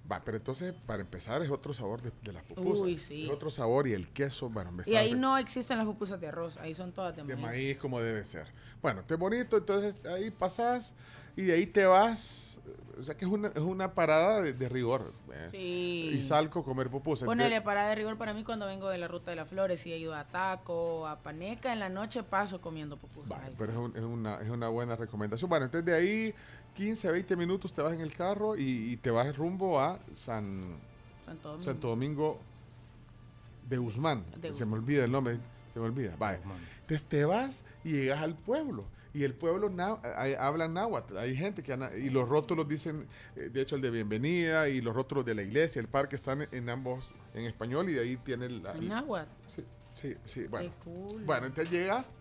Va, 0.09 0.21
pero 0.23 0.37
entonces, 0.37 0.73
para 0.85 1.01
empezar, 1.01 1.41
es 1.41 1.49
otro 1.49 1.73
sabor 1.73 2.01
de, 2.01 2.11
de 2.21 2.31
las 2.31 2.43
pupusas. 2.43 2.79
Uy, 2.79 2.97
sí. 2.97 3.25
Es 3.25 3.29
otro 3.29 3.49
sabor 3.49 3.87
y 3.87 3.93
el 3.93 4.07
queso, 4.07 4.49
bueno, 4.49 4.71
me 4.71 4.83
Y 4.85 4.95
ahí 4.95 5.13
no 5.13 5.37
existen 5.37 5.77
las 5.77 5.85
pupusas 5.85 6.21
de 6.21 6.29
arroz, 6.29 6.57
ahí 6.57 6.73
son 6.73 6.93
todas 6.93 7.15
de 7.15 7.23
de 7.23 7.35
maíz. 7.35 7.45
maíz 7.45 7.77
como 7.77 7.99
debe 7.99 8.23
ser. 8.23 8.47
Bueno, 8.81 9.01
es 9.07 9.17
bonito, 9.17 9.57
entonces 9.57 10.05
ahí 10.05 10.31
pasas 10.31 10.95
y 11.37 11.43
de 11.43 11.53
ahí 11.53 11.65
te 11.67 11.85
vas. 11.85 12.59
O 12.99 13.03
sea 13.03 13.15
que 13.15 13.25
es 13.25 13.31
una, 13.31 13.49
es 13.49 13.59
una 13.59 13.93
parada 13.93 14.41
de, 14.41 14.53
de 14.53 14.67
rigor. 14.69 15.13
¿eh? 15.31 15.47
Sí. 15.51 16.09
Y 16.15 16.21
salgo 16.23 16.61
a 16.61 16.63
comer 16.65 16.89
pupusas. 16.89 17.27
Ponele 17.27 17.61
parada 17.61 17.89
de 17.89 17.95
rigor 17.95 18.17
para 18.17 18.33
mí 18.33 18.43
cuando 18.43 18.65
vengo 18.65 18.89
de 18.89 18.97
la 18.97 19.07
ruta 19.07 19.29
de 19.29 19.37
las 19.37 19.47
flores 19.47 19.85
y 19.85 19.93
he 19.93 19.97
ido 19.99 20.15
a 20.15 20.23
Taco, 20.25 21.05
a 21.07 21.19
Paneca, 21.19 21.71
en 21.71 21.79
la 21.79 21.89
noche 21.89 22.23
paso 22.23 22.59
comiendo 22.59 22.97
pupusas. 22.97 23.29
Vale, 23.29 23.51
pero 23.55 23.71
es, 23.71 23.77
un- 23.77 23.95
es 23.95 24.03
una, 24.03 24.41
es 24.41 24.49
una 24.49 24.67
buena 24.69 24.95
recomendación. 24.95 25.47
Bueno, 25.47 25.65
entonces 25.65 25.85
de 25.85 25.95
ahí 25.95 26.33
15, 26.75 27.11
20 27.11 27.35
minutos 27.35 27.71
te 27.71 27.83
vas 27.83 27.93
en 27.93 28.01
el 28.01 28.13
carro 28.15 28.57
y, 28.57 28.91
y 28.93 28.97
te 28.97 29.11
vas 29.11 29.35
rumbo 29.37 29.79
a 29.79 29.99
San 30.15 30.61
Santo 31.23 31.49
Domingo. 31.49 31.63
Santo 31.65 31.87
Domingo 31.89 32.39
de 33.69 33.77
Guzmán. 33.77 34.23
De 34.41 34.51
se 34.53 34.65
me 34.65 34.73
olvida 34.73 35.05
el 35.05 35.11
nombre, 35.11 35.37
se 35.71 35.79
me 35.79 35.85
olvida. 35.85 36.15
Vale. 36.17 36.39
Entonces 36.81 37.05
te 37.07 37.25
vas 37.25 37.63
y 37.83 37.91
llegas 37.91 38.21
al 38.21 38.33
pueblo. 38.33 38.85
Y 39.13 39.23
el 39.23 39.33
pueblo 39.33 39.69
na- 39.69 39.99
hay- 40.15 40.33
habla 40.33 40.67
náhuatl. 40.67 41.17
Hay 41.17 41.35
gente 41.35 41.63
que... 41.63 41.77
Y 42.03 42.09
los 42.09 42.27
rótulos 42.29 42.67
dicen, 42.67 43.07
eh, 43.35 43.49
de 43.51 43.61
hecho, 43.61 43.75
el 43.75 43.81
de 43.81 43.89
bienvenida 43.89 44.69
y 44.69 44.81
los 44.81 44.95
rótulos 44.95 45.25
de 45.25 45.33
la 45.35 45.41
iglesia, 45.41 45.79
el 45.79 45.87
parque 45.87 46.15
están 46.15 46.47
en, 46.51 46.69
ambos 46.69 47.11
en 47.33 47.45
español 47.45 47.89
y 47.89 47.93
de 47.93 48.01
ahí 48.01 48.17
tiene 48.17 48.45
el... 48.47 48.61
Náhuatl. 48.63 49.29
Sí, 49.47 49.63
sí, 49.93 50.15
sí. 50.25 50.47
Bueno, 50.47 50.69
Qué 50.69 50.83
cool. 50.83 51.23
bueno 51.25 51.47
entonces 51.47 51.71
llegas 51.71 52.11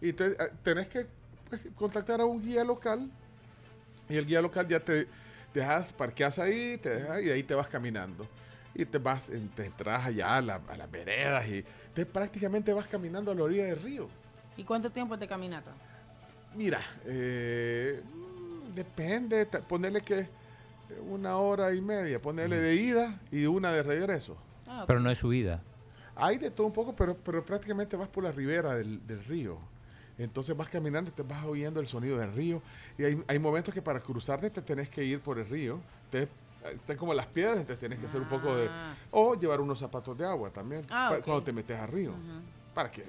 y 0.00 0.12
te- 0.12 0.32
eh, 0.32 0.50
tenés 0.62 0.86
que 0.88 1.06
pues, 1.48 1.62
contactar 1.74 2.20
a 2.20 2.24
un 2.24 2.40
guía 2.42 2.62
local 2.62 3.10
y 4.08 4.16
el 4.16 4.26
guía 4.26 4.40
local 4.42 4.68
ya 4.68 4.80
te 4.80 5.08
dejas, 5.54 5.92
parqueas 5.92 6.38
ahí 6.38 6.76
te 6.78 6.90
deja, 6.90 7.20
y 7.22 7.30
ahí 7.30 7.42
te 7.42 7.54
vas 7.54 7.68
caminando. 7.68 8.28
Y 8.76 8.84
te 8.84 8.98
vas, 8.98 9.30
te 9.54 9.66
entras 9.66 10.04
allá 10.06 10.36
a, 10.36 10.42
la- 10.42 10.60
a 10.68 10.76
las 10.76 10.90
veredas 10.90 11.46
y 11.48 11.64
te 11.94 12.04
prácticamente 12.04 12.72
vas 12.74 12.86
caminando 12.88 13.30
a 13.30 13.34
la 13.34 13.44
orilla 13.44 13.64
del 13.66 13.80
río. 13.80 14.08
¿Y 14.56 14.64
cuánto 14.64 14.90
tiempo 14.90 15.16
de 15.16 15.26
caminata? 15.28 15.70
Mira, 16.56 16.80
eh, 17.06 18.00
mm, 18.02 18.74
depende, 18.74 19.46
ponerle 19.68 20.00
que 20.02 20.28
una 21.08 21.36
hora 21.36 21.74
y 21.74 21.80
media, 21.80 22.20
ponerle 22.20 22.58
de 22.58 22.74
ida 22.76 23.20
y 23.30 23.46
una 23.46 23.72
de 23.72 23.82
regreso. 23.82 24.36
Pero 24.86 25.00
no 25.00 25.10
es 25.10 25.18
subida. 25.18 25.62
Hay 26.16 26.38
de 26.38 26.50
todo 26.50 26.66
un 26.66 26.72
poco, 26.72 26.94
pero, 26.94 27.16
pero 27.16 27.44
prácticamente 27.44 27.96
vas 27.96 28.08
por 28.08 28.24
la 28.24 28.32
ribera 28.32 28.74
del, 28.74 29.04
del 29.06 29.24
río. 29.24 29.58
Entonces 30.16 30.56
vas 30.56 30.68
caminando 30.68 31.10
y 31.10 31.12
te 31.12 31.22
vas 31.24 31.44
oyendo 31.44 31.80
el 31.80 31.88
sonido 31.88 32.18
del 32.18 32.32
río. 32.32 32.62
Y 32.96 33.04
hay, 33.04 33.24
hay 33.26 33.38
momentos 33.38 33.74
que 33.74 33.82
para 33.82 34.00
cruzarte 34.00 34.48
te 34.50 34.62
tenés 34.62 34.88
que 34.88 35.04
ir 35.04 35.20
por 35.20 35.38
el 35.38 35.48
río. 35.48 35.80
Te, 36.10 36.28
están 36.72 36.96
como 36.96 37.12
las 37.14 37.26
piedras, 37.26 37.56
entonces 37.56 37.78
tienes 37.78 37.98
que 37.98 38.06
hacer 38.06 38.20
un 38.20 38.28
poco 38.28 38.54
de... 38.56 38.70
O 39.10 39.34
llevar 39.34 39.60
unos 39.60 39.78
zapatos 39.78 40.16
de 40.16 40.24
agua 40.24 40.50
también, 40.50 40.86
Ah, 40.88 41.16
cuando 41.24 41.42
te 41.42 41.52
metes 41.52 41.78
al 41.78 41.88
río. 41.90 42.12
¿Para 42.74 42.90
qué? 42.90 43.04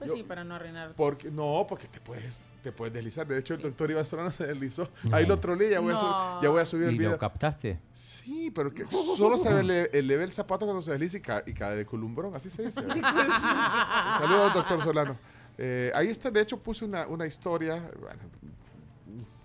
Pues 0.00 0.08
Yo- 0.10 0.16
sí, 0.16 0.22
para 0.24 0.42
no 0.44 0.54
arruinar. 0.56 0.94
Porque, 0.96 1.30
no, 1.30 1.66
porque 1.68 1.86
te 1.86 2.00
puedes, 2.00 2.44
te 2.62 2.72
puedes 2.72 2.92
deslizar. 2.94 3.26
De 3.26 3.38
hecho, 3.38 3.52
el 3.54 3.60
doctor 3.60 3.90
Iván 3.90 4.04
Solano 4.06 4.30
se 4.32 4.46
deslizó. 4.46 4.88
Ahí 5.12 5.26
lo 5.26 5.38
trolé, 5.38 5.68
ya 5.70 5.78
voy, 5.80 5.92
a, 5.94 6.38
ya 6.42 6.48
voy 6.48 6.60
a 6.60 6.64
subir 6.64 6.88
el 6.88 6.94
¿Y 6.94 6.98
video. 6.98 7.12
lo 7.12 7.18
captaste? 7.18 7.78
Sí, 7.92 8.50
pero 8.50 8.72
que 8.72 8.86
solo 8.90 9.36
se 9.38 9.52
ve 9.52 9.90
el 9.92 10.32
zapato 10.32 10.64
cuando 10.64 10.80
se 10.82 10.90
desliza 10.92 11.18
y, 11.18 11.20
ca- 11.20 11.44
y 11.46 11.52
cae 11.52 11.76
de 11.76 11.84
columbrón, 11.86 12.34
así 12.34 12.48
se 12.50 12.62
dice. 12.64 12.80
Saludos, 14.18 14.54
doctor 14.54 14.82
Solano. 14.82 15.16
Eh, 15.58 15.92
ahí 15.94 16.08
está, 16.08 16.30
de 16.30 16.40
hecho, 16.40 16.58
puse 16.58 16.84
una, 16.84 17.06
una 17.06 17.26
historia, 17.26 17.74
bueno, 18.00 18.20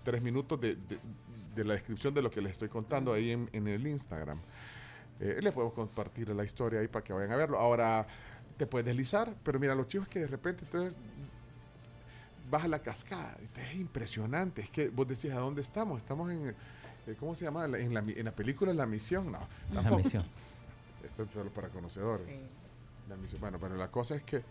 tres 0.02 0.22
minutos 0.22 0.60
de, 0.60 0.74
de- 0.74 0.98
de 1.54 1.64
la 1.64 1.74
descripción 1.74 2.12
de 2.14 2.22
lo 2.22 2.30
que 2.30 2.40
les 2.40 2.52
estoy 2.52 2.68
contando 2.68 3.12
ahí 3.12 3.30
en, 3.30 3.48
en 3.52 3.66
el 3.68 3.86
Instagram. 3.86 4.38
Eh, 5.20 5.38
le 5.42 5.52
podemos 5.52 5.74
compartir 5.74 6.28
la 6.30 6.44
historia 6.44 6.80
ahí 6.80 6.88
para 6.88 7.02
que 7.02 7.12
vayan 7.12 7.32
a 7.32 7.36
verlo. 7.36 7.58
Ahora, 7.58 8.06
te 8.56 8.66
puedes 8.66 8.86
deslizar, 8.86 9.34
pero 9.42 9.58
mira, 9.58 9.74
lo 9.74 9.84
chivo 9.84 10.04
es 10.04 10.08
que 10.08 10.20
de 10.20 10.28
repente 10.28 10.64
entonces 10.64 10.96
vas 12.50 12.64
a 12.64 12.68
la 12.68 12.78
cascada. 12.78 13.36
Es 13.56 13.74
impresionante. 13.76 14.62
Es 14.62 14.70
que 14.70 14.88
vos 14.88 15.06
decís, 15.06 15.32
¿a 15.32 15.38
dónde 15.38 15.62
estamos? 15.62 15.98
Estamos 16.00 16.30
en, 16.30 16.54
eh, 17.06 17.16
¿cómo 17.18 17.34
se 17.34 17.44
llama? 17.44 17.64
En 17.64 17.92
la, 17.92 18.00
en 18.00 18.24
la 18.24 18.32
película 18.32 18.72
La 18.72 18.86
Misión. 18.86 19.30
No, 19.30 19.38
La 19.72 19.82
tampoco. 19.82 20.04
Misión. 20.04 20.24
Esto 21.04 21.22
es 21.24 21.30
solo 21.30 21.50
para 21.50 21.68
conocedores. 21.68 22.26
La 23.08 23.16
misión. 23.16 23.40
Bueno, 23.40 23.58
pero 23.60 23.76
la 23.76 23.88
cosa 23.90 24.16
es 24.16 24.22
que 24.24 24.42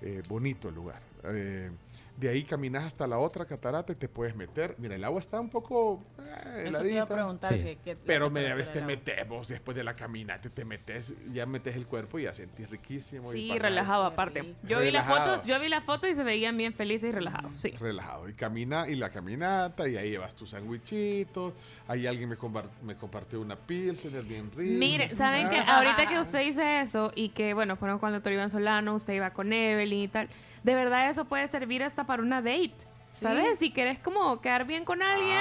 eh, 0.00 0.22
bonito 0.28 0.68
el 0.68 0.74
lugar. 0.74 1.00
Eh, 1.24 1.70
de 2.16 2.28
ahí 2.28 2.44
caminas 2.44 2.84
hasta 2.84 3.08
la 3.08 3.18
otra 3.18 3.44
catarata 3.44 3.92
y 3.92 3.96
te 3.96 4.08
puedes 4.08 4.36
meter. 4.36 4.76
Mira, 4.78 4.94
el 4.94 5.02
agua 5.04 5.18
está 5.18 5.40
un 5.40 5.50
poco 5.50 6.00
eh, 6.20 6.22
Eso 6.68 6.78
te 6.80 6.92
iba 6.92 7.02
a 7.02 7.06
heladita. 7.06 7.56
si- 7.58 7.76
Pero 8.06 8.30
media 8.30 8.54
vez 8.54 8.70
te 8.70 8.78
del 8.78 8.86
metemos 8.86 9.48
después 9.48 9.76
de 9.76 9.82
la 9.82 9.96
caminata, 9.96 10.48
te 10.48 10.64
metes, 10.64 11.12
ya 11.32 11.44
metes 11.44 11.74
el 11.74 11.86
cuerpo 11.86 12.20
y 12.20 12.22
ya 12.22 12.32
sentís 12.32 12.70
riquísimo. 12.70 13.34
y 13.34 13.50
Sí, 13.50 13.58
relajado 13.58 14.04
aparte. 14.04 14.54
Yo 14.62 14.78
vi 14.80 14.92
las 14.92 15.06
fotos, 15.06 15.44
yo 15.44 15.58
vi 15.58 15.68
las 15.68 15.82
fotos 15.82 16.08
y 16.08 16.14
se 16.14 16.22
veían 16.22 16.56
bien 16.56 16.72
felices 16.72 17.08
y 17.08 17.12
relajados. 17.12 17.58
Sí. 17.58 17.70
relajado. 17.80 18.28
Y 18.28 18.34
camina, 18.34 18.88
y 18.88 18.94
la 18.94 19.10
caminata, 19.10 19.88
y 19.88 19.96
ahí 19.96 20.10
llevas 20.10 20.36
tus 20.36 20.50
sandwichitos. 20.50 21.52
Ahí 21.88 22.06
alguien 22.06 22.28
me, 22.28 22.36
combar- 22.38 22.70
me 22.82 22.94
compartió 22.96 23.40
una 23.40 23.56
pilsen, 23.56 24.12
bien 24.28 24.50
rico. 24.54 24.78
Mire, 24.78 25.14
¿saben 25.16 25.48
que 25.48 25.56
Ah. 25.58 25.78
Ahorita 25.78 26.06
que 26.06 26.20
usted 26.20 26.40
dice 26.40 26.80
eso 26.82 27.10
y 27.14 27.30
que, 27.30 27.54
bueno, 27.54 27.74
fueron 27.76 27.98
con 27.98 28.10
el 28.10 28.14
doctor 28.16 28.32
Iván 28.32 28.50
Solano, 28.50 28.94
usted 28.94 29.14
iba 29.14 29.30
con 29.30 29.52
Evelyn 29.52 30.00
y 30.02 30.08
tal, 30.08 30.28
de 30.64 30.74
verdad 30.74 31.08
eso 31.08 31.26
puede 31.26 31.46
servir 31.48 31.84
hasta 31.84 32.04
para 32.04 32.22
una 32.22 32.42
date. 32.42 32.74
¿Sabes? 33.12 33.60
Si 33.60 33.70
querés 33.70 34.00
como 34.00 34.40
quedar 34.40 34.64
bien 34.64 34.84
con 34.84 35.00
alguien. 35.00 35.38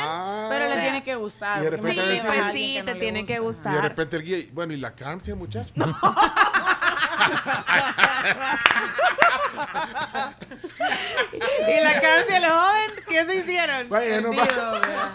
Pero 0.50 0.66
o 0.66 0.68
le 0.68 0.74
sea, 0.74 0.84
tiene 0.84 1.04
que 1.04 1.16
gustar. 1.16 1.60
Y 1.60 1.64
de 1.64 1.70
repente 1.72 1.96
lleva 1.96 2.12
a 2.14 2.52
pues 2.52 2.54
sí, 2.54 2.74
te 2.76 2.94
no 2.94 3.00
tiene 3.00 3.26
que 3.26 3.40
gusta. 3.40 3.70
Y 3.70 3.72
de 3.72 3.78
gustar. 3.80 3.90
repente 3.90 4.18
el 4.18 4.24
guía, 4.24 4.38
bueno, 4.54 4.74
¿y 4.74 4.78
la 4.78 4.94
cancia, 4.94 5.34
muchacho? 5.34 5.74
y 5.76 5.80
la 11.82 12.00
canción, 12.00 12.42
los 12.44 12.52
jóvenes, 12.52 13.04
¿qué 13.08 13.26
se 13.26 13.36
hicieron? 13.38 13.90
Bueno. 13.90 14.30
¿verdad? 14.30 15.10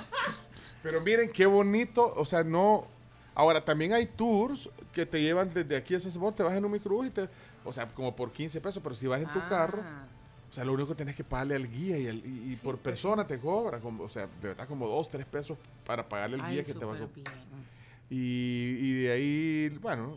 Pero 0.83 1.01
miren 1.03 1.31
qué 1.33 1.47
bonito, 1.47 2.13
o 2.17 2.25
sea, 2.25 2.43
no... 2.43 2.87
Ahora, 3.35 3.65
también 3.65 3.93
hay 3.93 4.07
tours 4.07 4.69
que 4.93 5.07
te 5.07 5.23
llevan 5.23 5.55
desde 5.55 5.77
aquí 5.77 5.95
a 5.95 5.99
ese 5.99 6.11
sabor, 6.11 6.35
te 6.35 6.43
vas 6.43 6.55
en 6.55 6.65
un 6.65 6.73
microbús 6.73 7.07
y 7.07 7.11
te... 7.11 7.29
O 7.65 7.73
sea, 7.73 7.91
como 7.91 8.15
por 8.17 8.33
15 8.33 8.61
pesos, 8.61 8.83
pero 8.83 8.95
si 8.95 9.07
vas 9.07 9.21
en 9.21 9.31
tu 9.33 9.45
carro, 9.49 9.85
o 10.51 10.53
sea, 10.53 10.65
lo 10.65 10.73
único 10.73 10.89
que 10.91 10.95
tienes 10.95 11.15
que 11.15 11.25
pagarle 11.25 11.55
al 11.57 11.71
guía 11.71 11.99
y, 11.99 12.07
el- 12.07 12.25
y- 12.25 12.53
y 12.53 12.57
por 12.57 12.79
persona 12.79 13.27
te 13.27 13.39
cobra, 13.39 13.81
como, 13.81 14.05
o 14.05 14.09
sea, 14.09 14.27
de 14.27 14.49
verdad, 14.49 14.67
como 14.67 14.87
2, 14.89 15.09
3 15.11 15.27
pesos 15.27 15.59
para 15.85 16.09
pagarle 16.09 16.37
al 16.37 16.43
Ay, 16.47 16.55
guía 16.55 16.65
que 16.65 16.73
te 16.75 16.85
va 16.85 16.95
a... 16.95 16.97
súper 16.99 17.09
co- 17.09 17.15
bien. 17.15 17.59
Y, 18.11 18.17
y 18.81 18.93
de 19.03 19.11
ahí, 19.13 19.69
bueno, 19.83 20.17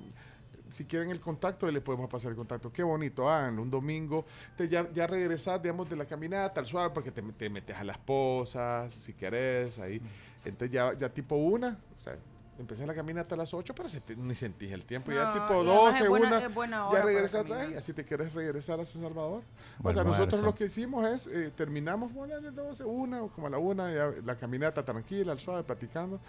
si 0.69 0.85
quieren 0.85 1.09
el 1.11 1.19
contacto, 1.19 1.69
le 1.69 1.81
podemos 1.81 2.09
pasar 2.09 2.31
el 2.31 2.37
contacto. 2.37 2.71
Qué 2.71 2.83
bonito, 2.83 3.29
háganlo. 3.29 3.61
Un 3.61 3.69
domingo, 3.69 4.25
te, 4.55 4.69
ya, 4.69 4.89
ya 4.93 5.05
regresás, 5.07 5.61
digamos, 5.61 5.89
de 5.89 5.97
la 5.97 6.05
caminata 6.05 6.61
al 6.61 6.65
suave, 6.67 6.93
porque 6.93 7.11
te, 7.11 7.21
te 7.21 7.49
metes 7.49 7.75
a 7.75 7.83
las 7.83 7.97
posas, 7.97 8.93
si 8.93 9.11
querés, 9.13 9.77
ahí. 9.79 10.01
Entonces 10.45 10.71
ya, 10.71 10.93
ya 10.97 11.09
tipo 11.09 11.35
una, 11.35 11.77
o 11.97 11.99
sea, 12.01 12.15
empecé 12.61 12.85
la 12.87 12.93
caminata 12.93 13.35
a 13.35 13.37
las 13.37 13.53
8, 13.53 13.73
pero 13.75 13.89
se 13.89 13.99
te- 14.01 14.15
ni 14.15 14.33
sentís 14.33 14.71
el 14.71 14.85
tiempo. 14.85 15.11
ya 15.11 15.33
tipo 15.33 15.45
y 15.63 15.67
además 15.67 15.75
12, 15.75 16.03
es 16.03 16.09
buena- 16.09 16.27
una, 16.27 16.39
ya 16.85 16.89
para 16.91 17.03
regresas 17.05 17.41
atrás 17.41 17.69
y 17.71 17.75
así 17.75 17.93
te 17.93 18.05
querés 18.05 18.33
regresar 18.33 18.79
a 18.79 18.85
San 18.85 19.01
Salvador. 19.01 19.41
Buen 19.79 19.91
o 19.91 19.93
sea, 19.93 20.03
nosotros 20.03 20.41
lo 20.41 20.55
que 20.55 20.65
hicimos 20.65 21.05
es, 21.09 21.27
eh, 21.27 21.51
terminamos, 21.55 22.13
bueno, 22.13 22.35
a 22.35 22.39
las 22.39 22.55
12, 22.55 22.83
una, 22.85 23.21
o 23.23 23.27
como 23.29 23.47
a 23.47 23.49
la 23.49 23.57
una, 23.57 23.91
ya 23.93 24.11
la 24.25 24.35
caminata 24.35 24.83
tranquila, 24.85 25.31
al 25.33 25.39
suave, 25.39 25.63
platicando. 25.63 26.19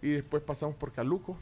Y 0.00 0.10
después 0.12 0.42
pasamos 0.42 0.76
por 0.76 0.92
Caluco. 0.92 1.36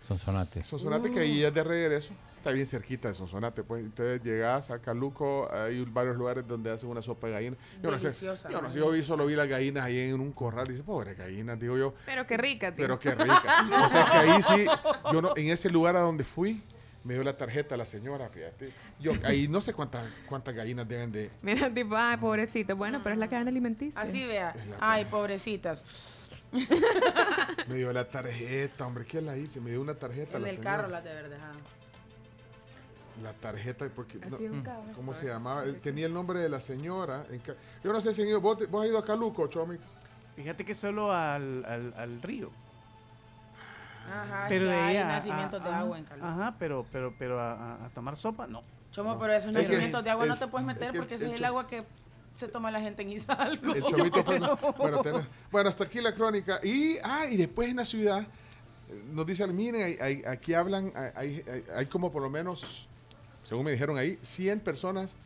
Sonsonate. 0.00 0.62
Sonsonate, 0.62 1.12
que 1.12 1.20
ahí 1.20 1.44
es 1.44 1.52
de 1.54 1.62
regreso. 1.62 2.12
Está 2.40 2.52
bien 2.52 2.64
cerquita 2.64 3.08
de 3.08 3.12
Sonsonate, 3.12 3.62
pues. 3.64 3.84
Entonces 3.84 4.22
llegas 4.22 4.70
a 4.70 4.80
Caluco, 4.80 5.46
hay 5.52 5.84
varios 5.84 6.16
lugares 6.16 6.48
donde 6.48 6.70
hacen 6.70 6.88
una 6.88 7.02
sopa 7.02 7.26
de 7.26 7.34
gallina. 7.34 7.56
Yo 7.82 7.90
no 7.90 7.98
sé, 7.98 8.12
yo 8.18 8.30
no 8.30 8.36
sé, 8.36 8.48
¿no? 8.48 8.74
yo 8.74 8.90
vi, 8.92 9.02
solo 9.02 9.26
vi 9.26 9.34
las 9.34 9.46
gallinas 9.46 9.84
ahí 9.84 9.98
en 9.98 10.18
un 10.18 10.32
corral 10.32 10.66
y 10.68 10.72
dice, 10.72 10.82
pobre 10.82 11.12
gallinas, 11.14 11.60
digo 11.60 11.76
yo. 11.76 11.92
Pero 12.06 12.26
qué 12.26 12.38
rica, 12.38 12.74
tío. 12.74 12.82
Pero 12.82 12.98
qué 12.98 13.14
rica. 13.14 13.68
O 13.84 13.90
sea 13.90 14.06
que 14.06 14.16
ahí 14.16 14.42
sí, 14.42 14.64
yo 15.12 15.20
no, 15.20 15.36
en 15.36 15.50
ese 15.50 15.68
lugar 15.68 15.96
a 15.96 16.00
donde 16.00 16.24
fui, 16.24 16.62
me 17.04 17.12
dio 17.12 17.22
la 17.22 17.36
tarjeta 17.36 17.76
la 17.76 17.84
señora, 17.84 18.30
fíjate. 18.30 18.72
Yo 18.98 19.12
ahí 19.22 19.46
no 19.46 19.60
sé 19.60 19.74
cuántas, 19.74 20.18
cuántas 20.26 20.54
gallinas 20.54 20.88
deben 20.88 21.12
de. 21.12 21.30
Mira, 21.42 21.70
tipo, 21.74 21.94
ay, 21.94 22.16
pobrecito. 22.16 22.74
Bueno, 22.74 23.00
pero 23.02 23.12
es 23.12 23.18
la 23.18 23.28
cadena 23.28 23.50
alimenticia. 23.50 24.00
Así 24.00 24.26
vea. 24.26 24.54
Ay, 24.80 25.04
pobrecitas. 25.04 26.30
Me 27.68 27.74
dio 27.74 27.92
la 27.92 28.08
tarjeta, 28.08 28.86
hombre, 28.86 29.04
¿qué 29.04 29.20
la 29.20 29.36
hice? 29.36 29.60
Me 29.60 29.72
dio 29.72 29.82
una 29.82 29.94
tarjeta 29.94 30.38
El 30.38 30.44
la 30.44 30.48
señora. 30.48 30.70
carro 30.70 30.88
la 30.88 31.02
de 31.02 31.10
haber 31.10 31.28
dejado. 31.28 31.79
La 33.22 33.32
tarjeta, 33.34 33.86
porque. 33.94 34.18
no- 34.18 34.62
cabrón. 34.62 34.92
¿Cómo 34.96 35.14
se 35.14 35.26
llamaba? 35.26 35.64
Tenía 35.82 36.06
el 36.06 36.14
nombre 36.14 36.40
de 36.40 36.48
la 36.48 36.60
señora. 36.60 37.26
en 37.30 37.42
Yo 37.84 37.92
no 37.92 38.00
sé 38.00 38.14
si 38.14 38.22
han 38.22 38.28
ido- 38.28 38.40
vos, 38.40 38.58
vos 38.70 38.82
has 38.84 38.88
ido 38.90 38.98
a 38.98 39.04
Caluco, 39.04 39.46
Chomix. 39.48 39.80
Fíjate 40.36 40.64
que 40.64 40.74
solo 40.74 41.12
al, 41.12 41.64
al, 41.66 41.94
al 41.96 42.22
río. 42.22 42.50
Ajá, 44.10 44.46
Pero 44.48 44.66
de 44.68 44.74
hay 44.74 44.96
ahí 44.96 45.02
a- 45.02 45.04
nacimientos 45.06 45.60
a- 45.60 45.64
de 45.64 45.70
ajá, 45.70 45.78
agua 45.80 45.98
en 45.98 46.04
Caluco. 46.04 46.26
Ajá, 46.26 46.54
pero, 46.58 46.86
pero, 46.90 47.14
pero 47.18 47.40
a, 47.40 47.90
tomar 47.94 48.16
sopa, 48.16 48.46
no. 48.46 48.62
Chomo, 48.90 49.18
pero 49.18 49.32
esos 49.34 49.50
Es 49.54 49.56
que- 49.56 49.62
nacimientos 49.68 50.02
de 50.04 50.10
agua 50.10 50.26
no 50.26 50.36
te 50.36 50.46
puedes 50.48 50.66
meter 50.66 50.84
es 50.84 50.92
que 50.92 50.98
porque 50.98 51.14
ese 51.14 51.26
es 51.26 51.32
el 51.38 51.44
agua 51.44 51.66
que 51.66 51.84
se 52.34 52.48
toma 52.48 52.70
la 52.70 52.80
gente 52.80 53.02
en 53.02 53.10
Izalco. 53.10 53.72
El 53.74 53.82
chomito 53.84 54.24
fue. 54.24 54.38
Bueno, 54.78 55.02
tenés- 55.02 55.26
bueno, 55.52 55.68
hasta 55.68 55.84
aquí 55.84 56.00
la 56.00 56.14
crónica. 56.14 56.58
Y, 56.62 56.96
ah, 57.04 57.26
y 57.26 57.36
después 57.36 57.68
en 57.68 57.76
la 57.76 57.84
ciudad, 57.84 58.22
eh, 58.88 59.02
nos 59.12 59.26
dicen, 59.26 59.54
miren, 59.54 59.82
hay- 59.82 59.96
hay- 60.00 60.22
aquí 60.26 60.54
hablan, 60.54 60.92
hay, 61.14 61.44
hay- 61.46 61.64
hay 61.76 61.86
como 61.86 62.10
por 62.10 62.22
lo 62.22 62.30
menos, 62.30 62.88
según 63.42 63.64
me 63.64 63.72
dijeron 63.72 63.96
ahí, 63.98 64.18
100 64.22 64.60
personas, 64.60 65.16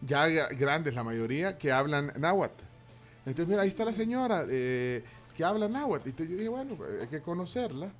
ya 0.00 0.26
grandes 0.48 0.94
la 0.94 1.04
mayoría, 1.04 1.58
que 1.58 1.72
hablan 1.72 2.12
náhuatl. 2.18 2.62
Entonces, 3.24 3.48
mira, 3.48 3.62
ahí 3.62 3.68
está 3.68 3.84
la 3.84 3.92
señora 3.92 4.44
eh, 4.48 5.02
que 5.36 5.44
habla 5.44 5.68
náhuatl. 5.68 6.08
Y 6.08 6.10
entonces 6.10 6.30
yo 6.32 6.36
dije, 6.36 6.48
bueno, 6.48 6.74
pues, 6.76 7.02
hay 7.02 7.08
que 7.08 7.20
conocerla. 7.20 7.90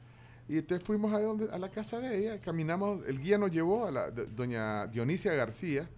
Y 0.48 0.58
entonces 0.58 0.86
fuimos 0.86 1.12
a, 1.12 1.20
donde, 1.20 1.50
a 1.52 1.58
la 1.58 1.68
casa 1.68 1.98
de 1.98 2.16
ella, 2.16 2.40
caminamos, 2.40 3.04
el 3.06 3.20
guía 3.20 3.36
nos 3.36 3.50
llevó 3.50 3.86
a 3.86 3.90
la 3.90 4.10
doña 4.10 4.86
Dionisia 4.86 5.32
García 5.32 5.88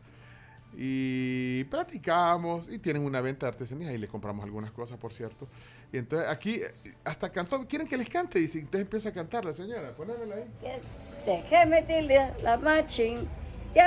y 0.77 1.65
platicamos 1.65 2.69
y 2.71 2.79
tienen 2.79 3.03
una 3.03 3.21
venta 3.21 3.47
de 3.47 3.53
artesanías 3.53 3.93
y 3.93 3.99
le 3.99 4.09
compramos 4.09 4.45
algunas 4.45 4.71
cosas, 4.71 4.99
por 4.99 5.13
cierto. 5.13 5.47
Y 5.93 5.99
entonces 5.99 6.29
aquí 6.29 6.57
eh, 6.57 6.73
hasta 7.05 7.31
cantó, 7.31 7.67
quieren 7.67 7.87
que 7.87 7.97
les 7.97 8.09
cante, 8.09 8.39
dice, 8.39 8.59
entonces 8.59 8.83
empieza 8.83 9.09
a 9.11 9.13
cantar 9.13 9.45
la 9.45 9.53
señora, 9.53 9.95
ponémela 9.95 10.37
ahí. 10.37 10.45
Déjeme 11.27 11.85
la 12.43 12.57
machín. 12.57 13.29
Ya. 13.75 13.87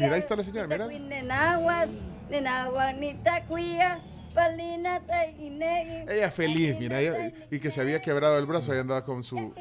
Mira, 0.00 0.14
ahí 0.14 0.20
está 0.20 0.36
la 0.36 0.42
señora, 0.44 0.66
mira. 0.66 0.86
Nenagua, 1.08 1.86
nenagua, 2.30 2.92
ni 2.92 3.14
tacuiga. 3.14 4.00
Palina 4.34 5.00
tainegui. 5.00 6.12
Ella 6.12 6.30
feliz, 6.30 6.76
mira, 6.78 7.00
ella- 7.00 7.32
y 7.50 7.58
que 7.58 7.70
se 7.70 7.80
había 7.80 8.00
quebrado 8.00 8.38
el 8.38 8.46
brazo 8.46 8.74
y 8.74 8.78
andaba 8.78 9.04
con 9.04 9.22
su... 9.24 9.52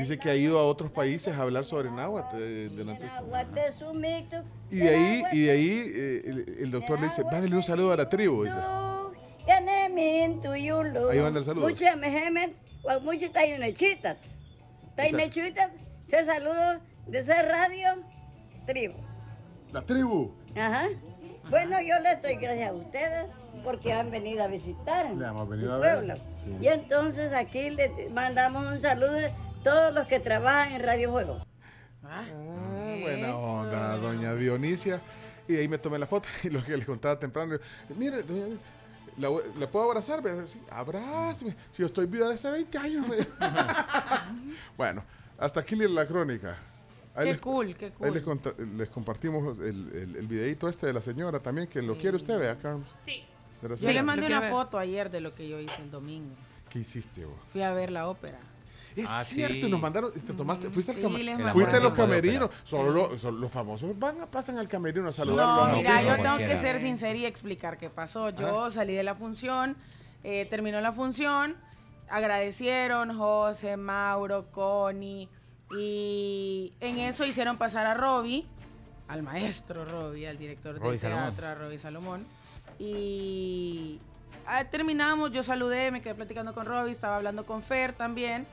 Dice 0.00 0.18
que 0.18 0.30
ha 0.30 0.36
ido 0.36 0.58
a 0.58 0.64
otros 0.66 0.90
países 0.90 1.34
a 1.36 1.42
hablar 1.42 1.64
sobre 1.66 1.90
náhuatl. 1.90 2.36
eh, 2.38 2.70
delante 2.74 3.02
de. 3.04 3.10
Y 4.70 4.76
de 4.76 4.88
ahí, 4.88 5.22
y 5.32 5.40
de 5.42 5.50
ahí 5.50 5.92
eh, 5.94 6.22
el, 6.24 6.56
el 6.60 6.70
doctor 6.70 6.98
le 7.00 7.08
dice, 7.08 7.22
mándale 7.24 7.54
un 7.54 7.62
saludo 7.62 7.92
a 7.92 7.96
la 7.96 8.08
tribu. 8.08 8.44
Dice. 8.44 8.56
Ahí 11.10 11.18
manda 11.18 11.40
el 11.40 11.44
saludo. 11.44 11.66
Tainechitat. 14.96 15.70
Tainechitat, 15.70 16.06
se 16.06 16.24
saludo 16.24 16.80
de 17.06 17.24
ser 17.24 17.46
radio, 17.46 17.88
tribu. 18.66 18.98
La 19.72 19.82
tribu. 19.82 20.34
Ajá. 20.56 20.88
Bueno, 21.50 21.80
yo 21.80 21.98
le 22.00 22.16
doy 22.16 22.36
gracias 22.36 22.68
a 22.70 22.72
ustedes 22.72 23.26
porque 23.64 23.92
han 23.92 24.10
venido 24.10 24.42
a 24.44 24.46
visitar 24.46 25.10
Le 25.12 25.26
hemos 25.26 25.48
venido 25.48 25.74
a 25.74 25.78
ver, 25.78 25.96
pueblo. 25.98 26.14
sí. 26.34 26.56
Y 26.60 26.68
entonces 26.68 27.32
aquí 27.32 27.70
le 27.70 28.10
mandamos 28.10 28.66
un 28.66 28.78
saludo 28.80 29.16
a 29.18 29.62
todos 29.62 29.92
los 29.94 30.06
que 30.06 30.20
trabajan 30.20 30.72
en 30.72 30.82
Radio 30.82 31.10
Juego. 31.10 31.44
Ah, 32.04 32.24
buena 33.00 33.36
onda, 33.36 33.96
doña 33.96 34.34
Dionisia. 34.34 35.00
Y 35.48 35.56
ahí 35.56 35.68
me 35.68 35.78
tomé 35.78 35.98
la 35.98 36.06
foto 36.06 36.28
y 36.44 36.50
lo 36.50 36.62
que 36.62 36.76
les 36.76 36.86
contaba 36.86 37.16
temprano. 37.16 37.56
Mire, 37.96 38.22
doña, 38.22 38.56
¿la, 39.18 39.28
la 39.58 39.70
puedo 39.70 39.86
abrazar? 39.86 40.22
Sí, 40.46 40.60
abrázame. 40.70 41.56
Si 41.70 41.80
yo 41.82 41.86
estoy 41.86 42.06
viva 42.06 42.28
de 42.28 42.34
hace 42.34 42.50
20 42.50 42.78
años. 42.78 43.06
bueno, 44.76 45.04
hasta 45.38 45.60
aquí 45.60 45.76
la 45.76 46.06
crónica. 46.06 46.58
Qué 47.16 47.38
cool, 47.38 47.74
qué 47.76 47.86
Ahí 47.86 47.92
cool. 47.92 48.14
les, 48.14 48.22
conta- 48.22 48.54
les 48.58 48.88
compartimos 48.88 49.58
el, 49.58 49.92
el, 49.94 50.16
el 50.16 50.26
videito 50.26 50.66
este 50.68 50.86
de 50.86 50.94
la 50.94 51.02
señora 51.02 51.40
también, 51.40 51.66
que 51.68 51.82
lo 51.82 51.96
quiere 51.98 52.16
usted, 52.16 52.38
vea 52.38 52.52
acá. 52.52 52.78
Sí. 53.04 53.24
Yo 53.80 53.92
le 53.92 54.02
mandé 54.02 54.26
una 54.26 54.50
foto 54.50 54.78
ayer 54.78 55.10
de 55.10 55.20
lo 55.20 55.34
que 55.34 55.48
yo 55.48 55.60
hice 55.60 55.82
el 55.82 55.90
domingo. 55.90 56.34
¿Qué 56.70 56.78
hiciste 56.80 57.24
vos? 57.26 57.36
Fui 57.52 57.62
a 57.62 57.72
ver 57.72 57.92
la 57.92 58.08
ópera. 58.08 58.38
Es 58.96 59.08
Ah, 59.08 59.24
cierto, 59.24 59.66
sí. 59.66 59.70
nos 59.70 59.80
mandaron, 59.80 60.12
te 60.12 60.32
tomaste, 60.32 60.68
fuiste, 60.70 60.92
al 60.92 60.98
Sí, 60.98 61.22
les 61.22 61.52
fuiste 61.52 61.76
a 61.76 61.80
los 61.80 61.94
camerinos. 61.94 62.50
Solo 62.64 62.90
lo- 62.90 63.18
solo 63.18 63.38
los 63.38 63.50
famosos 63.52 63.98
van 63.98 64.20
a 64.20 64.26
pasan 64.26 64.58
al 64.58 64.68
camerino 64.68 65.08
a 65.08 65.12
saludar 65.12 65.48
a 65.48 65.68
No, 65.72 65.76
mira, 65.78 66.02
yo 66.02 66.22
tengo 66.22 66.36
que 66.38 66.56
ser 66.56 66.78
sincera 66.78 67.16
y 67.18 67.24
explicar 67.24 67.78
qué 67.78 67.88
pasó. 67.90 68.30
Yo 68.30 68.70
salí 68.70 68.94
de 68.94 69.02
la 69.02 69.14
función, 69.14 69.76
eh, 70.24 70.46
terminó 70.50 70.80
la 70.80 70.92
función, 70.92 71.56
agradecieron 72.10 73.16
José, 73.16 73.76
Mauro, 73.76 74.50
Connie, 74.52 75.28
y 75.78 76.72
en 76.80 76.98
eso 76.98 77.24
hicieron 77.24 77.56
pasar 77.56 77.86
a 77.86 77.94
Robbie, 77.94 78.44
al 79.08 79.22
maestro 79.22 79.84
Robbie, 79.84 80.28
al 80.28 80.36
director 80.38 80.74
de 80.74 80.80
Robbie 80.80 80.98
Salomón. 80.98 81.24
teatro, 81.30 81.46
a 81.48 81.54
Robbie 81.54 81.78
Salomón. 81.78 82.26
Y 82.78 83.98
ah, 84.46 84.64
terminamos, 84.64 85.32
yo 85.32 85.42
saludé, 85.42 85.90
me 85.90 86.02
quedé 86.02 86.14
platicando 86.14 86.52
con 86.52 86.66
Robbie, 86.66 86.92
estaba 86.92 87.16
hablando 87.16 87.44
con 87.44 87.62
Fer 87.62 87.92
también. 87.94 88.46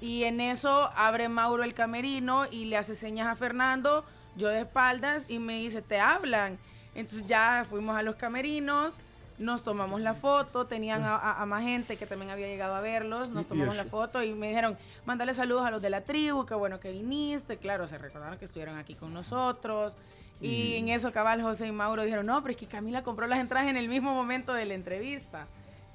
Y 0.00 0.24
en 0.24 0.40
eso 0.40 0.90
abre 0.96 1.28
Mauro 1.28 1.62
el 1.62 1.74
camerino 1.74 2.46
y 2.50 2.66
le 2.66 2.76
hace 2.76 2.94
señas 2.94 3.26
a 3.28 3.34
Fernando, 3.34 4.04
yo 4.36 4.48
de 4.48 4.60
espaldas, 4.62 5.30
y 5.30 5.38
me 5.38 5.54
dice, 5.58 5.80
te 5.82 5.98
hablan. 6.00 6.58
Entonces 6.94 7.26
ya 7.26 7.66
fuimos 7.68 7.96
a 7.96 8.02
los 8.02 8.16
camerinos, 8.16 8.96
nos 9.38 9.64
tomamos 9.64 10.00
la 10.00 10.14
foto, 10.14 10.66
tenían 10.66 11.02
a, 11.02 11.16
a- 11.16 11.42
a 11.42 11.46
más 11.46 11.62
gente 11.64 11.96
que 11.96 12.06
también 12.06 12.30
había 12.30 12.46
llegado 12.46 12.74
a 12.74 12.80
verlos, 12.80 13.30
nos 13.30 13.46
tomamos 13.48 13.76
la 13.76 13.84
foto 13.84 14.22
y 14.22 14.32
me 14.32 14.48
dijeron, 14.48 14.76
mándale 15.06 15.34
saludos 15.34 15.66
a 15.66 15.70
los 15.72 15.82
de 15.82 15.90
la 15.90 16.02
tribu, 16.02 16.44
qué 16.46 16.54
bueno 16.54 16.78
que 16.78 16.90
viniste. 16.92 17.56
Claro, 17.56 17.88
se 17.88 17.98
recordaron 17.98 18.38
que 18.38 18.44
estuvieron 18.44 18.76
aquí 18.78 18.94
con 18.94 19.12
nosotros. 19.12 19.96
Y 20.40 20.48
Y- 20.48 20.74
en 20.76 20.88
eso 20.88 21.10
cabal 21.12 21.40
José 21.42 21.66
y 21.66 21.72
Mauro 21.72 22.02
dijeron, 22.04 22.26
no, 22.26 22.42
pero 22.42 22.52
es 22.52 22.56
que 22.58 22.66
Camila 22.66 23.02
compró 23.02 23.26
las 23.26 23.38
entradas 23.40 23.68
en 23.68 23.76
el 23.76 23.88
mismo 23.88 24.14
momento 24.14 24.52
de 24.52 24.66
la 24.66 24.74
entrevista. 24.74 25.46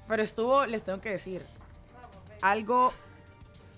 Pero 0.08 0.22
estuvo, 0.22 0.66
les 0.66 0.82
tengo 0.82 1.00
que 1.00 1.10
decir, 1.10 1.42
algo 2.42 2.92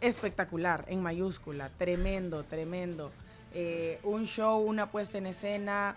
espectacular, 0.02 0.84
en 0.88 1.02
mayúscula, 1.02 1.68
tremendo, 1.70 2.42
tremendo. 2.44 3.10
Eh, 3.54 3.98
un 4.02 4.26
show, 4.26 4.58
una 4.60 4.90
puesta 4.90 5.18
en 5.18 5.26
escena, 5.26 5.94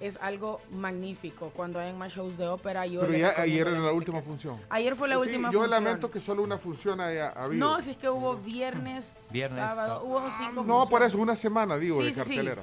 es 0.00 0.18
algo 0.22 0.60
magnífico. 0.70 1.50
Cuando 1.54 1.78
hay 1.78 1.92
más 1.92 2.12
shows 2.12 2.38
de 2.38 2.46
ópera, 2.48 2.86
yo 2.86 3.00
Pero 3.00 3.16
ya 3.18 3.34
ayer 3.38 3.66
era 3.68 3.78
la 3.78 3.92
última 3.92 4.22
función. 4.22 4.58
Ayer 4.70 4.96
fue 4.96 5.08
la 5.08 5.16
Sí, 5.16 5.20
última 5.22 5.50
yo 5.52 5.60
función. 5.60 5.70
lamento 5.84 6.10
que 6.10 6.20
solo 6.20 6.42
una 6.42 6.56
función 6.58 7.00
haya 7.00 7.28
habido. 7.30 7.68
No, 7.68 7.80
si 7.82 7.90
es 7.90 7.96
que 7.98 8.08
hubo 8.08 8.36
viernes, 8.36 9.28
Viernes, 9.32 9.54
sábado, 9.56 9.76
sábado. 9.76 10.04
hubo 10.04 10.30
cinco 10.30 10.64
No, 10.64 10.86
por 10.88 11.02
eso, 11.02 11.18
una 11.18 11.36
semana, 11.36 11.76
digo, 11.76 11.98
Sí, 11.98 12.04
de 12.04 12.12
sí, 12.12 12.20
sí. 12.22 12.28
cartelera. 12.36 12.62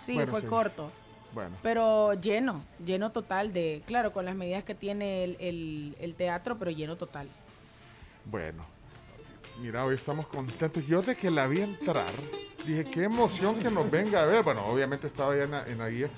Sí, 0.00 0.14
Bueno, 0.14 0.30
fue 0.30 0.40
sí. 0.40 0.46
corto. 0.46 0.90
Bueno. 1.34 1.54
Pero 1.62 2.14
lleno, 2.14 2.64
lleno 2.84 3.12
total 3.12 3.52
de, 3.52 3.82
claro, 3.86 4.12
con 4.12 4.24
las 4.24 4.34
medidas 4.34 4.64
que 4.64 4.74
tiene 4.74 5.22
el, 5.24 5.36
el- 5.38 5.96
el 6.00 6.14
teatro, 6.14 6.58
pero 6.58 6.70
lleno 6.70 6.96
total. 6.96 7.28
Bueno, 8.24 8.64
mira, 9.60 9.84
hoy 9.84 9.94
estamos 9.94 10.26
contentos. 10.26 10.86
Yo 10.86 11.02
de 11.02 11.16
que 11.16 11.30
la 11.30 11.46
vi 11.46 11.60
entrar, 11.60 12.04
dije, 12.66 12.84
qué 12.84 13.04
emoción 13.04 13.56
que 13.56 13.70
nos 13.70 13.90
venga 13.90 14.22
a 14.22 14.26
ver. 14.26 14.42
Bueno, 14.42 14.64
obviamente 14.66 15.06
estaba 15.06 15.36
ya 15.36 15.44
en 15.44 15.50
la, 15.50 15.64
en 15.64 15.78
la 15.78 15.88
guía. 15.88 16.08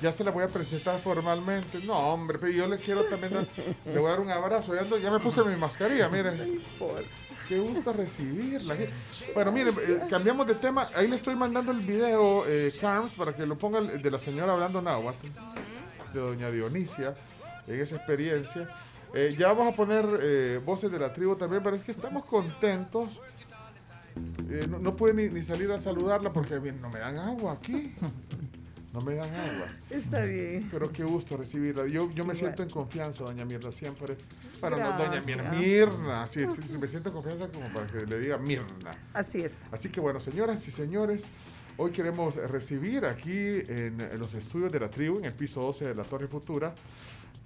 Ya 0.00 0.10
se 0.10 0.24
la 0.24 0.30
voy 0.32 0.42
a 0.42 0.48
presentar 0.48 1.00
formalmente. 1.00 1.80
No, 1.84 1.96
hombre, 2.12 2.38
pero 2.38 2.52
yo 2.52 2.66
le 2.66 2.78
quiero 2.78 3.04
también 3.04 3.34
dar, 3.34 3.46
le 3.86 3.98
voy 3.98 4.08
a 4.08 4.10
dar 4.10 4.20
un 4.20 4.30
abrazo. 4.30 4.74
Ya, 4.74 4.82
ando- 4.82 4.98
ya 4.98 5.10
me 5.10 5.20
puse 5.20 5.42
mi 5.44 5.54
mascarilla, 5.56 6.08
miren. 6.08 6.60
Qué 7.48 7.58
gusto 7.58 7.92
recibirla. 7.92 8.76
Bueno, 9.34 9.52
miren, 9.52 9.74
eh, 9.86 10.00
cambiamos 10.08 10.46
de 10.46 10.54
tema. 10.56 10.88
Ahí 10.94 11.06
le 11.06 11.16
estoy 11.16 11.36
mandando 11.36 11.70
el 11.72 11.80
video, 11.80 12.44
eh, 12.46 12.72
Carms, 12.80 13.12
para 13.12 13.34
que 13.34 13.46
lo 13.46 13.56
ponga 13.58 13.78
el 13.78 14.02
de 14.02 14.10
la 14.10 14.18
señora 14.18 14.52
hablando 14.54 14.80
náhuatl, 14.82 15.26
de 16.14 16.20
doña 16.20 16.50
Dionisia, 16.50 17.14
en 17.66 17.80
esa 17.80 17.96
experiencia. 17.96 18.68
Eh, 19.14 19.34
ya 19.38 19.52
vamos 19.52 19.74
a 19.74 19.76
poner 19.76 20.06
eh, 20.22 20.60
voces 20.64 20.90
de 20.90 20.98
la 20.98 21.12
tribu 21.12 21.36
también, 21.36 21.62
pero 21.62 21.76
es 21.76 21.84
que 21.84 21.92
estamos 21.92 22.24
contentos. 22.24 23.20
Eh, 24.48 24.66
no, 24.68 24.78
no 24.78 24.96
pude 24.96 25.14
ni, 25.14 25.28
ni 25.28 25.42
salir 25.42 25.70
a 25.70 25.80
saludarla 25.80 26.32
porque 26.32 26.58
bien, 26.58 26.80
no 26.80 26.90
me 26.90 26.98
dan 26.98 27.16
agua 27.16 27.52
aquí. 27.54 27.94
No 28.92 29.00
me 29.00 29.14
dan 29.14 29.34
agua. 29.34 29.68
Está 29.88 30.22
bien. 30.24 30.68
Pero 30.70 30.92
qué 30.92 31.02
gusto 31.02 31.38
recibirla. 31.38 31.86
Yo, 31.86 32.10
yo 32.10 32.24
me 32.26 32.34
Igual. 32.34 32.36
siento 32.36 32.62
en 32.62 32.68
confianza, 32.68 33.24
doña 33.24 33.44
Mirna, 33.46 33.72
siempre. 33.72 34.18
Bueno, 34.60 34.76
no, 34.76 34.98
doña. 34.98 35.22
Mirna. 35.22 36.26
Sí, 36.26 36.44
sí, 36.54 36.60
sí, 36.68 36.76
me 36.76 36.86
siento 36.86 37.08
en 37.08 37.14
confianza 37.14 37.48
como 37.48 37.72
para 37.72 37.86
que 37.86 38.04
le 38.04 38.20
diga 38.20 38.36
Mirna. 38.36 38.92
Así 39.14 39.40
es. 39.40 39.52
Así 39.70 39.88
que 39.88 39.98
bueno, 39.98 40.20
señoras 40.20 40.68
y 40.68 40.70
señores, 40.70 41.24
hoy 41.78 41.90
queremos 41.90 42.36
recibir 42.36 43.06
aquí 43.06 43.32
en, 43.32 43.98
en 43.98 44.18
los 44.18 44.34
estudios 44.34 44.70
de 44.70 44.80
la 44.80 44.90
tribu, 44.90 45.18
en 45.20 45.24
el 45.24 45.32
piso 45.32 45.62
12 45.62 45.86
de 45.86 45.94
la 45.94 46.04
Torre 46.04 46.28
Futura, 46.28 46.74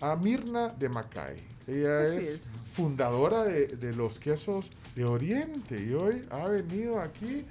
a 0.01 0.17
Mirna 0.17 0.69
de 0.69 0.89
Macay. 0.89 1.47
Ella 1.67 2.03
Así 2.03 2.17
es, 2.19 2.27
es. 2.27 2.43
fundadora 2.75 3.45
de, 3.45 3.67
de 3.69 3.93
los 3.95 4.19
quesos 4.19 4.71
de 4.95 5.05
Oriente 5.05 5.81
y 5.83 5.93
hoy 5.95 6.27
ha 6.31 6.47
venido 6.47 7.01
aquí. 7.01 7.45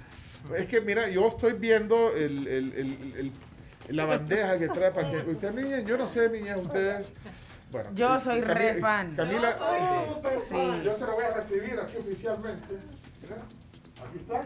Es 0.56 0.66
que 0.66 0.80
mira, 0.80 1.08
yo 1.08 1.26
estoy 1.26 1.54
viendo 1.54 2.12
el, 2.14 2.46
el- 2.46 2.72
el- 2.74 3.14
el- 3.88 3.96
la 3.96 4.04
bandeja 4.06 4.58
que 4.58 4.68
trae 4.68 4.90
para 4.92 5.08
que 5.10 5.18
usted, 5.30 5.52
niña, 5.54 5.80
yo 5.80 5.96
no 5.98 6.06
sé, 6.08 6.30
niña, 6.30 6.56
ustedes. 6.56 7.12
Bueno, 7.70 7.90
Yo 7.94 8.14
eh, 8.14 8.18
soy 8.20 8.40
Cami- 8.40 8.54
re 8.54 8.74
fan. 8.80 9.14
Camila, 9.16 9.50
Yo 9.50 9.58
soy 9.58 10.14
súper 10.14 10.40
fan. 10.40 10.82
yo 10.82 10.94
se 10.94 11.06
lo 11.06 11.14
voy 11.14 11.24
a 11.24 11.30
recibir 11.34 11.78
aquí 11.80 11.96
oficialmente. 11.96 12.74
Mira, 13.22 13.36
aquí 14.08 14.18
está. 14.18 14.44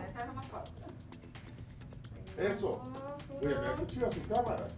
Eso. 2.38 2.80
Oye, 3.40 3.48
mira 3.48 3.76
qué 3.78 3.86
chida 3.86 4.10
su 4.10 4.22
cámara. 4.26 4.68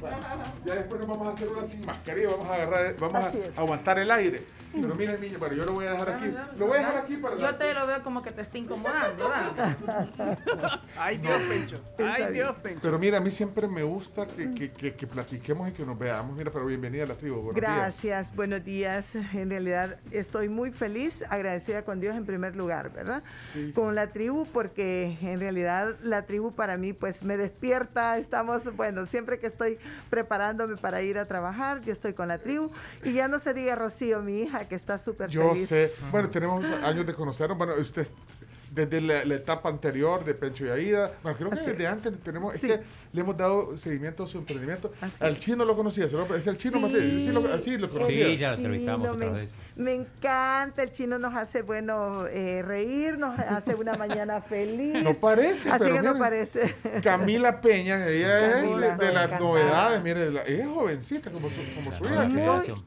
Bueno, 0.00 0.16
ya 0.64 0.74
después 0.74 1.00
nos 1.00 1.08
vamos 1.08 1.26
a 1.26 1.30
hacer 1.30 1.48
una 1.48 1.64
sin 1.64 1.84
mascarilla, 1.84 2.28
vamos 2.30 2.46
a 2.46 2.54
agarrar, 2.54 2.96
vamos 2.98 3.24
a 3.24 3.60
aguantar 3.60 3.98
el 3.98 4.10
aire. 4.10 4.44
Pero 4.72 4.94
miren, 4.94 5.20
niña, 5.20 5.38
bueno, 5.38 5.54
yo 5.54 5.64
lo 5.64 5.72
voy 5.72 5.86
a 5.86 5.92
dejar 5.92 6.08
aquí. 6.10 6.34
Lo 6.58 6.66
voy 6.66 6.76
a 6.76 6.80
dejar 6.80 6.96
aquí 6.98 7.16
para 7.16 7.36
Yo 7.36 7.54
te 7.56 7.74
lo 7.74 7.86
veo 7.86 8.02
como 8.02 8.22
que 8.22 8.30
te 8.30 8.42
está 8.42 8.58
incomodando, 8.58 9.28
¿verdad? 9.28 10.80
Ay, 10.96 11.18
Dios, 11.18 11.42
Pencho. 11.48 11.80
Ay, 11.98 12.32
Dios, 12.32 12.52
Pencho. 12.60 12.80
Pero 12.82 12.98
mira, 12.98 13.18
a 13.18 13.20
mí 13.20 13.30
siempre 13.30 13.66
me 13.66 13.82
gusta 13.82 14.26
que, 14.26 14.50
que, 14.50 14.70
que, 14.70 14.94
que 14.94 15.06
platiquemos 15.06 15.68
y 15.68 15.72
que 15.72 15.84
nos 15.84 15.98
veamos. 15.98 16.36
Mira, 16.36 16.50
pero 16.50 16.66
bienvenida 16.66 17.04
a 17.04 17.06
la 17.06 17.14
tribu. 17.14 17.36
Buenos 17.36 17.54
días. 17.54 17.76
Gracias, 17.76 18.34
buenos 18.34 18.64
días. 18.64 19.14
En 19.14 19.50
realidad 19.50 19.98
estoy 20.10 20.48
muy 20.48 20.70
feliz, 20.70 21.24
agradecida 21.28 21.82
con 21.82 22.00
Dios 22.00 22.16
en 22.16 22.26
primer 22.26 22.56
lugar, 22.56 22.92
¿verdad? 22.92 23.22
Sí. 23.52 23.72
Con 23.72 23.94
la 23.94 24.08
tribu, 24.08 24.46
porque 24.52 25.16
en 25.22 25.40
realidad 25.40 25.96
la 26.02 26.22
tribu 26.22 26.52
para 26.52 26.76
mí 26.76 26.92
pues 26.92 27.22
me 27.22 27.36
despierta. 27.36 28.18
Estamos, 28.18 28.64
bueno, 28.76 29.06
siempre 29.06 29.38
que 29.38 29.46
estoy 29.46 29.78
preparándome 30.10 30.76
para 30.76 31.02
ir 31.02 31.18
a 31.18 31.26
trabajar, 31.26 31.80
yo 31.82 31.92
estoy 31.92 32.12
con 32.12 32.28
la 32.28 32.38
tribu. 32.38 32.70
Y 33.04 33.12
ya 33.12 33.28
no 33.28 33.38
se 33.38 33.54
diga 33.54 33.74
Rocío, 33.74 34.22
mi 34.22 34.40
hija, 34.40 34.57
que 34.66 34.74
está 34.74 34.98
súper 34.98 35.28
Yo 35.30 35.50
feliz. 35.50 35.68
sé. 35.68 35.92
Bueno, 36.10 36.30
tenemos 36.30 36.64
años 36.64 37.06
de 37.06 37.14
conocernos. 37.14 37.56
Bueno, 37.58 37.74
usted 37.78 38.08
desde 38.70 39.00
la, 39.00 39.24
la 39.24 39.34
etapa 39.36 39.68
anterior 39.70 40.24
de 40.24 40.34
Pencho 40.34 40.66
y 40.66 40.68
Aida. 40.68 41.12
Bueno, 41.22 41.38
creo 41.38 41.50
que 41.50 41.56
Así 41.60 41.70
desde 41.70 41.84
es. 41.84 41.90
antes 41.90 42.18
tenemos. 42.20 42.54
Sí. 42.54 42.66
Es 42.70 42.78
que 42.78 42.84
le 43.12 43.20
hemos 43.20 43.36
dado 43.36 43.78
seguimiento 43.78 44.24
a 44.24 44.26
su 44.26 44.38
emprendimiento. 44.38 44.92
Así 45.00 45.14
Al 45.24 45.38
chino 45.38 45.64
lo 45.64 45.74
conocía, 45.74 46.06
¿se 46.08 46.16
lo- 46.16 46.34
es 46.34 46.46
el 46.46 46.58
chino 46.58 46.78
más 46.78 46.92
de- 46.92 47.00
sí 47.00 47.28
lo, 47.32 47.58
sí, 47.58 47.78
lo 47.78 47.90
conocía. 47.90 48.26
Sí, 48.26 48.36
ya 48.36 48.50
lo 48.50 48.56
entrevistamos 48.56 49.08
otra 49.08 49.30
me, 49.30 49.40
vez. 49.40 49.50
Me 49.78 49.94
encanta, 49.94 50.82
el 50.82 50.92
chino 50.92 51.18
nos 51.18 51.34
hace, 51.34 51.62
bueno, 51.62 52.26
eh, 52.26 52.62
reír, 52.62 53.16
nos 53.16 53.38
hace 53.38 53.74
una 53.76 53.94
mañana 53.96 54.40
feliz. 54.42 55.02
No 55.02 55.14
parece, 55.14 55.70
Así 55.70 55.78
pero 55.84 55.94
que 55.94 56.02
no 56.02 56.18
parece. 56.18 56.74
Camila 57.02 57.60
Peña, 57.60 58.06
ella 58.08 58.60
es 58.64 58.98
de 58.98 59.12
las 59.12 59.38
novedades, 59.40 60.02
mire, 60.02 60.30
la- 60.30 60.42
ella 60.42 60.64
es 60.64 60.68
jovencita 60.68 61.30
como 61.30 61.48
su, 61.48 61.60
como 61.76 61.92
su 61.92 62.04
hija. 62.04 62.24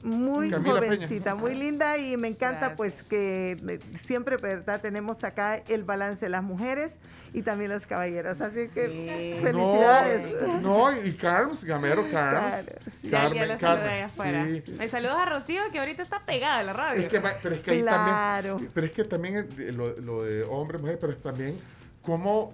Muy, 0.04 0.18
muy 0.18 0.50
Camila 0.52 0.80
Peña. 0.82 0.96
jovencita, 0.98 1.36
muy 1.36 1.56
linda 1.56 1.98
y 1.98 2.18
me 2.18 2.28
encanta 2.28 2.60
Gracias. 2.68 2.78
pues 2.78 3.04
que 3.04 3.52
eh, 3.54 3.80
siempre, 4.04 4.38
¿verdad? 4.38 4.82
Tenemos 4.82 5.24
acá 5.24 5.56
el 5.70 5.84
balance 5.86 6.26
de 6.26 6.30
las 6.30 6.44
mujeres 6.44 7.00
y 7.34 7.42
también 7.44 7.72
los 7.72 7.86
caballeros. 7.86 8.42
Así 8.42 8.68
que 8.74 9.40
felicidades. 9.42 10.34
No, 10.62 10.92
no, 10.92 11.06
y 11.06 11.14
Carms, 11.14 11.64
Gamero 11.64 12.10
Carms. 12.12 12.66
Claro, 12.66 12.66
Ya, 13.04 13.10
ya 13.10 13.10
Carmen, 13.12 13.58
Carmen. 13.58 13.90
allá 13.90 14.06
afuera. 14.06 14.46
Sí. 14.46 14.64
Me 14.78 14.90
saludos 14.90 15.16
a 15.18 15.26
Rocío, 15.26 15.62
que 15.72 15.80
ahorita 15.80 16.04
está 16.04 16.26
pegada 16.26 16.58
a 16.60 16.64
la 16.64 16.74
radio. 16.74 17.02
Es 17.04 17.08
que, 17.12 17.22
pero 17.42 17.56
es 17.56 17.62
que 17.62 17.72
ahí 17.72 17.82
Claro. 17.82 18.50
también, 18.50 18.72
pero 18.74 18.86
es 18.88 18.92
que 18.94 19.04
también 19.06 19.50
lo, 19.78 19.98
lo 20.00 20.24
de 20.24 20.44
hombre, 20.44 20.78
mujer, 20.78 20.98
pero 21.00 21.14
es 21.14 21.22
también 21.22 21.58
cómo 22.02 22.54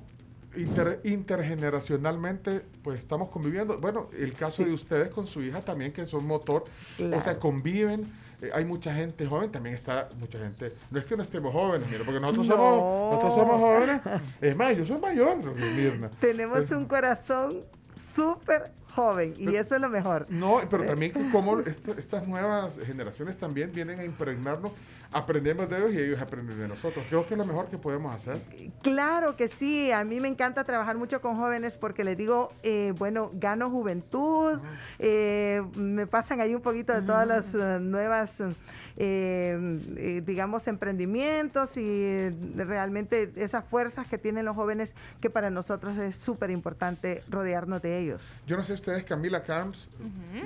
inter- 0.56 1.01
intergeneracionalmente, 1.03 2.61
pues 2.83 2.99
estamos 2.99 3.30
conviviendo. 3.30 3.77
Bueno, 3.80 4.09
el 4.17 4.33
caso 4.33 4.64
de 4.64 4.72
ustedes 4.73 5.09
con 5.09 5.27
su 5.27 5.41
hija 5.41 5.61
también, 5.61 5.91
que 5.91 6.06
son 6.06 6.25
motor, 6.25 6.65
o 7.14 7.22
sea, 7.22 7.38
conviven. 7.39 8.07
Eh, 8.41 8.51
hay 8.53 8.66
mucha 8.66 8.93
gente 8.93 9.25
joven, 9.25 9.51
también 9.51 9.74
está 9.75 10.09
mucha 10.19 10.38
gente. 10.38 10.74
No 10.91 10.99
es 10.99 11.06
que 11.06 11.16
no 11.16 11.24
estemos 11.24 11.51
jóvenes, 11.53 11.88
mira, 11.90 12.03
porque 12.06 12.19
nosotros, 12.19 12.48
No. 12.48 12.56
somos, 12.56 13.09
nosotros 13.11 13.33
somos 13.35 13.56
jóvenes. 13.59 14.01
Es 14.41 14.56
más, 14.56 14.77
yo 14.77 14.85
soy 14.85 14.99
mayor, 14.99 15.38
Mirna. 15.75 16.09
Tenemos 16.22 16.69
un 16.72 16.85
corazón 16.85 17.64
súper 17.95 18.72
joven 18.98 19.35
y 19.38 19.56
eso 19.56 19.76
es 19.76 19.82
lo 19.82 19.90
mejor. 19.90 20.26
No, 20.30 20.59
pero 20.69 20.84
también 20.85 21.11
como 21.32 21.59
esta- 21.59 21.92
estas 21.93 22.27
nuevas 22.27 22.80
generaciones 22.85 23.38
también 23.38 23.72
vienen 23.72 24.00
a 24.00 24.03
impregnarnos, 24.03 24.72
aprendemos 25.11 25.69
de 25.69 25.77
ellos 25.77 25.93
y 25.93 26.00
ellos 26.00 26.19
aprenden 26.19 26.58
de 26.59 26.67
nosotros. 26.67 27.06
Creo 27.08 27.26
que 27.27 27.35
es 27.35 27.38
lo 27.38 27.45
mejor 27.45 27.67
que 27.67 27.77
podemos 27.77 28.14
hacer. 28.14 28.42
Claro 28.82 29.35
que 29.38 29.48
sí, 29.48 29.92
a 29.92 30.03
mí 30.03 30.19
me 30.19 30.27
encanta 30.27 30.64
trabajar 30.64 30.98
mucho 30.98 31.22
con 31.22 31.38
jóvenes 31.38 31.76
porque 31.76 32.03
les 32.03 32.17
digo, 32.17 32.50
eh, 32.64 32.93
bueno, 32.98 33.30
gano 33.34 33.69
juventud, 33.69 34.59
eh, 35.00 35.61
me 35.76 36.08
pasan 36.08 36.42
ahí 36.42 36.56
un 36.56 36.61
poquito 36.61 36.92
de 36.93 37.01
todas 37.03 37.27
las 37.27 37.53
eh, 37.53 37.77
nuevas, 37.80 38.32
eh, 38.40 38.53
eh, 38.98 40.22
digamos, 40.26 40.67
emprendimientos 40.67 41.77
y 41.77 42.30
realmente 42.56 43.32
esas 43.35 43.64
fuerzas 43.66 44.08
que 44.08 44.17
tienen 44.17 44.45
los 44.45 44.56
jóvenes 44.56 44.93
que 45.22 45.30
para 45.30 45.50
nosotros 45.50 45.98
es 45.98 46.16
súper 46.16 46.50
importante 46.50 47.24
rodearnos 47.30 47.82
de 47.82 48.00
ellos. 48.00 48.24
Yo 48.48 48.58
no 48.58 48.64
sé 48.64 48.74
ustedes, 48.74 49.03
Camila 49.06 49.43
Carms, 49.43 49.88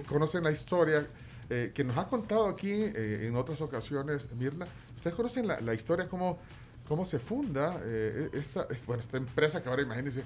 conocen 0.07 0.43
la 0.43 0.51
historia 0.51 1.05
eh, 1.49 1.71
que 1.73 1.83
nos 1.83 1.97
ha 1.97 2.07
contado 2.07 2.47
aquí 2.47 2.71
eh, 2.71 3.25
en 3.27 3.35
otras 3.35 3.61
ocasiones, 3.61 4.27
Mirna. 4.37 4.65
¿Ustedes 4.97 5.15
conocen 5.15 5.47
la, 5.47 5.59
la 5.61 5.73
historia, 5.73 6.07
cómo, 6.07 6.37
cómo 6.87 7.05
se 7.05 7.19
funda 7.19 7.77
eh, 7.83 8.29
esta, 8.33 8.67
es- 8.69 8.85
bueno, 8.85 9.01
esta 9.01 9.17
empresa 9.17 9.61
que 9.61 9.69
ahora 9.69 9.81
imagínense 9.81 10.23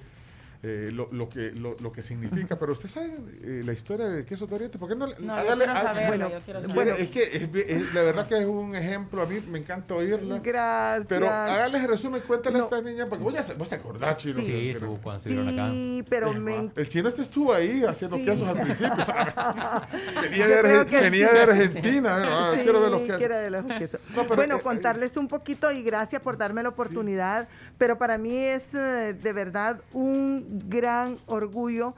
eh, 0.64 0.90
lo, 0.94 1.08
lo 1.12 1.30
que, 1.30 1.52
lo, 1.52 1.76
lo 1.80 1.92
que 1.92 2.02
significa? 2.04 2.58
Pero 2.58 2.74
ustedes 2.74 2.92
saben 2.94 3.16
eh, 3.44 3.62
la 3.66 3.74
historia 3.74 4.08
de 4.08 4.26
Queso 4.26 4.48
de 4.48 4.56
Oriente. 4.56 4.78
¿Por 4.78 4.90
qué 4.90 4.96
no? 4.96 5.08
le- 5.08 5.16
No, 5.20 5.38
yo 5.44 5.56
quiero 5.58 5.76
saberla, 5.76 6.30
yo 6.30 6.40
quiero 6.46 6.62
bueno, 6.74 6.92
es 6.96 7.10
que 7.10 7.24
es, 7.24 7.50
es- 7.54 7.94
la 7.94 8.02
verdad 8.04 8.28
que 8.28 8.38
es 8.40 8.46
un 8.46 8.76
ejemplo, 8.76 9.22
a 9.22 9.26
mí 9.26 9.40
me 9.50 9.60
encanta 9.60 9.94
oírla. 9.96 10.40
Gracias. 10.44 11.08
Pero 11.08 11.30
háganles 11.30 11.84
el 11.84 11.90
resumen, 11.90 12.22
cuéntale 12.28 12.60
a 12.60 12.64
esta 12.64 12.82
niña, 12.82 13.06
porque 13.08 13.24
vos, 13.24 13.34
ya, 13.34 13.44
vos 13.58 13.70
te 13.70 13.76
acordás, 13.76 14.18
Chino. 14.18 14.40
Sí, 14.42 14.48
que- 14.48 14.72
estuvo 14.72 14.98
cuando 15.02 15.18
estuvieron 15.20 15.50
acá. 15.50 15.70
Sí, 15.72 16.04
pero 16.10 16.34
me 16.34 16.72
El 16.76 16.90
chino 16.90 17.10
este 17.10 17.22
estuvo 17.22 17.54
ahí 17.54 17.84
haciendo 17.84 18.18
Sí. 18.18 18.26
quesos 18.26 18.48
al 18.48 18.56
principio. 18.62 19.06
venía, 20.22 20.48
de, 20.48 20.56
Arge- 20.64 21.02
venía 21.02 21.32
de 21.34 21.40
Argentina. 21.42 22.16
pero, 22.22 22.30
ah, 22.38 22.52
Sí, 22.54 22.60
quiero 22.64 22.82
ver 22.82 22.92
los 22.92 23.02
quesos. 23.02 23.18
quiero 23.18 23.36
ver 23.36 23.52
los 23.52 23.66
quesos. 23.66 24.02
No, 24.16 24.24
pero, 24.24 24.36
bueno, 24.36 24.58
eh, 24.58 24.62
contarles 24.62 25.18
un 25.18 25.28
poquito 25.28 25.72
y 25.72 25.84
gracias 25.84 26.22
por 26.22 26.38
darme 26.38 26.64
la 26.64 26.70
oportunidad, 26.70 27.48
pero 27.78 27.98
para 27.98 28.18
mí 28.18 28.36
es 28.36 28.72
de 28.72 29.34
verdad 29.34 29.80
un 29.94 30.45
gran 30.50 31.18
orgullo 31.26 31.96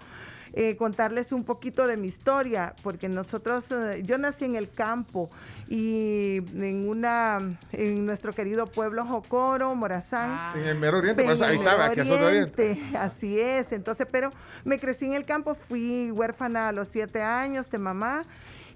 eh, 0.60 0.76
contarles 0.76 1.32
un 1.34 1.44
poquito 1.44 1.86
de 1.86 1.98
mi 1.98 2.08
historia, 2.08 2.74
porque 2.82 3.10
nosotros, 3.10 3.72
eh, 3.72 4.02
yo 4.04 4.18
nací 4.18 4.46
en 4.46 4.56
el 4.56 4.72
campo 4.72 5.30
y 5.68 6.38
en 6.56 6.90
una, 6.90 7.60
en 7.74 8.08
nuestro 8.08 8.34
querido 8.34 8.66
pueblo 8.66 9.06
Jocoro, 9.06 9.76
Morazán. 9.76 10.58
En 10.58 10.66
el 10.66 10.78
Mero 10.80 10.98
Oriente, 10.98 11.24
En 11.24 11.44
ahí 11.44 11.58
estaba, 11.58 11.90
Oriente. 11.90 12.12
Oriente, 12.12 12.82
Así 12.98 13.40
es, 13.40 13.72
entonces, 13.72 14.08
pero 14.12 14.32
me 14.64 14.80
crecí 14.80 15.06
en 15.06 15.14
el 15.14 15.26
campo, 15.26 15.54
fui 15.54 16.10
huérfana 16.10 16.70
a 16.70 16.72
los 16.72 16.88
siete 16.88 17.22
años 17.22 17.70
de 17.70 17.78
mamá 17.78 18.24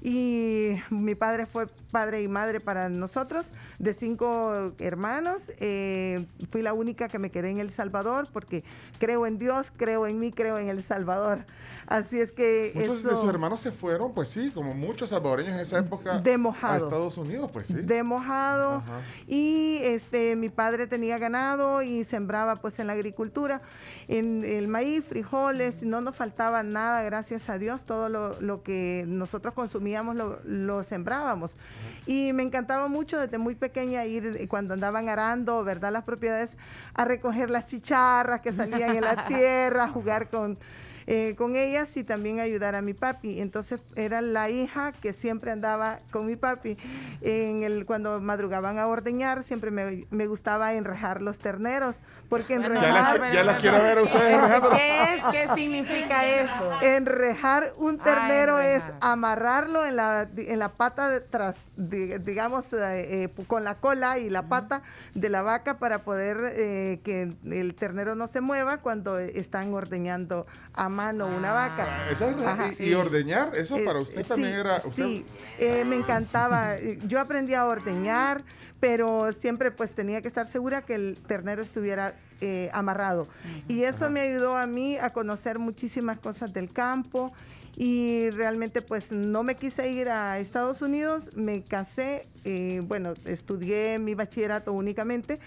y 0.01 0.77
mi 0.89 1.13
padre 1.13 1.45
fue 1.45 1.67
padre 1.91 2.23
y 2.23 2.27
madre 2.27 2.59
para 2.59 2.89
nosotros, 2.89 3.45
de 3.77 3.93
cinco 3.93 4.73
hermanos. 4.79 5.51
Eh, 5.59 6.25
fui 6.49 6.63
la 6.63 6.73
única 6.73 7.07
que 7.07 7.19
me 7.19 7.29
quedé 7.29 7.49
en 7.49 7.59
El 7.59 7.71
Salvador 7.71 8.27
porque 8.33 8.63
creo 8.97 9.27
en 9.27 9.37
Dios, 9.37 9.67
creo 9.77 10.07
en 10.07 10.19
mí, 10.19 10.31
creo 10.31 10.57
en 10.57 10.69
El 10.69 10.83
Salvador. 10.83 11.45
Así 11.85 12.19
es 12.19 12.31
que 12.31 12.71
Muchos 12.73 13.03
de 13.03 13.15
sus 13.15 13.29
hermanos 13.29 13.59
se 13.59 13.71
fueron, 13.71 14.13
pues 14.13 14.29
sí, 14.29 14.49
como 14.51 14.73
muchos 14.73 15.09
salvadoreños 15.09 15.53
en 15.53 15.59
esa 15.59 15.79
época. 15.79 16.19
De 16.19 16.33
A 16.33 16.37
mojado. 16.37 16.77
Estados 16.85 17.17
Unidos, 17.17 17.51
pues 17.51 17.67
sí. 17.67 17.73
de 17.75 18.01
mojado 18.01 18.77
Ajá. 18.77 19.01
y 19.27 19.77
este 19.81 20.35
mi 20.35 20.49
padre 20.49 20.87
tenía 20.87 21.17
ganado 21.17 21.81
y 21.81 22.05
sembraba 22.05 22.55
pues 22.55 22.79
en 22.79 22.87
la 22.87 22.93
agricultura 22.93 23.61
en 24.07 24.43
el 24.43 24.67
maíz 24.67 25.03
frijoles 25.03 25.83
no 25.83 26.01
nos 26.01 26.15
faltaba 26.15 26.63
nada 26.63 27.03
gracias 27.03 27.49
a 27.49 27.57
Dios 27.57 27.83
todo 27.83 28.09
lo, 28.09 28.39
lo 28.39 28.63
que 28.63 29.03
nosotros 29.07 29.53
consumíamos 29.53 29.90
lo, 30.15 30.39
lo 30.45 30.83
sembrábamos. 30.83 31.51
Y 32.05 32.33
me 32.33 32.43
encantaba 32.43 32.87
mucho 32.87 33.19
desde 33.19 33.37
muy 33.37 33.55
pequeña 33.55 34.05
ir 34.05 34.37
eh, 34.39 34.47
cuando 34.47 34.73
andaban 34.73 35.09
arando 35.09 35.63
verdad 35.63 35.91
las 35.91 36.03
propiedades 36.03 36.57
a 36.93 37.05
recoger 37.05 37.49
las 37.49 37.65
chicharras 37.65 38.41
que 38.41 38.51
salían 38.51 38.95
en 38.95 39.01
la 39.01 39.25
tierra 39.27 39.85
a 39.85 39.87
jugar 39.89 40.29
con 40.29 40.57
eh, 41.07 41.35
con 41.37 41.55
ellas 41.55 41.95
y 41.97 42.03
también 42.03 42.39
ayudar 42.39 42.75
a 42.75 42.81
mi 42.81 42.93
papi. 42.93 43.39
Entonces 43.41 43.81
era 43.95 44.21
la 44.21 44.49
hija 44.49 44.91
que 44.91 45.13
siempre 45.13 45.51
andaba 45.51 45.99
con 46.11 46.25
mi 46.25 46.35
papi. 46.35 46.77
En 47.21 47.63
el, 47.63 47.85
cuando 47.85 48.19
madrugaban 48.19 48.79
a 48.79 48.87
ordeñar, 48.87 49.43
siempre 49.43 49.71
me, 49.71 50.05
me 50.11 50.27
gustaba 50.27 50.73
enrejar 50.73 51.21
los 51.21 51.37
terneros, 51.39 51.97
porque 52.29 52.57
Bueno, 52.59 52.75
enrejar... 52.75 53.17
ya 53.17 53.19
la- 53.19 53.33
ya 53.33 53.43
la 53.43 53.57
quiero 53.57 53.81
ver 53.81 53.97
a 53.99 54.03
ustedes 54.03 54.33
enrejándolos. 54.37 54.77
¿Qué 54.77 55.13
es? 55.13 55.23
¿Qué 55.31 55.47
significa 55.55 56.25
eso? 56.25 56.71
Enrejar 56.81 57.73
un 57.77 57.97
ternero 57.97 58.57
Ah, 58.57 58.65
es 58.67 58.83
amarrarlo 59.01 59.85
en 59.85 59.95
la, 59.95 60.27
en 60.35 60.59
la 60.59 60.69
pata 60.69 61.09
de 61.09 61.19
tras, 61.21 61.55
di- 61.77 62.17
digamos, 62.19 62.65
eh, 62.73 63.29
eh, 63.37 63.43
con 63.47 63.63
la 63.63 63.75
cola 63.75 64.19
y 64.19 64.29
la 64.29 64.43
pata 64.43 64.81
de 65.13 65.29
la 65.29 65.41
vaca 65.41 65.77
para 65.77 65.99
poder 66.03 66.37
eh, 66.55 66.99
que 67.03 67.31
el 67.51 67.75
ternero 67.75 68.15
no 68.15 68.27
se 68.27 68.41
mueva 68.41 68.77
cuando 68.77 69.17
están 69.19 69.73
ordeñando 69.73 70.45
a 70.73 70.89
mano 70.91 71.25
una 71.25 71.51
vaca. 71.53 71.87
Ah, 72.11 72.51
Ajá. 72.51 72.69
y, 72.77 72.89
y 72.89 72.93
ordeñar, 72.93 73.55
eso 73.55 73.77
Eh, 73.77 73.83
para 73.83 73.99
usted 73.99 74.21
sí, 74.21 74.27
también 74.27 74.53
era. 74.53 74.81
Usted, 74.85 75.03
Sí, 75.03 75.25
eh, 75.57 75.83
me 75.85 75.95
encantaba. 75.95 76.77
Yo 77.07 77.19
aprendí 77.19 77.55
a 77.55 77.65
ordeñar, 77.65 78.43
pero 78.79 79.33
siempre 79.33 79.71
pues 79.71 79.89
tenía 79.91 80.21
que 80.21 80.27
estar 80.27 80.45
segura 80.45 80.83
que 80.83 80.93
el 80.95 81.17
ternero 81.27 81.61
estuviera 81.63 82.13
eh, 82.41 82.69
amarrado. 82.73 83.27
Y 83.67 83.83
eso 83.83 84.09
me 84.09 84.21
ayudó 84.21 84.55
a 84.57 84.67
mí 84.67 84.97
a 84.97 85.09
conocer 85.11 85.57
muchísimas 85.57 86.19
cosas 86.19 86.53
del 86.53 86.71
campo. 86.71 87.31
Y 87.77 88.29
realmente 88.31 88.81
pues 88.81 89.11
no 89.11 89.43
me 89.43 89.55
quise 89.55 89.89
ir 89.89 90.09
a 90.09 90.37
Estados 90.39 90.81
Unidos, 90.81 91.35
me 91.35 91.63
casé, 91.63 92.27
eh, 92.43 92.81
bueno, 92.85 93.13
estudié 93.25 93.97
mi 93.97 94.13
bachillerato 94.13 94.73
únicamente, 94.73 95.39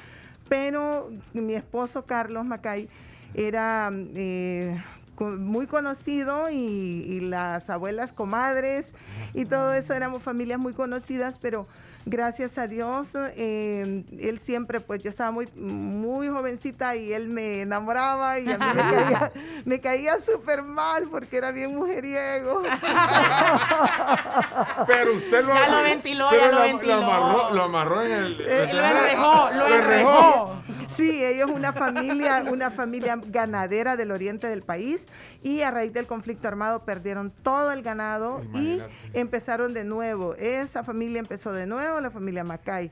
pero 0.48 1.10
mi 1.34 1.55
esposo 1.55 2.06
Carlos 2.06 2.47
Macay 2.47 2.89
era 3.34 3.90
eh, 3.92 4.82
muy 5.20 5.67
conocido 5.67 6.51
y, 6.51 6.57
y 6.57 7.20
las 7.20 7.70
abuelas 7.70 8.12
comadres 8.12 8.86
y 9.33 9.44
todo 9.47 9.73
eso 9.75 9.94
éramos 9.94 10.23
familias 10.23 10.59
muy 10.59 10.75
conocidas, 10.75 11.36
pero 11.41 11.67
gracias 12.07 12.59
a 12.59 12.67
Dios 12.67 13.09
eh, 13.15 14.05
él 14.20 14.39
siempre, 14.41 14.81
pues 14.81 15.02
yo 15.02 15.09
estaba 15.09 15.31
muy, 15.31 15.49
muy 15.57 16.28
jovencita 16.28 16.97
y 16.97 17.15
él 17.15 17.28
me 17.28 17.62
enamoraba 17.62 18.39
y 18.39 18.52
a 18.52 18.59
mí 18.59 18.67
me 18.75 18.83
caía, 18.83 19.33
me 19.65 19.81
caía 19.81 20.18
súper 20.20 20.62
mal 20.62 21.09
porque 21.10 21.39
era 21.39 21.51
bien 21.51 21.75
mujeriego. 21.75 22.62
pero 24.86 25.12
usted 25.15 25.44
lo 25.44 25.55
Ya 25.55 25.68
lo 25.68 25.83
ventiló, 25.83 26.26
pero 26.31 26.43
ya 26.43 26.51
lo 26.52 26.59
lo- 26.59 26.62
ventiló. 26.65 26.94
amarró, 26.94 27.55
lo 27.55 27.62
amarró 27.65 28.02
en 28.02 28.12
el. 28.12 28.36
Eh, 28.41 28.70
lo 28.73 28.84
enrejó, 28.84 29.51
lo 29.52 29.75
enrejó. 29.75 30.55
Sí, 30.97 31.24
ellos 31.24 31.50
una 31.50 31.73
familia, 31.73 32.44
una 32.50 32.70
familia 32.70 33.18
ganadera 33.26 33.97
del 33.97 34.10
oriente 34.10 34.47
del 34.47 34.62
país 34.62 35.06
y 35.42 35.62
a 35.62 35.70
raíz 35.70 35.92
del 35.92 36.06
conflicto 36.06 36.48
armado 36.48 36.84
perdieron 36.84 37.31
todo 37.42 37.73
el 37.73 37.82
ganado 37.82 38.42
y 38.55 38.81
empezaron 39.12 39.74
de 39.74 39.84
nuevo. 39.84 40.34
Esa 40.36 40.84
familia 40.84 41.18
empezó 41.18 41.52
de 41.52 41.66
nuevo, 41.66 42.00
la 42.00 42.10
familia 42.10 42.44
Macay. 42.44 42.90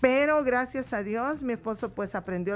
Pero 0.00 0.42
gracias 0.44 0.92
a 0.92 1.02
Dios, 1.02 1.42
mi 1.42 1.52
esposo 1.52 1.90
pues 1.90 2.14
aprendió 2.14 2.54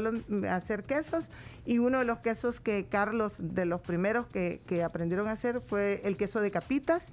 a 0.48 0.55
hacer 0.55 0.82
quesos 0.82 1.26
y 1.66 1.78
uno 1.78 1.98
de 1.98 2.05
los 2.05 2.18
quesos 2.20 2.60
que 2.60 2.86
Carlos, 2.86 3.34
de 3.39 3.66
los 3.66 3.81
primeros 3.82 4.26
que, 4.28 4.62
que 4.66 4.82
aprendieron 4.82 5.28
a 5.28 5.32
hacer 5.32 5.60
fue 5.60 6.00
el 6.05 6.16
queso 6.16 6.40
de 6.40 6.50
capitas. 6.50 7.05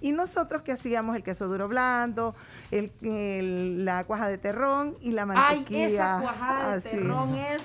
Y 0.00 0.12
nosotros 0.12 0.62
que 0.62 0.72
hacíamos 0.72 1.16
el 1.16 1.22
queso 1.22 1.48
duro 1.48 1.66
blando, 1.68 2.34
el, 2.70 2.92
el- 3.02 3.84
la 3.84 4.04
cuaja 4.04 4.28
de 4.28 4.38
terrón 4.38 4.96
y 5.00 5.10
la 5.12 5.22
Ay, 5.22 5.26
mantequilla. 5.28 5.86
esa 5.86 6.20
cuajada 6.20 6.70
de 6.70 6.76
así. 6.76 6.88
terrón 6.96 7.36
es... 7.36 7.62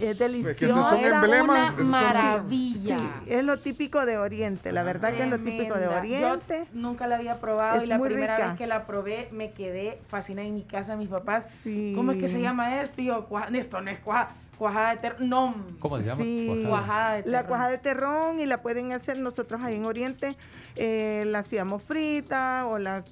Es 0.00 0.18
delicioso. 0.18 0.56
que 0.58 0.66
esos 0.66 0.88
son 0.88 0.98
Es 1.00 1.12
emblemas, 1.12 1.72
una 1.72 1.76
son- 1.78 1.88
maravilla. 1.90 2.98
Sí, 2.98 3.04
es 3.28 3.44
lo 3.44 3.58
típico 3.60 4.04
de 4.04 4.18
Oriente, 4.18 4.72
la 4.72 4.82
verdad 4.82 5.14
que 5.14 5.22
es 5.22 5.28
lo 5.30 5.38
típico 5.38 5.74
de. 5.76 5.86
Oriente. 5.88 6.66
Yo 6.72 6.80
nunca 6.80 7.06
la 7.06 7.16
había 7.16 7.38
probado 7.40 7.78
Es 7.78 7.84
y 7.84 7.86
la 7.86 7.98
primera 8.00 8.36
rica. 8.36 8.48
vez 8.48 8.58
que 8.58 8.66
la 8.66 8.86
probé 8.86 9.28
me 9.32 9.50
quedé 9.52 9.98
fascinada 10.08 10.46
en 10.48 10.54
mi 10.54 10.62
casa. 10.64 10.96
Mis 10.96 11.08
papás, 11.08 11.48
Sí. 11.62 11.92
¿cómo 11.94 12.12
es 12.12 12.18
que 12.18 12.26
se 12.28 12.40
llama 12.40 12.80
esto? 12.82 13.00
Y 13.02 13.06
yo, 13.06 13.24
"Cuaja- 13.26 13.48
esto 13.56 13.80
no 13.80 13.90
es 13.90 13.98
cuaja- 14.00 14.30
cuajada 14.58 14.90
de 14.90 14.96
terrón. 14.96 15.28
No. 15.28 15.54
¿Cómo 15.78 15.98
se 16.00 16.06
llama? 16.06 16.22
Sí, 16.22 16.64
Cuajada 16.68 17.12
de 17.12 17.18
la 17.18 17.24
terrón. 17.24 17.46
cuajada 17.48 17.70
de 17.70 17.78
terrón 17.78 18.40
y 18.40 18.46
la 18.46 18.58
pueden 18.58 18.92
hacer 18.92 19.18
nosotros 19.18 19.62
ahí 19.62 19.76
en 19.76 19.84
Oriente. 19.84 20.36
eh, 20.76 21.22
la 21.28 21.38
hacíamos 21.38 21.84
frita 21.84 22.66
o 22.66 22.80
la 22.80 23.04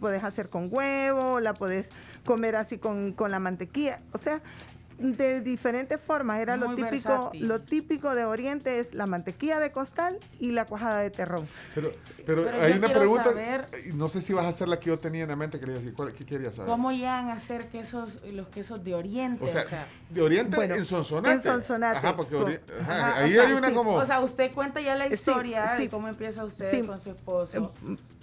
puedes 0.00 0.24
hacer 0.24 0.48
con 0.48 0.68
huevo, 0.72 1.38
la 1.38 1.52
puedes 1.52 1.90
comer 2.24 2.56
así 2.56 2.78
con, 2.78 3.12
con 3.12 3.30
la 3.30 3.38
mantequilla. 3.38 4.00
O 4.12 4.16
sea, 4.18 4.40
de 4.98 5.40
diferentes 5.40 6.00
formas. 6.00 6.40
Era 6.40 6.56
lo 6.56 6.70
típico, 6.74 6.90
versátil. 6.90 7.48
lo 7.48 7.60
típico 7.60 8.14
de 8.14 8.24
Oriente 8.24 8.78
es 8.78 8.94
la 8.94 9.06
mantequilla 9.06 9.58
de 9.60 9.72
costal 9.72 10.18
y 10.38 10.52
la 10.52 10.64
cuajada 10.66 11.00
de 11.00 11.10
terrón. 11.10 11.46
Pero, 11.74 11.92
pero, 12.26 12.44
Pero 12.44 12.62
hay 12.62 12.72
una 12.72 12.88
pregunta, 12.92 13.24
saber- 13.24 13.66
no 13.94 14.08
sé 14.08 14.20
si 14.20 14.32
vas 14.32 14.44
a 14.44 14.48
hacer 14.48 14.68
la 14.68 14.78
que 14.78 14.86
yo 14.86 14.98
tenía 14.98 15.22
en 15.24 15.28
la 15.28 15.36
mente, 15.36 15.58
que 15.58 15.66
le 15.66 15.72
iba 15.72 15.78
a 15.78 15.82
decir, 15.82 15.94
¿cuál- 15.96 16.12
¿qué 16.12 16.24
querías 16.24 16.54
saber? 16.54 16.70
¿Cómo 16.70 16.92
llegan 16.92 17.28
a 17.30 17.34
hacer 17.34 17.68
quesos, 17.68 18.10
los 18.32 18.48
quesos 18.48 18.82
de 18.84 18.94
Oriente? 18.94 19.44
O 19.44 19.48
sea, 19.48 19.86
de 20.10 20.22
Oriente 20.22 20.56
Bueno, 20.56 20.74
en 20.74 20.84
Sonsonate. 20.84 21.34
en 21.34 21.42
Sonsonate. 21.42 21.98
Ajá, 21.98 22.16
porque 22.16 22.34
Con- 22.36 22.52
ajá, 22.80 23.08
Ajá, 23.10 23.16
ahí 23.22 23.30
o 23.30 23.34
sea, 23.34 23.46
hay 23.48 23.52
una 23.54 23.68
sí, 23.68 23.74
como... 23.74 23.94
O 23.94 24.04
sea, 24.04 24.20
usted 24.20 24.52
cuenta 24.52 24.80
ya 24.80 24.94
la 24.94 25.06
historia 25.06 25.76
sí. 25.76 25.82
de 25.84 25.88
cómo 25.90 26.08
empieza 26.08 26.44
usted 26.44 26.70
Sí. 26.70 26.86
con 26.86 27.00
su 27.00 27.10
esposo. 27.10 27.72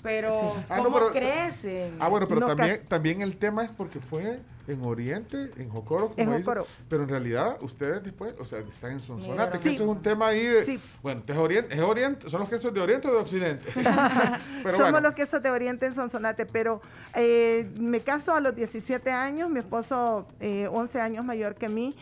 Pero, 0.03 0.31
Sí. 0.55 0.65
Ah, 0.69 0.77
no, 0.77 0.83
¿cómo 0.85 0.97
pero- 0.97 1.11
crecen? 1.11 1.95
Ah, 1.99 2.07
bueno, 2.07 2.27
pero 2.27 2.39
No, 2.41 2.47
también, 2.47 2.81
también 2.87 3.21
el 3.21 3.37
tema 3.37 3.63
es 3.63 3.69
porque 3.71 3.99
fue 3.99 4.39
en 4.67 4.83
Oriente, 4.83 5.51
en 5.57 5.69
Jocoro, 5.69 6.09
como 6.15 6.33
En 6.33 6.39
Jocoro. 6.43 6.65
pero 6.89 7.03
en 7.03 7.09
realidad 7.09 7.57
ustedes 7.61 8.01
después, 8.03 8.33
o 8.39 8.45
sea, 8.45 8.59
están 8.59 8.93
en 8.93 8.99
Sonsonate, 8.99 9.57
Sí. 9.57 9.63
que 9.63 9.69
eso 9.71 9.83
es 9.83 9.89
un 9.89 10.01
tema 10.01 10.27
ahí 10.27 10.45
de, 10.45 10.65
Sí. 10.65 10.79
bueno, 11.03 11.21
es 11.27 11.37
Oriente, 11.37 11.75
es 11.75 11.81
Oriente, 11.81 12.29
¿son 12.29 12.39
los 12.39 12.49
quesos 12.49 12.73
de 12.73 12.79
Oriente 12.79 13.07
o 13.07 13.11
de 13.11 13.17
Occidente? 13.19 13.65
pero 14.63 14.77
Somos 14.77 14.91
bueno, 14.91 15.01
los 15.01 15.13
quesos 15.13 15.41
de 15.43 15.49
Oriente 15.49 15.85
en 15.85 15.93
Sonsonate, 15.95 16.45
pero 16.45 16.81
eh, 17.15 17.69
me 17.79 17.99
caso 18.01 18.33
a 18.33 18.39
los 18.39 18.55
17 18.55 19.11
años, 19.11 19.49
mi 19.49 19.59
esposo 19.59 20.27
eh, 20.39 20.67
11 20.71 21.01
años 21.01 21.25
mayor 21.25 21.55
que 21.55 21.67
mí. 21.69 21.95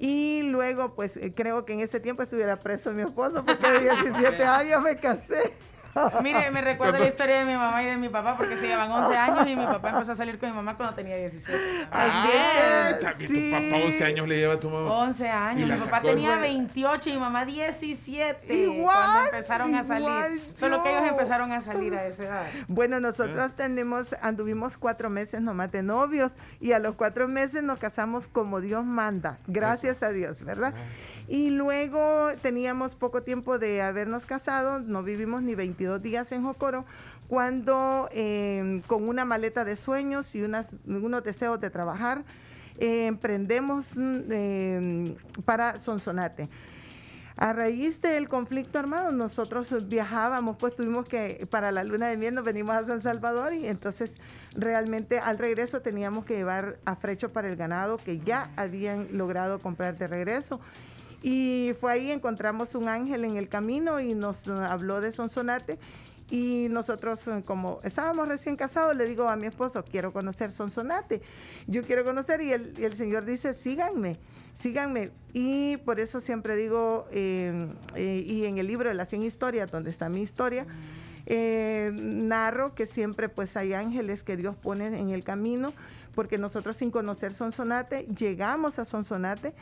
Y 0.00 0.42
luego, 0.44 0.94
pues 0.94 1.16
eh, 1.16 1.32
creo 1.34 1.64
que 1.64 1.72
en 1.72 1.80
ese 1.80 1.98
tiempo 1.98 2.22
estuviera 2.22 2.58
preso 2.60 2.92
mi 2.92 3.02
esposo, 3.02 3.44
porque 3.44 3.68
de 3.70 3.80
17 4.34 4.44
años 4.44 4.80
me 4.82 4.96
casé. 4.96 5.52
Mire, 6.22 6.50
me 6.50 6.60
recuerda 6.60 6.98
la 6.98 7.06
historia 7.08 7.40
de 7.40 7.44
mi 7.44 7.54
mamá 7.54 7.82
y 7.82 7.86
de 7.86 7.96
mi 7.96 8.08
papá 8.08 8.36
porque 8.36 8.56
se 8.56 8.66
llevan 8.68 8.90
11 8.90 9.16
años 9.16 9.46
y 9.46 9.56
mi 9.56 9.64
papá 9.66 9.90
empezó 9.90 10.12
a 10.12 10.14
salir 10.14 10.38
con 10.38 10.48
mi 10.50 10.54
mamá 10.56 10.76
cuando 10.76 10.94
tenía 10.94 11.16
17. 11.16 11.58
ah, 11.90 12.28
es 12.90 13.00
también 13.00 13.30
sí. 13.32 13.50
tu 13.50 13.56
papá 13.56 13.84
11 13.86 14.04
años 14.04 14.28
le 14.28 14.36
lleva 14.36 14.54
a 14.54 14.58
tu 14.58 14.70
mamá. 14.70 14.90
11 14.92 15.24
Y 15.24 15.28
años. 15.28 15.68
Mi 15.70 15.86
papá 15.86 16.00
tenía 16.02 16.36
de- 16.36 16.40
28 16.42 17.08
y 17.08 17.12
mi 17.14 17.18
mamá 17.18 17.44
17 17.44 18.54
Igual, 18.54 18.94
cuando 18.94 19.24
empezaron 19.24 19.74
a 19.74 19.82
salir. 19.84 20.08
igual 20.08 20.40
Solo 20.54 20.82
que 20.82 20.90
ellos 20.96 21.08
empezaron 21.10 21.52
a 21.52 21.60
salir 21.60 21.94
a 21.94 22.06
esa 22.06 22.24
edad. 22.24 22.46
Bueno, 22.68 23.00
nosotros 23.00 23.52
tenemos, 23.56 24.14
anduvimos 24.22 24.76
cuatro 24.76 25.10
meses 25.10 25.40
nomás 25.40 25.72
de 25.72 25.82
novios 25.82 26.32
y 26.60 26.72
a 26.72 26.78
los 26.78 26.94
cuatro 26.94 27.28
meses 27.28 27.62
nos 27.62 27.78
casamos 27.78 28.26
como 28.28 28.60
Dios 28.60 28.84
manda, 28.84 29.36
gracias 29.46 30.02
a 30.02 30.10
Dios, 30.10 30.42
¿verdad? 30.44 30.72
Y 31.28 31.50
luego 31.50 32.28
teníamos 32.40 32.94
poco 32.94 33.22
tiempo 33.22 33.58
de 33.58 33.82
habernos 33.82 34.24
casado, 34.24 34.80
no 34.80 35.02
vivimos 35.02 35.42
ni 35.42 35.54
22 35.54 36.02
días 36.02 36.32
en 36.32 36.42
Jocoro, 36.42 36.86
cuando 37.28 38.08
eh, 38.12 38.80
con 38.86 39.06
una 39.06 39.26
maleta 39.26 39.64
de 39.64 39.76
sueños 39.76 40.34
y 40.34 40.40
unos 40.40 41.24
deseos 41.24 41.60
de 41.60 41.68
trabajar, 41.68 42.24
eh, 42.78 43.06
emprendemos 43.06 43.88
eh, 43.96 45.14
para 45.44 45.78
Sonsonate. 45.80 46.48
A 47.36 47.52
raíz 47.52 48.00
del 48.00 48.28
conflicto 48.28 48.78
armado, 48.78 49.12
nosotros 49.12 49.72
viajábamos, 49.86 50.56
pues 50.56 50.74
tuvimos 50.74 51.06
que, 51.06 51.46
para 51.50 51.70
la 51.70 51.84
luna 51.84 52.08
de 52.08 52.16
miel 52.16 52.34
nos 52.34 52.44
venimos 52.44 52.74
a 52.74 52.84
San 52.84 53.02
Salvador 53.02 53.52
y 53.52 53.66
entonces 53.66 54.12
realmente 54.56 55.20
al 55.20 55.38
regreso 55.38 55.80
teníamos 55.80 56.24
que 56.24 56.36
llevar 56.36 56.78
a 56.84 56.96
frecho 56.96 57.32
para 57.32 57.48
el 57.48 57.54
ganado 57.54 57.98
que 57.98 58.18
ya 58.18 58.50
habían 58.56 59.16
logrado 59.16 59.60
comprar 59.60 59.96
de 59.98 60.08
regreso. 60.08 60.58
Y 61.22 61.74
fue 61.80 61.92
ahí, 61.92 62.10
encontramos 62.10 62.74
un 62.74 62.88
ángel 62.88 63.24
en 63.24 63.36
el 63.36 63.48
camino 63.48 64.00
y 64.00 64.14
nos 64.14 64.46
eh, 64.46 64.52
habló 64.52 65.00
de 65.00 65.10
Sonsonate. 65.12 65.78
Y 66.30 66.68
nosotros, 66.70 67.26
eh, 67.26 67.42
como 67.44 67.80
estábamos 67.82 68.28
recién 68.28 68.56
casados, 68.56 68.94
le 68.96 69.06
digo 69.06 69.28
a 69.28 69.36
mi 69.36 69.46
esposo, 69.46 69.84
quiero 69.84 70.12
conocer 70.12 70.52
Sonsonate. 70.52 71.22
Yo 71.66 71.82
quiero 71.82 72.04
conocer 72.04 72.40
y 72.42 72.52
el, 72.52 72.74
el 72.78 72.94
Señor 72.94 73.24
dice, 73.24 73.54
síganme, 73.54 74.18
síganme. 74.58 75.10
Y 75.32 75.78
por 75.78 75.98
eso 75.98 76.20
siempre 76.20 76.54
digo, 76.54 77.06
eh, 77.10 77.68
y 77.96 78.44
en 78.44 78.58
el 78.58 78.66
libro 78.66 78.88
de 78.88 78.94
las 78.94 79.08
100 79.08 79.24
historias, 79.24 79.70
donde 79.70 79.90
está 79.90 80.08
mi 80.08 80.20
historia, 80.20 80.66
narro 81.92 82.74
que 82.74 82.86
siempre 82.86 83.28
pues 83.28 83.54
hay 83.58 83.74
ángeles 83.74 84.22
que 84.22 84.36
Dios 84.38 84.56
pone 84.56 84.86
en 84.86 85.10
el 85.10 85.24
camino, 85.24 85.74
porque 86.14 86.38
nosotros 86.38 86.76
sin 86.76 86.90
conocer 86.90 87.34
Sonsonate, 87.34 88.06
llegamos 88.06 88.78
a 88.78 88.84
Sonsonate, 88.84 89.52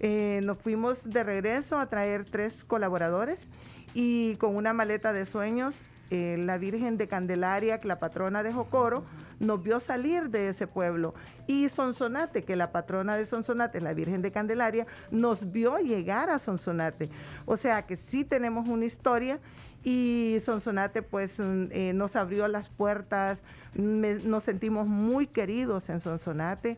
eh, 0.00 0.40
nos 0.44 0.58
fuimos 0.58 1.02
de 1.08 1.22
regreso 1.24 1.78
a 1.78 1.86
traer 1.86 2.24
tres 2.24 2.54
colaboradores 2.66 3.48
y 3.94 4.36
con 4.36 4.54
una 4.56 4.72
maleta 4.72 5.12
de 5.12 5.24
sueños, 5.26 5.74
eh, 6.10 6.36
la 6.38 6.56
Virgen 6.58 6.96
de 6.96 7.06
Candelaria, 7.08 7.80
que 7.80 7.88
la 7.88 7.98
patrona 7.98 8.42
de 8.42 8.52
Jocoro, 8.52 9.04
nos 9.40 9.62
vio 9.62 9.78
salir 9.80 10.30
de 10.30 10.48
ese 10.48 10.66
pueblo. 10.66 11.14
Y 11.46 11.68
Sonsonate, 11.68 12.44
que 12.44 12.56
la 12.56 12.72
patrona 12.72 13.16
de 13.16 13.26
Sonsonate, 13.26 13.80
la 13.80 13.92
Virgen 13.92 14.22
de 14.22 14.30
Candelaria, 14.32 14.86
nos 15.10 15.52
vio 15.52 15.78
llegar 15.78 16.30
a 16.30 16.38
Sonsonate. 16.38 17.08
O 17.46 17.56
sea 17.56 17.82
que 17.86 17.96
sí 17.96 18.24
tenemos 18.24 18.68
una 18.68 18.84
historia 18.86 19.38
y 19.84 20.38
Sonsonate 20.44 21.02
pues 21.02 21.38
mm, 21.38 21.64
eh, 21.70 21.92
nos 21.94 22.16
abrió 22.16 22.48
las 22.48 22.68
puertas, 22.68 23.42
me- 23.74 24.14
nos 24.16 24.42
sentimos 24.44 24.86
muy 24.88 25.26
queridos 25.26 25.88
en 25.88 26.00
Sonsonate 26.00 26.76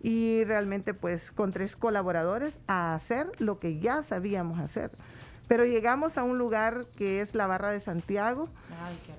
y 0.00 0.44
realmente 0.44 0.94
pues 0.94 1.30
con 1.30 1.52
tres 1.52 1.76
colaboradores 1.76 2.54
a 2.66 2.94
hacer 2.94 3.30
lo 3.38 3.58
que 3.58 3.78
ya 3.78 4.02
sabíamos 4.02 4.58
hacer. 4.58 4.90
Pero 5.48 5.64
llegamos 5.64 6.16
a 6.16 6.22
un 6.22 6.38
lugar 6.38 6.86
que 6.96 7.20
es 7.20 7.34
la 7.34 7.46
Barra 7.46 7.70
de 7.70 7.80
Santiago 7.80 8.48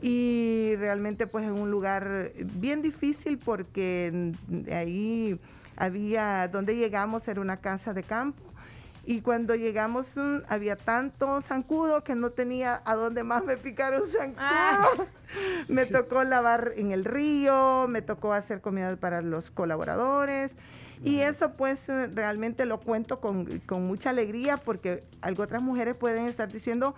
y 0.01 0.73
realmente 0.77 1.27
pues 1.27 1.45
en 1.45 1.51
un 1.51 1.69
lugar 1.69 2.31
bien 2.55 2.81
difícil 2.81 3.37
porque 3.37 4.31
ahí 4.73 5.39
había, 5.75 6.47
donde 6.47 6.75
llegamos 6.77 7.27
era 7.27 7.41
una 7.41 7.57
casa 7.57 7.93
de 7.93 8.03
campo 8.03 8.50
y 9.03 9.21
cuando 9.21 9.55
llegamos 9.55 10.07
mm, 10.15 10.37
había 10.47 10.75
tanto 10.75 11.41
zancudo 11.41 12.03
que 12.03 12.13
no 12.13 12.29
tenía 12.29 12.81
a 12.85 12.95
dónde 12.95 13.23
más 13.23 13.43
me 13.43 13.57
picar 13.57 13.99
un 13.99 14.09
zancudo. 14.11 15.07
me 15.67 15.85
tocó 15.85 16.23
lavar 16.23 16.73
en 16.75 16.91
el 16.91 17.05
río, 17.05 17.87
me 17.87 18.01
tocó 18.01 18.33
hacer 18.33 18.61
comida 18.61 18.95
para 18.97 19.21
los 19.21 19.49
colaboradores. 19.49 20.51
Y 21.03 21.21
eso 21.21 21.53
pues 21.53 21.89
eh, 21.89 22.11
realmente 22.13 22.65
lo 22.65 22.79
cuento 22.79 23.19
con, 23.19 23.59
con 23.65 23.87
mucha 23.87 24.11
alegría 24.11 24.57
porque 24.57 24.99
algo 25.21 25.41
otras 25.41 25.63
mujeres 25.63 25.95
pueden 25.95 26.27
estar 26.27 26.51
diciendo, 26.51 26.93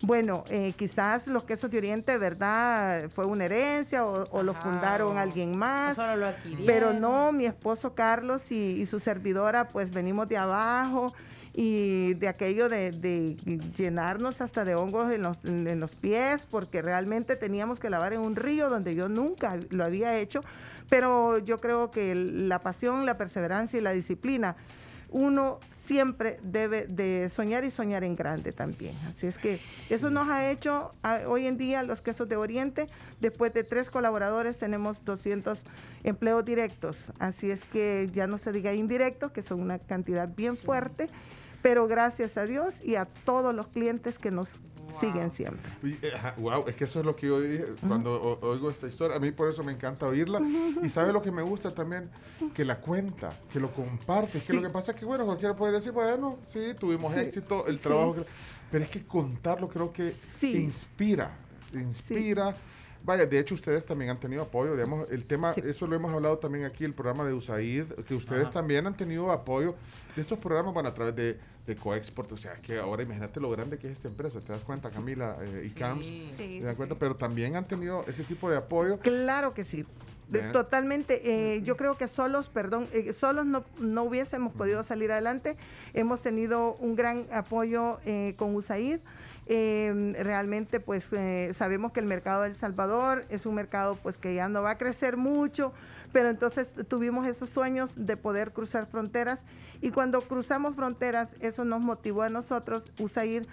bueno, 0.00 0.44
eh, 0.48 0.74
quizás 0.76 1.26
los 1.26 1.42
quesos 1.42 1.68
de 1.68 1.78
Oriente, 1.78 2.16
¿verdad? 2.18 3.10
Fue 3.10 3.26
una 3.26 3.46
herencia 3.46 4.06
o, 4.06 4.28
o 4.30 4.44
lo 4.44 4.54
fundaron 4.54 5.18
alguien 5.18 5.58
más. 5.58 5.96
solo 5.96 6.16
lo. 6.16 6.28
Pero 6.66 6.92
no, 6.92 7.32
mi 7.32 7.46
esposo 7.46 7.96
Carlos 7.96 8.42
y, 8.52 8.80
y 8.80 8.86
su 8.86 9.00
servidora 9.00 9.64
pues 9.64 9.90
venimos 9.90 10.28
de 10.28 10.36
abajo 10.36 11.12
y 11.60 12.14
de 12.14 12.28
aquello 12.28 12.68
de, 12.68 12.92
de 12.92 13.34
llenarnos 13.76 14.40
hasta 14.40 14.64
de 14.64 14.76
hongos 14.76 15.10
en 15.10 15.22
los, 15.22 15.44
en- 15.44 15.66
en 15.66 15.80
los 15.80 15.92
pies 15.96 16.46
porque 16.48 16.82
realmente 16.82 17.34
teníamos 17.34 17.80
que 17.80 17.90
lavar 17.90 18.12
en 18.12 18.20
un 18.20 18.36
río 18.36 18.70
donde 18.70 18.94
yo 18.94 19.08
nunca 19.08 19.58
lo 19.70 19.84
había 19.84 20.16
hecho. 20.20 20.40
Pero 20.88 21.38
yo 21.38 21.60
creo 21.60 21.90
que 21.90 22.14
la 22.14 22.60
pasión, 22.60 23.04
la 23.06 23.18
perseverancia 23.18 23.76
y 23.76 23.82
la 23.82 23.90
disciplina, 23.90 24.54
uno 25.10 25.58
siempre 25.74 26.38
debe 26.44 26.86
de 26.86 27.28
soñar 27.28 27.64
y 27.64 27.72
soñar 27.72 28.04
en 28.04 28.14
grande 28.14 28.52
también. 28.52 28.94
Así 29.08 29.26
es 29.26 29.36
que 29.36 29.58
eso 29.90 30.10
nos 30.10 30.28
ha 30.28 30.48
hecho 30.50 30.92
ah, 31.02 31.22
hoy 31.26 31.46
en 31.48 31.56
día 31.58 31.82
los 31.82 32.02
quesos 32.02 32.28
de 32.28 32.36
Oriente. 32.36 32.86
Después 33.20 33.52
de 33.52 33.64
tres 33.64 33.90
colaboradores 33.90 34.58
tenemos 34.58 35.04
200 35.04 35.64
empleos 36.04 36.44
directos. 36.44 37.10
Así 37.18 37.50
es 37.50 37.64
que 37.64 38.08
ya 38.14 38.28
no 38.28 38.38
se 38.38 38.52
diga 38.52 38.72
indirectos, 38.74 39.32
que 39.32 39.42
son 39.42 39.60
una 39.60 39.80
cantidad 39.80 40.28
bien 40.28 40.56
fuerte. 40.56 41.08
Pero 41.62 41.88
gracias 41.88 42.36
a 42.36 42.44
Dios 42.44 42.76
y 42.82 42.94
a 42.96 43.04
todos 43.04 43.54
los 43.54 43.66
clientes 43.68 44.18
que 44.18 44.30
nos 44.30 44.60
siguen 45.00 45.30
siempre. 45.30 45.70
wow, 46.38 46.64
es 46.66 46.74
que 46.76 46.84
eso 46.84 47.00
es 47.00 47.04
lo 47.04 47.14
que 47.14 47.26
yo 47.26 47.40
dije 47.40 47.66
cuando 47.86 48.12
o- 48.14 48.38
oigo 48.50 48.70
esta 48.70 48.86
historia. 48.86 49.16
A 49.16 49.20
mí 49.20 49.32
por 49.32 49.48
eso 49.50 49.62
me 49.62 49.72
encanta 49.72 50.06
oírla. 50.06 50.40
Y 50.82 50.88
sabe 50.88 51.12
lo 51.12 51.20
que 51.20 51.30
me 51.30 51.42
gusta 51.42 51.74
también, 51.74 52.08
que 52.54 52.64
la 52.64 52.80
cuenta, 52.80 53.38
que 53.52 53.60
lo 53.60 53.70
comparte. 53.72 54.40
Que 54.40 54.52
lo 54.54 54.62
que 54.62 54.70
pasa 54.70 54.92
es 54.92 54.98
que, 54.98 55.04
bueno, 55.04 55.26
cualquiera 55.26 55.54
puede 55.54 55.72
decir, 55.74 55.92
bueno, 55.92 56.38
sí, 56.48 56.74
tuvimos 56.78 57.12
Sí, 57.12 57.20
éxito, 57.20 57.66
el 57.66 57.76
sí. 57.76 57.82
trabajo. 57.82 58.14
que- 58.14 58.24
Pero 58.70 58.84
es 58.84 58.90
que 58.90 59.04
contarlo 59.04 59.68
creo 59.68 59.92
que 59.92 60.14
inspira, 60.42 61.36
inspira. 61.74 62.54
Vaya, 63.08 63.24
de 63.24 63.38
hecho 63.38 63.54
ustedes 63.54 63.86
también 63.86 64.10
han 64.10 64.20
tenido 64.20 64.42
apoyo, 64.42 64.74
digamos, 64.74 65.10
el 65.10 65.24
tema, 65.24 65.52
eso 65.52 65.86
lo 65.86 65.96
hemos 65.96 66.12
hablado 66.12 66.36
también 66.36 66.66
aquí, 66.66 66.84
el 66.84 66.92
programa 66.92 67.24
de 67.24 67.32
USAID, 67.32 67.84
que 68.06 68.14
ustedes 68.14 68.42
Ajá. 68.44 68.52
también 68.52 68.86
han 68.86 68.94
tenido 68.98 69.32
apoyo 69.32 69.74
de 70.14 70.20
estos 70.20 70.38
programas, 70.38 70.74
bueno, 70.74 70.90
a 70.90 70.94
través 70.94 71.16
de, 71.16 71.38
de 71.66 71.74
Coexport, 71.76 72.30
o 72.32 72.36
sea, 72.36 72.52
que 72.60 72.78
ahora 72.78 73.02
imagínate 73.02 73.40
lo 73.40 73.48
grande 73.50 73.78
que 73.78 73.86
es 73.86 73.94
esta 73.94 74.08
empresa, 74.08 74.42
¿te 74.42 74.52
das 74.52 74.62
cuenta, 74.62 74.90
Camila? 74.90 75.38
Eh, 75.40 75.68
y 75.68 75.70
CAMS, 75.70 76.04
Sí, 76.04 76.30
¿te 76.36 76.60
das 76.60 76.72
sí, 76.72 76.76
cuenta? 76.76 76.96
sí. 76.96 76.98
Pero 77.00 77.16
también 77.16 77.56
han 77.56 77.66
tenido 77.66 78.04
ese 78.06 78.24
tipo 78.24 78.50
de 78.50 78.58
apoyo. 78.58 78.98
Claro 78.98 79.54
que 79.54 79.64
sí. 79.64 79.86
De-. 80.28 80.42
Totalmente. 80.52 81.22
eh, 81.56 81.62
yo 81.62 81.78
creo 81.78 81.96
que 81.96 82.08
solos, 82.08 82.50
perdón, 82.50 82.86
eh, 82.92 83.14
solos 83.14 83.46
no, 83.46 83.64
no 83.80 84.02
hubiésemos 84.02 84.52
podido 84.52 84.84
salir 84.84 85.10
adelante. 85.10 85.56
Hemos 85.94 86.20
tenido 86.20 86.74
un 86.74 86.94
gran 86.94 87.24
apoyo 87.32 88.00
eh, 88.04 88.34
con 88.36 88.54
USAID. 88.54 88.98
Eh, 89.50 90.14
realmente 90.22 90.78
pues 90.78 91.08
eh, 91.12 91.54
sabemos 91.56 91.92
que 91.92 92.00
el 92.00 92.06
mercado 92.06 92.42
de 92.42 92.48
El 92.48 92.54
Salvador 92.54 93.24
es 93.30 93.46
un 93.46 93.54
mercado 93.54 93.96
pues 94.02 94.18
que 94.18 94.34
ya 94.34 94.46
no 94.50 94.60
va 94.60 94.72
a 94.72 94.78
crecer 94.78 95.16
mucho, 95.16 95.72
pero 96.12 96.28
entonces 96.28 96.68
tuvimos 96.86 97.26
esos 97.26 97.48
sueños 97.48 98.06
de 98.06 98.18
poder 98.18 98.52
cruzar 98.52 98.86
fronteras 98.86 99.44
y 99.80 99.90
cuando 99.90 100.20
cruzamos 100.20 100.76
fronteras 100.76 101.30
eso 101.40 101.64
nos 101.64 101.80
motivó 101.80 102.22
a 102.22 102.28
nosotros 102.28 102.92
USAID 102.98 103.44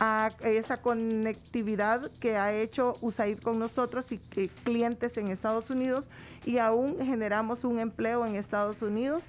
a 0.00 0.32
esa 0.42 0.78
conectividad 0.78 2.10
que 2.20 2.36
ha 2.36 2.52
hecho 2.52 2.96
USAID 3.00 3.38
con 3.38 3.60
nosotros 3.60 4.10
y 4.10 4.18
que 4.18 4.48
clientes 4.64 5.16
en 5.18 5.28
Estados 5.28 5.70
Unidos 5.70 6.06
y 6.44 6.58
aún 6.58 6.96
generamos 6.98 7.62
un 7.62 7.78
empleo 7.78 8.26
en 8.26 8.34
Estados 8.34 8.82
Unidos 8.82 9.26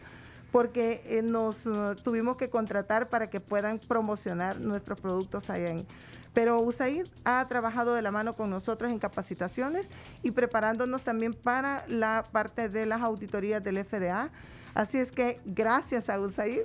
porque 0.55 1.01
eh, 1.07 1.21
nos 1.21 1.67
eh, 1.67 1.69
tuvimos 2.01 2.37
que 2.37 2.49
contratar 2.49 3.09
para 3.09 3.29
que 3.29 3.41
puedan 3.41 3.77
promocionar 3.77 4.57
nuestros 4.57 4.97
productos 5.01 5.49
allá 5.49 5.71
en... 5.71 5.85
Pero 6.33 6.61
USAID 6.61 7.07
ha 7.25 7.45
trabajado 7.49 7.93
de 7.93 8.01
la 8.01 8.09
mano 8.09 8.31
con 8.31 8.51
nosotros 8.51 8.89
en 8.89 8.97
capacitaciones 8.97 9.89
y 10.23 10.31
preparándonos 10.31 11.01
también 11.01 11.33
para 11.33 11.85
la 11.89 12.23
parte 12.31 12.69
de 12.69 12.85
las 12.85 13.01
auditorías 13.01 13.61
del 13.65 13.83
FDA. 13.83 14.29
Así 14.75 14.97
es 14.97 15.11
que 15.11 15.41
gracias 15.43 16.09
a 16.09 16.21
USAID, 16.21 16.61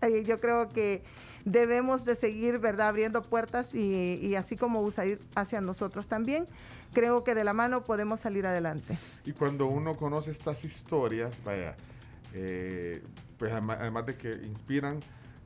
eh, 0.00 0.24
yo 0.24 0.40
creo 0.40 0.70
que 0.70 1.04
debemos 1.44 2.06
de 2.06 2.16
seguir, 2.16 2.58
¿verdad?, 2.58 2.88
abriendo 2.88 3.22
puertas 3.22 3.74
y, 3.74 4.18
y 4.22 4.34
así 4.36 4.56
como 4.56 4.80
USAID 4.80 5.18
hacia 5.34 5.60
nosotros 5.60 6.08
también, 6.08 6.46
creo 6.94 7.22
que 7.22 7.34
de 7.34 7.44
la 7.44 7.52
mano 7.52 7.84
podemos 7.84 8.18
salir 8.18 8.46
adelante. 8.46 8.96
Y 9.26 9.32
cuando 9.32 9.66
uno 9.66 9.94
conoce 9.94 10.30
estas 10.30 10.64
historias, 10.64 11.36
vaya, 11.44 11.76
pues 13.38 13.52
además, 13.52 13.78
además 13.80 14.06
de 14.06 14.14
que 14.16 14.32
inspiran, 14.46 15.00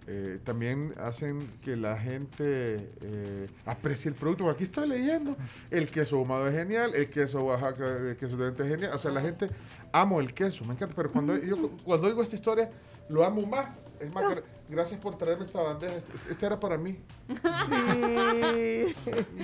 eh, 0.06 0.38
también 0.44 0.94
hacen 0.98 1.46
que 1.62 1.76
la 1.76 1.96
gente 1.96 2.88
eh, 3.02 3.48
aprecie 3.66 4.08
el 4.08 4.14
producto. 4.14 4.44
Porque 4.44 4.56
Aquí 4.56 4.64
estoy 4.64 4.88
leyendo, 4.88 5.36
el 5.70 5.88
queso 5.88 6.16
ahumado 6.16 6.48
es 6.48 6.54
genial, 6.54 6.92
el 6.94 7.08
queso 7.10 7.44
Oaxaca, 7.44 7.86
el 7.96 8.16
queso 8.16 8.36
de 8.36 8.50
es 8.50 8.68
genial. 8.68 8.92
O 8.94 8.98
sea, 8.98 9.10
la 9.10 9.20
gente 9.20 9.50
amo 9.92 10.20
el 10.20 10.32
queso, 10.34 10.64
me 10.64 10.74
encanta. 10.74 10.94
Pero 10.94 11.10
cuando 11.12 11.36
yo 11.36 11.56
cuando 11.84 12.06
oigo 12.06 12.22
esta 12.22 12.36
historia, 12.36 12.70
lo 13.08 13.24
amo 13.24 13.42
más. 13.46 13.88
Es 14.00 14.12
más, 14.12 14.24
gra- 14.24 14.42
gracias 14.68 14.98
por 15.00 15.18
traerme 15.18 15.44
esta 15.44 15.60
bandeja. 15.60 15.94
Este, 15.94 16.12
este 16.30 16.46
era 16.46 16.58
para 16.58 16.78
mí. 16.78 16.98
Sí. 17.28 18.94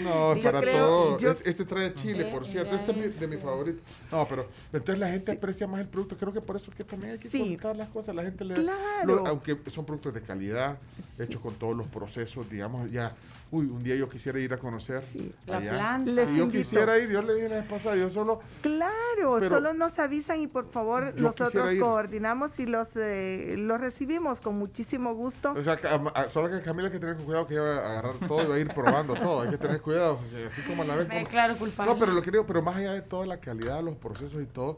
No, 0.03 0.35
Yo 0.35 0.43
para 0.43 0.61
creo- 0.61 0.87
todo. 0.87 1.19
yo- 1.19 1.31
Este, 1.31 1.51
este 1.51 1.65
trae 1.65 1.95
chile, 1.95 2.25
por 2.27 2.47
cierto. 2.47 2.75
Este 2.77 2.93
es 2.93 2.97
mi- 2.97 3.09
de 3.09 3.27
mi 3.29 3.37
favorito. 3.37 3.81
No, 4.11 4.27
pero 4.29 4.49
entonces 4.73 4.99
la 4.99 5.09
gente 5.11 5.33
aprecia 5.33 5.67
más 5.67 5.81
el 5.81 5.89
producto. 5.89 6.17
Creo 6.17 6.33
que 6.33 6.41
por 6.41 6.57
eso 6.57 6.71
es 6.71 6.77
que 6.77 6.85
también 6.85 7.13
hay 7.13 7.19
que 7.19 7.29
Sí. 7.29 7.39
contar 7.51 7.77
las 7.77 7.89
cosas. 7.89 8.15
La 8.15 8.23
gente 8.23 8.45
le 8.45 8.55
Claro. 8.55 9.17
lo- 9.17 9.27
aunque 9.27 9.57
son 9.71 9.85
productos 9.85 10.15
de 10.15 10.23
calidad, 10.23 10.79
hechos 11.19 11.41
con 11.41 11.55
todos 11.55 11.77
los 11.77 11.87
procesos, 11.89 12.49
digamos, 12.49 12.91
ya. 12.91 13.15
Uy, 13.49 13.67
un 13.67 13.83
día 13.85 13.95
yo 13.95 14.09
quisiera 14.09 14.41
ir 14.41 14.53
a 14.53 14.57
conocer. 14.59 15.05
La 15.47 15.59
allá. 15.59 15.71
planta. 15.71 16.11
Les 16.11 16.27
Si 16.27 16.37
yo 16.37 16.43
invito. 16.45 16.59
quisiera 16.59 16.99
ir, 16.99 17.09
yo 17.11 17.23
le 17.23 17.35
dije 17.35 17.49
la 17.49 17.57
vez 17.57 17.67
pasada, 17.67 17.95
yo 17.95 18.11
solo. 18.11 18.41
Claro, 18.61 19.49
solo 19.49 19.73
nos 19.73 19.97
avisan 20.01 20.41
y 20.43 20.49
por 20.49 20.67
favor 20.69 21.13
nosotros 21.21 21.53
coordinamos 21.79 22.59
y 22.59 22.67
los, 22.67 22.89
eh, 22.97 23.55
los 23.57 23.81
recibimos 23.81 24.41
con 24.41 24.59
muchísimo 24.59 25.15
gusto. 25.15 25.53
O 25.53 25.63
sea, 25.63 25.79
a- 26.15 26.29
solo 26.29 26.51
que 26.51 26.61
Camila 26.61 26.89
hay 26.89 26.93
que 26.93 26.99
tener 26.99 27.17
cuidado 27.19 27.47
que 27.47 27.55
ella 27.55 27.63
va 27.63 27.75
a 27.77 27.91
agarrar 27.99 28.15
todo 28.27 28.43
y 28.43 28.47
va 28.49 28.55
a 28.57 28.59
ir 28.59 28.69
probando 28.75 29.15
todo. 29.15 29.43
Hay 29.43 29.51
que 29.51 29.59
tener 29.59 29.81
cuidado, 29.81 30.19
así 30.47 30.63
como 30.63 30.83
la 30.83 30.97
ven. 30.97 31.07
Me 31.07 31.15
como- 31.15 31.25
declaro 31.27 31.57
culpable. 31.57 31.93
No, 31.93 31.99
pero 32.01 32.13
lo 32.13 32.23
que 32.23 32.33
digo, 32.33 32.47
pero 32.47 32.63
más 32.63 32.77
allá 32.77 32.95
de 32.95 33.03
toda 33.03 33.27
la 33.27 33.39
calidad, 33.39 33.81
los 33.81 33.95
procesos 33.95 34.43
y 34.43 34.47
todo, 34.47 34.77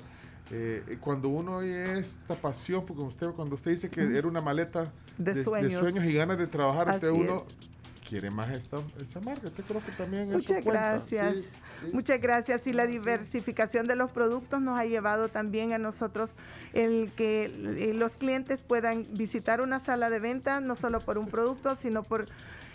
eh, 0.50 0.98
cuando 1.00 1.28
uno 1.30 1.56
oye 1.56 1.98
esta 1.98 2.34
pasión, 2.34 2.84
porque 2.86 3.02
usted, 3.02 3.28
cuando 3.30 3.54
usted 3.54 3.70
dice 3.70 3.88
que 3.88 4.02
era 4.16 4.28
una 4.28 4.42
maleta 4.42 4.92
De 5.16 5.42
sueños. 5.42 6.04
y 6.04 6.12
ganas 6.12 6.36
de 6.38 6.46
trabajar, 6.46 6.88
usted 6.96 7.08
Así 7.08 7.16
uno 7.18 7.44
quiere 8.08 8.30
más 8.30 8.50
esta, 8.50 8.78
marca. 9.20 9.48
Usted 9.48 9.64
creo 9.64 9.82
que 9.84 9.92
también 9.92 10.32
Muchas 10.32 10.64
gracias. 10.64 11.34
sí, 11.36 11.42
sí. 11.42 11.90
Muchas 11.92 12.20
gracias. 12.20 12.66
Y 12.66 12.72
la 12.72 12.86
diversificación 12.86 13.86
de 13.86 13.96
los 13.96 14.10
productos 14.10 14.60
nos 14.60 14.80
ha 14.80 14.84
llevado 14.84 15.28
también 15.28 15.72
a 15.72 15.78
nosotros 15.78 16.30
el 16.72 17.12
que 17.12 17.44
eh, 17.44 17.92
los 17.94 18.16
clientes 18.16 18.60
puedan 18.60 19.06
visitar 19.12 19.60
una 19.60 19.78
sala 19.78 20.08
de 20.08 20.20
venta, 20.20 20.60
no 20.60 20.74
solo 20.74 21.00
por 21.00 21.18
un 21.18 21.28
producto, 21.28 21.76
sino 21.76 22.02
por 22.02 22.26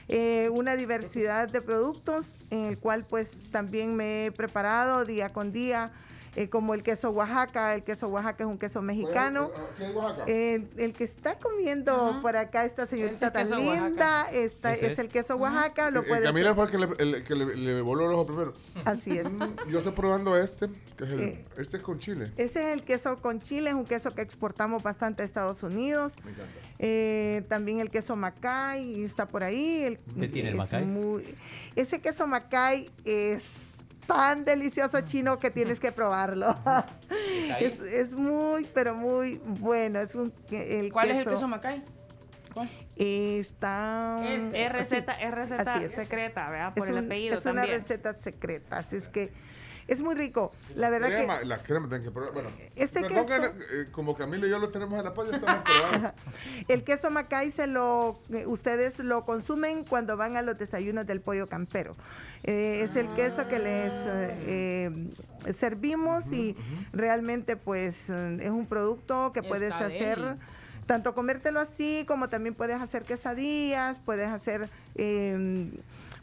eh, 0.07 0.49
una 0.51 0.75
diversidad 0.75 1.49
de 1.49 1.61
productos 1.61 2.25
en 2.51 2.65
el 2.65 2.77
cual 2.77 3.05
pues 3.09 3.31
también 3.51 3.95
me 3.95 4.27
he 4.27 4.31
preparado 4.31 5.03
día 5.03 5.33
con 5.33 5.51
día. 5.51 5.91
Eh, 6.35 6.49
como 6.49 6.73
el 6.73 6.81
queso 6.83 7.11
Oaxaca, 7.11 7.75
el 7.75 7.83
queso 7.83 8.07
Oaxaca 8.07 8.43
es 8.43 8.49
un 8.49 8.57
queso 8.57 8.81
mexicano. 8.81 9.49
¿Qué 9.77 9.85
es 9.85 9.95
Oaxaca? 9.95 10.23
Eh, 10.27 10.65
el 10.77 10.93
que 10.93 11.03
está 11.03 11.37
comiendo 11.37 12.19
por 12.21 12.35
acá 12.35 12.65
esta 12.65 12.87
señorita 12.87 13.31
tan 13.31 13.49
linda, 13.51 14.27
Ese 14.31 14.51
es 14.71 14.83
es. 14.83 14.99
el 14.99 15.09
queso 15.09 15.35
Oaxaca, 15.35 15.91
lo 15.91 16.01
Eh, 16.01 16.05
puede 16.07 16.23
Camila 16.23 16.55
fue 16.55 16.65
el 16.65 16.71
que 16.71 16.77
le, 16.77 16.87
el 16.97 17.23
que 17.23 17.35
le, 17.35 17.55
le 17.55 17.81
voló 17.81 18.05
el 18.07 18.13
ojo 18.13 18.25
primero. 18.25 18.53
Así 18.85 19.17
es. 19.17 19.27
Yo 19.69 19.77
estoy 19.79 19.93
probando 19.93 20.35
este, 20.37 20.69
que 20.97 21.03
es 21.03 21.09
el, 21.11 21.19
Eh, 21.21 21.45
este 21.57 21.77
es 21.77 21.83
con 21.83 21.99
chile. 21.99 22.31
Ese 22.37 22.67
es 22.67 22.73
el 22.73 22.83
queso 22.83 23.17
con 23.21 23.39
chile, 23.41 23.69
es 23.69 23.75
un 23.75 23.85
queso 23.85 24.13
que 24.15 24.21
exportamos 24.21 24.81
bastante 24.83 25.23
a 25.23 25.25
Estados 25.25 25.61
Unidos. 25.63 26.13
Me 26.23 26.31
encanta. 26.31 26.51
Eh, 26.79 27.43
también 27.47 27.79
el 27.79 27.89
queso 27.91 28.15
Macay 28.15 29.03
está 29.03 29.27
por 29.27 29.43
ahí. 29.43 29.83
El, 29.83 29.99
¿Qué 30.19 30.27
tiene 30.27 30.49
el 30.49 30.55
Macay? 30.55 30.83
muy- 30.85 31.35
ese 31.75 31.99
queso 32.01 32.27
Macay 32.27 32.89
es 33.05 33.45
tan 34.07 34.45
delicioso 34.45 35.01
chino 35.01 35.39
que 35.39 35.51
tienes 35.51 35.79
que 35.79 35.91
probarlo. 35.91 36.55
es, 37.59 37.79
es 37.79 38.13
muy, 38.13 38.65
pero 38.73 38.95
muy 38.95 39.41
bueno. 39.45 39.99
Es 39.99 40.15
un, 40.15 40.31
que- 40.47 40.79
el 40.79 40.91
¿Cuál 40.91 41.11
es 41.11 41.17
el 41.25 41.33
queso 41.33 41.47
Macay? 41.47 41.83
¿Cuál? 42.53 42.69
Está... 42.95 44.17
Es 44.53 44.71
receta, 44.71 45.15
sí, 45.17 45.23
es 45.23 45.31
receta 45.33 45.75
así 45.75 45.85
es. 45.85 45.93
secreta, 45.95 46.49
¿verdad? 46.49 46.73
Por 46.73 46.83
Es 46.83 46.89
el 46.91 46.99
un- 46.99 47.05
apellido 47.05 47.37
es 47.39 47.45
una 47.45 47.61
también. 47.61 47.81
receta 47.81 48.13
secreta, 48.13 48.77
así 48.77 48.95
es 48.97 49.07
que 49.09 49.31
es 49.87 50.01
muy 50.01 50.15
rico. 50.15 50.51
La 50.75 50.89
verdad 50.89 51.09
que... 51.09 51.15
crema, 51.15 51.41
La 51.43 51.61
crema 51.61 51.87
tienen 51.87 52.03
que 52.03 52.11
probar. 52.11 52.33
Bueno, 52.33 52.49
Este 52.75 53.01
que, 53.01 53.15
eh, 53.17 53.87
como 53.91 54.15
Camilo 54.15 54.47
y 54.47 54.49
yo 54.49 54.59
lo 54.59 54.69
tenemos 54.69 54.97
en 54.97 55.05
la 55.05 55.13
paz, 55.13 55.29
ya 55.29 55.37
estamos 55.37 55.63
probando. 55.63 56.13
El 56.67 56.83
queso 56.83 57.09
Macay 57.09 57.51
se 57.51 57.67
lo, 57.67 58.19
eh, 58.31 58.45
ustedes 58.45 58.99
lo 58.99 59.25
consumen 59.25 59.83
cuando 59.83 60.17
van 60.17 60.37
a 60.37 60.41
los 60.41 60.57
desayunos 60.57 61.05
del 61.07 61.21
pollo 61.21 61.47
campero. 61.47 61.93
Eh, 62.43 62.81
es 62.83 62.95
el 62.97 63.07
queso 63.15 63.47
que 63.47 63.59
les 63.59 65.57
servimos 65.57 66.27
y 66.31 66.55
realmente 66.91 67.55
pues 67.55 68.09
es 68.09 68.49
un 68.49 68.65
producto 68.65 69.31
que 69.31 69.43
puedes 69.43 69.71
Está 69.71 69.85
hacer. 69.85 70.37
Tanto 70.85 71.15
comértelo 71.15 71.59
así 71.59 72.03
como 72.07 72.27
también 72.27 72.55
puedes 72.55 72.81
hacer 72.81 73.03
quesadillas, 73.03 73.97
puedes 74.05 74.27
hacer 74.27 74.69
eh, 74.95 75.69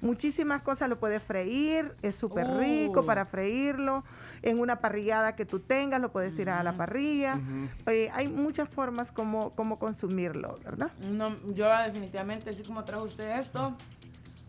muchísimas 0.01 0.63
cosas, 0.63 0.89
lo 0.89 0.99
puedes 0.99 1.23
freír, 1.23 1.93
es 2.03 2.15
súper 2.15 2.47
Oh. 2.49 2.59
rico 2.59 3.05
para 3.05 3.25
freírlo, 3.27 4.05
en 4.43 4.59
una 4.59 4.81
parrillada 4.81 5.37
que 5.37 5.45
tú 5.45 5.61
tengas, 5.61 6.01
lo 6.01 6.11
puedes 6.13 6.35
tirar 6.35 6.59
a 6.59 6.63
la 6.63 6.73
parrilla. 6.73 7.39
Eh, 7.87 8.11
hay 8.15 8.29
muchas 8.29 8.69
formas 8.69 9.11
como, 9.13 9.51
como 9.55 9.79
consumirlo, 9.79 10.59
¿verdad? 10.65 10.91
No, 11.11 11.37
yo 11.53 11.69
definitivamente, 11.85 12.51
así 12.51 12.63
como 12.63 12.85
trajo 12.85 13.05
usted 13.05 13.39
esto, 13.39 13.77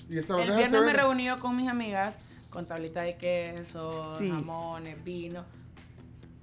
Y 0.09 0.17
esta 0.17 0.41
el 0.41 0.51
viernes 0.55 0.81
me 0.81 0.93
reuní 0.93 1.27
con 1.39 1.55
mis 1.57 1.69
amigas 1.69 2.19
con 2.49 2.65
tablita 2.65 3.01
de 3.01 3.15
queso, 3.17 4.17
Sí. 4.19 4.29
jamones, 4.29 5.01
vino. 5.03 5.45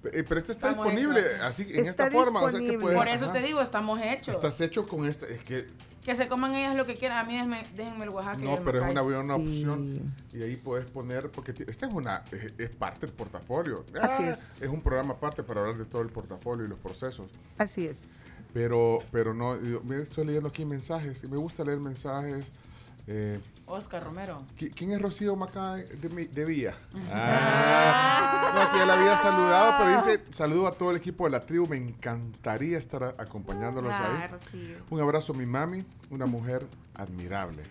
Eh, 0.04 0.24
Pero 0.26 0.38
este 0.40 0.52
está 0.52 0.70
Estamos 0.70 0.90
disponible 0.92 1.20
hechos. 1.20 1.40
así, 1.42 1.62
en 1.64 1.86
Está 1.86 2.06
esta 2.06 2.10
forma. 2.10 2.40
O 2.40 2.50
sea 2.50 2.60
que 2.60 2.78
puedes, 2.78 2.96
Por 2.98 3.08
eso 3.08 3.24
ajá. 3.24 3.32
te 3.34 3.40
digo, 3.42 3.60
estamos 3.60 4.00
hechos. 4.00 4.28
Estás 4.36 4.60
hecho 4.60 4.86
con 4.86 5.04
este. 5.04 5.34
Es 5.34 5.42
que, 5.42 5.66
Que 6.08 6.14
se 6.14 6.26
coman 6.26 6.54
ellas 6.54 6.74
lo 6.74 6.86
que 6.86 6.96
quieran. 6.96 7.18
A 7.18 7.24
mí 7.24 7.34
déjenme, 7.34 7.66
déjenme 7.76 8.04
el 8.04 8.08
Oaxaca. 8.08 8.38
no, 8.38 8.56
pero 8.64 8.82
es 8.82 8.90
una 8.90 9.02
buena 9.02 9.36
Sí. 9.36 9.42
opción. 9.42 10.14
Y 10.32 10.42
ahí 10.42 10.56
puedes 10.56 10.86
poner. 10.86 11.28
Porque 11.30 11.52
ti- 11.52 11.64
esta 11.68 11.84
es 11.84 11.92
una. 11.92 12.24
Es, 12.32 12.50
es 12.56 12.70
parte 12.70 13.04
del 13.04 13.14
portafolio. 13.14 13.84
Así 14.00 14.22
Ah, 14.22 14.38
es. 14.58 14.68
un 14.70 14.80
programa 14.80 15.12
aparte 15.12 15.42
para 15.42 15.60
hablar 15.60 15.76
de 15.76 15.84
todo 15.84 16.00
el 16.00 16.08
portafolio 16.08 16.64
y 16.64 16.68
los 16.68 16.78
procesos. 16.78 17.30
Así 17.58 17.86
es. 17.86 17.98
Pero, 18.54 19.00
pero 19.12 19.34
no. 19.34 19.60
yo- 19.60 19.82
estoy 20.00 20.24
leyendo 20.24 20.48
aquí 20.48 20.64
mensajes. 20.64 21.22
Y 21.24 21.28
me 21.28 21.36
gusta 21.36 21.62
leer 21.62 21.78
mensajes. 21.78 22.52
Eh, 23.10 23.40
Oscar 23.66 24.04
Romero. 24.04 24.42
¿qui- 24.58 24.70
¿Quién 24.74 24.92
es 24.92 25.00
Rocío 25.00 25.34
Macay 25.34 25.82
de, 26.00 26.26
de 26.28 26.44
Villa? 26.44 26.74
Ah, 27.10 28.50
no, 28.54 28.60
aquí 28.62 28.78
ya 28.78 28.86
la 28.86 28.94
había 28.94 29.16
saludado, 29.16 29.74
pero 29.78 29.90
dice, 29.96 30.24
saludo 30.30 30.66
a 30.66 30.72
todo 30.72 30.90
el 30.90 30.98
equipo 30.98 31.24
de 31.24 31.30
la 31.30 31.44
tribu, 31.46 31.66
me 31.66 31.76
encantaría 31.78 32.76
estar 32.78 33.14
acompañándolos 33.18 33.92
ahí. 33.94 34.28
Sí. 34.50 34.76
Un 34.90 35.00
abrazo 35.00 35.32
a 35.32 35.36
mi 35.36 35.46
mami, 35.46 35.84
una 36.10 36.26
mujer 36.26 36.66
admirable. 36.94 37.62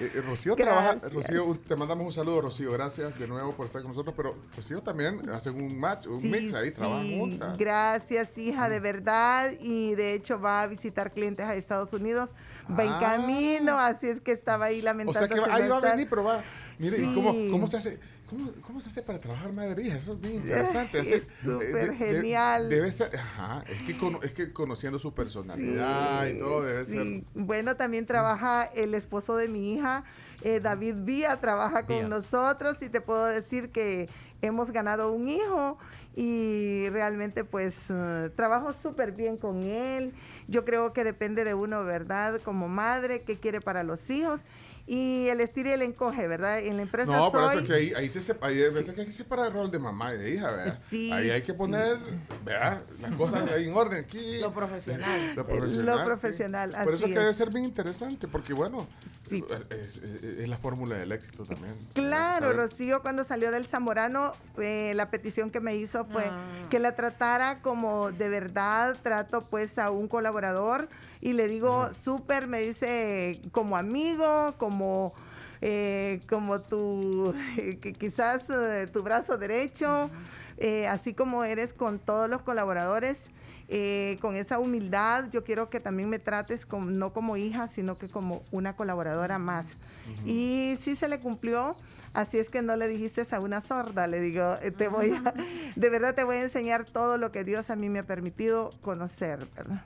Eh, 0.00 0.10
eh, 0.14 0.20
Rocío 0.22 0.56
trabaja. 0.56 0.94
Rocío, 1.12 1.56
te 1.68 1.76
mandamos 1.76 2.06
un 2.06 2.12
saludo, 2.12 2.40
Rocío, 2.40 2.72
gracias 2.72 3.18
de 3.18 3.28
nuevo 3.28 3.54
por 3.54 3.66
estar 3.66 3.82
con 3.82 3.90
nosotros, 3.90 4.14
pero 4.16 4.34
Rocío 4.56 4.82
también 4.82 5.28
hacen 5.30 5.54
un 5.60 5.78
match, 5.78 6.06
un 6.06 6.20
Sí, 6.20 6.28
mix 6.28 6.54
ahí, 6.54 6.70
trabajan 6.70 7.02
sí. 7.06 7.18
juntas. 7.18 7.58
Gracias, 7.58 8.36
hija, 8.38 8.68
de 8.70 8.80
verdad. 8.80 9.52
Y 9.60 9.94
de 9.94 10.14
hecho 10.14 10.40
va 10.40 10.62
a 10.62 10.66
visitar 10.66 11.12
clientes 11.12 11.44
a 11.44 11.54
Estados 11.54 11.92
Unidos. 11.92 12.30
Va 12.70 12.84
en 12.84 12.92
Ah. 12.92 13.00
camino, 13.00 13.78
así 13.78 14.06
es 14.08 14.20
que 14.20 14.32
estaba 14.32 14.66
ahí 14.66 14.80
O 14.80 14.84
lamentándose. 14.84 15.26
sea 15.26 15.44
que 15.44 15.48
va- 15.50 15.54
ahí 15.56 15.68
va 15.68 15.76
a 15.78 15.80
venir, 15.80 16.06
pero 16.08 16.24
va. 16.24 16.42
Mire, 16.78 16.96
¿y 16.96 17.00
Sí. 17.04 17.12
cómo, 17.14 17.34
cómo 17.50 17.68
se 17.68 17.76
hace? 17.76 17.98
¿Cómo, 18.30 18.52
cómo 18.62 18.80
se 18.80 18.88
hace 18.88 19.02
para 19.02 19.18
trabajar 19.20 19.52
madre 19.52 19.82
hija? 19.82 19.98
Eso 19.98 20.12
es 20.14 20.20
bien 20.20 20.34
interesante. 20.36 21.00
Es 21.00 21.22
súper 21.44 21.90
de- 21.90 21.96
genial. 21.96 22.70
debe 22.70 22.90
ser, 22.92 23.14
ajá, 23.16 23.64
es 23.68 23.82
que, 23.82 23.96
es 24.22 24.32
que 24.32 24.52
conociendo 24.52 24.98
su 24.98 25.12
personalidad 25.12 26.26
y 26.28 26.38
todo 26.38 26.62
debe 26.62 26.84
Sí. 26.86 26.92
ser... 26.92 27.22
Bueno, 27.34 27.76
también 27.76 28.06
trabaja 28.06 28.64
el 28.74 28.94
esposo 28.94 29.36
de 29.36 29.48
mi 29.48 29.74
hija, 29.74 30.04
eh, 30.42 30.60
David 30.60 30.96
Vía, 31.04 31.36
trabaja 31.40 31.84
con 31.86 31.96
Vía. 31.98 32.08
nosotros 32.08 32.80
y 32.80 32.88
te 32.88 33.00
puedo 33.00 33.24
decir 33.26 33.70
que 33.70 34.08
hemos 34.42 34.70
ganado 34.70 35.12
un 35.12 35.28
hijo 35.28 35.76
y 36.16 36.88
realmente 36.90 37.44
pues 37.44 37.74
eh, 37.90 38.30
trabajo 38.34 38.72
súper 38.72 39.12
bien 39.12 39.36
con 39.36 39.62
él. 39.64 40.12
Yo 40.48 40.64
creo 40.64 40.92
que 40.92 41.04
depende 41.04 41.44
de 41.44 41.54
uno, 41.54 41.84
¿verdad? 41.84 42.40
Como 42.42 42.68
madre, 42.68 43.20
qué 43.20 43.36
quiere 43.38 43.60
para 43.60 43.82
los 43.82 44.08
hijos. 44.10 44.40
Y 44.92 45.28
el 45.28 45.40
estira 45.40 45.70
y 45.70 45.72
el 45.74 45.82
encoge, 45.82 46.26
¿verdad? 46.26 46.58
En 46.58 46.74
la 46.74 46.82
empresa 46.82 47.12
No, 47.12 47.30
por 47.30 47.42
eso 47.44 47.52
soy- 47.52 47.62
es 47.62 47.68
que 47.68 47.74
ahí, 47.74 47.92
ahí 47.96 48.08
se 48.08 48.20
sepa, 48.20 48.48
hay 48.48 48.56
veces 48.56 48.92
que 48.92 49.02
hay 49.02 49.06
que 49.06 49.12
separar 49.12 49.46
el 49.46 49.52
rol 49.52 49.70
de 49.70 49.78
mamá 49.78 50.12
y 50.14 50.18
de 50.18 50.34
hija, 50.34 50.50
¿verdad? 50.50 50.78
Sí, 50.88 51.12
ahí 51.12 51.30
hay 51.30 51.42
que 51.42 51.52
sí. 51.52 51.58
poner, 51.58 51.96
¿verdad? 52.44 52.82
Las 53.00 53.14
cosas 53.14 53.48
ahí 53.52 53.68
en 53.68 53.74
orden 53.76 54.00
aquí. 54.04 54.40
Lo 54.40 54.52
profesional. 54.52 55.36
Lo 55.36 55.46
profesional. 55.46 55.86
Lo 55.86 55.98
sí. 55.98 56.04
profesional, 56.04 56.76
Por 56.82 56.94
eso 56.94 57.06
es 57.06 57.12
que 57.12 57.18
debe 57.20 57.32
ser 57.34 57.50
bien 57.50 57.64
interesante, 57.66 58.26
porque 58.26 58.52
bueno, 58.52 58.88
es, 59.30 59.44
es- 59.70 59.96
es 60.24 60.48
la 60.48 60.58
fórmula 60.58 60.96
del 60.96 61.12
éxito 61.12 61.44
también. 61.44 61.76
Claro, 61.94 62.52
Rocío 62.52 63.00
cuando 63.00 63.22
salió 63.22 63.52
del 63.52 63.66
Zamorano, 63.66 64.32
eh, 64.58 64.92
la 64.96 65.08
petición 65.08 65.52
que 65.52 65.60
me 65.60 65.76
hizo 65.76 66.04
fue 66.04 66.24
Ah. 66.24 66.66
que 66.68 66.80
la 66.80 66.96
tratara 66.96 67.60
como 67.62 68.10
de 68.10 68.28
verdad 68.28 68.96
trato 69.04 69.42
pues 69.50 69.78
a 69.78 69.92
un 69.92 70.08
colaborador 70.08 70.88
y 71.20 71.32
le 71.34 71.48
digo 71.48 71.90
súper, 71.94 72.46
me 72.46 72.60
dice 72.60 73.40
como 73.52 73.76
amigo, 73.76 74.54
como 74.58 75.12
eh, 75.62 76.20
como 76.28 76.60
tu 76.62 77.34
que 77.80 77.92
quizás 77.92 78.42
eh, 78.50 78.88
tu 78.92 79.02
brazo 79.02 79.36
derecho, 79.38 80.10
eh, 80.56 80.86
así 80.88 81.14
como 81.14 81.44
eres 81.44 81.72
con 81.72 81.98
todos 81.98 82.28
los 82.30 82.42
colaboradores. 82.42 83.18
eh, 83.72 84.18
con 84.20 84.34
esa 84.34 84.58
humildad, 84.58 85.26
yo 85.30 85.44
quiero 85.44 85.70
que 85.70 85.78
también 85.78 86.08
me 86.08 86.18
trates 86.18 86.66
como, 86.66 86.90
no 86.90 87.12
como 87.12 87.36
hija, 87.36 87.68
sino 87.68 87.96
que 87.98 88.08
como 88.08 88.42
una 88.50 88.74
colaboradora 88.74 89.38
más. 89.38 89.78
Y 90.24 90.76
sí 90.82 90.96
se 90.96 91.06
le 91.08 91.20
cumplió, 91.20 91.76
así 92.12 92.38
es 92.38 92.50
que 92.50 92.62
no 92.62 92.74
le 92.76 92.88
dijiste 92.88 93.24
a 93.30 93.38
una 93.40 93.60
sorda, 93.60 94.08
le 94.08 94.20
digo, 94.20 94.56
eh, 94.60 94.72
te 94.72 94.88
voy 94.88 95.12
a, 95.12 95.32
de 95.76 95.88
verdad 95.90 96.16
te 96.16 96.24
voy 96.24 96.36
a 96.38 96.42
enseñar 96.42 96.84
todo 96.84 97.16
lo 97.16 97.30
que 97.30 97.44
Dios 97.44 97.70
a 97.70 97.76
mí 97.76 97.88
me 97.88 98.00
ha 98.00 98.06
permitido 98.06 98.70
conocer, 98.82 99.48
¿verdad? 99.54 99.84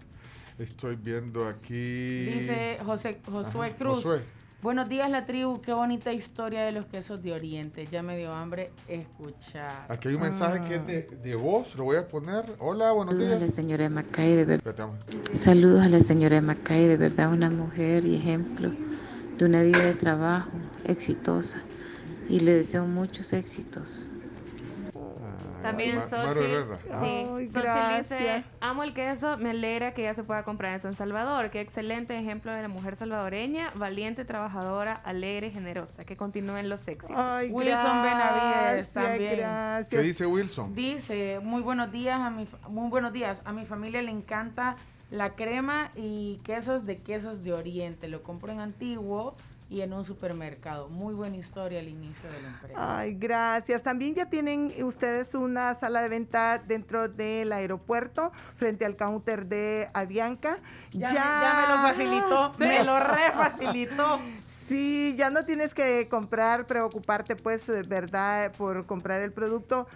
Estoy 0.59 0.97
viendo 0.97 1.47
aquí. 1.49 2.25
Dice 2.27 2.79
José, 2.85 3.19
Josué 3.31 3.69
Ajá, 3.69 3.77
Cruz. 3.77 3.97
Josué. 3.97 4.21
Buenos 4.63 4.89
días, 4.89 5.11
la 5.11 5.27
tribu. 5.27 5.61
Qué 5.61 5.73
bonita 5.75 6.13
historia 6.13 6.63
de 6.63 6.73
los 6.73 6.87
quesos 6.87 7.23
de 7.23 7.33
Oriente. 7.33 7.87
Ya 7.91 8.03
me 8.03 8.17
dio 8.17 8.33
hambre 8.33 8.71
escuchar. 8.89 9.85
Aquí 9.89 10.09
hay 10.09 10.15
un 10.15 10.23
mensaje 10.23 10.61
que 10.67 10.77
es 10.77 10.87
de, 10.87 11.03
de 11.23 11.35
voz, 11.35 11.75
lo 11.77 11.85
voy 11.85 11.97
a 11.97 12.07
poner. 12.09 12.45
Hola, 12.61 12.93
buenos 12.93 13.13
Saludos 13.13 13.33
a 13.33 13.35
la 13.35 13.41
días. 13.41 13.55
señora 13.55 13.91
Macay, 13.91 14.33
de 14.37 14.45
verdad. 14.45 14.89
Saludos 15.33 15.83
a 15.83 15.89
la 15.89 16.01
señora 16.01 16.41
Macay, 16.41 16.87
de 16.87 16.97
verdad 16.97 17.31
una 17.33 17.51
mujer 17.51 18.07
y 18.07 18.15
ejemplo 18.17 18.73
de 19.37 19.45
una 19.45 19.63
vida 19.63 19.81
de 19.85 19.95
trabajo 19.95 20.51
exitosa. 20.85 21.59
Y 22.29 22.41
le 22.41 22.55
deseo 22.55 22.87
muchos 22.87 23.33
éxitos. 23.35 24.09
También 25.65 26.03
Xochitl, 26.03 26.75
sí, 27.01 27.49
Xochitl 27.53 27.99
dice, 27.99 28.45
amo 28.61 28.83
el 28.83 28.95
queso, 28.95 29.37
me 29.39 29.51
alegra 29.51 29.95
que 29.95 30.03
ya 30.03 30.15
se 30.15 30.23
pueda 30.23 30.45
comprar 30.45 30.75
en 30.75 30.81
San 30.81 30.95
Salvador. 30.95 31.51
Qué 31.51 31.61
excelente 31.61 32.19
ejemplo 32.19 32.53
de 32.53 32.63
la 32.63 32.69
mujer 32.69 32.97
salvadoreña, 32.97 33.71
valiente, 33.75 34.25
trabajadora, 34.25 34.95
alegre, 34.95 35.51
generosa. 35.51 36.05
Que 36.05 36.17
continúen 36.17 36.69
los 36.69 36.87
éxitos. 36.87 37.17
Ay, 37.19 37.51
Wilson 37.51 38.03
Benavides 38.03 38.93
también. 38.93 39.37
gracias. 39.39 39.89
¿Qué 39.89 39.99
dice 40.01 40.27
Wilson? 40.27 40.75
Dice, 40.75 41.41
muy 41.43 41.63
buenos 41.63 41.91
días 41.91 42.21
a 42.21 42.31
mi 42.31 42.47
muy 42.69 42.91
buenos 42.91 43.13
días. 43.13 43.41
A 43.45 43.53
mi 43.53 43.65
familia 43.65 44.03
le 44.03 44.11
encanta 44.11 44.77
la 45.11 45.31
crema 45.31 45.91
y 45.95 46.41
quesos 46.45 46.87
de 46.87 46.97
quesos 46.97 47.43
de 47.45 47.53
Oriente. 47.53 48.09
Lo 48.09 48.23
compro 48.23 48.53
en 48.53 48.61
Antiguo 48.61 49.37
y 49.75 49.83
en 49.83 49.93
un 49.93 50.05
supermercado. 50.05 50.89
Muy 50.89 51.15
buena 51.15 51.37
historia 51.37 51.81
al 51.81 51.89
inicio 51.89 52.31
de 52.31 52.41
la 52.43 52.49
empresa. 52.49 52.99
Ay, 52.99 53.15
gracias. 53.15 53.83
También 53.83 54.15
ya 54.15 54.27
tienen 54.27 54.73
ustedes 54.85 55.35
una 55.35 55.75
sala 55.75 56.01
de 56.01 56.09
venta 56.09 56.59
dentro 56.65 57.09
del 57.09 57.53
aeropuerto, 57.53 58.31
frente 58.57 58.85
al 58.87 58.97
counter 58.97 59.47
de 59.47 59.89
Avianca. 59.93 60.59
Ya 60.93 61.09
me- 61.09 61.15
ya 61.15 61.55
me 61.67 61.75
lo 61.75 61.83
facilitó, 61.89 62.53
me 62.59 62.85
lo 62.85 63.01
refacilitó. 63.01 64.21
Sí, 64.49 65.15
ya 65.19 65.29
no 65.29 65.45
tienes 65.45 65.75
que 65.75 66.07
comprar, 66.09 66.67
preocuparte, 66.67 67.35
pues, 67.35 67.67
de 67.67 67.83
verdad, 67.83 68.53
por 68.57 68.87
comprar 68.87 69.21
el 69.23 69.33
producto. 69.33 69.87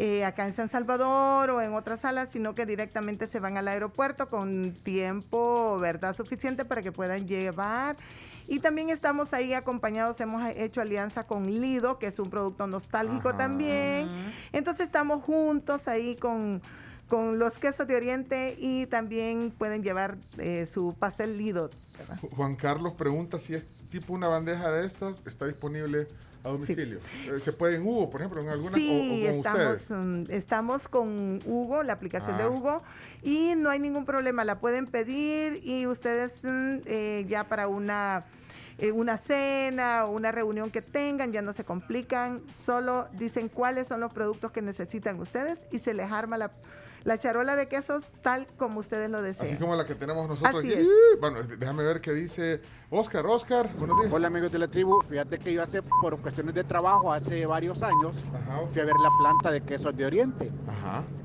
eh, 0.00 0.24
acá 0.24 0.46
en 0.46 0.54
San 0.54 0.68
Salvador 0.70 1.50
o 1.50 1.60
en 1.60 1.74
otras 1.74 1.98
salas, 1.98 2.28
sino 2.30 2.54
que 2.54 2.66
directamente 2.66 3.26
se 3.26 3.40
van 3.40 3.56
al 3.56 3.66
aeropuerto 3.66 4.28
con 4.28 4.72
tiempo, 4.84 5.76
¿verdad? 5.80 6.14
Suficiente 6.14 6.64
para 6.64 6.82
que 6.82 6.92
puedan 6.92 7.26
llevar. 7.26 7.96
Y 8.48 8.60
también 8.60 8.88
estamos 8.88 9.34
ahí 9.34 9.52
acompañados, 9.52 10.20
hemos 10.20 10.42
hecho 10.56 10.80
alianza 10.80 11.24
con 11.24 11.60
Lido, 11.60 11.98
que 11.98 12.06
es 12.06 12.18
un 12.18 12.30
producto 12.30 12.66
nostálgico 12.66 13.34
también. 13.34 14.08
Entonces 14.52 14.86
estamos 14.86 15.22
juntos 15.22 15.86
ahí 15.86 16.16
con, 16.16 16.62
con 17.08 17.38
los 17.38 17.58
quesos 17.58 17.86
de 17.86 17.94
Oriente 17.96 18.56
y 18.58 18.86
también 18.86 19.52
pueden 19.56 19.82
llevar 19.82 20.16
eh, 20.38 20.66
su 20.66 20.96
pastel 20.98 21.36
Lido. 21.36 21.70
¿verdad? 21.98 22.18
Juan 22.36 22.56
Carlos 22.56 22.94
pregunta 22.94 23.38
si 23.38 23.54
es 23.54 23.66
tipo 23.90 24.14
una 24.14 24.28
bandeja 24.28 24.70
de 24.70 24.86
estas, 24.86 25.22
está 25.26 25.46
disponible 25.46 26.06
a 26.44 26.48
domicilio. 26.50 27.00
Eh, 27.26 27.38
¿Se 27.40 27.52
puede 27.52 27.76
en 27.76 27.82
Hugo, 27.82 28.08
por 28.10 28.20
ejemplo, 28.22 28.40
en 28.40 28.48
algunas 28.48 28.74
o- 28.74 28.76
Sí, 28.76 29.24
o, 29.26 29.30
con 29.30 29.36
estamos, 29.38 29.80
ustedes? 29.80 30.30
estamos 30.30 30.88
con 30.88 31.40
Hugo, 31.44 31.82
la 31.82 31.92
aplicación 31.94 32.36
de 32.38 32.44
Ah. 32.44 32.48
Hugo, 32.48 32.82
y 33.22 33.54
no 33.56 33.68
hay 33.70 33.80
ningún 33.80 34.04
problema, 34.06 34.44
la 34.44 34.58
pueden 34.60 34.86
pedir 34.86 35.60
y 35.64 35.86
ustedes 35.86 36.32
mm, 36.44 36.76
eh, 36.86 37.24
ya 37.28 37.44
para 37.44 37.66
una, 37.66 38.24
eh, 38.78 38.92
una 38.92 39.18
cena 39.18 40.04
o 40.04 40.12
una 40.12 40.32
reunión 40.32 40.70
que 40.70 40.82
tengan, 40.82 41.32
ya 41.32 41.42
no 41.42 41.52
se 41.52 41.64
complican, 41.64 42.42
solo 42.64 43.08
dicen 43.12 43.48
cuáles 43.48 43.88
son 43.88 44.00
los 44.00 44.12
productos 44.12 44.52
que 44.52 44.62
necesitan 44.62 45.18
ustedes 45.20 45.58
y 45.72 45.80
se 45.80 45.94
les 45.94 46.10
arma 46.12 46.38
la, 46.38 46.50
la 47.04 47.18
charola 47.18 47.56
de 47.56 47.66
quesos 47.68 48.04
tal 48.22 48.46
como 48.58 48.80
ustedes 48.80 49.10
lo 49.10 49.22
desean. 49.22 49.48
Así 49.48 49.56
como 49.56 49.74
la 49.76 49.86
que 49.86 49.94
tenemos 49.94 50.28
nosotros 50.28 50.62
Así 50.62 50.72
aquí. 50.72 50.82
es. 50.82 51.20
Bueno, 51.20 51.42
déjame 51.42 51.82
ver 51.84 52.00
qué 52.00 52.12
dice 52.12 52.60
Oscar. 52.90 53.26
Oscar, 53.26 53.70
buenos 53.76 53.98
días. 54.00 54.12
Hola 54.12 54.28
amigos 54.28 54.50
de 54.52 54.58
la 54.58 54.68
tribu, 54.68 55.00
fíjate 55.02 55.38
que 55.38 55.52
yo 55.52 55.62
hace, 55.62 55.82
por 55.82 56.18
cuestiones 56.20 56.54
de 56.54 56.64
trabajo, 56.64 57.12
hace 57.12 57.44
varios 57.46 57.82
años, 57.82 58.16
fui 58.72 58.80
a 58.80 58.84
ver 58.84 58.94
la 59.02 59.10
planta 59.20 59.50
de 59.50 59.60
quesos 59.60 59.96
de 59.96 60.06
Oriente. 60.06 60.50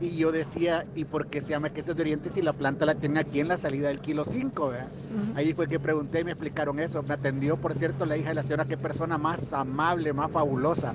Y 0.01 0.17
yo 0.17 0.31
decía, 0.31 0.83
¿y 0.93 1.05
por 1.05 1.27
qué 1.27 1.39
se 1.41 1.49
llama 1.49 1.69
quesos 1.69 1.95
de 1.95 2.01
Oriente 2.01 2.29
si 2.29 2.41
la 2.41 2.53
planta 2.53 2.85
la 2.85 2.95
tiene 2.95 3.19
aquí 3.19 3.39
en 3.39 3.47
la 3.47 3.57
salida 3.57 3.87
del 3.87 4.01
kilo 4.01 4.25
5? 4.25 4.69
¿verdad? 4.69 4.87
Ahí 5.35 5.53
fue 5.53 5.67
que 5.67 5.79
pregunté 5.79 6.19
y 6.19 6.23
me 6.25 6.31
explicaron 6.31 6.79
eso. 6.79 7.01
Me 7.03 7.13
atendió, 7.13 7.55
por 7.57 7.73
cierto, 7.75 8.05
la 8.05 8.17
hija 8.17 8.29
de 8.29 8.35
la 8.35 8.43
señora, 8.43 8.65
qué 8.65 8.77
persona 8.77 9.17
más 9.17 9.53
amable, 9.53 10.11
más 10.11 10.31
fabulosa. 10.31 10.93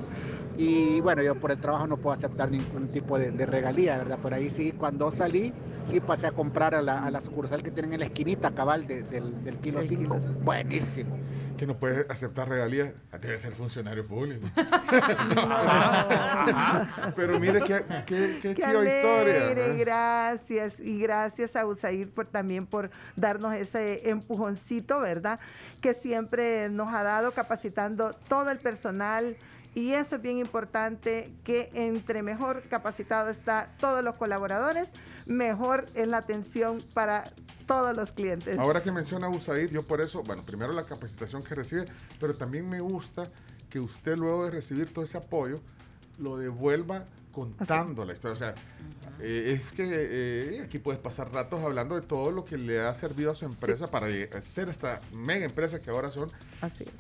Y 0.59 1.01
bueno, 1.01 1.23
yo 1.23 1.37
por 1.37 1.53
el 1.53 1.59
trabajo 1.59 1.87
no 1.87 1.97
puedo 1.97 2.15
aceptar 2.15 2.51
ningún 2.51 2.89
tipo 2.89 3.17
de, 3.19 3.31
de 3.31 3.47
regalía, 3.47 3.97
¿verdad? 3.97 4.19
Por 4.19 4.35
ahí 4.35 4.51
sí, 4.51 4.68
cuando 4.73 5.11
salí, 5.11 5.53
sí 5.87 6.01
pasé 6.01 6.27
a 6.27 6.33
comprar 6.33 6.75
a 6.75 6.83
la, 6.83 7.05
a 7.05 7.11
la 7.11 7.21
sucursal 7.21 7.63
que 7.63 7.71
tienen 7.71 7.93
en 7.95 8.01
la 8.01 8.07
esquinita 8.07 8.51
cabal 8.53 8.87
de- 8.87 9.03
del, 9.03 9.45
del 9.45 9.57
kilo 9.59 9.83
5. 9.83 10.19
Buenísimo. 10.43 11.17
Que 11.57 11.67
no 11.67 11.77
puede 11.77 12.07
aceptar 12.09 12.49
regalías. 12.49 12.93
Debe 13.21 13.37
ser 13.41 13.53
funcionario 13.53 14.07
público. 14.07 14.47
Pero 17.17 17.41
mire 17.41 17.61
qué, 17.63 17.83
qué, 18.07 18.39
qué 18.41 18.51
historia. 18.51 19.53
¿eh? 19.53 19.77
gracias. 19.79 20.79
Y 20.79 21.01
gracias 21.01 21.57
a 21.57 21.67
Usair 21.67 22.11
por, 22.11 22.27
también 22.27 22.67
por 22.67 22.91
darnos 23.17 23.55
ese 23.55 24.09
empujoncito, 24.09 25.01
¿verdad? 25.01 25.41
Que 25.81 25.95
siempre 25.95 26.69
nos 26.71 26.93
ha 26.95 27.03
dado 27.03 27.33
capacitando 27.33 28.15
todo 28.29 28.51
el 28.51 28.59
personal. 28.59 29.37
Y 29.75 29.93
eso 29.93 30.17
es 30.17 30.23
bien 30.23 30.39
importante, 30.39 31.33
que 31.45 31.71
entre 31.75 32.23
mejor 32.23 32.63
capacitado 32.69 33.31
está 33.31 33.71
todos 33.81 34.03
los 34.03 34.17
colaboradores, 34.17 34.89
mejor 35.27 35.87
es 35.95 36.09
la 36.09 36.19
atención 36.19 36.83
para 36.95 37.31
todos 37.67 37.95
los 37.95 38.13
clientes. 38.13 38.59
Ahora 38.59 38.83
que 38.83 38.91
menciona 38.91 39.29
USAID, 39.29 39.71
yo 39.71 39.87
por 39.87 40.01
eso, 40.01 40.23
bueno, 40.23 40.43
primero 40.45 40.73
la 40.73 40.85
capacitación 40.85 41.43
que 41.43 41.55
recibe, 41.55 41.87
pero 42.19 42.35
también 42.35 42.69
me 42.69 42.81
gusta 42.81 43.31
que 43.71 43.79
usted 43.79 44.17
luego 44.17 44.47
de 44.47 44.51
recibir 44.51 44.93
todo 44.93 45.05
ese 45.05 45.19
apoyo, 45.19 45.61
lo 46.19 46.39
devuelva 46.39 47.05
contando 47.33 48.05
la 48.05 48.13
historia. 48.13 48.33
O 48.33 48.37
sea, 48.37 48.55
eh, 49.21 49.59
es 49.61 49.73
que 49.73 49.85
eh, 49.91 50.63
aquí 50.65 50.79
puedes 50.79 51.01
pasar 51.01 51.33
ratos 51.33 51.61
hablando 51.63 51.95
de 51.95 52.07
todo 52.07 52.31
lo 52.31 52.45
que 52.45 52.57
le 52.57 52.81
ha 52.81 52.93
servido 52.95 53.31
a 53.31 53.35
su 53.35 53.45
empresa 53.47 53.89
para 53.89 54.09
lle- 54.09 54.35
hacer 54.37 54.69
esta 54.69 55.01
mega 55.13 55.45
empresa 55.45 55.81
que 55.81 55.91
ahora 55.91 56.11
son, 56.11 56.31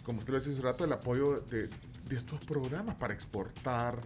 como 0.04 0.18
usted 0.18 0.32
lo 0.32 0.38
decía 0.38 0.52
hace 0.52 0.62
rato, 0.62 0.84
el 0.84 0.92
apoyo 0.92 1.40
de, 1.42 1.68
de 1.68 2.16
estos 2.16 2.40
programas 2.40 2.96
para 2.96 3.14
exportar. 3.14 3.98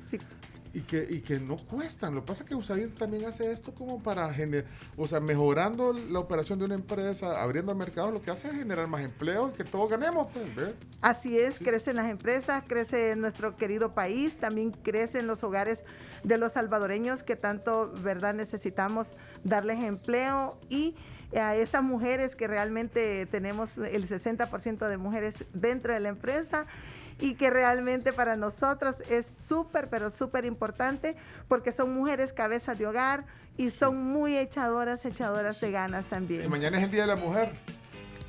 Y 0.75 0.81
que, 0.81 1.07
y 1.09 1.21
que 1.21 1.39
no 1.39 1.57
cuestan. 1.57 2.15
Lo 2.15 2.23
que 2.23 2.29
pasa 2.29 2.43
es 2.43 2.49
que 2.49 2.55
USAID 2.55 2.89
también 2.91 3.27
hace 3.27 3.53
esto 3.53 3.75
como 3.75 4.03
para 4.03 4.33
generar, 4.33 4.71
o 4.97 5.07
sea, 5.07 5.21
mejorando 5.21 5.93
la 5.93 6.19
operación 6.19 6.59
de 6.59 6.65
una 6.65 6.75
empresa, 6.75 7.43
abriendo 7.43 7.75
mercados, 7.75 8.13
lo 8.13 8.23
que 8.23 8.31
hace 8.31 8.49
es 8.49 8.55
generar 8.55 8.87
más 8.87 9.03
empleo 9.03 9.51
y 9.51 9.57
que 9.57 9.65
todos 9.65 9.91
ganemos. 9.91 10.29
Pues. 10.33 10.75
Así 11.01 11.39
es, 11.39 11.59
crecen 11.59 11.97
las 11.97 12.11
empresas, 12.11 12.65
crece 12.67 13.15
nuestro 13.17 13.57
querido 13.57 13.93
país, 13.93 14.37
también 14.39 14.71
crecen 14.71 15.27
los 15.27 15.45
hogares 15.45 15.85
de 16.25 16.39
los 16.39 16.53
salvadoreños 16.53 17.23
que 17.23 17.37
tanto, 17.37 17.93
¿verdad?, 18.03 18.35
necesitamos 18.35 19.15
darles 19.45 19.83
empleo 19.85 20.59
y 20.69 20.95
a 21.35 21.57
esas 21.57 21.83
mujeres 21.83 22.37
que 22.37 22.47
realmente 22.47 23.27
tenemos 23.27 23.71
el 23.79 24.09
60% 24.09 24.89
de 24.89 24.97
mujeres 24.99 25.35
dentro 25.55 25.95
de 25.95 26.01
la 26.01 26.11
empresa 26.11 26.67
y 27.21 27.35
que 27.35 27.51
realmente 27.51 28.13
para 28.13 28.37
nosotros 28.37 28.97
es 29.09 29.27
súper, 29.49 29.89
pero 29.89 30.11
súper 30.11 30.45
importante 30.45 31.17
porque 31.49 31.73
son 31.73 31.95
mujeres 31.95 32.33
cabezas 32.33 32.79
de 32.79 32.87
hogar 32.87 33.25
y 33.57 33.71
son 33.71 33.97
muy 33.97 34.37
echadoras, 34.39 35.05
echadoras 35.05 35.61
de 35.61 35.71
ganas 35.71 36.05
también. 36.07 36.45
Y 36.45 36.49
mañana 36.49 36.79
es 36.79 36.85
el 36.85 36.91
Día 36.91 37.03
de 37.03 37.09
la 37.09 37.17
Mujer. 37.17 37.53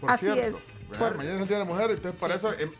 Por 0.01 0.11
Así 0.11 0.25
cierto, 0.31 0.57
es, 0.57 0.97
por- 0.97 1.15
Mañana 1.15 1.35
es 1.37 1.41
el 1.43 1.47
Día 1.47 1.57
de 1.59 1.65
la 1.65 1.69
Mujer, 1.71 1.91
entonces 1.91 2.19
para 2.19 2.37
Sí. 2.37 2.45
eso 2.47 2.59
em- 2.59 2.71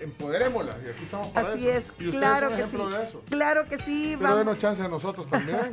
empoderémoslas. 0.00 0.76
Y 0.84 0.88
aquí 0.90 1.04
estamos 1.04 1.28
para 1.28 1.52
Así 1.52 1.68
eso. 1.68 1.78
es, 1.78 1.84
Y 2.00 2.08
ustedes 2.08 2.14
claro 2.16 2.48
son 2.48 2.56
que 2.56 2.62
sí. 2.62 2.66
ejemplo 2.74 2.90
de 2.98 3.06
eso. 3.06 3.22
Claro 3.28 3.68
que 3.68 3.78
sí. 3.78 4.16
Pero 4.18 4.36
denos 4.36 4.58
chance 4.58 4.82
a 4.82 4.88
nosotros 4.88 5.28
también. 5.30 5.58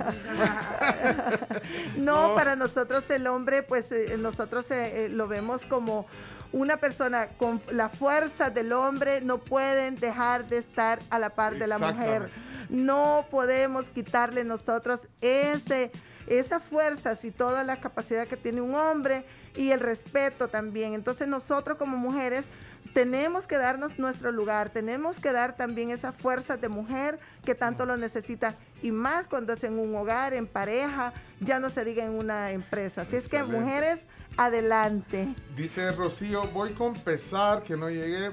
No, 1.98 2.30
No. 2.30 2.36
para 2.36 2.56
nosotros 2.56 3.10
el 3.10 3.28
hombre, 3.28 3.64
pues 3.64 3.92
eh, 3.92 4.16
nosotros 4.18 4.70
eh, 4.72 5.06
eh, 5.06 5.10
lo 5.10 5.28
vemos 5.28 5.62
como 5.66 6.06
una 6.54 6.78
persona 6.78 7.28
con 7.38 7.62
la 7.72 7.90
fuerza 7.90 8.50
del 8.50 8.74
hombre, 8.74 9.22
no 9.22 9.40
pueden 9.40 9.96
dejar 9.96 10.48
de 10.48 10.58
estar 10.58 11.00
a 11.10 11.20
la 11.20 11.32
par 11.32 11.58
de 11.58 11.68
la 11.68 11.78
mujer. 11.78 12.30
No 12.70 13.26
podemos 13.30 13.86
quitarle 13.90 14.44
nosotros 14.44 15.02
ese, 15.22 15.92
esa 16.28 16.60
fuerza 16.60 17.18
y 17.24 17.32
toda 17.32 17.64
la 17.64 17.80
capacidad 17.80 18.28
que 18.28 18.38
tiene 18.38 18.62
un 18.62 18.76
hombre 18.76 19.26
y 19.56 19.72
el 19.72 19.80
respeto 19.80 20.48
también. 20.48 20.94
Entonces 20.94 21.28
nosotros 21.28 21.78
como 21.78 21.98
mujeres 21.98 22.46
tenemos 22.94 23.48
que 23.48 23.58
darnos 23.58 23.98
nuestro 24.00 24.32
lugar, 24.32 24.70
tenemos 24.70 25.20
que 25.20 25.32
dar 25.32 25.56
también 25.56 25.92
esa 25.92 26.12
fuerza 26.12 26.58
de 26.58 26.68
mujer 26.68 27.20
que 27.46 27.56
tanto 27.56 27.86
lo 27.86 27.96
necesita 27.96 28.54
y 28.82 28.92
más 28.92 29.28
cuando 29.28 29.54
es 29.54 29.64
en 29.64 29.80
un 29.80 29.96
hogar, 29.96 30.34
en 30.34 30.48
pareja, 30.48 31.14
ya 31.40 31.60
no 31.60 31.70
se 31.70 31.86
diga 31.86 32.04
en 32.04 32.12
una 32.12 32.52
empresa. 32.52 33.04
Así 33.04 33.16
es 33.16 33.30
que 33.30 33.44
mujeres, 33.44 34.00
adelante. 34.38 35.34
Dice 35.56 35.92
Rocío, 35.92 36.44
voy 36.54 36.72
con 36.74 36.94
pesar 36.96 37.64
que 37.64 37.76
no 37.78 37.90
llegué, 37.90 38.32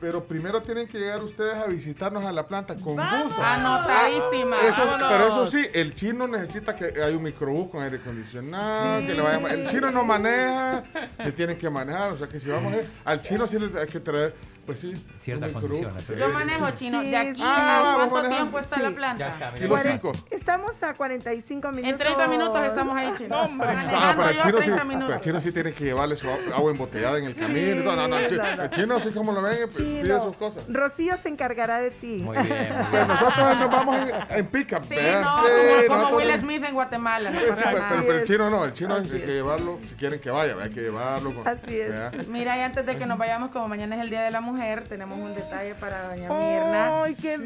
pero 0.00 0.24
primero 0.24 0.60
tienen 0.62 0.86
que 0.86 0.98
llegar 0.98 1.22
ustedes 1.22 1.54
a 1.54 1.66
visitarnos 1.66 2.24
a 2.24 2.32
la 2.32 2.46
planta 2.46 2.76
con 2.76 2.96
Vamos. 2.96 3.28
gusto. 3.28 3.42
Anotadísima. 3.42 4.60
Eso- 4.66 4.82
pero 5.08 5.28
eso 5.28 5.46
sí, 5.46 5.64
el 5.74 5.94
chino 5.94 6.26
necesita 6.28 6.76
que 6.76 7.02
hay 7.02 7.14
un 7.14 7.22
microbús 7.22 7.70
con 7.70 7.82
aire 7.82 7.96
acondicionado, 7.96 9.00
Sí. 9.00 9.06
que 9.06 9.14
le 9.14 9.22
vaya- 9.22 9.54
el 9.54 9.68
chino 9.68 9.90
no 9.90 10.04
maneja, 10.04 10.84
le 11.18 11.32
tienen 11.32 11.56
que 11.58 11.70
manejar, 11.70 12.12
o 12.12 12.18
sea 12.18 12.28
que 12.28 12.38
si 12.40 12.48
vamos 12.50 12.72
a 12.72 12.76
ir, 12.76 12.86
al 13.04 13.22
chino 13.22 13.46
sí 13.46 13.58
le 13.58 13.78
hay 13.80 13.86
que 13.86 14.00
traer, 14.00 14.34
pues 14.66 14.80
sí, 14.80 14.92
Ciertas 15.18 15.50
condiciones. 15.52 16.06
Yo 16.08 16.28
manejo 16.30 16.70
chino. 16.72 17.00
Sí, 17.02 17.10
De 17.10 17.16
aquí 17.16 17.40
Ah, 17.42 17.78
a 17.78 17.82
vamos 17.82 17.96
cuánto 17.98 18.14
manejando. 18.16 18.36
tiempo 18.36 18.58
está 18.58 18.76
Sí. 18.76 18.82
la 18.82 18.90
planta. 18.90 19.18
Ya 19.38 19.46
está. 19.46 20.26
Estamos 20.30 20.82
a 20.82 20.94
45 20.94 21.70
minutos. 21.72 21.92
En 21.92 21.98
30 21.98 22.26
minutos 22.26 22.62
estamos 22.66 22.96
ahí, 22.96 23.12
chino. 23.16 23.36
Ah, 23.36 23.48
Manejando 23.48 24.16
para 24.16 24.30
el 24.30 24.36
yo 24.36 24.42
chino, 24.44 24.58
sí, 24.58 24.64
30 24.64 24.98
para 25.06 25.14
el 25.16 25.20
chino 25.20 25.40
sí 25.40 25.52
tiene 25.52 25.72
que 25.72 25.84
llevarle 25.84 26.16
su 26.16 26.28
agua 26.54 26.70
embotellada 26.70 27.18
en 27.18 27.26
el 27.26 27.34
camino. 27.36 27.84
No, 27.84 27.96
no, 27.96 28.08
no, 28.08 28.18
el 28.18 28.28
chi- 28.28 28.36
no, 28.36 28.56
no. 28.56 28.62
el 28.62 28.70
chino 28.70 28.96
así 28.96 29.10
como 29.10 29.32
lo 29.32 29.42
ven, 29.42 29.56
pues, 29.64 29.76
pide 29.76 30.02
Chino, 30.02 30.20
sus 30.20 30.36
cosas. 30.36 30.64
Rocío 30.68 31.14
se 31.22 31.28
encargará 31.28 31.78
de 31.78 31.90
ti. 31.90 32.22
Muy 32.24 32.36
bien. 32.38 32.68
Pues 32.90 33.06
nosotros 33.08 33.58
nos 33.58 33.70
vamos 33.70 33.96
en, 33.98 34.36
en 34.38 34.46
pick-up, 34.46 34.84
Sí, 34.84 34.94
¿verdad? 34.94 35.22
no, 35.22 35.46
Sí, 35.46 35.86
como, 35.88 36.02
como 36.04 36.16
Will 36.16 36.40
Smith 36.40 36.64
en 36.64 36.74
Guatemala. 36.74 37.30
No 37.30 37.40
Sí, 37.40 37.46
pasa 37.48 37.70
pero, 37.88 38.12
el 38.12 38.24
chino 38.24 38.50
no, 38.50 38.64
el 38.64 38.72
chino 38.72 38.94
hay 38.96 39.02
que 39.08 39.18
llevarlo, 39.26 39.78
si 39.86 39.94
quieren 39.94 40.18
que 40.20 40.30
vaya, 40.30 40.54
hay 40.62 40.70
que 40.70 40.80
llevarlo. 40.80 41.34
con- 41.34 41.46
Así 41.48 41.78
es. 41.80 42.28
Mira, 42.28 42.56
y 42.56 42.60
antes 42.60 42.84
de 42.86 42.96
que 42.96 43.06
nos 43.06 43.18
vayamos, 43.18 43.50
como 43.50 43.68
mañana 43.68 43.96
es 43.96 44.02
el 44.02 44.10
Día 44.10 44.22
de 44.22 44.30
la 44.30 44.40
Mujer, 44.40 44.55
tenemos 44.88 45.18
un 45.18 45.34
detalle 45.34 45.74
para 45.74 46.08
doña 46.08 46.28
Mirna. 46.30 47.02
¡Ay, 47.04 47.14
qué 47.14 47.34
es 47.34 47.38
un 47.40 47.44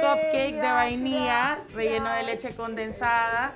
cupcake 0.00 0.46
de 0.46 0.52
bella! 0.60 0.74
vainilla 0.74 1.58
relleno 1.74 2.10
de 2.14 2.22
leche 2.22 2.50
condensada, 2.54 3.52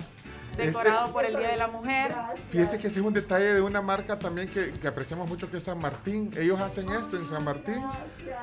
decorado 0.56 1.00
Este- 1.06 1.12
por 1.12 1.24
el 1.24 1.36
Día 1.36 1.48
de 1.48 1.56
la 1.56 1.68
Mujer. 1.68 2.12
Fíjese 2.50 2.78
que 2.78 2.88
ese 2.88 3.00
es 3.00 3.06
un 3.06 3.14
detalle 3.14 3.54
de 3.54 3.60
una 3.62 3.80
marca 3.80 4.18
también 4.18 4.48
que, 4.48 4.72
que 4.72 4.86
apreciamos 4.86 5.28
mucho 5.28 5.50
que 5.50 5.56
es 5.56 5.64
San 5.64 5.78
Martín. 5.78 6.30
Ellos 6.36 6.60
hacen 6.60 6.90
esto 6.90 7.16
en 7.16 7.24
San 7.26 7.42
Martín. 7.42 7.82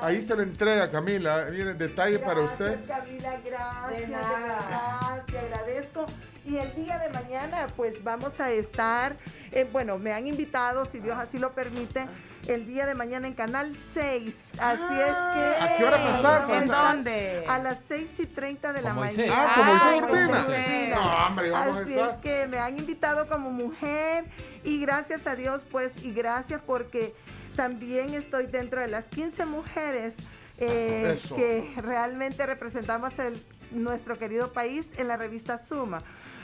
Ahí 0.00 0.20
se 0.20 0.34
lo 0.34 0.42
entrega 0.42 0.90
Camila. 0.90 1.46
Miren, 1.50 1.78
detalle 1.78 2.18
para 2.18 2.40
usted. 2.40 2.78
Gracias, 2.86 2.98
Camila, 2.98 3.30
gracias, 3.44 3.90
De 3.90 4.00
de, 4.00 4.06
nada. 4.08 4.32
verdad, 4.38 5.24
te 5.26 5.38
agradezco. 5.38 6.06
Y 6.44 6.56
el 6.56 6.74
día 6.74 6.98
de 6.98 7.10
mañana, 7.10 7.68
pues 7.76 8.02
vamos 8.02 8.40
a 8.40 8.50
estar, 8.50 9.16
eh, 9.52 9.66
bueno, 9.70 9.98
me 9.98 10.12
han 10.12 10.26
invitado, 10.26 10.86
si 10.86 10.98
Dios 10.98 11.16
así 11.18 11.38
lo 11.38 11.52
permite, 11.52 12.06
el 12.48 12.66
día 12.66 12.84
de 12.86 12.94
mañana 12.96 13.28
en 13.28 13.34
Canal 13.34 13.76
6. 13.94 14.34
Así 14.58 14.94
es 14.94 15.06
que... 15.06 15.64
¿a 15.64 15.76
qué 15.76 15.84
hora 15.84 15.96
va 15.98 16.08
a 16.08 16.16
estar? 16.16 16.40
vamos 16.40 16.56
a 16.56 16.62
¿En 16.62 16.68
dónde? 16.68 17.44
A 17.46 17.58
las 17.58 17.78
6 17.86 18.10
y 18.18 18.26
30 18.26 18.72
de 18.72 18.82
la 18.82 18.92
mañana. 18.92 19.32
Ah, 19.32 19.80
Ay, 19.84 19.98
Urbina. 20.00 20.26
Moisés 20.26 20.88
No, 20.90 21.26
hombre, 21.26 21.50
vamos 21.50 21.76
a 21.76 21.80
Así 21.82 21.92
estar. 21.92 22.10
es 22.10 22.16
que 22.16 22.46
me 22.48 22.58
han 22.58 22.76
invitado 22.76 23.28
como 23.28 23.50
mujer 23.50 24.24
y 24.64 24.80
gracias 24.80 25.26
a 25.28 25.36
Dios, 25.36 25.62
pues, 25.70 25.92
y 26.02 26.12
gracias 26.12 26.60
porque 26.66 27.14
también 27.54 28.14
estoy 28.14 28.46
dentro 28.46 28.80
de 28.80 28.88
las 28.88 29.06
15 29.08 29.46
mujeres 29.46 30.14
eh, 30.58 31.16
que 31.36 31.72
realmente 31.80 32.44
representamos 32.46 33.16
el, 33.20 33.40
nuestro 33.72 34.18
querido 34.18 34.52
país 34.52 34.86
en 34.98 35.08
la 35.08 35.16
revista 35.16 35.58
Suma. 35.58 36.02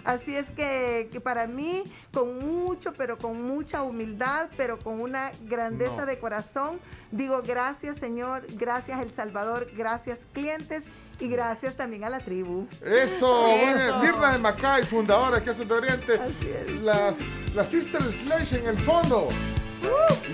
Así 0.09 0.35
es 0.35 0.47
que, 0.57 1.11
que 1.13 1.21
para 1.21 1.47
mí, 1.47 1.85
con 2.15 2.39
mucho, 2.39 2.95
pero 2.95 3.19
con 3.19 3.43
mucha 3.43 3.83
humildad, 3.83 4.49
pero 4.57 4.79
con 4.79 5.03
una 5.03 5.31
grandeza 5.43 5.97
No. 5.99 6.07
de 6.07 6.19
corazón, 6.19 6.81
digo 7.13 7.43
gracias 7.47 7.99
Señor, 7.99 8.47
gracias 8.55 9.01
El 9.03 9.11
Salvador, 9.11 9.69
gracias 9.77 10.19
clientes 10.33 10.83
y 11.21 11.29
gracias 11.29 11.77
también 11.77 12.05
a 12.05 12.11
la 12.11 12.21
tribu. 12.21 12.67
Eso. 12.83 13.49
Eso. 13.49 13.99
Mirna 13.99 14.33
de 14.33 14.39
Macay, 14.39 14.83
fundadora 14.85 15.37
de 15.41 15.43
Quesos 15.43 15.69
de 15.69 15.75
Oriente. 15.75 16.15
Así 16.15 16.49
es. 16.49 16.83
Las, 16.83 17.19
la 17.55 17.65
Sister 17.65 18.03
Slash 18.03 18.55
en 18.55 18.67
el 18.67 18.79
fondo. 18.79 19.29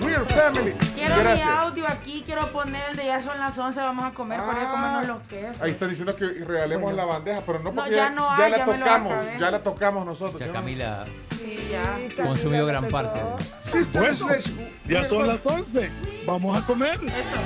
We're 0.02 0.24
Family. 0.24 0.72
Quiero 0.94 1.16
mi 1.16 1.40
audio 1.42 1.86
aquí, 1.86 2.22
quiero 2.24 2.50
poner 2.50 2.90
el 2.90 2.96
de 2.96 3.06
ya 3.06 3.22
son 3.22 3.38
las 3.38 3.56
11, 3.56 3.80
vamos 3.80 4.04
a 4.04 4.10
comer 4.12 4.40
para 4.40 4.60
ir 4.62 4.66
a 4.66 4.70
comernos 4.70 5.06
los 5.08 5.22
quesos. 5.28 5.60
Ahí 5.62 5.70
están 5.70 5.88
diciendo 5.90 6.16
que 6.16 6.26
regalemos 6.26 6.84
Bueno. 6.84 6.96
la 6.96 7.04
bandeja, 7.04 7.42
pero 7.46 7.58
no 7.60 7.64
No, 7.70 7.74
porque 7.74 7.94
ya 7.94 8.10
no 8.10 8.36
ya 8.36 8.48
la 8.48 8.56
ya 8.58 8.64
tocamos, 8.64 9.12
ya 9.38 9.50
la 9.50 9.62
tocamos 9.62 10.06
nosotros. 10.06 10.40
¿sí 10.40 10.46
no? 10.46 10.52
Camila 10.52 11.04
Sí, 11.30 11.68
ya. 11.70 11.96
Sí, 11.96 12.08
Camila, 12.08 12.24
consumió 12.26 12.66
gran 12.66 12.88
parte. 12.88 13.20
Sister 13.62 14.00
Bueno, 14.00 14.16
Slash. 14.16 14.46
ya 14.86 15.08
son 15.08 15.26
las 15.28 15.40
11. 15.44 15.90
Vamos 16.26 16.62
a 16.62 16.66
comer. 16.66 17.00
Eso. 17.04 17.40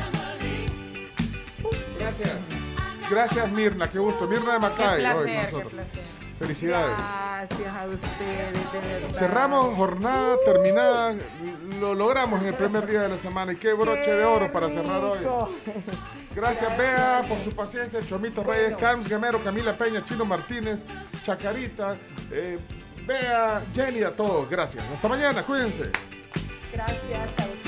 Gracias. 1.98 2.36
Gracias, 3.10 3.50
Mirna, 3.50 3.88
qué 3.88 3.98
gusto. 3.98 4.26
Mirna 4.26 4.52
de 4.52 4.58
Qué 4.58 4.60
Macay, 4.60 5.04
hoy 5.04 5.12
con 5.12 5.12
placer, 5.12 5.26
qué 5.26 5.42
nosotros. 5.42 5.72
placer. 5.72 6.02
Felicidades. 6.38 6.96
Gracias 6.96 7.74
a 7.74 7.86
ustedes, 7.86 8.72
de 8.72 8.78
verdad. 8.78 9.18
Cerramos 9.18 9.74
jornada 9.74 10.36
terminada, 10.44 11.14
lo 11.80 11.94
logramos 11.94 12.40
en 12.42 12.48
el 12.48 12.54
primer 12.54 12.86
día 12.86 13.02
de 13.02 13.08
la 13.08 13.18
semana 13.18 13.52
y 13.52 13.56
qué 13.56 13.72
broche 13.72 14.14
de 14.14 14.24
oro 14.24 14.52
para 14.52 14.68
cerrar 14.68 15.02
hoy. 15.02 15.18
Gracias 16.34 16.78
Bea 16.78 17.24
por 17.28 17.42
su 17.42 17.50
paciencia, 17.50 18.00
Chomito 18.00 18.44
Reyes, 18.44 18.74
Carlos 18.78 19.08
Gamero, 19.08 19.42
Camila 19.42 19.76
Peña, 19.76 20.04
Chino 20.04 20.24
Martínez, 20.24 20.84
Chacarita, 21.22 21.96
eh, 22.30 22.58
Bea, 23.04 23.62
Jenny, 23.74 24.02
a 24.02 24.14
todos, 24.14 24.48
gracias. 24.48 24.84
Hasta 24.92 25.08
mañana, 25.08 25.42
cuídense. 25.42 25.90
Gracias 26.72 27.30
a 27.38 27.42
ustedes. 27.42 27.67